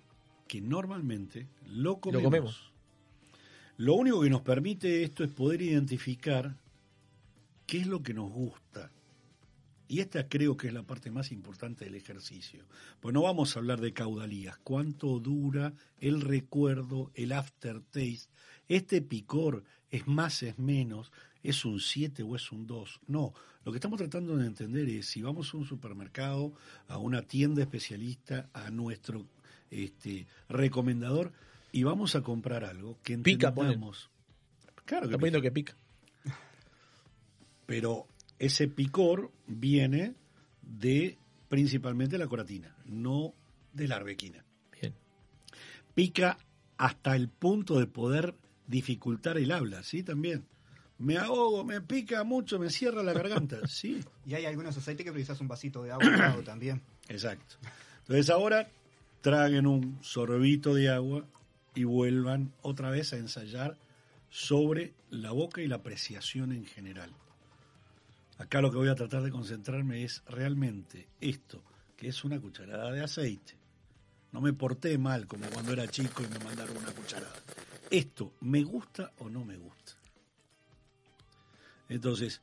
que 0.48 0.62
normalmente 0.62 1.48
lo 1.68 2.00
comemos. 2.00 2.24
comemos. 2.24 2.74
Lo 3.78 3.96
único 3.96 4.22
que 4.22 4.30
nos 4.30 4.42
permite 4.42 5.04
esto 5.04 5.24
es 5.24 5.32
poder 5.32 5.62
identificar 5.64 6.56
qué 7.66 7.80
es 7.80 7.88
lo 7.88 8.04
que 8.04 8.14
nos 8.14 8.32
gusta. 8.32 8.92
Y 9.94 10.00
esta 10.00 10.28
creo 10.28 10.58
que 10.58 10.70
es 10.70 10.74
la 10.74 10.82
parte 10.82 11.12
más 11.12 11.32
importante 11.32 11.86
del 11.86 11.94
ejercicio. 11.94 12.66
Pues 13.00 13.14
no 13.14 13.22
vamos 13.22 13.56
a 13.56 13.60
hablar 13.60 13.80
de 13.80 13.94
caudalías, 13.94 14.58
cuánto 14.64 15.20
dura 15.20 15.72
el 16.00 16.22
recuerdo, 16.22 17.12
el 17.14 17.32
aftertaste. 17.32 18.32
Este 18.68 19.04
picor 19.04 19.64
es 19.92 20.08
más, 20.08 20.42
es 20.42 20.58
menos, 20.58 21.12
es 21.44 21.64
un 21.64 21.80
7 21.80 22.24
o 22.24 22.36
es 22.36 22.52
un 22.52 22.66
2. 22.66 23.02
No, 23.06 23.36
lo 23.64 23.72
que 23.72 23.78
estamos 23.78 24.00
tratando 24.00 24.36
de 24.36 24.48
entender 24.48 24.90
es 24.90 25.06
si 25.06 25.22
vamos 25.22 25.54
a 25.54 25.58
un 25.58 25.66
supermercado, 25.66 26.56
a 26.88 26.98
una 26.98 27.22
tienda 27.22 27.62
especialista, 27.62 28.50
a 28.52 28.72
nuestro 28.72 29.28
este, 29.70 30.26
recomendador 30.50 31.34
y 31.72 31.84
vamos 31.84 32.16
a 32.16 32.24
comprar 32.24 32.66
algo 32.66 32.98
que 33.04 33.16
Pica, 33.20 33.50
entendamos. 33.50 34.10
Claro 34.86 35.08
que 35.08 35.20
poniendo 35.20 35.40
que 35.40 35.52
pica. 35.52 35.76
pero 37.68 38.08
ese 38.40 38.68
picor 38.68 39.32
viene 39.48 40.16
de 40.62 41.18
principalmente 41.50 42.18
la 42.18 42.28
coratina, 42.28 42.76
no 42.86 43.34
de 43.74 43.88
la 43.88 43.98
arbequina. 43.98 44.44
Bien. 44.72 44.94
Pica 45.94 46.38
hasta 46.78 47.16
el 47.16 47.30
punto 47.30 47.80
de 47.80 47.88
poder 47.88 48.36
dificultar 48.68 49.38
el 49.38 49.52
habla, 49.52 49.84
¿sí? 49.84 50.04
También. 50.04 50.46
Me 50.98 51.18
ahogo, 51.18 51.64
me 51.64 51.82
pica 51.82 52.24
mucho, 52.24 52.60
me 52.60 52.70
cierra 52.70 53.04
la 53.04 53.14
garganta, 53.14 53.58
sí. 53.68 54.00
Y 54.26 54.36
hay 54.36 54.46
algunos 54.46 54.78
aceites 54.78 55.06
que 55.06 55.12
precisas 55.12 55.42
un 55.42 55.48
vasito 55.48 55.84
de 55.84 55.92
agua 55.92 56.06
al 56.06 56.18
lado 56.18 56.44
también. 56.46 56.82
Exacto. 57.10 57.56
Entonces 58.00 58.30
ahora 58.30 58.70
traguen 59.22 59.68
un 59.68 59.98
sorbito 60.02 60.74
de 60.74 60.90
agua 60.90 61.26
y 61.76 61.84
vuelvan 61.84 62.54
otra 62.62 62.90
vez 62.90 63.14
a 63.14 63.18
ensayar 63.18 63.78
sobre 64.30 64.94
la 65.10 65.32
boca 65.32 65.62
y 65.62 65.68
la 65.68 65.78
apreciación 65.78 66.52
en 66.52 66.66
general. 66.66 67.12
Acá 68.44 68.60
lo 68.62 68.70
que 68.72 68.78
voy 68.78 68.90
a 68.90 68.96
tratar 68.96 69.22
de 69.24 69.32
concentrarme 69.32 70.04
es 70.04 70.22
realmente 70.28 71.08
esto, 71.22 71.64
que 71.96 72.10
es 72.10 72.24
una 72.26 72.42
cucharada 72.42 72.92
de 72.92 73.02
aceite. 73.02 73.56
No 74.34 74.42
me 74.42 74.52
porté 74.52 74.98
mal 74.98 75.28
como 75.28 75.46
cuando 75.48 75.72
era 75.72 75.88
chico 75.88 76.24
y 76.24 76.28
me 76.28 76.44
mandaron 76.44 76.76
una 76.76 76.92
cucharada. 76.92 77.36
Esto, 77.90 78.34
¿me 78.42 78.64
gusta 78.64 79.14
o 79.20 79.30
no 79.30 79.46
me 79.46 79.56
gusta? 79.56 79.94
Entonces, 81.88 82.42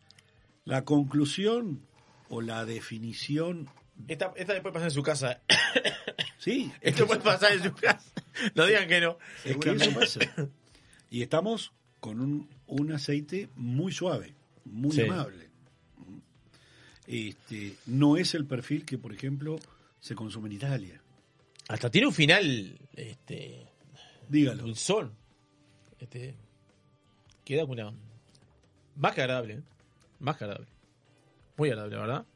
la 0.64 0.84
conclusión 0.86 1.82
o 2.30 2.40
la 2.40 2.64
definición... 2.64 3.68
Esta, 4.08 4.32
esta 4.36 4.54
le 4.54 4.62
puede 4.62 4.72
pasar 4.72 4.88
en 4.88 4.94
su 4.94 5.02
casa. 5.02 5.40
Sí, 6.38 6.72
Esto 6.80 7.06
puede 7.06 7.20
pasar 7.20 7.52
en 7.52 7.62
su 7.62 7.74
casa. 7.74 8.10
No 8.54 8.64
digan 8.64 8.88
que 8.88 8.98
no. 9.02 9.18
Es 9.44 9.58
que 9.58 9.72
eso 9.72 9.92
pasa. 9.92 10.20
Y 11.10 11.20
estamos 11.20 11.74
con 12.00 12.18
un, 12.18 12.48
un 12.66 12.92
aceite 12.92 13.50
muy 13.56 13.92
suave, 13.92 14.34
muy 14.64 14.90
Sí. 14.96 15.02
amable. 15.02 15.49
Este, 17.12 17.74
no 17.86 18.16
es 18.16 18.34
el 18.36 18.46
perfil 18.46 18.84
que, 18.84 18.96
por 18.96 19.12
ejemplo, 19.12 19.58
se 19.98 20.14
consume 20.14 20.48
en 20.48 20.52
Italia. 20.54 21.02
Hasta 21.68 21.90
tiene 21.90 22.06
un 22.06 22.12
final, 22.14 22.78
este, 22.94 23.66
Dígalo. 24.28 24.62
dulzón. 24.62 25.12
Este, 25.98 26.36
queda 27.44 27.64
una... 27.64 27.92
Más 28.94 29.12
que 29.14 29.22
agradable, 29.22 29.54
¿eh? 29.54 29.62
Más 30.20 30.36
que 30.36 30.44
agradable. 30.44 30.68
Muy 31.56 31.70
agradable, 31.70 31.96
¿verdad? 31.96 32.26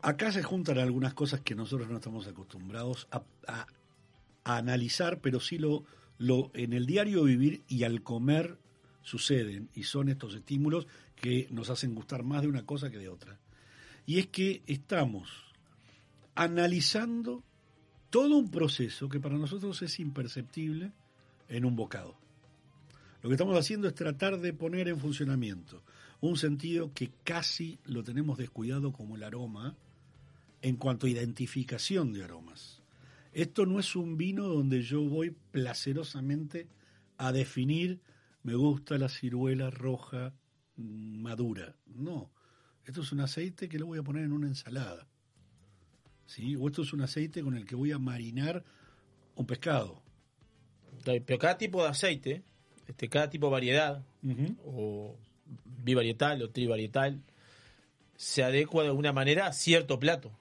Acá 0.00 0.30
se 0.30 0.42
juntan 0.42 0.78
algunas 0.78 1.14
cosas 1.14 1.40
que 1.40 1.54
nosotros 1.54 1.88
no 1.88 1.96
estamos 1.96 2.26
acostumbrados 2.26 3.08
a, 3.10 3.22
a- 3.46 3.66
a 4.44 4.56
analizar, 4.56 5.20
pero 5.20 5.40
sí 5.40 5.58
lo, 5.58 5.84
lo 6.18 6.50
en 6.54 6.72
el 6.72 6.86
diario 6.86 7.24
vivir 7.24 7.62
y 7.68 7.84
al 7.84 8.02
comer 8.02 8.58
suceden 9.02 9.68
y 9.74 9.84
son 9.84 10.08
estos 10.08 10.34
estímulos 10.34 10.86
que 11.20 11.48
nos 11.50 11.70
hacen 11.70 11.94
gustar 11.94 12.22
más 12.22 12.42
de 12.42 12.48
una 12.48 12.64
cosa 12.64 12.90
que 12.90 12.98
de 12.98 13.08
otra. 13.08 13.38
Y 14.06 14.18
es 14.18 14.28
que 14.28 14.62
estamos 14.66 15.28
analizando 16.34 17.42
todo 18.10 18.36
un 18.36 18.50
proceso 18.50 19.08
que 19.08 19.20
para 19.20 19.36
nosotros 19.36 19.82
es 19.82 20.00
imperceptible 20.00 20.92
en 21.48 21.64
un 21.64 21.76
bocado. 21.76 22.16
Lo 23.22 23.28
que 23.28 23.34
estamos 23.34 23.58
haciendo 23.58 23.88
es 23.88 23.94
tratar 23.94 24.38
de 24.38 24.52
poner 24.52 24.88
en 24.88 25.00
funcionamiento 25.00 25.82
un 26.20 26.36
sentido 26.36 26.92
que 26.94 27.10
casi 27.24 27.78
lo 27.84 28.02
tenemos 28.02 28.38
descuidado 28.38 28.92
como 28.92 29.16
el 29.16 29.24
aroma 29.24 29.76
en 30.62 30.76
cuanto 30.76 31.06
a 31.06 31.10
identificación 31.10 32.12
de 32.12 32.24
aromas. 32.24 32.80
Esto 33.32 33.66
no 33.66 33.78
es 33.78 33.94
un 33.94 34.16
vino 34.16 34.48
donde 34.48 34.82
yo 34.82 35.02
voy 35.02 35.34
placerosamente 35.52 36.66
a 37.18 37.32
definir 37.32 38.00
me 38.42 38.54
gusta 38.54 38.96
la 38.98 39.08
ciruela 39.08 39.70
roja 39.70 40.32
madura. 40.78 41.74
No, 41.86 42.30
esto 42.84 43.02
es 43.02 43.12
un 43.12 43.20
aceite 43.20 43.68
que 43.68 43.78
lo 43.78 43.86
voy 43.86 43.98
a 43.98 44.02
poner 44.02 44.24
en 44.24 44.32
una 44.32 44.46
ensalada. 44.46 45.06
¿Sí? 46.26 46.56
O 46.56 46.68
esto 46.68 46.82
es 46.82 46.92
un 46.92 47.02
aceite 47.02 47.42
con 47.42 47.56
el 47.56 47.64
que 47.64 47.74
voy 47.74 47.92
a 47.92 47.98
marinar 47.98 48.64
un 49.34 49.46
pescado. 49.46 50.02
Pero 51.04 51.38
cada 51.38 51.56
tipo 51.56 51.82
de 51.82 51.88
aceite, 51.88 52.42
este, 52.86 53.08
cada 53.08 53.30
tipo 53.30 53.46
de 53.46 53.52
variedad, 53.52 54.04
o 54.64 55.16
bivarietal 55.64 56.42
o 56.42 56.50
trivarietal, 56.50 57.22
se 58.16 58.42
adecua 58.42 58.82
de 58.82 58.88
alguna 58.90 59.12
manera 59.12 59.46
a 59.46 59.52
cierto 59.52 59.98
plato. 59.98 60.32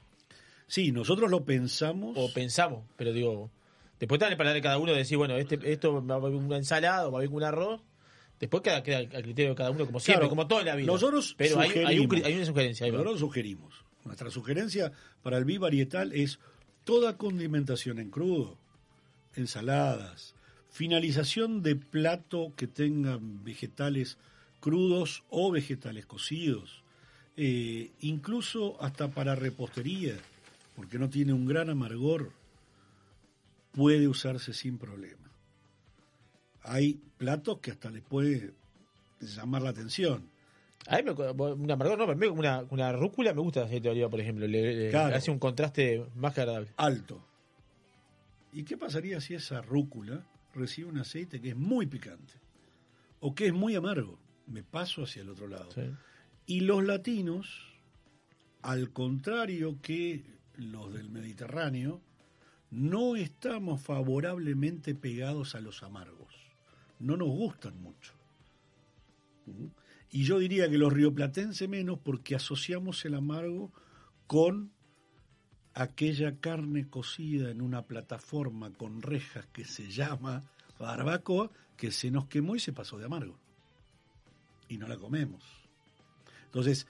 Sí, 0.68 0.92
nosotros 0.92 1.32
lo 1.32 1.46
pensamos. 1.46 2.18
O 2.18 2.34
pensamos, 2.34 2.84
pero 2.98 3.14
digo, 3.14 3.52
después 4.00 4.20
está 4.20 4.28
el 4.30 4.38
paladar 4.38 4.56
de 4.56 4.62
cada 4.62 4.78
uno 4.78 4.92
de 4.92 5.00
decir, 5.00 5.18
bueno, 5.18 5.36
este, 5.38 5.60
esto 5.72 6.06
va 6.06 6.16
a 6.16 6.18
haber 6.18 6.34
una 6.34 6.58
ensalada 6.58 7.08
o 7.08 7.12
va 7.12 7.20
a 7.20 7.22
haber 7.22 7.34
un 7.34 7.44
arroz. 7.44 7.82
Después 8.40 8.62
queda, 8.62 8.84
queda 8.84 9.00
al 9.00 9.24
criterio 9.24 9.52
de 9.52 9.56
cada 9.56 9.72
uno, 9.72 9.86
como 9.86 10.00
siempre, 10.00 10.22
Claro, 10.22 10.30
como 10.30 10.48
toda 10.48 10.64
la 10.64 10.76
vida. 10.76 10.88
Nosotros 10.88 11.34
pero 11.38 11.60
hay, 11.60 11.72
hay, 11.72 12.00
un 12.00 12.06
una 12.14 12.46
sugerencia. 12.46 12.86
ahí. 12.86 12.92
Nosotros 12.92 13.20
sugerimos. 13.20 13.84
Nuestra 14.06 14.30
sugerencia 14.30 14.92
para 15.24 15.38
el 15.38 15.46
bivarietal 15.46 16.14
es 16.14 16.40
toda 16.84 17.18
condimentación 17.18 18.00
en 18.00 18.10
crudo, 18.10 18.58
ensaladas, 19.36 20.36
finalización 20.70 21.64
de 21.64 21.76
plato 21.76 22.54
que 22.56 22.68
tengan 22.68 23.44
vegetales 23.44 24.18
crudos 24.60 25.24
o 25.30 25.52
vegetales 25.52 26.06
cocidos, 26.06 26.84
eh, 27.36 27.92
incluso 28.02 28.82
hasta 28.82 29.10
para 29.10 29.36
repostería, 29.36 30.16
porque 30.76 31.00
no 31.00 31.10
tiene 31.10 31.34
un 31.34 31.46
gran 31.46 31.70
amargor, 31.70 32.32
puede 33.72 34.08
usarse 34.08 34.54
sin 34.54 34.78
problema. 34.78 35.27
Hay 36.68 37.00
platos 37.18 37.60
que 37.60 37.72
hasta 37.72 37.90
les 37.90 38.04
puede 38.04 38.54
llamar 39.20 39.62
la 39.62 39.70
atención. 39.70 40.30
A 40.88 40.98
mí 40.98 41.04
me, 41.04 41.12
un 41.12 41.72
amargor 41.72 41.98
no, 41.98 42.06
pero 42.06 42.12
a 42.12 42.16
mí 42.16 42.28
una, 42.28 42.66
una 42.70 42.92
rúcula 42.94 43.34
me 43.34 43.42
gusta 43.42 43.62
el 43.62 43.66
aceite 43.66 43.88
de 43.88 43.92
oliva, 43.92 44.10
por 44.10 44.22
ejemplo. 44.22 44.48
Le, 44.48 44.96
hace 44.96 45.32
un 45.32 45.40
contraste 45.40 46.06
más 46.16 46.34
que 46.34 46.42
agradable. 46.42 46.70
alto. 46.78 47.24
¿Y 48.54 48.64
qué 48.64 48.78
pasaría 48.78 49.20
si 49.22 49.36
esa 49.36 49.62
rúcula 49.62 50.26
recibe 50.54 50.90
un 50.90 50.98
aceite 50.98 51.42
que 51.42 51.50
es 51.50 51.56
muy 51.56 51.86
picante 51.86 52.34
o 53.20 53.36
que 53.36 53.48
es 53.48 53.54
muy 53.54 53.76
amargo? 53.76 54.18
Me 54.48 54.64
paso 54.64 55.04
hacia 55.04 55.22
el 55.22 55.30
otro 55.30 55.48
lado. 55.48 55.70
Y 56.46 56.62
los 56.62 56.84
latinos, 56.84 57.68
al 58.62 58.92
contrario 58.92 59.78
que 59.82 60.24
los 60.56 60.94
del 60.94 61.10
Mediterráneo, 61.10 62.02
no 62.72 63.16
estamos 63.16 63.82
favorablemente 63.82 64.96
pegados 64.96 65.56
a 65.56 65.60
los 65.60 65.84
amargos. 65.84 66.17
No 67.00 67.18
nos 67.18 67.30
gustan 67.30 67.82
mucho. 67.82 68.14
Y 70.10 70.24
yo 70.24 70.40
diría 70.40 70.70
que 70.70 70.78
los 70.78 70.92
rioplatenses 70.92 71.68
menos 71.70 72.00
porque 72.00 72.36
asociamos 72.36 73.04
el 73.06 73.16
amargo 73.16 73.72
con 74.26 74.72
aquella 75.74 76.40
carne 76.40 76.90
cocida 76.90 77.52
en 77.52 77.62
una 77.62 77.84
plataforma 77.84 78.72
con 78.72 79.02
rejas 79.02 79.46
que 79.54 79.64
se 79.64 79.92
llama 79.92 80.44
barbacoa, 80.80 81.52
que 81.76 81.92
se 81.92 82.10
nos 82.10 82.28
quemó 82.28 82.56
y 82.56 82.60
se 82.60 82.74
pasó 82.74 82.98
de 82.98 83.06
amargo. 83.06 83.38
Y 84.68 84.78
no 84.78 84.88
la 84.88 84.98
comemos. 84.98 85.44
Entonces, 86.46 86.88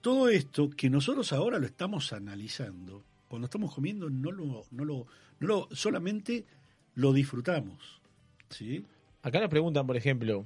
todo 0.00 0.28
esto 0.28 0.70
que 0.70 0.88
nosotros 0.88 1.32
ahora 1.32 1.58
lo 1.58 1.66
estamos 1.66 2.12
analizando, 2.12 3.04
cuando 3.28 3.46
estamos 3.46 3.74
comiendo 3.74 4.08
no 4.08 4.30
lo, 4.32 4.64
no 4.70 4.84
lo, 4.84 5.06
no 5.40 5.46
lo 5.46 5.68
solamente 5.72 6.46
lo 6.94 7.12
disfrutamos. 7.12 8.00
¿sí? 8.48 8.84
Acá 9.22 9.40
nos 9.40 9.50
preguntan, 9.50 9.86
por 9.86 9.96
ejemplo, 9.96 10.44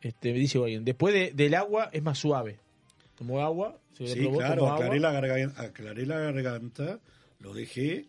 este, 0.00 0.32
me 0.32 0.38
dice 0.38 0.58
alguien, 0.58 0.84
después 0.84 1.12
de- 1.14 1.32
del 1.32 1.54
agua 1.54 1.88
es 1.92 2.02
más 2.02 2.18
suave. 2.18 2.58
Como 3.16 3.40
agua, 3.40 3.78
se 3.96 4.06
Sí, 4.08 4.20
probó 4.20 4.38
claro, 4.38 4.60
como 4.62 4.72
aclaré 4.74 4.96
agua. 4.96 5.10
la, 5.12 5.20
garganta, 5.20 5.62
aclaré 5.62 6.06
la 6.06 6.18
garganta, 6.18 7.00
lo 7.40 7.52
dejé. 7.54 8.06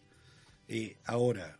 eh, 0.69 0.95
ahora, 1.05 1.59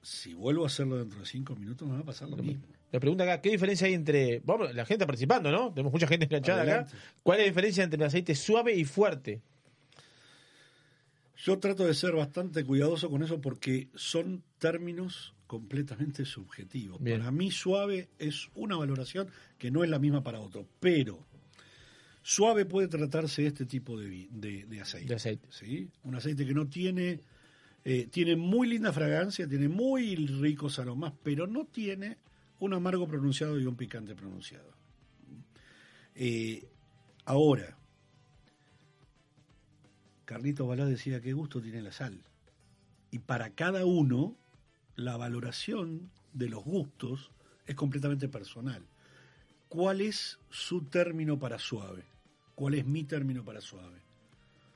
si 0.00 0.32
vuelvo 0.32 0.62
a 0.64 0.68
hacerlo 0.68 0.96
dentro 0.96 1.18
de 1.20 1.26
cinco 1.26 1.54
minutos, 1.56 1.86
me 1.88 1.94
va 1.96 2.00
a 2.00 2.04
pasar 2.04 2.28
lo 2.28 2.36
mismo. 2.36 2.62
Le 2.92 3.00
pregunta 3.00 3.24
acá, 3.24 3.40
¿qué 3.40 3.50
diferencia 3.50 3.86
hay 3.88 3.94
entre... 3.94 4.40
Vamos, 4.44 4.72
la 4.74 4.84
gente 4.86 5.06
participando, 5.06 5.50
¿no? 5.50 5.72
Tenemos 5.72 5.92
mucha 5.92 6.06
gente 6.06 6.26
enganchada 6.26 6.62
Adelante. 6.62 6.90
acá. 6.94 7.04
¿Cuál 7.22 7.38
es 7.40 7.46
la 7.46 7.48
diferencia 7.50 7.84
entre 7.84 7.96
el 7.98 8.06
aceite 8.06 8.34
suave 8.34 8.74
y 8.74 8.84
fuerte? 8.84 9.40
Yo 11.36 11.58
trato 11.58 11.84
de 11.84 11.94
ser 11.94 12.12
bastante 12.14 12.64
cuidadoso 12.64 13.10
con 13.10 13.22
eso 13.22 13.40
porque 13.40 13.88
son 13.94 14.42
términos 14.62 15.34
completamente 15.48 16.24
subjetivos. 16.24 17.02
Bien. 17.02 17.18
Para 17.18 17.32
mí 17.32 17.50
suave 17.50 18.08
es 18.20 18.48
una 18.54 18.76
valoración 18.76 19.26
que 19.58 19.72
no 19.72 19.82
es 19.82 19.90
la 19.90 19.98
misma 19.98 20.22
para 20.22 20.38
otro, 20.38 20.68
pero 20.78 21.26
suave 22.22 22.64
puede 22.64 22.86
tratarse 22.86 23.42
de 23.42 23.48
este 23.48 23.66
tipo 23.66 23.98
de, 23.98 24.06
vi- 24.08 24.28
de- 24.30 24.64
de 24.66 24.80
aceite. 24.80 25.08
De 25.08 25.14
aceite. 25.16 25.48
¿sí? 25.50 25.90
Un 26.04 26.14
aceite 26.14 26.46
que 26.46 26.54
no 26.54 26.68
tiene, 26.68 27.20
eh, 27.84 28.06
tiene 28.08 28.36
muy 28.36 28.68
linda 28.68 28.92
fragancia, 28.92 29.48
tiene 29.48 29.68
muy 29.68 30.14
ricos 30.14 30.78
aromas, 30.78 31.12
pero 31.24 31.48
no 31.48 31.64
tiene 31.66 32.18
un 32.60 32.72
amargo 32.72 33.08
pronunciado 33.08 33.58
y 33.58 33.66
un 33.66 33.74
picante 33.74 34.14
pronunciado. 34.14 34.72
Eh, 36.14 36.64
ahora, 37.24 37.76
Carlito 40.24 40.66
Balá 40.68 40.86
decía 40.86 41.20
qué 41.20 41.32
gusto 41.32 41.60
tiene 41.60 41.82
la 41.82 41.90
sal. 41.90 42.22
Y 43.10 43.18
para 43.18 43.50
cada 43.50 43.84
uno, 43.84 44.36
la 44.96 45.16
valoración 45.16 46.10
de 46.32 46.48
los 46.48 46.64
gustos 46.64 47.30
es 47.66 47.74
completamente 47.74 48.28
personal. 48.28 48.82
¿Cuál 49.68 50.00
es 50.00 50.38
su 50.50 50.82
término 50.84 51.38
para 51.38 51.58
suave? 51.58 52.02
¿Cuál 52.54 52.74
es 52.74 52.84
mi 52.86 53.04
término 53.04 53.44
para 53.44 53.60
suave? 53.60 53.98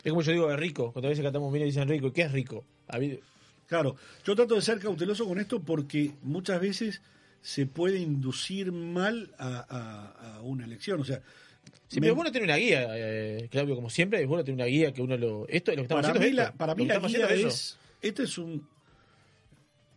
Es 0.03 0.11
como 0.11 0.23
yo 0.23 0.33
digo 0.33 0.49
de 0.49 0.57
rico. 0.57 0.93
Cuando 0.93 1.09
a 1.09 1.11
veces 1.11 1.23
cantamos 1.25 1.53
vino 1.53 1.65
y 1.65 1.69
dicen 1.69 1.89
rico. 1.89 2.13
¿Qué 2.13 2.23
es 2.23 2.33
rico? 2.33 2.65
A 2.89 2.99
mí- 2.99 3.19
Claro, 3.67 3.97
yo 4.25 4.37
trato 4.37 4.55
de 4.55 4.63
ser 4.63 4.79
cauteloso 4.79 5.27
con 5.27 5.41
esto 5.41 5.61
porque 5.61 6.13
muchas 6.23 6.61
veces 6.61 7.03
se 7.43 7.67
puede 7.67 7.99
inducir 7.99 8.71
mal 8.73 9.35
a, 9.39 9.67
a- 9.69 10.37
a 10.37 10.41
una 10.43 10.65
elección. 10.65 11.01
O 11.01 11.05
sea, 11.05 11.21
Sí, 11.89 12.01
pero 12.01 12.15
bueno 12.15 12.31
tener 12.33 12.45
una 12.49 12.57
guía, 12.57 12.87
eh, 12.97 13.49
Claudio, 13.51 13.75
como 13.77 13.91
siempre, 13.91 14.21
es 14.23 14.27
bueno 14.29 14.45
tener 14.45 14.57
una 14.57 14.65
guía 14.67 14.93
que 14.93 15.03
uno 15.03 15.17
lo... 15.17 15.47
Esto 15.49 15.71
es 15.73 15.77
lo 15.77 15.83
que 15.83 15.87
estamos 15.87 16.03
para 16.03 16.15
haciendo. 16.15 16.21
mí, 16.31 16.33
la, 16.33 16.43
esto. 16.45 16.57
para 16.57 16.75
mí 16.75 16.87
la 16.87 16.99
guía 17.01 17.29
es, 17.31 17.77
este 18.03 18.23
es 18.25 18.39
un, 18.39 18.67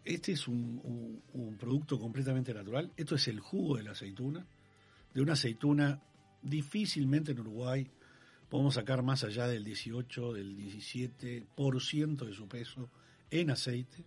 este 0.05 0.31
es 0.33 0.47
un, 0.47 1.21
producto 1.59 1.99
completamente 1.99 2.53
natural. 2.53 2.91
Esto 2.95 3.15
es 3.15 3.27
el 3.27 3.39
jugo 3.39 3.77
de 3.77 3.83
la 3.83 3.91
aceituna, 3.91 4.45
de 5.13 5.21
una 5.21 5.33
aceituna 5.33 6.01
difícilmente 6.41 7.31
en 7.31 7.39
Uruguay 7.39 7.89
podemos 8.49 8.73
sacar 8.73 9.03
más 9.03 9.23
allá 9.23 9.47
del 9.47 9.63
18, 9.63 10.33
del 10.33 10.57
17% 10.57 12.25
de 12.25 12.33
su 12.33 12.47
peso 12.47 12.89
en 13.29 13.51
aceite. 13.51 14.03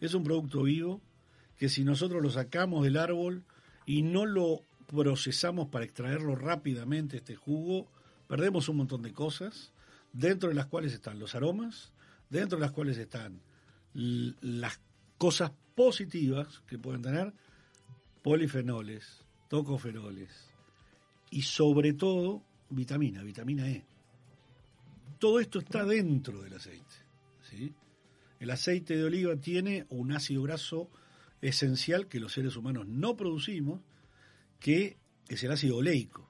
Es 0.00 0.14
un 0.14 0.22
producto 0.22 0.62
vivo 0.62 1.00
que 1.56 1.68
si 1.68 1.82
nosotros 1.82 2.22
lo 2.22 2.30
sacamos 2.30 2.84
del 2.84 2.98
árbol 2.98 3.42
y 3.86 4.02
no 4.02 4.26
lo 4.26 4.60
procesamos 4.86 5.68
para 5.68 5.86
extraerlo 5.86 6.36
rápidamente, 6.36 7.16
este 7.16 7.34
jugo, 7.34 7.90
perdemos 8.28 8.68
un 8.68 8.76
montón 8.76 9.02
de 9.02 9.12
cosas, 9.12 9.72
dentro 10.12 10.50
de 10.50 10.54
las 10.54 10.66
cuales 10.66 10.92
están 10.92 11.18
los 11.18 11.34
aromas, 11.34 11.92
dentro 12.28 12.58
de 12.58 12.62
las 12.62 12.72
cuales 12.72 12.98
están 12.98 13.40
las 13.94 14.78
cosas 15.18 15.52
positivas 15.74 16.62
que 16.66 16.78
pueden 16.78 17.02
tener 17.02 17.32
polifenoles, 18.22 19.24
tocoferoles 19.48 20.30
y 21.30 21.42
sobre 21.42 21.92
todo 21.92 22.42
vitamina, 22.70 23.22
vitamina 23.22 23.68
E. 23.68 23.84
todo 25.18 25.40
esto 25.40 25.60
está 25.60 25.84
dentro 25.84 26.42
del 26.42 26.54
aceite. 26.54 27.06
El 28.38 28.50
aceite 28.50 28.96
de 28.96 29.04
oliva 29.04 29.36
tiene 29.36 29.86
un 29.88 30.12
ácido 30.12 30.42
graso 30.42 30.90
esencial 31.40 32.06
que 32.08 32.20
los 32.20 32.32
seres 32.32 32.56
humanos 32.56 32.86
no 32.86 33.16
producimos, 33.16 33.80
que 34.60 34.98
es 35.28 35.42
el 35.44 35.52
ácido 35.52 35.76
oleico. 35.76 36.28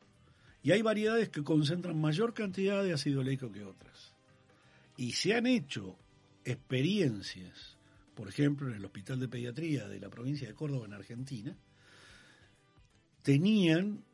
Y 0.62 0.72
hay 0.72 0.82
variedades 0.82 1.28
que 1.28 1.42
concentran 1.42 2.00
mayor 2.00 2.34
cantidad 2.34 2.82
de 2.82 2.92
ácido 2.92 3.20
oleico 3.20 3.50
que 3.50 3.64
otras. 3.64 4.14
Y 4.96 5.12
se 5.12 5.34
han 5.34 5.46
hecho 5.46 5.96
experiencias, 6.44 7.75
por 8.16 8.28
ejemplo, 8.28 8.68
en 8.68 8.74
el 8.74 8.84
Hospital 8.84 9.20
de 9.20 9.28
Pediatría 9.28 9.86
de 9.88 10.00
la 10.00 10.08
provincia 10.08 10.48
de 10.48 10.54
Córdoba, 10.54 10.86
en 10.86 10.94
Argentina, 10.94 11.54
tenían 13.22 14.04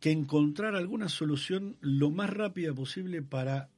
que 0.00 0.10
encontrar 0.10 0.74
alguna 0.74 1.08
solución 1.08 1.76
lo 1.80 2.10
más 2.10 2.28
rápida 2.28 2.74
posible 2.74 3.22
para 3.22 3.70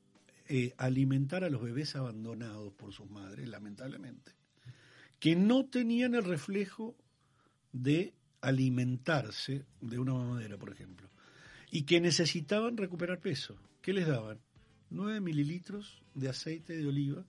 eh, 0.48 0.72
alimentar 0.78 1.44
a 1.44 1.50
los 1.50 1.62
bebés 1.62 1.96
abandonados 1.96 2.72
por 2.72 2.94
sus 2.94 3.10
madres, 3.10 3.46
lamentablemente, 3.46 4.32
que 5.18 5.36
no 5.36 5.66
tenían 5.66 6.14
el 6.14 6.24
reflejo 6.24 6.96
de 7.72 8.14
alimentarse 8.40 9.66
de 9.82 9.98
una 9.98 10.14
mamadera, 10.14 10.56
por 10.56 10.72
ejemplo, 10.72 11.10
y 11.70 11.82
que 11.82 12.00
necesitaban 12.00 12.78
recuperar 12.78 13.20
peso. 13.20 13.54
¿Qué 13.82 13.92
les 13.92 14.06
daban? 14.06 14.38
9 14.88 15.20
mililitros 15.20 16.02
de 16.14 16.30
aceite 16.30 16.74
de 16.74 16.86
oliva 16.86 17.26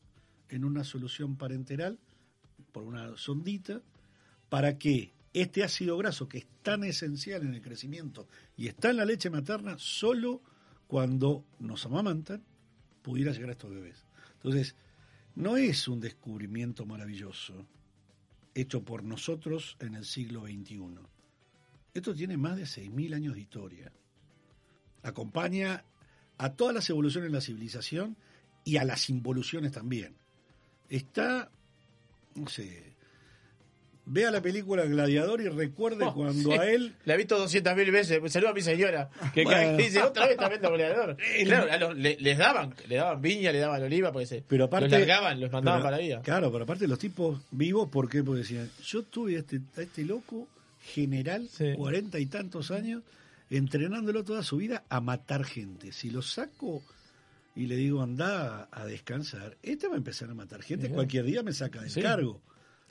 en 0.51 0.65
una 0.65 0.83
solución 0.83 1.37
parenteral 1.37 1.97
por 2.71 2.83
una 2.83 3.17
sondita 3.17 3.81
para 4.49 4.77
que 4.77 5.13
este 5.33 5.63
ácido 5.63 5.97
graso 5.97 6.27
que 6.27 6.39
es 6.39 6.47
tan 6.61 6.83
esencial 6.83 7.41
en 7.43 7.53
el 7.53 7.61
crecimiento 7.61 8.27
y 8.57 8.67
está 8.67 8.89
en 8.89 8.97
la 8.97 9.05
leche 9.05 9.29
materna 9.29 9.77
solo 9.77 10.41
cuando 10.87 11.45
nos 11.59 11.85
amamantan 11.85 12.43
pudiera 13.01 13.31
llegar 13.31 13.49
a 13.49 13.53
estos 13.53 13.71
bebés. 13.71 14.05
Entonces, 14.33 14.75
no 15.35 15.55
es 15.55 15.87
un 15.87 15.99
descubrimiento 16.01 16.85
maravilloso 16.85 17.65
hecho 18.53 18.83
por 18.83 19.03
nosotros 19.03 19.77
en 19.79 19.95
el 19.95 20.03
siglo 20.03 20.41
XXI. 20.41 20.99
Esto 21.93 22.13
tiene 22.13 22.35
más 22.37 22.57
de 22.57 22.63
6.000 22.63 23.15
años 23.15 23.35
de 23.35 23.41
historia. 23.41 23.91
Acompaña 25.03 25.85
a 26.37 26.53
todas 26.53 26.75
las 26.75 26.89
evoluciones 26.89 27.31
de 27.31 27.35
la 27.35 27.41
civilización 27.41 28.17
y 28.65 28.77
a 28.77 28.83
las 28.83 29.09
involuciones 29.09 29.71
también. 29.71 30.20
Está, 30.91 31.49
no 32.35 32.47
sé, 32.49 32.83
vea 34.05 34.29
la 34.29 34.41
película 34.41 34.83
Gladiador 34.83 35.39
y 35.41 35.47
recuerde 35.47 36.03
Oh, 36.05 36.13
cuando 36.13 36.51
sí. 36.51 36.57
a 36.57 36.65
él... 36.69 36.93
La 37.05 37.13
he 37.13 37.17
visto 37.17 37.37
200 37.39 37.75
mil 37.77 37.91
veces. 37.91 38.19
Saludos 38.31 38.51
a 38.51 38.55
mi 38.55 38.61
señora. 38.61 39.09
Que 39.33 39.45
cada 39.45 39.61
Bueno. 39.63 39.77
que 39.77 39.83
dice 39.83 40.03
otra 40.03 40.27
vez 40.27 40.35
también 40.37 40.61
goleador. 40.61 41.15
El- 41.37 41.47
Claro, 41.47 41.71
a 41.71 41.77
los- 41.77 41.95
le- 41.97 42.17
les 42.19 42.37
daban, 42.37 42.75
le 42.89 42.95
daban 42.97 43.21
viña, 43.21 43.51
le 43.53 43.59
daban 43.59 43.81
oliva, 43.83 44.11
porque 44.11 44.25
se, 44.25 44.43
Pero 44.45 44.65
aparte, 44.65 44.89
los 44.89 44.99
largaban, 44.99 45.39
los 45.39 45.49
mandaban 45.51 45.79
pero- 45.79 45.85
para 45.87 45.97
la 45.97 46.03
vida. 46.03 46.21
Claro, 46.23 46.51
pero 46.51 46.65
aparte 46.65 46.87
los 46.89 46.99
tipos 46.99 47.39
vivos, 47.51 47.89
¿por 47.89 48.09
qué? 48.09 48.21
Porque 48.21 48.39
decían, 48.41 48.69
yo 48.83 49.03
tuve 49.03 49.37
a 49.37 49.39
este, 49.39 49.61
a 49.77 49.81
este 49.81 50.03
loco 50.03 50.47
general, 50.83 51.47
cuarenta 51.77 52.19
y 52.19 52.25
tantos 52.25 52.69
años, 52.71 53.03
entrenándolo 53.49 54.23
toda 54.25 54.43
su 54.43 54.57
vida 54.57 54.83
a 54.89 54.99
matar 54.99 55.45
gente. 55.45 55.91
Si 55.93 56.09
lo 56.09 56.21
saco 56.21 56.81
y 57.55 57.65
le 57.67 57.75
digo, 57.75 58.01
anda 58.01 58.69
a, 58.71 58.85
descansar, 58.85 59.57
este 59.61 59.87
va 59.87 59.95
a 59.95 59.97
empezar 59.97 60.29
a 60.29 60.33
matar 60.33 60.61
gente, 60.63 60.89
cualquier 60.89 61.25
día 61.25 61.43
me 61.43 61.53
saca 61.53 61.81
del 61.81 61.89
Sí. 61.89 62.01
cargo. 62.01 62.41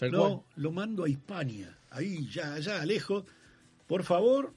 No, 0.03 0.09
cual. 0.19 0.41
lo 0.57 0.73
mando 0.73 1.05
a 1.05 1.09
Hispania, 1.09 1.77
ahí, 1.91 2.27
ya, 2.31 2.55
allá, 2.55 2.85
lejos. 2.87 3.25
Por 3.87 4.03
favor, 4.05 4.55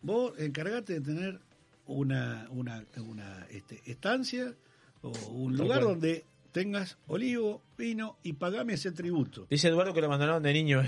vos 0.00 0.32
encargate 0.38 0.94
de 0.94 1.00
tener 1.00 1.40
una, 1.86 2.46
una, 2.50 2.84
una 2.98 3.46
este, 3.50 3.82
estancia 3.84 4.54
o 5.02 5.10
un 5.30 5.52
Tal 5.56 5.64
lugar 5.66 5.80
cual. 5.82 5.90
donde 5.94 6.24
tengas 6.52 6.96
olivo, 7.08 7.62
vino 7.76 8.16
y 8.22 8.32
pagame 8.34 8.72
ese 8.74 8.90
tributo. 8.92 9.46
Dice 9.50 9.68
Eduardo 9.68 9.92
que 9.92 10.00
lo 10.00 10.06
abandonaron 10.06 10.42
de 10.42 10.52
niño. 10.54 10.82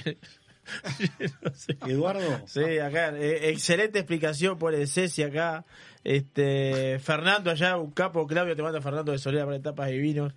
Eduardo. 1.87 2.43
Sí, 2.47 2.79
acá, 2.79 3.11
eh, 3.17 3.51
excelente 3.51 3.99
explicación 3.99 4.59
por 4.59 4.75
el 4.75 4.87
Ceci 4.89 5.23
acá. 5.23 5.65
Este, 6.05 6.99
Fernando 7.01 7.51
allá, 7.51 7.77
un 7.77 7.91
capo, 7.91 8.27
Claudio 8.27 8.55
te 8.57 8.63
manda 8.63 8.81
Fernando 8.81 9.13
de 9.13 9.19
Soledad 9.19 9.45
para 9.45 9.57
etapas 9.57 9.91
y 9.91 9.99
vinos. 9.99 10.33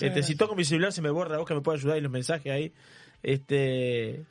Este, 0.00 0.22
si 0.22 0.36
toco 0.36 0.54
mi 0.54 0.64
celular 0.64 0.92
se 0.92 1.02
me 1.02 1.10
borra, 1.10 1.38
vos 1.38 1.46
que 1.46 1.54
me 1.54 1.60
puedes 1.60 1.80
ayudar 1.80 1.96
en 1.98 2.02
los 2.04 2.12
mensajes 2.12 2.52
ahí. 2.52 2.72
Este, 3.22 4.24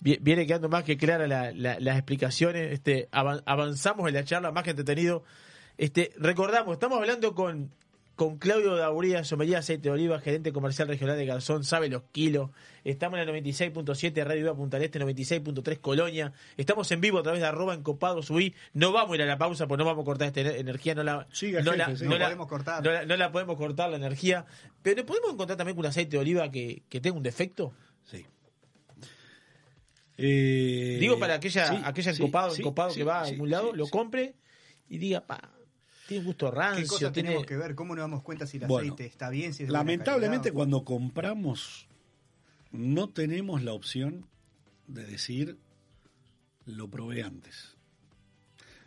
vi- 0.00 0.18
viene 0.20 0.46
quedando 0.46 0.68
más 0.68 0.84
que 0.84 0.96
clara 0.96 1.26
la- 1.26 1.52
la- 1.52 1.78
las 1.80 1.96
explicaciones. 1.96 2.72
Este, 2.72 3.08
avan- 3.12 3.42
avanzamos 3.46 4.08
en 4.08 4.14
la 4.14 4.24
charla, 4.24 4.52
más 4.52 4.64
que 4.64 4.70
entretenido. 4.70 5.24
Este, 5.78 6.12
recordamos, 6.18 6.74
estamos 6.74 6.98
hablando 6.98 7.34
con, 7.34 7.70
con 8.16 8.38
Claudio 8.38 8.74
Dauría, 8.76 9.22
sommelier 9.24 9.58
aceite 9.58 9.82
de 9.84 9.90
oliva, 9.90 10.18
gerente 10.20 10.50
comercial 10.52 10.88
regional 10.88 11.18
de 11.18 11.26
Garzón, 11.26 11.64
sabe 11.64 11.88
los 11.90 12.02
kilos. 12.12 12.50
Estamos 12.82 13.20
en 13.20 13.28
el 13.28 13.44
96.7 13.44 14.24
Radio 14.24 14.36
Viva 14.42 14.56
Punta 14.56 14.78
del 14.78 14.86
Este, 14.86 14.98
96.3 14.98 15.80
Colonia. 15.80 16.32
Estamos 16.56 16.90
en 16.92 17.02
vivo 17.02 17.18
a 17.18 17.22
través 17.22 17.42
de 17.42 17.46
arroba 17.46 17.74
encopado 17.74 18.22
subí. 18.22 18.54
No 18.72 18.90
vamos 18.92 19.12
a 19.12 19.14
ir 19.16 19.22
a 19.22 19.26
la 19.26 19.36
pausa 19.36 19.66
porque 19.66 19.80
no 19.82 19.84
vamos 19.84 20.02
a 20.02 20.06
cortar 20.06 20.28
esta 20.28 20.40
ener- 20.40 20.56
energía. 20.58 20.94
No 20.94 21.02
la, 21.04 21.26
Siga, 21.30 21.60
no 21.60 21.72
jefe, 21.72 21.76
la, 21.78 21.96
siga. 21.96 22.04
no 22.08 22.10
No 22.14 22.18
la- 22.18 22.24
podemos 22.26 22.46
cortar. 22.48 22.82
no 22.84 22.90
la- 22.90 23.04
no 23.04 23.16
la 23.16 23.32
podemos 23.32 23.56
cortar 23.56 23.90
la 23.90 23.96
energía. 23.96 24.46
Pero 24.82 25.04
podemos 25.04 25.32
encontrar 25.34 25.58
también 25.58 25.76
con 25.76 25.84
un 25.84 25.90
aceite 25.90 26.12
de 26.12 26.18
oliva 26.18 26.50
que, 26.50 26.84
que 26.88 27.00
tenga 27.00 27.16
un 27.18 27.22
defecto. 27.22 27.74
Sí. 28.04 28.24
Eh, 30.18 30.96
Digo 30.98 31.18
para 31.18 31.34
aquella, 31.34 31.66
sí, 31.66 31.78
aquella 31.84 32.14
sí, 32.14 32.22
encopado, 32.22 32.50
sí, 32.54 32.62
encopado 32.62 32.90
sí, 32.90 32.96
que 32.96 33.04
va 33.04 33.20
a 33.20 33.24
sí, 33.26 33.32
algún 33.32 33.50
lado, 33.50 33.72
sí, 33.72 33.76
lo 33.76 33.84
sí. 33.84 33.90
compre 33.90 34.34
y 34.88 34.96
diga, 34.98 35.20
pa, 35.26 35.50
tiene 36.06 36.20
un 36.20 36.26
gusto 36.26 36.50
rancio. 36.50 36.84
¿Qué 36.84 36.88
cosas 36.88 37.12
tiene... 37.12 37.28
tenemos 37.28 37.46
que 37.46 37.56
ver? 37.56 37.74
¿Cómo 37.74 37.94
nos 37.94 38.02
damos 38.02 38.22
cuenta 38.22 38.46
si 38.46 38.58
el 38.58 38.66
Bueno, 38.66 38.94
aceite 38.94 39.06
está 39.06 39.30
bien? 39.30 39.52
Si 39.52 39.64
es 39.64 39.70
Lamentablemente 39.70 40.52
cuando 40.52 40.84
compramos 40.84 41.86
no 42.72 43.08
tenemos 43.08 43.62
la 43.62 43.72
opción 43.72 44.26
de 44.86 45.04
decir 45.04 45.56
lo 46.66 46.88
probé 46.88 47.22
antes. 47.22 47.76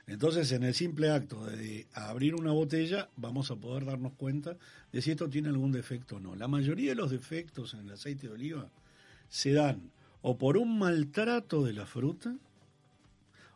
Entonces 0.08 0.52
en 0.52 0.64
el 0.64 0.74
simple 0.74 1.12
acto 1.12 1.46
de 1.46 1.88
abrir 1.94 2.36
una 2.36 2.52
botella 2.52 3.10
vamos 3.16 3.52
a 3.52 3.56
poder 3.56 3.86
darnos 3.86 4.14
cuenta 4.14 4.58
de 4.92 5.02
si 5.02 5.12
esto 5.12 5.30
tiene 5.30 5.50
algún 5.50 5.72
defecto 5.72 6.18
o 6.18 6.20
no. 6.20 6.36
La 6.36 6.48
mayoría 6.48 6.92
de 6.92 6.96
los 6.96 7.12
defectos 7.12 7.74
en 7.74 7.82
el 7.82 7.94
aceite 7.94 8.28
de 8.28 8.34
oliva 8.34 8.70
se 9.30 9.54
dan 9.54 9.92
o 10.22 10.38
por 10.38 10.58
un 10.58 10.80
maltrato 10.80 11.64
de 11.64 11.74
la 11.74 11.86
fruta 11.86 12.36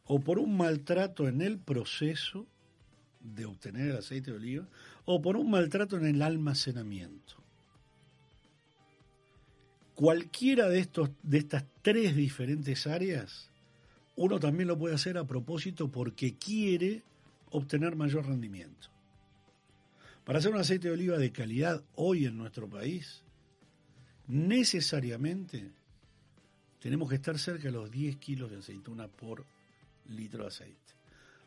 o 0.06 0.20
por 0.20 0.38
un 0.40 0.58
maltrato 0.58 1.28
en 1.28 1.42
el 1.42 1.58
proceso 1.58 2.46
de 3.24 3.46
obtener 3.46 3.92
el 3.92 3.98
aceite 3.98 4.32
de 4.32 4.38
oliva 4.38 4.68
o 5.06 5.22
por 5.22 5.38
un 5.38 5.50
maltrato 5.50 5.98
en 5.98 6.06
el 6.06 6.22
almacenamiento. 6.22 7.36
Cualquiera 9.96 10.70
de, 10.70 10.80
estos, 10.80 11.10
de 11.22 11.38
estas 11.38 11.66
tres 11.82 12.16
diferentes 12.16 12.88
áreas, 12.88 13.50
uno 14.16 14.40
también 14.40 14.68
lo 14.68 14.78
puede 14.78 14.96
hacer 14.96 15.18
a 15.18 15.26
propósito 15.26 15.90
porque 15.92 16.38
quiere 16.38 17.04
obtener 17.52 17.96
mayor 17.96 18.26
rendimiento. 18.26 18.90
Para 20.26 20.40
hacer 20.40 20.52
un 20.52 20.60
aceite 20.60 20.88
de 20.88 20.94
oliva 20.94 21.18
de 21.18 21.32
calidad 21.32 21.84
hoy 21.96 22.26
en 22.26 22.38
nuestro 22.38 22.70
país, 22.70 23.24
necesariamente 24.28 25.72
tenemos 26.80 27.10
que 27.10 27.16
estar 27.16 27.38
cerca 27.38 27.64
de 27.64 27.72
los 27.72 27.92
10 27.92 28.18
kilos 28.18 28.50
de 28.50 28.58
aceituna 28.58 29.08
por 29.08 29.46
litro 30.10 30.44
de 30.44 30.48
aceite. 30.48 30.93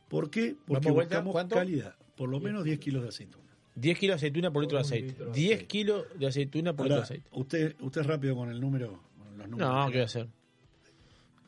¿Por 0.08 0.30
qué? 0.30 0.56
Porque 0.66 0.90
vuelta, 0.90 1.16
buscamos 1.16 1.32
¿cuánto? 1.32 1.54
calidad, 1.56 1.96
por 2.16 2.28
lo 2.28 2.40
menos 2.40 2.64
10 2.64 2.78
kilos 2.78 3.02
de 3.02 3.08
aceituna. 3.08 3.44
10 3.74 3.98
kilos 3.98 4.14
de 4.14 4.16
aceituna 4.26 4.50
por 4.52 4.62
litro 4.62 4.78
de 4.78 4.82
aceite. 4.82 5.08
litro 5.08 5.26
de 5.26 5.32
10 5.32 5.50
aceite. 5.52 5.66
kilos 5.66 6.04
de 6.18 6.26
aceituna 6.26 6.74
por 6.76 6.86
litro 6.86 6.96
de 6.98 7.02
aceite. 7.02 7.28
usted, 7.32 7.76
usted 7.80 8.00
es 8.02 8.06
rápido 8.06 8.34
con 8.36 8.48
el 8.50 8.60
número, 8.60 9.02
con 9.18 9.36
los 9.38 9.48
números. 9.48 9.68
No, 9.74 9.86
¿qué 9.86 9.92
voy 9.92 10.00
a 10.00 10.04
hacer? 10.04 10.28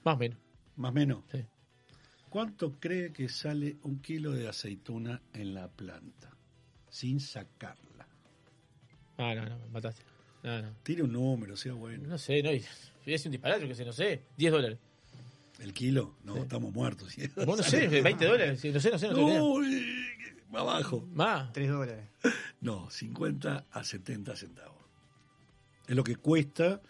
Más 0.05 0.15
o 0.17 0.19
menos. 0.19 0.39
Más 0.77 0.91
o 0.91 0.95
menos. 0.95 1.23
Sí. 1.33 1.45
¿Cuánto 2.28 2.73
cree 2.78 3.12
que 3.12 3.28
sale 3.28 3.77
un 3.85 4.01
kilo 4.01 4.33
de 4.33 4.49
aceituna 4.49 5.23
en 5.33 5.55
la 5.55 5.69
planta? 5.69 6.31
Sin 6.91 7.20
sacarla. 7.20 8.07
Ah, 9.17 9.35
no, 9.35 9.47
no, 9.49 9.59
me 9.59 9.69
mataste. 9.69 10.03
No, 10.43 10.62
no. 10.62 10.69
Tire 10.83 11.03
un 11.03 11.12
número, 11.12 11.57
sea 11.57 11.73
bueno. 11.73 12.07
No 12.07 12.19
sé, 12.19 12.43
no. 12.43 12.53
y- 12.53 12.65
Es 13.07 13.25
un 13.25 13.33
disparate, 13.33 13.62
yo 13.62 13.69
que 13.69 13.75
sé, 13.75 13.85
no 13.85 13.93
sé. 13.93 14.23
10 14.37 14.53
dólares. 14.53 14.78
¿El 15.59 15.73
kilo? 15.73 16.17
No, 16.23 16.37
estamos 16.37 16.73
muertos. 16.73 17.15
Vos 17.47 17.57
no 17.59 17.62
sé, 17.65 17.89
20 17.89 18.25
dólares. 18.25 18.61
sí, 18.61 18.70
No 18.70 18.81
sé, 18.81 18.91
no 18.91 18.99
sé, 18.99 19.09
no. 19.09 19.17
No, 19.59 19.65
eh, 19.65 20.45
más 20.51 20.62
abajo. 20.62 21.07
Más. 21.12 21.53
3 21.53 21.69
dólares. 21.69 22.09
No, 22.61 22.89
50 22.91 23.67
a 23.70 23.85
70 23.85 24.37
centavos. 24.37 24.78
Es 25.87 25.97
lo 25.97 26.05
que 26.05 26.17
cuesta 26.17 26.81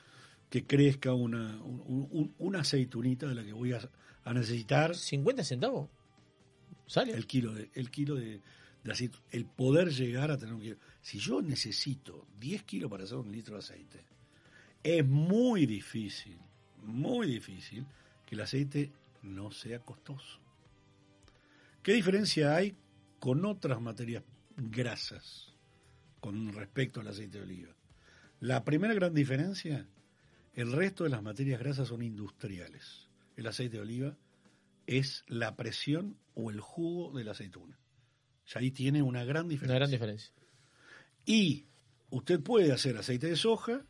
que 0.50 0.66
crezca 0.66 1.12
una, 1.14 1.56
un- 1.62 2.08
un- 2.10 2.34
una 2.38 2.60
aceitunita 2.60 3.26
de 3.26 3.34
la 3.34 3.44
que 3.44 3.52
voy 3.52 3.72
a, 3.72 3.80
a 4.24 4.34
necesitar. 4.34 4.92
¿50 4.92 5.42
centavos? 5.44 5.88
¿Sale? 6.86 7.12
El 7.12 7.26
kilo 7.26 7.52
de, 7.54 7.70
el 7.74 7.90
kilo 7.90 8.14
de, 8.16 8.40
de 8.84 8.92
aceite. 8.92 9.18
El 9.30 9.44
poder 9.46 9.90
llegar 9.90 10.30
a 10.30 10.38
tener 10.38 10.54
un 10.54 10.60
kilo. 10.60 10.76
Si 11.02 11.18
yo 11.18 11.40
necesito 11.42 12.26
10 12.38 12.62
kilos 12.64 12.90
para 12.90 13.04
hacer 13.04 13.18
un 13.18 13.30
litro 13.32 13.54
de 13.54 13.60
aceite, 13.60 14.04
es 14.82 15.04
muy 15.06 15.66
difícil, 15.66 16.38
muy 16.82 17.26
difícil 17.26 17.84
que 18.28 18.34
el 18.34 18.42
aceite 18.42 18.92
no 19.22 19.50
sea 19.50 19.78
costoso. 19.78 20.38
¿Qué 21.82 21.94
diferencia 21.94 22.54
hay 22.54 22.76
con 23.18 23.46
otras 23.46 23.80
materias 23.80 24.22
grasas 24.56 25.54
con 26.20 26.52
respecto 26.52 27.00
al 27.00 27.08
aceite 27.08 27.38
de 27.38 27.44
oliva. 27.44 27.74
La 28.40 28.64
primera 28.64 28.94
gran 28.94 29.14
diferencia, 29.14 29.86
el 30.54 30.72
resto 30.72 31.04
de 31.04 31.10
las 31.10 31.22
materias 31.22 31.60
grasas 31.60 31.88
son 31.88 32.02
industriales. 32.02 33.08
El 33.36 33.46
aceite 33.46 33.76
de 33.76 33.82
oliva 33.82 34.16
es 34.86 35.24
la 35.28 35.56
presión 35.56 36.16
o 36.34 36.50
el 36.50 36.60
jugo 36.60 37.16
de 37.16 37.24
la 37.24 37.32
aceituna. 37.32 37.78
Ya 38.46 38.60
ahí 38.60 38.70
tiene 38.70 39.02
una 39.02 39.24
gran 39.24 39.48
diferencia. 39.48 39.72
Una 39.72 39.78
gran 39.78 39.90
diferencia. 39.90 40.32
Y 41.24 41.66
usted 42.10 42.40
puede 42.40 42.72
hacer 42.72 42.96
aceite 42.96 43.28
de 43.28 43.36
soja 43.36 43.84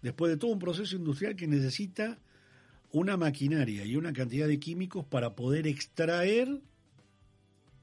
después 0.00 0.30
de 0.30 0.38
todo 0.38 0.52
un 0.52 0.58
proceso 0.58 0.96
industrial 0.96 1.36
que 1.36 1.46
necesita 1.46 2.18
una 2.92 3.16
maquinaria 3.16 3.84
y 3.84 3.96
una 3.96 4.12
cantidad 4.12 4.48
de 4.48 4.58
químicos 4.58 5.04
para 5.04 5.34
poder 5.34 5.66
extraer 5.66 6.60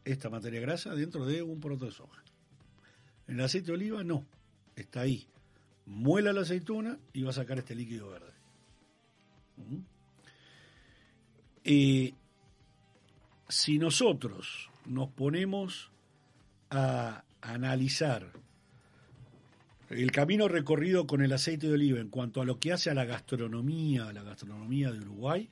esta 0.03 0.29
materia 0.29 0.61
grasa 0.61 0.93
dentro 0.93 1.25
de 1.25 1.41
un 1.41 1.59
poroto 1.59 1.85
de 1.85 1.91
soja. 1.91 2.23
El 3.27 3.39
aceite 3.41 3.67
de 3.67 3.73
oliva 3.73 4.03
no, 4.03 4.25
está 4.75 5.01
ahí. 5.01 5.27
Muela 5.85 6.33
la 6.33 6.41
aceituna 6.41 6.97
y 7.13 7.23
va 7.23 7.29
a 7.31 7.33
sacar 7.33 7.57
este 7.59 7.75
líquido 7.75 8.09
verde. 8.09 8.33
¿Mm? 9.57 9.79
Si 13.47 13.77
nosotros 13.77 14.69
nos 14.85 15.09
ponemos 15.09 15.91
a 16.69 17.23
analizar 17.41 18.31
el 19.95 20.11
camino 20.11 20.47
recorrido 20.47 21.07
con 21.07 21.21
el 21.21 21.33
aceite 21.33 21.67
de 21.67 21.73
oliva 21.73 21.99
en 21.99 22.09
cuanto 22.09 22.41
a 22.41 22.45
lo 22.45 22.59
que 22.59 22.73
hace 22.73 22.89
a 22.89 22.93
la 22.93 23.05
gastronomía, 23.05 24.07
a 24.07 24.13
la 24.13 24.23
gastronomía 24.23 24.91
de 24.91 24.99
Uruguay, 24.99 25.49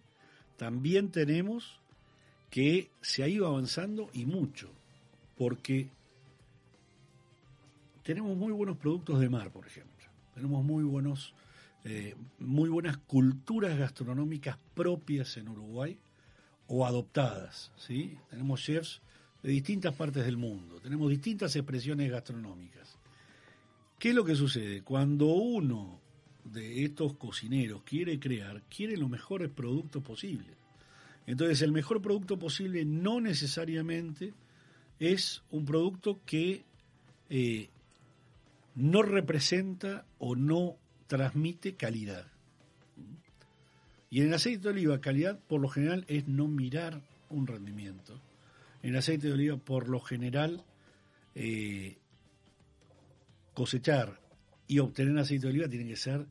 también 0.58 1.10
tenemos 1.10 1.80
que 2.50 2.92
se 3.02 3.24
ha 3.24 3.28
ido 3.28 3.48
avanzando 3.48 4.10
y 4.14 4.26
mucho, 4.26 4.70
porque 5.38 5.90
tenemos 8.04 8.38
muy 8.38 8.52
buenos 8.52 8.78
productos 8.78 9.20
de 9.20 9.30
mar, 9.30 9.52
por 9.52 9.66
ejemplo. 9.66 9.94
Tenemos 10.36 10.64
muy 10.64 10.84
buenos, 10.84 11.34
eh, 11.84 12.16
muy 12.40 12.70
buenas 12.70 12.98
culturas 12.98 13.78
gastronómicas 13.78 14.58
propias 14.76 15.38
en 15.38 15.50
Uruguay 15.50 15.98
o 16.68 16.86
adoptadas, 16.86 17.72
¿sí? 17.78 18.18
Tenemos 18.30 18.62
chefs 18.62 19.02
de 19.42 19.52
distintas 19.52 19.94
partes 19.96 20.26
del 20.26 20.38
mundo, 20.38 20.80
tenemos 20.80 21.10
distintas 21.10 21.56
expresiones 21.56 22.12
gastronómicas. 22.12 22.98
¿Qué 24.04 24.10
es 24.10 24.16
lo 24.16 24.26
que 24.26 24.36
sucede? 24.36 24.82
Cuando 24.82 25.28
uno 25.28 26.02
de 26.44 26.84
estos 26.84 27.14
cocineros 27.14 27.84
quiere 27.84 28.20
crear, 28.20 28.62
quiere 28.64 28.98
los 28.98 29.10
mejores 29.10 29.50
productos 29.50 30.04
posibles. 30.04 30.58
Entonces, 31.26 31.62
el 31.62 31.72
mejor 31.72 32.02
producto 32.02 32.38
posible 32.38 32.84
no 32.84 33.22
necesariamente 33.22 34.34
es 35.00 35.42
un 35.52 35.64
producto 35.64 36.20
que 36.26 36.66
eh, 37.30 37.70
no 38.76 39.04
representa 39.04 40.06
o 40.20 40.36
no 40.36 40.76
transmite 41.08 41.76
calidad. 41.76 42.28
Y 44.10 44.20
en 44.20 44.28
el 44.28 44.34
aceite 44.34 44.64
de 44.64 44.70
oliva, 44.72 45.00
calidad 45.00 45.40
por 45.48 45.62
lo 45.62 45.70
general 45.70 46.04
es 46.10 46.28
no 46.28 46.50
mirar 46.50 47.02
un 47.30 47.48
rendimiento. 47.48 48.20
En 48.82 48.90
el 48.90 48.98
aceite 48.98 49.28
de 49.28 49.34
oliva, 49.34 49.56
por 49.56 49.88
lo 49.88 50.02
general, 50.02 50.66
eh, 51.36 52.00
cosechar 53.54 54.20
y 54.68 54.80
obtener 54.80 55.18
aceite 55.18 55.48
de 55.48 55.54
oliva 55.54 55.68
tiene 55.68 55.88
que 55.90 55.96
ser 55.96 56.26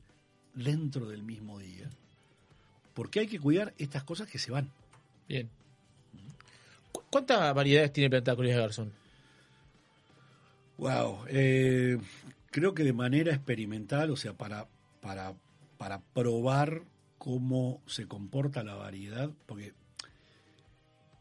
dentro 0.53 1.07
del 1.07 1.23
mismo 1.23 1.59
día. 1.59 1.89
Porque 2.93 3.21
hay 3.21 3.27
que 3.27 3.39
cuidar 3.39 3.73
estas 3.77 4.03
cosas 4.03 4.27
que 4.29 4.37
se 4.39 4.51
van. 4.51 4.69
Bien. 5.27 5.49
¿Cu- 6.91 7.03
¿Cuántas 7.09 7.53
variedades 7.55 7.91
tiene 7.93 8.09
Planta 8.09 8.35
Cruz 8.35 8.47
de 8.49 8.55
Garzón? 8.55 8.91
Wow. 10.77 11.25
eh, 11.29 11.97
creo 12.51 12.73
que 12.73 12.83
de 12.83 12.93
manera 12.93 13.33
experimental, 13.33 14.11
o 14.11 14.15
sea, 14.15 14.33
para, 14.33 14.67
para, 15.01 15.33
para 15.77 16.01
probar 16.01 16.83
cómo 17.17 17.81
se 17.87 18.07
comporta 18.07 18.63
la 18.63 18.75
variedad, 18.75 19.29
porque 19.45 19.73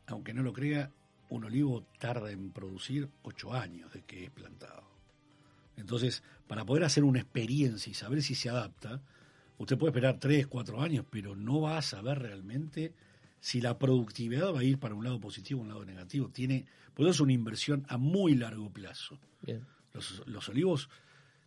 aunque 0.06 0.34
no 0.34 0.42
lo 0.42 0.52
crea, 0.52 0.90
un 1.28 1.44
olivo 1.44 1.84
tarda 1.98 2.30
en 2.32 2.50
producir 2.50 3.08
ocho 3.22 3.52
años 3.54 3.92
de 3.92 4.02
que 4.02 4.24
es 4.24 4.30
plantado. 4.30 4.82
Entonces, 5.82 6.22
para 6.46 6.64
poder 6.64 6.84
hacer 6.84 7.04
una 7.04 7.20
experiencia 7.20 7.90
y 7.90 7.94
saber 7.94 8.22
si 8.22 8.34
se 8.34 8.48
adapta, 8.48 9.02
usted 9.58 9.76
puede 9.76 9.90
esperar 9.90 10.18
tres, 10.18 10.46
cuatro 10.46 10.80
años, 10.80 11.04
pero 11.10 11.36
no 11.36 11.60
va 11.60 11.76
a 11.76 11.82
saber 11.82 12.18
realmente 12.18 12.94
si 13.40 13.60
la 13.60 13.78
productividad 13.78 14.54
va 14.54 14.60
a 14.60 14.64
ir 14.64 14.78
para 14.78 14.94
un 14.94 15.04
lado 15.04 15.20
positivo 15.20 15.60
o 15.60 15.62
un 15.64 15.68
lado 15.68 15.84
negativo. 15.84 16.28
Tiene, 16.30 16.64
por 16.94 17.04
eso 17.04 17.10
es 17.10 17.20
una 17.20 17.32
inversión 17.32 17.84
a 17.88 17.98
muy 17.98 18.34
largo 18.34 18.70
plazo. 18.70 19.18
Bien. 19.42 19.66
Los, 19.92 20.22
los 20.26 20.48
olivos 20.48 20.88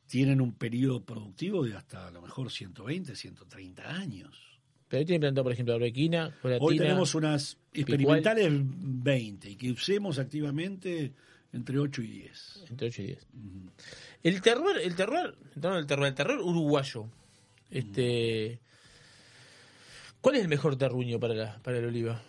tienen 0.06 0.42
un 0.42 0.54
periodo 0.54 1.04
productivo 1.04 1.64
de 1.64 1.76
hasta 1.76 2.08
a 2.08 2.12
lo 2.12 2.22
mejor 2.22 2.52
120, 2.52 3.16
130 3.16 3.90
años. 3.90 4.60
Pero 4.88 5.00
hoy 5.00 5.06
tiene 5.06 5.20
plantado, 5.20 5.44
por 5.44 5.54
ejemplo, 5.54 5.74
arbequina, 5.74 6.36
Hoy 6.60 6.78
tenemos 6.78 7.16
unas 7.16 7.56
picual. 7.72 7.82
experimentales 7.82 8.52
20 8.54 9.50
y 9.50 9.56
que 9.56 9.72
usemos 9.72 10.20
activamente 10.20 11.14
entre 11.56 11.80
8 11.80 12.02
y 12.02 12.08
10. 12.08 12.66
Entre 12.70 12.88
8 12.88 13.02
y 13.02 13.06
10. 13.06 13.28
El 14.24 14.42
terror, 14.42 14.78
el 14.78 14.96
terror, 14.96 15.38
en 15.56 15.74
el 15.74 15.88
terror, 15.88 16.06
el 16.06 16.14
terror 16.14 16.40
uruguayo. 16.42 17.08
Este, 17.72 18.60
¿Cuál 20.22 20.36
es 20.36 20.42
el 20.42 20.48
mejor 20.48 20.78
terruño 20.78 21.20
para 21.20 21.34
la, 21.34 21.60
para 21.64 21.78
el 21.78 21.86
oliva? 21.86 22.22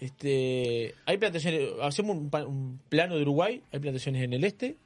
Este, 0.00 0.94
hay 1.04 1.18
plantaciones, 1.18 1.70
hacemos 1.82 2.16
un, 2.16 2.80
plano 2.88 3.16
de 3.16 3.22
Uruguay, 3.22 3.62
hay 3.72 3.80
plantaciones 3.80 4.22
en 4.22 4.32
el 4.32 4.44
este, 4.44 4.76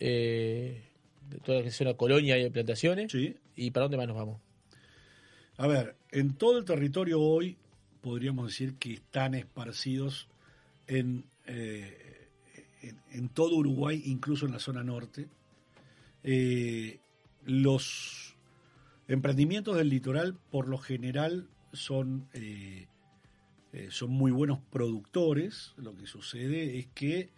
eh, 0.00 0.82
de 1.30 1.38
toda 1.38 1.62
la 1.62 1.70
zona 1.70 1.94
colonia 1.94 2.34
hay 2.34 2.50
plantaciones. 2.50 3.14
¿Y 3.56 3.70
para 3.70 3.84
dónde 3.84 3.96
más 3.96 4.08
nos 4.08 4.16
vamos? 4.16 4.40
A 5.56 5.66
ver, 5.66 5.96
en 6.10 6.34
todo 6.34 6.58
el 6.58 6.64
territorio 6.64 7.20
hoy 7.20 7.56
podríamos 8.02 8.48
decir 8.48 8.74
que 8.74 8.94
están 8.94 9.34
esparcidos 9.34 10.28
en, 10.86 11.24
eh, 11.46 12.03
en, 13.10 13.28
todo 13.28 13.56
Uruguay, 13.56 14.02
incluso 14.06 14.46
en 14.46 14.52
la 14.52 14.58
zona 14.58 14.82
norte. 14.82 15.28
Eh, 16.22 17.00
los 17.44 18.36
emprendimientos 19.08 19.76
del 19.76 19.88
litoral, 19.88 20.38
por 20.50 20.68
lo 20.68 20.78
general, 20.78 21.48
son, 21.72 22.28
eh, 22.32 22.86
eh, 23.72 23.88
son 23.90 24.10
muy 24.10 24.32
buenos 24.32 24.58
productores. 24.70 25.74
Lo 25.76 25.94
que 25.96 26.06
sucede 26.06 26.78
es 26.78 26.88
que 26.94 27.30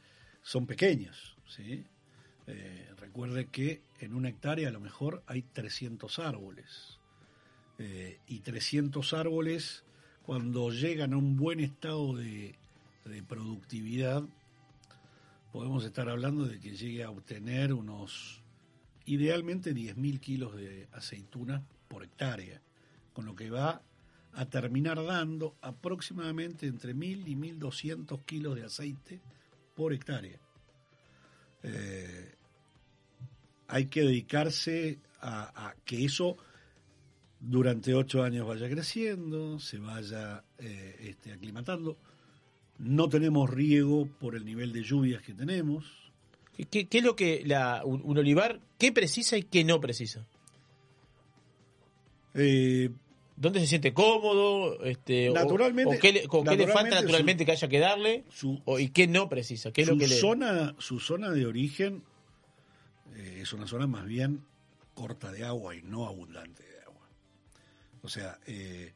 son 0.43 0.67
pequeños. 0.67 1.37
recuerde 2.99 3.47
que 3.47 3.83
en 4.01 4.15
una 4.15 4.29
hectárea 4.29 4.69
a 4.69 4.73
lo 4.73 4.81
mejor 4.81 5.23
hay 5.27 5.43
300 5.43 6.19
árboles. 6.19 7.01
Y 8.27 8.41
300 8.41 9.13
árboles, 9.13 9.85
cuando 10.23 10.71
llegan 10.71 11.13
a 11.13 11.17
un 11.17 11.37
buen 11.37 11.61
estado 11.61 12.15
de 12.15 12.55
productividad, 13.29 14.25
podemos 15.53 15.85
estar 15.85 16.09
hablando 16.09 16.45
de 16.45 16.59
que 16.61 16.77
llegue 16.77 17.05
a 17.05 17.11
obtener 17.11 17.73
unos, 17.73 18.43
idealmente 19.05 19.75
10.000 19.75 20.21
kilos 20.21 20.57
de 20.57 20.89
aceitunas 20.93 21.63
por 21.89 22.05
hectárea, 22.05 22.61
con 23.13 23.27
lo 23.27 23.35
que 23.35 23.51
va 23.51 23.83
a 24.33 24.45
terminar 24.47 25.03
dando 25.03 25.57
aproximadamente 25.63 26.67
entre 26.67 26.95
1.000 26.95 27.29
y 27.29 27.35
1.200 27.35 28.25
kilos 28.25 28.55
de 28.57 28.65
aceite 28.65 29.21
por 29.75 29.93
hectárea. 29.93 30.39
Eh, 31.63 32.35
hay 33.69 33.87
que 33.87 34.03
dedicarse 34.03 35.01
a, 35.21 35.75
que 35.85 36.05
eso 36.05 36.37
durante 37.41 37.95
ocho 37.95 38.23
años 38.23 38.47
vaya 38.47 38.69
creciendo, 38.69 39.59
se 39.59 39.79
vaya 39.79 40.45
eh, 40.59 40.97
este, 41.01 41.33
aclimatando. 41.33 41.97
No 42.79 43.09
tenemos 43.09 43.49
riego 43.51 44.07
por 44.21 44.35
el 44.35 44.45
nivel 44.45 44.73
de 44.73 44.83
lluvias 44.83 45.23
que 45.23 45.33
tenemos. 45.35 45.85
¿Qué, 46.71 46.87
es 46.91 47.05
lo 47.05 47.17
que 47.17 47.43
la, 47.45 47.83
un, 47.85 48.01
un 48.05 48.19
olivar, 48.19 48.61
qué 48.79 48.93
precisa 48.93 49.37
y 49.37 49.43
qué 49.43 49.65
no 49.65 49.81
precisa? 49.81 50.27
Eh, 52.35 52.91
¿Dónde 53.37 53.61
se 53.61 53.67
siente 53.67 53.93
cómodo? 53.93 54.83
Este, 54.85 55.31
Naturalmente- 55.31 55.97
¿O, 55.97 56.01
qué, 56.01 56.13
le, 56.13 56.25
o 56.29 56.43
qué 56.45 56.57
le 56.57 56.67
falta 56.69 57.01
naturalmente 57.03 57.45
su- 57.45 57.47
que 57.47 57.53
haya 57.53 57.69
que 57.69 57.79
darle? 57.79 58.25
o, 58.65 58.79
¿Y 58.79 58.89
qué 58.89 59.07
no 59.07 59.29
precisa? 59.29 59.73
¿Qué 59.73 59.83
es 59.83 59.89
lo 59.89 59.95
su, 59.95 59.99
que 60.01 60.09
le... 60.09 60.15
zona, 60.17 60.75
su 60.79 61.01
zona 61.01 61.31
de 61.31 61.45
origen 61.47 62.03
eh, 63.15 63.41
es 63.43 63.53
una 63.53 63.67
zona 63.67 63.87
más 63.87 64.07
bien 64.07 64.43
corta 64.95 65.31
de 65.33 65.45
agua 65.45 65.77
y 65.77 65.83
no 65.83 66.07
abundante 66.07 66.63
de 66.63 66.81
agua. 66.81 67.09
O 68.03 68.09
sea, 68.09 68.39
eh, 68.47 68.93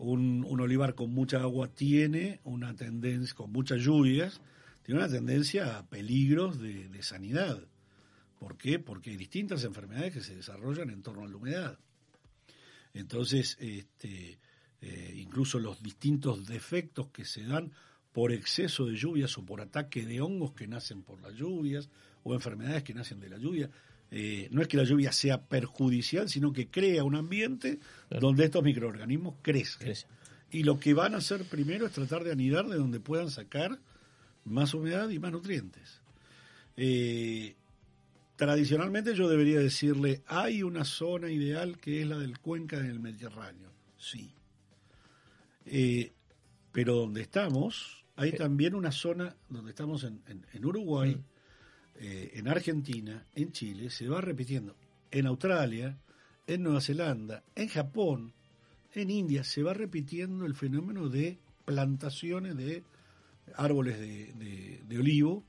un, 0.00 0.44
un 0.48 0.60
olivar 0.60 0.94
con 0.94 1.12
mucha 1.12 1.40
agua 1.40 1.68
tiene 1.68 2.40
una 2.44 2.74
tendencia, 2.74 3.34
con 3.34 3.52
muchas 3.52 3.80
lluvias, 3.80 4.40
tiene 4.82 5.00
una 5.00 5.10
tendencia 5.10 5.78
a 5.78 5.86
peligros 5.86 6.58
de, 6.58 6.88
de 6.88 7.02
sanidad. 7.02 7.60
¿Por 8.38 8.56
qué? 8.56 8.78
Porque 8.78 9.10
hay 9.10 9.16
distintas 9.16 9.62
enfermedades 9.64 10.14
que 10.14 10.20
se 10.22 10.34
desarrollan 10.34 10.88
en 10.88 11.02
torno 11.02 11.24
a 11.24 11.28
la 11.28 11.36
humedad. 11.36 11.78
Entonces, 12.94 13.58
este, 13.60 14.38
eh, 14.80 15.14
incluso 15.16 15.58
los 15.58 15.82
distintos 15.82 16.46
defectos 16.46 17.08
que 17.10 17.26
se 17.26 17.44
dan 17.44 17.72
por 18.12 18.32
exceso 18.32 18.86
de 18.86 18.96
lluvias 18.96 19.36
o 19.36 19.44
por 19.44 19.60
ataque 19.60 20.06
de 20.06 20.22
hongos 20.22 20.52
que 20.54 20.66
nacen 20.66 21.02
por 21.02 21.20
las 21.20 21.34
lluvias 21.34 21.90
o 22.22 22.34
enfermedades 22.34 22.82
que 22.82 22.94
nacen 22.94 23.20
de 23.20 23.28
la 23.28 23.36
lluvia. 23.36 23.70
Eh, 24.12 24.48
no 24.50 24.60
es 24.62 24.68
que 24.68 24.76
la 24.76 24.84
lluvia 24.84 25.12
sea 25.12 25.42
perjudicial, 25.46 26.28
sino 26.28 26.52
que 26.52 26.68
crea 26.68 27.04
un 27.04 27.14
ambiente 27.14 27.78
donde 28.20 28.44
estos 28.46 28.62
microorganismos 28.64 29.36
crecen. 29.42 29.86
Y 30.50 30.64
lo 30.64 30.80
que 30.80 30.94
van 30.94 31.14
a 31.14 31.18
hacer 31.18 31.44
primero 31.44 31.86
es 31.86 31.92
tratar 31.92 32.24
de 32.24 32.32
anidar 32.32 32.66
de 32.66 32.76
donde 32.76 32.98
puedan 32.98 33.30
sacar 33.30 33.78
más 34.44 34.74
humedad 34.74 35.08
y 35.10 35.18
más 35.20 35.30
nutrientes. 35.30 36.00
Eh, 36.76 37.54
tradicionalmente 38.36 39.14
yo 39.14 39.28
debería 39.28 39.60
decirle, 39.60 40.22
hay 40.26 40.62
una 40.64 40.84
zona 40.84 41.30
ideal 41.30 41.78
que 41.78 42.00
es 42.02 42.08
la 42.08 42.18
del 42.18 42.38
cuenca 42.40 42.78
del 42.80 42.98
Mediterráneo. 42.98 43.70
Sí. 43.96 44.32
Eh, 45.66 46.12
pero 46.72 46.94
donde 46.96 47.20
estamos, 47.20 48.04
hay 48.16 48.32
también 48.32 48.74
una 48.74 48.92
zona 48.92 49.36
donde 49.48 49.70
estamos 49.70 50.04
en, 50.04 50.22
en- 50.26 50.46
en 50.52 50.64
Uruguay, 50.64 51.16
eh, 52.00 52.32
en 52.34 52.48
Argentina, 52.48 53.26
en 53.34 53.52
Chile, 53.52 53.90
se 53.90 54.08
va 54.08 54.22
repitiendo. 54.22 54.74
En 55.10 55.26
Australia, 55.26 55.98
en 56.46 56.62
Nueva 56.62 56.80
Zelanda, 56.80 57.44
en 57.54 57.68
Japón, 57.68 58.32
en 58.94 59.10
India, 59.10 59.44
se 59.44 59.62
va 59.62 59.74
repitiendo 59.74 60.46
el 60.46 60.54
fenómeno 60.54 61.10
de 61.10 61.38
plantaciones 61.66 62.56
de 62.56 62.82
árboles 63.54 63.98
de, 64.00 64.98
olivo 64.98 65.44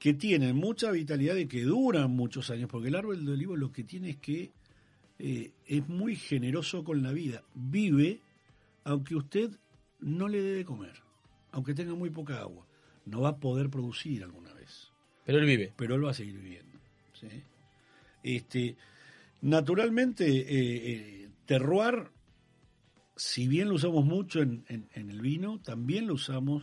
que 0.00 0.14
tienen 0.14 0.56
mucha 0.56 0.90
vitalidad 0.90 1.36
y 1.36 1.46
que 1.46 1.62
duran 1.62 2.10
muchos 2.10 2.50
años, 2.50 2.68
porque 2.68 2.88
el 2.88 2.96
árbol 2.96 3.24
de 3.24 3.32
olivo 3.32 3.56
lo 3.56 3.72
que 3.72 3.84
tiene 3.84 4.10
es 4.10 4.16
que 4.16 4.50
eh, 5.18 5.52
es 5.66 5.88
muy 5.88 6.16
generoso 6.16 6.82
con 6.82 7.02
la 7.02 7.12
vida. 7.12 7.42
Vive 7.54 8.20
aunque 8.82 9.14
usted 9.14 9.50
no 10.00 10.28
le 10.28 10.40
dé 10.40 10.54
de 10.54 10.64
comer, 10.64 11.02
aunque 11.52 11.74
tenga 11.74 11.94
muy 11.94 12.10
poca 12.10 12.40
agua. 12.40 12.66
No 13.04 13.20
va 13.20 13.30
a 13.30 13.36
poder 13.36 13.70
producir 13.70 14.24
alguna. 14.24 14.47
Pero 15.28 15.40
él 15.40 15.44
vive. 15.44 15.74
Pero 15.76 15.94
él 15.96 16.04
va 16.06 16.12
a 16.12 16.14
seguir 16.14 16.38
viviendo. 16.40 16.78
¿sí? 17.12 17.28
Este, 18.22 18.76
naturalmente, 19.42 20.24
eh, 20.26 20.46
eh, 20.94 21.28
terroir, 21.44 22.08
si 23.14 23.46
bien 23.46 23.68
lo 23.68 23.74
usamos 23.74 24.06
mucho 24.06 24.40
en, 24.40 24.64
en- 24.68 24.88
en 24.94 25.10
el 25.10 25.20
vino, 25.20 25.60
también 25.60 26.06
lo 26.06 26.14
usamos 26.14 26.62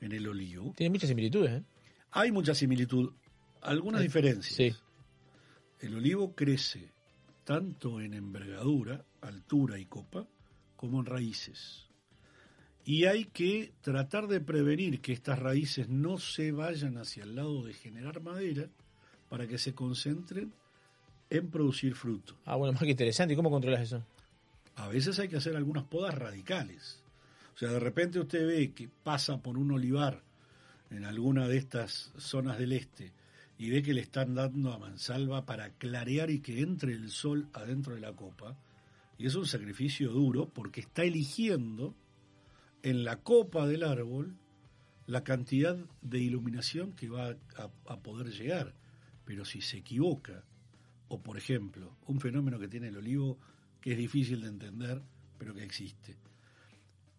en 0.00 0.12
el 0.12 0.26
olivo. 0.26 0.72
Tiene 0.78 0.90
muchas 0.94 1.10
similitudes, 1.10 1.52
¿eh? 1.60 1.62
Hay 2.12 2.32
mucha 2.32 2.54
similitud, 2.54 3.12
algunas 3.60 4.00
diferencias. 4.00 4.54
sí. 4.56 4.72
El 5.80 5.94
olivo 5.96 6.34
crece 6.34 6.90
tanto 7.44 8.00
en 8.00 8.14
envergadura, 8.14 9.04
altura 9.20 9.78
y 9.78 9.84
copa, 9.84 10.26
como 10.76 11.00
en 11.00 11.06
raíces. 11.06 11.86
Y 12.84 13.04
hay 13.04 13.26
que 13.26 13.72
tratar 13.82 14.26
de 14.26 14.40
prevenir 14.40 15.00
que 15.00 15.12
estas 15.12 15.38
raíces 15.38 15.88
no 15.88 16.18
se 16.18 16.50
vayan 16.52 16.96
hacia 16.98 17.24
el 17.24 17.34
lado 17.34 17.62
de 17.62 17.74
generar 17.74 18.20
madera 18.20 18.68
para 19.28 19.46
que 19.46 19.58
se 19.58 19.74
concentren 19.74 20.52
en 21.28 21.50
producir 21.50 21.94
fruto. 21.94 22.36
Ah, 22.44 22.56
bueno, 22.56 22.72
más 22.72 22.82
que 22.82 22.90
interesante. 22.90 23.34
¿Y 23.34 23.36
cómo 23.36 23.50
controlas 23.50 23.82
eso? 23.82 24.04
A 24.76 24.88
veces 24.88 25.18
hay 25.18 25.28
que 25.28 25.36
hacer 25.36 25.56
algunas 25.56 25.84
podas 25.84 26.14
radicales. 26.14 27.02
O 27.54 27.58
sea, 27.58 27.70
de 27.70 27.80
repente 27.80 28.18
usted 28.18 28.46
ve 28.46 28.72
que 28.72 28.88
pasa 28.88 29.38
por 29.38 29.58
un 29.58 29.70
olivar 29.70 30.22
en 30.90 31.04
alguna 31.04 31.46
de 31.46 31.58
estas 31.58 32.12
zonas 32.16 32.58
del 32.58 32.72
este 32.72 33.12
y 33.58 33.70
ve 33.70 33.82
que 33.82 33.92
le 33.92 34.00
están 34.00 34.34
dando 34.34 34.72
a 34.72 34.78
mansalva 34.78 35.44
para 35.44 35.70
clarear 35.70 36.30
y 36.30 36.40
que 36.40 36.60
entre 36.60 36.92
el 36.92 37.10
sol 37.10 37.46
adentro 37.52 37.94
de 37.94 38.00
la 38.00 38.12
copa. 38.14 38.56
Y 39.18 39.26
es 39.26 39.34
un 39.34 39.46
sacrificio 39.46 40.10
duro 40.10 40.48
porque 40.48 40.80
está 40.80 41.04
eligiendo 41.04 41.94
en 42.82 43.04
la 43.04 43.20
copa 43.22 43.66
del 43.66 43.82
árbol 43.82 44.36
la 45.06 45.24
cantidad 45.24 45.76
de 46.02 46.20
iluminación 46.20 46.92
que 46.92 47.08
va 47.08 47.36
a, 47.56 47.96
poder 47.98 48.28
llegar. 48.32 48.74
Pero 49.24 49.44
si 49.44 49.60
se 49.60 49.78
equivoca, 49.78 50.44
o 51.08 51.20
por 51.20 51.36
ejemplo, 51.36 51.96
un 52.06 52.20
fenómeno 52.20 52.58
que 52.58 52.68
tiene 52.68 52.88
el 52.88 52.96
olivo 52.96 53.38
que 53.80 53.92
es 53.92 53.98
difícil 53.98 54.42
de 54.42 54.48
entender, 54.48 55.02
pero 55.36 55.52
que 55.52 55.64
existe. 55.64 56.16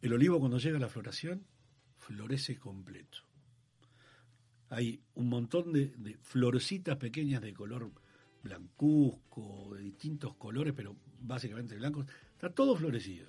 El 0.01 0.13
olivo 0.13 0.39
cuando 0.39 0.57
llega 0.57 0.77
a 0.77 0.81
la 0.81 0.87
floración, 0.87 1.43
florece 1.97 2.57
completo. 2.57 3.19
Hay 4.69 5.01
un 5.15 5.27
montón 5.27 5.73
de, 5.73 5.87
de 5.97 6.17
florcitas 6.21 6.95
pequeñas 6.97 7.41
de 7.41 7.53
color 7.53 7.91
blancuzco, 8.41 9.73
de 9.75 9.81
distintos 9.81 10.33
colores, 10.35 10.73
pero 10.75 10.95
básicamente 11.19 11.75
blancos. 11.75 12.07
Está 12.33 12.49
todo 12.49 12.75
florecido. 12.75 13.27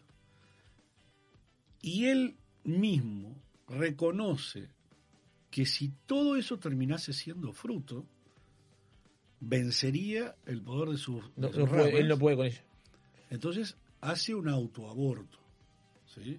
Y 1.82 2.06
él 2.06 2.36
mismo 2.64 3.36
reconoce 3.68 4.68
que 5.50 5.66
si 5.66 5.92
todo 6.06 6.36
eso 6.36 6.58
terminase 6.58 7.12
siendo 7.12 7.52
fruto, 7.52 8.06
vencería 9.40 10.34
el 10.46 10.62
poder 10.62 10.90
de 10.90 10.96
sus, 10.98 11.22
No, 11.36 11.48
de 11.48 11.54
sus 11.54 11.58
no 11.64 11.66
puede- 11.66 11.82
ramas. 11.84 12.00
él 12.00 12.08
no 12.08 12.18
puede 12.18 12.36
con 12.36 12.46
ello. 12.46 12.60
Entonces 13.30 13.76
hace 14.00 14.34
un 14.34 14.48
autoaborto. 14.48 15.38
¿sí? 16.14 16.38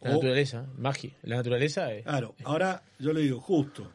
La 0.00 0.10
O- 0.10 0.14
naturaleza, 0.14 0.66
magia. 0.78 1.12
La 1.22 1.36
naturaleza 1.36 1.92
es. 1.92 2.04
Claro, 2.04 2.34
ahora 2.44 2.82
yo 2.98 3.12
le 3.12 3.22
digo, 3.22 3.40
justo, 3.40 3.90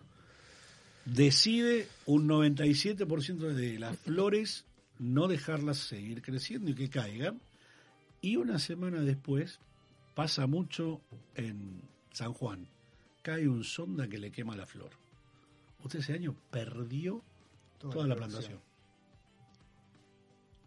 decide 1.05 1.87
un 2.05 2.27
97% 2.27 3.47
de 3.53 3.77
las 3.79 3.97
flores 3.97 4.65
no 4.97 5.27
dejarlas 5.27 5.77
seguir 5.77 6.21
creciendo 6.21 6.71
y 6.71 6.75
que 6.75 6.89
caigan. 6.89 7.39
Y 8.21 8.35
una 8.37 8.59
semana 8.59 9.01
después 9.01 9.59
pasa 10.19 10.47
mucho 10.47 10.99
en 11.33 11.81
San 12.11 12.33
Juan. 12.33 12.67
Cae 13.21 13.47
un 13.47 13.63
sonda 13.63 14.09
que 14.09 14.17
le 14.17 14.31
quema 14.31 14.53
la 14.53 14.65
flor. 14.65 14.89
Usted 15.81 15.99
ese 15.99 16.11
año 16.11 16.35
perdió 16.51 17.23
Toda 17.77 17.93
toda, 17.93 18.07
la 18.07 18.17
plantación. 18.17 18.59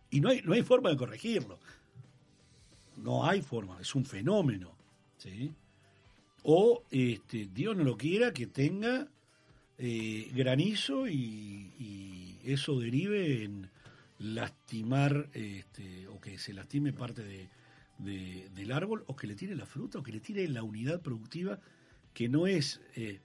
Y 0.08 0.22
no 0.22 0.30
hay, 0.30 0.40
no 0.40 0.54
hay 0.54 0.62
forma 0.62 0.88
de 0.88 0.96
corregirlo. 0.96 1.58
No 2.96 3.26
hay 3.26 3.42
forma, 3.42 3.78
es 3.78 3.94
un 3.94 4.06
fenómeno. 4.06 4.74
¿sí? 5.18 5.52
O 6.44 6.84
este, 6.90 7.50
Dios 7.52 7.76
no 7.76 7.84
lo 7.84 7.98
quiera 7.98 8.32
que 8.32 8.46
tenga 8.46 9.06
eh, 9.76 10.30
granizo 10.34 11.06
y, 11.06 11.74
y 11.78 12.38
eso 12.42 12.80
derive 12.80 13.44
en 13.44 13.68
lastimar 14.18 15.28
este, 15.34 16.08
o 16.08 16.18
que 16.22 16.38
se 16.38 16.54
lastime 16.54 16.94
parte 16.94 17.22
de, 17.22 17.50
de- 18.04 18.48
del 18.54 18.72
árbol 18.72 19.04
o 19.06 19.16
que 19.16 19.26
le 19.26 19.34
tire 19.34 19.54
la 19.54 19.66
fruta 19.66 19.98
o 19.98 20.02
que 20.02 20.12
le 20.12 20.20
tire 20.20 20.46
la 20.48 20.62
unidad 20.62 21.00
productiva 21.00 21.58
que 22.14 22.28
no 22.28 22.46
es 22.46 22.80
eh, 22.96 23.20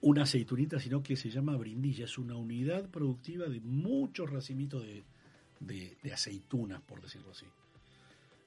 una 0.00 0.22
aceitunita 0.24 0.78
sino 0.80 1.02
que 1.02 1.16
se 1.16 1.30
llama 1.30 1.56
brindilla, 1.56 2.04
es 2.04 2.18
una 2.18 2.36
unidad 2.36 2.88
productiva 2.90 3.46
de 3.46 3.60
muchos 3.60 4.30
racimitos 4.30 4.82
de, 4.82 5.02
de- 5.60 5.96
de 6.02 6.12
aceitunas, 6.12 6.80
por 6.82 7.00
decirlo 7.00 7.30
así. 7.30 7.46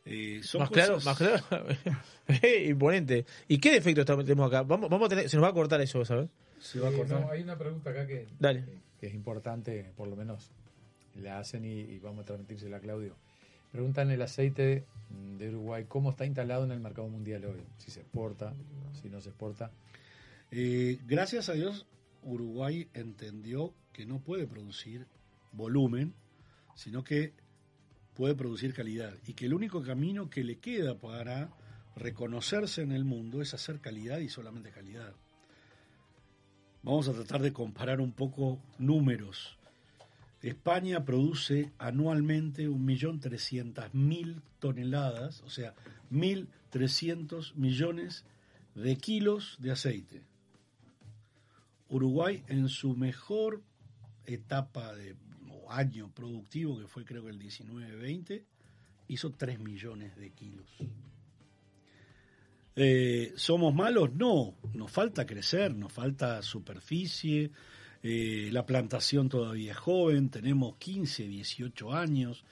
Eh, 0.09 0.39
son 0.43 0.61
Más 0.61 0.69
claro, 0.69 0.99
más 1.03 1.17
claro. 1.17 1.43
Eh, 2.27 2.67
Imponente. 2.69 3.25
¿Y 3.49 3.57
qué 3.57 3.73
defectos 3.73 4.05
tenemos 4.05 4.47
acá? 4.47 4.63
Vamos, 4.63 4.89
vamos 4.89 5.05
a 5.07 5.09
tener, 5.09 5.29
se 5.29 5.35
nos 5.35 5.43
va 5.43 5.49
a 5.49 5.53
cortar 5.53 5.81
eso, 5.81 6.03
¿sabes? 6.05 6.29
Se 6.59 6.79
va 6.79 6.89
a 6.89 6.91
cortar. 6.93 7.19
no, 7.21 7.29
hay 7.31 7.41
una 7.43 7.57
pregunta 7.57 7.89
acá 7.89 8.07
que, 8.07 8.27
Dale. 8.39 8.63
que, 8.63 8.79
que 9.01 9.07
es 9.07 9.13
importante, 9.13 9.91
por 9.97 10.07
lo 10.07 10.15
menos 10.15 10.49
la 11.15 11.39
hacen 11.39 11.65
y, 11.65 11.79
y 11.81 11.99
vamos 11.99 12.21
a 12.21 12.25
transmitírsela 12.25 12.77
a 12.77 12.79
Claudio. 12.79 13.15
Preguntan 13.71 14.11
el 14.11 14.21
aceite 14.21 14.85
de 15.37 15.49
Uruguay, 15.49 15.85
¿cómo 15.87 16.11
está 16.11 16.25
instalado 16.25 16.63
en 16.65 16.71
el 16.71 16.79
mercado 16.79 17.07
mundial 17.09 17.45
hoy? 17.45 17.63
Si 17.77 17.91
se 17.91 18.01
exporta, 18.01 18.53
si 19.01 19.09
no 19.09 19.21
se 19.21 19.29
exporta. 19.29 19.71
Eh, 20.51 20.99
gracias 21.05 21.49
a 21.49 21.53
Dios, 21.53 21.85
Uruguay 22.23 22.87
entendió 22.93 23.73
que 23.93 24.05
no 24.05 24.19
puede 24.19 24.47
producir 24.47 25.07
volumen, 25.51 26.13
sino 26.75 27.03
que 27.03 27.33
puede 28.15 28.35
producir 28.35 28.73
calidad. 28.73 29.13
Y 29.27 29.33
que 29.33 29.45
el 29.45 29.53
único 29.53 29.81
camino 29.81 30.29
que 30.29 30.43
le 30.43 30.57
queda 30.57 30.95
para 30.95 31.49
reconocerse 31.95 32.81
en 32.81 32.91
el 32.91 33.05
mundo 33.05 33.41
es 33.41 33.53
hacer 33.53 33.79
calidad 33.79 34.19
y 34.19 34.29
solamente 34.29 34.71
calidad. 34.71 35.13
Vamos 36.83 37.07
a 37.07 37.13
tratar 37.13 37.41
de 37.41 37.51
comparar 37.51 37.99
un 37.99 38.11
poco 38.11 38.61
números. 38.77 39.56
España 40.47 41.03
produce 41.03 41.71
anualmente 41.77 42.69
1.300.000 42.69 44.41
toneladas, 44.59 45.41
o 45.41 45.49
sea, 45.49 45.73
1.300 46.11 47.55
millones 47.55 48.25
de 48.75 48.95
kilos 48.97 49.57
de 49.59 49.71
aceite. 49.71 50.21
Uruguay 51.89 52.43
en 52.47 52.69
su 52.69 52.95
mejor 52.95 53.61
etapa 54.25 54.93
de 54.93 55.15
o 55.49 55.71
año 55.71 56.11
productivo, 56.13 56.77
que 56.77 56.87
fue 56.87 57.05
creo 57.05 57.23
que 57.23 57.31
el 57.31 57.39
19-20, 57.39 58.43
hizo 59.07 59.31
3 59.31 59.59
millones 59.59 60.15
de 60.17 60.31
kilos. 60.31 60.67
Eh, 62.75 63.33
¿Somos 63.35 63.73
malos? 63.73 64.13
No, 64.13 64.55
nos 64.73 64.91
falta 64.91 65.25
crecer, 65.25 65.73
nos 65.73 65.91
falta 65.91 66.41
superficie, 66.43 67.51
eh, 68.03 68.49
la 68.51 68.65
plantación 68.65 69.29
todavía 69.29 69.71
es 69.71 69.77
joven, 69.77 70.29
tenemos 70.29 70.75
15, 70.77 71.27
18 71.27 71.93
años, 71.93 72.43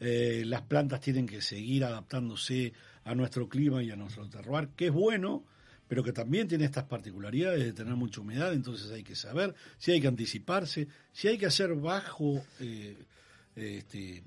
eh, 0.00 0.42
las 0.46 0.62
plantas 0.62 1.00
tienen 1.00 1.26
que 1.26 1.40
seguir 1.40 1.84
adaptándose 1.84 2.72
a 3.04 3.14
nuestro 3.14 3.48
clima 3.48 3.82
y 3.82 3.90
a 3.90 3.96
nuestro 3.96 4.28
terroir, 4.28 4.68
que 4.76 4.86
es 4.86 4.92
bueno, 4.92 5.44
pero 5.86 6.02
que 6.02 6.12
también 6.12 6.48
tiene 6.48 6.64
estas 6.64 6.84
particularidades 6.84 7.62
de 7.62 7.72
tener 7.72 7.94
mucha 7.94 8.20
humedad, 8.20 8.52
entonces 8.52 8.90
hay 8.90 9.02
que 9.02 9.14
saber 9.14 9.54
si 9.78 9.92
hay 9.92 10.00
que 10.00 10.08
anticiparse, 10.08 10.88
si 11.12 11.28
hay 11.28 11.38
que 11.38 11.46
hacer 11.46 11.74
bajo, 11.74 12.42
eh, 12.60 12.96
este, 13.54 14.24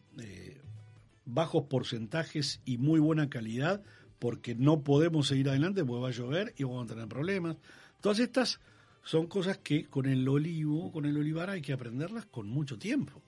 bajos 1.25 1.65
porcentajes 1.65 2.61
y 2.65 2.77
muy 2.77 2.99
buena 2.99 3.29
calidad, 3.29 3.81
porque 4.19 4.55
no 4.55 4.81
podemos 4.81 5.27
seguir 5.27 5.49
adelante 5.49 5.83
porque 5.83 6.01
va 6.01 6.07
a 6.07 6.11
llover 6.11 6.53
y 6.57 6.63
vamos 6.63 6.85
a 6.85 6.93
tener 6.93 7.07
problemas. 7.07 7.57
Todas 8.01 8.19
estas 8.19 8.59
son 9.07 9.27
cosas 9.27 9.57
que 9.59 9.85
con 9.85 10.05
el 10.05 10.27
olivo, 10.27 10.91
con 10.91 11.05
el 11.05 11.17
olivar 11.17 11.49
hay 11.49 11.61
que 11.61 11.73
aprenderlas 11.73 12.25
con 12.25 12.47
mucho 12.47 12.77
tiempo. 12.77 13.21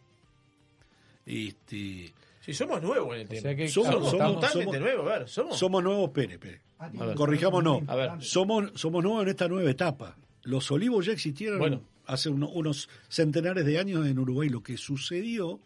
Este, 1.25 2.13
Si 2.41 2.53
somos 2.53 2.81
nuevos 2.81 3.13
en 3.15 3.21
el 3.21 3.25
O 3.27 3.29
tema. 3.29 3.41
sea 3.41 3.55
que 3.55 3.67
Somos- 3.67 3.93
somos, 3.93 4.11
somos- 4.11 4.33
totalmente 4.35 4.63
somos- 4.63 4.79
nuevos, 4.79 5.07
a 5.11 5.19
ver, 5.19 5.29
somos. 5.29 5.57
somos 5.59 5.83
nuevos, 5.83 6.09
Pérez, 6.11 6.39
Pérez. 6.39 6.61
Ah. 6.79 6.89
Corrijamos, 7.15 7.63
no. 7.63 7.81
A 7.87 7.95
ver. 7.95 8.11
Somos, 8.23 8.71
somos 8.75 9.03
nuevos 9.03 9.23
en 9.23 9.29
esta 9.29 9.47
nueva 9.47 9.69
etapa. 9.69 10.17
Los 10.43 10.71
olivos 10.71 11.05
ya 11.05 11.11
existieron 11.11 11.59
Bueno. 11.59 11.81
hace 12.05 12.29
uno- 12.29 12.49
unos 12.49 12.89
centenares 13.09 13.65
de 13.65 13.77
años 13.77 14.07
en 14.07 14.17
Uruguay. 14.17 14.49
Lo 14.49 14.63
que 14.63 14.77
sucedió 14.77 15.59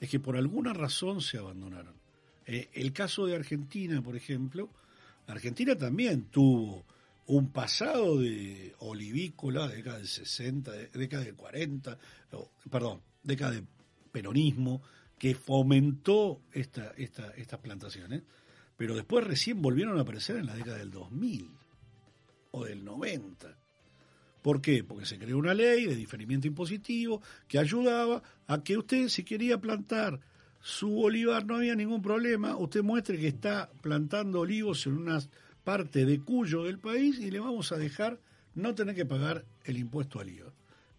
es 0.00 0.08
que 0.08 0.20
por 0.20 0.36
alguna 0.36 0.72
razón 0.72 1.20
se 1.20 1.36
abandonaron. 1.38 1.94
Eh, 2.46 2.68
el 2.72 2.92
caso 2.92 3.26
de 3.26 3.34
Argentina, 3.36 4.00
por 4.00 4.16
ejemplo, 4.16 4.70
Argentina 5.26 5.76
también 5.76 6.24
tuvo 6.30 6.84
un 7.30 7.52
pasado 7.52 8.18
de 8.18 8.74
olivícola, 8.80 9.68
década 9.68 9.98
del 9.98 10.08
60, 10.08 10.72
de- 10.72 10.88
década 10.88 11.22
del 11.24 11.36
40, 11.36 11.96
o, 12.32 12.50
perdón, 12.68 13.00
década 13.22 13.52
de 13.52 13.64
peronismo, 14.10 14.82
que 15.16 15.34
fomentó 15.34 16.40
esta, 16.52 16.92
esta, 16.96 17.30
estas 17.36 17.60
plantaciones, 17.60 18.22
pero 18.76 18.96
después 18.96 19.24
recién 19.24 19.62
volvieron 19.62 19.98
a 19.98 20.00
aparecer 20.02 20.36
en 20.36 20.46
la 20.46 20.54
década 20.56 20.78
del 20.78 20.90
2000 20.90 21.50
o 22.50 22.64
del 22.64 22.84
90. 22.84 23.56
¿Por 24.42 24.60
qué? 24.60 24.82
Porque 24.82 25.06
se 25.06 25.18
creó 25.18 25.38
una 25.38 25.54
ley 25.54 25.86
de 25.86 25.94
diferimiento 25.94 26.48
impositivo 26.48 27.22
que 27.46 27.58
ayudaba 27.58 28.22
a 28.48 28.62
que 28.64 28.76
usted, 28.76 29.08
si 29.08 29.22
quería 29.22 29.58
plantar 29.58 30.18
su 30.62 30.98
olivar, 31.00 31.46
no 31.46 31.56
había 31.56 31.76
ningún 31.76 32.02
problema. 32.02 32.56
Usted 32.56 32.82
muestre 32.82 33.18
que 33.18 33.28
está 33.28 33.70
plantando 33.82 34.40
olivos 34.40 34.86
en 34.86 34.94
una 34.96 35.20
parte 35.64 36.04
de 36.06 36.20
Cuyo 36.20 36.64
del 36.64 36.78
país 36.78 37.18
y 37.18 37.30
le 37.30 37.40
vamos 37.40 37.72
a 37.72 37.76
dejar 37.78 38.18
no 38.54 38.74
tener 38.74 38.94
que 38.94 39.06
pagar 39.06 39.44
el 39.64 39.78
impuesto 39.78 40.20
al 40.20 40.28
IVA. 40.28 40.52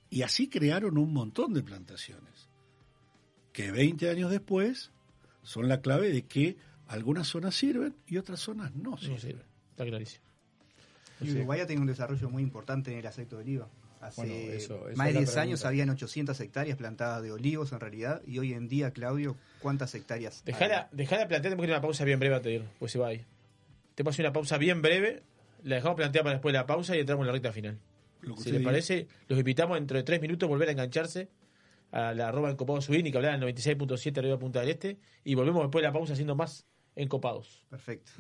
Y 0.10 0.22
así 0.24 0.48
crearon 0.50 0.98
un 0.98 1.14
montón 1.14 1.54
de 1.54 1.64
plantaciones 1.64 2.50
que 3.54 3.72
20 3.72 4.10
años 4.10 4.32
después 4.32 4.92
son 5.44 5.68
la 5.68 5.82
clave 5.82 6.12
de 6.12 6.24
que 6.24 6.58
algunas 6.88 7.28
zonas 7.28 7.56
sirven 7.56 7.96
y 8.08 8.18
otras 8.18 8.40
zonas 8.40 8.74
no 8.76 8.92
No 8.92 8.98
sirven. 8.98 9.20
sirve, 9.20 9.44
está 9.72 9.86
clarísimo. 9.86 10.24
Y 11.22 11.32
Uruguay 11.32 11.60
ha 11.60 11.66
tenido 11.68 11.82
un 11.82 11.88
desarrollo 11.88 12.30
muy 12.30 12.42
importante 12.44 12.92
en 12.92 12.98
el 13.00 13.06
aceite 13.08 13.36
de 13.36 13.42
oliva. 13.42 13.68
Hace 14.02 14.22
Bueno, 14.22 14.34
eso- 14.34 14.88
eso 14.90 14.98
más 14.98 15.06
de 15.06 15.10
es 15.12 15.14
la 15.16 15.20
10 15.22 15.38
años 15.38 15.66
habían 15.66 15.90
800 15.92 16.40
hectáreas 16.40 16.76
plantadas 16.78 17.22
de 17.22 17.32
olivos 17.32 17.72
en 17.72 17.80
realidad 17.80 18.22
y 18.26 18.40
hoy 18.40 18.54
en 18.54 18.68
día, 18.68 18.92
Claudio, 18.92 19.36
¿cuántas 19.60 19.94
hectáreas? 19.94 20.44
Dejala, 20.44 20.90
dejala 20.92 21.28
plantear, 21.28 21.42
tenemos 21.54 21.62
que 21.64 21.68
ir 21.68 21.74
a 21.74 21.78
una 21.78 21.82
pausa 21.84 22.04
bien 22.04 22.20
breve 22.20 22.40
de 22.40 22.54
ir, 22.54 22.66
pues 22.80 22.92
se 22.92 22.98
va 23.00 23.10
ahí. 23.10 23.24
Te 23.96 24.04
paso 24.04 24.22
una 24.22 24.34
pausa 24.34 24.58
bien 24.58 24.82
breve, 24.82 25.24
la 25.64 25.76
dejamos 25.76 25.96
planteada 25.96 26.24
para 26.24 26.34
después 26.36 26.54
de 26.54 26.60
la 26.60 26.66
pausa 26.66 26.96
y 26.96 27.00
entramos 27.00 27.24
en 27.24 27.28
la 27.28 27.34
recta 27.34 27.52
final. 27.52 27.80
Lo 28.22 28.36
que 28.36 28.42
Si 28.42 28.52
les 28.52 28.60
diga. 28.60 28.72
parece, 28.72 29.08
los 29.28 29.38
invitamos 29.40 29.78
dentro 29.78 29.98
de 29.98 30.04
tres 30.04 30.22
minutos 30.22 30.48
a 30.48 30.50
volver 30.50 30.70
a 30.70 30.72
engancharse 30.72 31.30
a 31.92 32.14
la 32.14 32.30
arroba 32.30 32.50
encopado 32.50 32.80
subir 32.82 33.06
y 33.06 33.12
que 33.12 33.18
hablar 33.18 33.36
en 33.36 33.42
96.7 33.42 34.18
arriba 34.18 34.40
Punta 34.40 34.62
del 34.62 34.70
Este 34.70 34.98
y 35.24 35.36
volvemos 35.36 35.62
después 35.64 35.82
de 35.82 35.88
la 35.88 35.94
pausa 35.94 36.14
haciendo 36.14 36.36
más 36.36 36.66
encopados. 36.96 37.66
Perfecto. 37.70 38.12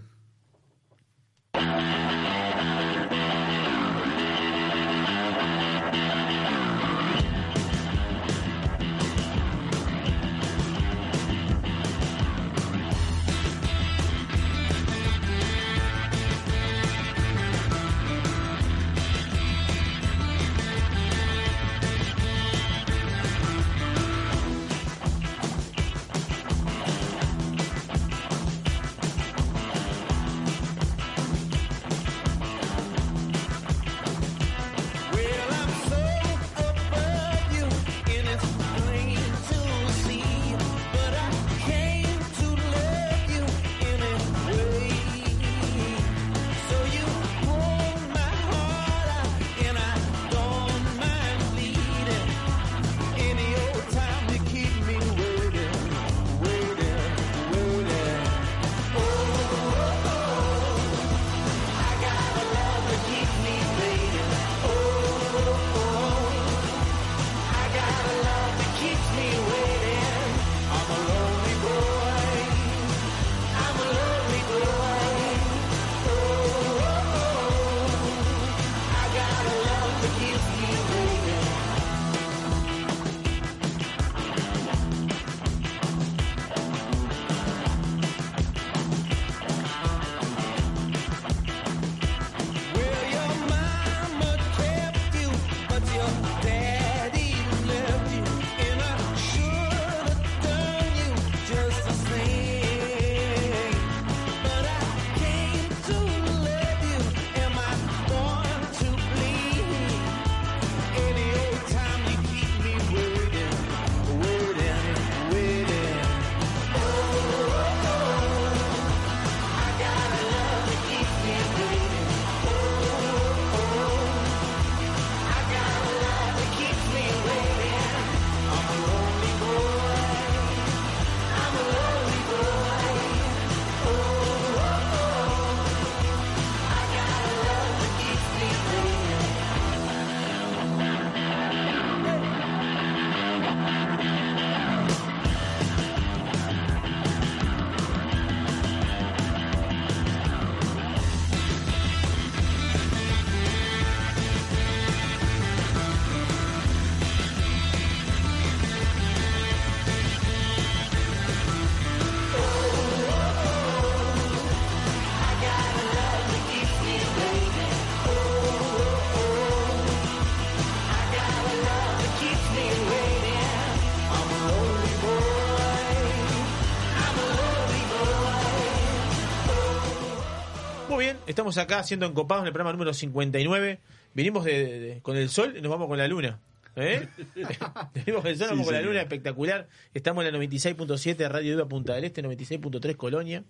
Estamos 181.31 181.57
acá 181.57 181.79
haciendo 181.79 182.05
encopados 182.05 182.43
en 182.43 182.47
el 182.47 182.53
programa 182.53 182.71
número 182.73 182.93
59. 182.93 183.79
Vinimos 184.13 184.43
de, 184.45 184.65
de- 184.65 184.79
de- 184.79 185.01
con 185.01 185.17
el 185.17 185.29
sol 185.29 185.55
y 185.57 185.61
nos 185.61 185.71
vamos 185.71 185.87
con 185.87 185.97
la 185.97 186.07
luna. 186.07 186.39
¿Eh? 186.75 187.07
Venimos 187.93 188.21
con 188.21 188.27
el 188.31 188.37
sol, 188.37 188.47
Sí, 188.47 188.51
vamos 188.53 188.65
con 188.65 188.73
la 188.73 188.81
luna, 188.81 189.01
espectacular. 189.01 189.67
Estamos 189.93 190.25
en 190.25 190.31
la 190.33 190.39
96.7 190.39 191.15
de 191.15 191.29
Radio 191.29 191.55
Viva 191.55 191.67
Punta 191.67 191.93
del 191.95 192.03
Este, 192.05 192.23
96.3 192.23 192.95
Colonia. 192.95 193.43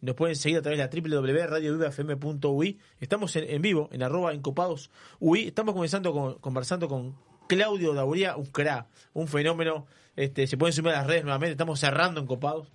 Nos 0.00 0.14
pueden 0.16 0.34
seguir 0.36 0.58
a 0.58 0.62
través 0.62 0.78
de 0.78 0.84
la 0.84 1.20
www.radiovivafm.ui. 1.20 2.78
Estamos 3.00 3.36
en, 3.36 3.44
en 3.48 3.62
vivo, 3.62 3.88
en 3.92 4.02
arroba 4.02 4.32
encopados 4.32 4.90
UI. 5.20 5.46
Estamos 5.48 5.74
comenzando 5.74 6.12
con- 6.12 6.34
conversando 6.38 6.88
con 6.88 7.14
Claudio 7.48 7.92
Dauría, 7.94 8.36
un 8.36 8.46
cra, 8.46 8.86
un 9.12 9.28
fenómeno. 9.28 9.86
Este, 10.16 10.46
se 10.46 10.56
pueden 10.56 10.72
sumar 10.72 10.94
a 10.94 10.98
las 10.98 11.06
redes 11.06 11.22
nuevamente. 11.24 11.52
Estamos 11.52 11.78
cerrando 11.78 12.20
encopados. 12.20 12.68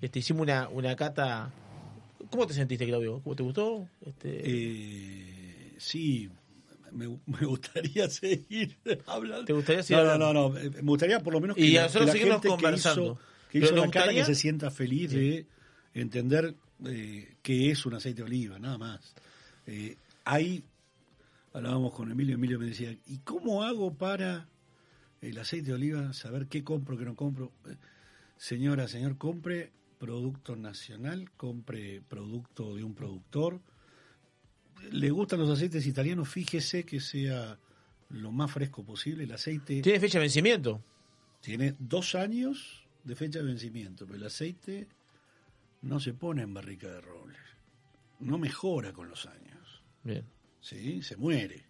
Este, 0.00 0.20
hicimos 0.20 0.42
una, 0.42 0.68
una 0.68 0.94
cata. 0.96 1.50
¿Cómo 2.30 2.46
te 2.46 2.54
sentiste, 2.54 2.86
Claudio? 2.86 3.20
¿Cómo 3.22 3.34
te 3.36 3.42
gustó? 3.42 3.88
Este, 4.00 4.40
Eh, 4.44 5.74
sí, 5.78 6.30
me, 6.92 7.08
me 7.26 7.46
gustaría 7.46 8.08
seguir 8.10 8.78
hablando. 9.06 9.44
¿Te 9.46 9.52
gustaría 9.52 9.82
seguir 9.82 10.04
no, 10.04 10.10
hablando? 10.12 10.32
no, 10.32 10.48
no, 10.50 10.54
no, 10.54 10.58
eh, 10.60 10.70
me 10.70 10.90
gustaría 10.90 11.20
por 11.20 11.32
lo 11.32 11.40
menos 11.40 11.56
que 11.56 11.62
Y 11.62 11.72
la, 11.72 11.88
que 11.88 12.00
la 12.06 12.12
gente 12.12 12.40
que 12.42 12.48
conversando. 12.48 13.02
hizo, 13.04 13.18
que 13.50 13.58
hizo 13.58 13.74
la 13.76 13.84
gustaría- 13.86 14.14
que 14.20 14.24
se 14.24 14.34
sienta 14.34 14.70
feliz 14.70 15.10
de 15.10 15.46
entender 15.94 16.54
eh, 16.86 17.34
qué 17.42 17.70
es 17.70 17.84
un 17.86 17.94
aceite 17.94 18.18
de 18.22 18.26
oliva, 18.26 18.58
nada 18.58 18.78
más. 18.78 19.14
Eh, 19.66 19.96
hay, 20.24 20.64
hablábamos 21.52 21.92
con 21.92 22.10
Emilio, 22.10 22.36
Emilio 22.36 22.58
me 22.58 22.66
decía, 22.66 22.96
¿y 23.06 23.18
cómo 23.18 23.64
hago 23.64 23.92
para 23.94 24.48
el 25.20 25.38
aceite 25.38 25.68
de 25.68 25.74
oliva 25.74 26.12
saber 26.12 26.46
qué 26.46 26.62
compro, 26.64 26.96
qué 26.96 27.04
no 27.04 27.14
compro? 27.16 27.52
Eh, 27.66 27.74
Señora, 28.36 28.88
señor, 28.88 29.18
compre 29.18 29.70
producto 30.00 30.56
nacional, 30.56 31.30
compre 31.36 32.00
producto 32.00 32.74
de 32.74 32.82
un 32.82 32.94
productor. 32.94 33.60
Le 34.90 35.10
gustan 35.10 35.40
los 35.40 35.50
aceites 35.50 35.86
italianos, 35.86 36.28
fíjese 36.28 36.84
que 36.84 37.00
sea 37.00 37.58
lo 38.08 38.32
más 38.32 38.50
fresco 38.50 38.82
posible. 38.82 39.24
El 39.24 39.32
aceite 39.32 39.82
¿Tiene 39.82 40.00
fecha 40.00 40.18
de 40.18 40.24
vencimiento? 40.24 40.82
tiene 41.40 41.74
dos 41.78 42.14
años 42.14 42.86
de 43.04 43.14
fecha 43.14 43.38
de 43.38 43.46
vencimiento, 43.46 44.06
pero 44.06 44.18
el 44.18 44.26
aceite 44.26 44.88
no 45.82 46.00
se 46.00 46.14
pone 46.14 46.42
en 46.42 46.52
barrica 46.52 46.88
de 46.88 47.00
roble. 47.00 47.38
No 48.20 48.38
mejora 48.38 48.92
con 48.92 49.08
los 49.08 49.26
años. 49.26 49.82
Bien. 50.02 50.24
¿sí? 50.60 51.02
Se 51.02 51.16
muere. 51.16 51.64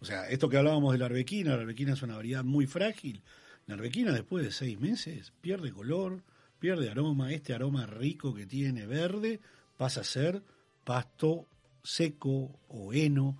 O 0.00 0.04
sea, 0.04 0.28
esto 0.28 0.48
que 0.48 0.56
hablábamos 0.56 0.92
de 0.92 0.98
la 0.98 1.06
arbequina, 1.06 1.54
la 1.54 1.62
arbequina 1.62 1.92
es 1.92 2.02
una 2.02 2.16
variedad 2.16 2.42
muy 2.42 2.66
frágil. 2.66 3.22
La 3.66 3.74
arbequina 3.74 4.12
después 4.12 4.44
de 4.44 4.50
seis 4.50 4.80
meses 4.80 5.32
pierde 5.40 5.70
color, 5.72 6.22
pierde 6.62 6.88
aroma. 6.90 7.32
Este 7.32 7.52
aroma 7.54 7.86
rico 7.86 8.32
que 8.32 8.46
tiene 8.46 8.86
verde 8.86 9.40
pasa 9.76 10.02
a 10.02 10.04
ser 10.04 10.42
pasto 10.84 11.48
seco 11.82 12.60
o 12.68 12.92
heno, 12.94 13.36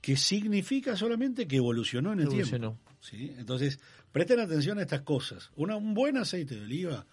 que 0.00 0.16
significa 0.16 0.96
solamente 0.96 1.46
que 1.46 1.56
evolucionó 1.56 2.14
en 2.14 2.20
el 2.20 2.26
Evolucionó. 2.28 2.78
tiempo. 2.78 2.92
¿sí? 3.00 3.34
Entonces, 3.36 3.78
presten 4.12 4.40
atención 4.40 4.78
a 4.78 4.82
estas 4.82 5.02
cosas. 5.02 5.50
Una- 5.56 5.76
un 5.76 5.92
buen 5.92 6.16
aceite 6.16 6.54
de 6.56 6.62
oliva 6.62 7.06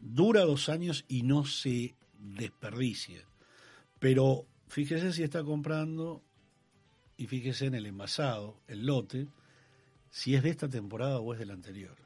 dura 0.00 0.40
dos 0.42 0.68
años 0.68 1.04
y 1.06 1.22
no 1.22 1.44
se 1.46 1.94
desperdicia. 2.18 3.24
Pero 4.00 4.44
fíjese 4.66 5.12
si 5.12 5.22
está 5.22 5.44
comprando 5.44 6.24
y 7.16 7.28
fíjese 7.28 7.66
en 7.66 7.76
el 7.76 7.86
envasado, 7.86 8.60
el 8.66 8.86
lote, 8.86 9.28
si 10.10 10.34
es 10.34 10.42
de 10.42 10.50
esta 10.50 10.68
temporada 10.68 11.20
o 11.20 11.32
es 11.32 11.38
del 11.38 11.52
anterior. 11.52 11.96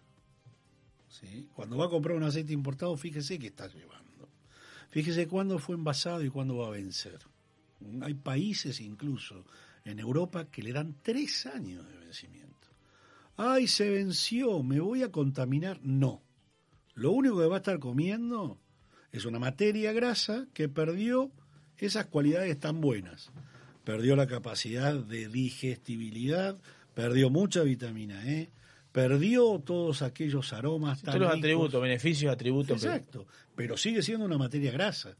Cuando 1.55 1.76
va 1.76 1.86
a 1.86 1.91
comprar 1.91 2.16
un 2.16 2.23
aceite 2.23 2.52
importado, 2.52 2.97
fíjese 2.97 3.39
qué 3.39 3.49
está 3.49 3.68
llevando. 3.68 4.28
Fíjese 4.91 5.26
cuándo 5.26 5.58
fue 5.58 5.74
envasado 5.74 6.24
y 6.24 6.31
cuándo 6.31 6.57
va 6.57 6.68
a 6.68 6.70
vencer. 6.70 7.18
Hay 8.02 8.15
países 8.15 8.81
incluso 8.81 9.44
en 9.84 9.99
Europa 9.99 10.50
que 10.50 10.62
le 10.62 10.73
dan 10.73 10.97
tres 11.02 11.47
años 11.47 11.86
de 11.89 11.97
vencimiento. 11.97 12.68
Ay, 13.36 13.66
se 13.66 13.91
venció, 13.91 14.62
me 14.62 14.81
voy 14.81 15.02
a 15.02 15.10
contaminar. 15.10 15.81
No. 15.82 16.23
Lo 16.94 17.12
único 17.12 17.39
que 17.39 17.47
va 17.47 17.57
a 17.57 17.58
estar 17.58 17.78
comiendo 17.78 18.60
es 19.10 19.24
una 19.24 19.39
materia 19.39 19.92
grasa 19.92 20.47
que 20.52 20.68
perdió 20.68 21.32
esas 21.78 22.07
cualidades 22.07 22.58
tan 22.60 22.81
buenas. 22.81 23.31
Perdió 23.84 24.15
la 24.15 24.26
capacidad 24.26 24.94
de 24.94 25.28
digestibilidad, 25.28 26.60
perdió 26.94 27.31
mucha 27.31 27.62
vitamina 27.62 28.24
E, 28.31 28.50
perdió 28.93 29.59
todos 29.61 30.03
aquellos 30.03 30.53
aromas 30.53 31.01
tan 31.03 31.15
Todos 31.15 31.21
los 31.21 31.29
ricos. 31.33 31.39
atributos, 31.41 31.83
beneficios, 31.83 32.33
atributos. 32.33 32.81
que- 32.81 32.87
Exacto, 32.89 33.27
pero 33.57 33.77
sigue 33.77 34.03
siendo 34.03 34.25
una 34.27 34.39
materia 34.39 34.71
grasa. 34.71 35.17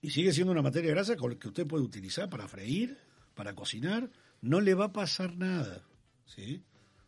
Y 0.00 0.10
sigue 0.10 0.32
siendo 0.32 0.52
una 0.52 0.62
materia 0.62 0.90
grasa 0.90 1.16
con 1.16 1.30
la 1.32 1.38
que 1.38 1.48
usted 1.48 1.66
puede 1.66 1.84
utilizar 1.84 2.28
para 2.28 2.48
freír, 2.48 2.96
para 3.34 3.54
cocinar, 3.54 4.08
no 4.40 4.60
le 4.60 4.74
va 4.74 4.86
a 4.86 4.92
pasar 4.92 5.36
nada. 5.36 5.82
¿sí? 6.26 6.62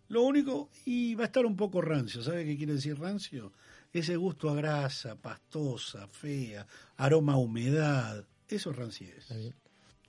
Lo 0.09 0.23
único, 0.23 0.71
y 0.85 1.15
va 1.15 1.25
a 1.25 1.27
estar 1.27 1.47
un 1.47 1.57
poco 1.57 1.81
rancio, 1.81 2.23
¿sabe 2.23 2.45
qué 2.45 2.57
quiere 2.57 2.75
decir 2.75 2.99
rancio? 2.99 3.53
Ese 3.93 4.17
gusto 4.17 4.51
a 4.51 4.55
grasa, 4.55 5.17
pastosa, 5.17 6.07
fea, 6.09 6.67
aroma 6.97 7.35
a 7.35 7.37
humedad, 7.37 8.25
eso 8.49 8.71
es 8.71 8.77
rancidez. 8.77 9.27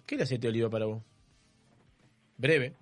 ¿Qué 0.06 0.16
es 0.16 0.20
el 0.20 0.22
aceite 0.24 0.48
de 0.48 0.50
oliva 0.50 0.70
para 0.70 0.86
vos? 0.86 1.02
Breve. 2.38 2.74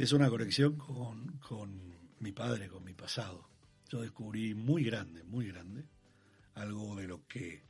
Es 0.00 0.12
una 0.12 0.30
conexión 0.30 0.76
con, 0.76 1.26
con 1.46 1.78
mi 2.20 2.32
padre, 2.32 2.70
con 2.70 2.82
mi 2.82 2.94
pasado. 2.94 3.46
Yo 3.90 4.00
descubrí 4.00 4.54
muy 4.54 4.82
grande, 4.82 5.22
muy 5.24 5.48
grande, 5.48 5.84
algo 6.54 6.96
de 6.96 7.06
lo 7.06 7.26
que 7.26 7.60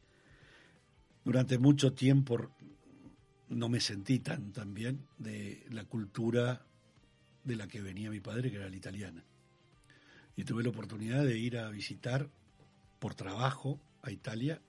durante 1.25 1.59
mucho 1.59 1.93
tiempo 1.93 2.55
no 3.49 3.69
me 3.69 3.81
sentí 3.81 4.21
tan, 4.21 4.53
tan 4.53 4.75
bien, 4.75 5.09
de 5.19 5.67
la 5.71 5.83
cultura 5.87 6.65
de 7.43 7.57
la 7.57 7.67
que 7.67 7.83
venía 7.83 8.11
mi 8.11 8.21
padre, 8.21 8.49
que 8.49 8.59
era 8.59 8.71
la 8.71 8.77
italiana. 8.77 9.25
Y 10.37 10.45
tuve 10.45 10.63
la 10.63 10.69
oportunidad 10.69 11.25
de 11.25 11.37
ir 11.37 11.59
a 11.59 11.69
visitar 11.71 12.31
por 13.01 13.17
trabajo 13.17 13.81
a 14.03 14.13
Italia, 14.13 14.63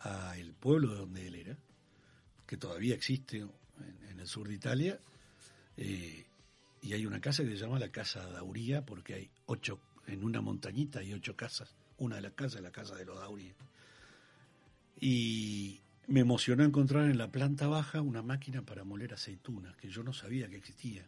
a 0.00 0.36
el 0.36 0.52
pueblo 0.52 0.92
de 0.92 0.98
donde 0.98 1.28
él 1.28 1.34
era, 1.34 1.56
que 2.46 2.58
todavía 2.58 2.94
existe 2.94 3.38
en, 3.38 4.20
el 4.20 4.26
sur 4.26 4.48
de 4.48 4.54
Italia, 4.54 5.00
eh, 5.78 6.27
y 6.80 6.92
hay 6.92 7.06
una 7.06 7.20
casa 7.20 7.42
que 7.42 7.50
se 7.50 7.56
llama 7.56 7.78
la 7.78 7.90
Casa 7.90 8.26
Dauría, 8.26 8.84
porque 8.84 9.14
hay 9.14 9.30
ocho, 9.46 9.80
en 10.06 10.24
una 10.24 10.40
montañita 10.40 11.00
hay 11.00 11.12
ocho 11.12 11.36
casas. 11.36 11.74
Una 11.98 12.16
de 12.16 12.22
las 12.22 12.32
casas 12.32 12.56
es 12.56 12.62
la 12.62 12.72
casa 12.72 12.94
de 12.94 13.04
los 13.04 13.18
Dauría. 13.18 13.54
Y 15.00 15.80
me 16.06 16.20
emocionó 16.20 16.64
encontrar 16.64 17.10
en 17.10 17.18
la 17.18 17.30
planta 17.30 17.66
baja 17.68 18.00
una 18.00 18.22
máquina 18.22 18.62
para 18.62 18.84
moler 18.84 19.14
aceitunas, 19.14 19.76
que 19.76 19.88
yo 19.88 20.02
no 20.02 20.12
sabía 20.12 20.48
que 20.48 20.56
existía. 20.56 21.06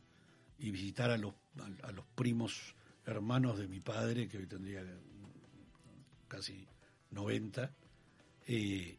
Y 0.59 0.71
visitar 0.71 1.11
a 1.11 1.17
los, 1.17 1.35
a, 1.83 1.93
los 1.93 2.05
primos 2.15 2.75
hermanos 3.07 3.59
de 3.59 3.67
mi 3.67 3.81
padre, 3.81 4.29
que 4.29 4.39
hoy 4.39 4.47
tendría 4.47 4.85
casi 6.29 6.67
90, 7.11 7.73
eh, 8.47 8.99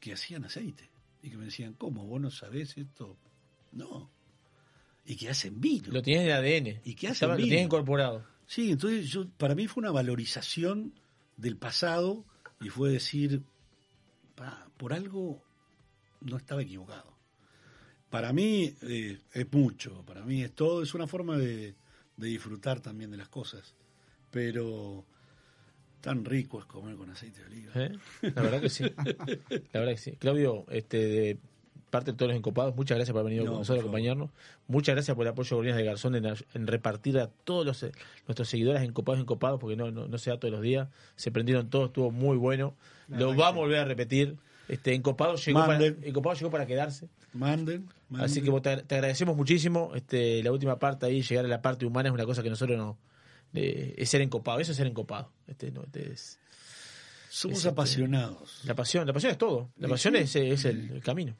que 0.00 0.12
hacían 0.12 0.44
aceite. 0.44 0.88
Y 1.22 1.30
que 1.30 1.36
me 1.36 1.46
decían, 1.46 1.74
¿cómo? 1.74 2.06
¿Vos 2.06 2.20
no 2.20 2.30
sabés 2.30 2.78
esto? 2.78 3.18
No. 3.72 4.15
Y 5.06 5.16
que 5.16 5.28
hacen 5.30 5.60
vino. 5.60 5.88
Lo 5.92 6.02
tienes 6.02 6.26
de 6.26 6.32
ADN. 6.32 6.80
Y 6.84 6.94
que 6.94 7.06
hacen 7.06 7.14
Estaba- 7.14 7.32
Lo 7.34 7.36
vino. 7.38 7.48
tienes 7.48 7.64
incorporado. 7.66 8.24
Sí, 8.46 8.72
entonces 8.72 9.08
yo, 9.08 9.28
para 9.38 9.54
mí 9.54 9.66
fue 9.68 9.80
una 9.82 9.90
valorización 9.92 10.92
del 11.36 11.56
pasado 11.56 12.24
y 12.60 12.68
fue 12.68 12.90
decir, 12.90 13.42
"Pa, 14.34 14.68
por 14.76 14.92
algo 14.92 15.42
no 16.20 16.36
estaba 16.36 16.62
equivocado. 16.62 17.16
Para 18.10 18.32
mí 18.32 18.74
eh, 18.82 19.18
es 19.32 19.52
mucho, 19.52 20.04
para 20.06 20.24
mí 20.24 20.42
es 20.42 20.52
todo, 20.54 20.82
es 20.82 20.94
una 20.94 21.06
forma 21.06 21.36
de, 21.36 21.74
de 22.16 22.26
disfrutar 22.28 22.80
también 22.80 23.10
de 23.10 23.16
las 23.16 23.28
cosas. 23.28 23.74
Pero 24.30 25.04
tan 26.00 26.24
rico 26.24 26.60
es 26.60 26.66
comer 26.66 26.94
con 26.96 27.10
aceite 27.10 27.40
de 27.40 27.46
oliva. 27.46 27.72
¿Eh? 27.74 27.92
La 28.34 28.42
verdad 28.42 28.60
que 28.60 28.70
sí. 28.70 28.84
La 29.72 29.80
verdad 29.80 29.92
que 29.92 29.96
sí. 29.98 30.12
Claudio, 30.12 30.64
este, 30.70 30.98
de 30.98 31.38
parte 31.96 32.12
de 32.12 32.16
todos 32.16 32.30
los 32.30 32.36
encopados, 32.38 32.74
muchas 32.76 32.96
gracias 32.96 33.12
por 33.12 33.20
haber 33.20 33.30
venido 33.30 33.44
No, 33.44 33.50
con 33.52 33.60
nosotros 33.60 33.80
a 33.80 33.82
acompañarnos. 33.82 34.30
Muchas 34.68 34.94
gracias 34.94 35.14
por 35.14 35.26
el 35.26 35.32
apoyo 35.32 35.60
de 35.62 35.72
de 35.72 35.84
Garzón 35.84 36.14
en, 36.16 36.26
en 36.54 36.66
repartir 36.66 37.18
a 37.18 37.28
todos 37.28 37.66
los, 37.66 37.82
eh, 37.82 37.92
nuestros 38.26 38.48
seguidores 38.48 38.82
encopados 38.82 39.20
encopados, 39.20 39.58
porque 39.60 39.76
no, 39.76 39.90
no, 39.90 40.06
no 40.08 40.18
se 40.18 40.30
da 40.30 40.38
todos 40.38 40.52
los 40.52 40.62
días. 40.62 40.88
Se 41.16 41.30
prendieron 41.30 41.68
todos, 41.70 41.88
estuvo 41.88 42.10
muy 42.10 42.36
bueno. 42.36 42.74
La 43.08 43.18
Lo 43.18 43.28
vamos 43.34 43.46
a 43.58 43.64
volver 43.64 43.78
a 43.80 43.84
repetir. 43.84 44.36
Este, 44.68 44.94
encopado 44.94 45.36
llegó, 45.36 45.60
para, 45.64 45.84
encopado 45.86 46.34
llegó 46.36 46.50
para 46.50 46.66
quedarse. 46.66 47.08
Manden. 47.32 47.88
Así 48.18 48.42
que 48.42 48.50
vos 48.50 48.62
te, 48.62 48.76
te 48.78 48.94
agradecemos 48.96 49.36
muchísimo. 49.36 49.92
Este, 49.94 50.42
la 50.42 50.50
última 50.52 50.78
parte 50.78 51.06
ahí, 51.06 51.22
llegar 51.22 51.44
a 51.44 51.48
la 51.48 51.62
parte 51.62 51.86
humana 51.86 52.08
es 52.08 52.14
una 52.14 52.24
cosa 52.24 52.42
que 52.42 52.50
nosotros 52.50 52.76
no. 52.76 52.98
eh, 53.54 53.94
es 53.96 54.08
ser 54.10 54.22
encopado, 54.22 54.58
eso 54.60 54.72
es 54.72 54.76
ser 54.76 54.86
encopado. 54.88 55.30
Este, 55.46 55.70
no, 55.70 55.82
este 55.84 56.12
es- 56.12 56.38
Somos 57.28 57.58
es, 57.58 57.64
este, 57.64 57.68
apasionados. 57.70 58.62
La 58.64 58.74
pasión, 58.74 59.06
la 59.06 59.12
pasión 59.12 59.30
es 59.32 59.38
todo. 59.38 59.70
La 59.78 59.88
pasión 59.88 60.14
sí. 60.14 60.20
es, 60.20 60.36
es 60.36 60.64
el, 60.64 60.90
el 60.90 61.02
camino. 61.02 61.34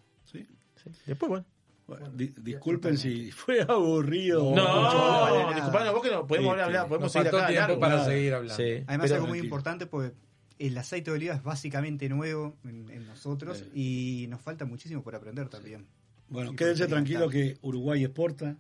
Sí. 0.87 0.93
Sí. 0.95 1.03
Después, 1.07 1.29
bueno. 1.29 1.45
Bueno, 1.87 2.11
di- 2.11 2.35
disculpen 2.39 2.99
si 2.99 3.31
fue 3.31 3.63
aburrido. 3.63 4.43
No, 4.57 4.83
Mucho- 4.83 5.55
disculpanos, 5.55 5.93
vos 5.95 6.03
que 6.03 6.11
no 6.11 6.27
podemos 6.27 6.53
Este, 6.55 6.63
hablar, 6.65 6.89
podemos 6.89 7.13
seguir 7.13 7.29
acá. 7.29 7.47
tiempo 7.47 7.79
para 7.79 7.97
Nada. 7.97 8.09
seguir 8.09 8.35
hablando. 8.35 8.57
Sí, 8.57 8.85
Además, 8.89 9.13
algo 9.13 9.27
muy 9.29 9.39
importante, 9.39 9.87
porque 9.87 10.13
el 10.59 10.77
aceite 10.79 11.11
de 11.13 11.17
oliva 11.17 11.35
es 11.35 11.43
básicamente 11.45 12.09
nuevo 12.09 12.57
en, 12.65 12.91
en 12.91 13.07
nosotros 13.07 13.63
y 13.73 14.27
nos 14.31 14.41
falta 14.41 14.65
muchísimo 14.65 15.03
por 15.03 15.15
aprender 15.15 15.49
también. 15.49 15.87
Bueno, 16.29 16.51
Sí, 16.51 16.57
quédense 16.57 16.87
tranquilos 16.89 17.31
que 17.31 17.57
Uruguay 17.63 18.03
exporta, 18.03 18.57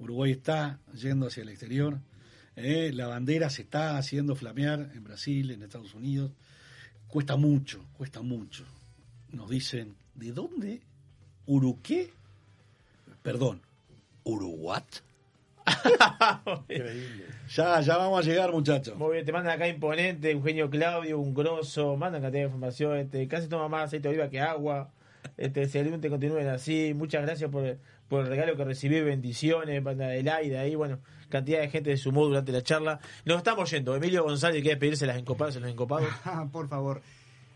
Uruguay 0.00 0.32
está 0.32 0.80
yendo 0.94 1.28
hacia 1.28 1.44
el 1.44 1.48
exterior, 1.50 2.00
eh, 2.56 2.90
la 2.92 3.06
bandera 3.06 3.50
se 3.50 3.62
está 3.62 3.98
haciendo 3.98 4.34
flamear 4.34 4.90
en 4.94 5.04
Brasil, 5.04 5.52
en 5.52 5.62
Estados 5.62 5.94
Unidos. 5.94 6.32
Cuesta 7.06 7.36
mucho, 7.36 7.84
cuesta 7.96 8.20
mucho. 8.20 8.64
Nos 9.30 9.48
dicen, 9.48 9.94
¿de 10.16 10.32
dónde? 10.32 10.82
¿Uruqué? 11.46 12.10
Perdón, 13.22 13.60
¿Uruguat? 14.24 14.84
Ya, 17.54 17.80
ya 17.80 17.96
vamos 17.98 18.20
a 18.20 18.28
llegar, 18.28 18.50
muchachos. 18.50 18.96
Muy 18.96 19.12
bien, 19.12 19.24
te 19.24 19.32
mandan 19.32 19.54
acá 19.54 19.68
imponente, 19.68 20.30
Eugenio 20.30 20.70
Claudio, 20.70 21.18
un 21.18 21.34
grosso, 21.34 21.96
mandan 21.96 22.22
cantidad 22.22 22.42
de 22.42 22.46
información, 22.46 22.96
este, 22.96 23.28
casi 23.28 23.48
toma 23.48 23.68
más 23.68 23.84
aceite 23.84 24.08
de 24.08 24.14
oliva 24.14 24.30
que 24.30 24.40
agua. 24.40 24.90
Este, 25.36 25.68
se 25.68 25.84
te 25.84 26.08
continúen 26.08 26.48
así. 26.48 26.94
Muchas 26.94 27.22
gracias 27.22 27.50
por, 27.50 27.76
por 28.08 28.22
el 28.22 28.28
regalo 28.28 28.56
que 28.56 28.64
recibí, 28.64 29.00
bendiciones, 29.00 29.82
banda 29.82 30.08
del 30.08 30.28
aire 30.28 30.58
ahí, 30.58 30.74
bueno, 30.74 30.98
cantidad 31.28 31.60
de 31.60 31.68
gente 31.68 31.90
de 31.90 31.96
sumó 31.96 32.24
durante 32.24 32.52
la 32.52 32.62
charla. 32.62 33.00
Nos 33.24 33.38
estamos 33.38 33.70
yendo. 33.70 33.94
Emilio 33.94 34.24
González 34.24 34.62
quiere 34.62 34.78
pedirse 34.78 35.06
las 35.06 35.18
encopadas 35.18 35.56
en 35.56 35.62
los 35.62 35.70
encopados. 35.70 36.08
Por 36.52 36.68
favor. 36.68 37.02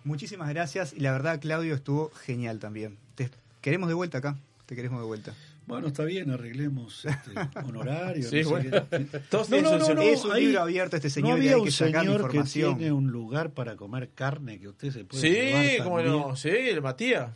Muchísimas 0.04 0.48
gracias 0.50 0.92
y 0.92 1.00
la 1.00 1.12
verdad, 1.12 1.40
Claudio, 1.40 1.74
estuvo 1.74 2.10
genial 2.10 2.58
también. 2.58 2.98
Te 3.16 3.30
queremos 3.66 3.88
de 3.88 3.94
vuelta 3.94 4.18
acá. 4.18 4.36
Te 4.64 4.76
queremos 4.76 5.00
de 5.00 5.06
vuelta. 5.06 5.34
Bueno, 5.66 5.88
está 5.88 6.04
bien, 6.04 6.30
arreglemos 6.30 7.04
este, 7.04 7.32
honorario. 7.64 8.22
Sí, 8.30 8.42
no 8.42 8.60
sé 8.60 8.68
bueno. 8.68 8.86
Todos 9.28 9.48
tienen 9.48 9.64
solución. 9.68 9.98
Es 10.02 10.24
un 10.24 10.36
libro 10.38 10.60
abierto 10.62 10.94
este 10.94 11.10
señor 11.10 11.38
No 11.38 11.44
y 11.44 11.48
hay 11.48 11.62
que 11.64 11.70
sacar 11.72 12.02
señor 12.04 12.20
información. 12.20 12.74
que 12.74 12.78
tiene 12.78 12.92
un 12.92 13.10
lugar 13.10 13.50
para 13.50 13.74
comer 13.74 14.10
carne 14.14 14.60
que 14.60 14.68
usted 14.68 14.92
se 14.92 15.04
puede 15.04 15.20
Sí, 15.20 15.78
también? 15.78 16.06
no, 16.06 16.36
sí, 16.36 16.48
el 16.50 16.80
Matías. 16.80 17.30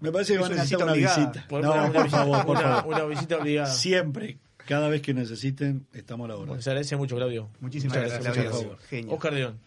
Me 0.00 0.12
parece 0.12 0.34
que 0.34 0.38
va 0.40 0.44
a 0.44 0.48
una 0.48 0.56
necesitar 0.56 0.82
una 0.84 0.92
obligada. 0.92 1.16
visita. 1.16 1.48
Por- 1.48 1.62
No, 1.62 1.72
una- 1.72 1.82
por 1.92 2.02
visita- 2.04 2.10
favor, 2.10 2.44
por 2.46 2.56
una- 2.56 2.60
favor. 2.76 2.94
una 2.94 3.04
visita 3.06 3.36
obligada. 3.38 3.72
Siempre, 3.72 4.36
cada 4.66 4.88
vez 4.90 5.00
que 5.00 5.14
necesiten, 5.14 5.86
estamos 5.94 6.26
a 6.26 6.28
la 6.28 6.36
hora. 6.36 6.60
Se 6.60 6.68
agradece 6.70 6.96
mucho, 6.96 7.16
Claudio. 7.16 7.48
Muchísimas 7.60 7.96
Muchas 7.96 8.10
gracias, 8.22 8.34
Claudio. 8.34 8.68
gracias. 8.70 8.88
Genio. 8.90 9.14
Oscar 9.14 9.32
León. 9.32 9.58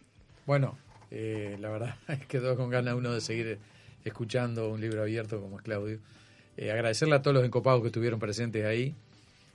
Bueno, 0.46 0.78
eh, 1.10 1.58
la 1.60 1.70
verdad 1.70 1.96
es 2.10 2.20
que 2.20 2.28
quedó 2.28 2.56
con 2.58 2.70
ganas 2.70 2.94
uno 2.96 3.12
de 3.14 3.22
seguir 3.22 3.60
escuchando 4.06 4.70
un 4.70 4.80
libro 4.80 5.02
abierto 5.02 5.42
como 5.42 5.58
es 5.58 5.64
Claudio. 5.64 6.00
Eh, 6.56 6.72
agradecerle 6.72 7.16
a 7.16 7.22
todos 7.22 7.36
los 7.36 7.44
encopados 7.44 7.82
que 7.82 7.88
estuvieron 7.88 8.20
presentes 8.20 8.66
ahí, 8.66 8.96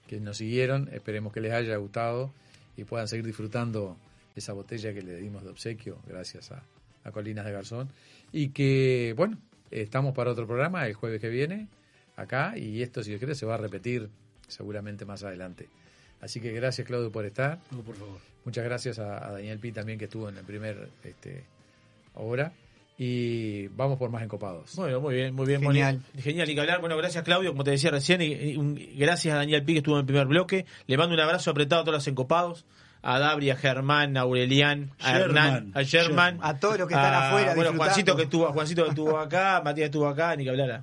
que 0.06 0.20
nos 0.20 0.36
siguieron. 0.36 0.90
Esperemos 0.92 1.32
que 1.32 1.40
les 1.40 1.52
haya 1.52 1.76
gustado 1.76 2.30
y 2.76 2.84
puedan 2.84 3.08
seguir 3.08 3.24
disfrutando 3.24 3.96
esa 4.36 4.52
botella 4.52 4.92
que 4.92 5.02
le 5.02 5.16
dimos 5.16 5.42
de 5.44 5.50
obsequio 5.50 5.98
gracias 6.06 6.52
a, 6.52 6.62
a 7.04 7.10
Colinas 7.12 7.46
de 7.46 7.52
Garzón. 7.52 7.88
Y 8.32 8.50
que, 8.50 9.14
bueno, 9.16 9.38
estamos 9.70 10.14
para 10.14 10.32
otro 10.32 10.46
programa 10.46 10.86
el 10.86 10.94
jueves 10.94 11.20
que 11.20 11.28
viene 11.28 11.68
acá 12.16 12.58
y 12.58 12.82
esto, 12.82 13.02
si 13.02 13.10
Dios 13.10 13.20
quiere, 13.20 13.34
se 13.34 13.46
va 13.46 13.54
a 13.54 13.58
repetir 13.58 14.10
seguramente 14.48 15.04
más 15.04 15.22
adelante. 15.22 15.68
Así 16.20 16.40
que 16.40 16.52
gracias, 16.52 16.86
Claudio, 16.86 17.10
por 17.10 17.24
estar. 17.24 17.60
No, 17.70 17.80
por 17.80 17.94
favor. 17.94 18.18
Muchas 18.44 18.64
gracias 18.64 18.98
a, 18.98 19.26
a 19.26 19.32
Daniel 19.32 19.58
Pi 19.58 19.72
también 19.72 19.98
que 19.98 20.04
estuvo 20.06 20.28
en 20.28 20.34
la 20.34 20.42
primera 20.42 20.86
este, 21.04 21.44
hora. 22.14 22.52
Y 23.02 23.68
vamos 23.68 23.96
por 23.98 24.10
más 24.10 24.22
encopados. 24.22 24.76
Bueno, 24.76 25.00
muy 25.00 25.14
bien, 25.14 25.34
muy 25.34 25.46
bien. 25.46 25.62
Genial. 25.62 26.02
Moni. 26.12 26.22
Genial, 26.22 26.50
y 26.50 26.54
que 26.54 26.60
hablar. 26.60 26.80
Bueno, 26.80 26.98
gracias 26.98 27.24
Claudio, 27.24 27.50
como 27.52 27.64
te 27.64 27.70
decía 27.70 27.90
recién, 27.90 28.20
y, 28.20 28.26
y 28.26 28.56
un- 28.58 28.78
gracias 28.98 29.32
a 29.34 29.38
Daniel 29.38 29.64
Pi 29.64 29.72
que 29.72 29.78
estuvo 29.78 29.94
en 29.94 30.00
el 30.00 30.04
primer 30.06 30.26
bloque. 30.26 30.66
Le 30.86 30.98
mando 30.98 31.14
un 31.14 31.20
abrazo 31.20 31.50
apretado 31.50 31.80
a 31.80 31.84
todos 31.86 31.94
los 31.96 32.06
encopados. 32.08 32.66
A 33.02 33.18
Dabri, 33.18 33.48
a 33.48 33.56
Germán, 33.56 34.18
a 34.18 34.20
Aurelian, 34.20 34.90
a 35.00 35.18
Hernán, 35.18 35.72
a 35.74 35.80
Sherman. 35.82 36.38
A 36.42 36.58
todos 36.60 36.78
los 36.78 36.86
que 36.88 36.92
están 36.92 37.14
a- 37.14 37.28
afuera 37.28 37.54
Bueno. 37.54 37.72
Juancito 37.74 38.14
que 38.14 38.24
estuvo, 38.24 38.52
Juancito 38.52 38.82
que 38.84 38.90
estuvo 38.90 39.18
acá, 39.18 39.62
Matías 39.64 39.86
estuvo 39.86 40.06
acá, 40.06 40.36
ni 40.36 40.44
que 40.44 40.50
hablar. 40.50 40.70
A, 40.70 40.82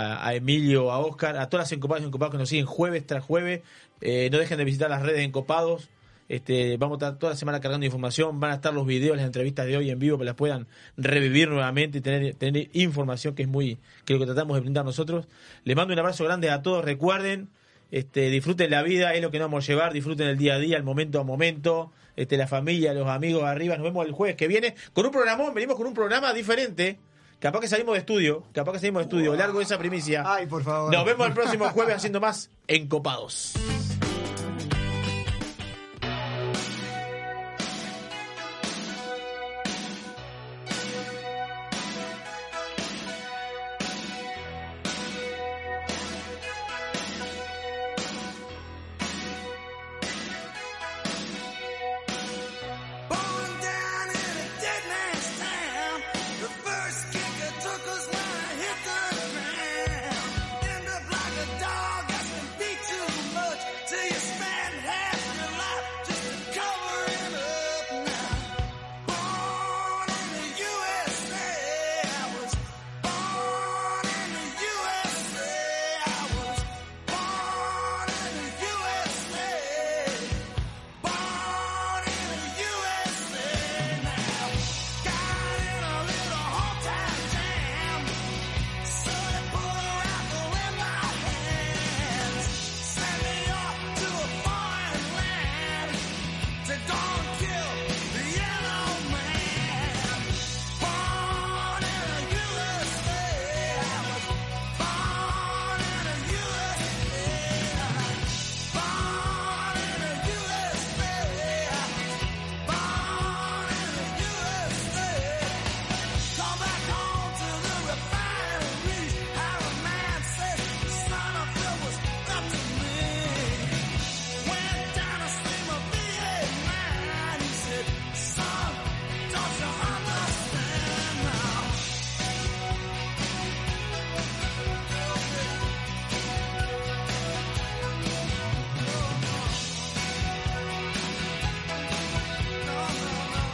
a- 0.00 0.28
a 0.28 0.34
Emilio, 0.34 0.92
a 0.92 1.00
Oscar, 1.00 1.36
a 1.36 1.48
todas 1.48 1.64
las 1.64 1.72
encopadas 1.72 2.04
y 2.04 2.06
encopados 2.06 2.30
que 2.30 2.38
nos 2.38 2.48
siguen 2.48 2.66
jueves 2.66 3.04
tras 3.04 3.24
jueves. 3.24 3.62
Eh, 4.00 4.28
no 4.30 4.38
dejen 4.38 4.58
de 4.58 4.64
visitar 4.64 4.88
las 4.88 5.02
redes 5.02 5.16
de 5.16 5.24
encopados. 5.24 5.88
Este, 6.28 6.76
vamos 6.76 6.96
a 6.96 7.06
estar 7.06 7.18
toda 7.18 7.32
la 7.32 7.36
semana 7.36 7.60
cargando 7.60 7.86
información. 7.86 8.38
Van 8.38 8.50
a 8.50 8.54
estar 8.56 8.74
los 8.74 8.86
videos, 8.86 9.16
las 9.16 9.26
entrevistas 9.26 9.66
de 9.66 9.76
hoy 9.76 9.90
en 9.90 9.98
vivo 9.98 10.18
para 10.18 10.24
que 10.24 10.26
las 10.26 10.34
puedan 10.34 10.66
revivir 10.96 11.48
nuevamente 11.48 11.98
y 11.98 12.00
tener, 12.00 12.34
tener 12.34 12.68
información 12.74 13.34
que 13.34 13.42
es 13.42 13.48
muy 13.48 13.78
que 14.04 14.12
lo 14.12 14.18
que 14.18 14.26
tratamos 14.26 14.56
de 14.56 14.60
brindar 14.60 14.84
nosotros. 14.84 15.26
Les 15.64 15.74
mando 15.74 15.94
un 15.94 15.98
abrazo 15.98 16.24
grande 16.24 16.50
a 16.50 16.62
todos. 16.62 16.84
Recuerden, 16.84 17.48
este, 17.90 18.28
disfruten 18.28 18.70
la 18.70 18.82
vida, 18.82 19.14
es 19.14 19.22
lo 19.22 19.30
que 19.30 19.38
nos 19.38 19.46
vamos 19.46 19.64
a 19.64 19.72
llevar. 19.72 19.92
Disfruten 19.92 20.28
el 20.28 20.36
día 20.36 20.54
a 20.54 20.58
día, 20.58 20.76
el 20.76 20.84
momento 20.84 21.18
a 21.20 21.24
momento. 21.24 21.92
Este, 22.14 22.36
la 22.36 22.46
familia, 22.48 22.92
los 22.92 23.08
amigos 23.08 23.44
arriba. 23.44 23.76
Nos 23.76 23.84
vemos 23.84 24.04
el 24.04 24.12
jueves 24.12 24.36
que 24.36 24.48
viene 24.48 24.74
con 24.92 25.06
un 25.06 25.12
programón. 25.12 25.54
Venimos 25.54 25.76
con 25.76 25.86
un 25.86 25.94
programa 25.94 26.34
diferente. 26.34 26.98
Capaz 27.38 27.60
que 27.60 27.68
salimos 27.68 27.94
de 27.94 28.00
estudio. 28.00 28.44
Capaz 28.52 28.72
que 28.72 28.78
salimos 28.80 29.00
de 29.00 29.04
estudio. 29.04 29.34
Largo 29.36 29.60
esa 29.60 29.78
primicia. 29.78 30.24
Ay, 30.26 30.46
por 30.46 30.64
favor. 30.64 30.92
Nos 30.92 31.04
vemos 31.04 31.26
el 31.26 31.32
próximo 31.32 31.66
jueves 31.70 31.96
haciendo 31.96 32.20
más 32.20 32.50
encopados. 32.66 33.54